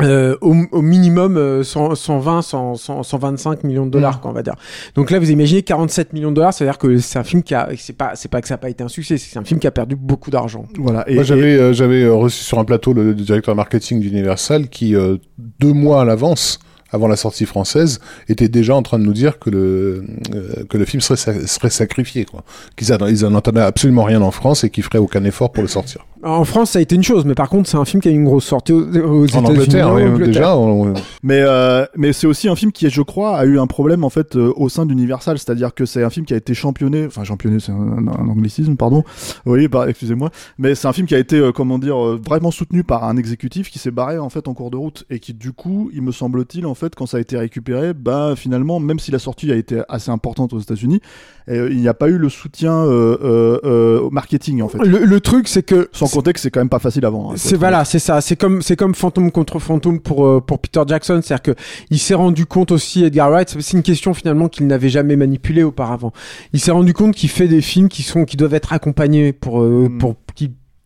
euh, 0.00 0.36
au, 0.40 0.54
au 0.72 0.80
minimum 0.82 1.36
euh, 1.36 1.62
100, 1.62 1.94
120, 1.94 2.42
100, 2.42 2.74
100, 2.76 3.02
125 3.02 3.64
millions 3.64 3.84
de 3.84 3.90
dollars, 3.90 4.16
Mm. 4.16 4.20
quoi, 4.20 4.30
on 4.30 4.34
va 4.34 4.42
dire. 4.42 4.54
Donc 4.94 5.10
là, 5.10 5.18
vous 5.18 5.30
imaginez 5.30 5.62
47 5.62 6.14
millions 6.14 6.30
de 6.30 6.36
dollars, 6.36 6.54
c'est-à-dire 6.54 6.78
que 6.78 6.96
c'est 6.98 7.18
un 7.18 7.24
film 7.24 7.42
qui 7.42 7.54
a, 7.54 7.68
c'est 7.76 7.92
pas, 7.96 8.12
c'est 8.14 8.30
pas 8.30 8.40
que 8.40 8.48
ça 8.48 8.54
n'a 8.54 8.58
pas 8.58 8.70
été 8.70 8.82
un 8.82 8.88
succès, 8.88 9.18
c'est 9.18 9.38
un 9.38 9.44
film 9.44 9.60
qui 9.60 9.66
a 9.66 9.70
perdu 9.72 9.96
beaucoup 9.96 10.30
d'argent. 10.30 10.64
Voilà. 10.78 11.04
Et, 11.06 11.14
Moi, 11.14 11.22
et- 11.22 11.26
j'avais 11.26 11.54
euh, 11.58 11.72
j'avais 11.74 12.02
euh, 12.04 12.14
reçu 12.14 12.42
sur 12.44 12.58
un 12.58 12.64
plateau 12.64 12.94
le, 12.94 13.02
le 13.08 13.14
directeur 13.14 13.54
marketing 13.54 14.00
d'Universal 14.00 14.68
qui, 14.68 14.94
euh, 14.94 15.16
deux 15.58 15.72
mois 15.74 16.00
à 16.00 16.04
l'avance, 16.06 16.60
avant 16.92 17.08
la 17.08 17.16
sortie 17.16 17.46
française, 17.46 18.00
était 18.28 18.48
déjà 18.48 18.74
en 18.74 18.82
train 18.82 18.98
de 18.98 19.04
nous 19.04 19.12
dire 19.12 19.38
que 19.38 19.50
le 19.50 20.04
euh, 20.34 20.64
que 20.68 20.76
le 20.78 20.84
film 20.84 21.00
serait 21.00 21.16
sa- 21.16 21.46
serait 21.46 21.70
sacrifié, 21.70 22.24
quoi. 22.24 22.42
Qu'ils 22.76 22.92
en- 22.92 23.06
ils 23.06 23.24
en 23.24 23.34
entendaient 23.34 23.60
absolument 23.60 24.04
rien 24.04 24.22
en 24.22 24.30
France 24.30 24.64
et 24.64 24.70
qu'ils 24.70 24.84
feraient 24.84 24.98
aucun 24.98 25.24
effort 25.24 25.52
pour 25.52 25.62
le 25.62 25.68
sortir. 25.68 26.06
En 26.22 26.44
France, 26.44 26.72
ça 26.72 26.80
a 26.80 26.82
été 26.82 26.94
une 26.96 27.02
chose, 27.02 27.24
mais 27.24 27.34
par 27.34 27.48
contre, 27.48 27.66
c'est 27.70 27.78
un 27.78 27.84
film 27.86 28.02
qui 28.02 28.08
a 28.08 28.10
eu 28.10 28.14
une 28.14 28.26
grosse 28.26 28.44
sortie 28.44 28.74
aux, 28.74 28.80
aux 28.82 29.22
En 29.22 29.24
États-Unis. 29.24 29.46
Angleterre, 29.48 29.88
en 29.88 29.94
oui, 29.96 30.02
Angleterre. 30.02 30.26
déjà. 30.26 30.56
on- 30.56 30.92
Mais, 31.22 31.40
euh, 31.40 31.86
mais 31.96 32.12
c'est 32.12 32.26
aussi 32.26 32.46
un 32.48 32.56
film 32.56 32.72
qui, 32.72 32.90
je 32.90 33.00
crois, 33.00 33.38
a 33.38 33.46
eu 33.46 33.58
un 33.58 33.66
problème 33.66 34.04
en 34.04 34.10
fait 34.10 34.36
euh, 34.36 34.52
au 34.56 34.68
sein 34.68 34.84
d'Universal, 34.84 35.38
c'est-à-dire 35.38 35.72
que 35.74 35.86
c'est 35.86 36.02
un 36.02 36.10
film 36.10 36.26
qui 36.26 36.34
a 36.34 36.36
été 36.36 36.52
championné, 36.52 37.06
enfin 37.06 37.24
championné, 37.24 37.58
c'est 37.58 37.72
un, 37.72 38.06
un 38.06 38.28
anglicisme, 38.28 38.76
pardon. 38.76 39.02
Oui, 39.46 39.66
bah, 39.68 39.86
excusez-moi, 39.88 40.30
mais 40.58 40.74
c'est 40.74 40.88
un 40.88 40.92
film 40.92 41.06
qui 41.06 41.14
a 41.14 41.18
été, 41.18 41.36
euh, 41.36 41.52
comment 41.52 41.78
dire, 41.78 41.96
euh, 41.96 42.20
vraiment 42.22 42.50
soutenu 42.50 42.84
par 42.84 43.04
un 43.04 43.16
exécutif 43.16 43.70
qui 43.70 43.78
s'est 43.78 43.90
barré 43.90 44.18
en 44.18 44.28
fait 44.28 44.46
en 44.46 44.52
cours 44.52 44.70
de 44.70 44.76
route 44.76 45.04
et 45.08 45.20
qui, 45.20 45.32
du 45.32 45.52
coup, 45.52 45.90
il 45.94 46.02
me 46.02 46.12
semble-t-il, 46.12 46.66
en 46.66 46.74
fait, 46.80 46.94
quand 46.94 47.06
ça 47.06 47.18
a 47.18 47.20
été 47.20 47.36
récupéré, 47.36 47.94
bah 47.94 48.34
finalement, 48.36 48.80
même 48.80 48.98
si 48.98 49.10
la 49.10 49.18
sortie 49.20 49.52
a 49.52 49.54
été 49.54 49.82
assez 49.88 50.10
importante 50.10 50.52
aux 50.52 50.58
États-Unis, 50.58 51.00
euh, 51.48 51.68
il 51.70 51.78
n'y 51.78 51.88
a 51.88 51.94
pas 51.94 52.08
eu 52.08 52.18
le 52.18 52.28
soutien 52.28 52.72
euh, 52.72 53.58
euh, 53.64 54.00
au 54.00 54.10
marketing 54.10 54.62
en 54.62 54.68
fait. 54.68 54.78
Le, 54.78 55.04
le 55.04 55.20
truc, 55.20 55.46
c'est 55.48 55.62
que 55.62 55.88
Sans 55.92 56.08
compter 56.08 56.32
que 56.32 56.40
c'est 56.40 56.50
quand 56.50 56.60
même 56.60 56.68
pas 56.68 56.78
facile 56.78 57.04
à 57.06 57.10
vendre. 57.10 57.30
hein, 57.32 57.34
C'est 57.36 57.56
voilà, 57.56 57.84
c'est 57.84 57.98
ça. 57.98 58.20
C'est 58.20 58.36
comme 58.36 58.62
c'est 58.62 58.76
comme 58.76 58.94
fantôme 58.94 59.30
contre 59.30 59.58
fantôme 59.58 60.00
pour 60.00 60.44
pour 60.44 60.58
Peter 60.58 60.82
Jackson, 60.86 61.20
c'est-à-dire 61.22 61.42
que 61.54 61.60
il 61.90 61.98
s'est 61.98 62.14
rendu 62.14 62.46
compte 62.46 62.72
aussi 62.72 63.04
Edgar 63.04 63.30
Wright, 63.30 63.56
c'est 63.60 63.76
une 63.76 63.82
question 63.82 64.14
finalement 64.14 64.48
qu'il 64.48 64.66
n'avait 64.66 64.88
jamais 64.88 65.16
manipulée 65.16 65.62
auparavant. 65.62 66.12
Il 66.52 66.60
s'est 66.60 66.72
rendu 66.72 66.94
compte 66.94 67.14
qu'il 67.14 67.28
fait 67.30 67.48
des 67.48 67.60
films 67.60 67.88
qui 67.88 68.02
sont 68.02 68.24
qui 68.24 68.36
doivent 68.36 68.54
être 68.54 68.72
accompagnés 68.72 69.32
pour 69.32 69.60
Mm. 69.60 69.98
pour 69.98 70.14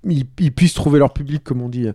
ils, 0.07 0.25
ils 0.41 0.53
puissent 0.53 0.75
trouver 0.75 0.99
leur 0.99 1.13
public 1.13 1.43
comme 1.45 1.63
on 1.63 1.69
dit. 1.69 1.87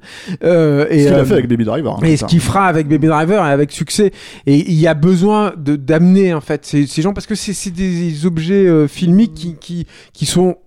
Euh, 0.44 0.86
et 0.90 1.03
Ce 1.03 1.07
qu'il 1.07 1.14
euh, 1.15 1.22
a 1.22 1.26
fait 1.26 1.34
avec 1.34 1.48
Baby 1.48 1.65
Driver. 1.65 1.98
hein, 1.98 2.06
et 2.06 2.18
ce 2.18 2.26
qu'il 2.26 2.40
fera 2.40 2.65
avec 2.68 2.88
Baby 2.88 3.07
Driver 3.07 3.45
et 3.45 3.49
avec 3.52 3.72
succès. 3.72 4.11
Et 4.45 4.56
il 4.72 4.80
y 4.80 4.88
a 4.88 4.94
besoin 4.94 5.53
de 5.57 5.76
d'amener 5.76 6.34
en 6.34 6.41
fait 6.41 6.65
ces, 6.65 6.88
ces 6.88 7.02
gens 7.02 7.14
parce 7.14 7.27
que 7.27 7.36
c'est 7.36 7.53
c'est 7.53 7.72
des 7.72 8.26
objets 8.26 8.65
euh, 8.68 8.88
filmiques 8.88 9.34
qui, 9.34 9.56
qui 9.56 9.88
qui 10.14 10.26
sont 10.26 10.57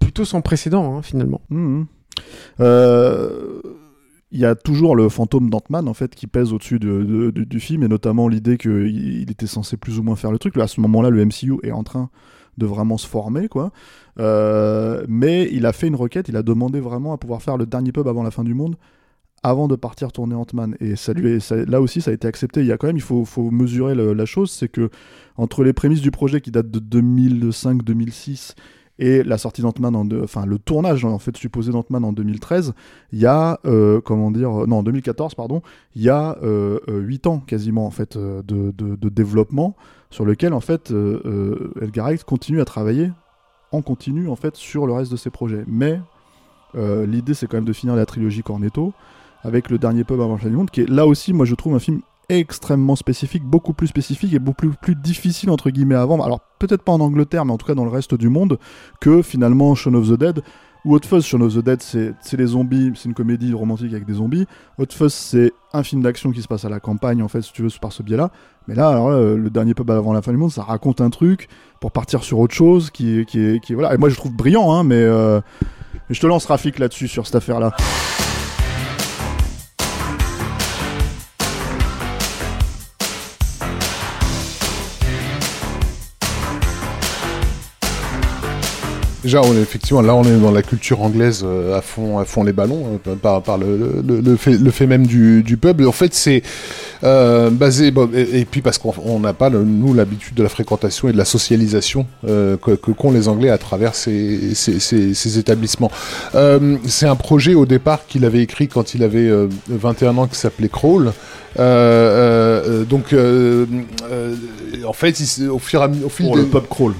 plutôt 0.00 0.24
sans 0.24 0.40
précédent 0.40 0.96
hein, 0.98 1.02
finalement. 1.02 1.40
Mhm. 1.50 1.86
Euh, 2.60 3.60
Il 4.32 4.40
y 4.40 4.44
a 4.44 4.56
toujours 4.56 4.96
le 4.96 5.08
fantôme 5.08 5.48
d'Ant-Man 5.48 5.86
en 5.88 5.94
fait 5.94 6.12
qui 6.16 6.26
pèse 6.26 6.52
au-dessus 6.52 6.80
de- 6.80 7.04
de- 7.04 7.30
de- 7.30 7.44
du 7.44 7.60
film 7.60 7.84
et 7.84 7.88
notamment 7.88 8.26
l'idée 8.26 8.56
qu'il 8.58 8.88
il 9.22 9.30
était 9.30 9.46
censé 9.46 9.76
plus 9.76 10.00
ou 10.00 10.02
moins 10.02 10.16
faire 10.16 10.32
le 10.32 10.38
truc. 10.38 10.56
Là, 10.56 10.64
à 10.64 10.66
ce 10.66 10.80
moment-là, 10.80 11.08
le 11.10 11.24
MCU 11.24 11.52
est 11.62 11.70
en 11.70 11.84
train 11.84 12.10
de 12.58 12.66
vraiment 12.66 12.98
se 12.98 13.06
former 13.06 13.48
quoi. 13.48 13.72
Euh, 14.18 15.04
mais 15.08 15.48
il 15.52 15.66
a 15.66 15.72
fait 15.72 15.88
une 15.88 15.96
requête, 15.96 16.28
il 16.28 16.36
a 16.36 16.42
demandé 16.42 16.80
vraiment 16.80 17.12
à 17.12 17.18
pouvoir 17.18 17.42
faire 17.42 17.56
le 17.56 17.66
dernier 17.66 17.92
pub 17.92 18.06
avant 18.08 18.22
la 18.22 18.30
fin 18.30 18.44
du 18.44 18.54
monde 18.54 18.76
avant 19.44 19.68
de 19.68 19.76
partir 19.76 20.10
tourner 20.10 20.34
Ant-Man 20.34 20.74
et 20.80 20.96
ça 20.96 21.12
lui 21.12 21.38
là 21.68 21.82
aussi 21.82 22.00
ça 22.00 22.10
a 22.10 22.14
été 22.14 22.26
accepté 22.26 22.60
il 22.60 22.66
y 22.66 22.72
a 22.72 22.78
quand 22.78 22.86
même 22.86 22.96
il 22.96 23.02
faut, 23.02 23.26
mesurer 23.50 23.94
la 23.94 24.24
chose 24.24 24.50
c'est 24.50 24.68
que 24.68 24.88
entre 25.36 25.62
les 25.62 25.74
prémices 25.74 26.00
du 26.00 26.10
projet 26.10 26.40
qui 26.40 26.50
date 26.50 26.70
de 26.70 26.80
2005-2006 26.80 28.54
et 28.98 29.22
la 29.22 29.38
sortie 29.38 29.62
d'Ant-Man, 29.62 30.20
enfin 30.22 30.46
le 30.46 30.58
tournage 30.58 31.04
en 31.04 31.18
fait 31.18 31.36
supposé 31.36 31.72
d'Ant-Man 31.72 32.04
en 32.04 32.12
2013, 32.12 32.74
il 33.12 33.18
y 33.18 33.26
a 33.26 33.58
euh, 33.66 34.00
comment 34.00 34.30
dire, 34.30 34.62
euh, 34.62 34.66
non 34.66 34.78
en 34.78 34.82
2014 34.82 35.34
pardon, 35.34 35.62
il 35.96 36.02
y 36.02 36.10
a 36.10 36.38
euh, 36.42 36.78
euh, 36.88 37.00
8 37.00 37.26
ans 37.26 37.38
quasiment 37.40 37.86
en 37.86 37.90
fait 37.90 38.16
euh, 38.16 38.42
de, 38.42 39.08
développement 39.08 39.76
sur 40.10 40.24
lequel 40.24 40.52
en 40.52 40.60
fait 40.60 40.92
euh, 40.92 41.20
euh, 41.24 41.82
Edgar 41.82 42.12
continue 42.24 42.60
à 42.60 42.64
travailler 42.64 43.10
en 43.72 43.82
continu 43.82 44.28
en 44.28 44.36
fait 44.36 44.54
sur 44.56 44.86
le 44.86 44.92
reste 44.92 45.10
de 45.10 45.16
ses 45.16 45.30
projets. 45.30 45.64
Mais 45.66 46.00
euh, 46.76 47.04
l'idée 47.06 47.34
c'est 47.34 47.46
quand 47.48 47.56
même 47.56 47.64
de 47.64 47.72
finir 47.72 47.96
la 47.96 48.06
trilogie 48.06 48.42
Cornetto 48.42 48.92
avec 49.42 49.70
le 49.70 49.78
dernier 49.78 50.04
pub 50.04 50.20
avant 50.20 50.36
du 50.36 50.48
monde, 50.50 50.70
qui 50.70 50.82
est 50.82 50.88
là 50.88 51.06
aussi 51.06 51.32
moi 51.32 51.46
je 51.46 51.54
trouve 51.54 51.74
un 51.74 51.80
film 51.80 52.00
extrêmement 52.28 52.96
spécifique, 52.96 53.44
beaucoup 53.44 53.72
plus 53.72 53.86
spécifique 53.86 54.32
et 54.32 54.38
beaucoup 54.38 54.70
plus, 54.80 54.94
difficile 54.94 55.50
entre 55.50 55.70
guillemets 55.70 55.94
à 55.94 56.04
vendre. 56.04 56.24
Alors 56.24 56.40
peut-être 56.58 56.82
pas 56.82 56.92
en 56.92 57.00
Angleterre, 57.00 57.44
mais 57.44 57.52
en 57.52 57.58
tout 57.58 57.66
cas 57.66 57.74
dans 57.74 57.84
le 57.84 57.90
reste 57.90 58.14
du 58.14 58.28
monde, 58.28 58.58
que 59.00 59.22
finalement 59.22 59.74
Shaun 59.74 59.94
of 59.94 60.08
the 60.08 60.18
Dead 60.18 60.42
ou 60.84 60.94
Hot 60.94 61.00
Fuzz. 61.04 61.24
Shaun 61.24 61.40
of 61.40 61.54
the 61.54 61.58
Dead, 61.58 61.82
c'est 61.82 62.36
les 62.36 62.46
zombies, 62.46 62.92
c'est 62.94 63.08
une 63.08 63.14
comédie 63.14 63.52
romantique 63.52 63.92
avec 63.92 64.06
des 64.06 64.14
zombies. 64.14 64.46
Hot 64.78 64.86
c'est 65.08 65.52
un 65.72 65.82
film 65.82 66.02
d'action 66.02 66.30
qui 66.30 66.42
se 66.42 66.48
passe 66.48 66.64
à 66.64 66.68
la 66.68 66.80
campagne, 66.80 67.22
en 67.22 67.28
fait, 67.28 67.42
si 67.42 67.52
tu 67.52 67.62
veux, 67.62 67.68
par 67.80 67.92
ce 67.92 68.02
biais-là. 68.02 68.30
Mais 68.68 68.74
là, 68.74 68.96
euh, 68.96 69.36
le 69.36 69.50
dernier 69.50 69.74
pub 69.74 69.90
avant 69.90 70.12
la 70.12 70.22
fin 70.22 70.30
du 70.30 70.38
monde, 70.38 70.52
ça 70.52 70.62
raconte 70.62 71.00
un 71.00 71.10
truc 71.10 71.48
pour 71.80 71.90
partir 71.90 72.22
sur 72.22 72.38
autre 72.38 72.54
chose 72.54 72.90
qui 72.90 73.20
est, 73.20 73.24
qui 73.24 73.60
qui 73.60 73.74
voilà. 73.74 73.94
Et 73.94 73.98
moi, 73.98 74.08
je 74.08 74.16
trouve 74.16 74.32
brillant, 74.32 74.72
hein, 74.72 74.84
mais 74.84 75.00
euh, 75.00 75.40
je 76.10 76.20
te 76.20 76.26
lance 76.26 76.46
Rafik 76.46 76.78
là-dessus 76.78 77.08
sur 77.08 77.26
cette 77.26 77.36
affaire-là. 77.36 77.74
Déjà, 89.24 89.40
on 89.42 89.54
est, 89.54 89.60
effectivement, 89.60 90.02
là, 90.02 90.14
on 90.14 90.22
est 90.22 90.36
dans 90.38 90.50
la 90.52 90.62
culture 90.62 91.00
anglaise 91.02 91.42
euh, 91.44 91.74
à 91.76 91.80
fond, 91.80 92.18
à 92.18 92.24
fond 92.26 92.44
les 92.44 92.52
ballons 92.52 93.00
euh, 93.08 93.14
par, 93.16 93.42
par 93.42 93.56
le, 93.56 94.02
le, 94.06 94.20
le 94.20 94.36
fait, 94.36 94.52
le 94.58 94.70
fait 94.70 94.86
même 94.86 95.06
du, 95.06 95.42
du 95.42 95.56
pub. 95.56 95.80
En 95.80 95.92
fait, 95.92 96.12
c'est 96.12 96.42
euh, 97.04 97.48
basé, 97.48 97.90
bon, 97.90 98.10
et, 98.14 98.40
et 98.40 98.44
puis 98.44 98.60
parce 98.60 98.76
qu'on 98.76 98.92
on 99.02 99.20
n'a 99.20 99.32
pas 99.32 99.48
nous 99.50 99.94
l'habitude 99.94 100.34
de 100.34 100.42
la 100.42 100.48
fréquentation 100.50 101.08
et 101.08 101.12
de 101.12 101.16
la 101.16 101.24
socialisation 101.24 102.06
euh, 102.28 102.56
que 102.58 102.72
qu'ont 102.72 103.10
les 103.12 103.28
Anglais 103.28 103.48
à 103.48 103.56
travers 103.58 103.94
ces, 103.94 104.54
ces, 104.54 104.78
ces, 104.78 105.14
ces 105.14 105.38
établissements. 105.38 105.90
Euh, 106.34 106.76
c'est 106.86 107.06
un 107.06 107.16
projet 107.16 107.54
au 107.54 107.64
départ 107.64 108.06
qu'il 108.06 108.24
avait 108.26 108.42
écrit 108.42 108.68
quand 108.68 108.94
il 108.94 109.02
avait 109.02 109.28
euh, 109.28 109.48
21 109.68 110.18
ans 110.18 110.26
qui 110.26 110.36
s'appelait 110.38 110.68
Crawl. 110.68 111.12
Donc, 111.56 113.14
en 114.86 114.92
fait, 114.92 115.20
il 115.20 115.48
au 115.48 115.58
fur 115.58 115.80
et 115.80 115.84
à 115.84 115.88
mi- 115.88 116.04
au 116.04 116.08
fil 116.08 116.26
Pour 116.26 116.36
des- 116.36 116.42
le 116.42 116.48
pub 116.48 116.66
crawl. 116.68 116.92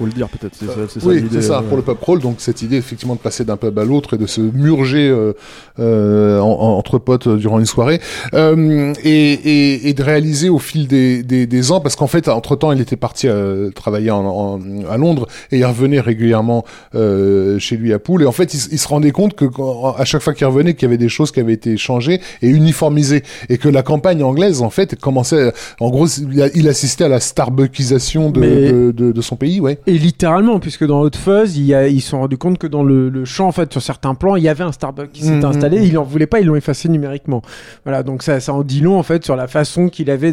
Faut 0.00 0.06
le 0.06 0.12
dire 0.12 0.28
peut-être, 0.30 0.54
c'est 0.58 0.64
ça, 0.66 0.72
oui, 1.08 1.20
c'est 1.30 1.42
ça, 1.42 1.58
euh, 1.58 1.62
pour 1.68 1.76
le 1.76 1.82
pub 1.82 1.98
crawl. 2.00 2.20
Donc 2.20 2.36
cette 2.38 2.62
idée 2.62 2.76
effectivement 2.78 3.14
de 3.14 3.20
passer 3.20 3.44
d'un 3.44 3.56
pub 3.58 3.78
à 3.78 3.84
l'autre 3.84 4.14
et 4.14 4.18
de 4.18 4.26
se 4.26 4.40
murger 4.40 5.08
euh, 5.10 5.34
euh, 5.78 6.40
en- 6.40 6.46
en- 6.48 6.78
entre 6.78 6.98
potes 6.98 7.28
durant 7.28 7.58
une 7.60 7.66
soirée 7.66 8.00
euh, 8.34 8.92
et, 9.04 9.32
et, 9.32 9.88
et 9.88 9.94
de 9.94 10.02
réaliser 10.02 10.48
au 10.48 10.58
fil 10.58 10.86
des, 10.88 11.22
des, 11.22 11.46
des 11.46 11.70
ans, 11.72 11.80
parce 11.80 11.96
qu'en 11.96 12.06
fait 12.06 12.28
entre 12.28 12.56
temps 12.56 12.72
il 12.72 12.80
était 12.80 12.96
parti 12.96 13.28
euh, 13.28 13.70
travailler 13.70 14.10
en, 14.10 14.24
en- 14.24 14.60
à 14.90 14.96
Londres 14.96 15.26
et 15.52 15.58
il 15.58 15.64
revenait 15.66 16.00
régulièrement 16.00 16.64
euh, 16.94 17.58
chez 17.58 17.76
lui 17.76 17.92
à 17.92 17.98
Poole 17.98 18.22
et 18.22 18.26
en 18.26 18.32
fait 18.32 18.54
il, 18.54 18.78
se 18.78 18.88
rendait 18.88 19.10
compte 19.12 19.34
que 19.34 19.44
quand- 19.44 19.94
à 19.98 20.04
chaque 20.06 20.22
fois 20.22 20.32
qu'il 20.32 20.46
revenait 20.46 20.72
qu'il 20.74 20.84
y 20.84 20.88
avait 20.88 20.96
des 20.98 21.08
choses 21.10 21.30
qui 21.30 21.40
avaient 21.40 21.52
été 21.52 21.76
changées 21.76 22.20
et 22.40 22.48
uniformisées 22.48 23.22
et 23.50 23.58
que 23.58 23.68
la 23.68 23.82
campagne 23.82 24.22
anglaise 24.22 24.62
en 24.62 24.70
fait 24.70 24.98
commençait, 24.98 25.52
en 25.78 25.90
gros 25.90 26.06
il, 26.08 26.40
a- 26.42 26.48
il 26.54 26.68
assistait 26.68 27.04
à 27.04 27.08
la 27.08 27.20
starbuckisation 27.20 28.30
de, 28.30 28.40
de, 28.40 28.92
de, 28.92 29.12
de 29.12 29.20
son 29.20 29.36
pays, 29.36 29.60
ouais. 29.60 29.78
Et 29.90 29.98
littéralement, 29.98 30.60
puisque 30.60 30.86
dans 30.86 31.00
Hot 31.00 31.10
Fuzz, 31.16 31.56
il 31.56 31.64
y 31.64 31.74
a- 31.74 31.88
ils 31.88 32.00
se 32.00 32.10
sont 32.10 32.20
rendus 32.20 32.38
compte 32.38 32.58
que 32.58 32.68
dans 32.68 32.84
le, 32.84 33.08
le 33.08 33.24
champ, 33.24 33.48
en 33.48 33.52
fait, 33.52 33.72
sur 33.72 33.82
certains 33.82 34.14
plans, 34.14 34.36
il 34.36 34.44
y 34.44 34.48
avait 34.48 34.62
un 34.62 34.70
Starbucks 34.70 35.10
qui 35.10 35.22
s'était 35.22 35.38
Mhm. 35.38 35.44
installé. 35.46 35.84
Ils 35.84 35.94
n'en 35.94 36.04
voulaient 36.04 36.28
pas, 36.28 36.38
ils 36.40 36.46
l'ont 36.46 36.54
effacé 36.54 36.88
numériquement. 36.88 37.42
Voilà, 37.84 38.04
donc 38.04 38.22
ça, 38.22 38.38
ça 38.38 38.54
en 38.54 38.62
dit 38.62 38.80
long, 38.80 38.98
en 38.98 39.02
fait, 39.02 39.24
sur 39.24 39.34
la 39.34 39.48
façon 39.48 39.88
qu'il 39.88 40.08
avait 40.10 40.30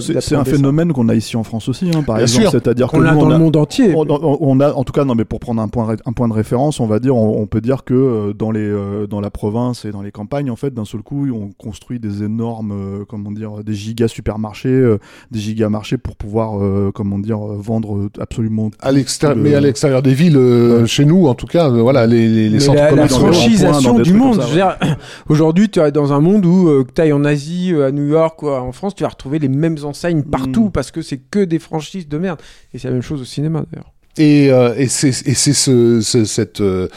C'est 0.00 0.36
un 0.36 0.44
phénomène 0.44 0.92
qu'on 0.92 1.08
a 1.08 1.14
ici 1.16 1.36
en 1.36 1.42
France 1.42 1.68
aussi, 1.68 1.90
hein, 1.92 2.02
par 2.04 2.16
Bien 2.16 2.26
exemple. 2.26 2.48
C'est-à-dire 2.52 2.86
que 2.86 2.96
qu'on 2.96 3.04
a 3.04 3.12
nous, 3.12 3.18
dans 3.20 3.26
on 3.26 3.28
le 3.30 3.34
a- 3.34 3.38
monde 3.38 3.56
entier. 3.56 3.92
On, 3.94 4.06
on- 4.08 4.38
on 4.40 4.60
a, 4.60 4.72
en 4.72 4.84
tout 4.84 4.92
cas, 4.92 5.04
non, 5.04 5.16
mais 5.16 5.24
pour 5.24 5.40
prendre 5.40 5.60
un 5.60 5.68
point, 5.68 5.86
ré- 5.86 5.96
un 6.06 6.12
point 6.12 6.28
de 6.28 6.32
référence, 6.34 6.78
on 6.78 6.86
va 6.86 7.00
dire, 7.00 7.16
on, 7.16 7.40
on 7.42 7.46
peut 7.46 7.60
dire 7.60 7.82
que 7.84 7.94
euh, 7.94 8.32
dans 8.32 8.52
les, 8.52 8.60
euh, 8.60 9.08
dans 9.08 9.20
la 9.20 9.30
province 9.30 9.84
et 9.84 9.90
dans 9.90 10.02
les 10.02 10.12
campagnes, 10.12 10.50
en 10.50 10.56
fait, 10.56 10.72
d'un 10.72 10.84
seul 10.84 11.02
coup, 11.02 11.26
on 11.32 11.50
construit 11.58 11.98
des 11.98 12.22
énormes, 12.22 12.72
euh, 12.72 13.04
comment 13.08 13.32
dire, 13.32 13.64
des 13.64 13.74
gigas 13.74 14.06
supermarchés, 14.08 14.68
euh, 14.68 14.98
des 15.32 15.40
gigas 15.40 15.68
marchés 15.70 15.98
pour 15.98 16.14
pouvoir, 16.14 16.62
euh, 16.62 16.92
comment 16.94 17.18
dire, 17.18 17.38
vendre 17.38 18.08
absolument 18.20 18.70
L'extérieur, 18.92 19.36
mais 19.38 19.54
à 19.54 19.60
l'extérieur 19.60 20.02
des 20.02 20.14
villes, 20.14 20.36
euh, 20.36 20.86
chez 20.86 21.04
nous, 21.04 21.26
en 21.26 21.34
tout 21.34 21.46
cas, 21.46 21.68
euh, 21.70 21.80
voilà, 21.82 22.06
les, 22.06 22.28
les, 22.28 22.48
les 22.48 22.60
centres 22.60 22.78
la, 22.80 22.90
commerciaux 22.90 23.18
franchisation 23.18 23.98
du 23.98 24.12
monde. 24.12 24.40
Aujourd'hui, 25.28 25.68
tu 25.68 25.80
es 25.80 25.92
dans 25.92 26.12
un 26.12 26.20
monde 26.20 26.44
où 26.46 26.68
euh, 26.68 26.84
que 26.84 26.92
tu 26.92 27.00
ailles 27.00 27.12
en 27.12 27.24
Asie, 27.24 27.72
euh, 27.72 27.86
à 27.88 27.90
New 27.92 28.06
York 28.06 28.42
ou 28.42 28.48
en 28.48 28.72
France, 28.72 28.94
tu 28.94 29.02
vas 29.02 29.08
retrouver 29.10 29.38
les 29.38 29.48
mêmes 29.48 29.78
enseignes 29.84 30.22
partout 30.22 30.66
Mm. 30.66 30.70
parce 30.72 30.90
que 30.90 31.02
c'est 31.02 31.18
que 31.18 31.44
des 31.44 31.58
franchises 31.58 32.08
de 32.08 32.18
merde. 32.18 32.38
Et 32.74 32.78
c'est 32.78 32.88
la 32.88 32.92
même 32.94 33.02
chose 33.02 33.20
au 33.20 33.24
cinéma 33.24 33.64
d'ailleurs. 33.72 33.92
Et, 34.18 34.52
euh, 34.52 34.74
et 34.76 34.88
c'est 34.88 35.08
et 35.26 35.32
c'est 35.34 35.54
ce, 35.54 36.02
ce- 36.02 36.26
cette 36.26 36.60
euh, 36.60 36.88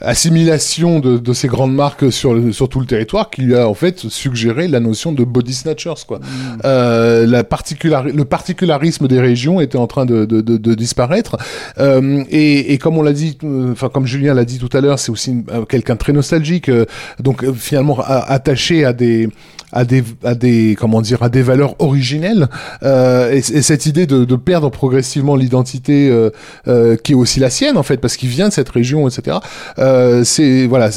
assimilation 0.00 1.00
de, 1.00 1.18
de 1.18 1.32
ces 1.32 1.48
grandes 1.48 1.74
marques 1.74 2.12
sur, 2.12 2.34
le- 2.34 2.52
sur 2.52 2.68
tout 2.68 2.80
le 2.80 2.86
territoire 2.86 3.30
qui 3.30 3.42
lui 3.42 3.56
a 3.56 3.68
en 3.68 3.74
fait 3.74 3.98
suggéré 4.08 4.68
la 4.68 4.80
notion 4.80 5.12
de 5.12 5.24
body 5.24 5.54
snatchers 5.54 6.04
quoi. 6.06 6.20
Euh, 6.64 7.26
la 7.26 7.42
particulari- 7.44 8.12
le 8.12 8.24
particularisme 8.24 9.08
des 9.08 9.20
régions 9.20 9.60
était 9.60 9.78
en 9.78 9.86
train 9.86 10.04
de, 10.06 10.24
de, 10.24 10.40
de, 10.40 10.56
de 10.56 10.74
disparaître 10.74 11.36
Euh, 11.78 12.22
et, 12.30 12.72
et 12.72 12.78
comme 12.78 12.96
on 12.98 13.02
l'a 13.02 13.12
dit, 13.12 13.38
euh, 13.44 13.72
enfin 13.72 13.88
comme 13.88 14.06
Julien 14.06 14.34
l'a 14.34 14.44
dit 14.44 14.58
tout 14.58 14.74
à 14.76 14.80
l'heure, 14.80 14.98
c'est 14.98 15.12
aussi 15.12 15.44
euh, 15.50 15.64
quelqu'un 15.64 15.94
de 15.94 15.98
très 15.98 16.12
nostalgique, 16.12 16.68
euh, 16.68 16.84
donc 17.20 17.44
finalement 17.54 17.98
attaché 18.06 18.84
à 18.84 18.92
des 18.92 19.28
à 19.76 19.84
des 19.84 20.02
à 20.24 20.34
des 20.34 20.74
comment 20.78 21.02
dire 21.02 21.22
à 21.22 21.28
des 21.28 21.42
valeurs 21.42 21.76
originelles 21.80 22.48
euh, 22.82 23.30
et, 23.30 23.38
et 23.38 23.62
cette 23.62 23.84
idée 23.84 24.06
de, 24.06 24.24
de 24.24 24.36
perdre 24.36 24.70
progressivement 24.70 25.36
l'identité 25.36 26.08
euh, 26.08 26.30
euh, 26.66 26.96
qui 26.96 27.12
est 27.12 27.14
aussi 27.14 27.40
la 27.40 27.50
sienne 27.50 27.76
en 27.76 27.82
fait 27.82 27.98
parce 27.98 28.16
qu'il 28.16 28.30
vient 28.30 28.48
de 28.48 28.54
cette 28.54 28.70
région 28.70 29.06
etc 29.06 29.36
euh, 29.78 30.24
c'est 30.24 30.66
voilà 30.66 30.88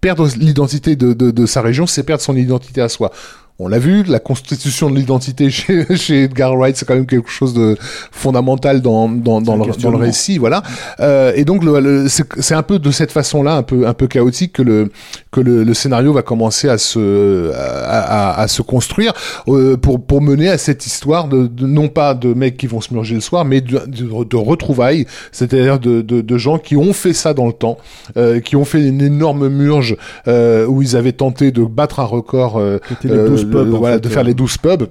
perdre 0.00 0.26
l'identité 0.38 0.96
de, 0.96 1.12
de, 1.12 1.30
de 1.30 1.46
sa 1.46 1.60
région 1.60 1.86
c'est 1.86 2.02
perdre 2.02 2.22
son 2.22 2.34
identité 2.34 2.80
à 2.80 2.88
soi 2.88 3.12
on 3.58 3.68
l'a 3.68 3.78
vu, 3.78 4.02
la 4.02 4.18
constitution 4.18 4.90
de 4.90 4.96
l'identité 4.96 5.48
chez, 5.50 5.96
chez 5.96 6.24
Edgar 6.24 6.54
Wright, 6.56 6.76
c'est 6.76 6.84
quand 6.86 6.94
même 6.94 7.06
quelque 7.06 7.30
chose 7.30 7.54
de 7.54 7.76
fondamental 8.12 8.82
dans, 8.82 9.08
dans, 9.08 9.40
dans, 9.40 9.40
le, 9.40 9.42
dans 9.42 9.56
le 9.56 9.64
questionnement. 9.72 9.98
récit, 9.98 10.38
voilà. 10.38 10.62
Euh, 11.00 11.32
et 11.34 11.44
donc, 11.44 11.64
le, 11.64 11.80
le- 11.80 12.08
c'est 12.08 12.54
un 12.54 12.62
peu 12.62 12.78
de 12.78 12.90
cette 12.90 13.12
façon-là, 13.12 13.56
un 13.56 13.62
peu, 13.62 13.86
un 13.86 13.94
peu 13.94 14.06
chaotique, 14.06 14.52
que 14.54 14.62
le, 14.62 14.90
que 15.30 15.40
le, 15.40 15.64
le 15.64 15.74
scénario 15.74 16.12
va 16.12 16.22
commencer 16.22 16.68
à 16.68 16.78
se, 16.78 17.50
à, 17.54 18.32
à, 18.34 18.40
à 18.42 18.48
se 18.48 18.62
construire 18.62 19.12
euh, 19.48 19.76
pour, 19.76 20.04
pour 20.04 20.20
mener 20.20 20.48
à 20.48 20.58
cette 20.58 20.84
histoire 20.86 21.28
de, 21.28 21.46
de- 21.46 21.66
non 21.66 21.88
pas 21.88 22.14
de 22.14 22.34
mecs 22.34 22.56
qui 22.56 22.66
vont 22.66 22.80
se 22.80 22.92
murger 22.92 23.14
le 23.14 23.20
soir, 23.20 23.44
mais 23.44 23.60
de, 23.60 23.80
de, 23.86 24.24
de 24.24 24.36
retrouvailles, 24.36 25.06
c'est-à-dire 25.32 25.78
de, 25.78 26.02
de, 26.02 26.20
de 26.20 26.38
gens 26.38 26.58
qui 26.58 26.76
ont 26.76 26.92
fait 26.92 27.12
ça 27.12 27.34
dans 27.34 27.46
le 27.46 27.52
temps, 27.52 27.78
euh, 28.16 28.40
qui 28.40 28.56
ont 28.56 28.64
fait 28.64 28.86
une 28.86 29.00
énorme 29.00 29.48
murge 29.48 29.96
euh, 30.28 30.66
où 30.66 30.82
ils 30.82 30.96
avaient 30.96 31.12
tenté 31.12 31.52
de 31.52 31.62
battre 31.64 32.00
un 32.00 32.04
record. 32.04 32.58
euh, 32.58 32.78
C'était 32.88 33.08
les 33.08 33.14
euh, 33.14 33.28
12 33.28 33.45
pubs, 33.50 33.68
voilà, 33.68 33.96
fait, 33.96 34.00
de 34.02 34.08
euh. 34.08 34.10
faire 34.10 34.24
les 34.24 34.34
12 34.34 34.58
pubs 34.58 34.88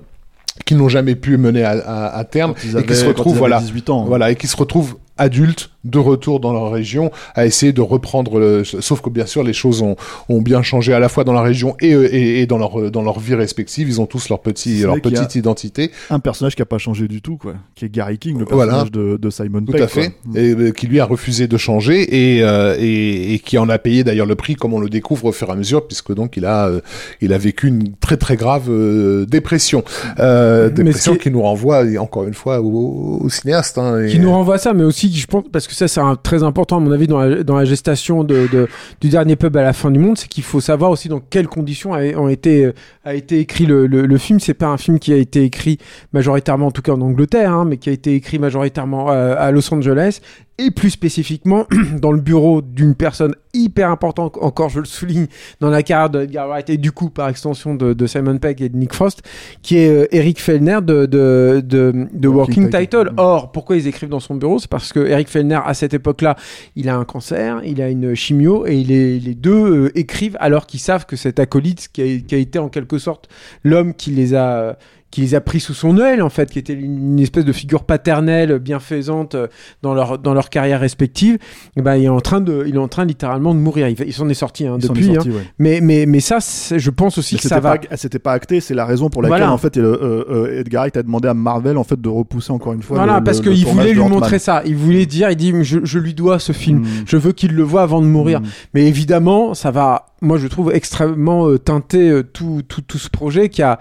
qui 0.65 0.76
n'ont 0.76 0.90
jamais 0.90 1.15
pu 1.15 1.38
mener 1.38 1.64
à, 1.64 1.72
à, 1.72 2.18
à 2.18 2.23
terme 2.23 2.53
et 2.64 2.84
qui 2.84 2.95
se 2.95 3.06
retrouvent 3.06 3.34
ils 3.34 3.38
avaient 3.38 3.40
voilà 3.40 3.60
18 3.60 3.90
ans. 3.90 4.03
voilà 4.06 4.32
et 4.32 4.36
qui 4.36 4.48
se 4.48 4.56
retrouvent 4.56 4.95
adultes 5.18 5.69
de 5.86 5.98
retour 5.99 6.40
dans 6.40 6.52
leur 6.52 6.72
région 6.72 7.12
à 7.36 7.45
essayer 7.45 7.72
de 7.72 7.82
reprendre 7.82 8.40
le... 8.40 8.64
sauf 8.66 9.02
que 9.02 9.10
bien 9.10 9.26
sûr 9.26 9.44
les 9.44 9.53
choses 9.53 9.82
ont, 9.82 9.95
ont 10.30 10.41
bien 10.41 10.62
changé 10.62 10.94
à 10.94 10.99
la 10.99 11.07
fois 11.10 11.24
dans 11.24 11.32
la 11.34 11.41
région 11.41 11.76
et, 11.80 11.94
euh, 11.94 12.14
et, 12.14 12.41
et 12.41 12.45
dans 12.48 12.57
leur 12.57 12.80
euh, 12.80 12.91
dans 12.91 13.02
leur 13.03 13.20
vie 13.20 13.36
respective 13.36 13.88
ils 13.88 14.02
ont 14.02 14.06
tous 14.06 14.30
leur 14.30 14.40
petit 14.41 14.82
leur 14.82 14.99
petite 14.99 15.36
identité 15.36 15.91
Un 16.10 16.20
personnage 16.20 16.56
qui 16.56 16.62
a 16.62 16.66
pas 16.66 16.78
changé 16.80 17.07
du 17.07 17.22
tout, 17.22 17.38
quoi. 17.38 17.53
Qui 17.76 17.86
est 17.86 17.90
Gary 17.90 18.18
King, 18.18 18.40
le 18.40 18.45
Voilà. 18.49 18.72
personnage 18.84 18.91
de, 18.91 19.18
de 19.18 19.30
Simon 19.30 19.62
tout 19.62 19.72
Pegg. 19.72 19.82
à 19.84 19.88
fait 19.88 20.10
quoi. 20.10 20.41
et 20.41 20.49
euh, 20.56 20.72
qui 20.72 20.88
lui 20.88 20.99
a 20.99 21.06
refusé 21.06 21.48
de 21.48 21.57
changer 21.57 22.36
et, 22.38 22.44
euh, 22.44 22.76
et, 22.80 23.34
et 23.36 23.40
qui 23.40 23.57
en 23.57 23.70
a 23.70 23.78
payé 23.78 24.03
d'ailleurs 24.03 24.26
le 24.28 24.36
prix 24.36 24.56
comme 24.56 24.74
on 24.74 24.80
le 24.80 24.90
découvre 24.90 25.26
au 25.26 25.32
fur 25.32 25.49
et 25.49 25.52
à 25.52 25.56
mesure 25.56 25.88
puisque 25.88 26.14
donc 26.14 26.36
il 26.38 26.45
a 26.45 26.68
euh, 26.68 26.82
il 27.22 27.32
a 27.34 27.38
vécu 27.38 27.68
une 27.68 27.95
très 27.95 28.18
très 28.18 28.36
grave 28.36 28.70
euh, 28.70 29.26
dépression 29.26 29.84
euh, 30.20 30.70
dépression 30.70 31.16
qui 31.16 31.30
nous 31.32 31.41
renvoie 31.41 31.84
encore 31.99 32.24
une 32.26 32.34
fois 32.34 32.60
au, 32.62 33.20
au 33.24 33.30
cinéaste 33.30 33.78
hein, 33.78 34.02
et- 34.03 34.10
qui 34.10 34.20
nous 34.20 34.32
renvoie 34.32 34.56
à 34.56 34.57
ça, 34.57 34.74
mais 34.74 34.84
aussi, 34.84 35.14
je 35.14 35.28
pense, 35.28 35.44
parce 35.52 35.68
que 35.68 35.74
ça, 35.76 35.88
c'est 35.88 36.02
très 36.23 36.43
important, 36.43 36.77
à 36.77 36.80
mon 36.80 36.91
avis, 36.91 37.07
dans 37.07 37.19
la, 37.19 37.65
gestation 37.65 38.23
du 38.23 39.10
dernier 39.10 39.35
pub 39.35 39.56
à 39.57 39.64
la 39.64 39.73
fin 39.73 39.91
du 39.91 39.99
monde, 39.99 40.18
c'est 40.18 40.27
qu'il 40.27 40.43
faut 40.43 40.61
savoir 40.61 40.91
aussi 40.91 41.10
dans 41.10 41.19
quelles 41.19 41.47
conditions 41.47 41.93
a, 41.93 42.02
ont 42.18 42.30
été, 42.30 42.65
euh, 42.65 42.73
a 43.03 43.14
été 43.14 43.39
écrit 43.39 43.65
le, 43.65 43.88
le, 43.88 44.06
le 44.06 44.18
film. 44.18 44.39
C'est 44.39 44.53
pas 44.53 44.68
un 44.68 44.77
film 44.77 44.99
qui 44.99 45.14
a 45.14 45.18
été 45.18 45.43
écrit 45.43 45.77
majoritairement, 46.14 46.68
en 46.68 46.72
tout 46.72 46.81
cas 46.81 46.93
en 46.93 47.02
Angleterre, 47.02 47.52
hein, 47.52 47.65
mais 47.65 47.77
qui 47.77 47.89
a 47.89 47.93
été 47.93 48.15
écrit 48.15 48.39
majoritairement 48.39 49.11
euh, 49.11 49.35
à 49.38 49.52
Los 49.52 49.73
Angeles 49.73 50.22
et 50.57 50.72
plus 50.72 50.90
spécifiquement 50.90 51.65
dans 52.02 52.11
le 52.11 52.22
bureau 52.22 52.61
d'une 52.61 52.95
personne 52.95 53.36
hyper 53.53 53.90
importante, 53.90 54.38
encore 54.41 54.69
je 54.69 54.80
le 54.80 54.86
souligne, 54.86 55.27
dans 55.60 55.69
la 55.69 55.84
carrière 55.84 56.10
de 56.10 56.22
Edgar 56.22 56.48
Wright 56.48 56.69
et 56.69 56.77
du 56.77 56.91
coup 56.91 57.10
par 57.10 57.30
extension 57.30 57.76
de, 57.76 57.94
de 57.94 58.07
Simon 58.07 58.38
Pegg 58.38 58.61
et 58.61 58.69
de 58.69 58.77
Nick 58.77 58.94
Frost, 58.94 59.22
qui 59.61 59.77
est 59.77 59.90
euh, 59.90 60.07
Eric 60.11 60.41
Fellner 60.41 60.80
de, 60.82 61.06
de, 61.06 61.61
de, 61.64 62.07
de 62.14 62.27
Working 62.27 62.64
Working 62.64 62.65
Title. 62.65 63.10
Title. 63.10 63.14
Or, 63.18 63.52
pourquoi 63.52 63.77
ils 63.77 63.88
écrivent 63.88 64.10
dans 64.10 64.19
son 64.19 64.36
bureau? 64.36 64.60
C'est 64.60 64.69
parce 64.69 64.91
que 64.91 64.99
Eric 64.99 65.30
Fellner, 65.30 65.60
à 65.65 65.73
cette 65.73 65.94
époque-là, 65.94 66.36
il 66.76 66.90
a 66.90 66.95
un 66.98 67.06
cancer, 67.06 67.61
il 67.64 67.82
a 67.82 67.90
une 67.90 68.14
chimio 68.14 68.65
et 68.65 68.84
les, 68.84 69.19
les 69.19 69.36
deux 69.36 69.86
euh, 69.86 69.98
écrivent 69.98 70.38
alors 70.40 70.65
qu'ils 70.65 70.80
savent 70.80 71.06
que 71.06 71.15
cet 71.15 71.40
acolyte, 71.40 71.90
qui 71.91 72.02
a, 72.02 72.19
qui 72.19 72.36
a 72.36 72.38
été 72.38 72.60
en 72.60 72.69
quelque 72.69 72.98
sorte 72.98 73.30
l'homme 73.64 73.94
qui 73.94 74.11
les 74.11 74.34
a 74.34 74.57
euh, 74.57 74.73
qui 75.16 75.22
les 75.22 75.34
a 75.34 75.40
pris 75.40 75.62
sous 75.62 75.74
son 75.74 75.98
aile 75.98 76.22
en 76.22 76.30
fait, 76.30 76.52
qui 76.52 76.60
était 76.60 76.74
une, 76.74 77.18
espèce 77.22 77.46
de 77.46 77.54
figure 77.54 77.86
paternelle 77.86 78.60
bienfaisante 78.60 79.36
euh, 79.36 79.48
dans 79.82 79.94
leur 79.94 80.20
dans 80.20 80.34
leur 80.34 80.50
carrière 80.50 80.82
respective, 80.82 81.38
et 81.78 81.82
ben 81.82 81.96
il 81.96 82.04
est 82.04 82.10
en 82.10 82.20
train 82.20 82.42
de 82.42 82.66
il 82.68 82.76
est 82.76 82.80
en 82.80 82.90
train 82.90 83.06
littéralement 83.06 83.54
de 83.54 83.60
mourir. 83.60 83.88
Il, 83.88 83.96
il 84.06 84.12
s'en 84.12 84.28
est 84.28 84.34
sorti 84.34 84.68
hein, 84.68 84.72
s'en 84.72 84.88
est 84.88 84.88
depuis, 84.90 85.14
sorti, 85.14 85.30
hein. 85.30 85.36
ouais. 85.36 85.44
mais 85.58 85.80
mais 85.82 86.06
mais 86.06 86.20
ça 86.20 86.40
je 86.76 86.90
pense 86.90 87.18
aussi 87.18 87.36
Mais 87.36 87.40
que 87.40 87.48
ça 87.48 87.62
va. 87.62 87.78
c'était 87.96 88.20
pas 88.20 88.34
acté, 88.34 88.60
c'est 88.60 88.74
la 88.74 88.86
raison 88.86 89.10
pour 89.10 89.22
laquelle 89.22 89.38
Voilà. 89.38 89.54
en 89.54 89.58
fait 89.58 89.78
euh, 89.78 90.26
euh, 90.30 90.60
Edgar 90.60 90.82
Wright 90.82 90.98
a 90.98 91.04
demandé 91.04 91.30
à 91.30 91.34
Marvel 91.34 91.78
en 91.78 91.86
fait 91.86 92.02
de 92.02 92.10
repousser 92.10 92.52
encore 92.52 92.74
une 92.74 92.84
fois. 92.84 92.98
Voilà, 92.98 93.20
le- 93.20 93.24
parce 93.24 93.40
qu'il 93.40 93.66
voulait 93.66 93.94
lui 93.94 94.02
montrer 94.02 94.38
ça. 94.38 94.64
Il 94.66 94.76
voulait 94.76 95.06
dire, 95.06 95.30
il 95.32 95.38
dit, 95.38 95.54
je, 95.62 95.80
je 95.84 96.00
lui 96.00 96.14
dois 96.14 96.40
ce 96.40 96.52
film. 96.52 96.80
Mm. 96.80 96.88
Je 97.06 97.16
veux 97.16 97.32
qu'il 97.32 97.56
le 97.56 97.64
voit 97.64 97.84
avant 97.84 98.02
de 98.02 98.08
mourir. 98.08 98.42
Mm. 98.42 98.46
Mais 98.74 98.86
évidemment, 98.86 99.54
ça 99.54 99.72
va, 99.72 100.08
moi 100.22 100.38
je 100.38 100.48
trouve 100.48 100.74
extrêmement 100.74 101.48
euh, 101.48 101.58
teinter 101.58 102.10
euh, 102.10 102.24
tout, 102.24 102.62
tout, 102.68 102.82
tout 102.82 102.98
ce 102.98 103.10
projet 103.10 103.48
qui 103.48 103.62
a, 103.62 103.80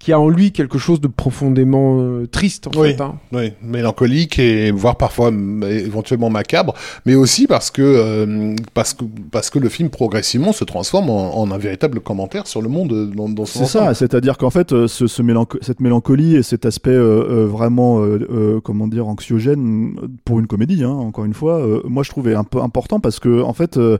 qui 0.00 0.12
a 0.12 0.20
en 0.20 0.28
lui 0.28 0.52
quelque 0.52 0.76
chose 0.76 1.00
de 1.00 1.08
profondément 1.08 1.98
euh, 2.00 2.26
triste 2.26 2.66
en 2.66 2.78
Oui. 2.78 2.92
fait. 2.94 3.00
hein. 3.00 3.14
Oui, 3.32 3.52
mélancolique 3.62 4.38
et 4.38 4.70
voire 4.70 4.96
parfois 4.96 5.30
éventuellement 5.30 6.28
macabre, 6.28 6.74
mais 7.06 7.14
aussi 7.14 7.46
parce 7.46 7.70
que 7.70 7.80
euh, 7.82 8.54
parce 8.74 8.92
que 8.92 9.04
parce 9.30 9.48
que 9.48 9.58
le 9.58 9.68
film 9.70 9.88
progressivement 9.88 10.52
se 10.52 10.64
transforme 10.64 11.08
en, 11.08 11.38
en 11.38 11.50
un 11.50 11.56
véritable 11.58 12.00
commentaire 12.00 12.46
sur 12.46 12.60
le 12.60 12.68
monde 12.68 12.92
euh, 12.92 13.06
dans, 13.06 13.28
dans 13.30 13.46
son 13.46 13.60
C'est 13.60 13.78
ça, 13.78 13.94
c'est-à-dire 13.94 14.36
qu'en 14.36 14.50
fait, 14.50 14.72
euh, 14.72 14.88
ce, 14.88 15.06
ce 15.06 15.22
mélanco- 15.22 15.58
cette 15.62 15.80
mélancolie 15.80 16.36
et 16.36 16.42
cet 16.42 16.66
aspect 16.66 16.90
euh, 16.90 17.24
euh, 17.44 17.46
vraiment, 17.46 18.00
euh, 18.00 18.26
euh, 18.30 18.60
comment 18.60 18.88
dire, 18.88 19.08
anxiogène 19.08 19.96
pour 20.26 20.38
une 20.38 20.46
comédie, 20.46 20.84
hein, 20.84 20.90
encore 20.90 21.24
une 21.24 21.34
fois, 21.34 21.60
euh, 21.60 21.80
moi 21.84 22.02
je 22.02 22.10
trouvais 22.10 22.34
un 22.34 22.44
peu 22.44 22.60
important 22.60 23.00
parce 23.00 23.20
que 23.20 23.40
en 23.42 23.54
fait, 23.54 23.78
euh, 23.78 23.96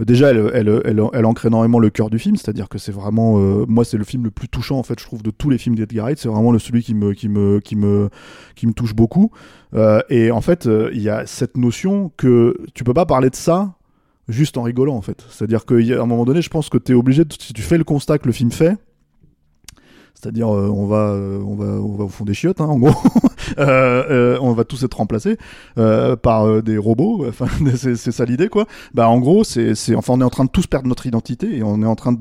déjà, 0.00 0.30
elle, 0.30 0.50
elle, 0.54 0.82
elle, 0.84 1.02
elle 1.14 1.24
ancre 1.24 1.46
énormément 1.46 1.78
le 1.78 1.88
cœur 1.88 2.10
du 2.10 2.18
film, 2.18 2.36
c'est-à-dire 2.36 2.68
que 2.68 2.76
c'est 2.78 2.92
vraiment, 2.92 3.38
euh, 3.38 3.64
moi 3.68 3.84
c'est 3.86 3.96
le 3.96 4.04
film 4.04 4.24
le 4.24 4.30
plus 4.30 4.48
touchant 4.48 4.78
en 4.78 4.82
fait, 4.82 4.98
je 5.00 5.04
trouve 5.04 5.22
de 5.22 5.30
les 5.50 5.58
films 5.58 5.74
d'Edgar 5.74 6.06
Wright, 6.06 6.18
c'est 6.18 6.28
vraiment 6.28 6.52
le 6.52 6.58
celui 6.58 6.82
qui 6.82 6.94
me, 6.94 7.12
qui 7.12 7.28
me, 7.28 7.60
qui 7.60 7.76
me, 7.76 8.10
qui 8.54 8.66
me 8.66 8.72
touche 8.72 8.94
beaucoup. 8.94 9.30
Euh, 9.74 10.00
et 10.08 10.30
en 10.30 10.40
fait, 10.40 10.66
euh, 10.66 10.90
il 10.92 11.02
y 11.02 11.08
a 11.08 11.26
cette 11.26 11.56
notion 11.56 12.12
que 12.16 12.56
tu 12.74 12.84
peux 12.84 12.94
pas 12.94 13.06
parler 13.06 13.30
de 13.30 13.36
ça 13.36 13.74
juste 14.28 14.56
en 14.56 14.62
rigolant 14.62 14.96
en 14.96 15.02
fait. 15.02 15.24
C'est-à-dire 15.30 15.64
qu'à 15.64 15.76
un 15.76 16.06
moment 16.06 16.24
donné, 16.24 16.42
je 16.42 16.50
pense 16.50 16.68
que 16.68 16.78
tu 16.78 16.92
es 16.92 16.94
obligé, 16.94 17.24
si 17.38 17.52
tu 17.52 17.62
fais 17.62 17.78
le 17.78 17.84
constat 17.84 18.18
que 18.18 18.26
le 18.26 18.32
film 18.32 18.50
fait, 18.50 18.76
c'est-à-dire 20.14 20.48
euh, 20.48 20.68
on 20.68 20.86
va 20.86 21.10
euh, 21.10 21.40
on 21.46 21.54
va 21.54 21.66
on 21.66 21.94
va 21.94 22.04
au 22.04 22.08
fond 22.08 22.24
des 22.24 22.32
chiottes 22.32 22.62
hein, 22.62 22.64
en 22.64 22.78
gros 22.78 22.94
on 23.58 24.52
va 24.54 24.64
tous 24.64 24.82
être 24.82 24.96
remplacés 24.96 25.36
par 25.74 26.62
des 26.62 26.78
robots 26.78 27.26
enfin 27.28 27.46
c'est 27.76 27.96
ça 27.96 28.24
l'idée 28.24 28.48
quoi 28.48 28.66
bah 28.94 29.10
en 29.10 29.20
gros 29.20 29.44
c'est 29.44 29.74
enfin 29.94 30.14
on 30.14 30.22
est 30.22 30.24
en 30.24 30.30
train 30.30 30.46
de 30.46 30.50
tous 30.50 30.66
perdre 30.66 30.88
notre 30.88 31.04
identité 31.04 31.58
et 31.58 31.62
on 31.62 31.82
est 31.82 31.86
en 31.86 31.96
train 31.96 32.12
de 32.12 32.18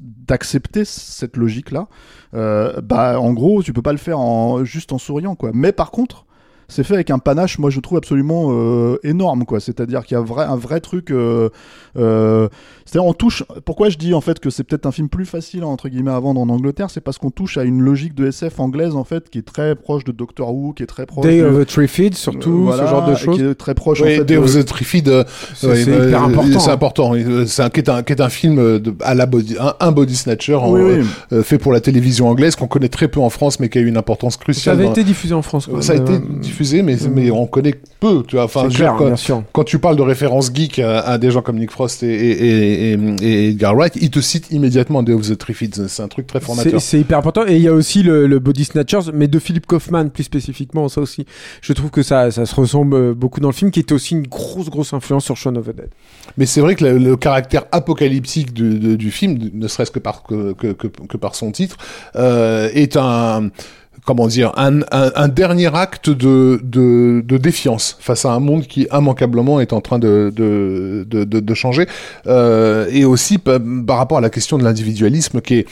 d'accepter 0.00 0.84
cette 0.84 1.36
logique 1.36 1.70
là 1.70 1.88
euh, 2.34 2.80
bah 2.80 3.20
en 3.20 3.32
gros 3.32 3.62
tu 3.62 3.72
peux 3.72 3.82
pas 3.82 3.92
le 3.92 3.98
faire 3.98 4.18
en 4.18 4.64
juste 4.64 4.92
en 4.92 4.98
souriant 4.98 5.34
quoi. 5.34 5.50
Mais 5.54 5.72
par 5.72 5.90
contre 5.90 6.26
c'est 6.68 6.84
fait 6.84 6.94
avec 6.94 7.10
un 7.10 7.18
panache, 7.18 7.58
moi 7.58 7.70
je 7.70 7.80
trouve 7.80 7.98
absolument 7.98 8.48
euh, 8.50 8.98
énorme, 9.02 9.44
quoi. 9.44 9.58
C'est-à-dire 9.60 10.04
qu'il 10.04 10.16
y 10.16 10.18
a 10.18 10.22
vrai, 10.22 10.44
un 10.44 10.56
vrai 10.56 10.80
truc. 10.80 11.10
Euh, 11.10 11.48
euh, 11.96 12.48
C'est-à-dire 12.84 13.06
on 13.08 13.14
touche. 13.14 13.42
Pourquoi 13.64 13.88
je 13.88 13.96
dis 13.96 14.14
en 14.14 14.20
fait 14.20 14.38
que 14.38 14.50
c'est 14.50 14.64
peut-être 14.64 14.86
un 14.86 14.92
film 14.92 15.08
plus 15.08 15.24
facile 15.26 15.64
entre 15.64 15.88
guillemets 15.88 16.10
à 16.10 16.20
vendre 16.20 16.40
en 16.40 16.48
Angleterre, 16.48 16.90
c'est 16.90 17.00
parce 17.00 17.18
qu'on 17.18 17.30
touche 17.30 17.56
à 17.58 17.64
une 17.64 17.80
logique 17.82 18.14
de 18.14 18.26
SF 18.26 18.60
anglaise 18.60 18.94
en 18.94 19.04
fait 19.04 19.28
qui 19.30 19.38
est 19.38 19.42
très 19.46 19.74
proche 19.74 20.04
de 20.04 20.12
Doctor 20.12 20.54
Who, 20.54 20.72
qui 20.74 20.82
est 20.82 20.86
très 20.86 21.06
proche. 21.06 21.24
Day 21.24 21.40
de, 21.40 21.46
of 21.46 21.64
the 21.64 21.66
Trifid, 21.66 22.14
surtout, 22.14 22.50
euh, 22.50 22.64
voilà, 22.66 22.84
ce 22.84 22.90
genre 22.90 23.06
de 23.08 23.14
choses. 23.14 23.36
Qui 23.36 23.42
est 23.44 23.54
très 23.54 23.74
proche 23.74 24.00
en 24.02 24.04
Oui, 24.04 24.16
fait. 24.16 24.24
Day 24.24 24.34
de- 24.36 24.40
of 24.40 24.52
the 24.54 24.64
Trifid, 24.64 25.08
euh, 25.08 25.24
C'est 25.54 25.66
ouais, 25.68 25.84
c'est 25.84 25.90
euh, 25.90 26.08
hyper 26.08 26.22
important. 26.22 26.58
C'est 26.60 26.70
hein. 26.70 26.72
important. 26.74 27.12
C'est 27.46 27.62
un 27.62 27.70
qui 27.70 27.80
est 27.80 27.88
un 27.88 28.02
qui 28.02 28.12
est 28.12 28.20
un 28.20 28.28
film 28.28 28.56
de, 28.78 28.94
à 29.02 29.14
la 29.14 29.26
body, 29.26 29.56
un, 29.58 29.74
un 29.80 29.92
body 29.92 30.16
snatcher 30.16 30.54
en, 30.54 30.70
Oui, 30.72 30.80
oui. 30.82 31.06
euh, 31.32 31.42
fait 31.42 31.58
pour 31.58 31.72
la 31.72 31.80
télévision 31.80 32.28
anglaise 32.28 32.56
qu'on 32.56 32.68
connaît 32.68 32.88
très 32.90 33.08
peu 33.08 33.20
en 33.20 33.30
France, 33.30 33.58
mais 33.58 33.68
qui 33.70 33.78
a 33.78 33.80
eu 33.80 33.86
une 33.86 33.96
importance 33.96 34.34
Ça 34.34 34.38
cruciale. 34.40 34.74
avait 34.76 34.84
dans- 34.84 34.92
été 34.92 35.04
diffusé 35.04 35.34
en 35.34 35.42
France. 35.42 35.66
quand 35.70 35.80
Ça 35.82 35.94
a 35.94 35.96
été 35.96 36.18
diffusé 36.18 36.57
diffusé, 36.58 36.82
mais, 36.82 36.96
mais 37.14 37.30
on 37.30 37.46
connaît 37.46 37.74
peu. 38.00 38.22
Tu 38.26 38.36
vois, 38.36 38.44
enfin, 38.44 38.68
clair, 38.68 38.92
dire, 38.92 38.94
quand, 38.98 39.06
bien 39.06 39.16
sûr. 39.16 39.42
quand 39.52 39.64
tu 39.64 39.78
parles 39.78 39.96
de 39.96 40.02
références 40.02 40.50
geek 40.52 40.78
à, 40.80 41.00
à 41.00 41.18
des 41.18 41.30
gens 41.30 41.40
comme 41.42 41.58
Nick 41.58 41.70
Frost 41.70 42.02
et, 42.02 42.08
et, 42.08 42.92
et, 43.22 43.48
Edgar 43.50 43.74
Wright, 43.76 43.94
ils 44.00 44.10
te 44.10 44.20
citent 44.20 44.50
immédiatement 44.50 45.02
Day 45.02 45.12
of 45.12 45.22
the 45.28 45.36
Triffids. 45.38 45.88
C'est 45.88 46.02
un 46.02 46.08
truc 46.08 46.26
très 46.26 46.40
formateur. 46.40 46.80
c'est 46.80 46.98
hyper 47.00 47.18
important. 47.18 47.46
Et 47.46 47.56
il 47.56 47.62
y 47.62 47.68
a 47.68 47.72
aussi 47.72 48.02
le, 48.02 48.26
le 48.26 48.38
Body 48.40 48.64
Snatchers, 48.64 49.10
mais 49.14 49.28
de 49.28 49.38
Philip 49.38 49.66
Kaufman 49.66 50.08
plus 50.08 50.24
spécifiquement. 50.24 50.88
Ça 50.88 51.00
aussi, 51.00 51.26
je 51.60 51.72
trouve 51.72 51.90
que 51.90 52.02
ça, 52.02 52.30
ça 52.30 52.44
se 52.46 52.54
ressemble 52.54 52.94
euh, 52.96 53.14
beaucoup 53.14 53.40
dans 53.40 53.48
le 53.48 53.54
film, 53.54 53.70
qui 53.70 53.80
était 53.80 53.92
aussi 53.92 54.14
une 54.14 54.26
grosse, 54.26 54.68
grosse 54.68 54.92
influence 54.92 55.24
sur 55.24 55.36
Shaun 55.36 55.56
of 55.56 55.66
the 55.66 55.76
Dead. 55.76 55.88
Mais 56.36 56.46
c'est 56.46 56.60
vrai 56.60 56.74
que 56.74 56.84
le, 56.84 56.98
le 56.98 57.16
caractère 57.16 57.64
apocalyptique 57.72 58.52
du, 58.52 58.78
de- 58.78 58.96
du 58.96 59.10
film, 59.10 59.38
ne 59.52 59.68
serait-ce 59.68 59.90
que 59.90 59.98
par, 60.00 60.22
que, 60.24 60.52
que, 60.54 60.68
que, 60.72 60.86
que 60.88 61.16
par 61.16 61.34
son 61.34 61.52
titre, 61.52 61.76
euh, 62.16 62.68
est 62.74 62.96
un 62.96 63.50
comment 64.08 64.26
dire 64.26 64.52
un, 64.56 64.80
un, 64.90 65.10
un 65.24 65.28
dernier 65.28 65.70
acte 65.76 66.08
de, 66.08 66.58
de, 66.62 67.22
de 67.22 67.36
défiance 67.36 67.98
face 68.00 68.24
à 68.24 68.30
un 68.30 68.40
monde 68.40 68.62
qui 68.66 68.88
immanquablement 68.90 69.60
est 69.60 69.74
en 69.74 69.82
train 69.82 69.98
de, 69.98 70.32
de, 70.34 71.04
de, 71.06 71.54
changer. 71.54 71.86
Euh, 72.26 72.86
et 72.90 73.04
aussi 73.04 73.36
pa- 73.36 73.60
par 73.86 73.98
rapport 73.98 74.16
à 74.16 74.22
la 74.22 74.30
question 74.30 74.56
de 74.56 74.64
l'individualisme 74.64 75.42
qui 75.42 75.56
est 75.58 75.66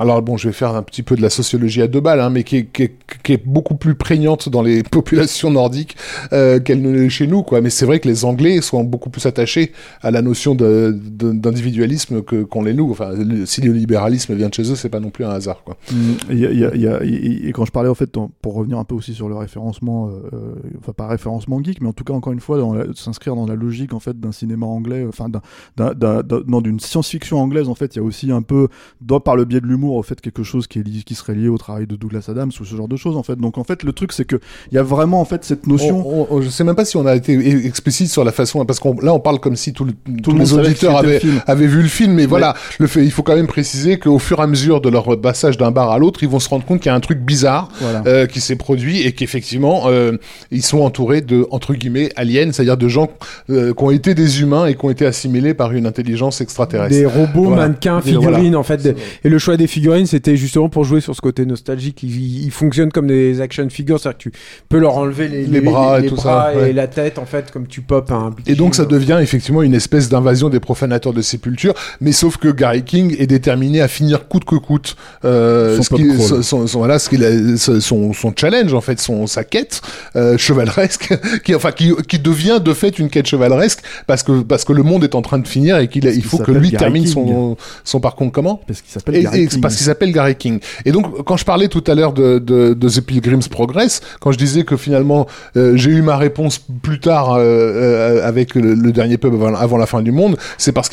alors 0.00 0.22
bon, 0.22 0.38
je 0.38 0.48
vais 0.48 0.54
faire 0.54 0.74
un 0.74 0.82
petit 0.82 1.02
peu 1.02 1.14
de 1.14 1.20
la 1.20 1.28
sociologie 1.28 1.82
à 1.82 1.86
deux 1.86 2.00
balles, 2.00 2.20
hein, 2.20 2.30
mais 2.30 2.42
qui 2.42 2.56
est, 2.56 3.46
beaucoup 3.46 3.74
plus 3.74 3.94
prégnante 3.94 4.48
dans 4.48 4.62
les 4.62 4.82
populations 4.90 5.50
nordiques 5.50 5.94
euh, 6.32 6.58
qu'elle 6.58 6.80
ne 6.80 6.90
l'est 6.90 7.10
chez 7.10 7.26
nous, 7.26 7.42
quoi. 7.42 7.60
Mais 7.60 7.68
c'est 7.68 7.84
vrai 7.84 8.00
que 8.00 8.08
les 8.08 8.24
Anglais 8.24 8.62
sont 8.62 8.82
beaucoup 8.82 9.10
plus 9.10 9.26
attachés 9.26 9.72
à 10.00 10.10
la 10.10 10.22
notion 10.22 10.54
d'individualisme 10.54 12.22
que 12.22 12.44
qu'on 12.44 12.62
les 12.62 12.72
nous. 12.72 12.90
Enfin, 12.90 13.10
si 13.44 13.60
le 13.60 13.72
libéralisme 13.72 14.34
vient 14.34 14.48
de 14.48 14.54
chez 14.54 14.72
eux, 14.72 14.74
c'est 14.74 14.88
pas 14.88 15.00
non 15.00 15.10
plus 15.10 15.26
un 15.26 15.30
hasard, 15.30 15.62
quoi. 15.64 15.76
Mm, 15.92 16.32
et 16.32 17.52
quand 17.52 17.66
je 17.66 17.72
parlais 17.72 17.90
en 17.90 17.94
fait, 17.94 18.10
pour 18.40 18.54
revenir 18.54 18.78
un 18.78 18.84
peu 18.84 18.94
aussi 18.94 19.12
sur 19.12 19.28
le 19.28 19.34
référencement, 19.36 20.08
euh, 20.08 20.12
euh, 20.32 20.54
enfin 20.78 20.92
pas 20.92 21.08
référencement 21.08 21.62
geek, 21.62 21.82
mais 21.82 21.88
en 21.88 21.92
tout 21.92 22.04
cas 22.04 22.14
encore 22.14 22.32
une 22.32 22.40
fois 22.40 22.58
s'inscrire 22.94 23.36
dans 23.36 23.46
la 23.46 23.54
logique 23.54 23.92
en 23.92 24.00
fait 24.00 24.18
d'un 24.18 24.32
cinéma 24.32 24.64
anglais, 24.64 25.04
enfin 25.06 25.28
d'un- 25.28 26.22
non, 26.46 26.62
d'une 26.62 26.80
science-fiction 26.80 27.38
anglaise 27.38 27.68
en 27.68 27.74
fait, 27.74 27.96
il 27.96 27.98
y 27.98 28.00
a 28.00 28.04
aussi 28.04 28.32
un 28.32 28.42
peu 28.42 28.68
dans, 29.02 29.20
par 29.20 29.36
le 29.36 29.44
biais 29.44 29.60
de 29.60 29.66
l'humour 29.66 29.89
au 29.96 30.02
fait 30.02 30.20
quelque 30.20 30.42
chose 30.42 30.66
qui 30.66 30.78
est 30.78 30.82
li- 30.82 31.04
qui 31.04 31.14
serait 31.14 31.34
lié 31.34 31.48
au 31.48 31.58
travail 31.58 31.86
de 31.86 31.96
Douglas 31.96 32.26
Adams 32.28 32.50
ou 32.60 32.64
ce 32.64 32.74
genre 32.76 32.88
de 32.88 32.96
choses 32.96 33.16
en 33.16 33.22
fait. 33.22 33.36
Donc 33.36 33.58
en 33.58 33.64
fait 33.64 33.82
le 33.82 33.92
truc 33.92 34.12
c'est 34.12 34.24
que 34.24 34.36
il 34.70 34.74
y 34.74 34.78
a 34.78 34.82
vraiment 34.82 35.20
en 35.20 35.24
fait 35.24 35.44
cette 35.44 35.66
notion. 35.66 36.06
On- 36.06 36.26
on- 36.30 36.42
je 36.42 36.48
sais 36.48 36.64
même 36.64 36.74
pas 36.76 36.84
si 36.84 36.96
on 36.96 37.06
a 37.06 37.14
été 37.14 37.34
e- 37.36 37.66
explicite 37.66 38.08
sur 38.10 38.24
la 38.24 38.32
façon, 38.32 38.64
parce 38.64 38.78
qu'on 38.80 38.94
là 39.00 39.12
on 39.14 39.20
parle 39.20 39.40
comme 39.40 39.56
si 39.56 39.72
tout 39.72 39.84
le- 39.84 39.92
tous 40.22 40.32
les 40.32 40.52
auditeurs 40.52 40.92
le 41.02 41.08
avaient, 41.16 41.20
avaient 41.46 41.66
vu 41.66 41.82
le 41.82 41.88
film, 41.88 42.12
mais 42.14 42.26
voilà, 42.26 42.54
le 42.78 42.86
fait, 42.86 43.04
il 43.04 43.10
faut 43.10 43.22
quand 43.22 43.36
même 43.36 43.46
préciser 43.46 43.98
qu'au 43.98 44.18
fur 44.18 44.38
et 44.38 44.42
à 44.42 44.46
mesure 44.46 44.80
de 44.80 44.88
leur 44.88 45.20
passage 45.20 45.56
d'un 45.58 45.70
bar 45.70 45.90
à 45.90 45.98
l'autre, 45.98 46.22
ils 46.22 46.28
vont 46.28 46.40
se 46.40 46.48
rendre 46.48 46.64
compte 46.64 46.80
qu'il 46.80 46.90
y 46.90 46.92
a 46.92 46.94
un 46.94 47.00
truc 47.00 47.20
bizarre 47.20 47.68
Voilà. 47.80 48.02
euh, 48.06 48.26
qui 48.26 48.40
s'est 48.40 48.56
produit 48.56 49.02
et 49.02 49.12
qu'effectivement 49.12 49.84
euh, 49.86 50.12
ils 50.50 50.62
sont 50.62 50.80
entourés 50.80 51.20
de 51.20 51.46
entre 51.50 51.74
guillemets 51.74 52.10
aliens, 52.16 52.50
c'est-à-dire 52.52 52.76
de 52.76 52.88
gens 52.88 53.08
euh, 53.50 53.72
qui 53.74 53.82
ont 53.84 53.90
été 53.90 54.14
des 54.14 54.40
humains 54.42 54.66
et 54.66 54.74
qui 54.74 54.84
ont 54.84 54.90
été 54.90 55.06
assimilés 55.06 55.54
par 55.54 55.72
une 55.72 55.86
intelligence 55.86 56.40
extraterrestre. 56.40 56.94
Des 56.94 57.06
robots, 57.06 57.44
Voilà. 57.44 57.68
mannequins, 57.68 58.00
figurines, 58.00 58.22
voilà. 58.22 58.58
en 58.58 58.62
fait. 58.62 58.76
des- 58.82 58.94
Et 59.24 59.28
le 59.28 59.38
choix 59.38 59.56
des 59.56 59.66
figurines, 59.66 59.79
c'était 60.06 60.36
justement 60.36 60.68
pour 60.68 60.84
jouer 60.84 61.00
sur 61.00 61.14
ce 61.14 61.20
côté 61.20 61.44
nostalgique. 61.46 62.02
Ils, 62.02 62.44
ils 62.44 62.50
fonctionnent 62.50 62.92
comme 62.92 63.06
des 63.06 63.40
action 63.40 63.68
figures, 63.70 63.98
c'est-à-dire 64.00 64.18
que 64.18 64.22
tu 64.24 64.32
peux 64.68 64.78
leur 64.78 64.96
enlever 64.96 65.28
les, 65.28 65.46
Les 65.46 65.60
bras 65.60 66.00
et 66.00 66.06
tout 66.06 66.14
bras 66.16 66.52
ça, 66.54 66.66
et 66.68 66.72
la 66.72 66.86
tête, 66.86 67.18
en 67.18 67.26
fait, 67.26 67.50
comme 67.50 67.66
tu 67.66 67.80
popes 67.80 68.10
un. 68.12 68.34
Et 68.46 68.54
donc 68.54 68.74
ça 68.74 68.84
devient 68.84 69.18
effectivement 69.20 69.62
une 69.62 69.74
espèce 69.74 70.08
d'invasion 70.08 70.48
des 70.48 70.60
profanateurs 70.60 71.12
de 71.12 71.22
sépulture, 71.22 71.74
mais 72.00 72.12
sauf 72.12 72.36
que 72.36 72.48
Gary 72.48 72.82
King 72.82 73.14
est 73.18 73.26
déterminé 73.26 73.80
à 73.80 73.88
finir 73.88 74.28
coûte 74.28 74.44
que 74.44 74.56
coûte 74.56 74.96
euh, 75.24 75.76
Son 75.76 75.82
ce 75.82 75.94
qui- 75.94 76.04
pop 76.04 76.14
crawl. 76.16 76.28
son, 76.28 76.42
son- 76.42 76.66
son- 76.66 76.78
voilà 76.78 76.98
ce 76.98 77.08
qu'il 77.08 77.24
a- 77.24 77.56
son, 77.56 78.12
son 78.12 78.32
challenge 78.36 78.72
en 78.74 78.80
fait, 78.80 79.00
son 79.00 79.26
sa 79.26 79.44
quête 79.44 79.80
euh, 80.16 80.36
chevaleresque, 80.38 81.14
qui 81.44 81.54
enfin 81.54 81.72
qui, 81.72 81.92
qui 82.08 82.18
devient 82.18 82.60
de 82.64 82.72
fait 82.74 82.98
une 82.98 83.08
quête 83.10 83.26
chevaleresque 83.26 83.80
parce 84.06 84.22
que 84.22 84.40
parce 84.42 84.64
que 84.64 84.72
le 84.72 84.82
monde 84.82 85.04
est 85.04 85.14
en 85.14 85.22
train 85.22 85.38
de 85.38 85.46
finir 85.48 85.78
et 85.78 85.88
qu'il 85.88 86.04
il 86.04 86.24
faut 86.24 86.38
que 86.38 86.50
lui 86.52 86.70
Gary 86.70 86.76
termine 86.76 87.04
King. 87.04 87.12
son 87.12 87.56
son 87.84 88.00
parcours 88.00 88.30
comment 88.32 88.60
Parce 88.66 88.80
qu'il 88.82 88.90
s'appelle 88.92 89.22
Gary 89.22 89.38
King. 89.48 89.60
Parce 89.76 89.84
s'appelle 89.84 90.12
Gary 90.12 90.34
King. 90.36 90.60
Et 90.84 90.92
donc, 90.92 91.24
quand 91.24 91.36
je 91.36 91.44
parlais 91.44 91.68
tout 91.68 91.84
à 91.86 91.94
l'heure 91.94 92.12
de, 92.12 92.38
de, 92.38 92.74
de 92.74 92.88
The 92.88 93.00
Pilgrim's 93.00 93.48
Progress, 93.48 94.00
quand 94.20 94.32
je 94.32 94.38
disais 94.38 94.64
que 94.64 94.76
finalement 94.76 95.26
euh, 95.56 95.76
j'ai 95.76 95.90
eu 95.90 96.02
ma 96.02 96.16
réponse 96.16 96.60
plus 96.82 97.00
tard 97.00 97.32
euh, 97.34 97.40
euh, 97.40 98.26
avec 98.28 98.54
le, 98.54 98.74
le 98.74 98.92
dernier 98.92 99.18
pub 99.18 99.34
avant, 99.34 99.76
la 99.78 99.86
fin 99.86 100.02
du 100.02 100.12
monde, 100.12 100.36
c'est 100.58 100.72
parce 100.72 100.88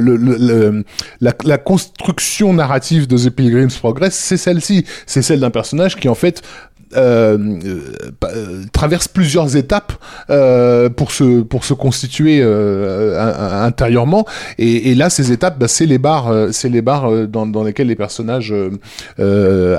le- 0.00 0.16
le- 0.16 0.84
la, 1.20 1.32
la 1.44 1.58
construction 1.58 2.52
narrative 2.52 3.06
de 3.06 3.16
The 3.16 3.30
Pilgrim's 3.30 3.76
Progress, 3.78 4.14
c'est 4.14 4.36
celle-ci, 4.36 4.84
c'est 5.06 5.22
celle 5.22 5.40
d'un 5.40 5.50
personnage 5.50 5.96
qui 5.96 6.08
en 6.08 6.14
fait 6.14 6.42
euh, 6.96 7.38
euh, 8.24 8.62
traverse 8.72 9.08
plusieurs 9.08 9.56
étapes 9.56 9.92
euh, 10.30 10.88
pour 10.88 11.10
se 11.12 11.42
pour 11.42 11.64
se 11.64 11.74
constituer 11.74 12.42
intérieurement. 13.20 14.26
Et, 14.58 14.90
et 14.90 14.94
là 14.94 15.10
ces 15.10 15.32
étapes 15.32 15.58
bah, 15.58 15.68
c'est 15.68 15.86
les 15.86 15.98
bars 15.98 16.32
c'est 16.52 16.68
les 16.68 16.82
bars 16.82 17.10
dans, 17.26 17.46
dans 17.46 17.62
lesquels 17.64 17.88
les 17.88 17.96
personnages 17.96 18.54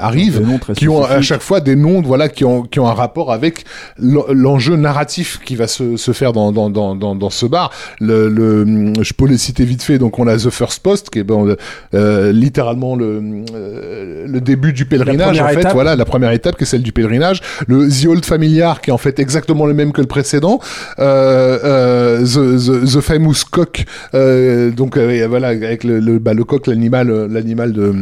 arrivent 0.02 0.42
qui 0.76 0.88
ont 0.90 1.04
à 1.04 1.22
chaque 1.22 1.42
fois 1.42 1.60
des 1.60 1.76
noms 1.76 2.02
voilà 2.02 2.30
qui 2.30 2.46
ont 2.46 2.64
qui 2.64 2.80
ont 2.80 2.88
un 2.88 2.94
rapport 2.94 3.32
avec 3.32 3.66
l'en- 4.00 4.26
l'enjeu 4.32 4.76
narratif 4.76 5.40
qui 5.44 5.56
va 5.56 5.68
se, 5.68 5.98
se 5.98 6.12
faire 6.12 6.34
dans 6.34 6.52
dans, 6.52 6.70
dans 6.70 7.16
dans 7.16 7.30
ce 7.30 7.46
bar. 7.46 7.72
Le, 8.00 8.30
le 8.30 8.94
je 9.02 9.14
peux 9.14 9.26
les 9.28 9.38
citer 9.38 9.66
vite 9.66 9.82
fait. 9.84 9.98
Donc 9.98 10.20
on 10.20 10.28
a 10.28 10.38
The 10.38 10.50
First 10.50 10.82
Post 10.84 11.10
qui 11.10 11.20
est 11.20 11.24
bon, 11.24 11.56
euh, 11.94 12.32
littéralement 12.32 12.96
le 12.96 13.22
euh, 13.54 14.26
le 14.28 14.42
début 14.42 14.74
du 14.74 14.86
pèlerinage 14.86 15.40
en 15.42 15.48
fait. 15.48 15.60
étape. 15.60 15.74
voilà 15.74 15.96
la 15.96 16.06
première 16.06 16.32
étape 16.32 16.56
qui 16.58 16.64
est 16.64 16.68
celle 16.68 16.84
du 16.84 16.92
pèlerinage 16.92 17.07
le 17.08 17.88
The 17.90 18.06
Old 18.08 18.26
Familiar 18.26 18.82
qui 18.82 18.90
est 18.90 18.94
en 18.94 18.98
fait 18.98 19.20
exactement 19.20 19.66
le 19.66 19.74
même 19.74 19.92
que 19.92 20.02
le 20.02 20.08
précédent. 20.08 20.60
Euh, 21.00 21.60
euh, 21.64 22.22
the, 22.22 22.86
the, 22.86 22.98
the 22.98 23.02
Famous 23.02 23.46
Cock 23.50 23.86
euh, 24.14 24.72
donc 24.72 24.98
euh, 24.98 25.26
voilà 25.30 25.50
avec 25.50 25.84
le 25.84 26.00
le, 26.00 26.20
bah, 26.20 26.34
le 26.34 26.44
coq 26.44 26.68
l'animal 26.68 27.10
euh, 27.10 27.28
l'animal 27.30 27.74
de 27.74 27.94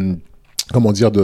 comment 0.73 0.91
dire 0.91 1.11
de, 1.11 1.21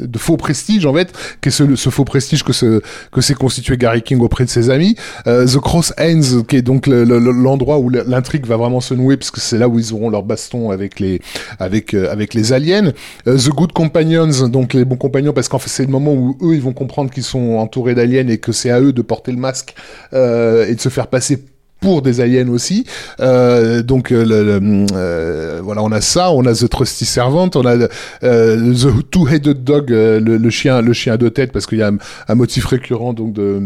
de, 0.00 0.06
de 0.06 0.18
faux 0.18 0.36
prestige 0.36 0.86
en 0.86 0.94
fait 0.94 1.12
qu'est 1.40 1.50
ce, 1.50 1.74
ce 1.74 1.90
faux 1.90 2.04
prestige 2.04 2.44
que 2.44 2.52
ce 2.52 2.80
que 3.12 3.20
s'est 3.20 3.34
constitué 3.34 3.76
Gary 3.76 4.02
King 4.02 4.20
auprès 4.20 4.44
de 4.44 4.50
ses 4.50 4.70
amis. 4.70 4.94
Euh, 5.26 5.46
The 5.46 5.58
Cross 5.58 5.92
Ends 6.00 6.42
qui 6.46 6.56
est 6.56 6.62
donc 6.62 6.86
le- 6.86 7.04
le- 7.04 7.18
l'endroit 7.18 7.78
où 7.78 7.90
l'intrigue 7.90 8.46
va 8.46 8.56
vraiment 8.56 8.80
se 8.80 8.94
nouer 8.94 9.16
parce 9.16 9.30
que 9.30 9.40
c'est 9.40 9.58
là 9.58 9.68
où 9.68 9.78
ils 9.78 9.92
auront 9.92 10.10
leur 10.10 10.22
baston 10.22 10.70
avec 10.70 11.00
les 11.00 11.20
avec 11.58 11.94
euh, 11.94 12.10
avec 12.12 12.34
les 12.34 12.52
aliens. 12.52 12.92
Euh, 13.26 13.36
The 13.36 13.48
Good 13.50 13.72
Companions 13.72 14.48
donc 14.48 14.74
les 14.74 14.84
bons 14.84 14.96
compagnons 14.96 15.32
parce 15.32 15.48
qu'en 15.48 15.58
fait 15.58 15.70
c'est 15.70 15.84
le 15.84 15.90
moment 15.90 16.12
où 16.14 16.36
eux 16.42 16.54
ils 16.54 16.62
vont 16.62 16.72
comprendre 16.72 17.10
qu'ils 17.10 17.24
sont 17.24 17.56
entourés 17.56 17.94
d'aliens 17.94 18.28
et 18.28 18.38
que 18.38 18.52
c'est 18.52 18.70
à 18.70 18.80
eux 18.80 18.92
de 18.92 19.02
porter 19.02 19.32
le 19.32 19.38
masque 19.38 19.74
euh, 20.12 20.66
et 20.68 20.74
de 20.74 20.80
se 20.80 20.88
faire 20.88 21.08
passer 21.08 21.42
pour 21.80 22.02
des 22.02 22.20
aliens 22.20 22.48
aussi. 22.48 22.84
Euh, 23.20 23.82
donc 23.82 24.10
euh, 24.12 24.24
le, 24.24 24.58
le, 24.58 24.86
euh, 24.94 25.60
voilà, 25.62 25.82
on 25.82 25.92
a 25.92 26.00
ça, 26.00 26.32
on 26.32 26.44
a 26.46 26.52
The 26.54 26.68
Trusty 26.68 27.04
Servant, 27.04 27.50
on 27.54 27.64
a 27.66 27.88
euh, 28.24 28.74
The 28.74 29.10
Two-Headed 29.10 29.62
Dog, 29.64 29.92
euh, 29.92 30.18
le, 30.20 30.36
le 30.38 30.50
chien, 30.50 30.80
le 30.82 30.92
chien 30.92 31.12
à 31.14 31.16
deux 31.16 31.30
têtes, 31.30 31.52
parce 31.52 31.66
qu'il 31.66 31.78
y 31.78 31.82
a 31.82 31.88
un, 31.88 31.98
un 32.28 32.34
motif 32.34 32.64
récurrent 32.66 33.12
donc 33.12 33.32
de 33.32 33.60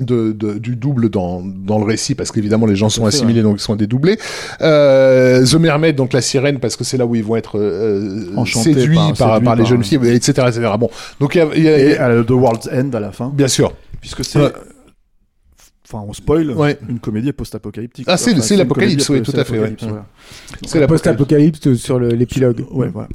de, 0.00 0.32
de- 0.32 0.54
du 0.58 0.74
double 0.74 1.08
dans, 1.08 1.40
dans 1.44 1.78
le 1.78 1.84
récit 1.84 2.16
parce 2.16 2.32
qu'évidemment 2.32 2.66
les 2.66 2.74
gens 2.74 2.88
sont 2.88 3.06
assimilés 3.06 3.42
donc 3.42 3.58
ils 3.60 3.62
sont 3.62 3.76
dédoublés. 3.76 4.18
Euh, 4.60 5.44
The 5.46 5.54
Mermaid 5.54 5.94
donc 5.94 6.12
la 6.12 6.20
sirène 6.20 6.58
parce 6.58 6.74
que 6.74 6.82
c'est 6.82 6.96
là 6.96 7.06
où 7.06 7.14
ils 7.14 7.22
vont 7.22 7.36
être 7.36 7.60
euh, 7.60 8.26
Enchantés 8.36 8.74
séduits 8.74 8.96
par- 8.96 9.06
par, 9.16 9.34
séduits 9.34 9.44
par 9.44 9.54
les 9.56 9.64
jeunes 9.66 9.84
filles 9.84 9.98
etc 10.08 10.32
etc 10.48 10.68
bon. 10.80 10.90
Donc 11.20 11.36
il 11.36 11.38
y 11.38 11.40
a, 11.42 11.46
il 11.56 11.62
y 11.62 11.68
a- 11.68 11.78
Et 11.78 11.96
à 11.98 12.24
The 12.24 12.30
World's 12.30 12.68
End 12.72 12.90
à 12.92 12.98
la 12.98 13.12
fin, 13.12 13.30
bien 13.32 13.46
sûr. 13.46 13.72
Puisque 14.00 14.24
c'est. 14.24 14.40
Enfin, 15.86 16.02
on 16.08 16.14
spoil 16.14 16.50
Ouais. 16.52 16.78
une 16.88 16.98
comédie 16.98 17.30
post-apocalyptique. 17.32 18.06
Ah, 18.08 18.16
c'est- 18.16 18.34
Enfin, 18.38 18.56
l'apocalypse, 18.56 19.06
oui, 19.10 19.20
tout 19.22 19.32
à 19.36 19.44
fait, 19.44 19.58
ouais. 19.58 19.76
voilà. 19.80 20.06
c'est 20.66 20.80
la 20.80 20.86
Post-apocalypse 20.86 21.74
sur 21.74 21.98
l'épilogue. 22.00 22.64
Ouais, 22.70 22.88
voilà. 22.88 23.08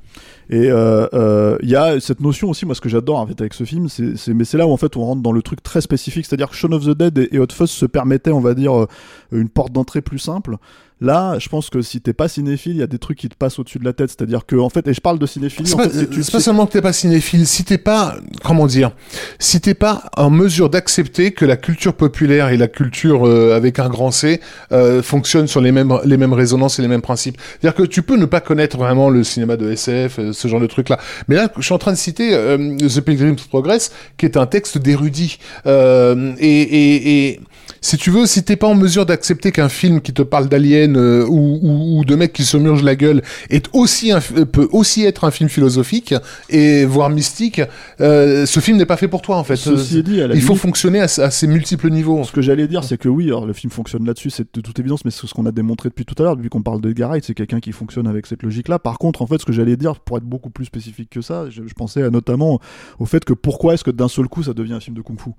Et 0.51 0.69
euh, 0.69 1.07
euh, 1.13 1.57
il 1.63 1.69
y 1.69 1.75
a 1.75 1.99
cette 1.99 2.19
notion 2.21 2.49
aussi, 2.49 2.65
moi 2.65 2.73
ce 2.75 2.81
que 2.81 2.89
j'adore 2.89 3.17
en 3.19 3.27
fait 3.27 3.39
avec 3.39 3.53
ce 3.53 3.63
film, 3.63 3.87
c'est, 3.87 4.15
c'est- 4.17 4.33
mais 4.33 4.45
c'est 4.45 4.57
là 4.57 4.65
où 4.67 4.71
en 4.71 4.77
fait 4.77 4.97
on 4.97 5.01
rentre 5.05 5.21
dans 5.21 5.31
le 5.31 5.41
truc 5.43 5.61
très 5.61 5.79
spécifique, 5.81 6.25
c'est-à-dire 6.25 6.49
que 6.49 6.55
Shaun 6.55 6.73
of 6.73 6.83
the 6.85 6.89
Dead 6.97 7.17
et, 7.19 7.29
et 7.35 7.39
Hot 7.39 7.47
Fuzz 7.51 7.69
se 7.69 7.85
permettaient, 7.85 8.31
on 8.31 8.39
va 8.39 8.53
dire, 8.55 8.75
euh, 8.75 8.87
une 9.31 9.49
porte 9.49 9.71
d'entrée 9.71 10.01
plus 10.01 10.17
simple. 10.19 10.57
Là, 11.01 11.37
je 11.39 11.47
pense 11.47 11.69
que 11.69 11.81
si 11.81 12.01
t'es 12.01 12.11
pas 12.13 12.27
cinéphile, 12.27 12.73
il 12.73 12.79
y 12.79 12.83
a 12.83 12.87
des 12.87 12.99
trucs 12.99 13.17
qui 13.17 13.29
te 13.29 13.35
passent 13.35 13.57
au-dessus 13.57 13.79
de 13.79 13.85
la 13.85 13.93
tête, 13.93 14.09
c'est-à-dire 14.09 14.45
que 14.45 14.57
en 14.57 14.69
fait, 14.69 14.85
et 14.87 14.93
je 14.93 14.99
parle 14.99 15.17
de 15.17 15.25
cinéphilie, 15.25 15.67
C'est 15.69 15.75
en 15.75 15.77
pas, 15.77 15.83
fait, 15.89 15.99
c'est- 15.99 16.09
tu- 16.09 16.23
c'est 16.23 16.31
pas 16.31 16.39
seulement 16.41 16.65
que 16.65 16.73
t'es 16.73 16.81
pas 16.81 16.91
cinéphile, 16.91 17.47
si 17.47 17.63
t'es 17.63 17.77
pas, 17.77 18.17
comment 18.43 18.67
dire, 18.67 18.91
si 19.39 19.61
t'es 19.61 19.73
pas 19.73 20.03
en 20.17 20.29
mesure 20.29 20.69
d'accepter 20.69 21.31
que 21.31 21.45
la 21.45 21.55
culture 21.55 21.93
populaire 21.93 22.49
et 22.49 22.57
la 22.57 22.67
culture 22.67 23.25
euh, 23.27 23.55
avec 23.55 23.79
un 23.79 23.87
grand 23.87 24.11
C 24.11 24.41
euh, 24.73 25.01
fonctionnent 25.01 25.47
sur 25.47 25.61
les 25.61 25.71
mêmes 25.71 25.93
les 26.03 26.17
mêmes 26.17 26.33
résonances 26.33 26.79
et 26.79 26.81
les 26.81 26.87
mêmes 26.89 27.01
principes. 27.01 27.37
C'est-à-dire 27.61 27.75
que 27.81 27.87
tu 27.87 28.01
peux 28.01 28.17
ne 28.17 28.25
pas 28.25 28.41
connaître 28.41 28.77
vraiment 28.77 29.09
le 29.09 29.23
cinéma 29.23 29.55
de 29.55 29.71
SF, 29.71 30.19
euh, 30.19 30.33
ce 30.33 30.47
genre 30.49 30.59
de 30.59 30.67
truc 30.67 30.89
là. 30.89 30.99
Mais 31.29 31.35
là, 31.35 31.49
je 31.57 31.61
suis 31.63 31.73
en 31.73 31.77
train 31.77 31.93
de 31.93 31.97
citer 31.97 32.33
euh, 32.33 32.57
The 32.77 32.99
Pilgrim's 33.01 33.43
Progress, 33.47 33.91
qui 34.17 34.25
est 34.25 34.35
un 34.35 34.45
texte 34.47 34.77
d'érudit. 34.77 35.37
Euh, 35.65 36.33
et, 36.39 36.61
et, 36.61 37.27
et 37.29 37.39
si 37.81 37.97
tu 37.97 38.11
veux, 38.11 38.25
si 38.25 38.43
t'es 38.43 38.55
pas 38.55 38.67
en 38.67 38.75
mesure 38.75 39.05
d'accepter 39.05 39.51
qu'un 39.51 39.69
film 39.69 40.01
qui 40.01 40.13
te 40.13 40.21
parle 40.21 40.49
d'aliens 40.49 40.95
euh, 40.95 41.25
ou, 41.27 41.59
ou, 41.61 41.99
ou, 41.99 42.05
de 42.05 42.15
mecs 42.15 42.33
qui 42.33 42.43
se 42.43 42.57
murgent 42.57 42.83
la 42.83 42.95
gueule 42.95 43.21
est 43.49 43.67
aussi 43.73 44.11
un, 44.11 44.19
peut 44.19 44.67
aussi 44.71 45.05
être 45.05 45.23
un 45.23 45.31
film 45.31 45.49
philosophique 45.49 46.13
et 46.49 46.85
voire 46.85 47.09
mystique, 47.09 47.61
euh, 48.01 48.45
ce 48.45 48.59
film 48.59 48.77
n'est 48.77 48.85
pas 48.85 48.97
fait 48.97 49.07
pour 49.07 49.21
toi 49.21 49.37
en 49.37 49.43
fait. 49.43 49.55
Ceci 49.55 50.03
dit, 50.03 50.21
à 50.21 50.27
la 50.27 50.35
il 50.35 50.41
faut 50.41 50.55
fonctionner 50.55 50.99
à, 50.99 51.03
à 51.03 51.31
ces 51.31 51.47
multiples 51.47 51.89
niveaux. 51.89 52.23
Ce 52.23 52.31
que 52.31 52.41
j'allais 52.41 52.67
dire, 52.67 52.83
c'est 52.83 52.97
que 52.97 53.09
oui, 53.09 53.27
alors, 53.27 53.45
le 53.45 53.53
film 53.53 53.71
fonctionne 53.71 54.05
là-dessus, 54.05 54.29
c'est 54.29 54.47
de 54.53 54.61
toute 54.61 54.79
évidence, 54.79 55.05
mais 55.05 55.11
c'est 55.11 55.27
ce 55.27 55.33
qu'on 55.33 55.45
a 55.45 55.51
démontré 55.51 55.89
depuis 55.89 56.05
tout 56.05 56.15
à 56.19 56.23
l'heure, 56.23 56.35
depuis 56.35 56.49
qu'on 56.49 56.61
parle 56.61 56.81
d'Edgar 56.81 57.09
Wright, 57.09 57.23
c'est 57.23 57.33
quelqu'un 57.33 57.59
qui 57.59 57.71
fonctionne 57.71 58.07
avec 58.07 58.25
cette 58.25 58.43
logique-là. 58.43 58.79
Par 58.79 58.97
contre, 58.97 59.21
en 59.21 59.27
fait, 59.27 59.39
ce 59.39 59.45
que 59.45 59.53
j'allais 59.53 59.77
dire, 59.77 59.99
pour 59.99 60.17
être 60.17 60.23
beaucoup 60.23 60.49
plus 60.49 60.65
spécifique 60.65 61.09
que 61.09 61.21
ça, 61.21 61.49
je, 61.49 61.63
je 61.65 61.73
pensais 61.73 62.03
à 62.03 62.09
notamment 62.09 62.59
au 62.99 63.05
fait 63.05 63.23
que 63.25 63.33
pourquoi 63.33 63.73
est-ce 63.73 63.83
que 63.83 63.91
d'un 63.91 64.07
seul 64.07 64.27
coup 64.27 64.43
ça 64.43 64.53
devient 64.53 64.73
un 64.73 64.79
film 64.79 64.95
de 64.95 65.01
kung-fu? 65.01 65.31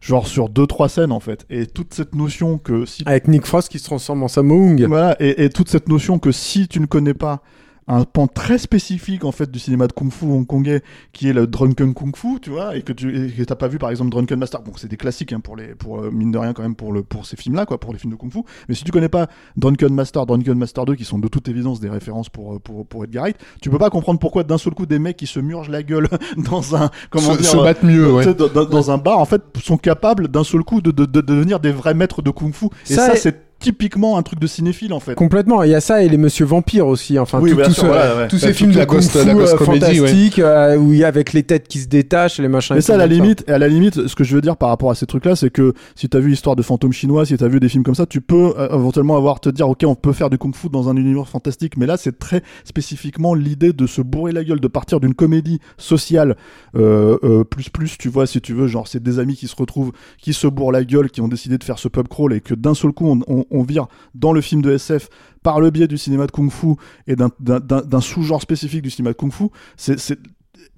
Genre 0.00 0.26
sur 0.26 0.48
deux 0.48 0.66
trois 0.66 0.88
scènes 0.88 1.12
en 1.12 1.20
fait, 1.20 1.46
et 1.50 1.66
toute 1.66 1.94
cette 1.94 2.14
notion 2.14 2.58
que 2.58 2.84
si 2.84 3.02
Avec 3.06 3.28
Nick 3.28 3.46
Frost 3.46 3.68
qui 3.68 3.78
se 3.78 3.84
transforme 3.84 4.22
en 4.22 4.28
Sammo 4.28 4.54
Hung. 4.54 4.84
voilà, 4.86 5.16
et, 5.20 5.44
et 5.44 5.50
toute 5.50 5.68
cette 5.68 5.88
notion 5.88 6.18
que 6.18 6.32
si 6.32 6.68
tu 6.68 6.80
ne 6.80 6.86
connais 6.86 7.14
pas 7.14 7.42
un 7.88 8.02
pan 8.04 8.26
très 8.26 8.58
spécifique 8.58 9.24
en 9.24 9.30
fait 9.32 9.50
du 9.50 9.58
cinéma 9.58 9.86
de 9.86 9.92
kung-fu 9.92 10.24
hongkongais 10.24 10.82
qui 11.12 11.28
est 11.28 11.32
le 11.32 11.46
drunken 11.46 11.94
kung-fu, 11.94 12.40
tu 12.42 12.50
vois, 12.50 12.76
et 12.76 12.82
que 12.82 12.92
tu 12.92 13.26
et 13.26 13.30
que 13.30 13.42
t'as 13.44 13.54
pas 13.54 13.68
vu 13.68 13.78
par 13.78 13.90
exemple 13.90 14.10
Drunken 14.10 14.38
Master, 14.38 14.60
bon 14.62 14.72
c'est 14.76 14.88
des 14.88 14.96
classiques 14.96 15.32
hein, 15.32 15.38
pour 15.40 15.56
les 15.56 15.74
pour 15.76 16.00
euh, 16.00 16.10
mine 16.10 16.32
de 16.32 16.38
rien 16.38 16.52
quand 16.52 16.62
même 16.62 16.74
pour 16.74 16.92
le 16.92 17.02
pour 17.04 17.26
ces 17.26 17.36
films-là 17.36 17.64
quoi, 17.64 17.78
pour 17.78 17.92
les 17.92 17.98
films 17.98 18.12
de 18.12 18.16
kung-fu. 18.18 18.40
Mais 18.68 18.74
si 18.74 18.82
tu 18.82 18.90
connais 18.90 19.08
pas 19.08 19.28
Drunken 19.56 19.94
Master, 19.94 20.26
Drunken 20.26 20.58
Master 20.58 20.84
2 20.84 20.94
qui 20.96 21.04
sont 21.04 21.18
de 21.20 21.28
toute 21.28 21.48
évidence 21.48 21.78
des 21.78 21.88
références 21.88 22.28
pour 22.28 22.54
euh, 22.54 22.58
pour 22.58 22.84
pour 22.86 23.04
Edgar 23.04 23.22
Wright, 23.22 23.36
tu 23.62 23.70
peux 23.70 23.78
pas 23.78 23.90
comprendre 23.90 24.18
pourquoi 24.18 24.42
d'un 24.42 24.58
seul 24.58 24.74
coup 24.74 24.86
des 24.86 24.98
mecs 24.98 25.16
qui 25.16 25.26
se 25.28 25.38
murgent 25.38 25.70
la 25.70 25.82
gueule 25.84 26.08
dans 26.36 26.74
un 26.74 26.90
comment 27.10 27.34
se, 27.34 27.38
dire 27.40 27.50
se 27.50 27.56
battent 27.56 27.82
mieux, 27.84 28.12
ouais. 28.12 28.24
sais, 28.24 28.34
dans, 28.34 28.48
dans- 28.48 28.64
dans 28.64 28.90
un 28.90 28.98
bar 28.98 29.18
en 29.20 29.24
fait 29.26 29.42
sont 29.62 29.78
capables 29.78 30.28
d'un 30.28 30.44
seul 30.44 30.64
coup 30.64 30.80
de, 30.80 30.90
de, 30.90 31.04
de 31.04 31.20
devenir 31.20 31.60
des 31.60 31.70
vrais 31.72 31.94
maîtres 31.94 32.20
de 32.20 32.30
kung-fu. 32.30 32.66
Et 32.90 32.94
Ça 32.94 33.06
ça 33.06 33.12
est- 33.14 33.16
c'est 33.18 33.45
typiquement 33.58 34.18
un 34.18 34.22
truc 34.22 34.38
de 34.38 34.46
cinéphile 34.46 34.92
en 34.92 35.00
fait. 35.00 35.14
Complètement. 35.14 35.62
Il 35.62 35.70
y 35.70 35.74
a 35.74 35.80
ça 35.80 36.02
et 36.02 36.08
les 36.08 36.18
Monsieur 36.18 36.44
Vampires 36.44 36.86
aussi. 36.86 37.18
Enfin, 37.18 37.40
Oui, 37.40 37.50
tout, 37.52 37.56
tout 37.62 37.72
sûr, 37.72 37.82
ce- 37.84 37.88
ouais. 38.18 38.28
tous 38.28 38.40
Bah, 38.40 38.46
ces 38.48 38.52
films 38.52 38.70
toute 38.70 38.74
de 38.74 38.78
la 38.80 38.86
ghost- 38.86 39.14
la 39.26 39.34
ghost 39.34 39.54
euh, 39.54 39.56
comedy, 39.56 39.84
ouais. 39.86 39.94
fantastiques 40.08 40.38
euh, 40.38 40.76
où 40.76 40.92
il 40.92 40.98
y 40.98 41.04
a 41.04 41.08
avec 41.08 41.32
les 41.32 41.42
têtes 41.42 41.66
qui 41.68 41.78
se 41.80 41.88
détachent, 41.88 42.38
les 42.38 42.48
machins. 42.48 42.74
Mais 42.76 42.82
ça, 42.82 42.94
à 42.94 42.96
la 42.98 43.06
limite, 43.06 43.44
et 43.48 43.52
à 43.52 43.58
la 43.58 43.68
limite, 43.68 44.06
ce 44.06 44.14
que 44.14 44.24
je 44.24 44.34
veux 44.34 44.40
dire 44.40 44.56
par 44.56 44.68
rapport 44.68 44.90
à 44.90 44.94
ces 44.94 45.06
trucs-là, 45.06 45.36
c'est 45.36 45.50
que 45.50 45.72
si 45.94 46.08
t'as 46.08 46.18
vu 46.18 46.28
l'histoire 46.28 46.54
de 46.56 46.62
fantômes 46.62 46.92
chinois, 46.92 47.24
si 47.26 47.36
t'as 47.36 47.48
vu 47.48 47.58
des 47.60 47.68
films 47.68 47.82
comme 47.84 47.94
ça, 47.94 48.06
tu 48.06 48.20
peux 48.20 48.52
euh, 48.58 48.68
éventuellement 48.74 49.16
avoir 49.16 49.40
te 49.40 49.48
dire, 49.48 49.68
ok, 49.68 49.84
on 49.86 49.94
peut 49.94 50.12
faire 50.12 50.30
du 50.30 50.38
kung-fu 50.38 50.68
dans 50.68 50.88
un 50.88 50.96
univers 50.96 51.28
fantastique, 51.28 51.76
mais 51.76 51.86
là, 51.86 51.96
c'est 51.96 52.18
très 52.18 52.42
spécifiquement 52.64 53.34
l'idée 53.34 53.72
de 53.72 53.86
se 53.86 54.02
bourrer 54.02 54.32
la 54.32 54.44
gueule, 54.44 54.60
de 54.60 54.68
partir 54.68 55.00
d'une 55.00 55.14
comédie 55.14 55.60
sociale 55.78 56.36
euh, 56.76 57.16
euh, 57.24 57.44
plus 57.44 57.68
plus, 57.70 57.96
tu 57.98 58.08
vois, 58.08 58.26
si 58.26 58.40
tu 58.40 58.52
veux, 58.52 58.66
genre 58.66 58.86
c'est 58.88 59.02
des 59.02 59.18
amis 59.18 59.34
qui 59.36 59.48
se 59.48 59.56
retrouvent, 59.56 59.92
qui 60.20 60.32
se 60.32 60.46
bourrent 60.46 60.72
la 60.72 60.84
gueule, 60.84 61.10
qui 61.10 61.20
ont 61.20 61.28
décidé 61.28 61.58
de 61.58 61.64
faire 61.64 61.78
ce 61.78 61.88
pub 61.88 62.08
crawl 62.08 62.32
et 62.32 62.40
que 62.40 62.54
d'un 62.54 62.74
seul 62.74 62.92
coup, 62.92 63.06
on, 63.08 63.20
on, 63.26 63.44
on 63.50 63.62
vire 63.62 63.86
dans 64.14 64.32
le 64.32 64.40
film 64.40 64.62
de 64.62 64.72
SF 64.72 65.08
par 65.42 65.60
le 65.60 65.70
biais 65.70 65.88
du 65.88 65.98
cinéma 65.98 66.26
de 66.26 66.32
kung-fu 66.32 66.74
et 67.06 67.16
d'un- 67.16 68.00
sous-genre 68.00 68.42
spécifique 68.42 68.82
du 68.82 68.90
cinéma 68.90 69.12
de 69.12 69.16
kung-fu, 69.16 69.44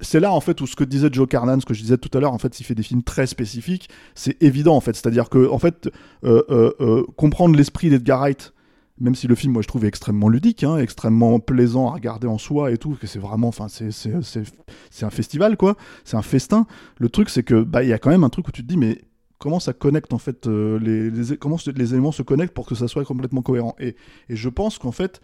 c'est 0.00 0.20
là 0.20 0.32
en 0.32 0.40
fait 0.40 0.60
où 0.60 0.66
ce 0.66 0.76
que 0.76 0.84
disait 0.84 1.08
Joe 1.10 1.26
Carnan, 1.28 1.60
ce 1.60 1.66
que 1.66 1.74
je 1.74 1.80
disais 1.82 1.98
tout 1.98 2.16
à 2.16 2.20
l'heure, 2.20 2.32
en 2.32 2.38
fait, 2.38 2.60
il 2.60 2.64
fait 2.64 2.74
des 2.74 2.82
films 2.82 3.02
très 3.02 3.26
spécifiques, 3.26 3.88
c'est 4.14 4.40
évident 4.42 4.76
en 4.76 4.80
fait. 4.80 4.94
C'est-à-dire 4.94 5.28
que 5.28 5.48
en 5.50 5.58
fait, 5.58 5.88
euh, 6.24 6.42
euh, 6.50 6.72
euh, 6.80 7.04
comprendre 7.16 7.56
l'esprit 7.56 7.90
d'Edgar 7.90 8.20
Wright, 8.20 8.52
même 9.00 9.14
si 9.14 9.28
le 9.28 9.34
film, 9.36 9.52
moi, 9.52 9.62
je 9.62 9.68
trouve 9.68 9.84
extrêmement 9.84 10.28
ludique, 10.28 10.64
hein, 10.64 10.76
extrêmement 10.78 11.38
plaisant 11.38 11.88
à 11.88 11.92
regarder 11.94 12.26
en 12.26 12.38
soi 12.38 12.72
et 12.72 12.78
tout, 12.78 12.96
que 13.00 13.06
c'est 13.06 13.20
vraiment, 13.20 13.48
enfin, 13.48 13.66
c'est 13.68 15.04
un 15.04 15.10
festival 15.10 15.56
quoi, 15.56 15.76
c'est 16.04 16.16
un 16.16 16.22
festin. 16.22 16.66
Le 16.98 17.08
truc, 17.08 17.30
c'est 17.30 17.42
que 17.44 17.62
bah 17.62 17.82
il 17.82 17.88
y 17.88 17.92
a 17.92 17.98
quand 17.98 18.10
même 18.10 18.24
un 18.24 18.28
truc 18.28 18.48
où 18.48 18.52
tu 18.52 18.62
te 18.62 18.68
dis 18.68 18.76
mais 18.76 19.00
comment 19.38 19.60
ça 19.60 19.72
connecte 19.72 20.12
en 20.12 20.18
fait 20.18 20.46
euh, 20.46 20.78
les, 20.78 21.10
les 21.10 21.36
comment 21.36 21.58
les 21.66 21.92
éléments 21.92 22.12
se 22.12 22.22
connectent 22.22 22.54
pour 22.54 22.66
que 22.66 22.74
ça 22.74 22.88
soit 22.88 23.04
complètement 23.04 23.42
cohérent. 23.42 23.74
Et 23.78 23.96
et 24.28 24.36
je 24.36 24.48
pense 24.48 24.78
qu'en 24.78 24.92
fait 24.92 25.20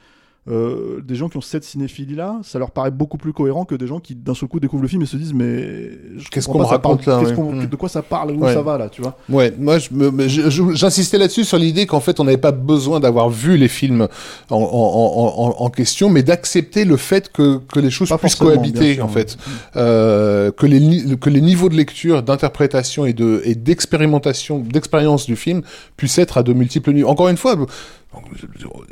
euh, 0.46 1.00
des 1.02 1.14
gens 1.14 1.30
qui 1.30 1.38
ont 1.38 1.40
cette 1.40 1.64
cinéphilie 1.64 2.14
là, 2.16 2.38
ça 2.42 2.58
leur 2.58 2.70
paraît 2.70 2.90
beaucoup 2.90 3.16
plus 3.16 3.32
cohérent 3.32 3.64
que 3.64 3.74
des 3.74 3.86
gens 3.86 3.98
qui 3.98 4.14
d'un 4.14 4.34
seul 4.34 4.48
coup 4.48 4.60
découvrent 4.60 4.82
le 4.82 4.88
film 4.88 5.00
et 5.02 5.06
se 5.06 5.16
disent 5.16 5.32
mais 5.32 5.90
Qu'est-ce 6.30 6.46
qu'on 6.48 6.58
parle- 6.58 6.66
raconte 6.70 7.06
là, 7.06 7.20
ouais. 7.20 7.66
de 7.66 7.76
quoi 7.76 7.88
ça 7.88 8.02
parle 8.02 8.32
où 8.32 8.40
Ouais. 8.44 8.52
ça 8.52 8.60
va 8.60 8.76
là 8.76 8.88
tu 8.90 9.00
vois 9.00 9.16
Ouais, 9.30 9.54
moi 9.58 9.78
j'insistais 9.78 11.18
là-dessus 11.18 11.44
sur 11.44 11.58
l'idée 11.58 11.86
qu'en 11.86 12.00
fait 12.00 12.20
on 12.20 12.24
n'avait 12.24 12.36
pas 12.36 12.52
besoin 12.52 13.00
d'avoir 13.00 13.30
vu 13.30 13.56
les 13.56 13.68
films 13.68 14.08
en, 14.50 14.56
en, 14.56 14.60
en, 14.60 15.64
en, 15.64 15.70
question, 15.70 16.10
mais 16.10 16.22
d'accepter 16.22 16.84
le 16.84 16.96
fait 16.96 17.32
que, 17.32 17.58
que 17.72 17.80
les 17.80 17.90
choses 17.90 18.08
Pas 18.10 18.18
puissent 18.18 18.34
cohabiter 18.36 18.94
sûr, 18.94 19.04
en 19.04 19.08
fait, 19.08 19.36
euh, 19.76 20.50
que 20.52 20.66
les 20.66 21.16
que 21.16 21.30
les 21.30 21.40
niveaux 21.40 21.68
de 21.68 21.74
lecture, 21.74 22.22
d'interprétation 22.22 23.06
et 23.06 23.12
de 23.12 23.40
et 23.44 23.54
d'expérimentation, 23.54 24.58
d'expérience 24.58 25.26
du 25.26 25.36
film 25.36 25.62
puissent 25.96 26.18
être 26.18 26.38
à 26.38 26.42
de 26.42 26.52
multiples 26.52 26.92
niveaux. 26.92 27.08
Encore 27.08 27.28
une 27.28 27.36
fois. 27.36 27.56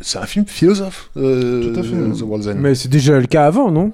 C'est 0.00 0.18
un 0.18 0.26
film 0.26 0.46
philosophe, 0.46 1.10
euh, 1.16 1.72
Tout 1.72 1.80
à 1.80 1.82
fait. 1.82 1.90
The 2.18 2.22
World's 2.22 2.46
End. 2.48 2.56
Mais 2.58 2.74
c'est 2.74 2.88
déjà 2.88 3.18
le 3.18 3.26
cas 3.26 3.46
avant, 3.46 3.70
non? 3.70 3.92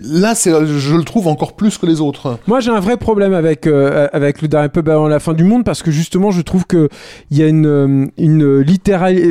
Là, 0.00 0.34
c'est, 0.34 0.50
je 0.66 0.96
le 0.96 1.04
trouve 1.04 1.28
encore 1.28 1.54
plus 1.54 1.78
que 1.78 1.86
les 1.86 2.00
autres. 2.00 2.38
Moi, 2.46 2.60
j'ai 2.60 2.70
un 2.70 2.80
vrai 2.80 2.96
problème 2.96 3.32
avec 3.32 3.66
euh, 3.66 4.08
avec 4.12 4.42
le 4.42 4.48
dernier 4.48 4.68
pub 4.68 4.88
avant 4.88 5.08
la 5.08 5.20
fin 5.20 5.32
du 5.34 5.44
monde 5.44 5.64
parce 5.64 5.82
que 5.82 5.90
justement, 5.90 6.30
je 6.30 6.42
trouve 6.42 6.66
que 6.66 6.88
il 7.30 7.38
y 7.38 7.42
a 7.42 7.46
une 7.48 7.66
euh, 7.66 8.06
une 8.18 8.64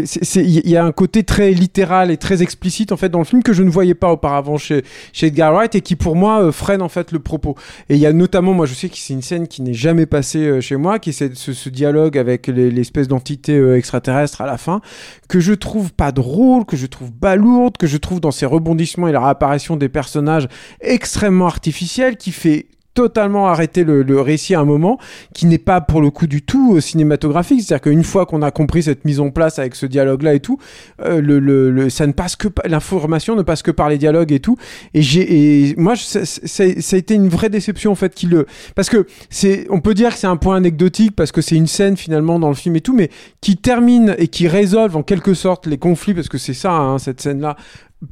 c'est- 0.06 0.24
c'est- 0.24 0.44
il 0.44 0.70
y 0.70 0.78
a 0.78 0.86
un 0.86 0.92
côté 0.92 1.24
très 1.24 1.52
littéral 1.52 2.12
et 2.12 2.18
très 2.18 2.42
explicite 2.42 2.92
en 2.92 2.98
fait 2.98 3.10
dans 3.10 3.20
le 3.20 3.26
film 3.26 3.44
que 3.44 3.54
je 3.54 3.64
ne 3.64 3.70
voyais 3.70 3.94
pas 3.94 4.12
auparavant 4.12 4.58
chez 4.58 4.84
chez 5.12 5.28
Edgar 5.28 5.54
Wright 5.54 5.76
et 5.76 5.82
qui 5.82 5.96
pour 5.96 6.16
moi 6.16 6.42
euh, 6.44 6.52
freine 6.52 6.82
en 6.82 6.90
fait 6.90 7.12
le 7.12 7.20
propos. 7.20 7.56
Et 7.90 7.96
il 7.96 8.00
y 8.00 8.06
a 8.06 8.14
notamment, 8.14 8.54
moi, 8.54 8.66
je 8.66 8.74
sais 8.74 8.90
que 8.90 8.98
c'est 8.98 9.14
une 9.14 9.22
scène 9.22 9.48
qui 9.48 9.62
n'est 9.62 9.74
jamais 9.74 10.06
passée 10.06 10.40
euh, 10.48 10.62
chez 10.62 10.76
moi, 10.76 11.00
qui 11.00 11.10
est 11.12 11.34
ce, 11.36 11.70
dialogue 11.70 12.18
avec 12.18 12.48
les- 12.48 12.72
l'espèce 12.72 13.08
d'entité 13.08 13.58
extraterrestre 13.76 14.42
à 14.42 14.46
la 14.46 14.58
fin 14.58 14.82
que 15.28 15.40
je 15.40 15.54
trouve 15.54 15.92
pas 15.94 16.12
drôle, 16.12 16.66
que 16.66 16.78
je 16.78 16.86
trouve 16.86 17.12
balourde, 17.12 17.78
que 17.78 17.88
je 17.88 17.98
trouve 17.98 18.20
dans 18.20 18.32
ses 18.32 18.46
rebondissements 18.46 19.08
et 19.08 19.12
la 19.12 19.20
réapparition 19.22 19.76
des 19.76 19.90
personnages 19.90 20.48
extrêmement 20.82 21.48
artificielle 21.48 22.18
qui 22.18 22.32
fait 22.32 22.68
totalement 22.94 23.48
arrêter 23.48 23.84
le, 23.84 24.22
récit 24.22 24.54
à 24.54 24.60
un 24.60 24.66
moment 24.66 25.00
qui 25.34 25.48
n'est 25.48 25.58
pas 25.58 25.82
pour 25.82 26.00
le 26.00 26.12
coup 26.12 26.28
du 26.28 26.44
tout 26.44 26.76
euh, 26.76 26.80
cinématographique. 26.80 27.62
C'est 27.64 27.74
à 27.74 27.78
dire 27.80 27.82
qu'une 27.92 28.04
fois 28.04 28.28
qu'on 28.28 28.44
a 28.44 28.52
compris 28.52 28.84
cette 28.84 29.04
mise 29.04 29.20
en 29.20 29.32
place 29.32 29.58
avec 29.58 29.74
ce 29.74 29.88
dialogue 29.88 30.22
là 30.22 30.36
et 30.36 30.40
tout 30.40 30.60
euh, 31.02 31.20
le, 31.20 31.40
le, 31.40 31.72
le- 31.72 31.90
ça 31.90 32.06
ne 32.06 32.12
passe 32.12 32.36
que 32.36 32.48
l'information 32.66 33.36
ne 33.36 33.42
passe 33.42 33.64
que 33.64 33.72
par 33.72 33.90
les 33.90 33.98
dialogues 33.98 34.32
et 34.32 34.40
tout. 34.40 34.58
Et 34.94 35.02
j'ai 35.02 35.74
moi 35.76 35.96
je- 35.96 36.04
ça, 36.04 36.64
a 36.64 36.96
été 36.98 37.16
une 37.16 37.30
vraie 37.30 37.50
déception 37.50 37.92
en 37.92 37.96
fait 37.96 38.14
qui 38.14 38.28
le 38.28 38.46
parce 38.76 38.92
que 38.92 39.08
c'est 39.32 39.66
on 39.72 39.82
peut 39.82 39.96
dire 39.96 40.12
que 40.14 40.20
c'est 40.20 40.28
un 40.28 40.38
point 40.38 40.56
anecdotique 40.58 41.16
parce 41.16 41.32
que 41.32 41.42
c'est 41.42 41.56
une 41.56 41.66
scène 41.66 41.98
finalement 41.98 42.38
dans 42.38 42.50
le 42.50 42.56
film 42.56 42.76
et 42.76 42.82
tout 42.82 42.94
mais 42.94 43.10
qui 43.42 43.58
termine 43.58 44.14
et 44.20 44.28
qui 44.28 44.48
résolve 44.48 44.96
en 44.96 45.02
quelque 45.02 45.34
sorte 45.34 45.66
les 45.66 45.80
conflits 45.80 46.14
parce 46.14 46.30
que 46.30 46.38
c'est 46.38 46.54
ça 46.54 46.72
hein, 46.74 47.00
cette 47.00 47.22
scène 47.22 47.42
là 47.42 47.58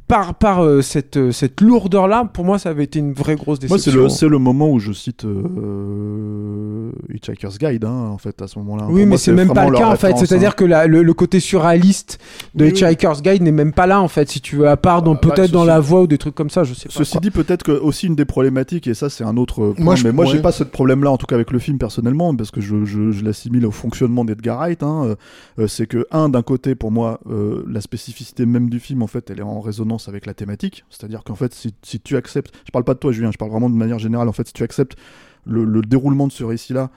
par 0.08 0.34
par 0.34 0.64
euh, 0.64 0.80
cette 0.82 1.16
euh, 1.16 1.32
cette 1.32 1.60
lourdeur 1.60 2.08
là 2.08 2.24
pour 2.24 2.44
moi 2.44 2.58
ça 2.58 2.70
avait 2.70 2.84
été 2.84 2.98
une 2.98 3.12
vraie 3.12 3.36
grosse 3.36 3.58
Moi, 3.68 3.78
c'est 3.78 3.90
déception 3.90 4.02
le, 4.02 4.08
c'est 4.08 4.28
le 4.28 4.38
moment 4.38 4.70
où 4.70 4.78
je 4.78 4.92
cite 4.92 5.24
euh, 5.24 6.90
Hitchhiker's 7.12 7.58
Guide, 7.58 7.84
hein, 7.84 8.08
en 8.12 8.18
fait, 8.18 8.40
à 8.42 8.46
ce 8.46 8.58
moment-là. 8.60 8.86
Oui, 8.88 9.02
Pour 9.02 9.10
mais 9.10 9.16
c'est 9.16 9.32
même 9.32 9.52
pas 9.52 9.68
le 9.68 9.76
cas 9.76 9.88
en 9.88 9.96
fait. 9.96 10.16
C'est-à-dire 10.18 10.50
hein. 10.50 10.54
que 10.56 10.64
la- 10.64 10.86
le, 10.86 11.02
le 11.02 11.14
côté 11.14 11.40
surréaliste 11.40 12.18
de 12.54 12.64
Oui, 12.64 12.70
oui. 12.70 12.76
Hitchhiker's 12.78 13.22
Guide 13.22 13.42
n'est 13.42 13.52
même 13.52 13.72
pas 13.72 13.86
là 13.86 14.00
en 14.00 14.08
fait. 14.08 14.28
Si 14.30 14.40
tu 14.40 14.56
veux, 14.56 14.68
à 14.68 14.76
part 14.76 15.02
dans 15.02 15.12
Ah, 15.14 15.18
bah, 15.22 15.30
peut-être 15.34 15.50
dans 15.50 15.64
la 15.64 15.80
voix 15.80 16.02
ou 16.02 16.06
des 16.06 16.18
trucs 16.18 16.34
comme 16.34 16.50
ça, 16.50 16.64
je 16.64 16.74
sais 16.74 16.88
pas. 16.88 16.94
Ceci 16.94 17.12
quoi. 17.12 17.20
dit, 17.20 17.30
peut-être 17.30 17.62
que 17.62 17.72
aussi 17.72 18.06
une 18.06 18.14
des 18.16 18.24
problématiques, 18.24 18.86
et 18.86 18.94
ça 18.94 19.10
c'est 19.10 19.24
un 19.24 19.36
autre 19.36 19.72
point, 19.72 19.84
Moi, 19.84 19.94
je- 19.96 20.04
mais 20.04 20.12
moi 20.12 20.24
j'ai 20.24 20.40
pas 20.40 20.52
ce 20.52 20.64
problème-là, 20.64 21.10
en 21.10 21.16
tout 21.18 21.26
cas 21.26 21.34
avec 21.36 21.50
le 21.50 21.58
film 21.58 21.78
personnellement, 21.78 22.34
parce 22.34 22.50
que 22.50 22.60
je, 22.60 22.84
je, 22.84 23.10
je 23.12 23.24
l'assimile 23.24 23.66
au 23.66 23.70
fonctionnement 23.70 24.24
d'Edgar 24.24 24.58
Wright. 24.58 24.82
Hein, 24.82 25.16
euh, 25.58 25.66
c'est 25.68 25.86
que, 25.86 26.06
un, 26.10 26.28
d'un 26.28 26.42
côté, 26.42 26.74
pour 26.74 26.90
moi, 26.90 27.20
euh, 27.30 27.62
la 27.68 27.80
spécificité 27.80 28.46
même 28.46 28.68
du 28.70 28.80
film, 28.80 29.02
en 29.02 29.06
fait, 29.06 29.30
elle 29.30 29.38
est 29.40 29.42
en 29.42 29.60
avec 30.08 30.26
la 30.26 30.34
thématique. 30.34 30.84
C'est-à-dire 30.90 31.24
qu'en 31.24 31.34
fait, 31.34 31.54
si, 31.54 32.00
tu 32.00 32.16
acceptes, 32.16 32.54
je 32.66 32.70
parle 32.70 32.84
pas 32.84 32.94
de 32.94 32.98
toi, 32.98 33.12
Julien, 33.12 33.30
je 33.32 33.38
parle 33.38 33.50
vraiment 33.50 33.70
de 33.70 33.74
manière 33.74 33.98
générale, 33.98 34.28
en 34.28 34.32
fait, 34.32 34.46
si 34.46 34.52
tu 34.52 34.62
acceptes 34.62 34.96
le, 35.44 35.64
le 35.64 35.82
déroulement 35.82 36.26
de 36.26 36.32
ce 36.32 36.44
récit-là, 36.44 36.90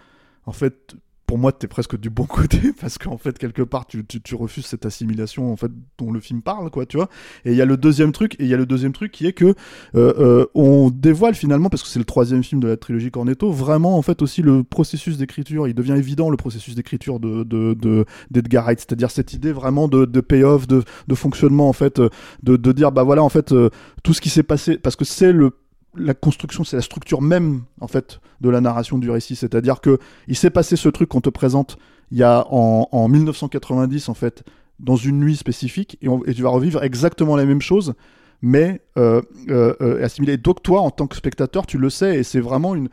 en 0.45 0.51
fait, 0.51 0.95
pour 1.26 1.38
moi, 1.38 1.52
t'es 1.52 1.68
presque 1.68 1.98
du 2.00 2.10
bon 2.10 2.26
côté 2.28 2.60
parce 2.80 2.98
qu'en 2.98 3.18
fait, 3.18 3.38
quelque 3.38 3.62
part, 3.62 3.86
tu, 3.88 4.06
tu, 4.06 4.22
tu 4.22 4.36
refuses 4.36 4.66
cette 4.66 4.86
assimilation 4.86 5.52
en 5.52 5.56
fait 5.56 5.72
dont 5.98 6.12
le 6.12 6.20
film 6.20 6.42
parle, 6.42 6.70
quoi, 6.70 6.86
tu 6.86 6.98
vois. 6.98 7.10
Et 7.45 7.52
il 7.52 7.58
y 7.58 7.62
a 7.62 7.66
le 7.66 7.78
deuxième 7.78 8.12
truc, 8.12 8.36
et 8.40 8.44
il 8.44 8.48
y 8.48 8.54
a 8.54 8.58
le 8.58 8.66
deuxième 8.66 8.94
truc 8.94 9.12
qui 9.12 9.26
est 9.26 9.34
que 9.34 9.45
euh, 9.45 9.54
euh, 9.95 10.45
on 10.54 10.90
dévoile 10.90 11.36
finalement, 11.36 11.70
parce 11.70 11.84
que 11.84 11.90
c'est 11.90 12.00
le 12.00 12.06
troisième 12.06 12.44
film 12.44 12.62
de 12.62 12.68
la 12.68 12.78
trilogie 12.78 13.12
Cornetto, 13.12 13.52
vraiment 13.52 13.98
en 13.98 14.02
fait 14.02 14.22
aussi 14.22 14.42
le 14.42 14.64
processus 14.64 15.18
d'écriture. 15.18 15.68
Il 15.68 15.74
devient 15.74 15.95
évident 15.98 16.30
le 16.30 16.38
processus 16.38 16.76
d'écriture 16.76 17.20
de 17.20 17.44
de 17.44 17.74
de- 17.74 18.06
d'Edgar 18.32 18.66
Wright, 18.66 18.80
c'est-à-dire 18.80 19.12
cette 19.12 19.34
idée 19.34 19.52
vraiment 19.52 19.88
de, 19.88 20.06
de 20.06 20.22
payoff, 20.22 20.68
de, 20.68 20.84
de 21.08 21.16
fonctionnement 21.16 21.70
en 21.70 21.74
fait, 21.74 22.00
euh, 22.00 22.10
de, 22.44 22.56
de 22.58 22.72
dire 22.72 22.92
bah 22.92 23.04
voilà 23.04 23.24
en 23.24 23.30
fait 23.30 23.52
euh, 23.52 23.70
tout 24.04 24.14
ce 24.14 24.22
qui 24.22 24.30
s'est 24.30 24.44
passé, 24.44 24.78
parce 24.78 24.95
que 24.95 25.06
c'est 25.06 25.32
le 25.32 25.52
la 25.98 26.14
construction, 26.14 26.64
c'est 26.64 26.75
la 26.75 26.82
structure 26.82 27.22
même 27.22 27.64
en 27.82 27.88
fait 27.88 28.19
de 28.41 28.49
la 28.49 28.61
narration 28.61 28.98
du 28.98 29.09
récit, 29.09 29.35
c'est-à-dire 29.35 29.82
que 29.82 29.99
il 30.27 30.35
s'est 30.35 30.49
passé 30.49 30.75
ce 30.75 30.90
truc 30.90 31.09
qu'on 31.09 31.22
te 31.22 31.30
présente 31.30 31.77
il 32.11 32.17
y 32.17 32.24
a 32.24 32.45
en, 32.51 32.88
en 32.91 33.07
1990 33.07 34.09
en 34.09 34.14
fait 34.14 34.43
dans 34.80 34.95
une 34.95 35.19
nuit 35.19 35.35
spécifique 35.35 35.98
et, 36.01 36.33
tu 36.33 36.41
vas 36.41 36.49
revivre 36.49 36.83
exactement 36.83 37.35
la 37.35 37.45
même 37.45 37.61
chose 37.61 37.93
mais 38.41 38.82
euh, 38.98 39.22
euh, 39.49 39.74
euh, 39.82 40.03
assimilé. 40.03 40.38
Donc 40.38 40.61
toi, 40.61 40.82
en 40.82 40.91
tant 40.91 41.07
que 41.07 41.15
spectateur, 41.15 41.65
tu 41.65 41.77
le 41.80 41.90
sais, 41.90 42.19
et 42.19 42.24
c'est 42.24 42.41
vraiment 42.41 42.75
une, 42.75 42.90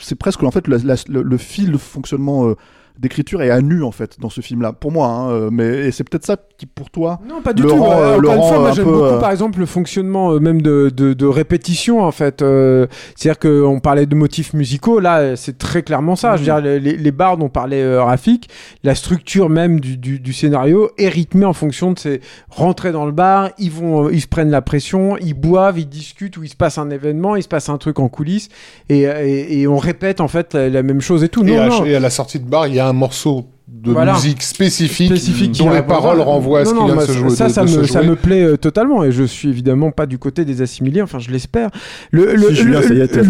c'est 0.00 0.16
presque 0.16 0.42
en 0.42 0.50
fait 0.50 0.66
le, 0.68 1.36
fil 1.38 1.72
de 1.72 1.78
fonctionnement 1.78 2.54
d'écriture 2.98 3.42
est 3.42 3.50
à 3.50 3.60
nu 3.60 3.82
en 3.82 3.90
fait 3.90 4.20
dans 4.20 4.30
ce 4.30 4.40
film-là, 4.40 4.72
pour 4.72 4.92
moi. 4.92 5.08
hein, 5.08 5.30
euh, 5.30 5.48
mais 5.52 5.86
et 5.88 5.90
c'est 5.90 6.04
peut-être 6.08 6.24
ça 6.24 6.36
qui 6.56 6.66
pour 6.66 6.90
toi. 6.90 7.20
Non, 7.28 7.42
pas 7.42 7.52
du 7.52 7.62
Le 7.62 7.68
tout. 7.70 7.76
rend, 7.82 8.00
euh, 8.00 8.18
le 8.18 8.28
une 8.28 8.34
rend 8.36 8.48
fois, 8.48 8.58
moi 8.60 8.68
un 8.70 8.72
j'aime 8.72 8.84
peu, 8.84 8.92
beaucoup, 8.92 9.04
euh, 9.04 9.18
par 9.20 9.30
exemple, 9.32 9.58
le 9.58 9.66
fonctionnement 9.66 10.32
euh, 10.32 10.38
même 10.38 10.62
de, 10.62 10.90
de, 10.94 11.12
de 11.12 11.26
répétition, 11.26 12.02
en 12.02 12.12
fait. 12.12 12.42
Euh, 12.42 12.86
C'est-à-dire 13.16 13.38
qu'on 13.40 13.80
parlait 13.80 14.06
de 14.06 14.14
motifs 14.14 14.52
musicaux, 14.54 15.00
là, 15.00 15.18
euh, 15.18 15.36
c'est 15.36 15.58
très 15.58 15.82
clairement 15.82 16.14
ça. 16.16 16.36
Je 16.36 16.40
veux 16.40 16.44
dire, 16.44 16.60
les, 16.60 16.78
les 16.78 17.10
bars 17.10 17.36
dont 17.36 17.48
parlait 17.48 17.82
euh, 17.82 18.02
Rafik, 18.02 18.48
la 18.84 18.94
structure 18.94 19.48
même 19.48 19.80
du, 19.80 19.96
du, 19.96 20.20
du 20.20 20.32
scénario 20.32 20.90
est 20.96 21.08
rythmée 21.08 21.44
en 21.46 21.52
fonction 21.52 21.90
de 21.92 21.98
ces 21.98 22.20
rentrer 22.48 22.92
dans 22.92 23.06
le 23.06 23.12
bar, 23.12 23.50
ils 23.58 23.70
vont, 23.72 24.06
euh, 24.06 24.12
ils 24.12 24.20
se 24.20 24.28
prennent 24.28 24.50
la 24.50 24.62
pression, 24.62 25.16
ils 25.18 25.34
boivent, 25.34 25.78
ils 25.78 25.88
discutent, 25.88 26.36
ou 26.36 26.44
il 26.44 26.48
se 26.48 26.56
passe 26.56 26.78
un 26.78 26.90
événement, 26.90 27.34
il 27.36 27.42
se 27.42 27.48
passe 27.48 27.68
un 27.68 27.78
truc 27.78 27.98
en 27.98 28.08
coulisses, 28.08 28.48
et, 28.88 29.00
et, 29.02 29.60
et 29.60 29.66
on 29.66 29.78
répète 29.78 30.20
en 30.20 30.28
fait 30.28 30.54
la, 30.54 30.68
la 30.68 30.82
même 30.84 31.00
chose 31.00 31.24
et 31.24 31.28
tout. 31.28 31.44
Et, 31.44 31.56
Non, 31.56 31.62
à, 31.62 31.68
non. 31.68 31.84
et 31.84 31.96
à 31.96 32.00
la 32.00 32.10
sortie 32.10 32.38
de 32.38 32.48
bar, 32.48 32.66
il 32.68 32.74
y 32.74 32.80
a 32.80 32.83
un 32.88 32.92
morceau 32.92 33.53
de 33.66 33.92
Voilà. 33.92 34.12
musique 34.12 34.42
spécifique, 34.42 35.06
spécifique 35.08 35.52
dont 35.58 35.70
les 35.70 35.80
paroles 35.80 36.20
renvoient 36.20 36.60
à 36.60 36.64
ce 36.66 36.74
qui 36.74 36.84
vient 36.84 36.96
de 36.96 37.00
se 37.00 37.12
jouer. 37.12 37.30
Ça, 37.30 37.48
ça, 37.48 37.64
de 37.64 37.70
me, 37.70 37.84
se 37.84 37.92
ça 37.92 38.02
me 38.02 38.14
plaît 38.14 38.42
euh, 38.42 38.56
totalement 38.58 39.04
et 39.04 39.10
je 39.10 39.22
suis 39.24 39.48
évidemment 39.48 39.90
pas 39.90 40.04
du 40.04 40.18
côté 40.18 40.44
des 40.44 40.60
assimilés, 40.60 41.00
enfin 41.00 41.18
je 41.18 41.30
l'espère. 41.30 41.70
Le, 42.10 42.34
le, 42.34 42.48
Si, 42.48 42.56
Julien, 42.56 42.82
ça 42.82 42.92
y 42.92 43.00
est, 43.00 43.08
tu 43.08 43.22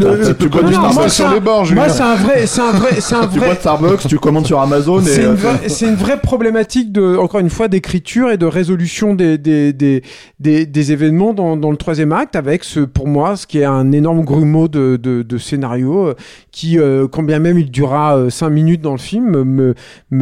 bois 0.48 0.62
non, 0.62 0.70
Starbucks 0.72 0.94
moi, 0.94 1.08
sur 1.08 1.28
c'est 1.28 1.34
les 1.34 1.40
bords, 1.40 1.60
un- 1.60 1.64
Julien. 1.64 1.82
Moi, 1.82 1.88
c'est 1.88 2.02
un 2.02 2.14
vrai, 2.16 2.46
c'est 2.46 2.60
un 2.60 2.72
vrai, 2.72 2.88
c'est 3.00 3.14
un 3.14 3.26
Tu 3.28 3.38
vrai. 3.38 3.46
bois 3.46 3.54
de 3.54 3.60
Starbucks, 3.60 4.08
tu 4.08 4.18
commandes 4.18 4.46
sur 4.46 4.58
Amazon. 4.60 5.00
C'est 5.04 5.24
euh, 5.24 5.30
une, 5.30 5.36
vraie- 5.36 5.60
c'est 5.68 5.86
une 5.86 5.94
vraie 5.94 6.18
problématique 6.20 6.90
de, 6.90 7.16
encore 7.16 7.38
une 7.40 7.50
fois, 7.50 7.68
d'écriture 7.68 8.30
et 8.32 8.36
de 8.36 8.46
résolution 8.46 9.14
des, 9.14 9.38
des, 9.38 9.72
des, 9.72 10.02
des, 10.40 10.66
des 10.66 10.92
événements 10.92 11.32
dans, 11.32 11.56
dans 11.56 11.70
le 11.70 11.76
troisième 11.76 12.10
acte 12.10 12.34
avec 12.34 12.64
ce, 12.64 12.80
pour 12.80 13.06
moi, 13.06 13.36
ce 13.36 13.46
qui 13.46 13.60
est 13.60 13.64
un 13.64 13.92
énorme 13.92 14.24
grumeau 14.24 14.66
de, 14.66 14.96
de, 15.00 15.22
de 15.22 15.38
scénario 15.38 16.08
euh, 16.08 16.14
qui, 16.50 16.78
euh, 16.80 17.06
quand 17.06 17.22
bien 17.22 17.38
même 17.38 17.56
il 17.58 17.70
durera 17.70 18.16
euh, 18.16 18.30
cinq 18.30 18.50
minutes 18.50 18.80
dans 18.80 18.92
le 18.92 18.98
film, 18.98 19.44
me, 19.44 19.74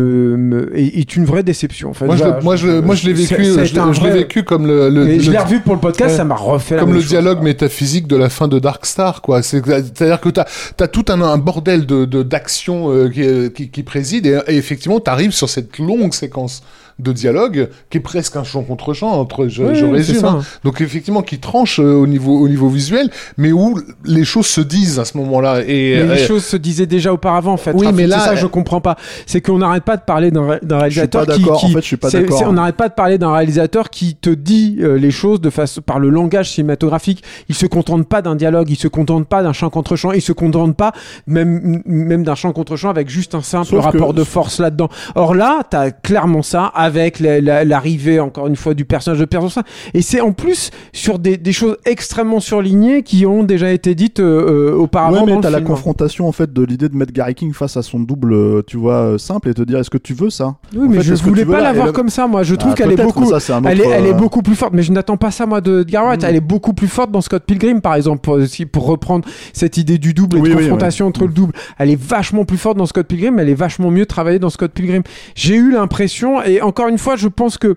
me, 0.02 0.36
me- 0.36 0.76
est, 0.78 0.98
est 0.98 1.16
une 1.16 1.24
vraie 1.24 1.42
déception. 1.42 1.90
En 1.90 1.94
fait, 1.94 2.04
Moi, 2.06 2.16
je, 2.16 2.22
Voilà, 2.22 2.36
le- 2.38 2.42
moi, 2.44 2.56
je, 2.56 2.66
le- 2.66 2.80
moi, 2.82 2.94
je 2.94 3.06
l'ai 3.06 3.12
vécu, 3.12 3.44
ça 3.44 3.64
je, 3.64 3.74
l'ai- 3.74 3.80
vrai- 4.24 4.44
comme 4.44 4.66
le, 4.66 4.88
le- 4.88 5.18
je 5.20 5.30
l'ai 5.30 5.38
revu 5.38 5.60
pour 5.60 5.74
le 5.74 5.80
podcast, 5.80 6.10
Ouais. 6.10 6.16
ça 6.16 6.24
m'a 6.24 6.34
refait 6.34 6.76
comme 6.76 6.92
le 6.92 7.00
chose. 7.00 7.08
dialogue 7.08 7.42
métaphysique 7.42 8.06
de 8.06 8.16
la 8.16 8.28
fin 8.28 8.48
de 8.48 8.58
Dark 8.58 8.84
Star, 8.86 9.22
quoi. 9.22 9.42
C'est- 9.42 9.62
C'est-à-dire 9.64 10.20
que 10.20 10.28
t'as 10.28 10.44
as 10.80 10.88
tout 10.88 11.04
un, 11.08 11.20
un 11.22 11.38
bordel 11.38 11.86
de 11.86 12.04
de- 12.04 12.22
d'action 12.22 12.90
euh, 12.92 13.08
qui, 13.08 13.52
qui, 13.52 13.70
qui 13.70 13.82
préside 13.82 14.26
et, 14.26 14.38
et 14.48 14.56
effectivement 14.56 15.00
t'arrives 15.00 15.32
sur 15.32 15.48
cette 15.48 15.78
longue 15.78 16.12
séquence 16.14 16.62
de 16.98 17.12
dialogue 17.12 17.68
qui 17.90 17.98
est 17.98 18.00
presque 18.00 18.36
un 18.36 18.44
champ 18.44 18.62
contre 18.62 18.92
champ 18.94 19.10
entre 19.12 19.48
je, 19.48 19.62
Oui, 19.62 19.74
je 19.74 19.84
résume 19.86 20.24
hein. 20.24 20.40
donc 20.64 20.80
effectivement 20.80 21.22
qui 21.22 21.38
tranche 21.38 21.80
euh, 21.80 21.94
au 21.94 22.06
niveau 22.06 22.38
au 22.38 22.48
niveau 22.48 22.68
visuel 22.68 23.10
mais 23.36 23.52
où 23.52 23.78
les 24.04 24.24
choses 24.24 24.46
se 24.46 24.60
disent 24.60 24.98
à 24.98 25.04
ce 25.04 25.16
moment-là 25.18 25.60
et, 25.66 26.02
Mais 26.04 26.14
les 26.16 26.22
et- 26.22 26.26
choses 26.26 26.44
se 26.44 26.56
disaient 26.56 26.86
déjà 26.86 27.12
auparavant, 27.12 27.52
en 27.52 27.56
fait. 27.56 27.72
Oui, 27.74 27.86
mais 27.94 28.06
là, 28.06 28.18
ça 28.18 28.30
que 28.34 28.36
je 28.36 28.46
euh, 28.46 28.48
comprends 28.48 28.80
pas. 28.80 28.96
C'est 29.26 29.40
qu'on 29.40 29.58
n'arrête 29.58 29.84
pas 29.84 29.96
de 29.96 30.02
parler 30.02 30.30
d'un 30.30 30.46
ré- 30.48 30.58
d'un 30.62 30.88
Je 30.88 31.00
suis 31.00 31.08
pas 31.08 31.20
réalisateur 31.24 31.56
qui. 31.58 31.64
En 31.66 31.68
fait, 31.68 31.80
je 31.80 31.86
suis 31.86 31.96
pas 31.96 32.10
d'accord. 32.10 32.42
on 32.46 32.52
n'arrête 32.52 32.76
pas 32.76 32.88
de 32.88 32.94
parler 32.94 33.18
d'un 33.18 33.32
réalisateur 33.32 33.90
qui 33.90 34.14
te 34.14 34.30
dit 34.30 34.78
euh, 34.80 34.96
les 34.98 35.10
choses 35.10 35.40
de 35.40 35.50
face 35.50 35.80
par 35.84 35.98
le 35.98 36.08
langage 36.10 36.50
cinématographique. 36.50 37.22
Il 37.48 37.54
se 37.54 37.66
contente 37.66 38.08
pas 38.08 38.22
d'un 38.22 38.36
dialogue, 38.36 38.70
il 38.70 38.76
se 38.76 38.88
contente 38.88 39.26
pas 39.26 39.42
d'un 39.42 39.52
chant 39.52 39.70
contre 39.70 39.96
chant, 39.96 40.12
il 40.12 40.22
se 40.22 40.32
contente 40.32 40.76
pas 40.76 40.92
même 41.26 41.82
même 41.86 42.22
d'un 42.24 42.34
chant 42.34 42.52
contre 42.52 42.76
chant 42.76 42.90
avec 42.90 43.08
juste 43.08 43.34
un 43.34 43.42
simple 43.42 43.66
Sauf 43.68 43.80
que- 43.80 43.84
rapport 43.84 44.14
de 44.14 44.24
force 44.24 44.58
là-dedans. 44.60 44.88
Or 45.14 45.34
là, 45.34 45.60
t'as 45.68 45.90
clairement 45.90 46.42
ça 46.42 46.66
avec 46.82 47.20
la- 47.20 47.40
la- 47.40 47.64
l'arrivée 47.64 48.20
encore 48.20 48.46
une 48.46 48.56
fois 48.56 48.74
du 48.74 48.84
personnage 48.84 49.20
de 49.20 49.24
Pierre 49.24 49.40
Brosnan. 49.42 49.62
Et 49.94 50.02
c'est 50.02 50.20
en 50.20 50.32
plus 50.32 50.70
sur 50.92 51.18
des, 51.18 51.36
des 51.36 51.52
choses 51.52 51.76
extrêmement 51.86 52.40
surlignées 52.40 53.02
qui 53.02 53.26
ont 53.26 53.42
déjà 53.44 53.70
été 53.72 53.94
dites 53.94 54.20
euh, 54.20 54.70
euh, 54.72 54.74
auparavant. 54.74 55.24
Ouais, 55.24 55.34
mais 55.34 55.40
t'as 55.40 55.50
la 55.50 55.60
confrontation 55.60 56.28
en 56.28 56.32
fait 56.32 56.52
de 56.52 56.62
l'idée 56.64 56.88
de 56.88 56.96
mettre 56.96 57.12
Gary 57.12 57.34
King 57.34 57.52
face 57.52 57.76
à 57.76 57.82
son 57.82 58.00
double, 58.00 58.32
euh, 58.34 58.62
tu 58.66 58.76
vois, 58.76 59.18
simple 59.18 59.48
et 59.48 59.54
te 59.54 59.62
dire 59.62 59.78
est-ce 59.78 59.90
que 59.90 59.98
tu 59.98 60.14
veux 60.14 60.30
ça? 60.30 60.56
Oui, 60.74 60.86
En 60.86 60.88
mais 60.90 60.96
fait, 61.02 61.16
je 61.16 61.22
voulais 61.22 61.44
pas 61.44 61.58
la- 61.58 61.62
la 61.64 61.72
voir 61.72 61.86
et 61.86 61.88
le- 61.88 61.92
comme 61.92 62.08
ça, 62.08 62.26
moi. 62.26 62.42
Je 62.42 62.54
trouve 62.54 62.72
Ah, 62.72 62.76
qu'elle 62.76 62.92
est 62.92 62.96
beaucoup. 63.02 63.26
ça, 63.38 63.60
Elle 63.64 63.80
est, 63.80 63.86
autre, 63.86 63.92
elle 63.94 64.06
est 64.06 64.14
beaucoup 64.14 64.42
plus 64.42 64.54
forte, 64.54 64.72
mais 64.74 64.82
je 64.82 64.92
n'attends 64.92 65.16
pas 65.16 65.30
ça 65.30 65.46
moi 65.46 65.60
de 65.60 65.84
Wright. 65.92 66.22
Mm. 66.22 66.26
Elle 66.28 66.36
est 66.36 66.40
beaucoup 66.40 66.72
plus 66.72 66.88
forte 66.88 67.10
dans 67.10 67.20
Scott 67.20 67.44
Pilgrim, 67.46 67.80
par 67.80 67.94
exemple, 67.94 68.20
pour, 68.20 68.34
aussi, 68.34 68.66
pour 68.66 68.86
reprendre 68.86 69.26
cette 69.52 69.76
idée 69.76 69.98
du 69.98 70.14
double 70.14 70.38
et 70.38 70.40
Oui, 70.40 70.48
de 70.50 70.54
oui, 70.54 70.62
confrontation 70.62 71.06
entre 71.06 71.26
le 71.26 71.32
double. 71.32 71.52
Elle 71.78 71.90
est 71.90 72.00
vachement 72.00 72.44
plus 72.44 72.56
forte 72.58 72.76
dans 72.76 72.86
Scott 72.86 73.06
Pilgrim, 73.06 73.38
elle 73.38 73.48
est 73.48 73.54
vachement 73.54 73.90
mieux 73.90 74.06
travaillée 74.06 74.38
dans 74.38 74.50
Scott 74.50 74.72
Pilgrim. 74.72 75.02
J'ai 75.34 75.54
eu 75.56 75.70
l'impression, 75.72 76.42
et 76.42 76.60
encore 76.72 76.88
une 76.88 76.96
fois, 76.96 77.16
je 77.16 77.28
pense 77.28 77.58
que 77.58 77.76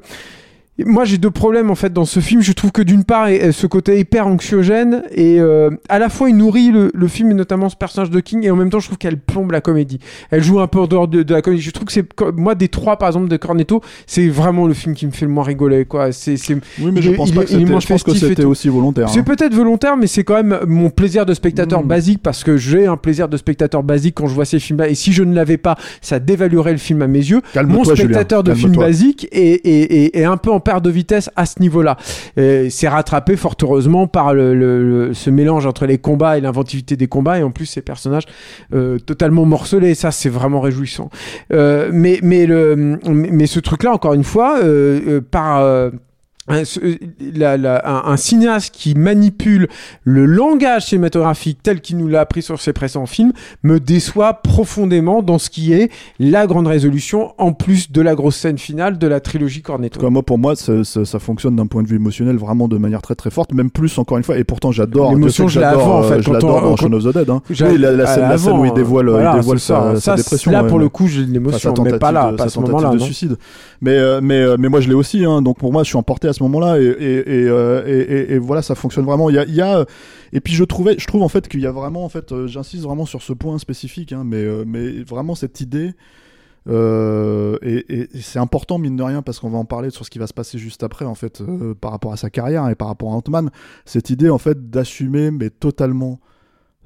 moi 0.83 1.05
j'ai 1.05 1.17
deux 1.17 1.31
problèmes 1.31 1.71
en 1.71 1.75
fait 1.75 1.93
dans 1.93 2.05
ce 2.05 2.19
film. 2.19 2.41
Je 2.41 2.51
trouve 2.51 2.71
que 2.71 2.81
d'une 2.81 3.03
part, 3.03 3.27
ce 3.51 3.67
côté 3.67 3.99
hyper 3.99 4.27
anxiogène 4.27 5.03
et 5.11 5.39
euh, 5.39 5.69
à 5.89 5.99
la 5.99 6.09
fois 6.09 6.29
il 6.29 6.35
nourrit 6.37 6.71
le, 6.71 6.91
le 6.93 7.07
film 7.07 7.31
et 7.31 7.33
notamment 7.33 7.69
ce 7.69 7.75
personnage 7.75 8.09
de 8.09 8.19
King 8.19 8.43
et 8.43 8.51
en 8.51 8.55
même 8.55 8.69
temps 8.69 8.79
je 8.79 8.87
trouve 8.87 8.97
qu'elle 8.97 9.17
plombe 9.17 9.51
la 9.51 9.61
comédie. 9.61 9.99
Elle 10.31 10.43
joue 10.43 10.59
un 10.59 10.67
peu 10.67 10.79
en 10.79 10.87
dehors 10.87 11.07
de, 11.07 11.23
de 11.23 11.33
la 11.33 11.41
comédie. 11.41 11.61
Je 11.61 11.71
trouve 11.71 11.85
que 11.85 11.93
c'est 11.93 12.05
moi 12.35 12.55
des 12.55 12.67
trois 12.67 12.97
par 12.97 13.07
exemple 13.09 13.27
de 13.29 13.37
Cornetto, 13.37 13.81
c'est 14.05 14.27
vraiment 14.27 14.67
le 14.67 14.73
film 14.73 14.95
qui 14.95 15.05
me 15.05 15.11
fait 15.11 15.25
le 15.25 15.31
moins 15.31 15.43
rigoler 15.43 15.85
quoi. 15.85 16.11
C'est 16.11 16.37
c'est 16.37 16.55
Oui, 16.81 16.91
mais 16.91 17.01
je 17.01 17.11
pense 17.11 17.29
il 17.29 17.35
pas 17.35 17.43
que 17.43 17.49
c'était. 17.49 17.65
Je 17.65 17.71
pense 17.85 18.03
que 18.03 18.43
aussi 18.45 18.69
volontaire. 18.69 19.09
c'est 19.09 19.19
hein. 19.19 19.23
peut-être 19.23 19.53
volontaire, 19.53 19.95
mais 19.97 20.07
c'est 20.07 20.23
quand 20.23 20.35
même 20.35 20.59
mon 20.67 20.89
plaisir 20.89 21.25
de 21.25 21.33
spectateur 21.33 21.83
Mm. 21.83 21.87
basique 21.87 22.19
parce 22.21 22.43
que 22.43 22.57
j'ai 22.57 22.85
un 22.85 22.97
plaisir 22.97 23.27
de 23.29 23.37
spectateur 23.37 23.83
basique 23.83 24.15
quand 24.15 24.27
je 24.27 24.33
vois 24.33 24.45
ces 24.45 24.59
films-là. 24.59 24.87
Et 24.89 24.95
si 24.95 25.13
je 25.13 25.23
ne 25.23 25.33
l'avais 25.33 25.57
pas, 25.57 25.75
ça 26.01 26.19
dévaluerait 26.19 26.71
le 26.71 26.77
film 26.77 27.01
à 27.01 27.07
mes 27.07 27.19
yeux. 27.19 27.41
Calme-toi, 27.53 27.77
Mon 27.77 27.83
Julien, 27.83 27.95
spectateur 27.95 28.43
de 28.43 28.53
film 28.53 28.75
basique 28.75 29.27
est, 29.31 29.65
est, 29.65 29.93
est, 29.93 30.17
est 30.17 30.23
un 30.25 30.37
peu 30.37 30.51
en 30.51 30.59
perte 30.65 30.83
de 30.83 30.89
vitesse 30.89 31.29
à 31.37 31.45
ce 31.45 31.61
niveau-là. 31.61 31.95
C'est 32.35 32.87
rattrapé 32.89 33.37
fort 33.37 33.55
heureusement 33.61 34.07
par 34.07 34.33
le, 34.33 34.53
le- 34.53 34.83
le- 35.07 35.13
ce 35.13 35.29
mélange 35.29 35.65
entre 35.65 35.85
les 35.85 35.97
combats 35.97 36.37
et 36.37 36.41
l'inventivité 36.41 36.97
des 36.97 37.07
combats 37.07 37.39
et 37.39 37.43
en 37.43 37.51
plus 37.51 37.67
ces 37.67 37.81
personnages 37.81 38.25
euh, 38.73 38.99
totalement 38.99 39.45
morcelés. 39.45 39.95
Ça, 39.95 40.11
c'est 40.11 40.29
vraiment 40.29 40.59
réjouissant. 40.59 41.09
Euh, 41.53 41.89
mais, 41.93 42.19
mais, 42.23 42.45
le, 42.45 42.99
mais 43.07 43.47
ce 43.47 43.59
truc-là, 43.59 43.91
encore 43.93 44.13
une 44.15 44.23
fois, 44.25 44.57
euh, 44.61 44.99
euh, 45.07 45.21
par... 45.21 45.63
euh, 46.49 46.53
un, 46.61 46.63
ce- 46.65 46.79
la- 47.35 47.57
la- 47.57 47.81
un- 47.89 48.11
un 48.11 48.17
cinéaste 48.17 48.73
qui 48.73 48.93
manipule 48.95 49.67
le 50.03 50.25
langage 50.25 50.85
cinématographique 50.87 51.59
tel 51.63 51.81
qu'il 51.81 51.97
nous 51.97 52.07
l'a 52.07 52.21
appris 52.21 52.41
sur 52.41 52.59
ses 52.61 52.73
précédents 52.73 53.05
films 53.05 53.31
me 53.63 53.79
déçoit 53.79 54.33
profondément 54.35 55.21
dans 55.23 55.37
ce 55.39 55.49
qui 55.49 55.73
est 55.73 55.89
la 56.19 56.47
grande 56.47 56.67
résolution 56.67 57.33
en 57.37 57.51
plus 57.53 57.91
de 57.91 58.01
la 58.01 58.15
grosse 58.15 58.35
scène 58.35 58.57
finale 58.57 58.97
de 58.97 59.07
la 59.07 59.19
trilogie 59.19 59.61
Cornetto. 59.61 60.09
Moi, 60.09 60.23
pour 60.23 60.37
moi, 60.37 60.55
ça, 60.55 60.83
ça- 60.83 61.05
ça 61.05 61.19
fonctionne 61.19 61.55
d'un 61.55 61.67
point 61.67 61.81
de 61.83 61.87
vue 61.87 61.95
émotionnel 61.95 62.37
vraiment 62.37 62.67
de 62.67 62.77
manière 62.77 63.01
très 63.01 63.15
très 63.15 63.29
forte, 63.31 63.53
même 63.53 63.71
plus 63.71 63.97
encore 63.97 64.17
une 64.17 64.23
fois. 64.23 64.37
Et 64.37 64.43
pourtant, 64.43 64.71
j'adore. 64.71 65.11
L'émotion, 65.11 65.47
je 65.47 65.59
avant, 65.59 65.99
en 65.99 66.03
euh, 66.03 66.09
fait, 66.09 66.21
Je 66.21 66.31
l'adore 66.31 66.61
dans 66.61 66.75
Shaun 66.75 66.93
of 66.93 67.03
the 67.03 67.13
Dead. 67.13 67.29
Hein. 67.29 67.41
Oui, 67.49 67.77
la, 67.77 67.91
la 67.91 68.05
scène, 68.05 68.21
la 68.29 68.37
scène 68.37 68.53
où 68.53 68.65
il 68.65 68.67
avant, 68.67 68.75
dévoile, 68.75 69.09
voilà, 69.09 69.31
il 69.33 69.39
dévoile 69.39 69.59
ça. 69.59 69.93
sa, 69.99 70.15
dépression. 70.15 70.51
Là, 70.51 70.61
ouais, 70.63 70.69
pour 70.69 70.77
mais- 70.77 70.83
le 70.83 70.89
coup, 70.89 71.07
j'ai 71.07 71.21
Enfin, 71.23 71.31
l'émotion, 71.31 71.75
sa 71.75 71.81
mais 71.83 71.97
pas 71.97 72.11
là, 72.11 72.31
de, 72.31 72.37
pas 72.37 72.43
à 72.45 72.49
ce 72.49 72.59
moment-là. 72.59 72.89
de 72.91 72.97
non. 72.97 73.03
suicide. 73.05 73.37
Mais, 73.81 73.91
euh, 73.91 74.19
mais, 74.21 74.39
euh, 74.41 74.55
mais 74.59 74.69
moi, 74.69 74.79
je 74.79 74.87
l'ai 74.87 74.93
aussi. 74.93 75.25
Hein, 75.25 75.41
donc 75.41 75.57
pour 75.57 75.71
moi, 75.73 75.83
je 75.83 75.87
suis 75.89 75.97
emporté 75.97 76.27
à 76.27 76.33
ce 76.35 76.43
moment-là. 76.43 76.75
Euh, 76.75 78.27
et, 78.29 78.37
voilà, 78.37 78.61
ça 78.61 78.75
fonctionne 78.75 79.05
vraiment. 79.05 79.29
Il 79.29 79.35
y 79.35 79.61
a, 79.61 79.85
et 80.33 80.41
puis 80.41 80.53
je 80.53 80.63
trouvais, 80.63 80.95
je 80.99 81.07
trouve 81.07 81.23
en 81.23 81.29
fait 81.29 81.47
qu'il 81.47 81.61
y 81.61 81.67
a 81.67 81.71
vraiment, 81.71 82.05
en 82.05 82.09
fait, 82.09 82.31
euh, 82.31 82.47
j'insiste 82.47 82.83
vraiment 82.83 83.05
sur 83.05 83.21
ce 83.21 83.33
point 83.33 83.57
spécifique, 83.57 84.13
hein, 84.13 84.23
mais, 84.25 84.43
euh, 84.43 84.63
mais 84.67 85.03
vraiment 85.03 85.35
cette 85.35 85.61
idée. 85.61 85.93
et 86.67 88.07
c'est 88.21 88.39
important 88.39 88.77
mine 88.77 88.95
de 88.95 89.03
rien 89.03 89.21
parce 89.21 89.39
qu'on 89.39 89.49
va 89.49 89.57
en 89.57 89.65
parler 89.65 89.89
sur 89.89 90.05
ce 90.05 90.09
qui 90.09 90.19
va 90.19 90.27
se 90.27 90.33
passer 90.33 90.57
juste 90.57 90.81
après 90.81 91.05
en 91.05 91.13
fait 91.13 91.43
par 91.79 91.91
rapport 91.91 92.11
à 92.11 92.17
sa 92.17 92.31
carrière 92.31 92.67
et 92.69 92.75
par 92.75 92.87
rapport 92.87 93.13
à 93.13 93.15
Ant-Man 93.17 93.51
cette 93.85 94.09
idée 94.09 94.31
en 94.31 94.39
fait 94.39 94.71
d'assumer 94.71 95.29
mais 95.29 95.51
totalement 95.51 96.19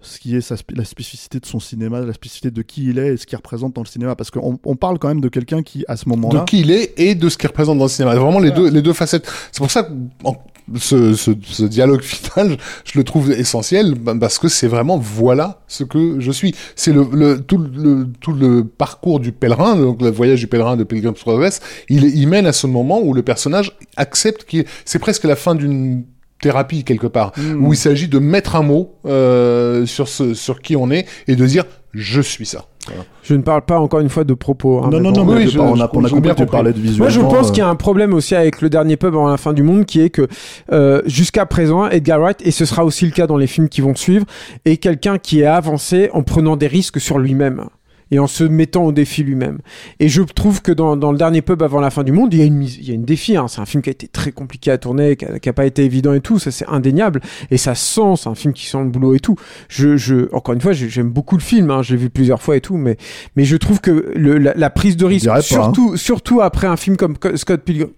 ce 0.01 0.19
qui 0.19 0.35
est 0.35 0.41
sa 0.41 0.55
la 0.73 0.85
spécificité 0.85 1.39
de 1.39 1.45
son 1.45 1.59
cinéma, 1.59 1.99
la 2.01 2.13
spécificité 2.13 2.51
de 2.51 2.61
qui 2.61 2.85
il 2.85 2.99
est 2.99 3.13
et 3.13 3.17
ce 3.17 3.25
qu'il 3.25 3.35
représente 3.37 3.73
dans 3.75 3.81
le 3.81 3.87
cinéma. 3.87 4.15
Parce 4.15 4.31
qu'on 4.31 4.59
on 4.63 4.75
parle 4.75 4.99
quand 4.99 5.07
même 5.09 5.21
de 5.21 5.29
quelqu'un 5.29 5.61
qui, 5.63 5.83
à 5.87 5.97
ce 5.97 6.05
de 6.05 6.09
moment-là, 6.09 6.45
qui 6.47 6.61
il 6.61 6.71
est 6.71 6.93
et 6.99 7.15
de 7.15 7.29
ce 7.29 7.37
qu'il 7.37 7.47
représente 7.47 7.77
dans 7.77 7.85
le 7.85 7.89
cinéma. 7.89 8.15
Vraiment 8.15 8.39
les 8.39 8.51
deux, 8.51 8.69
les 8.69 8.81
deux 8.81 8.93
facettes. 8.93 9.29
C'est 9.51 9.59
pour 9.59 9.71
ça 9.71 9.83
que 9.83 9.91
en- 10.23 10.37
ce, 10.75 11.15
ce, 11.15 11.31
ce 11.41 11.63
dialogue 11.63 12.01
final, 12.01 12.55
je 12.85 12.97
le 12.99 13.03
trouve 13.03 13.31
essentiel 13.31 13.95
bah, 13.95 14.13
parce 14.19 14.37
que 14.37 14.47
c'est 14.47 14.67
vraiment 14.67 14.99
voilà 14.99 15.63
ce 15.67 15.83
que 15.83 16.19
je 16.19 16.31
suis. 16.31 16.53
C'est 16.75 16.93
le, 16.93 17.07
le, 17.11 17.41
tout, 17.41 17.57
le, 17.57 18.07
tout 18.21 18.33
le 18.33 18.63
parcours 18.65 19.19
du 19.19 19.31
pèlerin, 19.31 19.75
donc 19.75 19.99
le 20.01 20.11
voyage 20.11 20.39
du 20.39 20.45
pèlerin 20.47 20.77
de 20.77 20.83
Pilgrim's 20.83 21.19
Progress, 21.19 21.59
il, 21.89 22.03
il 22.15 22.27
mène 22.27 22.45
à 22.45 22.53
ce 22.53 22.67
moment 22.67 23.01
où 23.01 23.15
le 23.15 23.23
personnage 23.23 23.75
accepte 23.97 24.43
qu'il 24.45 24.65
c'est 24.85 24.99
presque 24.99 25.23
la 25.23 25.35
fin 25.35 25.55
d'une 25.55 26.03
thérapie 26.41 26.83
quelque 26.83 27.07
part, 27.07 27.31
Mm. 27.37 27.65
où 27.65 27.73
il 27.73 27.77
s'agit 27.77 28.07
de 28.07 28.19
mettre 28.19 28.55
un 28.55 28.63
mot 28.63 28.95
euh, 29.05 29.85
sur 29.85 30.07
ce, 30.07 30.33
sur 30.33 30.61
qui 30.61 30.75
on 30.75 30.89
est 30.91 31.05
et 31.27 31.35
de 31.35 31.45
dire 31.45 31.63
je 31.93 32.21
suis 32.21 32.45
ça. 32.45 32.65
Voilà. 32.87 33.03
Je 33.23 33.33
ne 33.35 33.41
parle 33.41 33.63
pas 33.63 33.79
encore 33.79 33.99
une 33.99 34.09
fois 34.09 34.23
de 34.23 34.33
propos. 34.33 34.79
hein, 34.83 34.89
non, 34.91 34.99
non, 34.99 35.11
non, 35.11 35.25
mais 35.25 35.33
Oui, 35.45 35.49
je- 35.49 35.59
on 35.59 35.73
a, 35.79 35.89
on 35.93 36.03
a 36.05 36.09
compris 36.09 36.45
parlais 36.45 36.71
de 36.71 36.79
visuellement. 36.79 37.05
Moi, 37.05 37.09
je 37.09 37.19
pense 37.19 37.47
euh, 37.47 37.51
qu'il 37.51 37.59
y 37.59 37.65
a 37.65 37.67
un 37.67 37.75
problème 37.75 38.13
aussi 38.13 38.35
avec 38.35 38.61
le 38.61 38.69
dernier 38.69 38.95
pub 38.95 39.13
avant 39.15 39.27
la 39.27 39.37
fin 39.37 39.53
du 39.53 39.63
monde, 39.63 39.85
qui 39.85 40.01
est 40.01 40.09
que 40.09 40.27
euh, 40.71 41.01
jusqu'à 41.05 41.45
présent, 41.45 41.87
Edgar 41.89 42.19
Wright, 42.19 42.41
et 42.45 42.51
ce 42.51 42.65
sera 42.65 42.85
aussi 42.85 43.05
le 43.05 43.11
cas 43.11 43.27
dans 43.27 43.37
les 43.37 43.47
films 43.47 43.69
qui 43.69 43.81
vont 43.81 43.95
suivre, 43.95 44.25
est 44.65 44.77
quelqu'un 44.77 45.17
qui 45.17 45.41
est 45.41 45.45
avancé 45.45 46.09
en 46.13 46.21
prenant 46.23 46.55
des 46.55 46.67
risques 46.67 46.99
sur 47.01 47.17
lui-même. 47.19 47.65
Et 48.11 48.19
en 48.19 48.27
se 48.27 48.43
mettant 48.43 48.85
au 48.85 48.91
défi 48.91 49.23
lui-même. 49.23 49.59
Et 49.99 50.09
je 50.09 50.21
trouve 50.21 50.61
que 50.61 50.71
dans, 50.71 50.95
dans, 50.95 51.11
le 51.11 51.17
dernier 51.17 51.41
pub 51.41 51.61
avant 51.61 51.79
la 51.79 51.89
fin 51.89 52.03
du 52.03 52.11
monde, 52.11 52.33
il 52.33 52.39
y 52.39 52.41
a 52.41 52.45
une, 52.45 52.63
il 52.63 52.87
y 52.87 52.91
a 52.91 52.93
une 52.95 53.05
défi. 53.05 53.37
Hein. 53.37 53.47
C'est 53.47 53.61
un 53.61 53.65
film 53.65 53.83
qui 53.83 53.89
a 53.89 53.91
été 53.91 54.07
très 54.07 54.31
compliqué 54.31 54.71
à 54.71 54.77
tourner, 54.77 55.15
qui 55.15 55.49
a, 55.49 55.53
pas 55.53 55.65
été 55.65 55.83
évident 55.83 56.13
et 56.13 56.21
tout. 56.21 56.39
Ça, 56.39 56.51
c'est 56.51 56.67
indéniable. 56.67 57.21
Et 57.51 57.57
ça 57.57 57.75
sent, 57.75 58.15
c'est 58.17 58.29
un 58.29 58.35
film 58.35 58.53
qui 58.53 58.65
sent 58.65 58.79
le 58.79 58.89
boulot 58.89 59.15
et 59.15 59.19
tout. 59.19 59.35
Je, 59.67 59.97
je 59.97 60.33
encore 60.33 60.53
une 60.53 60.61
fois, 60.61 60.73
j'aime 60.73 61.09
beaucoup 61.09 61.35
le 61.35 61.41
film. 61.41 61.69
Hein. 61.71 61.81
Je 61.81 61.93
l'ai 61.93 61.99
vu 61.99 62.09
plusieurs 62.09 62.41
fois 62.41 62.55
et 62.55 62.61
tout. 62.61 62.77
Mais, 62.77 62.97
mais 63.35 63.43
je 63.43 63.57
trouve 63.57 63.81
que 63.81 64.11
le, 64.15 64.37
la, 64.37 64.69
prise 64.69 64.97
de 64.97 65.05
risque, 65.05 65.27
hein. 65.27 65.41
surtout, 65.41 65.97
surtout 65.97 66.41
après 66.41 66.67
un 66.67 66.77
film 66.77 66.97
comme 66.97 67.15
Scott 67.35 67.61
Pilgrim, 67.61 67.89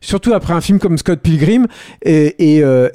surtout 0.00 0.32
après 0.32 0.54
un 0.54 0.60
film 0.60 0.78
comme 0.78 0.98
Scott 0.98 1.20
Pilgrim, 1.20 1.66
est, 2.02 2.62
euh, 2.62 2.88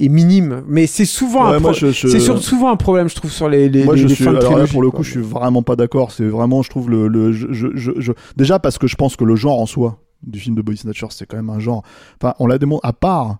minime. 0.00 0.62
Mais 0.68 0.86
c'est 0.86 1.04
souvent, 1.04 1.46
un 1.46 1.72
c'est 1.72 2.20
souvent 2.20 2.70
un 2.70 2.76
problème, 2.76 3.08
je 3.08 3.14
trouve, 3.14 3.30
sur 3.30 3.48
les, 3.48 3.68
les, 3.68 3.84
moi, 3.84 3.96
je 3.96 4.06
suis, 4.08 4.24
pour 4.70 4.82
le 4.82 4.90
coup, 4.90 5.02
je 5.02 5.10
suis 5.10 5.20
vraiment 5.20 5.62
pas 5.62 5.76
d'accord. 5.76 6.12
C'est 6.12 6.24
vraiment, 6.24 6.62
je 6.62 6.70
trouve, 6.70 6.90
le, 6.90 7.08
le 7.08 7.32
je, 7.32 8.12
déjà 8.36 8.58
parce 8.58 8.78
que 8.78 8.86
je 8.86 8.96
pense 8.96 9.16
que 9.16 9.24
le 9.24 9.36
genre 9.36 9.60
en 9.60 9.66
soi 9.66 9.98
du 10.22 10.38
film 10.38 10.54
de 10.54 10.62
Body 10.62 10.78
Snatcher, 10.78 11.06
c'est 11.10 11.26
quand 11.26 11.36
même 11.36 11.50
un 11.50 11.60
genre. 11.60 11.82
Enfin, 12.20 12.34
on 12.38 12.46
l'a 12.46 12.58
démontré, 12.58 12.86
à 12.88 12.92
part 12.92 13.38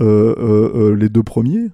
euh, 0.00 0.34
euh, 0.38 0.94
les 0.96 1.08
deux 1.08 1.22
premiers. 1.22 1.70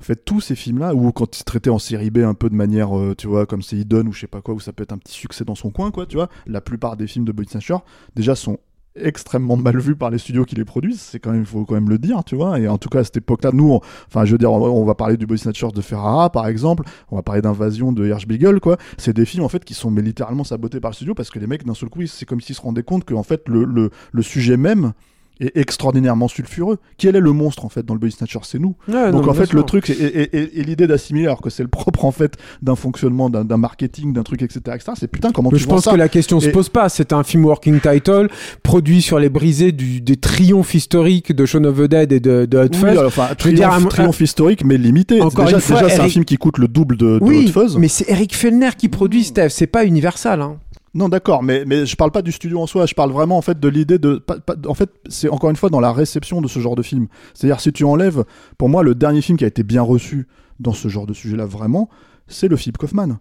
En 0.00 0.02
fait, 0.02 0.24
tous 0.24 0.40
ces 0.40 0.54
films-là, 0.54 0.94
où 0.94 1.12
quand 1.12 1.38
ils 1.38 1.44
traitaient 1.44 1.70
en 1.70 1.78
série 1.78 2.10
B 2.10 2.18
un 2.18 2.34
peu 2.34 2.50
de 2.50 2.54
manière, 2.54 2.90
tu 3.16 3.26
vois, 3.26 3.46
comme 3.46 3.62
c'est 3.62 3.76
Hidden 3.76 4.08
ou 4.08 4.12
je 4.12 4.20
sais 4.20 4.26
pas 4.26 4.42
quoi, 4.42 4.52
où 4.52 4.60
ça 4.60 4.72
peut 4.72 4.82
être 4.82 4.92
un 4.92 4.98
petit 4.98 5.14
succès 5.14 5.44
dans 5.44 5.54
son 5.54 5.70
coin, 5.70 5.90
quoi, 5.92 6.04
tu 6.04 6.16
vois, 6.16 6.28
la 6.46 6.60
plupart 6.60 6.96
des 6.96 7.06
films 7.06 7.24
de 7.24 7.32
Body 7.32 7.48
Snatcher, 7.48 7.76
déjà, 8.14 8.34
sont 8.34 8.58
extrêmement 8.96 9.56
mal 9.56 9.78
vu 9.78 9.96
par 9.96 10.10
les 10.10 10.18
studios 10.18 10.44
qui 10.44 10.54
les 10.54 10.64
produisent, 10.64 11.00
c'est 11.00 11.18
quand 11.18 11.32
même, 11.32 11.44
faut 11.44 11.64
quand 11.64 11.74
même 11.74 11.88
le 11.88 11.98
dire, 11.98 12.22
tu 12.24 12.36
vois. 12.36 12.58
Et 12.58 12.68
en 12.68 12.78
tout 12.78 12.88
cas, 12.88 13.00
à 13.00 13.04
cette 13.04 13.16
époque-là, 13.16 13.50
nous, 13.52 13.80
enfin, 14.08 14.24
je 14.24 14.32
veux 14.32 14.38
dire, 14.38 14.52
on, 14.52 14.84
va 14.84 14.94
parler 14.94 15.16
du 15.16 15.26
Body 15.26 15.40
Snatchers 15.40 15.72
de 15.74 15.80
Ferrara, 15.80 16.30
par 16.30 16.46
exemple, 16.46 16.84
on 17.10 17.16
va 17.16 17.22
parler 17.22 17.42
d'Invasion 17.42 17.92
de 17.92 18.06
Hirschbiegel, 18.06 18.60
quoi. 18.60 18.76
C'est 18.98 19.14
des 19.14 19.24
films, 19.24 19.44
en 19.44 19.48
fait, 19.48 19.64
qui 19.64 19.74
sont 19.74 19.90
mais 19.90 20.02
littéralement 20.02 20.44
sabotés 20.44 20.80
par 20.80 20.90
le 20.90 20.94
studio 20.94 21.14
parce 21.14 21.30
que 21.30 21.38
les 21.38 21.46
mecs, 21.46 21.64
d'un 21.64 21.74
seul 21.74 21.88
coup, 21.88 22.06
c'est 22.06 22.26
comme 22.26 22.40
s'ils 22.40 22.54
se 22.54 22.60
rendaient 22.60 22.82
compte 22.82 23.04
que, 23.04 23.14
en 23.14 23.22
fait, 23.22 23.48
le, 23.48 23.90
le 24.12 24.22
sujet 24.22 24.56
même, 24.56 24.92
est 25.40 25.56
extraordinairement 25.56 26.28
sulfureux. 26.28 26.78
Quel 26.98 27.16
est 27.16 27.20
le 27.20 27.32
monstre 27.32 27.64
en 27.64 27.68
fait 27.68 27.84
dans 27.84 27.94
le 27.94 28.00
Body 28.00 28.12
Snatcher? 28.12 28.40
C'est 28.42 28.58
nous. 28.58 28.76
Donc 28.88 29.28
en 29.28 29.34
fait 29.34 29.52
le 29.52 29.62
truc 29.62 29.90
et, 29.90 30.62
l'idée 30.64 30.86
d'assimiler 30.86 31.26
alors 31.26 31.40
que 31.40 31.50
c'est 31.50 31.62
le 31.62 31.68
propre 31.68 32.04
en 32.04 32.12
fait 32.12 32.36
d'un 32.62 32.76
fonctionnement, 32.76 33.30
d'un 33.30 33.56
marketing, 33.56 34.12
d'un 34.12 34.22
truc 34.22 34.42
etc. 34.42 34.60
etc. 34.74 34.92
C'est 34.96 35.08
putain 35.08 35.32
comment 35.32 35.50
tu 35.50 35.58
Je 35.58 35.66
pense 35.66 35.86
que 35.86 35.96
la 35.96 36.08
question 36.08 36.40
se 36.40 36.48
pose 36.48 36.68
pas. 36.68 36.88
C'est 36.88 37.12
un 37.12 37.22
film 37.22 37.44
working 37.44 37.80
title 37.80 38.28
produit 38.62 39.02
sur 39.02 39.18
les 39.18 39.28
brisées 39.28 39.72
du, 39.72 40.00
des 40.00 40.16
triomphes 40.16 40.74
historiques 40.74 41.32
de 41.32 41.46
Shaun 41.46 41.64
of 41.64 41.76
the 41.78 41.82
Dead 41.82 42.12
et 42.12 42.20
de, 42.20 42.46
de 42.46 42.58
Hot 42.58 42.74
Fuzz. 42.74 42.98
enfin, 42.98 43.28
triomphe, 43.36 43.88
triomphe 43.88 44.20
historique 44.20 44.64
mais 44.64 44.78
limité. 44.78 45.20
Encore 45.20 45.46
déjà, 45.46 45.58
déjà 45.58 45.88
c'est 45.88 46.00
un 46.00 46.08
film 46.08 46.24
qui 46.24 46.36
coûte 46.36 46.58
le 46.58 46.68
double 46.68 46.96
de, 46.96 47.18
de 47.18 47.24
oui, 47.24 47.46
Hot 47.48 47.60
Fuzz. 47.60 47.76
Mais 47.76 47.88
c'est 47.88 48.08
Eric 48.08 48.34
Fellner 48.34 48.70
qui 48.76 48.88
produit 48.88 49.24
Steph. 49.24 49.50
C'est 49.50 49.66
pas 49.66 49.84
Universal. 49.84 50.40
Hein. 50.40 50.58
Non, 50.94 51.08
d'accord, 51.08 51.42
mais, 51.42 51.64
mais 51.66 51.86
je 51.86 51.96
parle 51.96 52.12
pas 52.12 52.22
du 52.22 52.30
studio 52.30 52.60
en 52.60 52.66
soi, 52.68 52.86
je 52.86 52.94
parle 52.94 53.10
vraiment 53.10 53.36
en 53.36 53.42
fait 53.42 53.58
de 53.58 53.68
l'idée 53.68 53.98
de. 53.98 54.24
en 54.66 54.74
fait, 54.74 54.90
c'est 55.08 55.28
encore 55.28 55.50
une 55.50 55.56
fois 55.56 55.68
dans 55.68 55.80
la 55.80 55.92
réception 55.92 56.40
de 56.40 56.46
ce 56.46 56.60
genre 56.60 56.76
de 56.76 56.82
film. 56.82 57.08
C'est-à-dire, 57.34 57.60
si 57.60 57.72
tu 57.72 57.84
enlèves, 57.84 58.24
pour 58.58 58.68
moi, 58.68 58.84
le 58.84 58.94
dernier 58.94 59.20
film 59.20 59.36
qui 59.36 59.44
a 59.44 59.48
été 59.48 59.64
bien 59.64 59.82
reçu 59.82 60.28
dans 60.60 60.72
ce 60.72 60.86
genre 60.86 61.06
de 61.06 61.12
sujet-là, 61.12 61.46
vraiment, 61.46 61.88
c'est 62.28 62.46
le 62.46 62.56
Philip 62.56 62.78
Kaufman. 62.78 63.18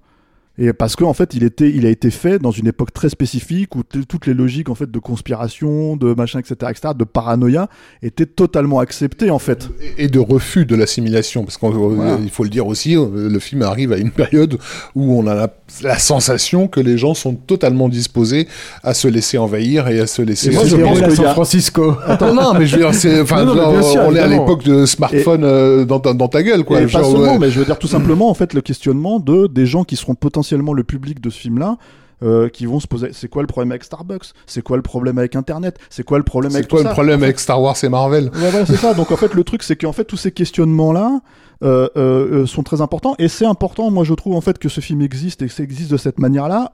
Et 0.60 0.72
parce 0.72 0.96
qu'en 0.96 1.10
en 1.10 1.14
fait, 1.14 1.34
il, 1.34 1.44
était, 1.44 1.72
il 1.72 1.84
a 1.88 1.90
été 1.90 2.12
fait 2.12 2.38
dans 2.38 2.52
une 2.52 2.68
époque 2.68 2.94
très 2.94 3.10
spécifique 3.10 3.76
où 3.76 3.82
toutes 3.82 4.28
les 4.28 4.36
logiques 4.36 4.70
en 4.70 4.76
fait 4.76 4.90
de 4.90 5.00
conspiration, 5.00 5.96
de 5.96 6.14
machin, 6.14 6.40
etc., 6.40 6.56
etc., 6.70 6.94
de 6.96 7.04
paranoïa 7.06 7.70
étaient 8.04 8.28
totalement 8.28 8.78
acceptées 8.78 9.32
en 9.32 9.40
fait. 9.40 9.70
Et, 9.98 10.08
de 10.08 10.20
refus 10.20 10.68
de 10.68 10.76
l'assimilation, 10.76 11.44
parce 11.44 11.58
qu'il 11.58 12.30
faut 12.30 12.44
le 12.44 12.50
dire 12.50 12.68
aussi, 12.68 12.96
euh, 12.96 13.30
le 13.30 13.40
film 13.40 13.64
arrive 13.64 13.94
à 13.94 13.98
une 13.98 14.12
période 14.12 14.60
où 14.94 15.18
on 15.18 15.26
a 15.26 15.48
la, 15.82 15.98
sensation 15.98 16.68
que 16.68 16.80
les 16.80 17.00
gens 17.00 17.16
sont 17.16 17.34
totalement 17.34 17.90
disposés 17.90 18.48
à 18.84 18.94
se 18.94 19.08
laisser 19.08 19.40
envahir 19.40 19.88
et 19.88 20.02
à 20.02 20.08
se 20.08 20.22
laisser. 20.22 20.52
moi, 20.52 20.66
je 20.66 20.76
pense 20.76 21.02
que 21.02 21.16
San 21.16 21.34
Francisco. 21.34 21.96
Attends, 22.06 22.34
non, 22.36 22.54
mais 22.54 22.68
je 22.68 22.76
veux 22.76 22.84
dire, 22.84 22.94
c'est, 22.94 23.22
on 23.32 24.16
est 24.16 24.20
à 24.20 24.28
l'époque 24.28 24.64
de 24.64 24.86
smartphone 24.86 25.44
euh, 25.44 25.84
dans, 25.84 25.98
dans, 25.98 26.28
ta 26.28 26.44
gueule, 26.44 26.64
quoi. 26.64 26.80
Et 26.80 26.86
pas 26.86 27.04
seulement, 27.04 27.40
mais 27.40 27.50
je 27.50 27.58
veux 27.58 27.66
dire 27.66 27.80
tout 27.80 27.88
simplement 27.88 28.30
en 28.30 28.36
fait 28.36 28.54
le 28.54 28.62
questionnement 28.62 29.20
de 29.20 29.48
des 29.48 29.66
gens 29.66 29.84
qui 29.84 29.96
seront 29.96 30.14
potentiellement 30.14 30.43
potentiellement 30.44 30.74
le 30.74 30.84
public 30.84 31.22
de 31.22 31.30
ce 31.30 31.40
film-là. 31.40 31.78
Euh, 32.22 32.48
qui 32.48 32.68
vont 32.68 32.80
se 32.80 32.88
poser 32.88 33.10
c'est 33.12 33.28
quoi 33.28 33.42
le 33.42 33.48
problème 33.48 33.72
avec 33.72 33.84
Starbucks? 33.84 34.28
C'est 34.46 34.62
quoi 34.62 34.78
le 34.78 34.84
problème 34.84 35.18
avec 35.18 35.36
internet? 35.36 35.78
C'est 35.90 36.06
quoi 36.06 36.18
le 36.18 36.24
problème 36.24 36.56
avec 36.56 36.70
quoi 36.70 36.82
le 36.82 36.90
problème 36.90 37.22
avec 37.22 37.38
Star 37.38 37.62
Wars 37.62 37.76
et 37.84 37.90
Marvel? 37.90 38.32
Ouais, 38.36 38.66
c'est 38.66 38.78
ça 38.78 38.94
donc 38.94 39.12
en 39.12 39.18
fait 39.18 39.34
le 39.34 39.44
truc 39.44 39.62
c'est 39.62 39.76
qu'en 39.76 39.92
fait 39.92 40.06
tous 40.06 40.16
ces 40.16 40.32
questionnements 40.32 40.94
là 40.94 41.20
euh, 41.64 41.90
euh, 41.98 42.46
sont 42.46 42.64
très 42.64 42.80
importants 42.80 43.16
et 43.20 43.28
c'est 43.28 43.46
important 43.46 43.92
moi 43.92 44.06
je 44.06 44.14
trouve 44.14 44.36
en 44.36 44.42
fait 44.42 44.58
que 44.58 44.70
ce 44.70 44.80
film 44.80 45.02
existe 45.02 45.42
et 45.42 45.48
que 45.48 45.52
ça 45.52 45.64
existe 45.64 45.92
de 45.92 45.98
cette 45.98 46.18
manière 46.18 46.48
là 46.48 46.72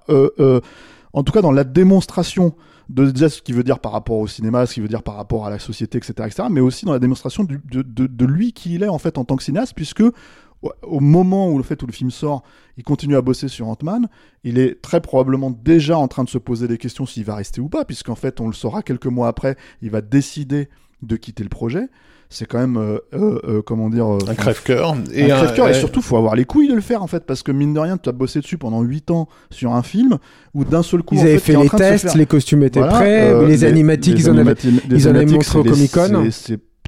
en 1.14 1.24
tout 1.24 1.32
cas 1.32 1.42
dans 1.42 1.54
la 1.54 1.64
démonstration 1.64 2.54
de 2.90 3.10
déjà 3.10 3.30
ce 3.30 3.42
qu'il 3.42 3.56
veut 3.56 3.64
dire 3.64 3.80
par 3.80 3.92
rapport 3.92 4.18
au 4.18 4.28
cinéma, 4.28 4.66
ce 4.66 4.74
qu'il 4.74 4.84
veut 4.84 4.90
dire 4.90 5.04
par 5.04 5.16
rapport 5.16 5.46
à 5.46 5.50
la 5.50 5.60
société, 5.60 5.98
etc., 5.98 6.14
etc., 6.26 6.44
mais 6.50 6.60
aussi 6.60 6.86
dans 6.86 6.94
la 6.94 7.00
démonstration 7.00 7.44
de, 7.44 7.60
de, 7.72 8.08
de, 8.08 8.26
lui 8.26 8.52
qui 8.52 8.76
il 8.76 8.84
est 8.84 8.88
en 8.88 8.98
fait 8.98 9.18
en 9.18 9.26
tant 9.26 9.36
que 9.36 9.44
cinéaste, 9.44 9.74
puisque 9.76 10.04
au 10.84 11.00
moment 11.00 11.50
où 11.50 11.58
le 11.58 11.64
fait 11.64 11.82
où 11.84 11.86
le 11.88 11.94
film 11.94 12.12
sort, 12.12 12.44
il 12.78 12.84
continue 12.84 13.16
à 13.16 13.22
bosser 13.22 13.48
sur 13.48 13.68
Ant-Man. 13.68 14.08
Il 14.44 14.58
est 14.58 14.82
très 14.82 15.02
probablement 15.02 15.52
déjà 15.52 15.98
en 15.98 16.08
train 16.08 16.24
de 16.24 16.30
se 16.30 16.38
poser 16.38 16.68
des 16.68 16.78
questions 16.78 17.06
s'il 17.06 17.26
va 17.26 17.36
rester 17.36 17.62
ou 17.62 17.70
pas, 17.70 17.86
puisqu'en 17.86 18.16
fait, 18.16 18.40
on 18.40 18.48
le 18.48 18.54
saura 18.54 18.82
quelques 18.84 19.08
mois 19.08 19.28
après, 19.28 19.56
il 19.82 19.90
va 19.90 20.02
décider 20.02 20.70
de 21.02 21.16
quitter 21.16 21.44
le 21.44 21.50
projet. 21.50 21.88
C'est 22.32 22.46
quand 22.46 22.60
même, 22.60 22.78
euh, 22.78 23.00
euh, 23.14 23.40
euh 23.44 23.62
comment 23.64 23.90
dire, 23.90 24.06
un 24.06 24.36
crève-cœur. 24.36 24.96
Et 25.14 25.32
un 25.32 25.38
crève-cœur, 25.38 25.70
et 25.70 25.74
surtout, 25.74 26.02
faut 26.02 26.16
avoir 26.16 26.36
les 26.36 26.46
couilles 26.46 26.68
de 26.68 26.76
le 26.76 26.82
faire 26.82 27.02
en 27.02 27.08
fait, 27.08 27.26
parce 27.26 27.42
que 27.42 27.52
mine 27.52 27.74
de 27.74 27.80
rien, 27.80 27.98
tu 27.98 28.08
as 28.08 28.12
bossé 28.12 28.40
dessus 28.40 28.60
pendant 28.60 28.84
8 28.84 29.10
ans 29.10 29.28
sur 29.50 29.74
un 29.74 29.82
film 29.82 30.20
où 30.54 30.64
d'un 30.64 30.84
seul 30.84 31.02
coup, 31.02 31.16
ils 31.16 31.22
avaient 31.22 31.40
fait, 31.40 31.56
les 31.56 31.70
tests, 31.70 32.14
les 32.14 32.28
costumes 32.28 32.62
étaient 32.64 32.82
prêts, 32.82 33.32
euh, 33.32 33.48
les, 33.48 33.64
animatiques, 33.64 34.20
ils 34.20 34.30
en 34.30 34.38
avaient, 34.38 34.54
ils 34.92 35.08
en 35.08 35.16
avaient 35.16 35.26
montré 35.26 35.58
au 35.58 35.64
Comic 35.64 35.92
Con 35.92 36.30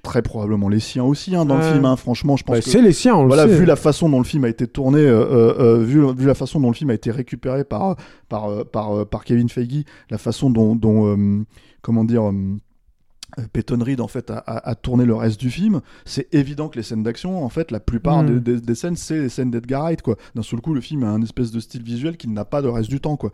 très 0.02 0.22
probablement 0.22 0.70
les 0.70 0.80
siens 0.80 1.04
aussi 1.04 1.36
hein, 1.36 1.46
dans 1.46 1.58
le 1.58 1.64
film. 1.64 1.86
Hein. 1.86 1.96
Franchement, 1.96 2.38
je 2.38 2.44
pense 2.44 2.60
que 2.60 2.70
c'est 2.70 2.82
les 2.82 2.94
siens. 2.94 3.16
On 3.16 3.28
voilà, 3.28 3.46
le 3.46 3.54
sait. 3.54 3.60
vu 3.60 3.66
la 3.66 3.76
façon 3.76 4.10
dont 4.10 4.18
le 4.18 4.26
film 4.26 4.46
a 4.46 4.50
été 4.50 4.68
tourné, 4.68 5.00
euh, 5.00 5.22
euh, 5.22 5.56
euh 5.60 5.84
vu, 5.84 6.06
vu, 6.14 6.26
la 6.26 6.34
façon 6.34 6.60
dont 6.60 6.70
le 6.70 6.74
film 6.74 6.90
a 6.90 6.94
été 6.94 7.12
récupéré 7.12 7.64
par 7.64 7.96
par 8.30 8.50
euh, 8.50 8.64
par, 8.64 8.96
euh, 8.96 9.06
par 9.06 9.24
Kevin 9.24 9.50
Feige, 9.50 9.84
la 10.10 10.18
façon 10.18 10.50
dont, 10.50 10.76
dont 10.76 11.46
comment 11.82 12.04
dire. 12.04 12.32
Peyton 13.54 13.80
Reed 13.82 14.02
en 14.02 14.10
fait 14.10 14.30
a, 14.30 14.40
a, 14.40 14.76
tourné 14.76 15.06
le 15.06 15.16
reste 15.16 15.40
du 15.40 15.50
film. 15.50 15.80
C'est 16.04 16.28
évident 16.34 16.68
que 16.68 16.76
les 16.76 16.84
scènes 16.84 17.02
d'action, 17.02 17.46
en 17.46 17.48
fait, 17.48 17.72
la 17.72 17.80
plupart 17.80 18.24
hmm. 18.24 18.42
des, 18.42 18.60
des, 18.60 18.76
scènes, 18.76 18.98
c'est 18.98 19.22
les 19.22 19.30
scènes 19.30 19.50
d'Edgar 19.50 19.84
Wright 19.84 20.02
quoi. 20.02 20.18
D'un 20.36 20.42
seul 20.42 20.60
coup, 20.60 20.74
le 20.74 20.82
film 20.82 21.06
a 21.06 21.12
un 21.12 21.22
espèce 21.22 21.50
de 21.50 21.62
style 21.62 21.82
visuel 21.82 22.18
qu'il 22.18 22.34
n'a 22.34 22.44
pas 22.44 22.60
le 22.60 22.70
reste 22.70 22.90
du 22.90 23.00
temps 23.00 23.16
quoi. 23.16 23.32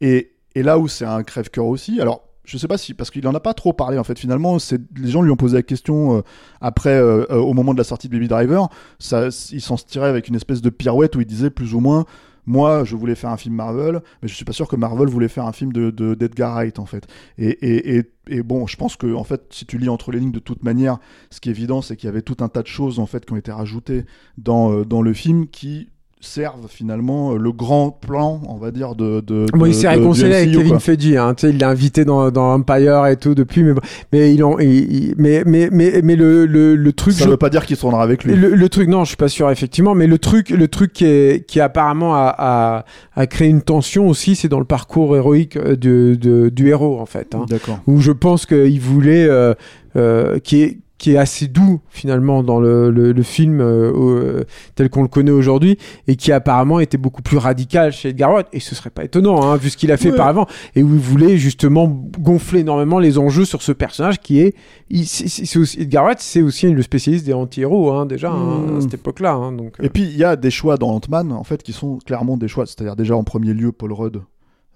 Et, 0.00 0.34
et 0.54 0.62
là 0.62 0.78
où 0.78 0.86
c'est 0.86 1.04
un 1.04 1.24
crève-cœur 1.24 1.66
aussi, 1.66 2.00
alors 2.00 2.29
je 2.44 2.58
sais 2.58 2.68
pas 2.68 2.78
si 2.78 2.94
parce 2.94 3.10
qu'il 3.10 3.26
en 3.26 3.34
a 3.34 3.40
pas 3.40 3.54
trop 3.54 3.72
parlé 3.72 3.98
en 3.98 4.04
fait. 4.04 4.18
Finalement 4.18 4.58
les 4.96 5.10
gens 5.10 5.22
lui 5.22 5.30
ont 5.30 5.36
posé 5.36 5.56
la 5.56 5.62
question 5.62 6.16
euh, 6.16 6.22
après 6.60 6.90
euh, 6.90 7.24
euh, 7.30 7.36
au 7.36 7.52
moment 7.52 7.72
de 7.72 7.78
la 7.78 7.84
sortie 7.84 8.08
de 8.08 8.12
Baby 8.12 8.28
Driver 8.28 8.68
il 9.00 9.60
s'en 9.60 9.76
tirait 9.76 10.08
avec 10.08 10.28
une 10.28 10.34
espèce 10.34 10.60
de 10.62 10.70
pirouette 10.70 11.16
où 11.16 11.20
il 11.20 11.26
disait 11.26 11.50
plus 11.50 11.74
ou 11.74 11.80
moins 11.80 12.06
moi 12.46 12.84
je 12.84 12.96
voulais 12.96 13.14
faire 13.14 13.30
un 13.30 13.36
film 13.36 13.54
Marvel 13.54 14.00
mais 14.22 14.28
je 14.28 14.34
suis 14.34 14.44
pas 14.44 14.52
sûr 14.52 14.68
que 14.68 14.76
Marvel 14.76 15.08
voulait 15.08 15.28
faire 15.28 15.46
un 15.46 15.52
film 15.52 15.72
de 15.72 15.90
d'Edgar 16.14 16.54
Wright 16.54 16.78
en 16.78 16.86
fait 16.86 17.06
et, 17.38 18.04
bon 18.42 18.66
je 18.66 18.76
pense 18.76 18.96
que 18.96 19.12
en 19.14 19.24
fait 19.24 19.42
si 19.50 19.66
tu 19.66 19.76
lis 19.78 19.88
entre 19.88 20.10
les 20.10 20.18
lignes 20.18 20.32
de 20.32 20.38
toute 20.38 20.64
manière 20.64 20.98
ce 21.30 21.40
qui 21.40 21.50
est 21.50 21.52
évident 21.52 21.82
c'est 21.82 21.96
qu'il 21.96 22.06
y 22.06 22.10
avait 22.10 22.22
tout 22.22 22.36
un 22.40 22.48
tas 22.48 22.62
de 22.62 22.68
choses 22.68 22.98
en 22.98 23.06
fait 23.06 23.26
qui 23.26 23.32
ont 23.32 23.36
été 23.36 23.52
rajoutées 23.52 24.04
dans 24.38 24.82
le 25.02 25.12
film 25.12 25.46
qui 25.46 25.90
servent 26.20 26.68
finalement 26.68 27.32
euh, 27.32 27.38
le 27.38 27.52
grand 27.52 27.90
plan, 27.90 28.40
on 28.46 28.56
va 28.56 28.70
dire, 28.70 28.94
de. 28.94 29.20
de 29.20 29.46
bon, 29.52 29.66
il 29.66 29.74
s'est 29.74 29.88
réconcilié 29.88 30.34
avec 30.34 30.52
Kevin 30.52 30.78
Feige, 30.78 31.16
hein, 31.16 31.34
tu 31.34 31.46
sais, 31.46 31.52
il 31.52 31.58
l'a 31.58 31.68
invité 31.68 32.04
dans, 32.04 32.30
dans 32.30 32.52
Empire 32.52 33.06
et 33.06 33.16
tout 33.16 33.34
depuis, 33.34 33.62
mais 33.62 33.72
mais 34.12 34.34
ils 34.34 34.44
ont, 34.44 34.56
mais 34.58 35.42
mais 35.46 35.68
mais 35.72 36.00
mais 36.02 36.16
le 36.16 36.46
le, 36.46 36.76
le 36.76 36.92
truc. 36.92 37.14
Ça 37.14 37.24
je... 37.24 37.30
veut 37.30 37.36
pas 37.36 37.50
dire 37.50 37.64
qu'il 37.66 37.76
se 37.76 37.82
rendra 37.82 38.02
avec 38.02 38.24
lui. 38.24 38.34
Le, 38.34 38.54
le, 38.54 38.68
truc, 38.68 38.88
non, 38.88 39.04
je 39.04 39.08
suis 39.08 39.16
pas 39.16 39.28
sûr 39.28 39.50
effectivement, 39.50 39.94
mais 39.94 40.06
le 40.06 40.18
truc, 40.18 40.50
le 40.50 40.68
truc 40.68 40.92
qui 40.92 41.06
est 41.06 41.46
qui 41.46 41.60
apparemment 41.60 42.14
a, 42.14 42.34
a, 42.36 42.84
a 43.14 43.26
créé 43.26 43.48
une 43.48 43.62
tension 43.62 44.08
aussi, 44.08 44.36
c'est 44.36 44.48
dans 44.48 44.58
le 44.58 44.64
parcours 44.64 45.16
héroïque 45.16 45.56
euh, 45.56 45.76
de, 45.76 46.16
de 46.20 46.48
du 46.48 46.68
héros 46.68 47.00
en 47.00 47.06
fait. 47.06 47.34
Hein, 47.34 47.46
D'accord. 47.48 47.80
Où 47.86 48.00
je 48.00 48.12
pense 48.12 48.46
qu'il 48.46 48.80
voulait, 48.80 49.26
euh, 49.26 49.54
euh, 49.96 50.38
qui 50.38 50.62
est 50.62 50.78
qui 51.00 51.14
est 51.14 51.16
assez 51.16 51.48
doux 51.48 51.80
finalement 51.88 52.42
dans 52.42 52.60
le, 52.60 52.90
le, 52.90 53.22
film 53.22 53.62
euh, 53.62 53.90
euh, 53.90 54.44
tel 54.74 54.90
qu'on 54.90 55.00
le 55.00 55.08
connaît 55.08 55.30
aujourd'hui 55.30 55.78
et 56.06 56.14
qui 56.14 56.30
apparemment 56.30 56.78
était 56.78 56.98
beaucoup 56.98 57.22
plus 57.22 57.38
radical 57.38 57.90
chez 57.90 58.10
Edgar 58.10 58.30
Wright. 58.30 58.46
Et 58.52 58.60
ce 58.60 58.74
serait 58.74 58.90
pas 58.90 59.04
étonnant 59.04 59.42
hein, 59.42 59.56
vu 59.56 59.70
ce 59.70 59.78
qu'il 59.78 59.90
a 59.92 59.96
fait 59.96 60.12
par 60.12 60.28
avant 60.28 60.46
et 60.76 60.82
où 60.82 60.92
il 60.92 61.00
voulait 61.00 61.38
justement 61.38 61.88
gonfler 61.88 62.60
énormément 62.60 62.98
les 62.98 63.16
enjeux 63.16 63.46
sur 63.46 63.62
ce 63.62 63.72
personnage 63.72 64.20
qui 64.20 64.40
est, 64.40 64.54
aussi, 64.92 65.80
Edgar 65.80 66.04
Wright 66.04 66.20
c'est 66.20 66.42
aussi 66.42 66.70
le 66.70 66.82
spécialiste 66.82 67.24
des 67.24 67.32
anti-héros 67.32 67.92
hein, 67.92 68.04
déjà 68.04 68.30
hein, 68.30 68.66
à 68.68 68.70
hmm. 68.72 68.80
cette 68.82 68.94
époque 68.94 69.20
là 69.20 69.32
hein, 69.32 69.52
donc 69.52 69.76
et 69.82 69.88
puis 69.88 70.02
il 70.02 70.18
y 70.18 70.24
a 70.24 70.36
des 70.36 70.50
choix 70.50 70.76
dans 70.76 70.90
Ant-Man 70.90 71.32
en 71.32 71.44
fait 71.44 71.62
qui 71.62 71.72
sont 71.72 71.96
clairement 72.04 72.36
des 72.36 72.46
choix. 72.46 72.66
C'est-à-dire 72.66 72.94
déjà 72.94 73.16
en 73.16 73.24
premier 73.24 73.54
lieu 73.54 73.72
Paul 73.72 73.94
Rudd 73.94 74.20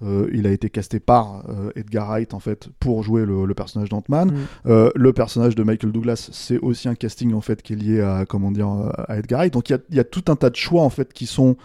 euh, 0.05 0.28
il 0.33 0.47
a 0.47 0.50
été 0.50 0.70
casté 0.70 1.00
par 1.00 1.44
euh, 1.49 1.70
Edgar 1.76 2.08
Wright 2.08 2.34
en 2.34 2.41
fait 2.41 2.68
pour 2.78 3.02
jouer 3.02 3.24
le, 3.24 3.55
personnage 3.55 3.89
d'Ant-Man. 3.89 4.33
Mm. 4.33 4.36
Euh, 4.66 4.91
le 4.94 5.12
personnage 5.12 5.55
de 5.55 5.62
Michael 5.62 5.92
Douglas, 5.92 6.28
c'est 6.33 6.58
aussi 6.58 6.89
un 6.89 6.94
casting 6.94 7.33
en 7.33 7.41
fait 7.41 7.62
qui 7.62 7.73
est 7.73 7.76
lié 7.76 8.00
à 8.00 8.24
comment 8.26 8.50
dire 8.50 8.68
à 9.08 9.18
Edgar 9.18 9.41
Wright. 9.41 9.52
Donc 9.52 9.70
il 9.70 9.81
y 9.91 10.00
a, 10.00 10.05
tout 10.05 10.24
un 10.28 10.36
tas 10.36 10.50
de 10.50 10.57
choix 10.57 10.83
en 10.83 10.91
fait 10.91 11.12
qui 11.12 11.26
sont 11.26 11.57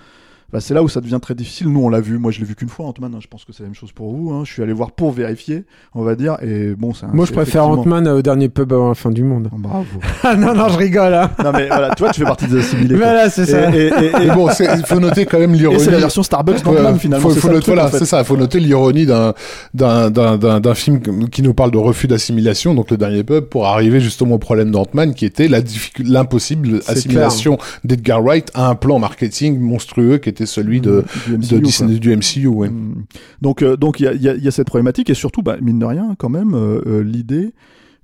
bah, 0.52 0.60
c'est 0.60 0.74
là 0.74 0.82
où 0.84 0.90
ça 0.90 1.02
devient 1.02 1.20
très 1.22 1.36
difficile. 1.36 1.68
Nous, 1.70 1.80
on 1.84 1.90
l'a 1.90 2.00
vu, 2.00 2.18
moi 2.18 2.32
je 2.32 2.40
l'ai 2.40 2.46
vu 2.46 2.56
qu'une 2.56 2.70
fois, 2.70 2.86
Ant-Man, 2.88 3.14
hein. 3.16 3.20
je 3.22 3.28
pense 3.28 3.46
que 3.46 3.54
c'est 3.54 3.64
la 3.64 3.68
même 3.70 3.76
chose 3.76 3.92
pour 3.92 4.14
vous. 4.14 4.32
hein. 4.32 4.44
Je 4.46 4.52
suis 4.54 4.64
allé 4.64 4.74
voir 4.74 4.92
pour 4.92 5.12
vérifier, 5.12 5.64
on 5.94 6.04
va 6.04 6.16
dire, 6.16 6.38
et 6.42 6.74
bon, 6.76 6.94
c'est 6.94 7.06
un- 7.06 7.10
Moi, 7.14 7.26
je 7.26 7.32
préfère 7.34 7.64
effectivement- 7.64 7.98
Ant-Man 7.98 8.08
au 8.08 8.22
dernier 8.22 8.50
pub 8.50 8.72
avant 8.74 8.90
la 8.90 8.96
fin 8.96 9.12
du 9.12 9.24
monde. 9.24 9.50
Oh, 9.54 9.56
Bravo. 9.58 9.86
Ah 10.24 10.36
non, 10.36 10.54
non, 10.54 10.70
je 10.70 10.78
rigole. 10.78 11.14
Hein. 11.14 11.32
non, 11.44 11.52
mais 11.54 11.68
voilà, 11.68 11.94
tu 11.96 12.04
vois, 12.04 12.12
tu 12.12 12.20
fais 12.22 12.26
partie 12.26 12.48
des 12.48 12.58
assimilés. 12.60 12.96
Voilà, 12.96 13.30
c'est 13.30 13.46
ça. 13.46 13.74
Et, 13.76 13.88
et- 13.88 14.24
et- 14.28 14.32
bon, 14.36 14.50
c'est- 14.52 14.68
il 14.78 14.86
faut 14.86 15.00
noter 15.00 15.26
quand 15.26 15.40
même 15.40 15.54
l'ironie. 15.54 15.80
c'est 15.80 15.92
la 15.92 16.00
version 16.00 16.24
Starbucks 16.24 16.66
Ouais, 16.66 16.76
d'Ant-Man, 16.76 17.00
finalement. 17.00 17.28
faut- 17.28 17.34
c'est 17.34 17.40
faut 17.40 17.48
ça 17.48 17.54
le 17.54 17.60
noter- 17.60 17.64
truc, 17.66 17.76
voilà, 17.76 17.88
en 17.88 17.92
fait. 17.92 18.00
c'est 18.00 18.06
ça. 18.06 18.20
Il 18.20 18.26
faut 18.26 18.38
noter 18.38 18.60
l'ironie 18.60 19.06
d'un 19.06 19.34
d'un 19.74 20.10
d'un 20.10 20.38
d'un 20.60 20.74
film 20.76 21.00
qui 21.30 21.42
nous 21.42 21.54
parle 21.54 21.72
de 21.72 21.78
refus 21.78 22.08
d'assimilation, 22.08 22.74
donc 22.76 22.92
le 22.92 22.98
dernier 22.98 23.24
pub, 23.24 23.46
pour 23.46 23.68
arriver 23.68 24.00
justement 24.02 24.36
au 24.36 24.40
problème 24.40 24.72
d'Ant-Man, 24.72 25.14
qui 25.14 25.26
était 25.26 25.48
la 25.48 25.62
difficulté, 25.62 26.12
l'impossible 26.12 26.82
assimilation 26.88 27.58
d'Edgar 27.84 28.22
Wright 28.24 28.52
à 28.54 28.68
un 28.70 28.76
plan 28.76 29.00
marketing 29.00 29.60
monstrueux 29.60 30.18
qui 30.18 30.30
était 30.30 30.39
celui 30.46 30.82
de 30.82 31.04
Du 31.26 31.38
de 31.38 31.38
MCU, 31.58 31.62
Disney, 31.62 32.00
du 32.00 32.16
MCU. 32.16 32.48
Ouais. 32.48 32.70
Mm. 32.70 33.04
Donc, 33.42 33.62
euh, 33.62 33.76
donc 33.78 34.00
il 34.00 34.04
y 34.04 34.08
a, 34.08 34.14
il 34.14 34.22
y 34.22 34.30
a- 34.30 34.36
il 34.36 34.44
y 34.44 34.48
a 34.48 34.52
cette 34.52 34.68
problématique 34.68 35.10
et 35.10 35.14
surtout, 35.14 35.42
bah, 35.42 35.58
mine 35.62 35.80
de 35.80 35.86
rien, 35.86 36.16
quand 36.18 36.30
même, 36.30 36.54
euh, 36.54 36.82
euh, 36.88 37.04
l'idée 37.04 37.54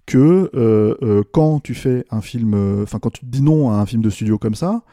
que 0.06 0.50
euh, 0.56 1.24
quand 1.32 1.60
tu 1.64 1.74
fais 1.74 2.06
un 2.12 2.22
film, 2.22 2.54
enfin 2.84 3.00
quand 3.00 3.10
tu 3.12 3.26
dis 3.26 3.42
non 3.42 3.72
à 3.72 3.76
un 3.76 3.86
film 3.86 4.02
de 4.04 4.10
studio 4.10 4.38
comme 4.38 4.54
ça, 4.56 4.84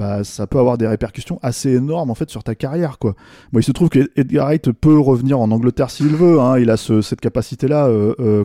bah 0.00 0.24
ça 0.24 0.46
peut 0.46 0.58
avoir 0.58 0.78
des 0.78 0.86
répercussions 0.88 1.38
assez 1.42 1.70
énormes 1.74 2.10
en 2.10 2.14
fait 2.14 2.28
sur 2.30 2.42
ta 2.42 2.54
carrière 2.54 2.98
quoi. 2.98 3.14
Bon, 3.52 3.60
il 3.60 3.62
se 3.62 3.72
trouve 3.72 3.88
que 3.90 4.10
Edgar 4.16 4.46
Wright 4.46 4.72
peut 4.72 4.98
revenir 4.98 5.38
en 5.38 5.50
Angleterre 5.50 5.90
s'il 5.90 6.08
veut, 6.16 6.40
hein, 6.40 6.58
il 6.58 6.70
a 6.70 6.76
ce- 6.76 7.02
cette 7.02 7.20
capacité 7.20 7.68
là, 7.68 7.88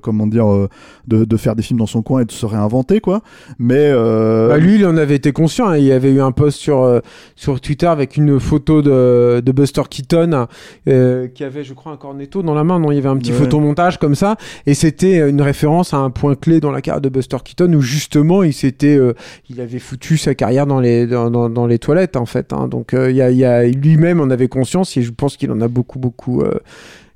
comment 0.03 0.27
dire, 0.27 0.51
euh, 0.51 0.67
de, 1.07 1.23
de 1.25 1.37
faire 1.37 1.55
des 1.55 1.63
films 1.63 1.79
dans 1.79 1.85
son 1.85 2.01
coin 2.01 2.21
et 2.21 2.25
de 2.25 2.31
se 2.31 2.45
réinventer 2.45 2.99
quoi. 2.99 3.21
Mais 3.57 3.89
euh, 3.91 4.49
Bah, 4.49 4.57
lui, 4.57 4.75
il 4.75 4.85
en 4.85 4.97
avait 4.97 5.15
été 5.15 5.31
conscient. 5.31 5.67
hein. 5.69 5.77
Il 5.77 5.85
y 5.85 5.91
avait 5.93 6.11
eu 6.11 6.21
un 6.21 6.31
post 6.33 6.57
sur, 6.59 6.81
euh, 6.83 6.99
sur 7.35 7.59
Twitter 7.61 7.87
avec 7.87 8.17
une 8.17 8.39
photo 8.39 8.81
de, 8.81 9.41
de 9.45 9.51
Buster 9.51 9.83
Keaton 9.89 10.47
euh, 10.87 11.27
qui 11.27 11.43
avait, 11.43 11.63
je 11.63 11.73
crois, 11.73 11.93
un 11.93 11.97
cornetto 11.97 12.43
dans 12.43 12.53
la 12.53 12.63
main. 12.63 12.79
Non, 12.79 12.91
il 12.91 12.95
y 12.95 12.97
avait 12.97 13.09
un 13.09 13.17
petit 13.17 13.31
Ouais. 13.31 13.37
photomontage 13.37 13.97
comme 13.99 14.15
ça. 14.15 14.35
Et 14.65 14.73
c'était 14.73 15.29
une 15.29 15.41
référence 15.41 15.93
à 15.93 15.97
un 15.97 16.09
point 16.09 16.35
clé 16.35 16.59
dans 16.59 16.71
la 16.71 16.81
carrière 16.81 17.01
de 17.01 17.09
Buster 17.09 17.37
Keaton 17.43 17.71
où 17.73 17.81
justement, 17.81 18.43
il 18.43 18.53
s'était, 18.53 18.97
euh, 18.97 19.13
il 19.49 19.61
avait 19.61 19.79
foutu 19.79 20.17
sa 20.17 20.35
carrière 20.35 20.65
dans 20.67 20.79
les, 20.79 21.07
dans, 21.07 21.29
dans, 21.31 21.44
dans 21.49 21.67
les 21.67 21.79
toilettes, 21.79 22.15
en 22.15 22.25
fait. 22.25 22.53
hein. 22.53 22.67
Donc, 22.67 22.93
euh, 22.93 23.09
il 23.11 23.17
y 23.17 23.45
a, 23.45 23.63
lui-même 23.63 24.19
en 24.21 24.29
avait 24.29 24.47
conscience 24.47 24.95
et 24.97 25.01
je 25.01 25.11
pense 25.11 25.37
qu'il 25.37 25.51
en 25.51 25.61
a 25.61 25.67
beaucoup, 25.67 25.99
beaucoup 25.99 26.41
euh, 26.41 26.59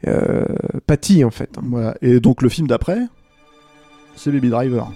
euh, 0.07 0.43
pâti, 0.87 1.23
en 1.23 1.31
fait. 1.31 1.49
hein. 1.57 1.61
Voilà. 1.65 1.95
Et 2.01 2.19
donc 2.19 2.41
le 2.41 2.49
film 2.49 2.67
d'après, 2.67 2.99
c'est 4.15 4.31
Baby 4.31 4.49
Driver. 4.49 4.91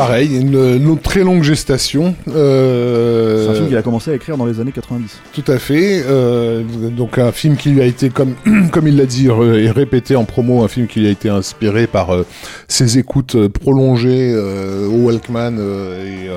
Pareil, 0.00 0.34
une, 0.40 0.54
une 0.56 0.98
très 0.98 1.22
longue 1.22 1.42
gestation. 1.42 2.14
Euh, 2.34 3.44
C'est 3.44 3.50
un 3.50 3.54
film 3.54 3.68
qu'il 3.68 3.76
a 3.76 3.82
commencé 3.82 4.10
à 4.10 4.14
écrire 4.14 4.38
dans 4.38 4.46
les 4.46 4.58
années 4.58 4.72
90. 4.72 5.18
Tout 5.34 5.44
à 5.46 5.58
fait. 5.58 6.02
euh, 6.06 6.62
donc 6.96 7.18
un 7.18 7.32
film 7.32 7.56
qui 7.56 7.68
lui 7.68 7.82
a 7.82 7.84
été, 7.84 8.08
comme, 8.08 8.34
comme 8.72 8.88
il 8.88 8.96
l'a 8.96 9.04
dit 9.04 9.26
et 9.28 9.70
répété 9.70 10.16
en 10.16 10.24
promo, 10.24 10.62
un 10.64 10.68
film 10.68 10.86
qui 10.86 11.00
lui 11.00 11.08
a 11.08 11.10
été 11.10 11.28
inspiré 11.28 11.86
par 11.86 12.14
euh, 12.14 12.24
ses 12.66 12.96
écoutes 12.98 13.34
euh, 13.34 13.48
prolongées 13.50 14.32
euh, 14.34 14.86
au 14.86 15.04
Walkman 15.06 15.56
euh, 15.58 16.06
et 16.06 16.30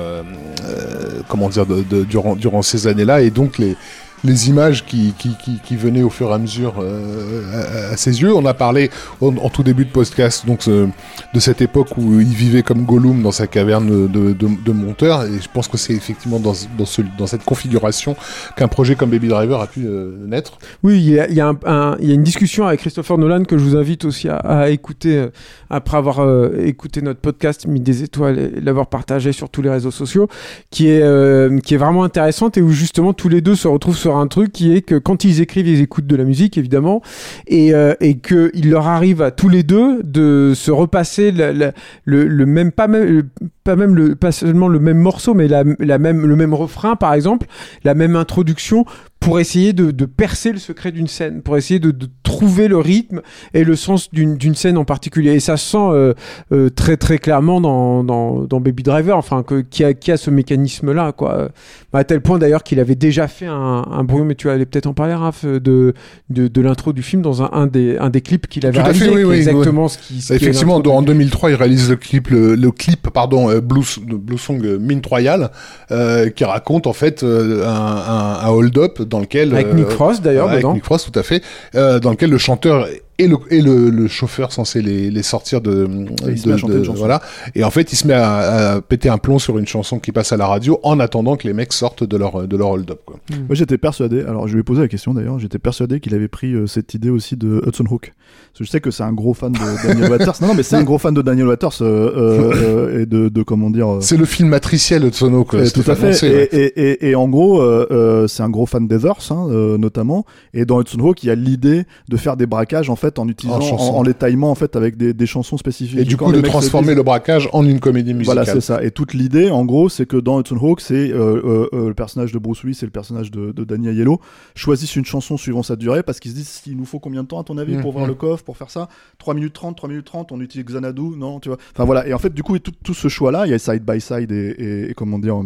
comment 1.28 1.48
dire 1.48 1.64
de, 1.64 1.82
de- 1.88 2.04
durant, 2.04 2.36
durant 2.36 2.60
ces 2.62 2.86
années-là 2.86 3.22
et 3.22 3.30
donc 3.30 3.56
les 3.58 3.76
les 4.24 4.48
images 4.48 4.84
qui, 4.86 5.14
qui, 5.18 5.36
qui, 5.36 5.60
qui 5.62 5.76
venaient 5.76 6.02
au 6.02 6.08
fur 6.10 6.30
et 6.30 6.32
à 6.32 6.38
mesure 6.38 6.74
euh, 6.80 7.92
à, 7.92 7.96
ses 7.96 8.22
yeux. 8.22 8.34
On 8.34 8.44
a 8.46 8.54
parlé 8.54 8.90
en, 9.20 9.48
tout 9.50 9.62
début 9.62 9.84
de 9.84 9.90
podcast 9.90 10.46
donc 10.46 10.66
de 10.68 11.40
cette 11.40 11.60
époque 11.60 11.96
où 11.98 12.18
il 12.20 12.26
vivait 12.26 12.62
comme 12.62 12.84
Gollum 12.84 13.22
dans 13.22 13.32
sa 13.32 13.46
caverne 13.46 14.08
de, 14.08 14.32
de, 14.32 14.72
monteur 14.72 15.24
et 15.24 15.40
je 15.40 15.48
pense 15.52 15.68
que 15.68 15.76
c'est 15.76 15.92
effectivement 15.92 16.40
dans, 16.40 16.54
dans, 16.78 16.86
ce, 16.86 17.02
dans 17.18 17.26
cette 17.26 17.44
configuration 17.44 18.16
qu'un 18.56 18.68
projet 18.68 18.96
comme 18.96 19.10
Baby 19.10 19.28
Driver 19.28 19.60
a 19.60 19.66
pu 19.66 19.86
euh, 19.86 20.12
naître. 20.26 20.58
Oui, 20.82 20.98
il 20.98 21.34
y 21.34 21.40
a, 21.40 21.48
un- 21.48 21.58
un- 21.66 21.96
y 22.00 22.10
a 22.10 22.14
une 22.14 22.22
discussion 22.22 22.66
avec 22.66 22.80
Christopher 22.80 23.18
Nolan 23.18 23.44
que 23.44 23.58
je 23.58 23.62
vous 23.62 23.76
invite 23.76 24.04
aussi 24.04 24.28
à, 24.28 24.70
écouter 24.70 25.18
euh, 25.18 25.28
après 25.70 25.98
avoir 25.98 26.20
écouté 26.58 27.02
notre 27.02 27.20
podcast, 27.20 27.66
mis 27.66 27.80
des 27.80 28.02
étoiles 28.02 28.38
et 28.38 28.60
l'avoir 28.60 28.86
partagé 28.86 29.32
sur 29.32 29.50
tous 29.50 29.60
les 29.62 29.70
réseaux 29.70 29.90
sociaux, 29.90 30.28
qui 30.70 30.88
est, 30.88 31.62
qui 31.62 31.74
est 31.74 31.78
vraiment 31.78 32.04
intéressante 32.04 32.56
et 32.56 32.62
où 32.62 32.70
justement 32.70 33.12
tous 33.12 33.28
les 33.28 33.40
deux 33.40 33.54
se 33.54 33.68
retrouvent 33.68 33.96
sur 33.96 34.13
un 34.16 34.26
truc 34.26 34.52
qui 34.52 34.74
est 34.74 34.82
que 34.82 34.96
quand 34.96 35.24
ils 35.24 35.40
écrivent, 35.40 35.68
ils 35.68 35.80
écoutent 35.80 36.06
de 36.06 36.16
la 36.16 36.24
musique 36.24 36.58
évidemment 36.58 37.02
et, 37.46 37.74
euh, 37.74 37.94
et 38.00 38.18
qu'il 38.18 38.70
leur 38.70 38.86
arrive 38.86 39.22
à 39.22 39.30
tous 39.30 39.48
les 39.48 39.62
deux 39.62 40.02
de 40.02 40.52
se 40.54 40.70
repasser 40.70 41.32
le, 41.32 41.72
le 42.04 42.46
même, 42.46 42.72
pas 42.72 42.88
même, 42.88 43.24
pas 43.64 43.76
même 43.76 44.14
pas 44.14 44.32
seulement 44.32 44.68
le 44.68 44.78
même 44.78 44.98
morceau, 44.98 45.34
mais 45.34 45.48
la, 45.48 45.64
la 45.78 45.98
même, 45.98 46.26
le 46.26 46.36
même 46.36 46.54
refrain 46.54 46.96
par 46.96 47.14
exemple, 47.14 47.46
la 47.84 47.94
même 47.94 48.16
introduction 48.16 48.84
pour 49.24 49.40
essayer 49.40 49.72
de, 49.72 49.90
de 49.90 50.04
percer 50.04 50.52
le 50.52 50.58
secret 50.58 50.92
d'une 50.92 51.06
scène, 51.06 51.42
pour 51.42 51.56
essayer 51.56 51.80
de, 51.80 51.90
de 51.90 52.08
trouver 52.22 52.68
le 52.68 52.78
rythme 52.78 53.20
et 53.54 53.64
le 53.64 53.74
sens 53.76 54.10
d'une 54.12 54.54
scène 54.54 54.76
en 54.76 54.84
particulier. 54.84 55.32
Et 55.32 55.40
ça 55.40 55.56
se 55.56 55.70
sent 55.70 55.78
euh, 55.80 56.14
euh, 56.52 56.68
très 56.70 56.96
très 56.96 57.18
clairement 57.18 57.60
dans, 57.60 58.04
dans, 58.04 58.42
dans 58.42 58.60
Baby 58.60 58.82
Driver, 58.82 59.16
enfin 59.16 59.42
que, 59.42 59.60
qui, 59.62 59.84
a, 59.84 59.94
qui 59.94 60.12
a 60.12 60.16
ce 60.16 60.30
mécanisme-là, 60.30 61.12
quoi. 61.12 61.48
À 61.92 62.04
tel 62.04 62.20
point 62.20 62.38
d'ailleurs 62.38 62.62
qu'il 62.64 62.80
avait 62.80 62.96
déjà 62.96 63.28
fait 63.28 63.46
un, 63.46 63.84
un 63.90 64.04
bruit, 64.04 64.24
mais 64.24 64.34
tu 64.34 64.50
allais 64.50 64.66
peut-être 64.66 64.86
en 64.86 64.94
parler, 64.94 65.14
Raph, 65.14 65.44
de, 65.44 65.94
de, 66.28 66.48
de 66.48 66.60
l'intro 66.60 66.92
du 66.92 67.02
film 67.02 67.22
dans 67.22 67.42
un, 67.42 67.50
un, 67.52 67.66
des, 67.66 67.96
un 67.98 68.10
des 68.10 68.20
clips 68.20 68.46
qu'il 68.48 68.66
avait 68.66 68.78
Tout 68.82 68.86
à 68.88 68.92
fait, 68.92 69.04
réalisé, 69.04 69.24
oui, 69.24 69.30
oui, 69.30 69.36
exactement 69.36 69.88
ce 69.88 69.98
qui. 69.98 70.20
ce 70.20 70.28
qui 70.28 70.34
Effectivement, 70.34 70.76
en 70.76 71.00
du- 71.02 71.06
2003, 71.06 71.50
il 71.50 71.54
réalise 71.54 71.88
le 71.90 71.96
clip, 71.96 72.28
le, 72.28 72.56
le 72.56 72.70
clip, 72.72 73.08
pardon, 73.10 73.48
euh, 73.48 73.60
Blues, 73.60 74.00
de 74.06 74.16
Blue 74.16 74.38
Song 74.38 74.60
euh, 74.64 74.78
Mint 74.78 75.06
Royal, 75.06 75.50
euh, 75.92 76.30
qui 76.30 76.44
raconte 76.44 76.86
en 76.86 76.92
fait 76.92 77.22
un, 77.22 77.26
un, 77.28 78.40
un 78.44 78.48
hold-up 78.48 79.02
dans 79.14 79.20
lequel 79.20 79.54
Avec 79.54 79.68
euh, 79.68 79.74
Nick 79.74 79.90
Frost 79.90 80.22
d'ailleurs 80.22 80.48
avec 80.48 80.58
dedans. 80.58 80.74
Nick 80.74 80.84
Frost, 80.84 81.10
tout 81.10 81.18
à 81.18 81.22
fait, 81.22 81.42
euh, 81.76 82.00
dans 82.00 82.10
lequel 82.10 82.30
le 82.30 82.38
chanteur 82.38 82.88
et 83.18 83.28
le, 83.28 83.36
et 83.50 83.60
le, 83.60 83.90
le 83.90 84.08
chauffeur 84.08 84.52
censé 84.52 84.82
les, 84.82 85.10
les 85.10 85.22
sortir 85.22 85.60
de, 85.60 85.88
Et 86.28 86.36
chanter 86.36 86.74
une 86.78 86.84
chanson. 86.84 86.98
voilà 86.98 87.20
et 87.54 87.62
en 87.64 87.70
fait 87.70 87.92
il 87.92 87.96
se 87.96 88.06
met 88.06 88.14
à, 88.14 88.72
à 88.74 88.80
péter 88.80 89.08
un 89.08 89.18
plomb 89.18 89.38
sur 89.38 89.58
une 89.58 89.66
chanson 89.66 89.98
qui 89.98 90.10
passe 90.12 90.32
à 90.32 90.36
la 90.36 90.46
radio 90.46 90.80
en 90.82 90.98
attendant 91.00 91.36
que 91.36 91.46
les 91.46 91.52
mecs 91.54 91.72
sortent 91.72 92.04
de 92.04 92.16
leur 92.16 92.46
de 92.48 92.56
leur 92.56 92.68
hold-up 92.70 93.00
quoi. 93.06 93.16
Moi 93.30 93.54
j'étais 93.54 93.78
persuadé, 93.78 94.20
alors 94.22 94.48
je 94.48 94.54
lui 94.54 94.60
ai 94.60 94.64
posé 94.64 94.80
la 94.82 94.88
question 94.88 95.14
d'ailleurs, 95.14 95.38
j'étais 95.38 95.58
persuadé 95.58 96.00
qu'il 96.00 96.14
avait 96.14 96.28
pris 96.28 96.52
euh, 96.54 96.66
cette 96.66 96.94
idée 96.94 97.10
aussi 97.10 97.36
de 97.36 97.62
Hudson 97.66 97.84
Hawk. 97.90 98.12
Parce 98.52 98.58
que 98.60 98.64
je 98.64 98.70
sais 98.70 98.80
que 98.80 98.90
c'est 98.90 99.02
un 99.02 99.12
gros 99.12 99.34
fan 99.34 99.52
de 99.52 99.58
Daniel 99.86 100.10
Waters. 100.10 100.34
Non, 100.40 100.48
non, 100.48 100.54
mais 100.54 100.62
c'est 100.62 100.76
un 100.76 100.82
gros 100.84 100.98
fan 100.98 101.12
de 101.14 101.22
Daniel 101.22 101.46
Waters 101.48 101.82
euh, 101.82 102.12
euh, 102.16 102.52
euh, 102.54 103.02
et 103.02 103.06
de, 103.06 103.28
de 103.28 103.42
comment 103.42 103.70
dire. 103.70 103.88
euh, 103.88 104.00
c'est 104.00 104.16
le 104.16 104.24
film 104.24 104.48
matriciel 104.48 105.02
de 105.02 105.10
Tsono 105.10 105.44
quoi 105.44 105.60
euh, 105.60 105.70
tout 105.70 105.88
à 105.90 105.94
fait. 105.94 106.22
Et, 106.24 106.30
ouais. 106.32 106.48
et, 106.52 106.80
et, 107.06 107.10
et 107.10 107.14
en 107.14 107.28
gros, 107.28 107.60
euh, 107.60 107.86
euh, 107.90 108.26
c'est 108.28 108.42
un 108.42 108.50
gros 108.50 108.66
fan 108.66 108.86
d'Eathers, 108.88 109.30
hein, 109.30 109.46
euh, 109.50 109.76
notamment. 109.78 110.24
Et 110.52 110.64
dans 110.64 110.80
Hudson 110.80 110.98
Hawk, 111.00 111.22
il 111.22 111.26
y 111.26 111.30
a 111.30 111.34
l'idée 111.34 111.84
de 112.08 112.16
faire 112.16 112.36
des 112.36 112.46
braquages 112.46 112.90
en 112.90 112.96
fait 113.08 113.18
en 113.18 113.28
utilisant, 113.28 113.58
En 113.60 113.76
en, 113.76 113.96
en 113.98 114.02
les 114.02 114.14
taillement 114.14 114.50
en 114.50 114.54
fait 114.54 114.76
avec 114.76 114.96
des, 114.96 115.12
des 115.14 115.26
chansons 115.26 115.56
spécifiques. 115.56 115.98
et 115.98 116.04
du 116.04 116.16
coup 116.16 116.32
de 116.32 116.40
transformer 116.40 116.88
disent- 116.88 116.96
le 116.96 117.02
braquage 117.02 117.48
en 117.52 117.64
une 117.66 117.80
comédie 117.80 118.14
musicale 118.14 118.36
Voilà, 118.44 118.52
c'est 118.52 118.60
ça. 118.60 118.82
Et 118.82 118.90
toute 118.90 119.14
l'idée, 119.14 119.50
en 119.50 119.64
gros, 119.64 119.88
c'est 119.88 120.06
que 120.06 120.16
dans 120.16 120.40
Hudson 120.40 120.56
Hawk, 120.56 120.80
c'est 120.80 121.12
euh, 121.12 121.40
euh, 121.44 121.68
euh, 121.72 121.88
le 121.88 121.94
personnage 121.94 122.32
de 122.32 122.38
Bruce 122.38 122.62
Willis 122.64 122.78
et 122.82 122.86
le 122.86 122.90
personnage 122.90 123.30
de, 123.30 123.52
de 123.52 123.64
Danny 123.64 123.88
Aiello 123.88 124.20
choisissent 124.54 124.96
une 124.96 125.04
chanson 125.04 125.36
suivant 125.36 125.62
sa 125.62 125.76
durée 125.76 126.02
parce 126.02 126.20
qu'ils 126.20 126.30
se 126.32 126.36
disent 126.36 126.62
il 126.66 126.76
nous 126.76 126.84
faut 126.84 126.98
combien 126.98 127.22
de 127.22 127.28
temps 127.28 127.40
à 127.40 127.44
ton 127.44 127.58
avis 127.58 127.72
pour 127.76 127.90
Mhm. 127.92 127.96
ouvrir 127.96 128.06
le 128.06 128.14
coffre, 128.14 128.42
pour 128.44 128.56
faire 128.56 128.70
ça? 128.70 128.88
3 129.18 129.34
minutes 129.34 129.52
30, 129.52 129.76
3 129.76 129.88
minutes 129.88 130.06
30, 130.06 130.32
on 130.32 130.40
utilise 130.40 130.64
Xanadu, 130.66 131.02
non, 131.16 131.40
tu 131.40 131.48
vois? 131.50 131.58
Enfin 131.74 131.84
voilà. 131.84 132.06
Et 132.08 132.14
en 132.14 132.18
fait, 132.18 132.32
du 132.32 132.42
coup, 132.42 132.58
tout, 132.58 132.72
tout 132.82 132.94
ce 132.94 133.08
choix-là, 133.08 133.46
il 133.46 133.50
y 133.50 133.54
a 133.54 133.58
Side 133.58 133.84
by 133.84 134.00
Side 134.00 134.32
et, 134.32 134.54
et, 134.58 134.90
et 134.90 134.94
comment 134.94 135.18
dire, 135.18 135.36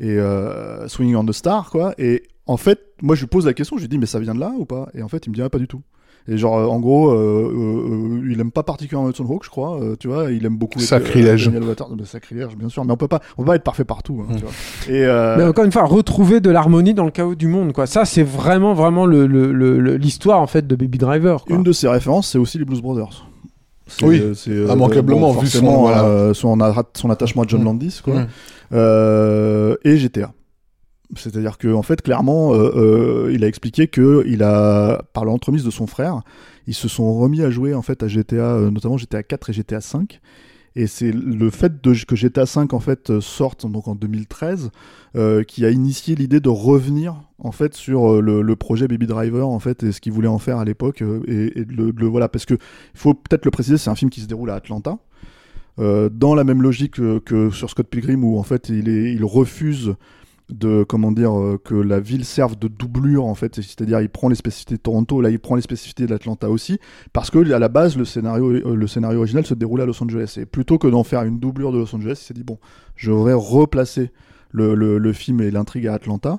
et 0.00 0.10
euh, 0.18 0.88
Swinging 0.88 1.16
on 1.16 1.24
the 1.24 1.32
Star, 1.32 1.70
quoi. 1.70 1.94
Et 1.98 2.24
en 2.46 2.56
fait, 2.56 2.80
moi, 3.00 3.14
je 3.14 3.20
lui 3.22 3.26
pose 3.28 3.46
la 3.46 3.54
question, 3.54 3.76
je 3.76 3.82
lui 3.82 3.88
dis 3.88 3.96
mais 3.98 4.06
ça 4.06 4.18
vient 4.20 4.34
de 4.34 4.40
là 4.40 4.52
ou 4.58 4.64
pas? 4.64 4.88
Et 4.94 5.02
en 5.02 5.08
fait, 5.08 5.26
il 5.26 5.30
me 5.30 5.34
dirait 5.34 5.48
pas 5.50 5.58
du 5.58 5.66
tout. 5.68 5.80
Et 6.26 6.38
genre, 6.38 6.56
euh, 6.58 6.64
en 6.66 6.80
gros, 6.80 7.10
euh, 7.10 7.52
euh, 7.54 8.30
il 8.30 8.40
aime 8.40 8.50
pas 8.50 8.62
particulièrement 8.62 9.10
Hudson 9.10 9.26
Hawk, 9.28 9.44
je 9.44 9.50
crois. 9.50 9.78
euh, 9.78 9.94
tu 10.00 10.08
vois, 10.08 10.32
il 10.32 10.46
aime 10.46 10.56
beaucoup. 10.56 10.80
Sacrilège. 10.80 11.48
euh. 11.48 11.60
Mais 11.98 12.04
sacrilège, 12.06 12.56
bien 12.56 12.70
sûr. 12.70 12.82
Mais 12.86 12.92
on 12.92 12.96
peut 12.96 13.08
pas, 13.08 13.20
on 13.36 13.42
peut 13.42 13.48
pas 13.48 13.56
être 13.56 13.62
parfait 13.62 13.84
partout. 13.84 14.22
hein, 14.26 14.32
tu 14.34 14.40
vois. 14.42 14.50
Et 14.88 15.04
euh, 15.04 15.36
Mais 15.36 15.44
encore 15.44 15.64
une 15.66 15.72
fois, 15.72 15.84
retrouver 15.84 16.40
de 16.40 16.50
l'harmonie 16.50 16.94
dans 16.94 17.04
le 17.04 17.10
chaos 17.10 17.34
du 17.34 17.46
monde, 17.46 17.72
quoi. 17.74 17.86
Ça, 17.86 18.06
c'est 18.06 18.22
vraiment, 18.22 18.72
vraiment 18.72 19.04
le- 19.04 19.26
le- 19.26 19.52
le- 19.52 19.78
le- 19.78 19.96
l'histoire 19.96 20.40
en 20.40 20.46
fait 20.46 20.66
de 20.66 20.74
Baby 20.76 20.96
Driver. 20.98 21.44
Quoi. 21.44 21.56
une 21.56 21.62
de 21.62 21.72
ses 21.72 21.88
références, 21.88 22.30
c'est 22.30 22.38
aussi 22.38 22.56
les 22.58 22.64
Blues 22.64 22.80
Brothers. 22.80 23.26
C'est- 23.86 24.06
Oui, 24.06 24.18
euh, 24.18 24.72
immanquablement, 24.72 25.28
vu 25.32 25.34
son- 25.34 25.40
forcément, 25.42 25.80
voilà. 25.82 26.04
euh, 26.04 26.32
son, 26.32 26.58
a- 26.62 26.84
son 26.96 27.10
attachement 27.10 27.42
à 27.42 27.46
John 27.46 27.60
Mm. 27.60 27.64
Landis, 27.64 28.00
quoi. 28.02 28.14
Mm. 28.20 28.26
Euh, 28.72 29.76
et 29.84 29.98
GTA. 29.98 30.32
C'est-à-dire 31.16 31.58
que 31.58 31.72
en 31.72 31.82
fait, 31.82 32.02
clairement, 32.02 32.54
euh, 32.54 33.26
euh, 33.26 33.32
il 33.32 33.44
a 33.44 33.46
expliqué 33.46 33.88
que 33.88 34.24
il 34.26 34.42
a, 34.42 35.02
par 35.12 35.24
l'entremise 35.24 35.64
de 35.64 35.70
son 35.70 35.86
frère, 35.86 36.22
ils 36.66 36.74
se 36.74 36.88
sont 36.88 37.12
remis 37.14 37.42
à 37.42 37.50
jouer 37.50 37.74
en 37.74 37.82
fait 37.82 38.02
à 38.02 38.08
GTA, 38.08 38.36
euh, 38.36 38.70
notamment 38.70 38.96
GTA 38.96 39.22
4 39.22 39.50
et 39.50 39.52
GTA 39.52 39.80
5. 39.80 40.20
Et 40.76 40.88
c'est 40.88 41.12
le 41.12 41.50
fait 41.50 41.80
de, 41.80 41.94
que 42.04 42.16
GTA 42.16 42.46
5 42.46 42.72
en 42.72 42.80
fait 42.80 43.20
sorte 43.20 43.64
donc 43.70 43.86
en 43.86 43.94
2013 43.94 44.70
euh, 45.14 45.44
qui 45.44 45.64
a 45.64 45.70
initié 45.70 46.16
l'idée 46.16 46.40
de 46.40 46.48
revenir 46.48 47.14
en 47.38 47.52
fait 47.52 47.74
sur 47.74 48.20
le, 48.20 48.56
projet 48.56 48.88
Baby 48.88 49.06
Driver 49.06 49.46
en 49.46 49.60
fait 49.60 49.84
et 49.84 49.92
ce 49.92 50.00
qu'il 50.00 50.10
voulait 50.10 50.26
en 50.26 50.40
faire 50.40 50.58
à 50.58 50.64
l'époque 50.64 51.00
et, 51.28 51.64
le, 51.68 52.06
voilà 52.08 52.28
parce 52.28 52.44
que 52.44 52.54
faut 52.92 53.14
peut-être 53.14 53.44
le 53.44 53.52
préciser, 53.52 53.78
c'est 53.78 53.88
un 53.88 53.94
film 53.94 54.10
qui 54.10 54.20
se 54.20 54.26
déroule 54.26 54.50
à 54.50 54.54
Atlanta. 54.56 54.98
Dans 55.78 56.34
la 56.34 56.42
même 56.42 56.60
logique 56.60 56.94
que, 57.24 57.50
sur 57.50 57.70
Scott 57.70 57.86
Pilgrim 57.86 58.24
où 58.24 58.36
en 58.36 58.42
fait 58.42 58.68
il, 58.68 58.88
il 58.88 59.24
refuse 59.24 59.94
de 60.50 60.84
comment 60.84 61.10
dire 61.10 61.38
euh, 61.38 61.58
que 61.62 61.74
la 61.74 62.00
ville 62.00 62.24
serve 62.24 62.56
de 62.58 62.68
doublure 62.68 63.24
en 63.24 63.34
fait. 63.34 63.56
C'est-à-dire 63.56 64.00
il 64.00 64.10
prend 64.10 64.28
les 64.28 64.34
spécificités 64.34 64.76
de 64.76 64.80
Toronto 64.80 65.20
là 65.20 65.30
il 65.30 65.38
prend 65.38 65.54
les 65.54 65.62
spécificités 65.62 66.06
d'Atlanta 66.06 66.50
aussi 66.50 66.78
parce 67.12 67.30
que 67.30 67.52
à 67.52 67.58
la 67.58 67.68
base 67.68 67.96
le 67.96 68.04
scénario 68.04 68.50
euh, 68.50 68.74
le 68.74 68.86
scénario 68.86 69.18
original 69.18 69.46
se 69.46 69.54
déroulait 69.54 69.84
à 69.84 69.86
Los 69.86 70.02
Angeles. 70.02 70.36
Et 70.38 70.46
plutôt 70.46 70.78
que 70.78 70.86
d'en 70.86 71.04
faire 71.04 71.22
une 71.22 71.38
doublure 71.38 71.72
de 71.72 71.78
Los 71.78 71.94
Angeles 71.94 72.18
il 72.20 72.26
s'est 72.26 72.34
dit 72.34 72.44
bon 72.44 72.58
je 72.96 73.10
vais 73.10 73.32
replacer 73.32 74.10
le, 74.54 74.74
le, 74.74 74.98
le 74.98 75.12
film 75.12 75.42
et 75.42 75.50
l'intrigue 75.50 75.88
à 75.88 75.94
Atlanta 75.94 76.38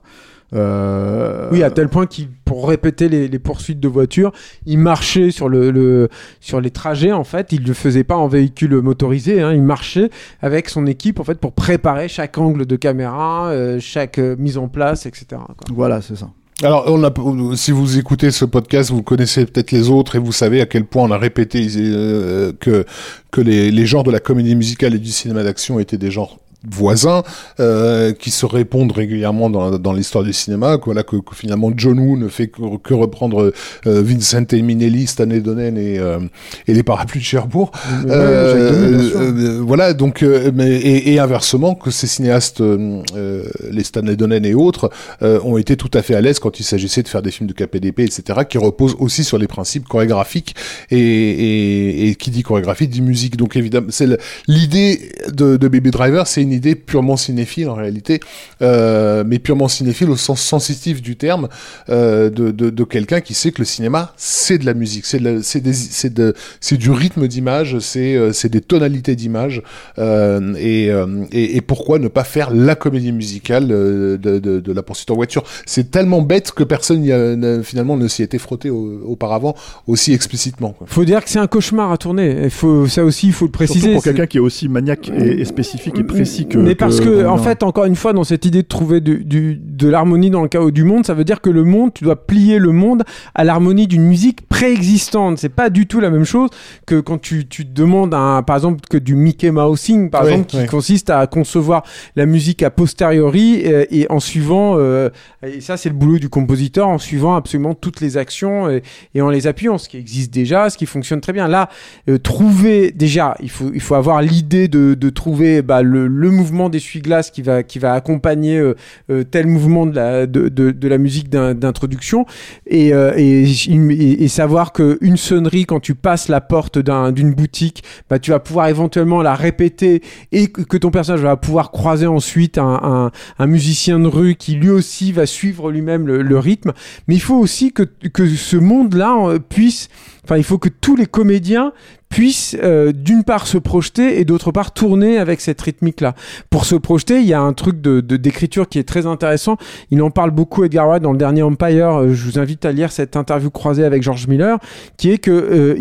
euh... 0.53 1.49
Oui, 1.51 1.63
à 1.63 1.71
tel 1.71 1.89
point 1.89 2.05
qu'il, 2.05 2.29
pour 2.45 2.67
répéter 2.67 3.09
les, 3.09 3.27
les, 3.27 3.39
poursuites 3.39 3.79
de 3.79 3.87
voitures, 3.87 4.31
il 4.65 4.77
marchait 4.77 5.31
sur 5.31 5.49
le, 5.49 5.71
le, 5.71 6.09
sur 6.39 6.61
les 6.61 6.71
trajets 6.71 7.11
en 7.11 7.23
fait. 7.23 7.51
Il 7.51 7.63
le 7.65 7.73
faisait 7.73 8.03
pas 8.03 8.15
en 8.15 8.27
véhicule 8.27 8.79
motorisé. 8.81 9.41
Hein, 9.41 9.53
il 9.53 9.63
marchait 9.63 10.09
avec 10.41 10.69
son 10.69 10.85
équipe 10.85 11.19
en 11.19 11.23
fait 11.23 11.39
pour 11.39 11.53
préparer 11.53 12.07
chaque 12.07 12.37
angle 12.37 12.65
de 12.65 12.75
caméra, 12.75 13.49
euh, 13.49 13.79
chaque 13.79 14.19
euh, 14.19 14.35
mise 14.37 14.57
en 14.57 14.67
place, 14.67 15.05
etc. 15.05 15.25
Quoi. 15.31 15.67
Voilà, 15.73 16.01
c'est 16.01 16.15
ça. 16.15 16.29
Alors, 16.63 16.85
on 16.87 17.03
a, 17.03 17.11
si 17.57 17.71
vous 17.71 17.97
écoutez 17.97 18.31
ce 18.31 18.45
podcast, 18.45 18.89
vous 18.89 19.03
connaissez 19.03 19.45
peut-être 19.45 19.71
les 19.71 19.89
autres 19.89 20.15
et 20.15 20.19
vous 20.19 20.31
savez 20.31 20.61
à 20.61 20.65
quel 20.65 20.85
point 20.85 21.03
on 21.03 21.11
a 21.11 21.17
répété 21.17 21.67
euh, 21.75 22.53
que 22.57 22.85
que 23.29 23.41
les, 23.41 23.71
les 23.71 23.85
genres 23.85 24.03
de 24.03 24.11
la 24.11 24.21
comédie 24.21 24.55
musicale 24.55 24.95
et 24.95 24.99
du 24.99 25.11
cinéma 25.11 25.43
d'action 25.43 25.79
étaient 25.79 25.97
des 25.97 26.11
genres 26.11 26.39
voisins 26.69 27.23
euh, 27.59 28.13
qui 28.13 28.31
se 28.31 28.45
répondent 28.45 28.91
régulièrement 28.91 29.49
dans, 29.49 29.77
dans 29.77 29.93
l'histoire 29.93 30.23
du 30.23 30.33
cinéma. 30.33 30.77
Voilà 30.83 31.03
que, 31.03 31.17
que, 31.17 31.35
finalement 31.35 31.71
John 31.75 31.99
Woo 31.99 32.17
ne 32.17 32.27
fait 32.27 32.47
que, 32.47 32.77
que 32.77 32.93
reprendre 32.93 33.53
euh, 33.87 34.01
Vincent 34.01 34.45
et 34.51 34.61
Minnelli, 34.61 35.07
Stanley 35.07 35.41
Donen 35.41 35.77
et, 35.77 35.99
euh, 35.99 36.19
et 36.67 36.73
les 36.73 36.83
parapluies 36.83 37.19
de 37.19 37.25
Cherbourg. 37.25 37.71
Euh, 38.07 39.61
voilà 39.65 39.93
donc 39.93 40.23
mais, 40.53 40.75
et, 40.75 41.13
et, 41.13 41.19
inversement 41.19 41.75
que 41.75 41.91
ces 41.91 42.07
cinéastes, 42.07 42.61
les 42.61 43.83
Stanley 43.83 44.15
Donen 44.15 44.45
et 44.45 44.53
autres, 44.53 44.89
ont 45.21 45.57
été 45.57 45.77
tout 45.77 45.91
à 45.93 46.01
fait 46.01 46.15
à 46.15 46.21
l'aise 46.21 46.39
quand 46.39 46.59
il 46.59 46.63
s'agissait 46.63 47.03
de 47.03 47.07
faire 47.07 47.21
des 47.21 47.31
films 47.31 47.49
de 47.49 47.53
KPDP, 47.53 48.01
etc., 48.01 48.39
qui 48.47 48.57
reposent 48.57 48.95
aussi 48.99 49.23
sur 49.23 49.37
les 49.37 49.47
principes 49.47 49.87
chorégraphiques 49.87 50.55
et, 50.91 50.97
et, 50.97 52.09
et 52.09 52.15
qui 52.15 52.31
dit 52.31 52.43
chorégraphie 52.43 52.87
dit 52.87 53.01
musique. 53.01 53.37
Donc 53.37 53.55
évidemment, 53.55 53.87
c'est 53.89 54.07
l'idée 54.47 55.11
de, 55.31 55.57
de 55.57 55.67
Baby 55.67 55.91
Driver, 55.91 56.27
c'est 56.27 56.41
une 56.41 56.53
idée 56.55 56.75
purement 56.75 57.17
cinéphile 57.17 57.69
en 57.69 57.75
réalité, 57.75 58.19
euh, 58.61 59.23
mais 59.25 59.39
purement 59.39 59.67
cinéphile 59.67 60.09
au 60.09 60.15
sens 60.15 60.41
sensitif 60.41 61.01
du 61.01 61.15
terme, 61.15 61.47
euh, 61.89 62.29
de, 62.29 62.51
de, 62.51 62.69
de 62.69 62.83
quelqu'un 62.83 63.21
qui 63.21 63.33
sait 63.33 63.51
que 63.51 63.61
le 63.61 63.65
cinéma, 63.65 64.13
c'est 64.17 64.57
de 64.57 64.65
la 64.65 64.73
musique, 64.73 65.05
c'est 65.05 65.19
de, 65.19 66.33
c'est 66.59 66.77
du 66.77 66.91
rythme 66.91 67.27
d'image, 67.27 67.79
c'est 67.79 68.15
euh, 68.15 68.31
des 68.45 68.61
tonalités 68.61 69.15
d'image, 69.15 69.61
euh, 69.97 70.53
et, 70.57 70.91
euh, 70.91 71.25
et, 71.31 71.57
et, 71.57 71.61
pourquoi 71.61 71.99
ne 71.99 72.07
pas 72.07 72.23
faire 72.23 72.53
la 72.53 72.75
comédie 72.75 73.11
musicale 73.11 73.67
de, 73.67 74.19
de, 74.21 74.59
de 74.59 74.71
la 74.71 74.83
poursuite 74.83 75.09
en 75.11 75.15
voiture? 75.15 75.43
C'est 75.65 75.89
tellement 75.89 76.21
bête 76.21 76.51
que 76.51 76.63
personne 76.63 77.03
y 77.03 77.11
a, 77.11 77.35
finalement 77.63 77.97
ne 77.97 78.07
s'y 78.07 78.23
était 78.23 78.37
frotté 78.37 78.69
au, 78.69 79.01
auparavant 79.05 79.55
aussi 79.87 80.13
explicitement. 80.13 80.71
Quoi. 80.77 80.87
Faut 80.89 81.05
dire 81.05 81.23
que 81.23 81.29
c'est 81.29 81.39
un 81.39 81.47
cauchemar 81.47 81.91
à 81.91 81.97
tourner. 81.97 82.49
Faut 82.49 82.87
ça 82.87 83.03
aussi, 83.03 83.27
il 83.27 83.33
faut 83.33 83.45
le 83.45 83.51
préciser. 83.51 83.79
Surtout 83.79 83.93
pour 83.93 84.03
quelqu'un 84.03 84.27
qui 84.27 84.37
est 84.37 84.41
aussi 84.41 84.67
maniaque 84.69 85.09
et, 85.09 85.41
et 85.41 85.45
spécifique 85.45 85.97
et 85.97 86.03
précis 86.03 86.34
mais 86.55 86.75
parce 86.75 86.99
que, 86.99 87.05
que 87.05 87.25
en 87.25 87.37
fait, 87.37 87.63
encore 87.63 87.85
une 87.85 87.95
fois, 87.95 88.13
dans 88.13 88.23
cette 88.23 88.45
idée 88.45 88.61
de 88.61 88.67
trouver 88.67 89.01
du, 89.01 89.23
du, 89.23 89.55
de 89.55 89.87
l'harmonie 89.87 90.29
dans 90.29 90.41
le 90.41 90.47
chaos 90.47 90.71
du 90.71 90.83
monde, 90.83 91.05
ça 91.05 91.13
veut 91.13 91.23
dire 91.23 91.41
que 91.41 91.49
le 91.49 91.63
monde, 91.63 91.93
tu 91.93 92.03
dois 92.03 92.25
plier 92.25 92.59
le 92.59 92.71
monde 92.71 93.03
à 93.33 93.43
l'harmonie 93.43 93.87
d'une 93.87 94.03
musique 94.03 94.47
préexistante. 94.47 95.37
C'est 95.37 95.49
pas 95.49 95.69
du 95.69 95.87
tout 95.87 95.99
la 95.99 96.09
même 96.09 96.23
chose 96.23 96.49
que 96.85 96.99
quand 96.99 97.19
tu, 97.19 97.47
tu 97.47 97.65
demandes, 97.65 98.13
un, 98.13 98.43
par 98.43 98.55
exemple, 98.55 98.81
que 98.89 98.97
du 98.97 99.15
Mickey 99.15 99.51
Mousing, 99.51 100.09
par 100.09 100.23
oui, 100.23 100.31
exemple, 100.31 100.49
qui 100.49 100.57
oui. 100.57 100.65
consiste 100.65 101.09
à 101.09 101.27
concevoir 101.27 101.83
la 102.15 102.25
musique 102.25 102.63
a 102.63 102.69
posteriori 102.69 103.55
et, 103.55 103.73
euh, 103.73 103.85
et 103.91 104.07
en 104.09 104.19
suivant, 104.19 104.75
euh, 104.77 105.09
et 105.43 105.61
ça 105.61 105.77
c'est 105.77 105.89
le 105.89 105.95
boulot 105.95 106.19
du 106.19 106.29
compositeur, 106.29 106.87
en 106.87 106.97
suivant 106.97 107.35
absolument 107.35 107.73
toutes 107.73 108.01
les 108.01 108.17
actions 108.17 108.69
et, 108.69 108.83
et, 109.13 109.21
en 109.21 109.29
les 109.29 109.47
appuyant, 109.47 109.77
ce 109.77 109.89
qui 109.89 109.97
existe 109.97 110.33
déjà, 110.33 110.69
ce 110.69 110.77
qui 110.77 110.85
fonctionne 110.85 111.21
très 111.21 111.33
bien. 111.33 111.47
Là, 111.47 111.69
euh, 112.09 112.17
trouver 112.17 112.91
déjà, 112.91 113.35
il 113.41 113.49
faut, 113.49 113.71
il 113.73 113.81
faut 113.81 113.95
avoir 113.95 114.21
l'idée 114.21 114.67
de, 114.67 114.93
de 114.93 115.09
trouver 115.09 115.61
bah, 115.61 115.81
le, 115.81 116.07
le 116.07 116.24
mouvement 116.31 116.69
d'essuie-glace 116.69 117.31
qui 117.31 117.41
va, 117.41 117.63
qui 117.63 117.79
va 117.79 117.93
accompagner 117.93 118.57
euh, 118.57 118.75
euh, 119.09 119.23
tel 119.23 119.47
mouvement 119.47 119.85
de 119.85 119.95
la, 119.95 120.25
de, 120.27 120.49
de, 120.49 120.87
la 120.87 120.97
musique 120.97 121.29
d'introduction 121.29 122.25
et, 122.67 122.93
euh, 122.93 123.13
et, 123.17 123.43
et, 123.43 124.27
savoir 124.27 124.73
qu'une 124.73 125.17
sonnerie, 125.17 125.65
quand 125.65 125.79
tu 125.79 125.95
passes 125.95 126.27
la 126.27 126.41
porte 126.41 126.77
d'une 126.77 126.93
un, 126.93 127.31
boutique, 127.31 127.83
bah, 128.09 128.19
tu 128.19 128.31
vas 128.31 128.39
pouvoir 128.39 128.67
éventuellement 128.67 129.21
la 129.21 129.35
répéter 129.35 130.01
et 130.31 130.47
que, 130.47 130.77
ton 130.77 130.91
personnage 130.91 131.21
va 131.21 131.37
pouvoir 131.37 131.71
croiser 131.71 132.07
ensuite 132.07 132.57
un, 132.57 132.79
un, 132.83 133.11
un, 133.39 133.47
musicien 133.47 133.99
de 133.99 134.07
rue 134.07 134.35
qui 134.35 134.55
lui 134.55 134.69
aussi 134.69 135.11
va 135.11 135.25
suivre 135.25 135.71
lui-même 135.71 136.05
le, 136.07 136.21
le, 136.21 136.39
rythme. 136.39 136.73
Mais 137.07 137.15
il 137.15 137.21
faut 137.21 137.37
aussi 137.37 137.71
que, 137.71 137.83
que 137.83 138.27
ce 138.27 138.57
monde-là 138.57 139.39
puisse, 139.49 139.89
enfin, 140.23 140.37
il 140.37 140.43
faut 140.43 140.57
que 140.57 140.69
tous 140.69 140.95
les 140.95 141.05
comédiens 141.05 141.71
puisse 142.09 142.55
euh, 142.63 142.91
d'une 142.91 143.23
part 143.23 143.47
se 143.47 143.57
projeter 143.57 144.19
et 144.19 144.25
d'autre 144.25 144.51
part 144.51 144.73
tourner 144.73 145.17
avec 145.17 145.41
cette 145.41 145.61
rythmique 145.61 146.01
là. 146.01 146.15
Pour 146.49 146.65
se 146.65 146.75
projeter, 146.75 147.19
il 147.19 147.25
y 147.25 147.33
a 147.33 147.41
un 147.41 147.53
truc 147.53 147.81
de 147.81 147.99
d'écriture 147.99 148.69
qui 148.69 148.79
est 148.79 148.87
très 148.87 149.05
intéressant. 149.05 149.57
Il 149.91 150.01
en 150.01 150.11
parle 150.11 150.31
beaucoup 150.31 150.63
Edgar 150.63 150.87
Wright 150.87 151.01
dans 151.01 151.11
le 151.11 151.17
dernier 151.17 151.43
Empire. 151.43 152.01
Euh, 152.01 152.13
je 152.13 152.25
vous 152.25 152.39
invite 152.39 152.65
à 152.65 152.71
lire 152.71 152.91
cette 152.91 153.15
interview 153.15 153.49
croisée 153.49 153.83
avec 153.83 154.03
George 154.03 154.27
Miller, 154.27 154.59
qui 154.97 155.11
est 155.11 155.17
que 155.17 155.31
euh, 155.31 155.75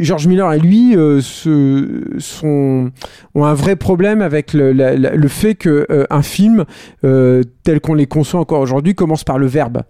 George 0.00 0.26
Miller 0.26 0.52
et 0.52 0.58
lui 0.58 0.96
euh, 0.96 1.20
se, 1.20 2.02
sont 2.18 2.90
ont 3.34 3.44
un 3.44 3.54
vrai 3.54 3.76
problème 3.76 4.22
avec 4.22 4.52
le, 4.52 4.72
le 4.72 5.28
fait 5.28 5.54
que 5.54 5.86
euh, 5.90 6.04
un 6.10 6.22
film 6.22 6.64
tel 7.02 7.80
qu'on 7.80 7.94
les 7.94 8.06
conçoit 8.06 8.40
encore 8.40 8.60
aujourd'hui 8.60 8.94
commence 8.94 9.24
par 9.24 9.38
le 9.38 9.46
verbe. 9.46 9.82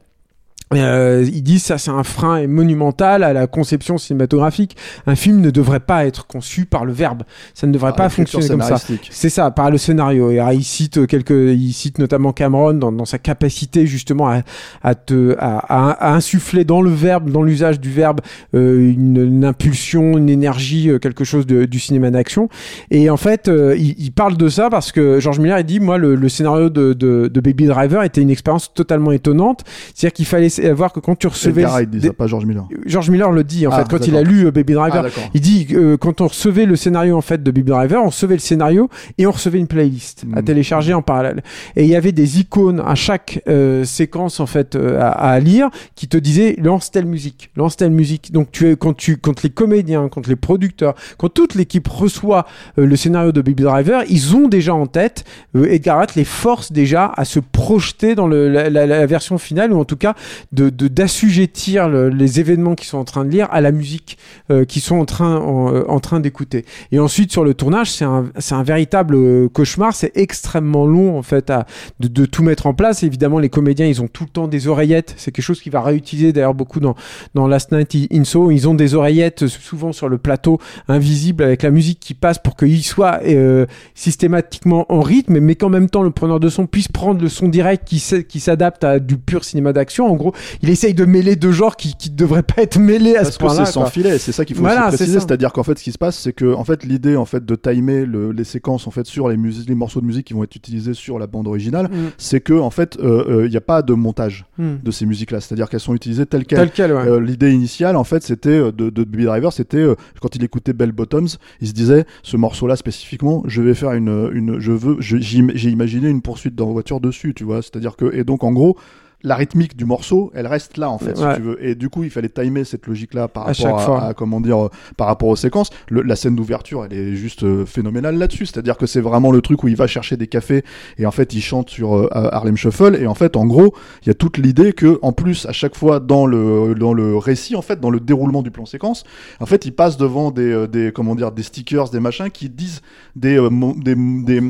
Euh, 0.74 1.24
ils 1.32 1.42
disent 1.42 1.64
ça 1.64 1.78
c'est 1.78 1.90
un 1.90 2.04
frein 2.04 2.46
monumental 2.46 3.22
à 3.22 3.32
la 3.32 3.46
conception 3.46 3.98
cinématographique. 3.98 4.76
Un 5.06 5.14
film 5.14 5.40
ne 5.40 5.50
devrait 5.50 5.80
pas 5.80 6.06
être 6.06 6.26
conçu 6.26 6.64
par 6.64 6.84
le 6.84 6.92
verbe. 6.92 7.22
Ça 7.54 7.66
ne 7.66 7.72
devrait 7.72 7.92
Ah, 7.94 7.98
pas 7.98 8.08
fonctionner 8.08 8.48
comme 8.48 8.62
ça. 8.62 8.76
C'est 9.10 9.28
ça, 9.30 9.50
par 9.50 9.70
le 9.70 9.78
scénario. 9.78 10.30
Et 10.30 10.40
il 10.54 10.64
cite 10.64 11.06
quelques, 11.06 11.30
il 11.30 11.72
cite 11.72 11.98
notamment 11.98 12.32
Cameron 12.32 12.74
dans, 12.74 12.92
dans 12.92 13.04
sa 13.04 13.18
capacité 13.18 13.86
justement 13.86 14.28
à, 14.28 14.42
à 14.82 14.94
te, 14.94 15.36
à, 15.38 15.58
à, 15.58 15.90
à, 15.90 16.14
insuffler 16.14 16.64
dans 16.64 16.82
le 16.82 16.90
verbe, 16.90 17.30
dans 17.30 17.42
l'usage 17.42 17.80
du 17.80 17.90
verbe, 17.90 18.20
euh, 18.54 18.90
une, 18.92 19.16
une, 19.16 19.44
impulsion, 19.44 20.16
une 20.18 20.28
énergie, 20.28 20.90
euh, 20.90 20.98
quelque 20.98 21.24
chose 21.24 21.46
de, 21.46 21.64
du 21.64 21.78
cinéma 21.78 22.10
d'action. 22.10 22.48
Et 22.90 23.10
en 23.10 23.16
fait, 23.16 23.48
euh, 23.48 23.74
il, 23.76 23.94
il, 23.98 24.12
parle 24.12 24.36
de 24.36 24.48
ça 24.48 24.70
parce 24.70 24.92
que 24.92 25.20
George 25.20 25.38
Miller 25.38 25.58
il 25.58 25.64
dit 25.64 25.80
moi 25.80 25.98
le, 25.98 26.14
le 26.14 26.28
scénario 26.28 26.70
de, 26.70 26.92
de, 26.92 27.28
de 27.28 27.40
Baby 27.40 27.66
Driver 27.66 28.02
était 28.02 28.20
une 28.20 28.30
expérience 28.30 28.72
totalement 28.72 29.12
étonnante. 29.12 29.62
C'est-à-dire 29.94 30.12
qu'il 30.14 30.26
fallait 30.26 30.48
voir 30.70 30.92
que 30.92 31.00
quand 31.00 31.16
tu 31.16 31.26
recevais. 31.26 31.62
Edgar, 31.62 31.80
il 31.80 31.90
disait 31.90 32.12
pas 32.12 32.26
George 32.26 32.46
Miller. 32.46 32.66
George 32.86 33.10
Miller 33.10 33.30
le 33.32 33.44
dit 33.44 33.66
en 33.66 33.70
ah, 33.70 33.78
fait 33.78 33.88
quand 33.88 34.06
il 34.06 34.16
a 34.16 34.22
lu 34.22 34.46
euh, 34.46 34.50
Baby 34.50 34.74
Driver. 34.74 35.04
Ah, 35.06 35.20
il 35.34 35.40
dit 35.40 35.68
euh, 35.72 35.96
quand 35.96 36.20
on 36.20 36.28
recevait 36.28 36.66
le 36.66 36.76
scénario 36.76 37.16
en 37.16 37.20
fait 37.20 37.42
de 37.42 37.50
Baby 37.50 37.70
Driver, 37.70 38.02
on 38.02 38.06
recevait 38.06 38.34
le 38.34 38.40
scénario 38.40 38.88
et 39.18 39.26
on 39.26 39.30
recevait 39.30 39.58
une 39.58 39.66
playlist 39.66 40.24
mmh. 40.24 40.38
à 40.38 40.42
télécharger 40.42 40.94
en 40.94 41.02
parallèle. 41.02 41.42
Et 41.76 41.84
il 41.84 41.88
y 41.88 41.96
avait 41.96 42.12
des 42.12 42.40
icônes 42.40 42.80
à 42.84 42.94
chaque 42.94 43.42
euh, 43.48 43.84
séquence 43.84 44.40
en 44.40 44.46
fait 44.46 44.76
euh, 44.76 45.00
à, 45.00 45.08
à, 45.10 45.40
lire 45.40 45.70
qui 45.94 46.08
te 46.08 46.16
disaient 46.16 46.56
lance 46.58 46.90
telle 46.90 47.06
musique, 47.06 47.50
lance 47.56 47.76
telle 47.76 47.90
musique. 47.90 48.32
Donc 48.32 48.50
tu 48.52 48.70
es 48.70 48.76
quand 48.76 48.96
tu 48.96 49.16
quand 49.16 49.42
les 49.42 49.50
comédiens, 49.50 50.08
quand 50.08 50.26
les 50.26 50.36
producteurs, 50.36 50.94
quand 51.18 51.28
toute 51.28 51.54
l'équipe 51.54 51.88
reçoit 51.88 52.46
euh, 52.78 52.86
le 52.86 52.96
scénario 52.96 53.32
de 53.32 53.40
Baby 53.40 53.62
Driver, 53.62 54.02
ils 54.08 54.36
ont 54.36 54.48
déjà 54.48 54.74
en 54.74 54.86
tête 54.86 55.24
Edgar 55.54 55.96
Wright 55.96 56.14
les 56.14 56.24
force 56.24 56.72
déjà 56.72 57.12
à 57.16 57.24
se 57.24 57.40
projeter 57.40 58.14
dans 58.14 58.26
le, 58.26 58.48
la, 58.48 58.70
la, 58.70 58.86
la 58.86 59.06
version 59.06 59.38
finale 59.38 59.72
ou 59.72 59.80
en 59.80 59.84
tout 59.84 59.96
cas 59.96 60.14
de 60.52 60.70
d'assujettir 60.88 61.88
de, 61.88 62.10
les 62.12 62.40
événements 62.40 62.74
qu'ils 62.74 62.86
sont 62.86 62.98
en 62.98 63.04
train 63.04 63.24
de 63.24 63.30
lire 63.30 63.48
à 63.50 63.60
la 63.60 63.72
musique 63.72 64.18
euh, 64.50 64.64
qu'ils 64.64 64.82
sont 64.82 64.96
en 64.96 65.04
train 65.04 65.36
en, 65.38 65.74
euh, 65.74 65.84
en 65.88 66.00
train 66.00 66.20
d'écouter. 66.20 66.64
Et 66.90 66.98
ensuite 66.98 67.32
sur 67.32 67.44
le 67.44 67.54
tournage, 67.54 67.90
c'est 67.90 68.04
un 68.04 68.26
c'est 68.38 68.54
un 68.54 68.62
véritable 68.62 69.14
euh, 69.14 69.48
cauchemar. 69.48 69.94
C'est 69.94 70.12
extrêmement 70.14 70.86
long 70.86 71.16
en 71.16 71.22
fait 71.22 71.50
à 71.50 71.66
de, 72.00 72.08
de, 72.08 72.26
tout 72.26 72.42
mettre 72.42 72.66
en 72.66 72.74
place. 72.74 73.02
évidemment, 73.02 73.38
les 73.38 73.48
comédiens, 73.48 73.86
ils 73.86 74.02
ont 74.02 74.08
tout 74.08 74.24
le 74.24 74.30
temps 74.30 74.48
des 74.48 74.68
oreillettes. 74.68 75.14
C'est 75.16 75.32
quelque 75.32 75.44
chose 75.44 75.60
qui 75.60 75.70
va 75.70 75.80
réutiliser 75.80 76.32
d'ailleurs 76.32 76.54
beaucoup 76.54 76.80
dans 76.80 76.94
dans 77.34 77.46
Last 77.46 77.72
Night 77.72 77.96
in 78.12 78.24
Soho. 78.24 78.50
Ils 78.50 78.68
ont 78.68 78.74
des 78.74 78.94
oreillettes 78.94 79.46
souvent 79.46 79.92
sur 79.92 80.08
le 80.08 80.18
plateau 80.18 80.58
invisibles 80.88 81.42
avec 81.42 81.62
la 81.62 81.70
musique 81.70 82.00
qui 82.00 82.14
passe 82.14 82.38
pour 82.38 82.56
qu'ils 82.56 82.84
soient 82.84 83.20
euh, 83.24 83.66
systématiquement 83.94 84.86
en 84.92 85.00
rythme, 85.00 85.40
mais 85.40 85.54
qu'en 85.54 85.68
même 85.68 85.88
temps 85.88 86.02
le 86.02 86.10
preneur 86.10 86.40
de 86.40 86.48
son 86.48 86.66
puisse 86.66 86.88
prendre 86.88 87.22
le 87.22 87.28
son 87.28 87.48
direct 87.48 87.84
qui 87.86 88.40
s'adapte 88.40 88.84
à 88.84 88.98
du 88.98 89.16
pur 89.16 89.44
cinéma 89.44 89.72
d'action. 89.72 90.06
En 90.10 90.14
gros, 90.14 90.32
il 90.62 90.70
essaye 90.70 90.94
de 90.94 91.04
mêler 91.04 91.36
deux 91.36 91.52
genres 91.52 91.76
qui 91.76 91.94
qui 91.96 92.10
devraient 92.10 92.42
pas 92.42 92.62
être 92.62 92.78
mêlés 92.78 93.16
à 93.16 93.22
Parce 93.22 93.32
ce 93.34 93.38
que 93.38 93.44
point-là. 93.44 93.64
c'est 93.66 93.72
sans 93.72 93.86
filet, 93.86 94.18
c'est 94.18 94.32
ça 94.32 94.44
qu'il 94.44 94.56
faut 94.56 94.62
Voilà, 94.62 94.88
aussi 94.88 94.96
préciser. 94.96 95.20
C'est-à-dire 95.20 95.52
qu'en 95.52 95.62
fait, 95.62 95.78
ce 95.78 95.84
qui 95.84 95.92
se 95.92 95.98
passe, 95.98 96.18
c'est 96.18 96.32
que 96.32 96.54
en 96.54 96.64
fait, 96.64 96.84
l'idée 96.84 97.16
en 97.16 97.24
fait 97.24 97.44
de 97.44 97.54
timer 97.54 98.06
le- 98.06 98.32
les 98.32 98.44
séquences 98.44 98.86
en 98.86 98.90
fait 98.90 99.06
sur 99.06 99.28
les, 99.28 99.36
morceaux 99.74 100.00
de 100.00 100.06
musique 100.06 100.26
qui 100.26 100.34
vont 100.34 100.44
être 100.44 100.56
utilisés 100.56 100.94
sur 100.94 101.18
la 101.18 101.26
bande 101.26 101.46
originale, 101.48 101.86
Mm. 101.86 102.10
c'est 102.18 102.40
que 102.40 102.54
en 102.54 102.70
fait, 102.70 102.98
il 103.02 103.48
n'y 103.50 103.56
a 103.56 103.60
pas 103.60 103.82
de 103.82 103.92
montage 103.94 104.44
Mm. 104.58 104.74
de 104.82 104.90
ces 104.90 105.06
musiques-là. 105.06 105.40
C'est-à-dire 105.40 105.68
qu'elles 105.68 105.80
sont 105.80 105.94
utilisées 105.94 106.26
telles 106.26 106.44
quelles. 106.46 106.92
Ouais. 106.92 107.06
Euh, 107.08 107.20
L'idée 107.20 107.52
initiale, 107.52 107.96
en 107.96 108.04
fait, 108.04 108.22
c'était 108.22 108.48
euh, 108.50 108.72
de, 108.72 108.90
de 108.90 109.04
Baby 109.04 109.24
Driver, 109.24 109.52
c'était 109.52 109.76
euh, 109.78 109.94
quand 110.20 110.34
il 110.36 110.42
écoutait 110.44 110.72
Bell 110.72 110.92
Bottoms, 110.92 111.28
il 111.60 111.68
se 111.68 111.72
disait 111.72 112.04
ce 112.22 112.36
morceau-là 112.36 112.76
spécifiquement, 112.76 113.42
je 113.46 113.62
vais 113.62 113.74
faire 113.74 113.92
une, 113.92 114.30
une 114.32 114.58
je 114.58 114.72
veux, 114.72 114.96
j'ai 115.00 115.68
imaginé 115.70 116.08
une 116.08 116.22
poursuite 116.22 116.54
dans 116.54 116.70
voiture 116.72 117.00
dessus, 117.00 117.34
tu 117.34 117.44
vois. 117.44 117.62
C'est-à-dire 117.62 117.96
que 117.96 118.14
et 118.14 118.24
donc 118.24 118.44
en 118.44 118.52
gros. 118.52 118.76
La 119.24 119.36
rythmique 119.36 119.76
du 119.76 119.84
morceau, 119.84 120.32
elle 120.34 120.46
reste 120.46 120.76
là 120.76 120.90
en 120.90 120.98
fait, 120.98 121.18
Ouais. 121.18 121.34
si 121.34 121.36
tu 121.36 121.42
veux. 121.42 121.64
Et 121.64 121.74
du 121.74 121.88
coup, 121.88 122.02
il 122.02 122.10
fallait 122.10 122.28
timer 122.28 122.64
cette 122.64 122.86
logique-là 122.86 123.28
par 123.28 123.44
À 123.48 123.52
rapport 123.52 123.78
à, 123.78 123.82
fois. 123.82 124.02
à- 124.08 124.14
comment 124.14 124.40
dire, 124.40 124.64
euh, 124.64 124.68
par 124.96 125.06
rapport 125.06 125.28
aux 125.28 125.36
séquences. 125.36 125.70
Le- 125.88 126.02
la 126.02 126.16
scène 126.16 126.34
d'ouverture, 126.34 126.84
elle 126.84 126.92
est 126.96 127.14
juste 127.14 127.44
euh, 127.44 127.64
phénoménale 127.64 128.16
là-dessus. 128.18 128.46
C'est-à-dire 128.46 128.76
que 128.76 128.86
c'est 128.86 129.00
vraiment 129.00 129.30
le 129.30 129.40
truc 129.40 129.62
où 129.62 129.68
il 129.68 129.76
va 129.76 129.86
chercher 129.86 130.16
des 130.16 130.26
cafés 130.26 130.64
et 130.98 131.06
en 131.06 131.10
fait 131.12 131.34
il 131.34 131.40
chante 131.40 131.70
sur 131.70 131.94
euh, 131.94 132.08
Harlem 132.12 132.56
Shuffle. 132.56 132.96
Et 133.00 133.06
en 133.06 133.14
fait, 133.14 133.36
en 133.36 133.46
gros, 133.46 133.74
il 134.02 134.08
y 134.08 134.10
a 134.10 134.14
toute 134.14 134.38
l'idée 134.38 134.72
que 134.72 134.98
en 135.02 135.12
plus 135.12 135.46
à 135.46 135.52
chaque 135.52 135.76
fois 135.76 136.00
dans 136.00 136.26
le 136.26 136.74
dans 136.74 136.92
le 136.92 137.16
récit 137.16 137.54
en 137.56 137.62
fait 137.62 137.78
dans 137.80 137.90
le 137.90 138.00
déroulement 138.00 138.42
du 138.42 138.50
plan 138.50 138.66
séquence 138.66 139.04
en 139.40 139.46
fait 139.46 139.64
il 139.66 139.72
passe 139.72 139.96
devant 139.96 140.30
des 140.30 140.50
euh, 140.52 140.66
des 140.66 140.90
comment 140.92 141.14
dire 141.14 141.30
des 141.32 141.42
stickers 141.42 141.88
des 141.90 142.00
machins 142.00 142.30
qui 142.30 142.48
disent 142.48 142.80
des 143.16 143.38
euh, 143.38 143.50
des 143.76 143.94
des 143.94 144.40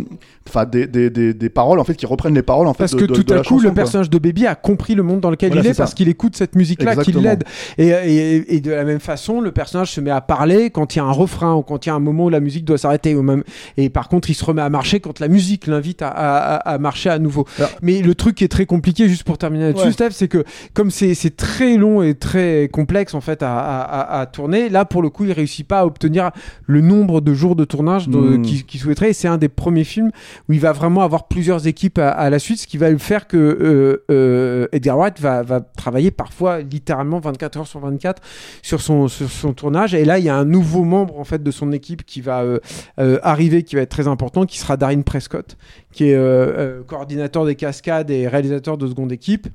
des, 0.71 0.87
des, 0.87 1.11
des, 1.11 1.35
des 1.35 1.49
paroles 1.49 1.79
en 1.79 1.85
fait 1.85 1.95
qui 1.95 2.07
reprennent 2.07 2.35
les 2.35 2.43
paroles 2.43 2.67
en 2.67 2.75
fait 2.75 2.85
Parce 2.85 2.93
de- 2.93 3.01
que 3.01 3.05
de- 3.07 3.15
tout 3.15 3.23
de 3.23 3.33
à 3.35 3.39
coup, 3.39 3.45
chanson, 3.45 3.57
le 3.57 3.63
quoi. 3.71 3.75
personnage 3.75 4.11
de 4.11 4.19
Baby 4.19 4.47
a 4.47 4.55
compris 4.63 4.95
le 4.95 5.03
monde 5.03 5.21
dans 5.21 5.31
lequel 5.31 5.51
Voilà, 5.51 5.63
il 5.63 5.71
est 5.71 5.77
parce 5.77 5.95
qu'il 5.95 6.09
écoute 6.09 6.37
cette 6.37 6.55
musique-là 6.55 6.97
qui 6.97 7.13
l'aide. 7.13 7.45
Et, 7.79 7.89
et, 7.89 8.55
et 8.57 8.61
de 8.61 8.71
la 8.71 8.85
même 8.85 9.01
façon, 9.01 9.41
le 9.41 9.53
personnage 9.53 9.91
se 9.93 10.01
met 10.01 10.11
à 10.11 10.21
parler 10.21 10.71
quand 10.71 10.95
il 10.95 10.99
y 10.99 11.01
a 11.01 11.05
un 11.05 11.11
refrain 11.13 11.55
ou 11.55 11.63
quand 11.63 11.85
il 11.85 11.89
y 11.89 11.93
a 11.93 11.95
un 11.95 12.01
moment 12.01 12.25
où 12.27 12.29
la 12.31 12.41
musique 12.41 12.65
doit 12.65 12.79
s'arrêter. 12.79 13.15
Même... 13.15 13.43
Et 13.77 13.91
par 13.91 14.09
contre, 14.09 14.31
il 14.31 14.35
se 14.35 14.45
remet 14.45 14.63
à 14.63 14.71
marcher 14.71 15.01
quand 15.01 15.21
la 15.21 15.29
musique 15.29 15.67
l'invite 15.67 16.03
à, 16.03 16.09
à, 16.09 16.55
à- 16.55 16.75
à 16.75 16.79
marcher 16.79 17.11
à 17.11 17.19
nouveau. 17.19 17.47
Alors- 17.59 17.71
Mais 17.83 18.01
le 18.03 18.15
truc 18.15 18.37
qui 18.37 18.45
est 18.45 18.49
très 18.49 18.67
compliqué, 18.67 19.09
juste 19.09 19.25
pour 19.25 19.39
terminer 19.39 19.65
là-dessus, 19.65 19.87
Ouais. 19.87 19.93
Steph, 19.93 20.11
c'est 20.13 20.29
que 20.29 20.45
comme 20.75 20.91
c'est 20.91 21.37
très 21.37 21.77
long 21.77 22.03
et 22.03 22.15
très 22.15 22.69
complexe 22.73 23.15
en 23.15 23.21
fait 23.21 23.41
à, 23.43 24.27
tourner, 24.33 24.69
là 24.69 24.85
pour 24.85 25.03
le 25.03 25.11
coup, 25.11 25.25
il 25.25 25.33
réussit 25.33 25.67
pas 25.67 25.81
à 25.81 25.87
obtenir 25.87 26.31
le 26.67 26.81
nombre 26.81 27.21
de 27.21 27.35
jours 27.35 27.57
de 27.57 27.65
tournage 27.65 28.09
de- 28.09 28.19
Mm. 28.37 28.43
qu'il 28.43 28.81
souhaiterait. 28.81 29.11
Et 29.11 29.13
c'est 29.13 29.29
un 29.29 29.39
des 29.39 29.49
premiers 29.49 29.85
films 29.85 30.11
où 30.49 30.53
il 30.53 30.61
va 30.61 30.73
vraiment 30.73 31.03
avoir 31.03 31.27
plusieurs 31.29 31.67
équipes 31.67 31.99
à, 31.99 32.31
la 32.31 32.39
suite, 32.39 32.59
ce 32.61 32.67
qui 32.67 32.79
va 32.79 32.91
le 32.91 32.99
faire 32.99 33.27
que 33.27 33.37
euh, 33.37 34.05
euh, 34.11 34.52
Edgar 34.73 34.97
Wright 34.99 35.21
va, 35.21 35.43
va 35.43 35.61
travailler 35.61 36.11
parfois 36.11 36.61
littéralement 36.61 37.21
24 37.21 37.59
heures 37.59 37.67
sur 37.67 37.81
24 37.81 38.23
sur 38.63 38.81
son, 38.81 39.09
tournage. 39.55 39.95
Et 39.95 40.05
là, 40.05 40.19
il 40.19 40.25
y 40.25 40.29
a 40.29 40.37
un 40.37 40.45
nouveau 40.45 40.85
membre 40.85 41.19
en 41.19 41.25
fait 41.25 41.43
de 41.43 41.51
son 41.51 41.73
équipe 41.73 42.05
qui 42.05 42.21
va 42.21 42.43
euh, 42.43 42.59
euh, 42.99 43.19
arriver, 43.23 43.63
qui 43.63 43.77
va 43.77 43.83
être 43.83 43.91
très 43.91 44.09
important, 44.09 44.47
qui 44.47 44.59
sera 44.59 44.77
Darren 44.77 45.03
Prescott, 45.03 45.57
qui 45.93 46.09
est 46.09 46.15
euh, 46.15 46.21
euh, 46.57 46.83
coordinateur 46.83 47.45
des 47.45 47.55
cascades 47.55 48.11
et 48.11 48.29
réalisateur 48.29 48.79
de 48.79 48.87
seconde 48.87 49.13
équipe 49.13 49.49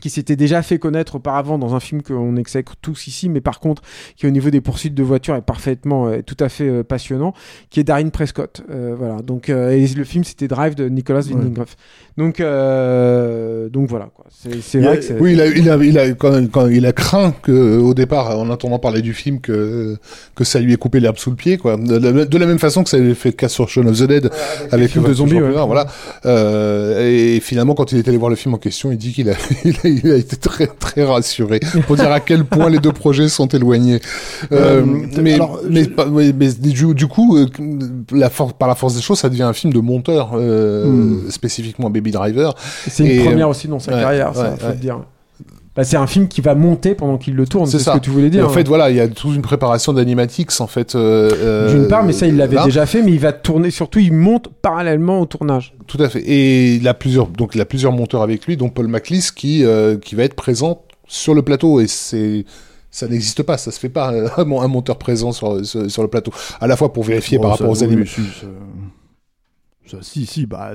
qui 0.00 0.10
s'était 0.10 0.36
déjà 0.36 0.62
fait 0.62 0.78
connaître 0.78 1.16
auparavant 1.16 1.58
dans 1.58 1.74
un 1.74 1.80
film 1.80 2.02
qu'on 2.02 2.36
exècre 2.36 2.74
tous 2.80 3.06
ici, 3.06 3.28
mais 3.28 3.40
par 3.40 3.60
contre, 3.60 3.82
qui 4.16 4.26
au 4.26 4.30
niveau 4.30 4.50
des 4.50 4.60
poursuites 4.60 4.94
de 4.94 5.02
voitures 5.02 5.36
est 5.36 5.42
parfaitement, 5.42 6.08
euh, 6.08 6.20
tout 6.24 6.36
à 6.40 6.48
fait 6.48 6.68
euh, 6.68 6.82
passionnant, 6.82 7.32
qui 7.70 7.80
est 7.80 7.84
Darren 7.84 8.10
Prescott. 8.10 8.62
Euh, 8.70 8.94
voilà. 8.98 9.22
Donc, 9.22 9.48
euh, 9.50 9.70
et 9.70 9.86
le 9.86 10.04
film, 10.04 10.24
c'était 10.24 10.48
Drive 10.48 10.74
de 10.74 10.88
Nicolas 10.88 11.20
Winding. 11.22 11.54
Donc, 12.16 12.40
euh, 12.40 13.68
donc 13.68 13.88
voilà. 13.88 14.08
Quoi. 14.14 14.24
C'est, 14.30 14.60
c'est 14.62 14.78
Il 14.78 14.84
y 14.84 14.86
a- 14.86 14.90
vrai 14.90 14.98
que 14.98 15.04
c'est. 15.04 15.20
Oui, 15.20 15.32
il 15.32 15.40
a, 15.40 15.46
il 15.46 15.70
a, 15.70 15.76
il 15.76 15.98
a, 15.98 16.10
quand, 16.12 16.50
quand 16.50 16.66
il 16.68 16.86
a 16.86 16.92
craint 16.92 17.32
que, 17.42 17.78
au 17.78 17.94
départ, 17.94 18.38
en 18.38 18.48
entendant 18.50 18.78
parler 18.78 19.02
du 19.02 19.14
film, 19.14 19.40
que, 19.40 19.96
que 20.34 20.44
ça 20.44 20.60
lui 20.60 20.72
ait 20.72 20.76
coupé 20.76 21.00
l'herbe 21.00 21.18
sous 21.18 21.30
le 21.30 21.36
pied, 21.36 21.56
quoi. 21.58 21.76
De, 21.76 21.96
la- 21.96 22.24
de 22.24 22.38
la 22.38 22.46
même 22.46 22.58
façon 22.58 22.82
que 22.84 22.90
ça 22.90 22.96
avait 22.96 23.14
fait 23.14 23.32
cas 23.32 23.48
sur 23.48 23.68
Shaun 23.68 23.86
of 23.88 23.98
the 23.98 24.04
Dead, 24.04 24.30
avec 24.70 24.90
film 24.90 25.04
le 25.04 25.10
de 25.10 25.14
zombies, 25.14 25.40
ouais. 25.40 25.52
voilà. 25.66 25.86
Euh, 26.26 27.08
et 27.36 27.40
finalement, 27.40 27.74
quand 27.74 27.92
il 27.92 27.98
est 27.98 28.08
allé 28.08 28.16
voir 28.16 28.30
le 28.30 28.36
film 28.36 28.54
en 28.54 28.58
question, 28.58 28.90
il 28.92 28.98
dit 28.98 29.12
qu'il 29.12 29.28
a, 29.30 29.34
il 29.64 29.76
a, 29.82 29.83
il 30.04 30.10
a 30.10 30.16
été 30.16 30.36
très, 30.36 30.66
très 30.66 31.04
rassuré. 31.04 31.60
Pour 31.86 31.96
dire 31.96 32.10
à 32.12 32.20
quel 32.20 32.44
point 32.44 32.68
les 32.70 32.78
deux 32.78 32.92
projets 32.92 33.28
sont 33.28 33.46
éloignés. 33.48 34.00
Euh, 34.52 34.82
Euh, 34.82 34.84
mais, 35.20 35.34
alors, 35.34 35.60
mais, 35.68 35.84
je- 35.84 35.88
pas- 35.90 36.06
mais- 36.06 36.32
mais 36.32 36.52
du, 36.52 36.94
du 36.94 37.06
coup, 37.06 37.36
euh, 37.36 37.46
la 38.12 38.30
for- 38.30 38.54
par 38.54 38.68
la 38.68 38.74
force 38.74 38.94
des 38.96 39.02
choses, 39.02 39.18
ça 39.18 39.28
devient 39.28 39.42
un 39.42 39.52
film 39.52 39.72
de 39.72 39.80
monteur, 39.80 40.30
euh, 40.34 40.84
Hmm. 40.86 41.30
spécifiquement 41.30 41.90
Baby 41.90 42.10
Driver. 42.10 42.54
C'est 42.88 43.04
une 43.04 43.10
Et, 43.10 43.24
première 43.24 43.46
euh, 43.46 43.50
aussi 43.50 43.68
dans 43.68 43.78
sa 43.78 43.94
ouais, 43.94 44.00
carrière, 44.00 44.34
ça, 44.34 44.50
ouais, 44.50 44.56
faut 44.58 44.66
ouais. 44.68 44.74
dire. 44.76 45.00
Bah, 45.76 45.82
c'est 45.82 45.96
un 45.96 46.06
film 46.06 46.28
qui 46.28 46.40
va 46.40 46.54
monter 46.54 46.94
pendant 46.94 47.18
qu'il 47.18 47.34
le 47.34 47.46
tourne, 47.46 47.66
C'est 47.66 47.80
ce 47.80 47.90
que 47.90 47.98
tu 47.98 48.10
voulais 48.10 48.28
Et 48.28 48.30
dire. 48.30 48.46
en 48.46 48.48
fait, 48.48 48.68
voilà, 48.68 48.90
il 48.90 48.96
y 48.96 49.00
a 49.00 49.08
toute 49.08 49.34
une 49.34 49.42
préparation 49.42 49.92
d'animatix, 49.92 50.60
en 50.60 50.68
fait. 50.68 50.94
euh, 50.94 51.30
euh, 51.34 51.72
D'une 51.74 51.88
part, 51.88 52.04
mais 52.04 52.12
ça, 52.12 52.26
il 52.28 52.36
l'avait 52.36 52.62
déjà 52.64 52.86
fait, 52.86 53.02
mais 53.02 53.10
il 53.10 53.18
va 53.18 53.32
tourner, 53.32 53.70
surtout, 53.72 53.98
il 53.98 54.12
monte 54.12 54.48
parallèlement 54.62 55.20
au 55.20 55.26
tournage. 55.26 55.74
Tout 55.88 56.00
à 56.00 56.08
fait. 56.08 56.20
Et 56.20 56.74
il 56.76 56.86
a 56.86 56.94
plusieurs, 56.94 57.26
donc 57.26 57.56
il 57.56 57.60
a 57.60 57.64
plusieurs 57.64 57.90
monteurs 57.92 58.22
avec 58.22 58.46
lui, 58.46 58.56
dont 58.56 58.68
Paul 58.68 58.86
McLeese, 58.86 59.32
qui, 59.32 59.64
euh, 59.64 59.96
qui 59.98 60.14
va 60.14 60.22
être 60.22 60.34
présent 60.34 60.82
sur 61.08 61.34
le 61.34 61.42
plateau. 61.42 61.80
Et 61.80 61.88
c'est, 61.88 62.44
ça 62.92 63.08
n'existe 63.08 63.42
pas, 63.42 63.58
ça 63.58 63.72
se 63.72 63.80
fait 63.80 63.88
pas, 63.88 64.12
euh, 64.12 64.28
un 64.38 64.68
monteur 64.68 64.96
présent 64.96 65.32
sur, 65.32 65.66
sur, 65.66 65.90
sur 65.90 66.02
le 66.02 66.08
plateau. 66.08 66.30
À 66.60 66.68
la 66.68 66.76
fois 66.76 66.92
pour 66.92 67.02
vérifier 67.02 67.38
Oh, 67.40 67.42
par 67.42 67.56
ça, 67.56 67.64
rapport 67.64 67.76
aux 67.76 67.80
oui, 67.80 67.84
animaux. 67.84 68.04
Si, 69.84 69.90
ça- 69.90 70.02
si, 70.02 70.26
si, 70.26 70.46
bah, 70.46 70.72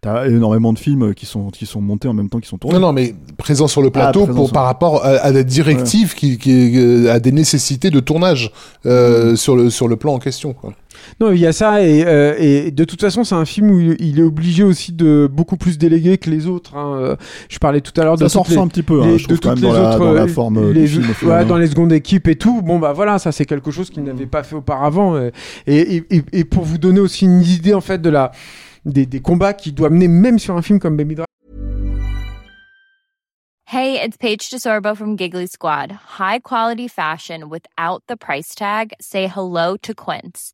t'as 0.00 0.26
énormément 0.28 0.72
de 0.72 0.78
films 0.78 1.14
qui 1.14 1.26
sont, 1.26 1.50
qui 1.50 1.66
sont 1.66 1.80
montés 1.80 2.08
en 2.08 2.12
même 2.14 2.28
temps 2.28 2.38
qu'ils 2.40 2.48
sont 2.48 2.58
tournés. 2.58 2.78
Non, 2.78 2.86
non, 2.88 2.92
mais 2.92 3.14
présent 3.36 3.66
sur 3.68 3.82
le 3.82 3.90
plateau 3.90 4.20
Ah, 4.22 4.24
présent 4.24 4.36
pour, 4.36 4.46
sur- 4.46 4.52
par 4.54 4.64
rapport 4.64 5.04
à, 5.04 5.08
à 5.10 5.32
des 5.32 5.44
directives 5.44 6.14
qui, 6.14 6.38
qui, 6.38 6.78
euh, 6.78 7.12
à 7.12 7.20
des 7.20 7.32
nécessités 7.32 7.90
de 7.90 8.00
tournage 8.00 8.50
euh, 8.86 9.32
Mm. 9.32 9.36
sur, 9.36 9.56
le, 9.56 9.70
sur 9.70 9.88
le 9.88 9.96
plan 9.96 10.14
en 10.14 10.18
question. 10.18 10.52
Quoi. 10.52 10.72
Non, 11.20 11.32
il 11.32 11.38
y 11.40 11.46
a 11.46 11.52
ça, 11.52 11.82
et, 11.82 12.04
euh, 12.06 12.34
et 12.38 12.70
de 12.70 12.84
toute 12.84 13.00
façon, 13.00 13.24
c'est 13.24 13.34
un 13.34 13.44
film 13.44 13.70
où 13.70 13.80
il, 13.80 14.18
est 14.18 14.22
obligé 14.22 14.62
aussi 14.62 14.92
de 14.92 15.28
beaucoup 15.30 15.56
plus 15.56 15.78
déléguer 15.78 16.18
que 16.18 16.30
les 16.30 16.46
autres. 16.46 16.76
hein. 16.76 16.96
Euh, 17.00 17.16
Je 17.48 17.58
parlais 17.58 17.80
tout 17.80 17.98
à 18.00 18.04
l'heure 18.04 18.16
de 18.16 18.22
Ça 18.26 18.28
s'en 18.28 18.44
les- 18.48 18.58
un 18.58 18.68
petit 18.68 18.82
peu, 18.82 19.02
hein, 19.02 19.06
les- 19.06 19.18
je 19.18 19.28
de 19.28 19.34
quand 19.36 19.50
toutes 19.54 19.62
même, 19.62 19.70
les 19.72 19.76
dans 19.76 19.82
la, 19.82 19.88
autres, 19.90 19.98
dans 19.98 20.12
la 20.12 20.22
euh, 20.22 20.26
forme 20.28 20.58
euh, 20.58 20.72
les- 20.72 20.82
du 20.88 21.02
film. 21.02 21.30
ouais, 21.30 21.44
dans 21.44 21.56
les 21.58 21.66
secondes 21.68 21.92
équipes 21.92 22.28
et 22.28 22.36
tout. 22.36 22.62
Bon, 22.62 22.78
bah 22.78 22.92
voilà, 22.92 23.18
ça 23.18 23.32
c'est 23.32 23.44
quelque 23.46 23.70
chose 23.70 23.90
qu'il 23.90 24.02
n'avait 24.04 24.26
pas 24.26 24.42
fait 24.42 24.56
auparavant. 24.56 25.16
Et, 25.18 25.32
et, 25.66 26.04
et- 26.10 26.22
et 26.32 26.44
pour 26.44 26.64
vous 26.64 26.78
donner 26.78 27.00
aussi 27.00 27.24
une 27.26 27.42
idée 27.42 27.74
en 27.74 27.80
fait 27.80 28.00
de 28.00 28.10
la 28.10 28.32
des, 28.84 29.06
des 29.06 29.20
combats 29.20 29.52
qu'il 29.54 29.74
doit 29.74 29.90
mener 29.90 30.08
même 30.08 30.38
sur 30.38 30.56
un 30.56 30.62
film 30.62 30.78
comme 30.78 30.96
Baby 30.96 31.14
Driver. 31.14 31.24
Hey, 33.66 33.96
it's 33.96 34.16
Paige 34.16 34.50
DeSorbo 34.50 34.94
from 34.94 35.16
Giggly 35.16 35.48
Squad. 35.48 35.92
High 36.18 36.38
quality 36.40 36.86
fashion 36.88 37.48
without 37.50 38.02
the 38.08 38.16
price 38.16 38.54
tag. 38.54 38.92
Say 39.00 39.26
hello 39.26 39.76
to 39.78 39.92
Quince. 39.94 40.53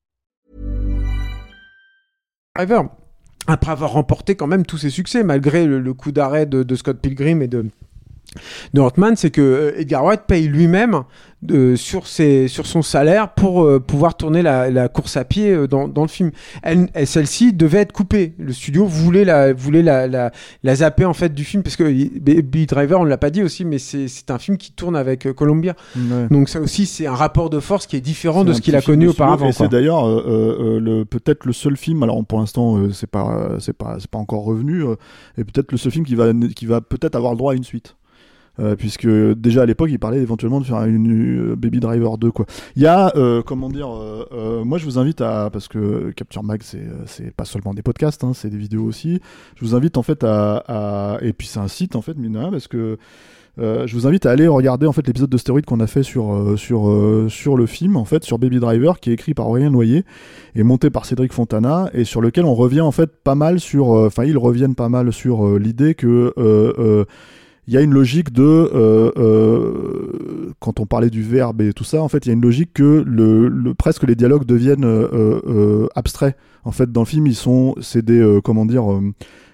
Après 3.47 3.71
avoir 3.71 3.91
remporté 3.91 4.35
quand 4.35 4.47
même 4.47 4.65
tous 4.65 4.77
ses 4.77 4.89
succès, 4.89 5.23
malgré 5.23 5.65
le, 5.65 5.93
coup 5.93 6.11
d'arrêt 6.11 6.45
de 6.45 6.75
Scott 6.75 6.99
Pilgrim 6.99 7.41
et 7.41 7.47
de, 7.47 7.65
de 8.73 8.79
Hortman, 8.81 9.15
c'est 9.15 9.29
que 9.31 9.41
euh, 9.41 9.79
Edgar 9.79 10.03
Wright 10.05 10.21
paye 10.27 10.47
lui-même 10.47 11.01
euh, 11.49 11.75
sur, 11.75 12.05
ses, 12.07 12.47
sur 12.47 12.65
son 12.67 12.81
salaire 12.81 13.33
pour 13.33 13.63
euh, 13.63 13.79
pouvoir 13.79 14.15
tourner 14.15 14.41
la, 14.41 14.69
la 14.69 14.87
course 14.87 15.17
à 15.17 15.25
pied 15.25 15.49
euh, 15.51 15.67
dans, 15.67 15.87
dans 15.87 16.03
le 16.03 16.07
film. 16.07 16.31
Elle, 16.63 16.87
elle- 16.93 17.07
Celle-ci 17.07 17.51
devait 17.51 17.79
être 17.79 17.91
coupée. 17.91 18.33
Le 18.37 18.53
studio 18.53 18.85
voulait 18.85 19.25
la, 19.25 19.51
voulait 19.53 19.81
la, 19.81 20.07
la, 20.07 20.31
la 20.63 20.75
zapper 20.75 21.03
en 21.05 21.13
fait 21.13 21.33
du 21.33 21.43
film 21.43 21.61
parce 21.63 21.75
que 21.75 21.83
Baby 22.19 22.67
Driver, 22.67 22.99
on 23.01 23.03
ne 23.03 23.09
l'a 23.09 23.17
pas 23.17 23.31
dit 23.31 23.43
aussi, 23.43 23.65
mais 23.65 23.79
c'est 23.79 24.29
un 24.31 24.39
film 24.39 24.57
qui 24.57 24.71
tourne 24.71 24.95
avec 24.95 25.31
Columbia. 25.33 25.75
Ouais. 25.97 26.27
Donc 26.29 26.47
ça 26.47 26.61
aussi, 26.61 26.85
c'est 26.85 27.07
un 27.07 27.15
rapport 27.15 27.49
de 27.49 27.59
force 27.59 27.85
qui 27.87 27.95
est 27.97 28.01
différent 28.01 28.43
de 28.45 28.53
ce 28.53 28.61
qu'il 28.61 28.75
a 28.75 28.81
connu 28.81 29.07
auparavant. 29.09 29.47
Et 29.49 29.51
c'est 29.51 29.67
d'ailleurs 29.67 30.05
le 30.07 31.03
peut-être 31.03 31.45
le 31.45 31.53
seul 31.53 31.75
film. 31.75 32.03
Alors 32.03 32.23
pour 32.25 32.39
l'instant, 32.39 32.79
c'est 32.93 33.09
pas 33.09 33.55
c'est 33.59 33.73
pas 33.75 33.97
c'est 33.99 34.09
pas 34.09 34.19
encore 34.19 34.43
revenu. 34.45 34.83
et 35.37 35.43
peut-être 35.43 35.71
le 35.71 35.77
seul 35.77 35.91
film 35.91 36.05
qui 36.05 36.15
va 36.15 36.31
qui 36.55 36.65
va 36.65 36.81
peut-être 36.81 37.15
avoir 37.15 37.33
le 37.33 37.37
droit 37.37 37.53
à 37.53 37.55
une 37.55 37.63
suite. 37.63 37.95
Euh, 38.61 38.75
puisque 38.75 39.07
déjà 39.07 39.63
à 39.63 39.65
l'époque 39.65 39.89
il 39.91 39.97
parlait 39.97 40.19
éventuellement 40.19 40.59
de 40.59 40.65
faire 40.65 40.83
une 40.83 41.51
euh, 41.51 41.55
Baby 41.55 41.79
Driver 41.79 42.17
2 42.17 42.31
quoi. 42.31 42.45
Il 42.75 42.83
y 42.83 42.85
a 42.85 43.11
euh, 43.15 43.41
comment 43.41 43.69
dire 43.69 43.89
moi 44.63 44.77
je 44.77 44.85
vous 44.85 44.99
invite 44.99 45.21
à 45.21 45.49
parce 45.51 45.67
que 45.67 46.11
Capture 46.11 46.43
Mag 46.43 46.61
c'est 46.63 47.31
pas 47.31 47.45
seulement 47.45 47.73
des 47.73 47.81
podcasts 47.81 48.23
hein, 48.23 48.33
c'est 48.33 48.49
des 48.49 48.57
vidéos 48.57 48.83
aussi. 48.83 49.19
Je 49.55 49.65
vous 49.65 49.75
invite 49.75 49.97
en 49.97 50.03
fait 50.03 50.23
à, 50.23 51.17
et 51.21 51.33
puis 51.33 51.47
c'est 51.47 51.59
un 51.59 51.67
site 51.67 51.95
en 51.95 52.01
fait 52.01 52.15
mine 52.15 52.33
de 52.33 52.37
rien, 52.37 52.51
parce 52.51 52.67
que 52.67 52.97
je 53.57 53.93
vous 53.93 54.07
invite 54.07 54.25
à 54.25 54.31
aller 54.31 54.47
regarder 54.47 54.85
en 54.85 54.91
fait 54.91 55.05
l'épisode 55.05 55.29
de 55.29 55.37
stéroïde 55.37 55.65
qu'on 55.65 55.79
a 55.79 55.87
fait 55.87 56.03
sur 56.03 56.55
sur 56.57 57.25
sur 57.29 57.57
le 57.57 57.65
film 57.65 57.97
en 57.97 58.05
fait 58.05 58.23
sur 58.23 58.37
Baby 58.37 58.59
Driver 58.59 58.99
qui 58.99 59.09
est 59.09 59.13
écrit 59.13 59.33
par 59.33 59.47
Aurélien 59.49 59.71
Noyer 59.71 60.05
et 60.55 60.63
monté 60.63 60.89
par 60.89 61.05
Cédric 61.05 61.33
Fontana 61.33 61.89
et 61.93 62.03
sur 62.03 62.21
lequel 62.21 62.45
on 62.45 62.55
revient 62.55 62.81
en 62.81 62.91
fait 62.91 63.09
pas 63.23 63.35
mal 63.35 63.59
sur 63.59 63.89
enfin 63.89 64.23
ils 64.23 64.37
reviennent 64.37 64.75
pas 64.75 64.89
mal 64.89 65.11
sur 65.11 65.57
l'idée 65.57 65.95
que 65.95 66.33
il 67.67 67.73
y 67.73 67.77
a 67.77 67.81
une 67.81 67.93
logique 67.93 68.33
de 68.33 68.41
euh, 68.43 69.11
euh, 69.17 70.53
quand 70.59 70.79
on 70.79 70.85
parlait 70.85 71.09
du 71.09 71.21
verbe 71.23 71.61
et 71.61 71.73
tout 71.73 71.83
ça 71.83 72.01
en 72.01 72.07
fait 72.07 72.25
il 72.25 72.29
y 72.29 72.31
a 72.31 72.33
une 72.33 72.41
logique 72.41 72.73
que 72.73 73.03
le, 73.05 73.47
le- 73.47 73.73
presque 73.73 74.03
les 74.03 74.15
dialogues 74.15 74.45
deviennent 74.45 74.83
euh, 74.85 75.39
euh, 75.47 75.87
abstraits. 75.95 76.35
En 76.63 76.71
fait 76.71 76.91
dans 76.91 77.01
le 77.01 77.05
film 77.07 77.27
ils 77.27 77.35
sont 77.35 77.75
c'est 77.81 78.03
des 78.03 78.19
euh, 78.19 78.41
comment 78.41 78.65
dire 78.65 78.91
euh, 78.91 79.01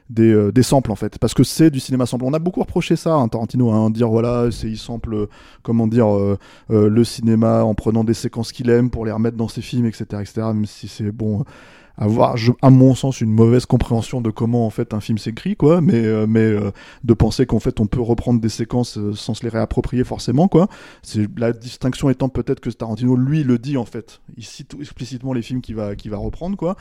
des, 0.09 0.31
euh, 0.31 0.51
des 0.53 0.63
samples 0.63 0.91
en 0.91 0.95
fait. 0.95 1.19
Parce 1.19 1.33
que 1.33 1.43
c'est 1.43 1.69
du 1.69 1.81
cinéma 1.81 2.05
sample. 2.05 2.23
On 2.25 2.33
a 2.33 2.39
beaucoup 2.39 2.61
reproché 2.61 2.95
ça 2.95 3.21
à 3.21 3.27
Tarantino 3.27 3.71
hein, 3.71 3.89
dire 3.89 4.09
voilà 4.09 4.47
c'est 4.51 4.67
il 4.69 4.77
sample 4.77 5.27
comment 5.63 5.87
dire 5.87 6.07
euh, 6.15 6.37
le 6.69 7.03
cinéma 7.03 7.63
en 7.63 7.75
prenant 7.75 8.03
des 8.05 8.13
séquences 8.13 8.51
qu'il 8.53 8.69
aime 8.69 8.89
pour 8.89 9.05
les 9.05 9.11
remettre 9.11 9.37
dans 9.37 9.49
ses 9.49 9.61
films 9.61 9.85
etc 9.85 10.05
etc 10.21 10.47
même 10.47 10.65
si 10.65 10.87
c'est 10.87 11.11
bon 11.11 11.43
avoir 11.97 12.35
à 12.61 12.69
mon 12.69 12.95
sens 12.95 13.21
une 13.21 13.31
mauvaise 13.31 13.65
compréhension 13.65 14.21
de 14.21 14.29
comment 14.29 14.65
en 14.65 14.69
fait 14.69 14.93
un 14.93 14.99
film 14.99 15.17
s'écrit 15.17 15.55
quoi. 15.55 15.81
Mais 15.81 16.05
euh, 16.05 16.25
mais 16.27 16.39
euh, 16.39 16.71
de 17.03 17.13
penser 17.13 17.45
qu'en 17.45 17.59
fait 17.59 17.79
on 17.79 17.87
peut 17.87 18.01
reprendre 18.01 18.39
des 18.39 18.49
séquences 18.49 18.97
euh, 18.97 19.13
sans 19.13 19.33
se 19.33 19.43
les 19.43 19.49
réapproprier 19.49 20.03
forcément 20.03 20.47
quoi. 20.47 20.67
C'est 21.01 21.27
la 21.37 21.51
distinction 21.53 22.09
étant 22.09 22.29
peut-être 22.29 22.59
que 22.59 22.69
Tarantino 22.69 23.15
lui 23.15 23.43
le 23.43 23.57
dit 23.57 23.77
en 23.77 23.85
fait. 23.85 24.21
Il 24.37 24.45
cite 24.45 24.75
explicitement 24.79 25.33
les 25.33 25.41
films 25.41 25.61
qu'il 25.61 25.75
va 25.75 25.93
va 26.07 26.17
reprendre 26.17 26.55
quoi. 26.55 26.75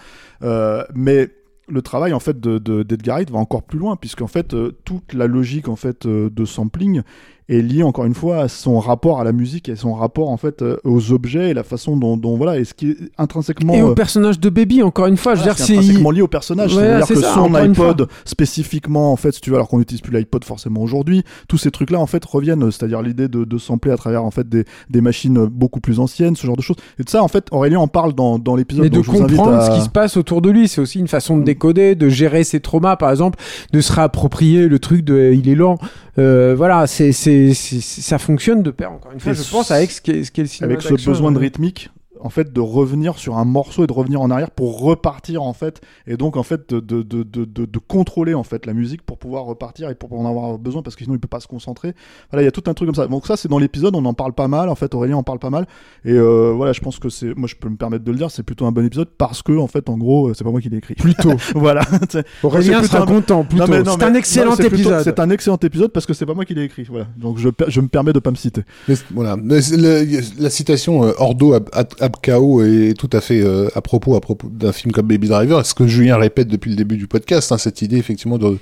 Mais 0.94 1.30
le 1.68 1.82
travail 1.82 2.12
en 2.12 2.20
fait 2.20 2.38
de, 2.40 2.58
de 2.58 2.82
d'Edgar 2.82 3.16
Wright 3.16 3.30
va 3.30 3.38
encore 3.38 3.62
plus 3.62 3.78
loin 3.78 3.96
puisqu'en 3.96 4.26
fait 4.26 4.54
euh, 4.54 4.76
toute 4.84 5.12
la 5.12 5.26
logique 5.26 5.68
en 5.68 5.76
fait 5.76 6.06
de 6.06 6.44
sampling 6.44 7.02
est 7.48 7.60
liée 7.62 7.82
encore 7.84 8.04
une 8.06 8.14
fois 8.14 8.38
à 8.38 8.48
son 8.48 8.80
rapport 8.80 9.20
à 9.20 9.24
la 9.24 9.32
musique 9.32 9.68
et 9.68 9.76
son 9.76 9.94
rapport 9.94 10.30
en 10.30 10.36
fait 10.36 10.62
euh, 10.62 10.76
aux 10.84 11.12
objets 11.12 11.50
et 11.50 11.54
la 11.54 11.62
façon 11.62 11.96
dont, 11.96 12.16
dont 12.16 12.36
voilà 12.36 12.58
et 12.58 12.64
ce 12.64 12.74
qui 12.74 12.90
est 12.90 12.96
intrinsèquement 13.18 13.72
Et 13.74 13.80
euh, 13.80 13.88
au 13.90 13.94
personnage 13.94 14.40
de 14.40 14.48
Baby, 14.50 14.82
encore 14.82 15.06
une 15.06 15.16
fois, 15.16 15.34
je 15.34 15.40
veux 15.40 15.44
dire, 15.46 15.56
c'est 15.58 15.76
intrinsèquement 15.76 16.10
lié 16.10 16.22
au 16.22 16.28
personnage. 16.28 16.74
Ouais, 16.74 16.82
C'est-à-dire 16.82 17.06
c'est 17.06 17.14
que 17.14 17.20
ça, 17.20 17.34
son 17.34 17.54
iPod, 17.54 18.08
spécifiquement, 18.24 19.12
en 19.12 19.16
fait, 19.16 19.32
si 19.32 19.40
tu 19.40 19.50
veux, 19.50 19.56
alors 19.56 19.68
qu'on 19.68 19.78
n'utilise 19.78 20.00
plus 20.00 20.12
l'iPod 20.16 20.44
forcément 20.44 20.80
aujourd'hui, 20.82 21.22
tous 21.48 21.58
ces 21.58 21.70
trucs-là, 21.70 21.98
en 22.00 22.06
fait, 22.06 22.24
reviennent. 22.24 22.70
C'est-à-dire 22.70 23.02
l'idée 23.02 23.28
de, 23.28 23.44
de 23.44 23.58
sampler 23.58 23.92
à 23.92 23.96
travers, 23.96 24.24
en 24.24 24.30
fait, 24.30 24.48
des, 24.48 24.64
des 24.90 25.00
machines 25.00 25.46
beaucoup 25.46 25.80
plus 25.80 26.00
anciennes, 26.00 26.36
ce 26.36 26.46
genre 26.46 26.56
de 26.56 26.62
choses. 26.62 26.76
Et 26.98 27.02
de 27.04 27.08
ça, 27.08 27.22
en 27.22 27.28
fait, 27.28 27.46
Aurélien 27.50 27.78
en 27.78 27.88
parle 27.88 28.12
dans, 28.14 28.38
dans 28.38 28.56
l'épisode. 28.56 28.84
Mais 28.84 28.90
de 28.90 29.02
je 29.02 29.10
vous 29.10 29.18
comprendre 29.18 29.54
à- 29.54 29.60
ce 29.70 29.76
qui 29.78 29.82
se 29.84 29.88
passe 29.88 30.16
autour 30.16 30.42
de 30.42 30.50
lui, 30.50 30.68
c'est 30.68 30.80
aussi 30.80 30.98
une 30.98 31.08
façon 31.08 31.36
de 31.38 31.44
décoder, 31.44 31.94
de 31.94 32.08
gérer 32.08 32.44
ses 32.44 32.60
traumas, 32.60 32.96
par 32.96 33.10
exemple, 33.10 33.38
de 33.72 33.80
se 33.80 33.92
réapproprier 33.92 34.68
le 34.68 34.78
truc 34.78 35.04
de 35.04 35.14
euh, 35.14 35.34
il 35.34 35.48
est 35.48 35.54
lent. 35.54 35.78
Euh, 36.18 36.54
voilà, 36.56 36.86
c'est 36.86 37.12
c'est 37.12 37.52
c'est- 37.54 37.80
ça 37.80 38.18
fonctionne 38.18 38.62
de 38.62 38.70
pair. 38.70 38.92
Encore 38.92 39.12
une 39.12 39.20
fois, 39.20 39.32
Et 39.32 39.34
je 39.34 39.50
pense 39.50 39.70
avec 39.70 39.90
ce 39.90 40.00
qui 40.00 40.10
est, 40.12 40.24
ce 40.24 40.30
qui 40.30 40.40
est 40.40 40.44
le 40.44 40.48
cinéma 40.48 40.72
avec 40.72 40.82
ce 40.82 40.94
besoin 40.94 41.30
de 41.32 41.38
rythmique 41.38 41.90
en 42.20 42.30
fait 42.30 42.52
de 42.52 42.60
revenir 42.60 43.18
sur 43.18 43.36
un 43.38 43.44
morceau 43.44 43.84
et 43.84 43.86
de 43.86 43.92
revenir 43.92 44.20
en 44.20 44.30
arrière 44.30 44.50
pour 44.50 44.80
repartir 44.80 45.42
en 45.42 45.52
fait 45.52 45.80
et 46.06 46.16
donc 46.16 46.36
en 46.36 46.42
fait 46.42 46.68
de, 46.72 46.80
de, 46.80 47.02
de, 47.02 47.22
de, 47.22 47.44
de- 47.44 47.64
de 47.66 47.78
contrôler 47.78 48.34
en 48.34 48.42
fait 48.42 48.66
la 48.66 48.72
musique 48.72 49.02
pour 49.02 49.18
pouvoir 49.18 49.44
repartir 49.44 49.90
et 49.90 49.94
pour 49.94 50.12
en 50.12 50.26
avoir 50.28 50.58
besoin 50.58 50.82
parce 50.82 50.96
que 50.96 51.04
sinon 51.04 51.14
il 51.16 51.20
peut 51.20 51.28
pas 51.28 51.40
se 51.40 51.46
concentrer 51.48 51.94
voilà 52.30 52.42
il 52.42 52.44
y 52.46 52.48
a 52.48 52.52
tout 52.52 52.62
un 52.66 52.74
truc 52.74 52.86
comme 52.88 52.94
ça 52.94 53.06
donc 53.06 53.26
ça 53.26 53.36
c'est 53.36 53.48
dans 53.48 53.58
l'épisode 53.58 53.94
on 53.96 54.04
en 54.04 54.14
parle 54.14 54.32
pas 54.32 54.48
mal 54.48 54.68
en 54.68 54.74
fait 54.74 54.94
Aurélien 54.94 55.16
en 55.16 55.22
parle 55.22 55.38
pas 55.38 55.50
mal 55.50 55.66
et 56.04 56.12
euh, 56.12 56.52
voilà 56.56 56.72
je 56.72 56.80
pense 56.80 56.98
que 56.98 57.08
c'est 57.08 57.34
moi 57.36 57.48
je 57.48 57.54
peux 57.56 57.68
me 57.68 57.76
permettre 57.76 58.04
de 58.04 58.10
le 58.12 58.18
dire 58.18 58.30
c'est 58.30 58.42
plutôt 58.42 58.66
un 58.66 58.72
bon 58.72 58.84
épisode 58.84 59.08
parce 59.18 59.42
que 59.42 59.56
en 59.56 59.66
fait 59.66 59.88
en 59.88 59.96
gros 59.98 60.28
euh, 60.28 60.34
c'est 60.34 60.44
pas 60.44 60.50
moi 60.50 60.60
qui 60.60 60.68
l'ai 60.68 60.78
écrit 60.78 60.94
Plutôt. 60.94 61.32
voilà 61.54 61.82
C'est- 62.10 62.26
Aurélien 62.42 62.80
c'est 62.82 62.88
sera 62.88 63.04
plutôt 63.04 63.12
un- 63.12 63.20
content. 63.20 63.44
Plutôt. 63.44 63.66
C'est 63.66 63.98
mais- 63.98 64.04
un 64.04 64.14
excellent 64.14 64.56
épisode. 64.56 65.02
c'est 65.04 65.20
un 65.20 65.30
excellent 65.30 65.58
épisode 65.62 65.92
parce 65.92 66.06
que 66.06 66.14
c'est 66.14 66.26
pas 66.26 66.34
moi 66.34 66.44
qui 66.44 66.54
l'ai 66.54 66.64
écrit 66.64 66.84
voilà 66.84 67.06
donc 67.16 67.38
je, 67.38 67.48
je 67.68 67.80
me 67.80 67.88
permets 67.88 68.12
de 68.12 68.18
pas 68.18 68.30
me 68.30 68.36
citer 68.36 68.62
Mais 68.88 68.94
voilà. 69.12 69.36
Mais 69.36 69.60
c'est 69.62 69.76
le- 69.76 70.42
la 70.42 70.50
citation 70.50 71.04
euh, 71.04 71.12
Ordo 71.18 71.52
ab, 71.54 71.68
ab, 71.72 71.88
Abkao 72.06 72.62
est 72.62 72.94
tout 72.98 73.10
à 73.12 73.20
fait 73.20 73.40
euh, 73.42 73.68
à 73.74 73.80
propos 73.80 74.16
à 74.16 74.20
propos 74.20 74.48
d'un 74.50 74.72
film 74.72 74.92
comme 74.92 75.06
Baby 75.06 75.28
Driver. 75.28 75.64
Ce 75.66 75.74
que 75.74 75.86
Julien 75.86 76.16
répète 76.16 76.48
depuis 76.48 76.70
le 76.70 76.76
début 76.76 76.96
du 76.96 77.06
podcast, 77.06 77.52
hein, 77.52 77.58
cette 77.58 77.82
idée 77.82 77.96
effectivement 77.98 78.38
de. 78.38 78.58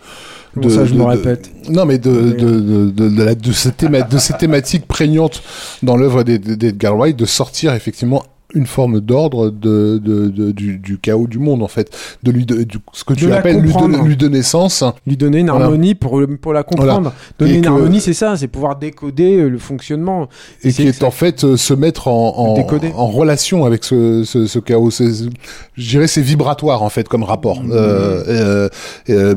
Comment 0.55 0.69
ça, 0.69 0.85
je 0.85 0.93
de- 0.95 0.99
me 0.99 1.05
de- 1.05 1.09
répète 1.09 1.51
Non, 1.69 1.85
mais 1.87 1.99
de 1.99 2.11
de 2.11 2.61
de 2.61 2.91
de, 2.91 3.09
de, 3.09 3.23
la- 3.23 3.35
de 3.35 3.53
cette 3.53 3.77
théma- 3.77 4.03
de 4.03 4.19
cette 4.19 4.39
thématique 4.39 4.87
prégnante 4.87 5.43
dans 5.83 5.97
l'œuvre 5.97 6.23
d'Ed- 6.23 6.57
d'Edgar 6.57 6.97
Wright 6.97 7.17
de 7.17 7.25
sortir 7.27 7.75
effectivement 7.75 8.23
une 8.55 8.67
forme 8.67 9.01
d'ordre 9.01 9.51
de, 9.51 9.99
de, 9.99 10.29
de- 10.29 10.53
du, 10.53 10.79
du 10.79 10.99
chaos 10.99 11.27
du 11.27 11.39
monde 11.39 11.63
en 11.63 11.69
fait 11.69 11.91
de 12.23 12.31
lui 12.31 12.47
de, 12.47 12.63
du, 12.63 12.79
ce 12.93 13.05
que 13.05 13.15
tu 13.15 13.33
appelles 13.33 13.59
lui 13.61 13.73
lui 14.05 14.17
donner 14.17 14.43
sens 14.43 14.83
lui 15.07 15.17
donner 15.17 15.39
une 15.41 15.51
Voilà. 15.51 15.67
harmonie 15.67 15.95
pour, 15.95 16.23
pour 16.41 16.53
la 16.53 16.63
comprendre. 16.63 17.13
Donner 17.39 17.53
Et 17.53 17.57
une 17.57 17.63
que- 17.63 17.69
harmonie, 17.69 18.01
c'est 18.01 18.15
ça, 18.15 18.37
c'est 18.37 18.49
pouvoir 18.49 18.77
décoder 18.77 19.37
euh, 19.37 19.49
le 19.49 19.59
fonctionnement. 19.59 20.29
et 20.63 20.71
c'est 20.71 20.83
qui 20.83 20.89
est 20.89 21.03
en 21.03 21.11
fait 21.11 21.45
euh, 21.45 21.57
se 21.57 21.75
mettre 21.75 22.09
en, 22.09 22.35
en, 22.37 22.91
en 22.97 23.07
relation 23.09 23.65
avec 23.65 23.85
ce, 23.85 24.25
ce, 24.25 24.47
ce 24.47 24.59
chaos. 24.59 24.91
Je 24.91 25.89
dirais 25.91 26.07
c'est 26.07 26.23
vibratoire 26.23 26.83
en 26.83 26.89
fait 26.89 27.09
comme 27.09 27.23
rapport. 27.23 27.63
Mmh. 27.63 27.71
Euh, 27.73 28.25
euh, 28.29 28.69
euh, 29.11 29.35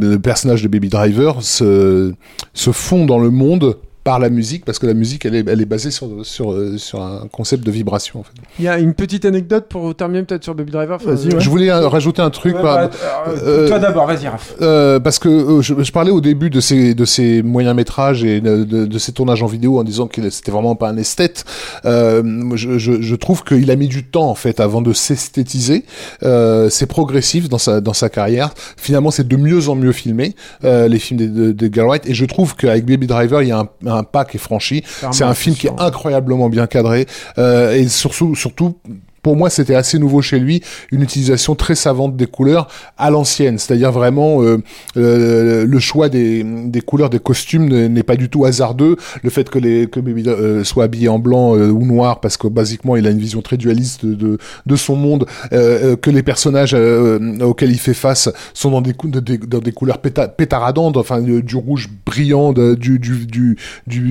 le 0.00 0.18
personnage 0.18 0.62
de 0.62 0.68
Baby 0.68 0.88
Driver 0.88 1.42
se, 1.42 2.12
se 2.54 2.70
fond 2.72 3.04
dans 3.06 3.18
le 3.18 3.30
monde 3.30 3.76
par 4.08 4.18
la 4.18 4.30
musique 4.30 4.64
parce 4.64 4.78
que 4.78 4.86
la 4.86 4.94
musique 4.94 5.26
elle 5.26 5.34
est, 5.34 5.46
elle 5.46 5.60
est 5.60 5.66
basée 5.66 5.90
sur, 5.90 6.08
sur, 6.22 6.52
euh, 6.52 6.78
sur 6.78 7.02
un 7.02 7.28
concept 7.30 7.62
de 7.62 7.70
vibration 7.70 8.20
en 8.20 8.22
fait. 8.22 8.32
Il 8.58 8.64
y 8.64 8.68
a 8.68 8.78
une 8.78 8.94
petite 8.94 9.26
anecdote 9.26 9.66
pour 9.68 9.94
terminer 9.94 10.22
peut-être 10.22 10.44
sur 10.44 10.54
Baby 10.54 10.72
Driver. 10.72 10.96
enfin, 10.96 11.10
Vas-y, 11.12 11.34
ouais. 11.34 11.40
Je 11.40 11.50
voulais 11.50 11.68
euh, 11.70 11.88
rajouter 11.88 12.22
un 12.22 12.30
truc 12.30 12.54
ouais, 12.56 12.62
par- 12.62 12.88
bah, 12.88 12.90
euh, 13.28 13.68
toi 13.68 13.78
d'abord, 13.78 14.06
vas-y, 14.06 14.26
Raph. 14.26 14.54
Euh, 14.62 14.98
parce 14.98 15.18
que 15.18 15.28
euh, 15.28 15.60
je, 15.60 15.74
je 15.82 15.92
parlais 15.92 16.10
au 16.10 16.22
début 16.22 16.48
de 16.48 16.60
ces 16.60 16.94
de 16.94 17.04
ces 17.04 17.42
moyens 17.42 17.76
métrages 17.76 18.24
et 18.24 18.40
de, 18.40 18.64
de, 18.64 18.86
de 18.86 18.98
ces 18.98 19.12
tournages 19.12 19.42
en 19.42 19.46
vidéo 19.46 19.78
en 19.78 19.84
disant 19.84 20.06
que 20.06 20.30
c'était 20.30 20.52
vraiment 20.52 20.74
pas 20.74 20.88
un 20.88 20.96
esthète. 20.96 21.44
Euh, 21.84 22.22
je, 22.54 22.78
je, 22.78 23.02
je 23.02 23.14
trouve 23.14 23.44
qu'il 23.44 23.70
a 23.70 23.76
mis 23.76 23.88
du 23.88 24.04
temps 24.04 24.30
en 24.30 24.34
fait 24.34 24.58
avant 24.60 24.80
de 24.80 24.94
s'esthétiser. 24.94 25.84
Euh, 26.22 26.70
c'est 26.70 26.86
progressif 26.86 27.50
dans 27.50 27.58
sa 27.58 27.82
dans 27.82 27.92
sa 27.92 28.08
carrière. 28.08 28.54
Finalement, 28.78 29.10
c'est 29.10 29.28
de 29.28 29.36
mieux 29.36 29.68
en 29.68 29.74
mieux 29.74 29.92
filmé 29.92 30.34
euh, 30.64 30.88
les 30.88 30.98
films 30.98 31.18
de, 31.20 31.52
de, 31.52 31.52
de 31.52 31.68
et 32.06 32.14
je 32.14 32.24
trouve 32.24 32.56
qu'avec 32.56 32.84
Baby 32.86 33.06
Driver, 33.06 33.42
il 33.42 33.48
y 33.48 33.52
a 33.52 33.60
un, 33.60 33.68
un 33.86 33.97
pas 34.04 34.24
qui 34.24 34.36
est 34.36 34.40
franchi. 34.40 34.84
C'est 35.12 35.24
un 35.24 35.34
film 35.34 35.56
qui 35.56 35.66
est 35.66 35.80
incroyablement 35.80 36.48
bien 36.48 36.66
cadré 36.66 37.06
euh, 37.38 37.72
et 37.72 37.88
surtout 37.88 38.34
surtout 38.34 38.78
pour 39.22 39.36
moi, 39.36 39.50
c'était 39.50 39.74
assez 39.74 39.98
nouveau 39.98 40.22
chez 40.22 40.38
lui, 40.38 40.62
une 40.90 41.02
utilisation 41.02 41.54
très 41.54 41.74
savante 41.74 42.16
des 42.16 42.26
couleurs 42.26 42.68
à 42.96 43.10
l'ancienne, 43.10 43.58
c'est-à-dire 43.58 43.92
vraiment 43.92 44.42
euh, 44.42 44.58
euh, 44.96 45.66
le 45.66 45.78
choix 45.78 46.08
des, 46.08 46.44
couleurs 46.86 47.10
des 47.10 47.18
costumes 47.18 47.68
n'est 47.68 48.02
pas 48.02 48.16
du 48.16 48.28
tout 48.28 48.44
hasardeux. 48.44 48.96
Le 49.22 49.30
fait 49.30 49.50
que 49.50 49.58
les 49.58 49.86
que 49.86 50.00
Baby 50.00 50.24
euh, 50.28 50.64
soit 50.64 50.84
habillé 50.84 51.08
en 51.08 51.18
blanc 51.18 51.52
ou 51.52 51.84
noir, 51.84 52.20
parce 52.20 52.36
que 52.36 52.46
basiquement 52.46 52.96
il 52.96 53.06
a 53.06 53.10
une 53.10 53.18
vision 53.18 53.42
très 53.42 53.56
dualiste 53.56 54.04
de 54.04 54.38
de, 54.66 54.76
son 54.76 54.96
monde, 54.96 55.26
que 55.50 56.10
les 56.10 56.22
personnages 56.22 56.74
auxquels 56.74 57.70
il 57.70 57.78
fait 57.78 57.94
face 57.94 58.28
sont 58.54 58.70
dans 58.70 58.80
des 58.80 59.72
couleurs 59.72 59.98
péta 59.98 60.28
pétaradantes, 60.28 60.96
enfin 60.96 61.20
du 61.20 61.56
rouge 61.56 61.90
brillant, 62.06 62.52
du 62.52 62.98
du 62.98 63.26
du 63.26 63.56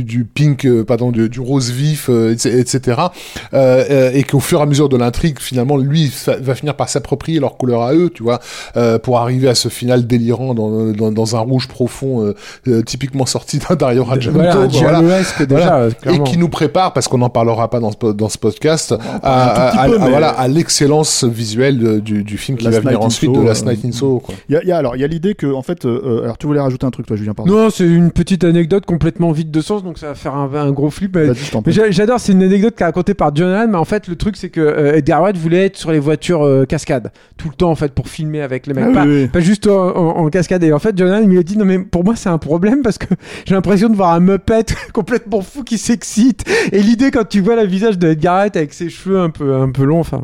du, 0.03 0.25
pink, 0.25 0.67
pardon, 0.83 1.11
du, 1.11 1.39
rose 1.39 1.71
vif, 1.71 2.09
etc. 2.09 3.01
Et 4.13 4.23
qu'au 4.23 4.39
fur 4.39 4.59
et 4.59 4.63
à 4.63 4.65
mesure 4.65 4.89
de 4.89 4.96
l'intrigue, 4.97 5.39
finalement, 5.39 5.77
lui 5.77 6.11
va 6.41 6.55
finir 6.55 6.75
par 6.75 6.89
s'approprier 6.89 7.39
leur 7.39 7.57
couleur 7.57 7.81
à 7.83 7.93
eux, 7.93 8.09
tu 8.13 8.23
vois, 8.23 8.39
euh, 8.75 8.99
pour 8.99 9.17
arriver 9.19 9.47
à 9.49 9.55
ce 9.55 9.69
final 9.69 10.07
délirant 10.07 10.53
dans, 10.53 10.91
dans, 10.93 11.11
dans 11.11 11.35
un 11.35 11.39
rouge 11.39 11.67
profond, 11.67 12.23
euh, 12.25 12.33
euh, 12.67 12.81
typiquement 12.81 13.25
sorti 13.25 13.59
d'un 13.59 13.75
Dario 13.75 14.03
Argento, 14.03 14.37
Voilà, 14.39 14.67
déjà, 15.45 15.87
et 16.11 16.23
qui 16.23 16.37
nous 16.37 16.49
prépare, 16.49 16.93
parce 16.93 17.07
qu'on 17.07 17.17
n'en 17.19 17.29
parlera 17.29 17.69
pas 17.69 17.79
dans 17.79 17.91
ce, 17.91 18.11
dans 18.13 18.29
ce 18.29 18.37
podcast, 18.37 18.93
à, 19.23 19.43
un 19.43 19.71
tout 19.71 19.71
petit 19.71 19.79
à- 19.79 19.85
peu, 19.89 19.95
à- 19.95 19.99
mais- 20.05 20.09
voilà, 20.09 20.29
à 20.29 20.47
l'excellence 20.47 21.23
visuelle 21.23 22.01
du, 22.01 22.23
du 22.23 22.37
film 22.37 22.57
qui 22.57 22.65
Last 22.65 22.75
va 22.75 22.79
venir 22.81 22.91
Night 22.99 23.03
in 23.03 23.07
ensuite, 23.07 23.31
de 23.33 23.41
Last 23.41 23.65
Night 23.65 23.85
in 23.85 23.91
Soho. 23.91 24.21
Il 24.49 24.53
y 24.53 24.57
a, 24.57 24.63
il 24.63 24.67
y 24.67 24.71
a- 24.71 24.77
alors 24.77 24.95
il 24.95 25.01
y 25.01 25.03
a 25.03 25.07
l'idée 25.07 25.35
que 25.35 25.47
en 25.53 25.61
fait 25.61 25.85
alors 25.85 26.37
tu 26.37 26.47
voulais 26.47 26.59
rajouter 26.59 26.85
un 26.85 26.91
truc 26.91 27.05
toi 27.05 27.15
Julien 27.17 27.33
pardon. 27.33 27.51
Non, 27.53 27.69
c'est 27.69 27.85
une 27.85 28.11
petite 28.11 28.43
anecdote 28.43 28.85
complètement 28.85 29.31
vide 29.31 29.51
de 29.51 29.61
sens, 29.61 29.83
donc 29.83 29.97
ça 29.97 30.07
va 30.07 30.15
faire 30.15 30.35
un, 30.35 30.53
un 30.53 30.71
gros 30.71 30.89
flip. 30.89 31.15
mais- 31.17 31.33
j'adore, 31.91 32.19
c'est 32.19 32.31
une 32.31 32.43
anecdote 32.43 32.75
qui 32.75 32.83
est 32.83 32.85
racontée 32.85 33.13
par 33.13 33.35
John 33.35 33.49
Allen, 33.51 33.71
mais 33.71 33.77
en 33.77 33.85
fait 33.85 34.07
le 34.07 34.15
truc 34.15 34.35
c'est 34.37 34.49
que 34.49 34.61
euh, 34.61 34.86
Edgar 34.95 35.21
Wright 35.21 35.37
voulait 35.37 35.65
être 35.65 35.77
sur 35.77 35.91
les 35.91 35.99
voitures 35.99 36.43
euh, 36.45 36.65
cascades 36.65 37.11
tout 37.37 37.49
le 37.49 37.55
temps 37.55 37.69
en 37.69 37.75
fait 37.75 37.93
pour 37.93 38.07
filmer 38.07 38.41
avec 38.41 38.65
les 38.67 38.73
mecs, 38.73 38.85
Ah 38.89 38.93
pas, 38.93 39.05
oui, 39.05 39.21
oui. 39.23 39.27
pas 39.27 39.39
juste 39.39 39.67
en, 39.67 39.95
en- 39.95 40.17
en 40.25 40.29
cascade. 40.29 40.63
Et 40.63 40.73
en 40.73 40.79
fait 40.79 40.97
John 40.97 41.09
Allen 41.09 41.25
il 41.25 41.31
lui 41.31 41.39
a 41.39 41.43
dit 41.43 41.57
non 41.57 41.65
mais 41.65 41.79
pour 41.79 42.03
moi 42.03 42.15
c'est 42.15 42.29
un 42.29 42.37
problème 42.37 42.81
parce 42.81 42.97
que 42.97 43.05
j'ai 43.45 43.53
l'impression 43.53 43.89
de 43.89 43.95
voir 43.95 44.13
un 44.13 44.19
Muppet 44.19 44.65
complètement 44.93 45.41
fou 45.41 45.63
qui 45.63 45.77
s'excite. 45.77 46.43
Et 46.71 46.81
l'idée 46.81 47.11
quand 47.11 47.27
tu 47.27 47.41
vois 47.41 47.55
le 47.55 47.65
visage 47.67 47.97
de 47.99 48.09
Edgar 48.09 48.35
Wright 48.37 48.55
avec 48.57 48.73
ses 48.73 48.89
cheveux 48.89 49.19
un 49.19 49.29
peu 49.29 49.55
un 49.55 49.69
peu 49.71 49.83
longs, 49.83 49.99
enfin 49.99 50.21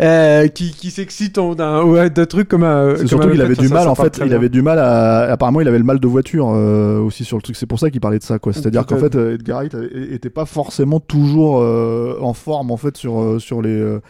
euh, 0.00 0.48
qui, 0.48 0.72
qui 0.72 0.90
s'excite 0.90 1.38
en- 1.38 1.54
d'un 1.54 2.08
d'un 2.08 2.26
truc 2.26 2.48
comme 2.48 2.64
un. 2.64 2.90
C'est 2.92 2.98
comme 3.00 3.08
surtout 3.08 3.30
qu'il 3.30 3.42
avait 3.42 3.54
du 3.54 3.68
ça, 3.68 3.74
mal 3.74 3.84
ça 3.84 3.90
en 3.90 3.94
fait, 3.94 4.18
il 4.18 4.24
bien. 4.28 4.36
avait 4.36 4.48
du 4.48 4.62
mal 4.62 4.78
à 4.78 5.30
apparemment 5.32 5.60
il 5.60 5.68
avait 5.68 5.78
le 5.78 5.84
mal 5.84 6.00
de 6.00 6.06
voiture 6.08 6.50
euh, 6.54 6.98
aussi 7.00 7.24
sur 7.24 7.36
le 7.36 7.42
truc, 7.42 7.56
c'est 7.56 7.66
pour 7.66 7.78
ça 7.78 7.90
qu'il 7.90 8.00
parlait 8.00 8.18
de 8.18 8.22
ça 8.24 8.38
quoi. 8.38 8.52
C'est-à-dire 8.52 8.86
qu'en 8.86 8.96
fait 8.98 9.14
euh, 9.14 9.34
Edgar 9.34 9.58
Wright 9.58 9.76
était 10.10 10.30
pas 10.30 10.44
forcément 10.46 11.00
toujours 11.00 11.60
euh, 11.60 12.18
en 12.20 12.32
forme 12.34 12.70
en 12.70 12.76
fait 12.76 12.96
sur 12.96 13.20
euh, 13.20 13.38
sur 13.38 13.62
les 13.62 13.70
euh, 13.70 14.00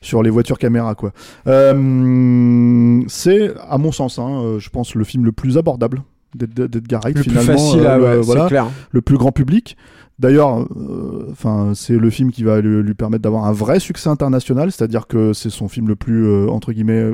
sur 0.00 0.22
les 0.22 0.30
voitures 0.30 0.58
caméra 0.58 0.94
quoi. 0.94 1.12
Euh, 1.46 3.02
c'est 3.08 3.52
à 3.68 3.78
mon 3.78 3.92
sens 3.92 4.18
hein, 4.18 4.40
euh, 4.42 4.58
je 4.58 4.70
pense 4.70 4.94
le 4.94 5.04
film 5.04 5.24
le 5.24 5.32
plus 5.32 5.58
abordable 5.58 6.02
d'Ed- 6.34 6.52
d'Edgar 6.70 7.00
Wright 7.02 7.16
Le 7.16 7.22
plus 7.22 7.30
finalement 7.30 7.52
facile, 7.52 7.80
euh, 7.80 7.94
à, 7.94 7.98
ouais, 7.98 8.20
voilà 8.20 8.46
clair. 8.46 8.66
le 8.90 9.00
plus 9.02 9.16
grand 9.16 9.32
public. 9.32 9.76
D'ailleurs, 10.18 10.60
euh, 10.76 11.28
enfin, 11.30 11.72
c'est 11.74 11.96
le 11.98 12.08
film 12.08 12.30
qui 12.30 12.42
va 12.42 12.60
lui, 12.62 12.82
lui 12.82 12.94
permettre 12.94 13.22
d'avoir 13.22 13.44
un 13.44 13.52
vrai 13.52 13.80
succès 13.80 14.08
international, 14.08 14.72
c'est-à-dire 14.72 15.06
que 15.06 15.34
c'est 15.34 15.50
son 15.50 15.68
film 15.68 15.88
le 15.88 15.96
plus 15.96 16.24
euh, 16.26 16.48
entre 16.48 16.72
guillemets 16.72 17.12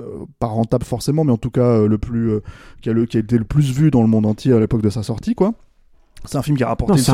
euh, 0.00 0.04
pas 0.38 0.46
rentable 0.46 0.84
forcément, 0.84 1.24
mais 1.24 1.32
en 1.32 1.36
tout 1.36 1.50
cas 1.50 1.60
euh, 1.60 1.88
le 1.88 1.98
plus 1.98 2.30
euh, 2.30 2.40
qui 2.80 2.88
a 2.88 2.94
le 2.94 3.04
qui 3.04 3.16
a 3.18 3.20
été 3.20 3.36
le 3.36 3.44
plus 3.44 3.70
vu 3.72 3.90
dans 3.90 4.00
le 4.00 4.08
monde 4.08 4.24
entier 4.26 4.52
à 4.54 4.60
l'époque 4.60 4.80
de 4.80 4.88
sa 4.90 5.02
sortie, 5.02 5.34
quoi. 5.34 5.52
C'est 6.24 6.36
un 6.36 6.42
film 6.42 6.56
qui 6.56 6.64
a 6.64 6.68
rapporté 6.68 6.92
non, 6.92 6.98
une 6.98 7.04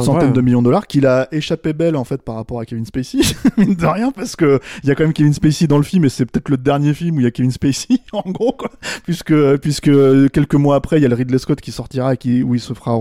centaine, 0.00 0.32
de 0.32 0.40
millions 0.40 0.60
de 0.60 0.66
dollars, 0.66 0.86
qu'il 0.86 1.06
a 1.06 1.28
échappé 1.32 1.72
belle 1.72 1.96
en 1.96 2.04
fait 2.04 2.22
par 2.22 2.34
rapport 2.36 2.60
à 2.60 2.66
Kevin 2.66 2.84
Spacey, 2.84 3.18
mine 3.56 3.74
de 3.74 3.86
rien, 3.86 4.10
parce 4.12 4.36
que 4.36 4.60
il 4.82 4.88
y 4.88 4.92
a 4.92 4.94
quand 4.94 5.04
même 5.04 5.12
Kevin 5.12 5.32
Spacey 5.32 5.66
dans 5.66 5.78
le 5.78 5.82
film 5.82 6.04
et 6.04 6.08
c'est 6.08 6.26
peut-être 6.26 6.48
le 6.48 6.56
dernier 6.56 6.94
film 6.94 7.16
où 7.16 7.20
il 7.20 7.24
y 7.24 7.26
a 7.26 7.30
Kevin 7.30 7.50
Spacey 7.50 7.98
en 8.12 8.30
gros 8.30 8.52
quoi, 8.52 8.70
puisque 9.04 9.34
puisque 9.58 9.90
quelques 10.30 10.54
mois 10.54 10.76
après 10.76 10.98
il 10.98 11.02
y 11.02 11.06
a 11.06 11.08
le 11.08 11.14
Ridley 11.14 11.38
Scott 11.38 11.60
qui 11.60 11.72
sortira 11.72 12.14
et 12.14 12.16
qui 12.16 12.42
où 12.42 12.54
il 12.54 12.60
se 12.60 12.74
fera 12.74 12.98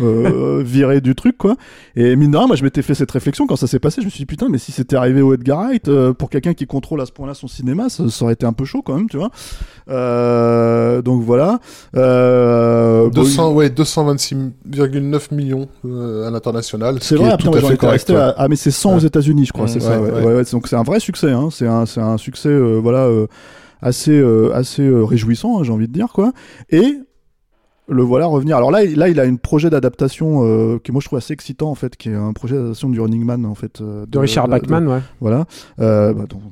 euh, 0.00 0.62
virer 0.64 1.00
du 1.00 1.14
truc 1.14 1.38
quoi. 1.38 1.56
Et 1.96 2.16
mine 2.16 2.30
de 2.30 2.36
rien, 2.36 2.46
moi 2.46 2.56
je 2.56 2.64
m'étais 2.64 2.82
fait 2.82 2.94
cette 2.94 3.10
réflexion 3.10 3.46
quand 3.46 3.56
ça 3.56 3.66
s'est 3.66 3.80
passé, 3.80 4.00
je 4.00 4.06
me 4.06 4.10
suis 4.10 4.20
dit 4.20 4.26
putain 4.26 4.48
mais 4.48 4.58
si 4.58 4.72
c'était 4.72 4.96
arrivé 4.96 5.22
au 5.22 5.32
Edgar 5.34 5.58
Wright 5.58 5.88
euh, 5.88 6.12
pour 6.12 6.30
quelqu'un 6.30 6.54
qui 6.54 6.66
contrôle 6.66 7.00
à 7.00 7.06
ce 7.06 7.12
point-là 7.12 7.34
son 7.34 7.48
cinéma, 7.48 7.88
ça, 7.88 8.04
aurait 8.22 8.34
été 8.34 8.46
un 8.46 8.52
peu 8.52 8.64
chaud 8.64 8.82
quand 8.82 8.94
même, 8.94 9.08
tu 9.08 9.16
vois. 9.16 9.30
Euh, 9.88 11.02
donc 11.02 11.22
voilà. 11.22 11.60
Euh, 11.96 13.10
200 13.10 13.50
bon, 13.50 13.56
ouais 13.56 13.70
226 13.70 14.34
1,9 14.70 15.34
million 15.34 15.68
à 15.84 16.30
l'international. 16.30 16.98
C'est 17.00 17.16
ce 17.16 17.20
vrai, 17.20 17.30
après, 17.30 17.50
moi, 17.50 17.60
correct, 17.60 17.82
resté 17.82 18.12
ouais. 18.12 18.18
à... 18.18 18.34
Ah, 18.36 18.48
mais 18.48 18.56
c'est 18.56 18.70
100 18.70 18.96
aux 18.96 19.00
États-Unis, 19.00 19.46
je 19.46 19.52
crois, 19.52 19.68
c'est 19.68 19.80
ça. 19.80 20.00
Ouais, 20.00 20.42
donc 20.52 20.68
c'est 20.68 20.76
un 20.76 20.82
vrai 20.82 21.00
succès, 21.00 21.30
hein. 21.30 21.48
c'est 21.50 21.66
un, 21.66 21.84
un, 21.96 22.18
succès 22.18 22.48
euh, 22.48 22.78
voilà, 22.78 23.04
euh, 23.04 23.26
assez, 23.82 24.12
euh, 24.12 24.52
assez 24.54 24.88
réjouissant, 24.88 25.60
hein, 25.60 25.64
j'ai 25.64 25.72
envie 25.72 25.88
de 25.88 25.92
dire. 25.92 26.08
quoi. 26.12 26.32
Et 26.70 26.98
le 27.88 28.02
voilà 28.02 28.26
revenir. 28.26 28.56
Alors 28.56 28.70
là, 28.70 28.84
là 28.84 29.08
il 29.08 29.18
a 29.18 29.24
un 29.24 29.34
projet 29.34 29.68
d'adaptation 29.68 30.78
qui 30.78 30.92
moi 30.92 31.00
je 31.00 31.06
trouve 31.06 31.16
assez 31.16 31.32
excitant 31.32 31.70
en 31.70 31.74
fait, 31.74 31.96
qui 31.96 32.08
est 32.10 32.14
un 32.14 32.32
projet 32.32 32.54
d'adaptation 32.54 32.88
du 32.88 33.00
Running 33.00 33.24
Man 33.24 33.44
en 33.44 33.56
fait. 33.56 33.82
De, 33.82 34.18
Richard 34.18 34.46
Bachman, 34.46 34.86
ouais. 34.86 35.00
Voilà. 35.20 35.44
Bah, 35.76 36.12
donc, 36.28 36.42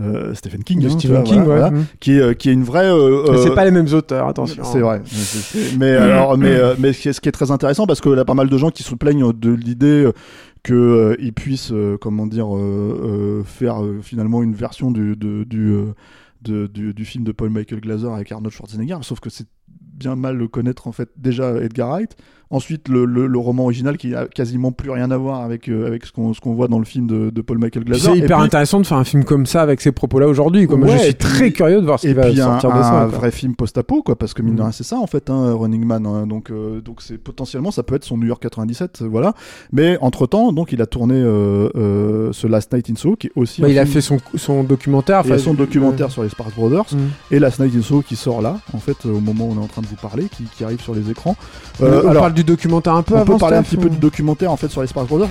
euh, 0.00 0.34
Stephen 0.34 0.64
King, 0.64 0.84
hein, 0.86 0.88
Stephen 0.90 1.16
vois, 1.16 1.24
King, 1.24 1.42
voilà, 1.44 1.64
ouais. 1.64 1.70
voilà. 1.70 1.82
Mm. 1.82 1.86
qui, 2.00 2.12
est, 2.12 2.20
euh, 2.20 2.32
qui 2.34 2.48
est 2.48 2.52
une 2.52 2.64
vraie. 2.64 2.86
euh, 2.90 3.24
Mais 3.24 3.30
euh, 3.38 3.42
c'est 3.44 3.54
pas 3.54 3.64
les 3.64 3.70
mêmes 3.70 3.92
auteurs, 3.92 4.26
attention. 4.28 4.64
c'est 4.64 4.80
vrai. 4.80 5.00
Mais, 5.00 5.04
c'est- 5.10 5.58
c'est- 5.78 5.96
alors, 5.96 6.36
mais, 6.38 6.58
mais 6.78 6.92
ce 6.92 7.20
qui 7.20 7.28
est, 7.28 7.32
très 7.32 7.50
intéressant 7.50 7.86
parce 7.86 8.00
que 8.00 8.08
là, 8.08 8.24
pas 8.24 8.34
mal 8.34 8.48
de 8.48 8.56
gens 8.58 8.70
qui 8.70 8.82
se 8.82 8.94
plaignent 8.94 9.32
de 9.32 9.50
l'idée 9.52 10.08
que 10.62 10.72
euh, 10.74 11.16
ils 11.20 11.32
puissent, 11.32 11.72
euh, 11.72 11.98
comment 12.00 12.26
dire, 12.26 12.46
euh, 12.56 13.42
faire 13.44 13.82
finalement 14.00 14.42
une 14.42 14.54
version 14.54 14.90
du 14.90 15.14
du, 15.16 15.44
du, 15.44 15.74
de- 16.42 16.66
du 16.66 16.94
du 16.94 17.04
film 17.04 17.24
de 17.24 17.32
Paul 17.32 17.50
Michael 17.50 17.80
Glaser 17.80 18.08
avec 18.08 18.32
Arnold 18.32 18.52
Schwarzenegger. 18.54 18.98
Sauf 19.02 19.20
que 19.20 19.28
c'est 19.30 19.46
bien 19.68 20.16
mal 20.16 20.36
le 20.36 20.48
connaître 20.48 20.88
en 20.88 20.92
fait 20.92 21.10
déjà 21.16 21.54
Edgar 21.60 21.90
Wright. 21.90 22.16
Ensuite, 22.52 22.88
le, 22.88 23.04
le, 23.06 23.26
le 23.26 23.38
roman 23.38 23.64
original 23.64 23.96
qui 23.96 24.14
a 24.14 24.26
quasiment 24.26 24.70
plus 24.72 24.90
rien 24.90 25.10
à 25.10 25.16
voir 25.16 25.40
avec 25.40 25.68
euh, 25.68 25.86
avec 25.86 26.06
ce 26.06 26.12
qu'on 26.12 26.32
ce 26.34 26.40
qu'on 26.40 26.52
voit 26.54 26.68
dans 26.68 26.78
le 26.78 26.84
film 26.84 27.06
de, 27.06 27.30
de 27.30 27.40
Paul 27.40 27.58
Michael 27.58 27.84
Glaser. 27.84 28.10
C'est 28.12 28.18
hyper 28.18 28.36
puis- 28.36 28.44
intéressant 28.46 28.78
de 28.80 28.86
faire 28.86 28.98
un 28.98 29.04
film 29.04 29.24
comme 29.24 29.46
ça 29.46 29.62
avec 29.62 29.80
ces 29.80 29.90
propos-là 29.90 30.28
aujourd'hui. 30.28 30.66
quoi. 30.66 30.76
Moi, 30.76 30.88
Ouais, 30.88 30.98
je 30.98 31.02
suis 31.04 31.14
puis- 31.14 31.28
très 31.28 31.50
curieux 31.50 31.80
de 31.80 31.86
voir 31.86 31.98
ce 31.98 32.06
qui 32.06 32.14
va 32.14 32.22
puis 32.28 32.40
un, 32.40 32.44
sortir 32.60 32.70
de 32.70 32.74
un 32.76 32.82
ça. 32.82 32.90
quoi. 32.90 33.06
vrai 33.06 33.30
film 33.30 33.54
post-apo 33.56 34.02
quoi 34.02 34.16
parce 34.16 34.34
que 34.34 34.42
mine 34.42 34.54
de 34.54 34.60
Mm. 34.60 34.64
rien 34.64 34.72
c'est 34.72 34.84
ça 34.84 34.96
en 34.98 35.06
fait 35.06 35.30
hein, 35.30 35.54
Running 35.54 35.84
Man 35.84 36.06
hein. 36.06 36.26
donc 36.26 36.50
euh, 36.50 36.80
donc 36.80 37.00
c'est 37.02 37.16
potentiellement 37.18 37.70
ça 37.70 37.82
peut 37.82 37.94
être 37.94 38.04
son 38.04 38.18
New 38.18 38.26
York 38.26 38.42
97 38.42 39.00
euh, 39.02 39.08
voilà 39.10 39.34
mais 39.72 39.96
entre 40.02 40.26
temps 40.26 40.52
donc 40.52 40.72
il 40.72 40.82
a 40.82 40.86
tourné 40.86 41.14
euh, 41.16 41.68
euh, 41.76 42.28
ce 42.32 42.46
Last 42.46 42.72
Night 42.72 42.90
in 42.90 42.96
Soho 42.96 43.16
qui 43.16 43.28
est 43.28 43.32
aussi 43.36 43.60
Bah, 43.62 43.68
un 43.68 43.70
il 43.70 43.78
a 43.78 43.86
fait 43.86 44.00
son, 44.00 44.18
son 44.34 44.62
documentaire. 44.62 45.22
il 45.24 45.32
a 45.32 45.38
son 45.38 45.54
documentaire 45.54 46.10
sur 46.10 46.22
les 46.22 46.28
Sparks 46.28 46.54
Brothers 46.54 46.84
Mm. 46.92 46.98
et 47.34 47.38
Last 47.38 47.60
Night 47.60 47.74
in 47.76 47.82
Soho 47.82 48.02
qui 48.02 48.16
sort 48.16 48.42
là 48.42 48.58
en 48.74 48.78
fait 48.78 48.96
euh, 49.06 49.12
au 49.16 49.20
moment 49.20 49.46
où 49.46 49.52
on 49.52 49.60
est 49.60 49.64
en 49.64 49.68
train 49.68 49.82
de 49.82 49.86
vous 49.86 49.96
parler 49.96 50.24
qui, 50.36 50.44
qui 50.56 50.64
arrive 50.64 50.80
sur 50.80 50.94
les 50.94 51.10
écrans 51.10 51.36
on 51.80 51.84
Euh, 51.84 52.06
alors 52.08 52.22
parle 52.24 52.34
du 52.34 52.41
documentaire 52.44 52.94
un 52.94 53.02
peu 53.02 53.14
on 53.14 53.18
avant 53.18 53.34
peut 53.34 53.38
parler 53.38 53.56
un 53.56 53.62
petit 53.62 53.76
peu 53.76 53.88
du 53.88 53.98
documentaire 53.98 54.50
en 54.50 54.56
fait 54.56 54.68
sur 54.68 54.80
les 54.80 54.86
Sparks 54.86 55.08
Brothers. 55.08 55.30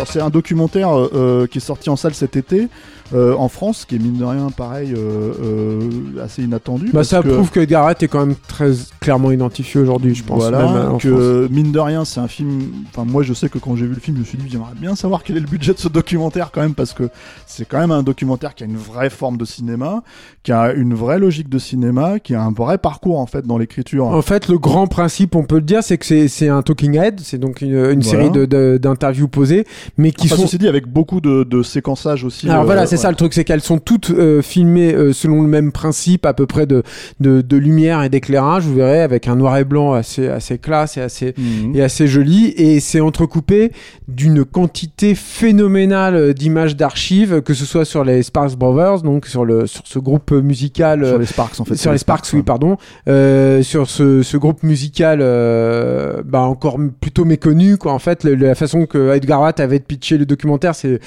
Alors 0.00 0.10
c'est 0.10 0.20
un 0.20 0.30
documentaire 0.30 0.98
euh, 0.98 1.10
euh, 1.14 1.46
qui 1.46 1.58
est 1.58 1.60
sorti 1.60 1.90
en 1.90 1.96
salle 1.96 2.14
cet 2.14 2.34
été 2.34 2.68
euh, 3.14 3.34
en 3.34 3.48
France, 3.48 3.84
qui 3.84 3.96
est 3.96 3.98
mine 3.98 4.16
de 4.18 4.24
rien 4.24 4.48
pareil 4.50 4.94
euh, 4.96 5.32
euh, 5.42 6.24
assez 6.24 6.42
inattendu. 6.42 6.90
Bah, 6.92 7.04
ça 7.04 7.22
que- 7.22 7.28
prouve 7.28 7.50
que 7.50 7.60
Wright 7.60 8.02
est 8.02 8.08
quand 8.08 8.24
même 8.26 8.36
très 8.48 8.70
clairement 9.00 9.30
identifié 9.32 9.80
aujourd'hui, 9.80 10.14
je 10.14 10.22
pense. 10.24 10.38
voilà, 10.42 10.58
même, 10.72 10.82
France. 10.88 11.02
que 11.02 11.48
mine 11.50 11.72
de 11.72 11.78
rien, 11.78 12.04
c'est 12.04 12.20
un 12.20 12.28
film. 12.28 12.60
Enfin, 12.88 13.04
moi, 13.04 13.22
je 13.22 13.32
sais 13.34 13.48
que 13.48 13.58
quand 13.58 13.76
j'ai 13.76 13.86
vu 13.86 13.94
le 13.94 14.00
film, 14.00 14.16
je 14.16 14.20
me 14.22 14.26
suis 14.26 14.38
dit, 14.38 14.44
j'aimerais 14.48 14.74
bien 14.80 14.94
savoir 14.94 15.22
quel 15.22 15.36
est 15.36 15.40
le 15.40 15.46
budget 15.46 15.72
de 15.72 15.78
ce 15.78 15.88
documentaire 15.88 16.50
quand 16.52 16.60
même, 16.60 16.74
parce 16.74 16.92
que 16.92 17.08
c'est 17.46 17.66
quand 17.66 17.78
même 17.78 17.90
un 17.90 18.02
documentaire 18.02 18.54
qui 18.54 18.62
a 18.62 18.66
une 18.66 18.76
vraie 18.76 19.10
forme 19.10 19.36
de 19.36 19.44
cinéma, 19.44 20.02
qui 20.42 20.52
a 20.52 20.72
une 20.72 20.94
vraie 20.94 21.18
logique 21.18 21.48
de 21.48 21.58
cinéma, 21.58 22.18
qui 22.20 22.34
a 22.34 22.42
un 22.42 22.52
vrai 22.52 22.78
parcours 22.78 23.18
en 23.18 23.26
fait 23.26 23.46
dans 23.46 23.58
l'écriture. 23.58 24.06
En 24.06 24.22
fait, 24.22 24.48
le 24.48 24.58
grand 24.58 24.86
principe, 24.86 25.34
on 25.34 25.42
peut 25.44 25.56
le 25.56 25.60
dire, 25.62 25.82
c'est 25.82 25.98
que 25.98 26.06
c'est- 26.06 26.28
c'est 26.28 26.48
un 26.48 26.62
talking 26.62 26.96
head, 26.96 27.20
c'est 27.22 27.38
donc 27.38 27.60
une, 27.60 27.70
une 27.70 28.00
Voilà. 28.00 28.02
série 28.02 28.30
de- 28.30 28.44
de- 28.44 28.78
d'interviews 28.80 29.28
posées, 29.28 29.66
mais 29.98 30.12
qui 30.12 30.26
Enfin, 30.26 30.36
sont 30.36 30.42
ceci 30.42 30.58
dit, 30.58 30.68
avec 30.68 30.86
beaucoup 30.86 31.20
de, 31.20 31.44
de 31.44 31.62
séquençage 31.62 32.24
aussi. 32.24 32.48
Alors 32.48 32.62
euh, 32.62 32.64
voilà, 32.66 32.86
c'est 32.86 32.96
ouais. 32.96 32.99
Ça 33.00 33.10
le 33.10 33.16
truc, 33.16 33.32
c'est 33.34 33.44
qu'elles 33.44 33.60
sont 33.60 33.78
toutes 33.78 34.10
euh, 34.10 34.42
filmées 34.42 34.92
euh, 34.94 35.12
selon 35.12 35.42
le 35.42 35.48
même 35.48 35.72
principe, 35.72 36.26
à 36.26 36.34
peu 36.34 36.46
près 36.46 36.66
de, 36.66 36.82
de, 37.20 37.40
de 37.40 37.56
lumière 37.56 38.02
et 38.02 38.08
d'éclairage, 38.08 38.64
vous 38.64 38.74
verrez, 38.74 39.00
avec 39.02 39.28
un 39.28 39.36
noir 39.36 39.56
et 39.58 39.64
blanc 39.64 39.92
assez, 39.92 40.28
assez 40.28 40.58
classe 40.58 40.96
et 40.96 41.00
assez, 41.00 41.34
Mhm. 41.38 41.74
et 41.76 41.82
assez 41.82 42.06
joli, 42.06 42.48
et 42.56 42.80
c'est 42.80 43.00
entrecoupé 43.00 43.72
d'une 44.08 44.44
quantité 44.44 45.14
phénoménale 45.14 46.14
euh, 46.14 46.32
d'images 46.32 46.76
d'archives, 46.76 47.40
que 47.42 47.54
ce 47.54 47.64
soit 47.64 47.84
sur 47.84 48.04
les 48.04 48.22
Sparks 48.22 48.56
Brothers, 48.56 49.02
donc 49.02 49.26
sur, 49.26 49.44
le, 49.44 49.66
sur 49.66 49.82
ce 49.86 49.98
groupe 49.98 50.30
musical. 50.32 51.06
Sur 51.06 51.18
les 51.18 51.26
Sparks 51.26 51.60
en 51.60 51.64
fait. 51.64 51.76
sur 51.76 51.92
les 51.92 51.98
Sparks, 51.98 52.26
oui, 52.34 52.42
pardon. 52.42 52.76
Euh, 53.08 53.62
sur 53.62 53.88
ce, 53.88 54.22
ce 54.22 54.36
groupe 54.36 54.62
musical, 54.62 55.20
bah 55.20 56.40
encore 56.40 56.78
plutôt 57.00 57.24
méconnu, 57.24 57.76
quoi. 57.76 57.92
En 57.92 57.98
fait, 57.98 58.24
le- 58.24 58.34
la 58.34 58.54
façon 58.54 58.86
que 58.86 59.14
Edgar 59.14 59.40
Wright 59.40 59.60
avait 59.60 59.78
de 59.78 59.84
pitcher 59.84 60.18
le 60.18 60.26
documentaire, 60.26 60.74
c'est 60.74 60.98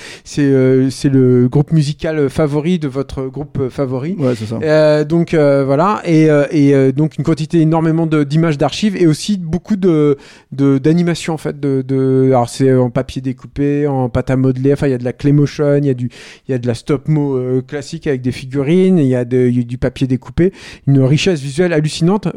le 0.44 1.48
groupe 1.50 1.72
musical 1.72 1.83
favori 2.30 2.80
de 2.80 2.88
votre 2.88 3.28
groupe 3.28 3.70
favori. 3.70 4.16
Ouais, 4.18 4.34
c'est 4.36 4.46
ça. 4.46 4.60
Euh, 4.64 5.04
donc 5.04 5.34
euh, 5.34 5.64
voilà 5.66 6.02
et, 6.06 6.30
euh, 6.30 6.46
et 6.52 6.92
donc 6.92 7.18
une 7.18 7.24
quantité 7.24 7.60
énormément 7.62 8.06
d'images 8.06 8.58
d'archives 8.58 8.96
et 8.96 9.08
aussi 9.08 9.38
beaucoup 9.38 9.76
de 9.76 10.18
d'animation 10.52 11.34
en 11.34 11.38
fait 11.38 11.60
de, 11.60 11.82
de 11.82 12.26
alors 12.28 12.50
c'est 12.50 12.74
en 12.74 12.90
papier 12.90 13.22
découpé 13.22 13.88
en 13.88 14.10
pâte 14.10 14.30
à 14.30 14.36
modeler 14.36 14.74
enfin 14.74 14.88
il 14.88 14.92
y 14.92 14.96
a 14.96 14.98
de 14.98 15.04
la 15.04 15.14
clay 15.14 15.32
motion 15.32 15.78
il 15.78 15.86
y 15.86 15.90
a 15.90 15.94
du 15.94 16.10
il 16.48 16.52
y 16.52 16.54
a 16.54 16.58
de 16.58 16.68
la 16.68 16.74
stop 16.74 17.08
mo 17.08 17.62
classique 17.68 18.08
avec 18.08 18.22
des 18.22 18.32
figurines 18.32 18.98
il 18.98 19.08
y 19.08 19.16
a 19.16 19.26
de 19.26 19.48
il 19.48 19.58
y 19.58 19.62
a 19.62 19.64
du 19.64 19.78
papier 19.78 20.08
découpé 20.08 20.54
une 20.88 21.02
richesse 21.02 21.42
visuelle 21.42 21.74
hallucinante 21.74 22.28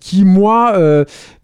qui 0.00 0.24
moi 0.24 0.78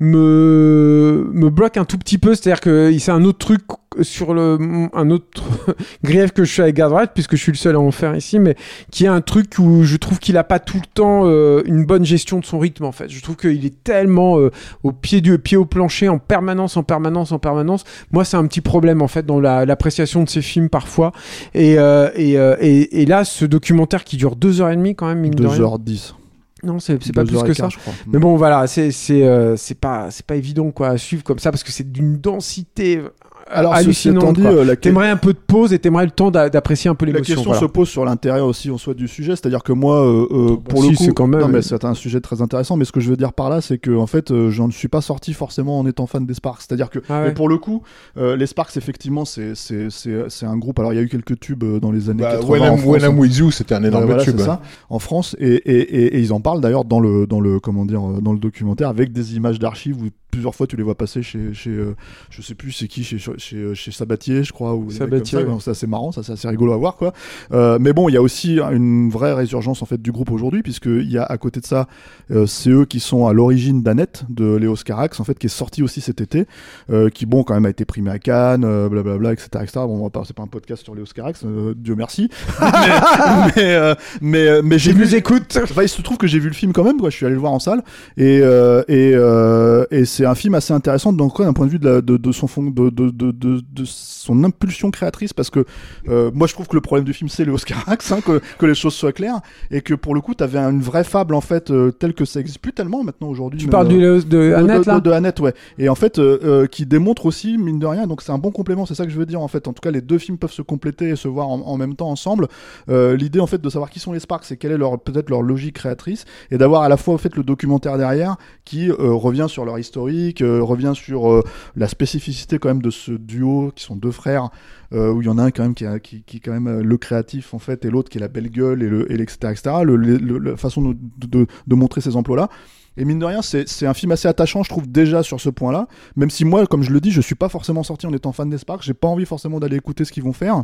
me 0.00 1.30
me 1.32 1.50
bloque 1.50 1.76
un 1.76 1.84
tout 1.84 1.98
petit 1.98 2.18
peu 2.18 2.34
c'est 2.34 2.50
à 2.50 2.54
dire 2.54 2.60
que 2.60 2.96
c'est 2.98 3.12
un 3.12 3.24
autre 3.24 3.38
truc 3.38 3.62
sur 4.02 4.34
le 4.34 4.58
un 4.92 5.10
autre 5.10 5.42
grief 6.04 6.32
que 6.32 6.44
je 6.44 6.52
suis 6.52 6.62
avec 6.62 6.74
Gardwright 6.76 7.10
puisque 7.14 7.36
je 7.36 7.40
suis 7.42 7.52
le 7.52 7.56
seul 7.58 7.76
à 7.76 7.80
en 7.80 7.90
faire 7.90 8.14
ici 8.16 8.38
mais 8.38 8.56
qui 8.90 9.04
est 9.04 9.08
un 9.08 9.20
truc 9.20 9.54
où 9.58 9.82
je 9.84 9.96
trouve 9.96 10.18
qu'il 10.18 10.36
a 10.36 10.44
pas 10.44 10.58
tout 10.58 10.76
le 10.78 10.86
temps 10.92 11.22
euh, 11.24 11.62
une 11.66 11.84
bonne 11.84 12.04
gestion 12.04 12.38
de 12.38 12.44
son 12.44 12.58
rythme 12.58 12.84
en 12.84 12.92
fait. 12.92 13.08
Je 13.08 13.22
trouve 13.22 13.36
qu'il 13.36 13.64
est 13.66 13.82
tellement 13.84 14.38
euh, 14.38 14.50
au 14.82 14.92
pied 14.92 15.20
du 15.20 15.38
pied 15.38 15.56
au 15.56 15.64
plancher 15.64 16.08
en 16.08 16.18
permanence, 16.18 16.76
en 16.76 16.82
permanence, 16.82 17.32
en 17.32 17.38
permanence. 17.38 17.84
Moi, 18.12 18.24
c'est 18.24 18.36
un 18.36 18.46
petit 18.46 18.60
problème 18.60 19.02
en 19.02 19.08
fait 19.08 19.24
dans 19.26 19.40
la- 19.40 19.64
l'appréciation 19.66 20.22
de 20.24 20.28
ses 20.28 20.42
films 20.42 20.68
parfois. 20.68 21.12
Et, 21.54 21.78
euh, 21.78 22.10
et, 22.14 22.32
et, 22.32 23.02
et 23.02 23.06
là, 23.06 23.24
ce 23.24 23.44
documentaire 23.44 24.04
qui 24.04 24.16
dure 24.16 24.36
deux 24.36 24.60
heures 24.60 24.70
et 24.70 24.76
demie 24.76 24.94
quand 24.94 25.06
même, 25.06 25.20
mine 25.20 25.34
de 25.34 25.46
rien. 25.46 25.58
2h10. 25.58 26.14
Non, 26.62 26.78
c'est 26.78 26.94
pas 27.12 27.24
plus 27.24 27.42
que 27.42 27.52
ça. 27.52 27.68
Mais 28.06 28.18
bon, 28.18 28.36
voilà, 28.36 28.66
c'est 28.66 28.90
euh, 29.10 29.54
pas 29.80 30.08
pas 30.26 30.36
évident 30.36 30.70
quoi 30.70 30.88
à 30.88 30.96
suivre 30.98 31.22
comme 31.22 31.38
ça 31.38 31.50
parce 31.50 31.62
que 31.62 31.70
c'est 31.70 31.92
d'une 31.92 32.16
densité 32.18 33.02
Alors, 33.50 33.76
ceci 33.76 34.08
étant 34.08 34.18
hallucinante. 34.20 34.36
dit, 34.36 34.42
quoi. 34.42 34.50
euh, 34.52 34.64
la 34.64 34.76
T'aimerais 34.76 35.08
un 35.10 35.16
peu 35.16 35.32
de 35.32 35.38
pause 35.38 35.72
et 35.72 35.78
t'aimerais 35.78 36.04
le 36.06 36.10
temps 36.10 36.30
d'a- 36.30 36.48
d'apprécier 36.50 36.90
un 36.90 36.94
peu 36.94 37.04
La 37.06 37.12
l'émotion. 37.12 37.34
question 37.34 37.50
voilà. 37.52 37.60
se 37.60 37.70
pose 37.70 37.88
sur 37.88 38.04
l'intérêt 38.04 38.40
aussi 38.40 38.70
en 38.70 38.78
soi 38.78 38.94
du 38.94 39.06
sujet, 39.08 39.32
c'est-à-dire 39.32 39.62
que 39.62 39.72
moi, 39.72 40.04
euh, 40.04 40.26
euh, 40.30 40.56
Bah 40.56 40.62
pour 40.68 40.82
si, 40.82 40.90
le 40.90 40.96
coup, 40.96 41.04
c'est 41.04 41.14
quand 41.14 41.26
même- 41.26 41.40
non 41.40 41.48
mais 41.48 41.62
c'est 41.62 41.84
un 41.84 41.94
sujet 41.94 42.20
très 42.20 42.40
intéressant. 42.42 42.76
Mais 42.76 42.84
ce 42.84 42.92
que 42.92 43.00
je 43.00 43.10
veux 43.10 43.16
dire 43.16 43.32
par 43.32 43.50
là, 43.50 43.60
c'est 43.60 43.78
que 43.78 43.94
en 43.96 44.06
fait, 44.06 44.30
euh, 44.30 44.50
je 44.50 44.62
ne 44.62 44.70
suis 44.70 44.88
pas 44.88 45.00
sorti 45.00 45.32
forcément 45.34 45.78
en 45.78 45.86
étant 45.86 46.06
fan 46.06 46.24
des 46.26 46.34
Sparks. 46.34 46.62
C'est-à-dire 46.62 46.90
que, 46.90 47.00
Ah 47.08 47.20
ouais. 47.20 47.28
mais 47.28 47.34
pour 47.34 47.48
le 47.48 47.58
coup, 47.58 47.82
euh, 48.16 48.36
les 48.36 48.46
Sparks, 48.46 48.76
effectivement, 48.76 49.24
c'est 49.24 49.54
c'est 49.54 49.88
c'est 49.90 50.24
c'est 50.28 50.46
un 50.46 50.56
groupe. 50.56 50.78
Alors 50.78 50.92
il 50.92 50.96
y 50.96 50.98
a 50.98 51.02
eu 51.02 51.08
quelques 51.08 51.38
tubes 51.38 51.64
euh, 51.64 51.80
dans 51.80 51.92
les 51.92 52.10
années 52.10 52.22
Bah, 52.22 52.32
80 52.36 52.48
When, 52.50 52.62
en 52.62 52.66
I'm, 52.74 52.78
France. 52.78 52.92
When 52.92 53.02
I'm 53.12 53.18
With 53.18 53.36
You, 53.36 53.50
c'était 53.50 53.74
un 53.74 53.82
Ouais, 53.82 53.88
énorme 53.88 54.04
voilà, 54.06 54.22
tube. 54.24 54.38
ça, 54.40 54.60
en 54.90 54.98
France 54.98 55.36
et, 55.38 55.48
et, 55.54 55.78
et, 55.80 56.16
et 56.16 56.20
ils 56.20 56.32
en 56.32 56.40
parlent 56.40 56.60
d'ailleurs 56.60 56.84
dans 56.84 57.00
le 57.00 57.26
dans 57.26 57.40
le 57.40 57.60
comment 57.60 57.84
dire 57.84 58.00
dans 58.22 58.32
le 58.32 58.38
documentaire 58.38 58.88
avec 58.88 59.12
des 59.12 59.36
images 59.36 59.58
d'archives 59.58 59.96
où 60.02 60.06
plusieurs 60.34 60.54
fois 60.54 60.66
tu 60.66 60.76
les 60.76 60.82
vois 60.82 60.94
passer 60.94 61.22
chez, 61.22 61.54
chez 61.54 61.70
euh, 61.70 61.96
je 62.30 62.42
sais 62.42 62.54
plus 62.54 62.72
c'est 62.72 62.88
qui, 62.88 63.04
chez, 63.04 63.18
chez, 63.18 63.74
chez 63.74 63.90
Sabatier, 63.90 64.44
je 64.44 64.52
crois, 64.52 64.74
ou 64.74 64.90
Sabatier, 64.90 65.38
ouais. 65.38 65.56
C'est 65.60 65.70
assez 65.70 65.86
marrant, 65.86 66.12
ça 66.12 66.22
c'est 66.22 66.32
assez 66.32 66.48
rigolo 66.48 66.72
à 66.72 66.76
voir 66.76 66.96
quoi. 66.96 67.12
Euh, 67.52 67.78
mais 67.80 67.92
bon, 67.92 68.08
il 68.08 68.12
y 68.12 68.16
a 68.16 68.22
aussi 68.22 68.58
une 68.60 69.10
vraie 69.10 69.32
résurgence 69.32 69.82
en 69.82 69.86
fait 69.86 70.00
du 70.00 70.12
groupe 70.12 70.30
aujourd'hui, 70.30 70.62
puisque 70.62 70.86
il 70.86 71.10
y 71.10 71.18
a 71.18 71.24
à 71.24 71.38
côté 71.38 71.60
de 71.60 71.66
ça, 71.66 71.86
euh, 72.30 72.46
c'est 72.46 72.70
eux 72.70 72.84
qui 72.84 73.00
sont 73.00 73.26
à 73.26 73.32
l'origine 73.32 73.82
d'Annette 73.82 74.24
de 74.28 74.56
Léos 74.56 74.76
Carax, 74.84 75.20
en 75.20 75.24
fait, 75.24 75.38
qui 75.38 75.46
est 75.46 75.50
sorti 75.50 75.82
aussi 75.82 76.00
cet 76.00 76.20
été, 76.20 76.46
euh, 76.90 77.08
qui 77.10 77.26
bon 77.26 77.44
quand 77.44 77.54
même 77.54 77.66
a 77.66 77.70
été 77.70 77.84
primé 77.84 78.10
à 78.10 78.18
Cannes, 78.18 78.64
euh, 78.64 78.88
blablabla, 78.88 79.32
etc., 79.32 79.48
etc. 79.62 79.72
Bon, 79.74 79.98
on 79.98 80.04
va 80.04 80.10
pas, 80.10 80.22
c'est 80.26 80.36
pas 80.36 80.42
un 80.42 80.48
podcast 80.48 80.82
sur 80.84 80.94
Léos 80.94 81.06
Carax, 81.14 81.42
euh, 81.44 81.74
Dieu 81.76 81.94
merci. 81.94 82.28
mais 82.60 83.54
mais, 83.56 83.74
euh, 83.74 83.94
mais, 84.20 84.48
euh, 84.48 84.62
mais 84.64 84.78
j'ai 84.78 84.92
vu 84.92 85.14
écoute. 85.14 85.58
Enfin, 85.62 85.82
il 85.82 85.88
se 85.88 86.02
trouve 86.02 86.16
que 86.16 86.26
j'ai 86.26 86.38
vu 86.38 86.48
le 86.48 86.54
film 86.54 86.72
quand 86.72 86.84
même, 86.84 86.98
quoi. 86.98 87.10
Je 87.10 87.16
suis 87.16 87.26
allé 87.26 87.34
le 87.34 87.40
voir 87.40 87.52
en 87.52 87.58
salle 87.58 87.82
et 88.16 88.40
euh, 88.42 88.82
et, 88.88 89.12
euh, 89.14 89.84
et 89.90 90.04
c'est 90.04 90.23
un 90.26 90.34
film 90.34 90.54
assez 90.54 90.72
intéressant 90.72 91.12
d'un 91.12 91.28
point 91.28 91.66
de 91.66 91.70
vue 91.70 91.78
de, 91.78 91.88
la, 91.88 92.00
de, 92.00 92.16
de 92.16 92.32
son 92.32 92.46
fond, 92.46 92.62
de, 92.64 92.90
de, 92.90 93.84
son 93.84 94.44
impulsion 94.44 94.90
créatrice 94.90 95.32
parce 95.32 95.50
que 95.50 95.64
euh, 96.08 96.30
moi 96.34 96.46
je 96.46 96.54
trouve 96.54 96.66
que 96.68 96.74
le 96.74 96.80
problème 96.80 97.04
du 97.04 97.12
film 97.12 97.28
c'est 97.28 97.44
le 97.44 97.52
Oscarax, 97.52 98.12
hein, 98.12 98.20
que, 98.24 98.40
que 98.58 98.66
les 98.66 98.74
choses 98.74 98.94
soient 98.94 99.12
claires 99.12 99.40
et 99.70 99.80
que 99.80 99.94
pour 99.94 100.14
le 100.14 100.20
coup 100.20 100.34
t'avais 100.34 100.58
une 100.58 100.80
vraie 100.80 101.04
fable 101.04 101.34
en 101.34 101.40
fait 101.40 101.70
euh, 101.70 101.90
telle 101.90 102.14
que 102.14 102.24
ça 102.24 102.40
existe 102.40 102.58
plus 102.58 102.72
tellement 102.72 103.04
maintenant 103.04 103.28
aujourd'hui. 103.28 103.60
Tu 103.60 103.68
parles 103.68 103.92
euh, 103.92 104.20
du 104.20 104.26
de 104.26 104.52
Annette 104.54 104.82
de, 104.82 104.90
là 104.90 105.00
de 105.00 105.10
Annette, 105.10 105.40
ouais. 105.40 105.54
Et 105.78 105.88
en 105.88 105.94
fait, 105.94 106.18
euh, 106.18 106.66
qui 106.66 106.86
démontre 106.86 107.26
aussi, 107.26 107.58
mine 107.58 107.78
de 107.78 107.86
rien, 107.86 108.06
donc 108.06 108.22
c'est 108.22 108.32
un 108.32 108.38
bon 108.38 108.50
complément, 108.50 108.86
c'est 108.86 108.94
ça 108.94 109.04
que 109.04 109.10
je 109.10 109.18
veux 109.18 109.26
dire 109.26 109.40
en 109.40 109.48
fait. 109.48 109.68
En 109.68 109.72
tout 109.72 109.80
cas, 109.80 109.90
les 109.90 110.00
deux 110.00 110.18
films 110.18 110.38
peuvent 110.38 110.52
se 110.52 110.62
compléter 110.62 111.10
et 111.10 111.16
se 111.16 111.28
voir 111.28 111.48
en, 111.48 111.60
en 111.60 111.76
même 111.76 111.94
temps 111.94 112.10
ensemble. 112.10 112.48
L'idée 112.88 113.40
en 113.40 113.46
fait 113.46 113.60
de 113.60 113.68
savoir 113.68 113.90
qui 113.90 114.00
sont 114.00 114.12
les 114.12 114.20
Sparks 114.20 114.50
et 114.52 114.56
quelle 114.56 114.72
est 114.72 114.78
leur 114.78 114.98
peut-être 114.98 115.30
leur 115.30 115.42
logique 115.42 115.76
créatrice 115.76 116.24
et 116.50 116.58
d'avoir 116.58 116.82
à 116.82 116.88
la 116.88 116.96
fois 116.96 117.14
en 117.14 117.18
fait 117.18 117.36
le 117.36 117.42
documentaire 117.42 117.98
derrière 117.98 118.36
qui 118.64 118.90
revient 118.90 119.46
sur 119.48 119.64
leur 119.64 119.78
historique, 119.78 120.13
euh, 120.40 120.62
revient 120.62 120.92
sur 120.94 121.30
euh, 121.30 121.42
la 121.76 121.88
spécificité 121.88 122.58
quand 122.58 122.68
même 122.68 122.82
de 122.82 122.90
ce 122.90 123.12
duo 123.12 123.72
qui 123.74 123.84
sont 123.84 123.96
deux 123.96 124.10
frères 124.10 124.50
euh, 124.92 125.12
où 125.12 125.22
il 125.22 125.26
y 125.26 125.28
en 125.28 125.38
a 125.38 125.42
un 125.42 125.50
quand 125.50 125.62
même 125.62 125.74
qui, 125.74 126.22
qui, 126.22 126.36
est 126.36 126.40
quand 126.40 126.52
même 126.52 126.80
le 126.80 126.96
créatif 126.98 127.54
en 127.54 127.58
fait 127.58 127.84
et 127.84 127.90
l'autre 127.90 128.10
qui 128.10 128.18
est 128.18 128.20
la 128.20 128.28
belle 128.28 128.50
gueule 128.50 128.82
et 128.82 128.88
le 128.88 129.10
et 129.10 129.20
etc 129.20 129.36
etc. 129.50 129.76
La 129.84 130.56
façon 130.56 130.82
de, 130.82 131.46
de, 131.66 131.74
montrer 131.74 132.00
ces 132.00 132.16
emplois 132.16 132.36
là. 132.36 132.48
Et 132.96 133.04
mine 133.04 133.18
de 133.18 133.24
rien, 133.24 133.42
c'est 133.42 133.68
c'est 133.68 133.86
un 133.86 133.94
film 133.94 134.12
assez 134.12 134.28
attachant, 134.28 134.62
je 134.62 134.68
trouve, 134.68 134.86
déjà 134.86 135.24
sur 135.24 135.40
ce 135.40 135.50
point-là. 135.50 135.88
Même 136.14 136.30
si 136.30 136.44
moi, 136.44 136.64
comme 136.66 136.82
je 136.82 136.92
le 136.92 137.00
dis, 137.00 137.10
je 137.10 137.20
suis 137.20 137.34
pas 137.34 137.48
forcément 137.48 137.82
sorti 137.82 138.06
en 138.06 138.12
étant 138.12 138.30
fan 138.30 138.48
des 138.48 138.58
Sparks. 138.58 138.84
J'ai 138.84 138.94
pas 138.94 139.08
envie 139.08 139.26
forcément 139.26 139.58
d'aller 139.58 139.76
écouter 139.76 140.04
ce 140.04 140.12
qu'ils 140.12 140.22
vont 140.22 140.32
faire. 140.32 140.62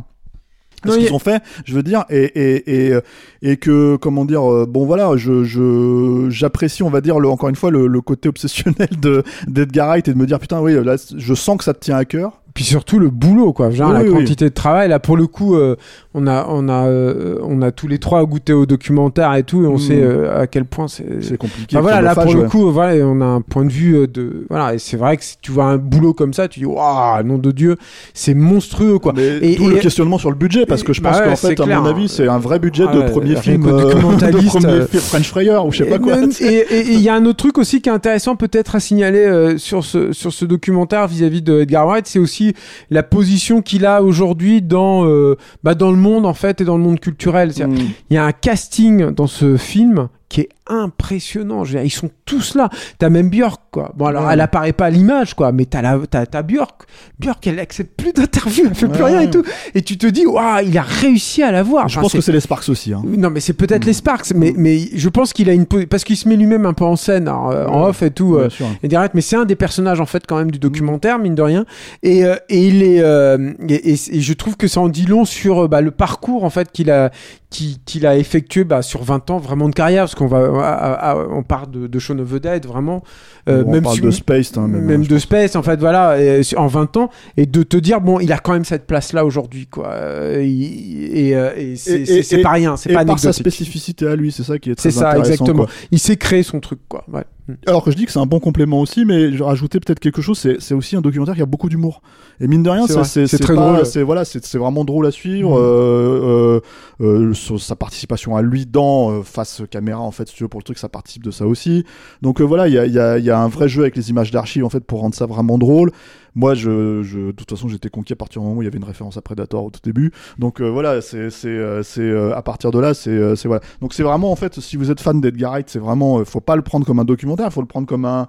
Ce 0.85 0.97
qu'ils 0.97 1.13
ont 1.13 1.19
fait, 1.19 1.43
je 1.65 1.73
veux 1.75 1.83
dire, 1.83 2.05
et, 2.09 2.23
et, 2.23 2.87
et, 2.87 2.93
euh, 2.93 3.01
et 3.41 3.57
que, 3.57 3.95
comment 3.97 4.25
dire, 4.25 4.51
euh, 4.51 4.65
bon 4.67 4.85
voilà, 4.85 5.15
je, 5.15 5.43
je, 5.43 6.27
j'apprécie, 6.29 6.83
on 6.83 6.89
va 6.89 7.01
dire, 7.01 7.19
le, 7.19 7.29
encore 7.29 7.49
une 7.49 7.55
fois, 7.55 7.71
le, 7.71 7.87
le 7.87 8.01
côté 8.01 8.29
obsessionnel 8.29 8.89
de, 8.99 9.23
d'Edgar 9.47 9.87
Wright 9.89 10.07
et 10.07 10.13
de 10.13 10.17
me 10.17 10.25
dire, 10.25 10.39
putain, 10.39 10.59
oui, 10.59 10.73
là, 10.83 10.95
je 11.15 11.33
sens 11.33 11.57
que 11.57 11.63
ça 11.63 11.73
te 11.73 11.79
tient 11.79 11.97
à 11.97 12.05
cœur. 12.05 12.40
Puis 12.53 12.63
surtout 12.65 12.99
le 12.99 13.09
boulot, 13.09 13.53
quoi. 13.53 13.69
Genre 13.71 13.89
Oui, 13.89 13.93
la 13.95 14.01
oui, 14.03 14.09
oui. 14.09 14.13
quantité 14.19 14.45
de 14.45 14.53
travail. 14.53 14.89
Là, 14.89 14.99
pour 14.99 15.15
le 15.15 15.25
coup, 15.27 15.55
euh, 15.55 15.75
on 16.13 16.27
a, 16.27 16.45
on 16.49 16.67
a, 16.67 16.85
euh, 16.87 17.37
on 17.43 17.61
a 17.61 17.71
tous 17.71 17.87
les 17.87 17.97
trois 17.97 18.25
goûté 18.25 18.51
au 18.51 18.65
documentaire 18.65 19.33
et 19.35 19.43
tout, 19.43 19.63
et 19.63 19.67
on 19.67 19.75
Mm. 19.75 19.79
sait 19.79 20.01
euh, 20.03 20.41
à 20.41 20.47
quel 20.47 20.65
point 20.65 20.87
c'est. 20.87 21.37
Compliqué. 21.37 21.77
Enfin, 21.77 21.81
voilà, 21.81 22.01
là 22.01 22.13
pour 22.15 22.33
le 22.33 22.43
coup, 22.49 22.69
voilà, 22.71 23.05
on 23.05 23.21
a 23.21 23.25
un 23.25 23.41
point 23.41 23.63
de 23.63 23.71
vue 23.71 24.07
de, 24.07 24.45
voilà, 24.49 24.73
et 24.73 24.79
c'est 24.79 24.97
vrai 24.97 25.15
que 25.17 25.23
si 25.23 25.37
tu 25.41 25.51
vois 25.51 25.65
un 25.65 25.77
boulot 25.77 26.13
comme 26.13 26.33
ça, 26.33 26.47
tu 26.49 26.59
dis, 26.59 26.65
waouh, 26.65 27.23
nom 27.23 27.37
de 27.37 27.51
Dieu, 27.51 27.77
c'est 28.13 28.33
monstrueux, 28.33 28.99
quoi. 28.99 29.13
Mais 29.15 29.37
Et- 29.41 29.55
d'où 29.55 29.69
et- 29.69 29.75
le 29.75 29.79
questionnement 29.79 30.17
sur 30.17 30.29
le 30.29 30.35
budget, 30.35 30.65
parce 30.65 30.83
que 30.83 30.91
je 30.93 31.01
Bah 31.01 31.11
pense 31.11 31.19
ouais, 31.19 31.27
qu'en 31.29 31.35
fait, 31.35 31.59
à 31.73 31.79
mon 31.81 31.85
avis, 31.89 32.09
c'est 32.09 32.27
un 32.27 32.37
vrai 32.39 32.59
budget 32.59 32.83
Ah 32.89 32.93
de 32.93 32.99
ouais, 32.99 33.11
premier 33.11 33.35
film, 33.37 33.61
de 33.65 33.93
premier 33.95 34.81
French 34.99 35.29
Fryer 35.29 35.57
ou 35.65 35.71
je 35.71 35.83
sais 35.83 35.89
pas 35.89 35.99
quoi. 35.99 36.17
Et 36.41 36.65
il 36.91 36.99
y 36.99 37.07
a 37.09 37.15
un 37.15 37.25
autre 37.25 37.37
truc 37.37 37.57
aussi 37.57 37.81
qui 37.81 37.89
est 37.89 37.93
intéressant 37.93 38.35
peut-être 38.35 38.75
à 38.75 38.79
signaler 38.79 39.55
sur 39.57 39.83
ce 39.85 40.11
sur 40.11 40.33
ce 40.33 40.43
documentaire 40.45 41.07
vis-à-vis 41.07 41.41
de 41.41 41.61
Edgar 41.61 41.85
Wright, 41.87 42.07
c'est 42.07 42.19
aussi 42.19 42.40
la 42.89 43.03
position 43.03 43.61
qu'il 43.61 43.85
a 43.85 44.01
aujourd'hui 44.01 44.61
dans 44.61 45.05
euh, 45.05 45.37
bah, 45.63 45.75
dans 45.75 45.91
le 45.91 45.97
monde 45.97 46.25
en 46.25 46.33
fait 46.33 46.61
et 46.61 46.65
dans 46.65 46.77
le 46.77 46.83
monde 46.83 46.99
culturel. 46.99 47.49
Mm. 47.49 47.75
Il 48.09 48.13
y 48.13 48.17
a 48.17 48.25
un 48.25 48.31
casting 48.31 49.11
dans 49.11 49.27
ce 49.27 49.57
film 49.57 50.09
qui 50.31 50.41
est 50.41 50.49
impressionnant. 50.67 51.63
Je 51.63 51.73
veux 51.73 51.79
dire, 51.79 51.85
ils 51.85 51.89
sont 51.91 52.09
tous 52.25 52.55
là. 52.55 52.69
T'as 52.99 53.09
même 53.09 53.29
Björk, 53.29 53.59
quoi. 53.71 53.91
Bon, 53.95 54.05
alors, 54.05 54.25
Ouais. 54.25 54.33
elle 54.33 54.41
apparaît 54.41 54.71
pas 54.73 54.85
à 54.85 54.89
l'image, 54.89 55.33
quoi, 55.33 55.51
mais 55.51 55.65
t'as 55.65 55.81
la, 55.81 55.99
t'as, 56.09 56.25
t'as 56.25 56.41
Björk. 56.41 56.83
Björk, 57.19 57.45
elle 57.47 57.59
accepte 57.59 57.95
plus 57.97 58.13
d'interviews, 58.13 58.65
elle 58.67 58.75
fait 58.75 58.87
plus 58.87 59.03
rien 59.03 59.21
et 59.21 59.29
tout. 59.29 59.43
Et 59.75 59.81
tu 59.81 59.97
te 59.97 60.07
dis, 60.07 60.25
waouh, 60.25 60.63
il 60.65 60.77
a 60.77 60.81
réussi 60.81 61.43
à 61.43 61.51
la 61.51 61.63
voir. 61.63 61.87
Je 61.89 61.95
Enfin, 61.95 62.03
pense 62.03 62.11
c'est- 62.13 62.17
que 62.19 62.23
c'est 62.23 62.31
les 62.31 62.39
Sparks 62.39 62.69
aussi. 62.69 62.93
Hein. 62.93 63.01
non, 63.05 63.29
mais 63.29 63.39
c'est 63.39 63.53
peut-être 63.53 63.83
Mm. 63.83 63.87
les 63.87 63.93
Sparks, 63.93 64.31
mais, 64.35 64.53
mais 64.55 64.79
je 64.93 65.09
pense 65.09 65.33
qu'il 65.33 65.49
a 65.49 65.53
une. 65.53 65.65
Parce 65.65 66.03
qu'il 66.03 66.17
se 66.17 66.27
met 66.29 66.35
lui-même 66.35 66.65
un 66.65 66.73
peu 66.73 66.85
en 66.85 66.95
scène, 66.95 67.27
euh, 67.27 67.67
en 67.67 67.83
off 67.87 68.01
et 68.03 68.11
tout. 68.11 68.35
euh, 68.35 68.49
et 68.83 68.87
direct, 68.87 69.13
mais 69.13 69.21
c'est 69.21 69.35
un 69.35 69.45
des 69.45 69.55
personnages 69.55 69.99
en 69.99 70.05
fait 70.05 70.23
quand 70.27 70.37
même 70.37 70.51
du 70.51 70.59
documentaire 70.59 71.19
mine 71.19 71.35
de 71.35 71.41
rien 71.41 71.65
et, 72.03 72.23
euh, 72.25 72.35
et 72.49 72.67
il 72.67 72.83
est 72.83 73.01
euh, 73.01 73.51
et, 73.67 73.91
et- 73.91 74.15
et 74.17 74.21
je 74.21 74.33
trouve 74.33 74.55
que 74.57 74.67
ça 74.67 74.79
en 74.81 74.87
dit 74.89 75.05
long 75.05 75.25
sur 75.25 75.67
bah, 75.67 75.81
le 75.81 75.91
parcours 75.91 76.43
en 76.43 76.49
fait 76.49 76.71
qu'il 76.71 76.89
a 76.91 77.11
qui- 77.49 77.79
qu'il 77.85 78.05
a 78.05 78.15
effectué 78.17 78.63
bah, 78.63 78.81
sur 78.81 79.03
20 79.03 79.29
ans 79.29 79.37
vraiment 79.37 79.67
de 79.67 79.73
carrière 79.73 80.03
parce 80.03 80.15
qu'on 80.21 80.27
va 80.27 80.37
à- 80.63 81.11
à- 81.11 81.27
on 81.29 81.43
part 81.43 81.67
de, 81.67 81.87
de 81.87 81.99
Shaun 81.99 82.19
of 82.19 82.29
the 82.31 82.41
Dead 82.41 82.65
vraiment 82.65 83.03
euh, 83.49 83.63
on 83.65 83.71
même 83.71 83.83
parle 83.83 83.95
si- 83.95 84.01
de 84.01 84.11
Space, 84.11 84.55
hein, 84.57 84.67
même, 84.67 84.85
même 84.85 85.03
je 85.03 85.09
de. 85.09 85.17
Space 85.17 85.55
en 85.55 85.63
fait 85.63 85.79
voilà 85.79 86.21
et 86.21 86.41
en 86.57 86.67
20 86.67 86.95
ans 86.97 87.09
et 87.37 87.45
de 87.47 87.63
te 87.63 87.77
dire 87.77 87.99
bon 88.01 88.19
il 88.19 88.31
a 88.31 88.37
quand 88.37 88.53
même 88.53 88.65
cette 88.65 88.85
place 88.85 89.13
là 89.13 89.25
aujourd'hui 89.25 89.65
quoi 89.67 89.89
Euh, 89.93 90.39
et, 90.41 91.35
euh, 91.35 91.51
et 91.57 91.75
c'est 91.75 92.03
Et- 92.33 92.41
pas 92.41 92.51
rien 92.51 92.77
c'est 92.77 92.89
pas 92.93 93.03
par 93.05 93.17
sa 93.19 93.29
anecdotique 93.29 93.41
spécificité 93.41 94.07
à 94.07 94.15
lui, 94.15 94.31
c'est 94.31 94.43
ça 94.43 94.59
qui 94.59 94.69
est 94.71 94.75
très 94.75 94.91
c'est 94.91 94.97
ça 94.99 95.09
intéressant, 95.09 95.31
exactement 95.31 95.63
quoi. 95.65 95.73
il 95.91 95.99
s'est 95.99 96.17
créé 96.17 96.43
son 96.43 96.59
truc 96.59 96.79
quoi 96.87 97.03
ouais. 97.11 97.23
Alors 97.67 97.83
que 97.83 97.91
je 97.91 97.95
dis 97.97 98.05
que 98.05 98.11
c'est 98.11 98.19
un 98.19 98.25
bon 98.25 98.39
complément 98.39 98.79
aussi, 98.81 99.05
mais 99.05 99.31
je 99.33 99.43
rajoutais 99.43 99.79
peut-être 99.79 99.99
quelque 99.99 100.21
chose. 100.21 100.37
C'est 100.59 100.73
aussi 100.73 100.95
un 100.95 101.01
documentaire 101.01 101.35
qui 101.35 101.41
a 101.41 101.45
beaucoup 101.45 101.69
d'humour. 101.69 102.01
Et 102.39 102.47
mine 102.47 102.63
de 102.63 102.69
rien, 102.69 102.87
C'est 102.87 103.27
très 103.39 103.55
pas- 103.55 103.61
drôle. 103.73 103.85
C'est 103.85 104.03
voilà, 104.03 104.25
c'est 104.25 104.55
vraiment 104.57 104.83
drôle 104.85 105.05
à 105.05 105.11
suivre. 105.11 105.51
Mhm. 105.51 105.57
euh, 105.57 106.59
euh, 107.01 107.31
euh, 107.31 107.57
sa 107.57 107.75
participation 107.75 108.35
à 108.35 108.41
lui 108.41 108.65
dans 108.65 109.11
euh, 109.11 109.21
face 109.23 109.61
caméra, 109.69 109.99
en 110.01 110.11
fait, 110.11 110.27
si 110.29 110.35
tu 110.35 110.43
veux 110.43 110.49
pour 110.49 110.59
le 110.59 110.63
truc, 110.63 110.77
ça 110.77 110.89
participe 110.89 111.23
de 111.23 111.31
ça 111.31 111.45
aussi. 111.47 111.85
Donc 112.21 112.41
euh, 112.41 112.43
voilà, 112.43 112.67
il 112.67 112.73
y 112.73 112.79
a, 112.79 112.85
il 112.85 112.93
y, 112.93 112.99
a, 112.99 113.17
il 113.17 113.25
y 113.25 113.29
a 113.29 113.39
un 113.39 113.47
vrai 113.47 113.67
jeu 113.67 113.81
avec 113.81 113.95
les 113.95 114.09
images 114.09 114.31
d'archives 114.31 114.65
en 114.65 114.69
fait 114.69 114.81
pour 114.83 114.99
rendre 115.01 115.15
ça 115.15 115.25
vraiment 115.25 115.57
drôle. 115.57 115.91
Moi, 116.35 116.53
je, 116.53 117.03
je 117.03 117.19
de 117.19 117.31
toute 117.31 117.49
façon, 117.49 117.67
j'étais 117.67 117.89
conquis 117.89 118.13
à 118.13 118.15
partir 118.15 118.41
du 118.41 118.47
moment 118.47 118.59
où 118.59 118.61
il 118.61 118.65
y 118.65 118.67
avait 118.67 118.77
une 118.77 118.83
référence 118.85 119.17
à 119.17 119.21
Predator 119.21 119.65
au 119.65 119.69
tout 119.69 119.81
début. 119.83 120.11
Donc 120.39 120.61
euh, 120.61 120.69
voilà, 120.69 121.01
c'est 121.01 121.29
c'est 121.29 121.47
euh, 121.49 121.83
c'est 121.83 122.01
euh, 122.01 122.35
à 122.35 122.41
partir 122.41 122.71
de 122.71 122.79
là, 122.79 122.93
c'est 122.93 123.35
c'est 123.35 123.47
voilà. 123.47 123.61
Donc 123.81 123.93
c'est 123.93 124.03
vraiment 124.03 124.31
en 124.31 124.35
fait, 124.35 124.59
si 124.59 124.77
vous 124.77 124.91
êtes 124.91 125.01
fan 125.01 125.19
d'Edgar 125.19 125.51
Wright, 125.51 125.69
c'est 125.69 125.79
vraiment, 125.79 126.23
faut 126.25 126.41
pas 126.41 126.55
le 126.55 126.61
prendre 126.61 126.85
comme 126.85 126.99
un 126.99 127.05
documentaire, 127.05 127.51
faut 127.51 127.61
le 127.61 127.67
prendre 127.67 127.87
comme 127.87 128.05
un 128.05 128.27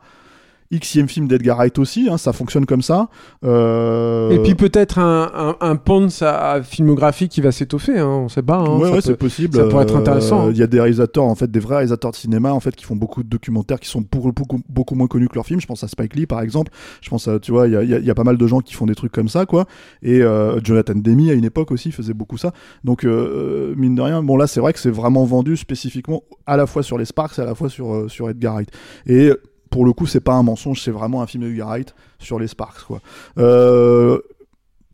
Xème 0.79 1.09
film 1.09 1.29
d'Edgar 1.29 1.57
Wright 1.59 1.79
aussi, 1.79 2.09
hein, 2.11 2.17
ça 2.19 2.33
fonctionne 2.33 2.67
comme 2.67 2.83
ça. 2.83 3.09
Euh, 3.45 4.31
Et 4.31 4.39
puis 4.43 4.55
peut-être 4.55 4.99
un, 4.99 5.31
un, 5.35 5.57
un 5.67 5.77
pan 5.77 6.01
de 6.01 6.09
sa 6.09 6.63
filmographie 6.63 7.29
qui 7.29 7.41
va 7.41 7.53
s'étoffer, 7.53 7.99
hein, 7.99 8.07
on 8.07 8.29
sait 8.29 8.43
pas. 8.43 8.57
Hein, 8.59 8.77
ouais, 8.79 8.85
ça 8.85 8.91
ouais, 8.91 8.95
peut- 8.97 9.01
c'est 9.03 9.17
possible. 9.17 9.57
ça 9.57 9.65
pourrait 9.65 9.85
être 9.85 9.97
intéressant, 9.97 10.47
hein. 10.47 10.51
Il 10.53 10.59
y 10.59 10.63
a 10.63 10.67
des 10.67 10.81
réalisateurs, 10.81 11.25
en 11.25 11.35
fait, 11.35 11.51
des 11.51 11.61
vrais 11.61 11.75
réalisateurs 11.77 12.11
de 12.13 12.17
cinéma, 12.17 12.53
en 12.53 12.61
fait, 12.61 12.75
qui 12.77 12.85
font 12.85 12.97
beaucoup 12.97 13.23
de 13.23 13.29
documentaires 13.29 13.81
qui 13.81 13.89
sont 13.89 14.03
pour 14.03 14.33
beaucoup, 14.33 14.61
beaucoup 14.69 14.95
moins 14.95 15.07
connus 15.09 15.29
que 15.29 15.35
leurs 15.35 15.47
films. 15.47 15.61
Je 15.61 15.67
pense 15.67 15.83
à 15.85 15.89
Spike 15.89 16.15
Lee, 16.17 16.27
par 16.27 16.41
exemple. 16.41 16.73
Je 17.01 17.11
pense 17.11 17.29
à, 17.29 17.39
tu 17.39 17.53
vois, 17.53 17.67
il 17.69 17.75
y 17.75 17.77
a, 17.77 17.83
il 17.83 17.91
y 17.91 17.95
a- 17.95 17.99
il 17.99 18.05
y 18.05 18.11
a 18.11 18.15
pas 18.15 18.25
mal 18.25 18.37
de 18.37 18.47
gens 18.47 18.61
qui 18.61 18.75
font 18.75 18.87
des 18.87 18.95
trucs 18.95 19.13
comme 19.13 19.29
ça, 19.29 19.47
quoi. 19.47 19.67
Et 20.03 20.23
euh, 20.23 20.59
Jonathan 20.63 20.95
Demi, 20.97 21.31
à 21.31 21.35
une 21.35 21.45
époque 21.45 21.71
aussi, 21.71 21.93
faisait 21.93 22.15
beaucoup 22.15 22.39
ça. 22.39 22.53
Donc, 22.85 23.05
euh, 23.05 23.75
mine 23.77 23.95
de 23.95 24.03
rien, 24.03 24.23
bon, 24.23 24.37
là, 24.37 24.47
c'est 24.47 24.61
vrai 24.61 24.73
que 24.73 24.79
c'est 24.79 24.91
vraiment 24.91 25.25
vendu 25.25 25.57
spécifiquement 25.57 26.23
à 26.47 26.57
la 26.57 26.67
fois 26.67 26.83
sur 26.83 26.99
les 26.99 27.05
Sparks 27.05 27.39
et 27.39 27.43
à 27.43 27.45
la 27.45 27.55
fois 27.55 27.69
sur, 27.69 27.93
euh, 27.95 28.09
sur 28.09 28.29
Edgar 28.31 28.55
Wright. 28.55 28.71
Et 29.07 29.31
pour 29.73 29.87
le 29.87 29.93
coup, 29.95 30.07
c'est 30.07 30.21
pas 30.21 30.35
un 30.35 30.43
mensonge, 30.43 30.83
c'est 30.83 30.91
vraiment 30.91 31.23
un 31.23 31.27
film 31.27 31.45
d'Edgar 31.45 31.69
Wright 31.69 31.95
sur 32.19 32.39
les 32.39 32.47
Sparks, 32.47 32.85
quoi. 32.87 33.01
Euh, 33.39 34.21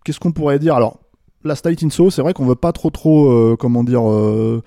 Qu'est-ce 0.05 0.21
qu'on 0.21 0.33
pourrait 0.33 0.61
dire? 0.61 0.77
Alors, 0.77 1.01
Last 1.45 1.67
Night 1.67 1.83
in 1.83 1.91
c'est 1.91 2.23
vrai 2.23 2.33
qu'on 2.33 2.47
veut 2.47 2.55
pas 2.55 2.73
trop, 2.73 2.89
trop, 2.89 3.31
euh, 3.31 3.57
comment 3.59 3.83
dire, 3.83 4.09
euh, 4.09 4.63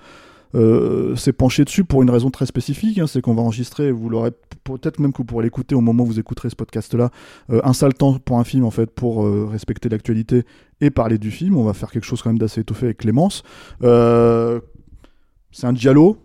penché 1.36 1.64
dessus 1.64 1.84
pour 1.84 2.02
une 2.02 2.10
raison 2.10 2.30
très 2.30 2.44
spécifique, 2.44 2.98
hein, 2.98 3.06
c'est 3.06 3.22
qu'on 3.22 3.34
va 3.34 3.40
enregistrer, 3.40 3.90
vous 3.90 4.10
l'aurez 4.10 4.32
peut-être 4.64 5.00
même 5.00 5.12
que 5.12 5.18
vous 5.18 5.24
pourrez 5.24 5.44
l'écouter 5.44 5.74
au 5.74 5.80
moment 5.80 6.04
où 6.04 6.06
vous 6.06 6.20
écouterez 6.20 6.50
ce 6.50 6.56
podcast-là, 6.56 7.10
un 7.48 7.72
sale 7.72 7.94
temps 7.94 8.18
pour 8.18 8.38
un 8.38 8.44
film 8.44 8.64
en 8.64 8.70
fait, 8.70 8.90
pour 8.90 9.26
respecter 9.50 9.88
l'actualité 9.88 10.44
et 10.80 10.90
parler 10.90 11.18
du 11.18 11.30
film. 11.30 11.56
On 11.56 11.64
va 11.64 11.72
faire 11.72 11.90
quelque 11.90 12.04
chose 12.04 12.22
quand 12.22 12.30
même 12.30 12.38
d'assez 12.38 12.60
étoffé 12.60 12.84
avec 12.84 12.98
Clémence. 12.98 13.42
C'est 13.80 15.66
un 15.66 15.74
giallo. 15.74 16.18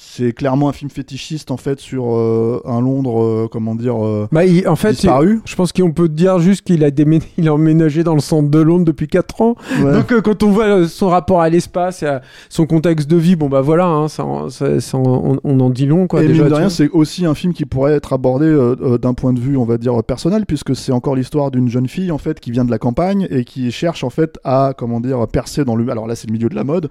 C'est 0.00 0.32
clairement 0.32 0.68
un 0.68 0.72
film 0.72 0.90
fétichiste 0.90 1.50
en 1.50 1.56
fait 1.56 1.80
sur 1.80 2.14
euh, 2.14 2.62
un 2.64 2.80
Londres, 2.80 3.20
euh, 3.20 3.48
comment 3.50 3.74
dire, 3.74 4.04
euh, 4.04 4.28
Bah, 4.30 4.44
il- 4.46 4.66
en 4.68 4.76
fait, 4.76 4.92
disparu. 4.92 5.40
je 5.44 5.56
pense 5.56 5.72
qu'on 5.72 5.90
peut 5.90 6.08
dire 6.08 6.38
juste 6.38 6.62
qu'il 6.64 6.84
a, 6.84 6.90
démé- 6.92 7.20
il 7.36 7.48
a 7.48 7.54
emménagé 7.54 8.04
dans 8.04 8.14
le 8.14 8.20
centre 8.20 8.48
de 8.48 8.60
Londres 8.60 8.84
depuis 8.84 9.08
4 9.08 9.40
ans. 9.42 9.56
Ouais. 9.82 9.92
Donc 9.92 10.12
euh, 10.12 10.20
quand 10.20 10.44
on 10.44 10.50
voit 10.52 10.86
son 10.86 11.08
rapport 11.08 11.40
à 11.40 11.48
l'espace 11.48 12.04
et 12.04 12.06
à 12.06 12.22
son 12.48 12.64
contexte 12.64 13.10
de 13.10 13.16
vie, 13.16 13.34
bon 13.34 13.48
bah 13.48 13.60
voilà, 13.60 13.86
hein, 13.86 14.06
ça, 14.06 14.24
en- 14.24 14.48
ça- 14.50 14.80
ça 14.80 14.98
en- 14.98 15.02
on, 15.02 15.40
on 15.42 15.58
en 15.60 15.68
dit 15.70 15.86
long 15.86 16.06
quoi. 16.06 16.22
et 16.22 16.28
déjà, 16.28 16.44
mine 16.44 16.52
de 16.52 16.56
rien, 16.58 16.68
c'est 16.68 16.88
aussi 16.90 17.26
un 17.26 17.34
film 17.34 17.52
qui 17.52 17.64
pourrait 17.64 17.94
être 17.94 18.12
abordé 18.12 18.56
d'un 19.02 19.14
point 19.14 19.32
de 19.32 19.40
vue, 19.40 19.56
on 19.56 19.64
va 19.64 19.78
dire, 19.78 20.00
personnel, 20.04 20.46
puisque 20.46 20.76
c'est 20.76 20.92
encore 20.92 21.16
l'histoire 21.16 21.50
d'une 21.50 21.68
jeune 21.68 21.88
fille, 21.88 22.12
en 22.12 22.18
fait, 22.18 22.38
qui 22.38 22.52
vient 22.52 22.64
de 22.64 22.70
la 22.70 22.78
campagne 22.78 23.26
et 23.30 23.44
qui 23.44 23.72
cherche, 23.72 24.04
en 24.04 24.10
fait, 24.10 24.38
à, 24.44 24.74
comment 24.78 25.00
dire, 25.00 25.26
percer 25.26 25.64
dans 25.64 25.74
le... 25.74 25.88
Alors 25.90 26.06
là, 26.06 26.14
c'est 26.14 26.28
le 26.28 26.32
milieu 26.34 26.48
de 26.48 26.54
la 26.54 26.62
mode, 26.62 26.88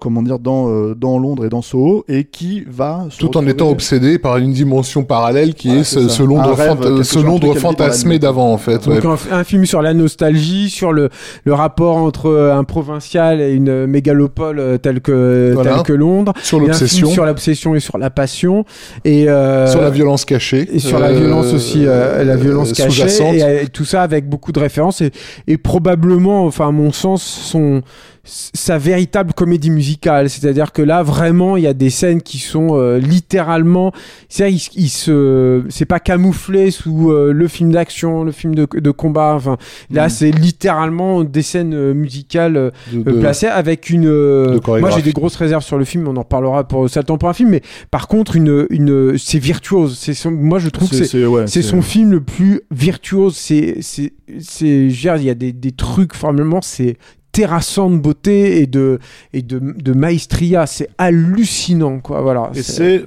comment 0.00 0.22
dire, 0.22 0.40
dans, 0.40 0.90
dans 0.96 1.18
Londres 1.20 1.44
et 1.44 1.48
dans 1.48 1.62
Soho, 1.62 2.04
et 2.08 2.23
et 2.24 2.28
qui 2.30 2.64
va 2.66 3.06
se 3.10 3.18
Tout 3.18 3.36
en 3.36 3.46
étant 3.46 3.70
obsédé 3.70 4.18
par 4.18 4.38
une 4.38 4.52
dimension 4.52 5.04
parallèle 5.04 5.54
qui 5.54 5.68
Voilà, 5.68 5.80
est 5.82 5.84
ce, 5.84 6.22
Londres, 6.22 6.54
rêve, 6.54 7.02
ce 7.02 7.18
Londres 7.18 7.54
la 7.54 7.60
fantasmé 7.60 8.18
d'avant 8.18 8.52
en 8.52 8.58
fait. 8.58 8.86
ouais. 8.86 9.00
Donc 9.00 9.18
un, 9.30 9.36
un 9.36 9.44
film 9.44 9.66
sur 9.66 9.82
la 9.82 9.94
nostalgie, 9.94 10.70
sur 10.70 10.92
le, 10.92 11.10
le 11.44 11.54
rapport 11.54 11.96
entre 11.96 12.26
euh, 12.26 12.54
un 12.56 12.64
provincial 12.64 13.40
et 13.40 13.52
une 13.52 13.86
mégalopole 13.86 14.58
euh, 14.58 14.78
telle 14.78 15.00
que, 15.00 15.52
Voilà. 15.54 15.74
telle 15.74 15.82
que 15.82 15.92
Londres. 15.92 16.32
Sur 16.42 16.58
Et 16.58 16.66
l'obsession, 16.66 17.08
Sur 17.10 17.24
l'obsession 17.26 17.74
et 17.74 17.80
sur 17.80 17.98
la 17.98 18.10
passion. 18.10 18.64
Et, 19.04 19.28
euh, 19.28 19.66
sur 19.66 19.80
la 19.80 19.90
violence 19.90 20.24
cachée. 20.24 20.68
Et 20.72 20.78
sur 20.78 20.98
la 20.98 21.08
euh, 21.08 21.18
violence 21.18 21.52
aussi, 21.52 21.84
euh, 21.86 22.24
la 22.24 22.36
violence 22.36 22.70
euh, 22.70 22.84
cachée, 22.84 23.36
et, 23.38 23.42
euh, 23.42 23.64
tout 23.72 23.84
ça 23.84 24.02
avec 24.02 24.28
beaucoup 24.28 24.52
de 24.52 24.60
références 24.60 25.00
et, 25.00 25.10
et 25.46 25.58
probablement, 25.58 26.44
enfin 26.46 26.68
à 26.68 26.72
mon 26.72 26.92
sens, 26.92 27.22
son 27.22 27.82
sa 28.24 28.78
véritable 28.78 29.32
comédie 29.34 29.70
musicale. 29.70 30.30
C'est-à-dire 30.30 30.72
que 30.72 30.82
là, 30.82 31.02
vraiment, 31.02 31.56
il 31.56 31.62
y 31.64 31.66
a 31.66 31.74
des 31.74 31.90
scènes 31.90 32.22
qui 32.22 32.38
sont 32.38 32.68
euh, 32.78 32.98
littéralement, 32.98 33.92
c'est 34.28 34.50
il, 34.52 34.60
il 34.76 34.88
se, 34.88 35.62
c'est 35.68 35.84
pas 35.84 36.00
camouflé 36.00 36.70
sous 36.70 37.10
euh, 37.10 37.32
le 37.32 37.48
film 37.48 37.72
d'action, 37.72 38.24
le 38.24 38.32
film 38.32 38.54
de, 38.54 38.66
de 38.72 38.90
combat. 38.90 39.34
Enfin, 39.36 39.56
là, 39.90 40.04
Mhm. 40.04 40.08
c'est 40.10 40.30
littéralement 40.30 41.22
des 41.24 41.42
scènes 41.42 41.74
euh, 41.74 41.94
musicales 41.94 42.56
euh, 42.56 42.70
de- 42.92 43.02
de- 43.02 43.12
placées 43.20 43.46
avec 43.46 43.90
une. 43.90 44.06
euh, 44.06 44.58
moi, 44.80 44.90
j'ai 44.90 45.02
des 45.02 45.12
grosses 45.12 45.36
réserves 45.36 45.64
sur 45.64 45.78
le 45.78 45.84
film. 45.84 46.08
On 46.08 46.16
en 46.16 46.20
reparlera 46.22 46.66
pour 46.66 46.88
ça 46.88 47.00
le 47.00 47.04
temps 47.06 47.18
pour 47.18 47.28
un 47.28 47.34
film, 47.34 47.50
mais 47.50 47.62
par 47.90 48.08
contre, 48.08 48.36
une, 48.36 48.66
une, 48.70 49.18
c'est 49.18 49.38
virtuose. 49.38 49.98
C'est 49.98 50.14
son- 50.14 50.30
moi, 50.30 50.58
je 50.58 50.68
trouve 50.70 50.88
que 50.88 50.96
c'est 50.96 51.04
c'est 51.04 51.26
ouais, 51.26 51.46
c'est 51.46 51.62
son 51.62 51.82
film 51.82 52.12
le 52.12 52.20
plus 52.22 52.62
virtuose. 52.70 53.36
C'est, 53.36 53.76
c'est, 53.80 54.12
c'est, 54.40 54.86
il 54.86 55.22
y 55.24 55.30
a 55.30 55.34
des, 55.34 55.52
des 55.52 55.72
trucs, 55.72 56.14
formellement, 56.14 56.60
c'est 56.62 56.96
terrassant 57.34 57.90
de 57.90 57.98
beauté 57.98 58.62
et 58.62 58.66
de, 58.66 58.98
et 59.34 59.42
de, 59.42 59.58
de 59.58 59.92
maestria. 59.92 60.64
C'est 60.66 60.88
hallucinant, 60.96 61.98
quoi. 62.00 62.22
Voilà. 62.22 62.50
Et 62.54 62.62
c'est 62.62 63.04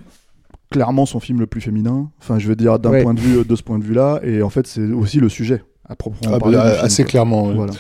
clairement 0.70 1.06
son 1.06 1.20
film 1.20 1.40
le 1.40 1.48
plus 1.48 1.62
féminin. 1.62 2.10
Enfin, 2.22 2.38
je 2.40 2.48
veux 2.48 2.56
dire 2.56 2.78
d'un 2.78 2.92
Ouais. 2.92 3.02
point 3.04 3.14
de 3.14 3.20
vue 3.22 3.44
de 3.44 3.56
ce 3.56 3.64
point 3.64 3.80
de 3.80 3.84
vue-là, 3.86 4.20
et 4.24 4.42
en 4.44 4.50
fait, 4.50 4.68
c'est 4.68 4.86
aussi 4.92 5.18
le 5.20 5.30
sujet 5.30 5.64
à 5.90 5.96
proprement 5.96 6.34
Ah, 6.36 6.40
parler. 6.40 6.58
bah, 6.58 6.76
assez 6.82 7.04
clairement. 7.06 7.54
Voilà. 7.54 7.72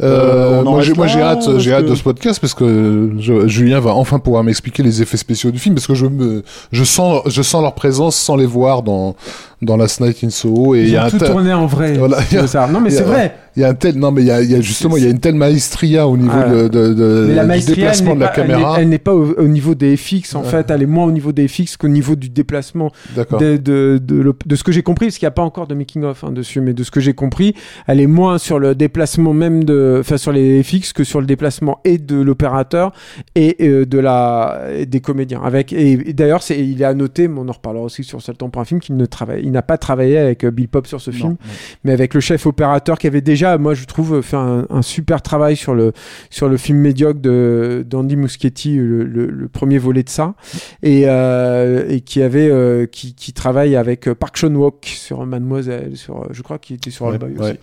Euh, 0.00 0.60
Euh, 0.60 0.64
moi, 0.64 0.82
j'ai, 1.06 1.20
hâte, 1.20 1.58
j'ai 1.58 1.72
hâte 1.72 1.86
de 1.86 1.94
ce 1.94 2.02
podcast 2.02 2.40
parce 2.40 2.52
que 2.54 3.12
je- 3.20 3.46
Julien 3.46 3.78
va 3.78 3.92
enfin 3.94 4.18
pouvoir 4.18 4.42
m'expliquer 4.42 4.82
les 4.82 5.00
effets 5.02 5.16
spéciaux 5.16 5.52
du 5.52 5.60
film 5.60 5.76
parce 5.76 5.86
que 5.86 5.94
je 5.94 6.06
me, 6.06 6.42
je 6.72 6.82
sens, 6.82 7.22
je 7.26 7.42
sens 7.42 7.62
leur 7.62 7.76
présence 7.76 8.16
sans 8.16 8.34
les 8.34 8.44
voir 8.46 8.82
dans 8.82 9.14
dans 9.62 9.76
Last 9.76 10.00
Night 10.00 10.22
in 10.24 10.30
Soho 10.30 10.74
et 10.74 10.80
il 10.82 10.88
Ils 10.88 10.90
y 10.92 10.96
a 10.96 11.04
ont 11.04 11.06
un 11.06 11.10
tout 11.10 11.18
tel- 11.18 11.28
tourné 11.30 11.52
en 11.52 11.66
vrai. 11.66 11.94
Voilà, 11.94 12.18
a- 12.18 12.46
ça. 12.46 12.66
Non, 12.68 12.80
mais 12.80 12.90
c'est 12.90 13.02
vrai. 13.02 13.34
il 13.56 13.62
y 13.62 13.64
a 13.64 13.68
un 13.68 13.74
tel, 13.74 13.96
non 13.96 14.10
mais 14.10 14.22
il 14.22 14.26
y 14.26 14.30
a, 14.30 14.42
il 14.42 14.50
y 14.50 14.54
a 14.54 14.60
justement, 14.60 14.96
il 14.96 15.04
y 15.04 15.06
a 15.06 15.10
une 15.10 15.20
telle 15.20 15.34
maestria 15.36 16.06
au 16.08 16.16
niveau 16.16 16.32
Ah. 16.36 16.48
de, 16.48 16.68
de, 16.68 16.94
de- 16.94 17.24
Mais 17.28 17.34
la 17.34 17.58
du 17.58 17.64
déplacement 17.66 18.14
de 18.14 18.20
la 18.20 18.28
caméra. 18.28 18.76
elle 18.80 18.88
n'est 18.88 18.98
pas 18.98 19.14
au, 19.14 19.32
au 19.34 19.46
niveau 19.48 19.74
des 19.74 19.96
FX 19.96 20.34
en 20.34 20.42
Ouais. 20.42 20.48
fait, 20.48 20.70
elle 20.70 20.82
est 20.82 20.86
moins 20.86 21.04
au 21.06 21.12
niveau 21.12 21.32
des 21.32 21.46
FX 21.48 21.76
qu'au 21.76 21.88
niveau 21.88 22.16
du 22.16 22.28
déplacement 22.30 22.90
de, 23.16 23.56
de, 23.56 23.98
de, 24.02 24.56
ce 24.56 24.64
que 24.64 24.72
j'ai 24.72 24.82
compris, 24.82 25.06
parce 25.06 25.18
qu'il 25.18 25.26
n'y 25.26 25.28
a 25.28 25.32
pas 25.32 25.42
encore 25.42 25.66
de 25.66 25.74
making 25.74 26.02
of 26.04 26.24
hein, 26.24 26.32
dessus, 26.32 26.60
mais 26.60 26.72
de 26.74 26.82
ce 26.82 26.90
que 26.90 27.00
j'ai 27.00 27.14
compris, 27.14 27.54
elle 27.86 28.00
est 28.00 28.06
moins 28.06 28.38
sur 28.38 28.58
le 28.58 28.74
déplacement 28.74 29.32
même 29.32 29.64
de, 29.64 29.98
enfin 30.00 30.16
sur 30.16 30.32
les 30.32 30.62
FX 30.62 30.92
que 30.92 31.04
sur 31.04 31.20
le 31.20 31.26
déplacement 31.26 31.78
et 31.84 31.98
de 31.98 32.16
l'opérateur 32.20 32.92
et 33.36 33.56
euh, 33.60 33.84
de 33.86 33.98
la 33.98 34.60
des 34.86 35.00
comédiens. 35.00 35.40
Avec 35.44 35.72
et, 35.72 35.92
et 35.92 36.12
d'ailleurs, 36.12 36.42
c'est 36.42 36.58
il 36.58 36.80
est 36.82 36.84
à 36.84 36.94
noter, 36.94 37.28
mais 37.28 37.38
on 37.40 37.48
en 37.48 37.52
reparlera 37.52 37.84
aussi 37.84 38.02
sur 38.04 38.20
Seul 38.22 38.36
temps 38.36 38.48
pour 38.48 38.62
un 38.62 38.64
film, 38.64 38.80
qu'il 38.80 38.96
ne 38.96 39.06
travaille, 39.06 39.43
il 39.44 39.52
n'a 39.52 39.62
pas 39.62 39.78
travaillé 39.78 40.18
avec 40.18 40.44
euh, 40.44 40.50
Bill 40.50 40.68
Pop 40.68 40.86
sur 40.86 41.00
ce 41.00 41.10
Non, 41.10 41.16
film, 41.16 41.28
non. 41.30 41.36
mais 41.84 41.92
avec 41.92 42.14
le 42.14 42.20
chef 42.20 42.46
opérateur 42.46 42.98
qui 42.98 43.06
avait 43.06 43.20
déjà, 43.20 43.56
moi 43.58 43.74
je 43.74 43.84
trouve, 43.84 44.20
fait 44.22 44.36
un, 44.36 44.66
un 44.70 44.82
super 44.82 45.22
travail 45.22 45.56
sur 45.56 45.74
le 45.74 45.92
sur 46.30 46.48
le 46.48 46.56
film 46.56 46.78
médiocre 46.78 47.20
de 47.20 47.84
d'Andy 47.86 48.16
Muschietti, 48.16 48.76
le, 48.76 49.04
le- 49.04 49.26
le 49.30 49.48
premier 49.48 49.78
volet 49.78 50.02
de 50.02 50.08
ça, 50.08 50.34
et, 50.82 51.04
euh, 51.06 51.86
et 51.88 52.00
qui 52.00 52.22
avait 52.22 52.48
euh, 52.50 52.86
qui, 52.86 53.14
qui 53.14 53.32
travaille 53.32 53.76
avec 53.76 54.12
Park 54.14 54.36
Chan 54.36 54.54
Wook 54.54 54.84
sur 54.86 55.24
Mademoiselle, 55.26 55.96
sur 55.96 56.26
je 56.32 56.42
crois 56.42 56.58
qu'il 56.58 56.76
était 56.76 56.90
sur 56.90 57.06
Ouais, 57.06 57.18
aussi, 57.38 57.58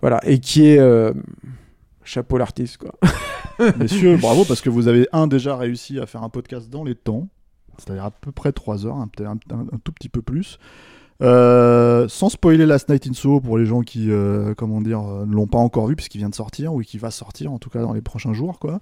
voilà, 0.00 0.20
et 0.24 0.38
qui 0.38 0.68
est 0.68 0.78
euh, 0.78 1.12
chapeau 2.04 2.38
l'artiste 2.38 2.78
quoi. 2.78 2.92
Messieurs, 3.78 4.16
bravo 4.16 4.44
parce 4.44 4.60
que 4.60 4.70
vous 4.70 4.88
avez 4.88 5.08
un 5.12 5.26
déjà 5.26 5.56
réussi 5.56 5.98
à 5.98 6.06
faire 6.06 6.22
un 6.22 6.28
podcast 6.28 6.68
dans 6.70 6.84
les 6.84 6.94
temps, 6.94 7.28
c'est-à-dire 7.78 8.04
à 8.04 8.10
peu 8.10 8.30
près 8.32 8.52
3 8.52 8.86
heures, 8.86 8.96
un- 8.96 9.08
un- 9.24 9.32
un 9.72 9.78
tout 9.82 9.92
petit 9.92 10.08
peu 10.08 10.22
plus. 10.22 10.58
Euh, 11.22 12.08
sans 12.08 12.28
spoiler 12.28 12.66
Last 12.66 12.88
Night 12.88 13.06
in 13.06 13.12
Soho 13.12 13.40
pour 13.40 13.56
les 13.56 13.66
gens 13.66 13.82
qui, 13.82 14.10
euh, 14.10 14.54
comment 14.56 14.80
dire, 14.80 15.00
euh, 15.00 15.26
ne 15.26 15.34
l'ont 15.34 15.46
pas 15.46 15.58
encore 15.58 15.86
vu 15.86 15.94
puisqu'il 15.94 16.18
vient 16.18 16.28
de 16.28 16.34
sortir 16.34 16.74
ou 16.74 16.80
qui 16.80 16.98
va 16.98 17.10
sortir 17.10 17.52
en 17.52 17.58
tout 17.58 17.70
cas 17.70 17.80
dans 17.80 17.92
les 17.92 18.00
prochains 18.00 18.32
jours, 18.32 18.58
quoi. 18.58 18.80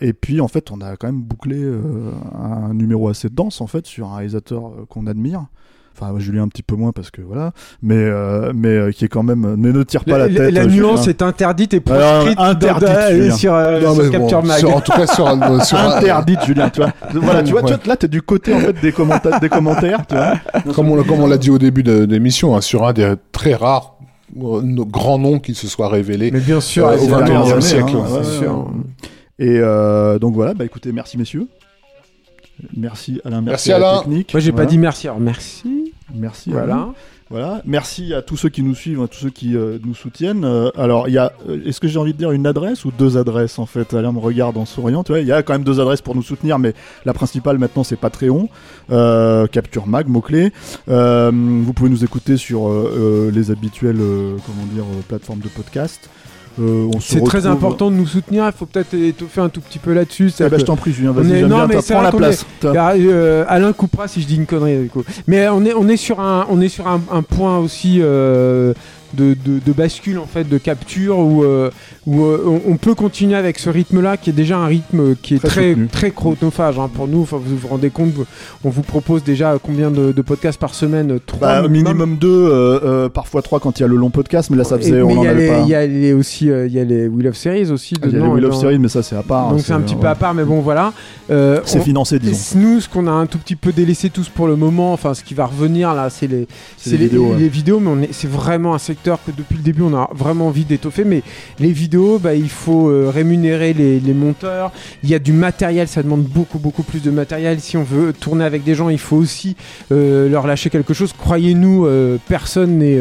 Et 0.00 0.12
puis 0.12 0.40
en 0.40 0.48
fait, 0.48 0.70
on 0.70 0.80
a 0.80 0.96
quand 0.96 1.06
même 1.08 1.22
bouclé 1.22 1.64
un 2.34 2.74
numéro 2.74 3.08
assez 3.08 3.28
dense 3.28 3.60
en 3.60 3.66
fait 3.66 3.86
sur 3.86 4.08
un 4.08 4.16
réalisateur 4.16 4.86
qu'on 4.88 5.06
admire. 5.06 5.46
Enfin, 5.96 6.12
Julien 6.18 6.42
un 6.42 6.48
petit 6.48 6.64
peu 6.64 6.74
moins 6.74 6.90
parce 6.90 7.10
que 7.12 7.20
voilà, 7.22 7.52
mais 7.80 7.94
euh, 7.94 8.52
mais 8.52 8.68
euh, 8.68 8.90
qui 8.90 9.04
est 9.04 9.08
quand 9.08 9.22
même 9.22 9.54
ne, 9.56 9.70
ne 9.70 9.82
tire 9.84 10.04
pas 10.04 10.18
la, 10.18 10.28
tête. 10.28 10.38
euh, 10.56 10.66
nuance 10.66 11.00
Julien. 11.02 11.10
est 11.10 11.22
interdite 11.22 11.74
et 11.74 11.82
Alors, 11.88 12.24
proscrite 12.24 12.40
interdite, 12.40 13.32
sur, 13.34 13.54
euh, 13.54 13.80
Non, 13.80 13.94
sur 13.94 14.02
mais 14.02 14.08
bon, 14.10 14.18
Capture 14.26 14.42
Mag. 14.42 14.58
sur- 14.58 14.76
en 14.76 14.80
tout 14.80 14.92
cas 14.92 15.06
sur, 15.06 15.28
un- 15.28 15.60
sur 15.64 15.78
interdite 15.78 16.44
Julien 16.44 16.68
tu 16.70 16.80
vois 16.80 16.92
voilà 17.14 17.42
tu 17.44 17.52
vois, 17.52 17.60
tu 17.62 17.66
Ouais. 17.72 17.76
vois, 17.76 17.86
là 17.86 17.96
t'es 17.96 18.08
du 18.08 18.22
côté 18.22 18.52
en 18.54 18.58
fait 18.58 18.72
des 18.82 18.90
commentaires 18.90 19.38
des 19.38 19.48
commentaires 19.48 20.04
tu 20.08 20.16
vois 20.16 20.34
comme 20.74 20.90
on, 20.90 21.02
comme 21.04 21.20
on 21.20 21.26
l'a 21.28 21.38
dit 21.38 21.50
au 21.50 21.58
début 21.58 21.84
de, 21.84 22.04
l'émission, 22.04 22.56
hein, 22.56 22.60
sur 22.60 22.84
un 22.86 22.92
des 22.92 23.14
très 23.30 23.54
rares 23.54 23.94
grands 24.36 25.18
noms 25.18 25.38
qui 25.38 25.54
se 25.54 25.68
soit 25.68 25.88
révélé. 25.88 26.32
Mais 26.32 26.40
bien 26.40 26.60
sûr, 26.60 26.88
Euh, 26.88 26.96
au 26.98 27.08
la 27.08 27.18
21e 27.18 27.24
dernière 27.26 27.62
siècle, 27.62 27.94
hein, 27.96 28.16
ouais, 28.18 28.24
sûr. 28.24 28.58
ouais. 28.58 29.46
et 29.46 29.58
euh, 29.60 30.18
donc 30.18 30.34
voilà 30.34 30.54
bah 30.54 30.64
écoutez 30.64 30.90
merci 30.90 31.16
messieurs 31.18 31.46
merci 32.76 33.20
Alain 33.24 33.40
Merci, 33.42 33.72
à 33.72 33.78
la 33.78 33.88
Alain. 33.90 33.98
technique 34.00 34.32
Moi 34.32 34.40
j'ai 34.40 34.50
pas 34.52 34.56
Voilà. 34.58 34.70
dit 34.70 34.78
merci, 34.78 35.06
alors 35.08 35.20
merci. 35.20 35.83
Merci. 36.14 36.50
Voilà. 36.50 36.88
Voilà, 37.30 37.62
merci 37.64 38.12
à 38.12 38.20
tous 38.20 38.36
ceux 38.36 38.50
qui 38.50 38.62
nous 38.62 38.74
suivent, 38.74 39.02
à 39.02 39.08
tous 39.08 39.18
ceux 39.18 39.30
qui 39.30 39.56
euh, 39.56 39.78
nous 39.82 39.94
soutiennent. 39.94 40.44
Euh, 40.44 40.70
alors, 40.76 41.08
il 41.08 41.14
y 41.14 41.18
a, 41.18 41.32
euh, 41.48 41.58
est-ce 41.64 41.80
que 41.80 41.88
j'ai 41.88 41.98
envie 41.98 42.12
de 42.12 42.18
dire 42.18 42.32
une 42.32 42.46
adresse 42.46 42.84
ou 42.84 42.92
deux 42.96 43.16
adresses 43.16 43.58
en 43.58 43.64
fait? 43.64 43.94
Alain 43.94 44.12
me 44.12 44.18
regarde 44.18 44.58
en 44.58 44.66
souriant. 44.66 45.02
Tu 45.02 45.12
vois, 45.12 45.20
il 45.20 45.26
y 45.26 45.32
a 45.32 45.42
quand 45.42 45.54
même 45.54 45.64
deux 45.64 45.80
adresses 45.80 46.02
pour 46.02 46.14
nous 46.14 46.22
soutenir, 46.22 46.58
mais 46.58 46.74
la 47.06 47.14
principale 47.14 47.58
maintenant 47.58 47.82
c'est 47.82 47.96
Patreon, 47.96 48.50
Capture 48.88 49.86
Mag, 49.86 50.06
mot 50.06 50.20
clé. 50.20 50.52
Vous 50.86 51.72
pouvez 51.72 51.90
nous 51.90 52.04
écouter 52.04 52.36
sur 52.36 52.70
les 53.32 53.50
habituelles, 53.50 53.96
comment 53.96 54.66
dire, 54.72 54.84
plateformes 55.08 55.40
de 55.40 55.48
podcast. 55.48 56.10
Euh, 56.60 56.88
C'est 57.00 57.22
très 57.24 57.46
important 57.46 57.90
de 57.90 57.96
nous 57.96 58.06
soutenir, 58.06 58.44
il 58.46 58.52
faut 58.56 58.66
peut-être 58.66 58.94
étoffer 58.94 59.40
un 59.40 59.48
tout 59.48 59.60
petit 59.60 59.78
peu 59.78 59.92
là-dessus. 59.92 60.30
Eh 60.40 60.48
ben, 60.48 60.58
je 60.60 60.64
t'en 60.64 60.76
prie, 60.76 60.92
Julien, 60.92 61.10
On 61.10 61.14
vas-y, 61.14 61.32
est- 61.38 61.42
non, 61.42 61.66
bien, 61.66 61.66
mais 61.66 61.76
prends 61.88 62.02
la 62.02 62.12
place. 62.12 62.46
Car, 62.60 62.92
euh, 62.96 63.44
Alain 63.48 63.72
coupera 63.72 64.06
si 64.08 64.20
je 64.22 64.26
dis 64.26 64.36
une 64.36 64.46
connerie 64.46 64.78
du 64.78 64.88
coup. 64.88 65.02
Mais 65.26 65.48
on 65.48 65.64
est, 65.64 65.74
on 65.74 65.88
est 65.88 65.96
sur 65.96 66.20
un, 66.20 66.46
on 66.50 66.60
est 66.60 66.68
sur 66.68 66.86
un, 66.86 67.00
un 67.10 67.22
point 67.22 67.58
aussi 67.58 67.98
euh, 68.00 68.72
de, 69.14 69.34
de, 69.44 69.60
de 69.64 69.72
bascule 69.72 70.18
en 70.18 70.26
fait, 70.26 70.48
de 70.48 70.58
capture 70.58 71.18
où, 71.18 71.44
euh, 71.44 71.70
où 72.06 72.22
euh, 72.24 72.42
on, 72.46 72.72
on 72.72 72.76
peut 72.76 72.94
continuer 72.94 73.36
avec 73.36 73.58
ce 73.58 73.70
rythme-là 73.70 74.16
qui 74.16 74.30
est 74.30 74.34
déjà 74.34 74.58
un 74.58 74.66
rythme 74.66 75.14
qui 75.16 75.34
est 75.36 75.38
Très 75.38 75.74
très 75.74 75.86
très 75.86 76.10
chronophage 76.10 76.78
hein, 76.78 76.90
pour 76.92 77.06
nous. 77.08 77.22
Enfin, 77.22 77.38
vous 77.42 77.56
vous 77.56 77.68
rendez 77.68 77.90
compte, 77.90 78.12
on 78.64 78.70
vous 78.70 78.82
propose 78.82 79.22
déjà 79.24 79.56
combien 79.62 79.90
de, 79.90 80.12
de 80.12 80.22
podcasts 80.22 80.58
par 80.60 80.74
semaine 80.74 81.18
Trois 81.26 81.62
Bah, 81.62 81.68
minimum 81.68 82.16
deux, 82.16 82.28
euh, 82.28 82.80
euh, 82.84 83.08
parfois 83.08 83.42
trois 83.42 83.60
quand 83.60 83.78
il 83.78 83.82
y 83.82 83.84
a 83.84 83.88
le 83.88 83.96
long 83.96 84.10
podcast, 84.10 84.50
mais 84.50 84.56
là 84.56 84.64
ça 84.64 84.76
Et- 84.76 84.78
faisait, 84.80 84.92
mais 84.92 85.02
on 85.02 85.10
il 85.10 85.18
en 85.18 85.24
y, 85.24 85.26
a 85.26 85.30
avait 85.30 85.40
les- 85.42 85.48
pas. 85.48 85.60
il 85.60 85.68
y 85.68 85.74
a 85.74 85.86
les 85.86 86.12
aussi, 86.12 86.50
euh, 86.50 86.66
il 86.66 86.72
y 86.72 86.80
a 86.80 86.84
les 86.84 87.06
Wheel 87.08 87.28
of 87.28 87.36
Series 87.36 87.70
aussi 87.70 87.94
Ah, 87.96 88.06
Il 88.06 88.12
y 88.12 88.16
a 88.16 88.18
dedans. 88.18 88.26
les 88.34 88.40
Wheel 88.40 88.44
et 88.44 88.48
of 88.48 88.54
Series, 88.60 88.78
mais 88.78 88.88
ça 88.88 89.02
c'est 89.02 89.16
à 89.16 89.22
part. 89.22 89.50
Donc 89.50 89.58
hein, 89.60 89.62
c'est 89.64 89.72
un 89.72 89.80
petit 89.80 89.94
ouais. 89.94 90.00
peu 90.00 90.08
à 90.08 90.14
part, 90.14 90.34
mais 90.34 90.44
bon 90.44 90.60
voilà. 90.60 90.92
Euh, 91.30 91.60
C'est 91.64 91.80
financé, 91.80 92.18
disons. 92.18 92.58
et 92.58 92.62
Nous, 92.62 92.80
ce 92.80 92.88
qu'on 92.88 93.06
a 93.06 93.10
un 93.12 93.26
tout 93.26 93.38
petit 93.38 93.56
peu 93.56 93.72
délaissé 93.72 94.10
tous 94.10 94.28
pour 94.28 94.46
le 94.46 94.56
moment, 94.56 94.92
enfin 94.92 95.14
ce 95.14 95.22
qui 95.24 95.34
va 95.34 95.46
revenir 95.46 95.94
là, 95.94 96.10
c'est 96.10 96.26
les, 96.26 96.46
C'est 96.76 96.90
les 96.92 96.96
les, 96.98 97.04
vidéos, 97.06 97.26
ouais. 97.30 97.36
les 97.38 97.48
vidéos, 97.48 97.80
mais 97.80 98.08
c'est 98.12 98.30
vraiment 98.30 98.74
un 98.74 98.78
secteur 98.78 99.03
que 99.04 99.30
depuis 99.30 99.56
le 99.56 99.62
début 99.62 99.82
on 99.82 99.94
a 99.94 100.08
vraiment 100.14 100.48
envie 100.48 100.64
d'étoffer. 100.64 101.04
Mais 101.04 101.22
les 101.58 101.72
vidéos, 101.72 102.18
bah, 102.18 102.34
il 102.34 102.48
faut 102.48 102.88
euh, 102.88 103.10
rémunérer 103.12 103.72
les, 103.72 104.14
monteurs. 104.14 104.72
Il 105.02 105.10
y 105.10 105.14
a 105.14 105.18
du 105.18 105.32
matériel, 105.32 105.88
ça 105.88 106.02
demande 106.02 106.22
beaucoup 106.22 106.58
beaucoup 106.58 106.82
plus 106.82 107.02
de 107.02 107.10
matériel. 107.10 107.60
Si 107.60 107.76
on 107.76 107.82
veut 107.82 108.12
tourner 108.12 108.44
avec 108.44 108.64
des 108.64 108.74
gens, 108.74 108.88
il 108.88 108.98
faut 108.98 109.16
aussi 109.16 109.56
euh, 109.92 110.28
leur 110.28 110.46
lâcher 110.46 110.70
quelque 110.70 110.94
chose. 110.94 111.12
Croyez-nous, 111.12 111.86
euh, 111.86 112.16
personne 112.28 112.78
n'est 112.78 112.98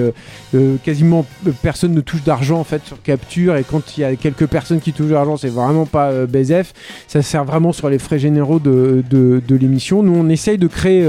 quasiment 0.84 1.26
personne 1.62 1.94
ne 1.94 2.02
touche 2.02 2.24
d'argent 2.24 2.60
en 2.60 2.64
fait 2.64 2.84
sur 2.86 3.02
capture. 3.02 3.56
Et 3.56 3.64
quand 3.64 3.98
il 3.98 4.02
y 4.02 4.04
a 4.04 4.16
quelques 4.16 4.48
personnes 4.48 4.80
qui 4.80 4.92
touchent 4.92 5.08
de 5.08 5.14
l'argent, 5.14 5.38
c'est 5.38 5.50
vraiment 5.50 5.86
pas 5.86 6.26
BZF. 6.26 6.74
Ça 7.08 7.22
sert 7.22 7.46
vraiment 7.46 7.72
sur 7.72 7.90
les 7.90 8.00
frais 8.00 8.20
généraux 8.20 8.60
de, 8.60 9.04
de, 9.10 9.42
de 9.48 9.56
l'émission. 9.56 10.04
Nous, 10.04 10.14
on 10.16 10.30
essaye 10.30 10.58
de 10.58 10.68
créer 10.68 11.08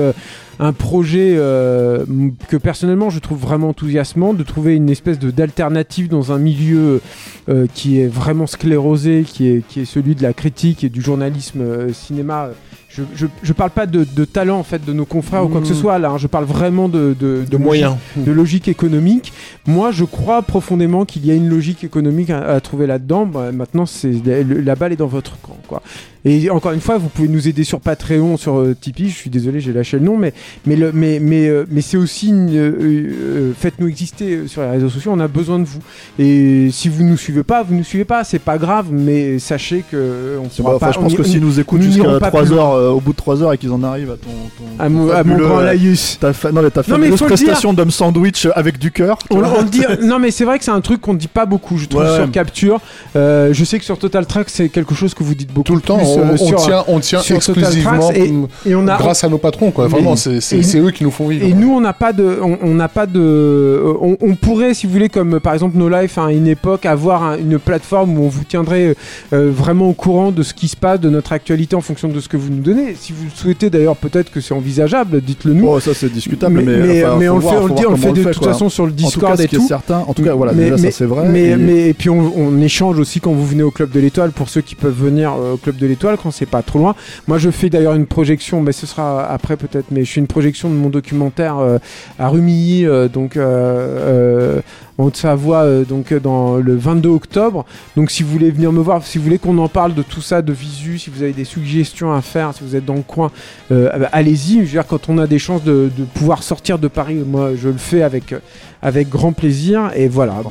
un 0.58 0.72
projet 0.72 1.34
euh, 1.36 2.04
que 2.48 2.56
personnellement 2.56 3.10
je 3.10 3.18
trouve 3.18 3.38
vraiment 3.38 3.70
enthousiasmant, 3.70 4.34
de 4.34 4.42
trouver 4.42 4.76
une 4.76 4.90
espèce 4.90 5.18
de 5.18 5.30
d'alternative 5.30 6.08
dans 6.08 6.32
un 6.32 6.38
milieu 6.38 7.00
euh, 7.48 7.66
qui 7.72 8.00
est 8.00 8.06
vraiment 8.06 8.46
sclérosé, 8.46 9.24
qui 9.26 9.48
est, 9.48 9.66
qui 9.66 9.80
est 9.80 9.84
celui 9.84 10.14
de 10.14 10.22
la 10.22 10.32
critique 10.32 10.84
et 10.84 10.88
du 10.88 11.00
journalisme 11.00 11.60
euh, 11.60 11.92
cinéma. 11.92 12.50
Je, 12.96 13.02
je, 13.14 13.26
je 13.42 13.52
parle 13.52 13.70
pas 13.70 13.86
de, 13.86 14.04
de 14.04 14.24
talent 14.24 14.58
en 14.58 14.62
fait 14.62 14.84
de 14.84 14.92
nos 14.92 15.04
confrères 15.04 15.44
ou 15.44 15.48
quoi 15.48 15.60
que 15.60 15.66
ce 15.66 15.72
Mmh. 15.72 15.76
soit 15.76 15.98
là. 15.98 16.10
hein. 16.10 16.18
je 16.18 16.26
parle 16.28 16.44
vraiment 16.44 16.88
de 16.88 17.14
de, 17.18 17.44
De 17.50 17.56
moyens. 17.56 17.96
de 18.16 18.30
logique 18.32 18.68
économique. 18.68 19.32
Moi, 19.66 19.90
je 19.90 20.04
crois 20.04 20.42
profondément 20.42 21.04
qu'il 21.04 21.26
y 21.26 21.30
a 21.30 21.34
une 21.34 21.48
logique 21.48 21.82
économique 21.84 22.30
à, 22.30 22.40
à 22.42 22.60
trouver 22.60 22.86
là-dedans. 22.86 23.26
Bah, 23.26 23.50
maintenant, 23.52 23.86
c'est 23.86 24.12
la 24.24 24.74
balle 24.76 24.92
est 24.92 24.96
dans 24.96 25.06
votre 25.06 25.38
camp, 25.40 25.56
quoi. 25.66 25.82
Et 26.26 26.48
encore 26.48 26.72
une 26.72 26.80
fois, 26.80 26.96
vous 26.96 27.08
pouvez 27.10 27.28
nous 27.28 27.48
aider 27.48 27.64
sur 27.64 27.80
Patreon, 27.80 28.38
sur 28.38 28.56
euh, 28.58 28.74
Tipeee. 28.80 29.10
Je 29.10 29.14
suis 29.14 29.28
désolé, 29.28 29.60
j'ai 29.60 29.74
lâché 29.74 29.98
le 29.98 30.04
nom, 30.06 30.16
mais 30.16 30.32
mais 30.64 30.74
le, 30.74 30.90
mais 30.90 31.18
mais 31.20 31.48
euh, 31.50 31.66
mais 31.70 31.82
c'est 31.82 31.98
aussi 31.98 32.32
euh, 32.32 32.72
euh, 32.80 33.52
faites-nous 33.58 33.88
exister 33.88 34.46
sur 34.48 34.62
les 34.62 34.68
réseaux 34.70 34.88
sociaux. 34.88 35.12
On 35.14 35.20
a 35.20 35.28
besoin 35.28 35.58
de 35.58 35.64
vous. 35.64 35.80
Et 36.18 36.70
si 36.72 36.88
vous 36.88 37.02
nous 37.04 37.18
suivez 37.18 37.42
pas, 37.42 37.62
vous 37.62 37.74
nous 37.74 37.84
suivez 37.84 38.06
pas. 38.06 38.24
C'est 38.24 38.38
pas 38.38 38.56
grave, 38.56 38.86
mais 38.90 39.38
sachez 39.38 39.84
que 39.90 40.38
on 40.42 40.48
C'est 40.50 40.62
pourra 40.62 40.70
pas- 40.70 40.76
enfin, 40.76 40.86
pas. 40.86 40.92
je 40.92 40.98
pense 41.00 41.12
on 41.12 41.16
que 41.16 41.22
s'ils 41.24 41.40
nous 41.42 41.60
écoutent 41.60 41.82
jusqu'à 41.82 42.18
pas 42.18 42.28
3 42.28 42.42
plus 42.44 42.52
heures, 42.52 42.74
euh, 42.84 42.90
au 42.90 43.00
bout 43.00 43.12
de 43.12 43.16
3 43.16 43.42
heures 43.42 43.52
et 43.52 43.58
qu'ils 43.58 43.72
en 43.72 43.82
arrivent 43.82 44.10
à 44.12 44.16
ton, 44.16 44.30
ton, 44.58 44.64
à 44.84 44.88
mon, 44.88 45.02
à 45.10 45.22
mon 45.24 45.30
fabuleux, 45.30 45.46
grand 45.46 45.58
euh, 45.60 45.64
laïus. 45.64 46.18
ta 46.20 46.32
fa- 46.32 46.52
non, 46.52 46.62
mais 46.62 46.70
ta 46.70 46.80
Non, 46.80 46.98
mais 46.98 47.08
il 47.08 47.16
fabuleuse 47.16 47.18
faut 47.18 47.24
le 47.26 47.34
dire. 47.34 47.44
prestation 47.46 47.72
d'homme 47.72 47.90
sandwich 47.90 48.46
avec 48.54 48.78
du 48.78 48.90
cœur. 48.90 49.18
On, 49.30 49.38
on 49.38 49.62
le 49.62 49.68
dit, 49.68 49.82
non 50.02 50.18
mais 50.18 50.30
c'est 50.30 50.44
vrai 50.44 50.58
que 50.58 50.64
c'est 50.64 50.70
un 50.70 50.80
truc 50.80 51.00
qu'on 51.00 51.14
ne 51.14 51.18
dit 51.18 51.28
pas 51.28 51.46
beaucoup, 51.46 51.78
je 51.78 51.86
trouve, 51.86 52.02
Ouais, 52.02 52.14
sur. 52.16 52.30
Capture. 52.30 52.80
Euh, 53.16 53.50
je 53.52 53.64
sais 53.64 53.78
que 53.78 53.84
sur 53.84 53.98
Total 53.98 54.26
Track, 54.26 54.48
c'est 54.50 54.68
quelque 54.68 54.94
chose 54.94 55.14
que 55.14 55.22
vous 55.22 55.34
dites 55.34 55.52
beaucoup. 55.52 55.66
Tout 55.66 55.74
le 55.76 55.80
temps, 55.80 55.98
plus, 55.98 56.06
on, 56.06 56.30
on 56.32 56.36
sur- 56.36 56.56
tient, 56.56 56.84
on 56.88 57.00
tient 57.00 57.20
exclusivement 57.20 58.10
et- 58.12 58.32
Et 58.66 58.74
on 58.74 58.86
a, 58.88 58.96
grâce 58.96 59.24
à 59.24 59.28
nos 59.28 59.38
patrons, 59.38 59.70
quoi. 59.70 59.86
Vraiment, 59.88 60.16
c'est 60.16 60.38
eux 60.78 60.90
qui 60.90 61.04
nous 61.04 61.10
font 61.10 61.28
vivre. 61.28 61.44
Et 61.46 61.52
nous, 61.52 61.72
on 61.72 61.80
n'a 61.80 61.92
pas 61.92 62.12
de, 62.12 62.38
on 62.42 62.74
n'a 62.74 62.88
pas 62.88 63.06
de, 63.06 63.82
on, 64.00 64.34
pourrait, 64.34 64.74
si 64.74 64.86
vous 64.86 64.92
voulez, 64.92 65.08
comme 65.08 65.40
par 65.40 65.54
exemple 65.54 65.76
No 65.76 65.88
Life 65.88 66.18
à 66.18 66.30
une 66.32 66.46
époque, 66.48 66.86
avoir 66.86 67.22
un- 67.22 67.38
une 67.38 67.58
plateforme 67.58 68.18
où 68.18 68.24
on 68.24 68.28
vous 68.28 68.44
tiendrait 68.44 68.94
vraiment 69.32 69.88
au 69.88 69.92
courant 69.94 70.30
de 70.32 70.42
ce 70.42 70.54
qui 70.54 70.68
se 70.68 70.76
passe, 70.76 71.00
de 71.00 71.08
notre 71.10 71.32
actualité 71.32 71.76
en 71.76 71.80
fonction 71.80 72.08
de 72.08 72.18
ce 72.20 72.28
que 72.28 72.36
vous 72.36 72.50
nous 72.50 72.62
donnez. 72.62 72.73
Si 72.98 73.12
vous 73.12 73.24
le 73.24 73.30
souhaitez, 73.34 73.70
d'ailleurs, 73.70 73.96
peut-être 73.96 74.30
que 74.30 74.40
c'est 74.40 74.54
envisageable, 74.54 75.20
dites-le 75.20 75.52
nous. 75.54 75.64
Bon, 75.64 75.80
ça 75.80 75.94
c'est 75.94 76.12
discutable, 76.12 76.60
mais, 76.62 76.76
mais, 76.78 77.04
enfin, 77.04 77.16
mais 77.18 77.26
faut 77.26 77.32
on 77.32 77.36
le 77.36 77.42
fait, 77.42 77.48
on 77.48 77.66
le 77.66 77.88
on 77.88 77.90
le 77.92 77.96
fait 77.96 78.12
de 78.12 78.22
toute 78.32 78.44
façon 78.44 78.68
sur 78.68 78.86
le 78.86 78.92
En 78.92 78.94
tout 79.10 79.20
cas, 79.20 79.36
Discord 79.36 79.40
et 79.40 79.48
tout. 79.48 79.66
certain, 79.66 79.98
en 80.06 80.14
tout 80.14 80.22
cas, 80.22 80.34
voilà, 80.34 80.52
mais, 80.52 80.64
déjà 80.70 80.78
ça 80.78 80.90
c'est 80.90 81.04
vrai. 81.04 81.28
Mais, 81.28 81.50
et- 81.50 81.56
mais- 81.56 81.88
et 81.90 81.94
puis 81.94 82.10
on, 82.10 82.32
on 82.36 82.60
échange 82.60 82.98
aussi 82.98 83.20
quand 83.20 83.32
vous 83.32 83.46
venez 83.46 83.62
au 83.62 83.70
club 83.70 83.90
de 83.90 84.00
l'étoile 84.00 84.30
pour 84.32 84.48
ceux 84.48 84.60
qui 84.60 84.74
peuvent 84.74 84.94
venir 84.98 85.32
euh, 85.32 85.54
au 85.54 85.56
club 85.56 85.76
de 85.76 85.86
l'étoile 85.86 86.16
quand 86.22 86.30
c'est 86.30 86.46
pas 86.46 86.62
trop 86.62 86.78
loin. 86.78 86.94
Moi 87.28 87.38
je 87.38 87.50
fais 87.50 87.70
d'ailleurs 87.70 87.94
une 87.94 88.06
projection, 88.06 88.60
mais 88.60 88.72
ce 88.72 88.86
sera 88.86 89.24
après 89.26 89.56
peut-être, 89.56 89.86
mais 89.90 90.04
je 90.04 90.12
fais 90.12 90.20
une 90.20 90.26
projection 90.26 90.68
de 90.68 90.74
mon 90.74 90.88
documentaire 90.90 91.58
euh, 91.58 91.78
à 92.18 92.28
Rumilly, 92.28 92.86
euh, 92.86 93.08
donc 93.08 93.36
euh, 93.36 94.60
en 94.98 95.04
Haute-Savoie, 95.06 95.62
euh, 95.64 95.84
donc 95.84 96.12
euh, 96.12 96.20
dans 96.20 96.56
le 96.56 96.76
22 96.76 97.08
octobre. 97.08 97.64
Donc 97.96 98.10
si 98.10 98.22
vous 98.22 98.30
voulez 98.30 98.50
venir 98.50 98.72
me 98.72 98.80
voir, 98.80 99.04
si 99.04 99.18
vous 99.18 99.24
voulez 99.24 99.38
qu'on 99.38 99.58
en 99.58 99.68
parle 99.68 99.94
de 99.94 100.02
tout 100.02 100.20
ça, 100.22 100.40
de 100.42 100.52
visu, 100.52 100.98
si 100.98 101.10
vous 101.10 101.22
avez 101.22 101.32
des 101.32 101.44
suggestions 101.44 102.12
à 102.12 102.20
faire, 102.22 102.52
si 102.54 102.62
vous 102.64 102.76
êtes 102.76 102.84
dans 102.84 102.94
le 102.94 103.02
coin, 103.02 103.30
euh, 103.70 103.90
bah, 103.98 104.08
allez-y. 104.12 104.54
Je 104.56 104.60
veux 104.60 104.66
dire 104.66 104.86
quand 104.86 105.08
on 105.08 105.18
a 105.18 105.26
des 105.26 105.38
chances 105.38 105.62
de, 105.62 105.90
de 105.96 106.04
pouvoir 106.04 106.42
sortir 106.42 106.78
de 106.78 106.88
Paris, 106.88 107.16
moi 107.26 107.50
je 107.56 107.68
le 107.68 107.76
fais 107.78 108.02
avec 108.02 108.32
euh, 108.32 108.38
avec 108.82 109.08
grand 109.08 109.32
plaisir 109.32 109.90
et 109.94 110.08
voilà. 110.08 110.34
Quand 110.42 110.50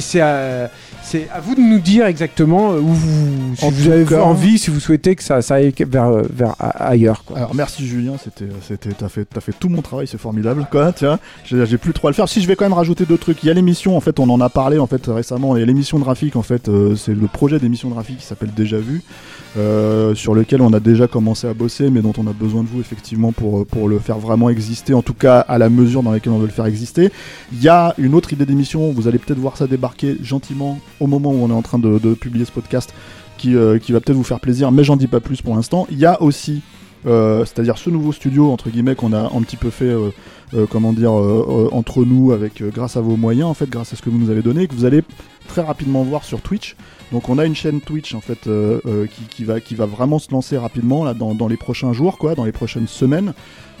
c'est 0.00 0.20
à, 1.30 1.40
vous 1.40 1.54
de 1.54 1.60
nous 1.60 1.78
dire 1.78 2.06
exactement 2.06 2.72
euh, 2.72 2.80
où 2.80 2.88
vous, 2.92 3.54
si 3.56 3.64
En 3.64 3.70
vous 3.70 3.84
tout 3.84 3.90
avez 3.92 4.04
cas- 4.04 4.22
envie, 4.22 4.58
si 4.58 4.70
vous 4.70 4.80
souhaitez 4.80 5.14
que 5.16 5.22
ça, 5.22 5.40
ça 5.40 5.54
aille 5.54 5.72
vers, 5.78 6.04
euh, 6.06 6.22
vers 6.30 6.54
ailleurs. 6.58 7.24
Quoi. 7.24 7.38
Alors 7.38 7.54
merci 7.54 7.86
Julien, 7.86 8.14
c'était, 8.22 8.50
c'était, 8.66 8.90
t'as 8.90 9.08
fait, 9.08 9.24
t'as 9.24 9.40
fait 9.40 9.54
tout 9.58 9.68
mon 9.68 9.80
travail, 9.82 10.06
c'est 10.06 10.18
formidable, 10.18 10.66
quoi. 10.70 10.92
Tiens, 10.92 11.18
j'ai, 11.44 11.78
plus 11.78 11.92
trop 11.92 12.08
à 12.08 12.10
le 12.10 12.14
faire. 12.14 12.28
Si 12.28 12.42
je 12.42 12.48
vais 12.48 12.56
quand 12.56 12.64
même 12.64 12.72
rajouter 12.74 13.04
deux 13.06 13.16
trucs, 13.18 13.42
il 13.42 13.46
y 13.46 13.50
a 13.50 13.54
l'émission, 13.54 13.96
en 13.96 14.00
fait, 14.00 14.18
on 14.20 14.28
en 14.28 14.40
a 14.40 14.48
parlé 14.48 14.78
en 14.78 14.86
fait 14.86 15.06
récemment. 15.06 15.54
A 15.54 15.58
l'émission 15.60 15.98
de 15.98 16.04
Rafik, 16.04 16.36
en 16.36 16.42
fait, 16.42 16.68
euh, 16.68 16.96
c'est 16.96 17.14
le 17.14 17.26
projet 17.26 17.58
d'émission 17.58 17.88
de 17.88 17.94
Rafik 17.94 18.18
qui 18.18 18.26
s'appelle 18.26 18.50
Déjà 18.54 18.78
Vu, 18.78 19.02
euh, 19.56 20.14
sur 20.14 20.34
lequel 20.34 20.60
on 20.60 20.72
a 20.72 20.80
déjà 20.80 21.06
commencé 21.06 21.46
à 21.46 21.54
bosser, 21.54 21.90
mais 21.90 22.02
dont 22.02 22.12
on 22.18 22.26
a 22.26 22.32
besoin 22.32 22.62
de 22.62 22.68
vous 22.68 22.80
effectivement 22.80 23.32
pour 23.32 23.66
pour 23.66 23.88
le 23.88 23.98
faire 23.98 24.18
vraiment 24.18 24.50
exister, 24.50 24.94
en 24.94 25.02
tout 25.02 25.14
cas 25.14 25.40
à 25.40 25.58
la 25.58 25.68
mesure 25.70 26.02
dans 26.02 26.12
laquelle 26.12 26.32
on 26.32 26.38
veut 26.38 26.46
le 26.46 26.52
faire 26.52 26.66
exister. 26.66 27.10
Il 27.52 27.62
y 27.62 27.68
a 27.68 27.94
une 27.98 28.14
autre 28.14 28.32
idée 28.32 28.46
d'émission, 28.46 28.92
vous 28.92 29.08
allez 29.08 29.18
peut-être 29.18 29.38
voir 29.38 29.56
ça 29.56 29.66
débarquer 29.66 30.16
gentiment 30.22 30.78
au 31.00 31.06
moment 31.06 31.30
où 31.30 31.42
on 31.42 31.48
est 31.48 31.54
en 31.54 31.62
train 31.62 31.78
de, 31.78 31.98
publier 32.14 32.44
ce 32.44 32.52
podcast, 32.52 32.92
qui, 33.36 33.54
euh, 33.54 33.78
qui 33.78 33.92
va 33.92 34.00
peut-être 34.00 34.16
vous 34.16 34.24
faire 34.24 34.40
plaisir, 34.40 34.70
mais 34.72 34.84
j'en 34.84 34.96
dis 34.96 35.06
pas 35.06 35.20
plus 35.20 35.42
pour 35.42 35.54
l'instant. 35.54 35.86
Il 35.90 35.98
y 35.98 36.06
a 36.06 36.20
aussi 36.22 36.62
euh, 37.06 37.44
c'est-à-dire 37.44 37.78
ce 37.78 37.90
nouveau 37.90 38.12
studio 38.12 38.50
entre 38.50 38.70
guillemets 38.70 38.96
qu'on 38.96 39.12
a 39.12 39.30
un 39.34 39.42
petit 39.42 39.56
peu 39.56 39.70
fait 39.70 39.84
euh, 39.84 40.08
euh, 40.08 40.10
comment 40.70 40.92
dire 40.92 41.12
euh, 41.12 41.46
euh, 41.48 41.68
entre 41.76 42.04
nous 42.04 42.32
avec 42.32 42.60
euh, 42.62 42.70
grâce 42.74 42.96
à 42.96 43.00
vos 43.00 43.16
moyens 43.16 43.48
en 43.48 43.54
fait 43.54 43.68
grâce 43.68 43.92
à 43.92 43.96
ce 43.96 44.02
que 44.02 44.10
vous 44.10 44.18
nous 44.18 44.30
avez 44.30 44.42
donné 44.42 44.66
que 44.66 44.74
vous 44.74 44.84
allez 44.84 45.02
très 45.48 45.62
rapidement 45.62 46.02
voir 46.02 46.24
sur 46.24 46.40
Twitch 46.40 46.76
donc 47.12 47.28
on 47.30 47.38
a 47.38 47.44
une 47.46 47.54
chaîne 47.56 47.80
Twitch 47.80 48.14
en 48.14 48.20
fait 48.20 48.46
euh, 48.46 48.80
euh, 48.86 49.06
qui, 49.06 49.22
qui 49.28 49.44
va 49.44 49.60
qui 49.60 49.74
va 49.74 49.86
vraiment 49.86 50.18
se 50.18 50.30
lancer 50.30 50.56
rapidement 50.58 51.04
là 51.04 51.14
dans, 51.14 51.34
dans 51.34 51.48
les 51.48 51.56
prochains 51.56 51.92
jours 51.92 52.18
quoi 52.18 52.34
dans 52.34 52.44
les 52.44 52.52
prochaines 52.52 52.86
semaines 52.88 53.32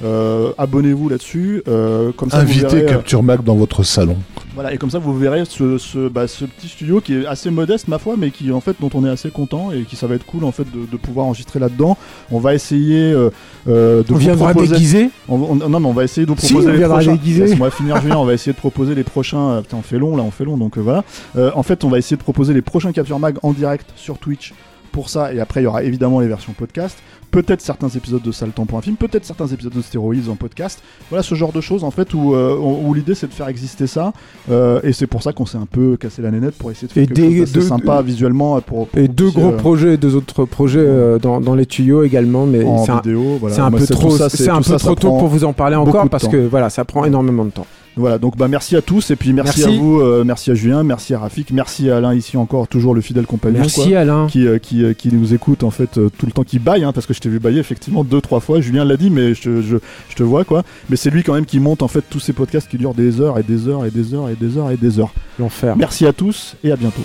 Euh, 0.04 0.52
abonnez-vous 0.58 1.08
là-dessus 1.08 1.60
euh, 1.66 2.12
comme 2.16 2.30
ça 2.30 2.44
vous 2.44 2.50
Invitez 2.52 2.66
verrez, 2.68 2.82
euh, 2.84 2.88
Capture 2.88 3.24
Mag 3.24 3.42
dans 3.42 3.56
votre 3.56 3.82
salon. 3.82 4.16
voilà, 4.54 4.72
et 4.72 4.78
comme 4.78 4.90
ça 4.90 5.00
vous 5.00 5.12
verrez 5.18 5.42
ce, 5.44 5.76
ce, 5.76 6.08
bah, 6.08 6.28
ce 6.28 6.44
petit 6.44 6.68
studio 6.68 7.00
qui 7.00 7.14
est 7.14 7.26
assez 7.26 7.50
modeste 7.50 7.88
ma 7.88 7.98
foi, 7.98 8.14
mais 8.16 8.30
qui 8.30 8.52
en 8.52 8.60
fait 8.60 8.76
dont 8.80 8.90
on 8.94 9.04
est 9.04 9.10
assez 9.10 9.30
content 9.32 9.72
et 9.72 9.82
qui 9.82 9.96
ça 9.96 10.06
va 10.06 10.14
être 10.14 10.24
cool 10.24 10.44
en 10.44 10.52
fait 10.52 10.66
de, 10.72 10.86
de 10.88 10.96
pouvoir 10.96 11.26
enregistrer 11.26 11.58
là-dedans. 11.58 11.98
On 12.30 12.38
va 12.38 12.54
essayer 12.54 13.10
euh, 13.10 13.30
euh, 13.66 14.04
de 14.04 14.10
on 14.10 14.14
vous 14.14 14.20
viendra 14.20 14.52
proposer. 14.52 15.10
On, 15.28 15.34
on- 15.34 15.56
non 15.68 15.80
mais 15.80 15.88
on 15.88 15.92
va 15.92 16.04
essayer 16.04 16.26
de 16.28 16.30
vous 16.30 16.36
proposer 16.58 16.70
on 16.70 17.12
les 17.12 17.18
prochains. 17.18 17.18
Laisse-moi 17.46 17.70
finir 17.70 18.00
Julien, 18.00 18.16
on 18.16 18.24
va 18.24 18.34
essayer 18.34 18.52
de 18.52 18.58
proposer 18.58 18.94
les 18.94 19.04
prochains. 19.04 19.50
euh, 19.50 19.60
Putain, 19.62 19.76
on 19.78 19.82
fait 19.82 19.98
long 19.98 20.16
là, 20.16 20.22
on 20.22 20.30
fait 20.30 20.44
long 20.44 20.56
donc 20.56 20.78
euh, 20.78 20.80
voilà. 20.80 21.04
Euh, 21.36 21.50
en 21.54 21.62
fait, 21.62 21.84
on 21.84 21.88
va 21.88 21.98
essayer 21.98 22.16
de 22.16 22.22
proposer 22.22 22.54
les 22.54 22.62
prochains 22.62 22.92
Capture 22.92 23.18
Mag 23.18 23.38
en 23.42 23.52
direct 23.52 23.90
sur 23.96 24.18
Twitch. 24.18 24.52
Pour 24.90 25.10
ça, 25.10 25.32
et 25.34 25.38
après 25.38 25.60
il 25.60 25.64
y 25.64 25.66
aura 25.66 25.82
évidemment 25.82 26.18
les 26.18 26.26
versions 26.26 26.54
podcast, 26.54 26.98
peut-être 27.30 27.60
certains 27.60 27.88
épisodes 27.88 28.22
de 28.22 28.32
Sale 28.32 28.50
Temps 28.50 28.66
pour 28.66 28.78
un 28.78 28.82
film, 28.82 28.96
peut-être 28.96 29.24
certains 29.24 29.46
épisodes 29.48 29.72
de 29.72 29.82
Stéroïdes 29.82 30.28
en 30.28 30.34
podcast. 30.36 30.82
Voilà 31.10 31.22
ce 31.22 31.34
genre 31.34 31.52
de 31.52 31.60
choses 31.60 31.84
en 31.84 31.90
fait 31.90 32.14
où, 32.14 32.34
euh, 32.34 32.56
où 32.56 32.92
l'idée 32.94 33.14
c'est 33.14 33.26
de 33.28 33.32
faire 33.32 33.48
exister 33.48 33.86
ça, 33.86 34.12
euh, 34.50 34.80
et 34.82 34.92
c'est 34.92 35.06
pour 35.06 35.22
ça 35.22 35.32
qu'on 35.32 35.46
s'est 35.46 35.58
un 35.58 35.66
peu 35.70 35.96
cassé 35.96 36.22
la 36.22 36.30
nénette 36.30 36.54
pour 36.56 36.70
essayer 36.70 36.88
de 36.88 36.92
faire 36.92 37.02
Et 37.02 37.06
quelque 37.06 37.16
des- 37.20 37.38
chose 37.40 37.52
deux- 37.52 37.60
sympa 37.62 38.02
visuellement 38.02 38.60
pour, 38.60 38.88
pour 38.88 38.98
Et 39.00 39.08
deux 39.08 39.30
gros 39.30 39.52
euh, 39.52 39.56
projets, 39.56 39.96
deux 39.96 40.14
autres 40.16 40.44
projets 40.44 40.78
euh, 40.80 41.18
dans, 41.18 41.40
dans 41.40 41.54
les 41.54 41.66
tuyaux 41.66 42.02
également, 42.02 42.46
mais 42.46 42.64
en 42.64 42.84
c'est 42.84 42.92
un, 42.92 42.96
vidéo. 42.96 43.36
Voilà. 43.40 43.54
c'est 43.54 43.60
un 43.62 43.70
Moi, 43.70 43.78
peu 43.80 43.86
trop, 43.86 44.10
ça, 44.10 44.28
c'est 44.28 44.48
un 44.48 44.60
peu 44.62 44.76
trop 44.76 44.94
tôt 44.94 45.08
pour 45.18 45.28
vous 45.28 45.44
en 45.44 45.52
parler 45.52 45.76
encore 45.76 46.08
parce 46.08 46.28
que 46.28 46.46
voilà, 46.46 46.70
ça 46.70 46.84
prend 46.84 47.04
énormément 47.04 47.44
de 47.44 47.50
temps. 47.50 47.66
Voilà, 47.96 48.18
donc 48.18 48.36
bah 48.36 48.46
merci 48.46 48.76
à 48.76 48.82
tous 48.82 49.10
et 49.10 49.16
puis 49.16 49.32
merci, 49.32 49.60
Merci. 49.60 49.74
à 49.74 49.78
vous, 49.80 50.00
euh, 50.00 50.22
merci 50.24 50.50
à 50.52 50.54
Julien, 50.54 50.84
merci 50.84 51.14
à 51.14 51.18
Rafik, 51.18 51.50
merci 51.50 51.90
à 51.90 51.96
Alain 51.96 52.14
ici 52.14 52.36
encore, 52.36 52.68
toujours 52.68 52.94
le 52.94 53.00
fidèle 53.00 53.26
compagnon. 53.26 53.58
Merci 53.58 53.88
quoi, 53.90 53.98
Alain. 53.98 54.26
qui, 54.28 54.46
euh, 54.46 54.58
qui, 54.58 54.84
euh, 54.84 54.92
qui 54.92 55.12
nous 55.12 55.34
écoute 55.34 55.64
en 55.64 55.70
fait 55.70 55.98
euh, 55.98 56.08
tout 56.16 56.26
le 56.26 56.32
temps, 56.32 56.44
qui 56.44 56.60
baille, 56.60 56.84
hein, 56.84 56.92
parce 56.92 57.06
que 57.06 57.14
je 57.14 57.18
t'ai 57.20 57.28
vu 57.28 57.40
bailler 57.40 57.58
effectivement 57.58 58.04
deux 58.04 58.20
trois 58.20 58.38
fois. 58.40 58.60
Julien 58.60 58.84
l'a 58.84 58.96
dit, 58.96 59.10
mais 59.10 59.34
je, 59.34 59.42
te- 59.42 59.62
je, 59.62 59.76
je 60.10 60.14
te 60.14 60.22
vois 60.22 60.44
quoi. 60.44 60.62
Mais 60.90 60.96
c'est 60.96 61.10
lui 61.10 61.24
quand 61.24 61.34
même 61.34 61.46
qui 61.46 61.58
monte 61.58 61.82
en 61.82 61.88
fait 61.88 62.04
tous 62.08 62.20
ces 62.20 62.32
podcasts 62.32 62.68
qui 62.68 62.78
durent 62.78 62.94
des 62.94 63.20
heures 63.20 63.36
et 63.38 63.42
des 63.42 63.66
heures 63.66 63.84
et 63.84 63.90
des 63.90 64.14
heures 64.14 64.28
et 64.28 64.36
des 64.36 64.56
heures 64.56 64.70
et 64.70 64.76
des 64.76 65.00
heures. 65.00 65.12
L'enfer. 65.40 65.76
Merci 65.76 66.06
à 66.06 66.12
tous 66.12 66.54
et 66.62 66.70
à 66.70 66.76
bientôt. 66.76 67.02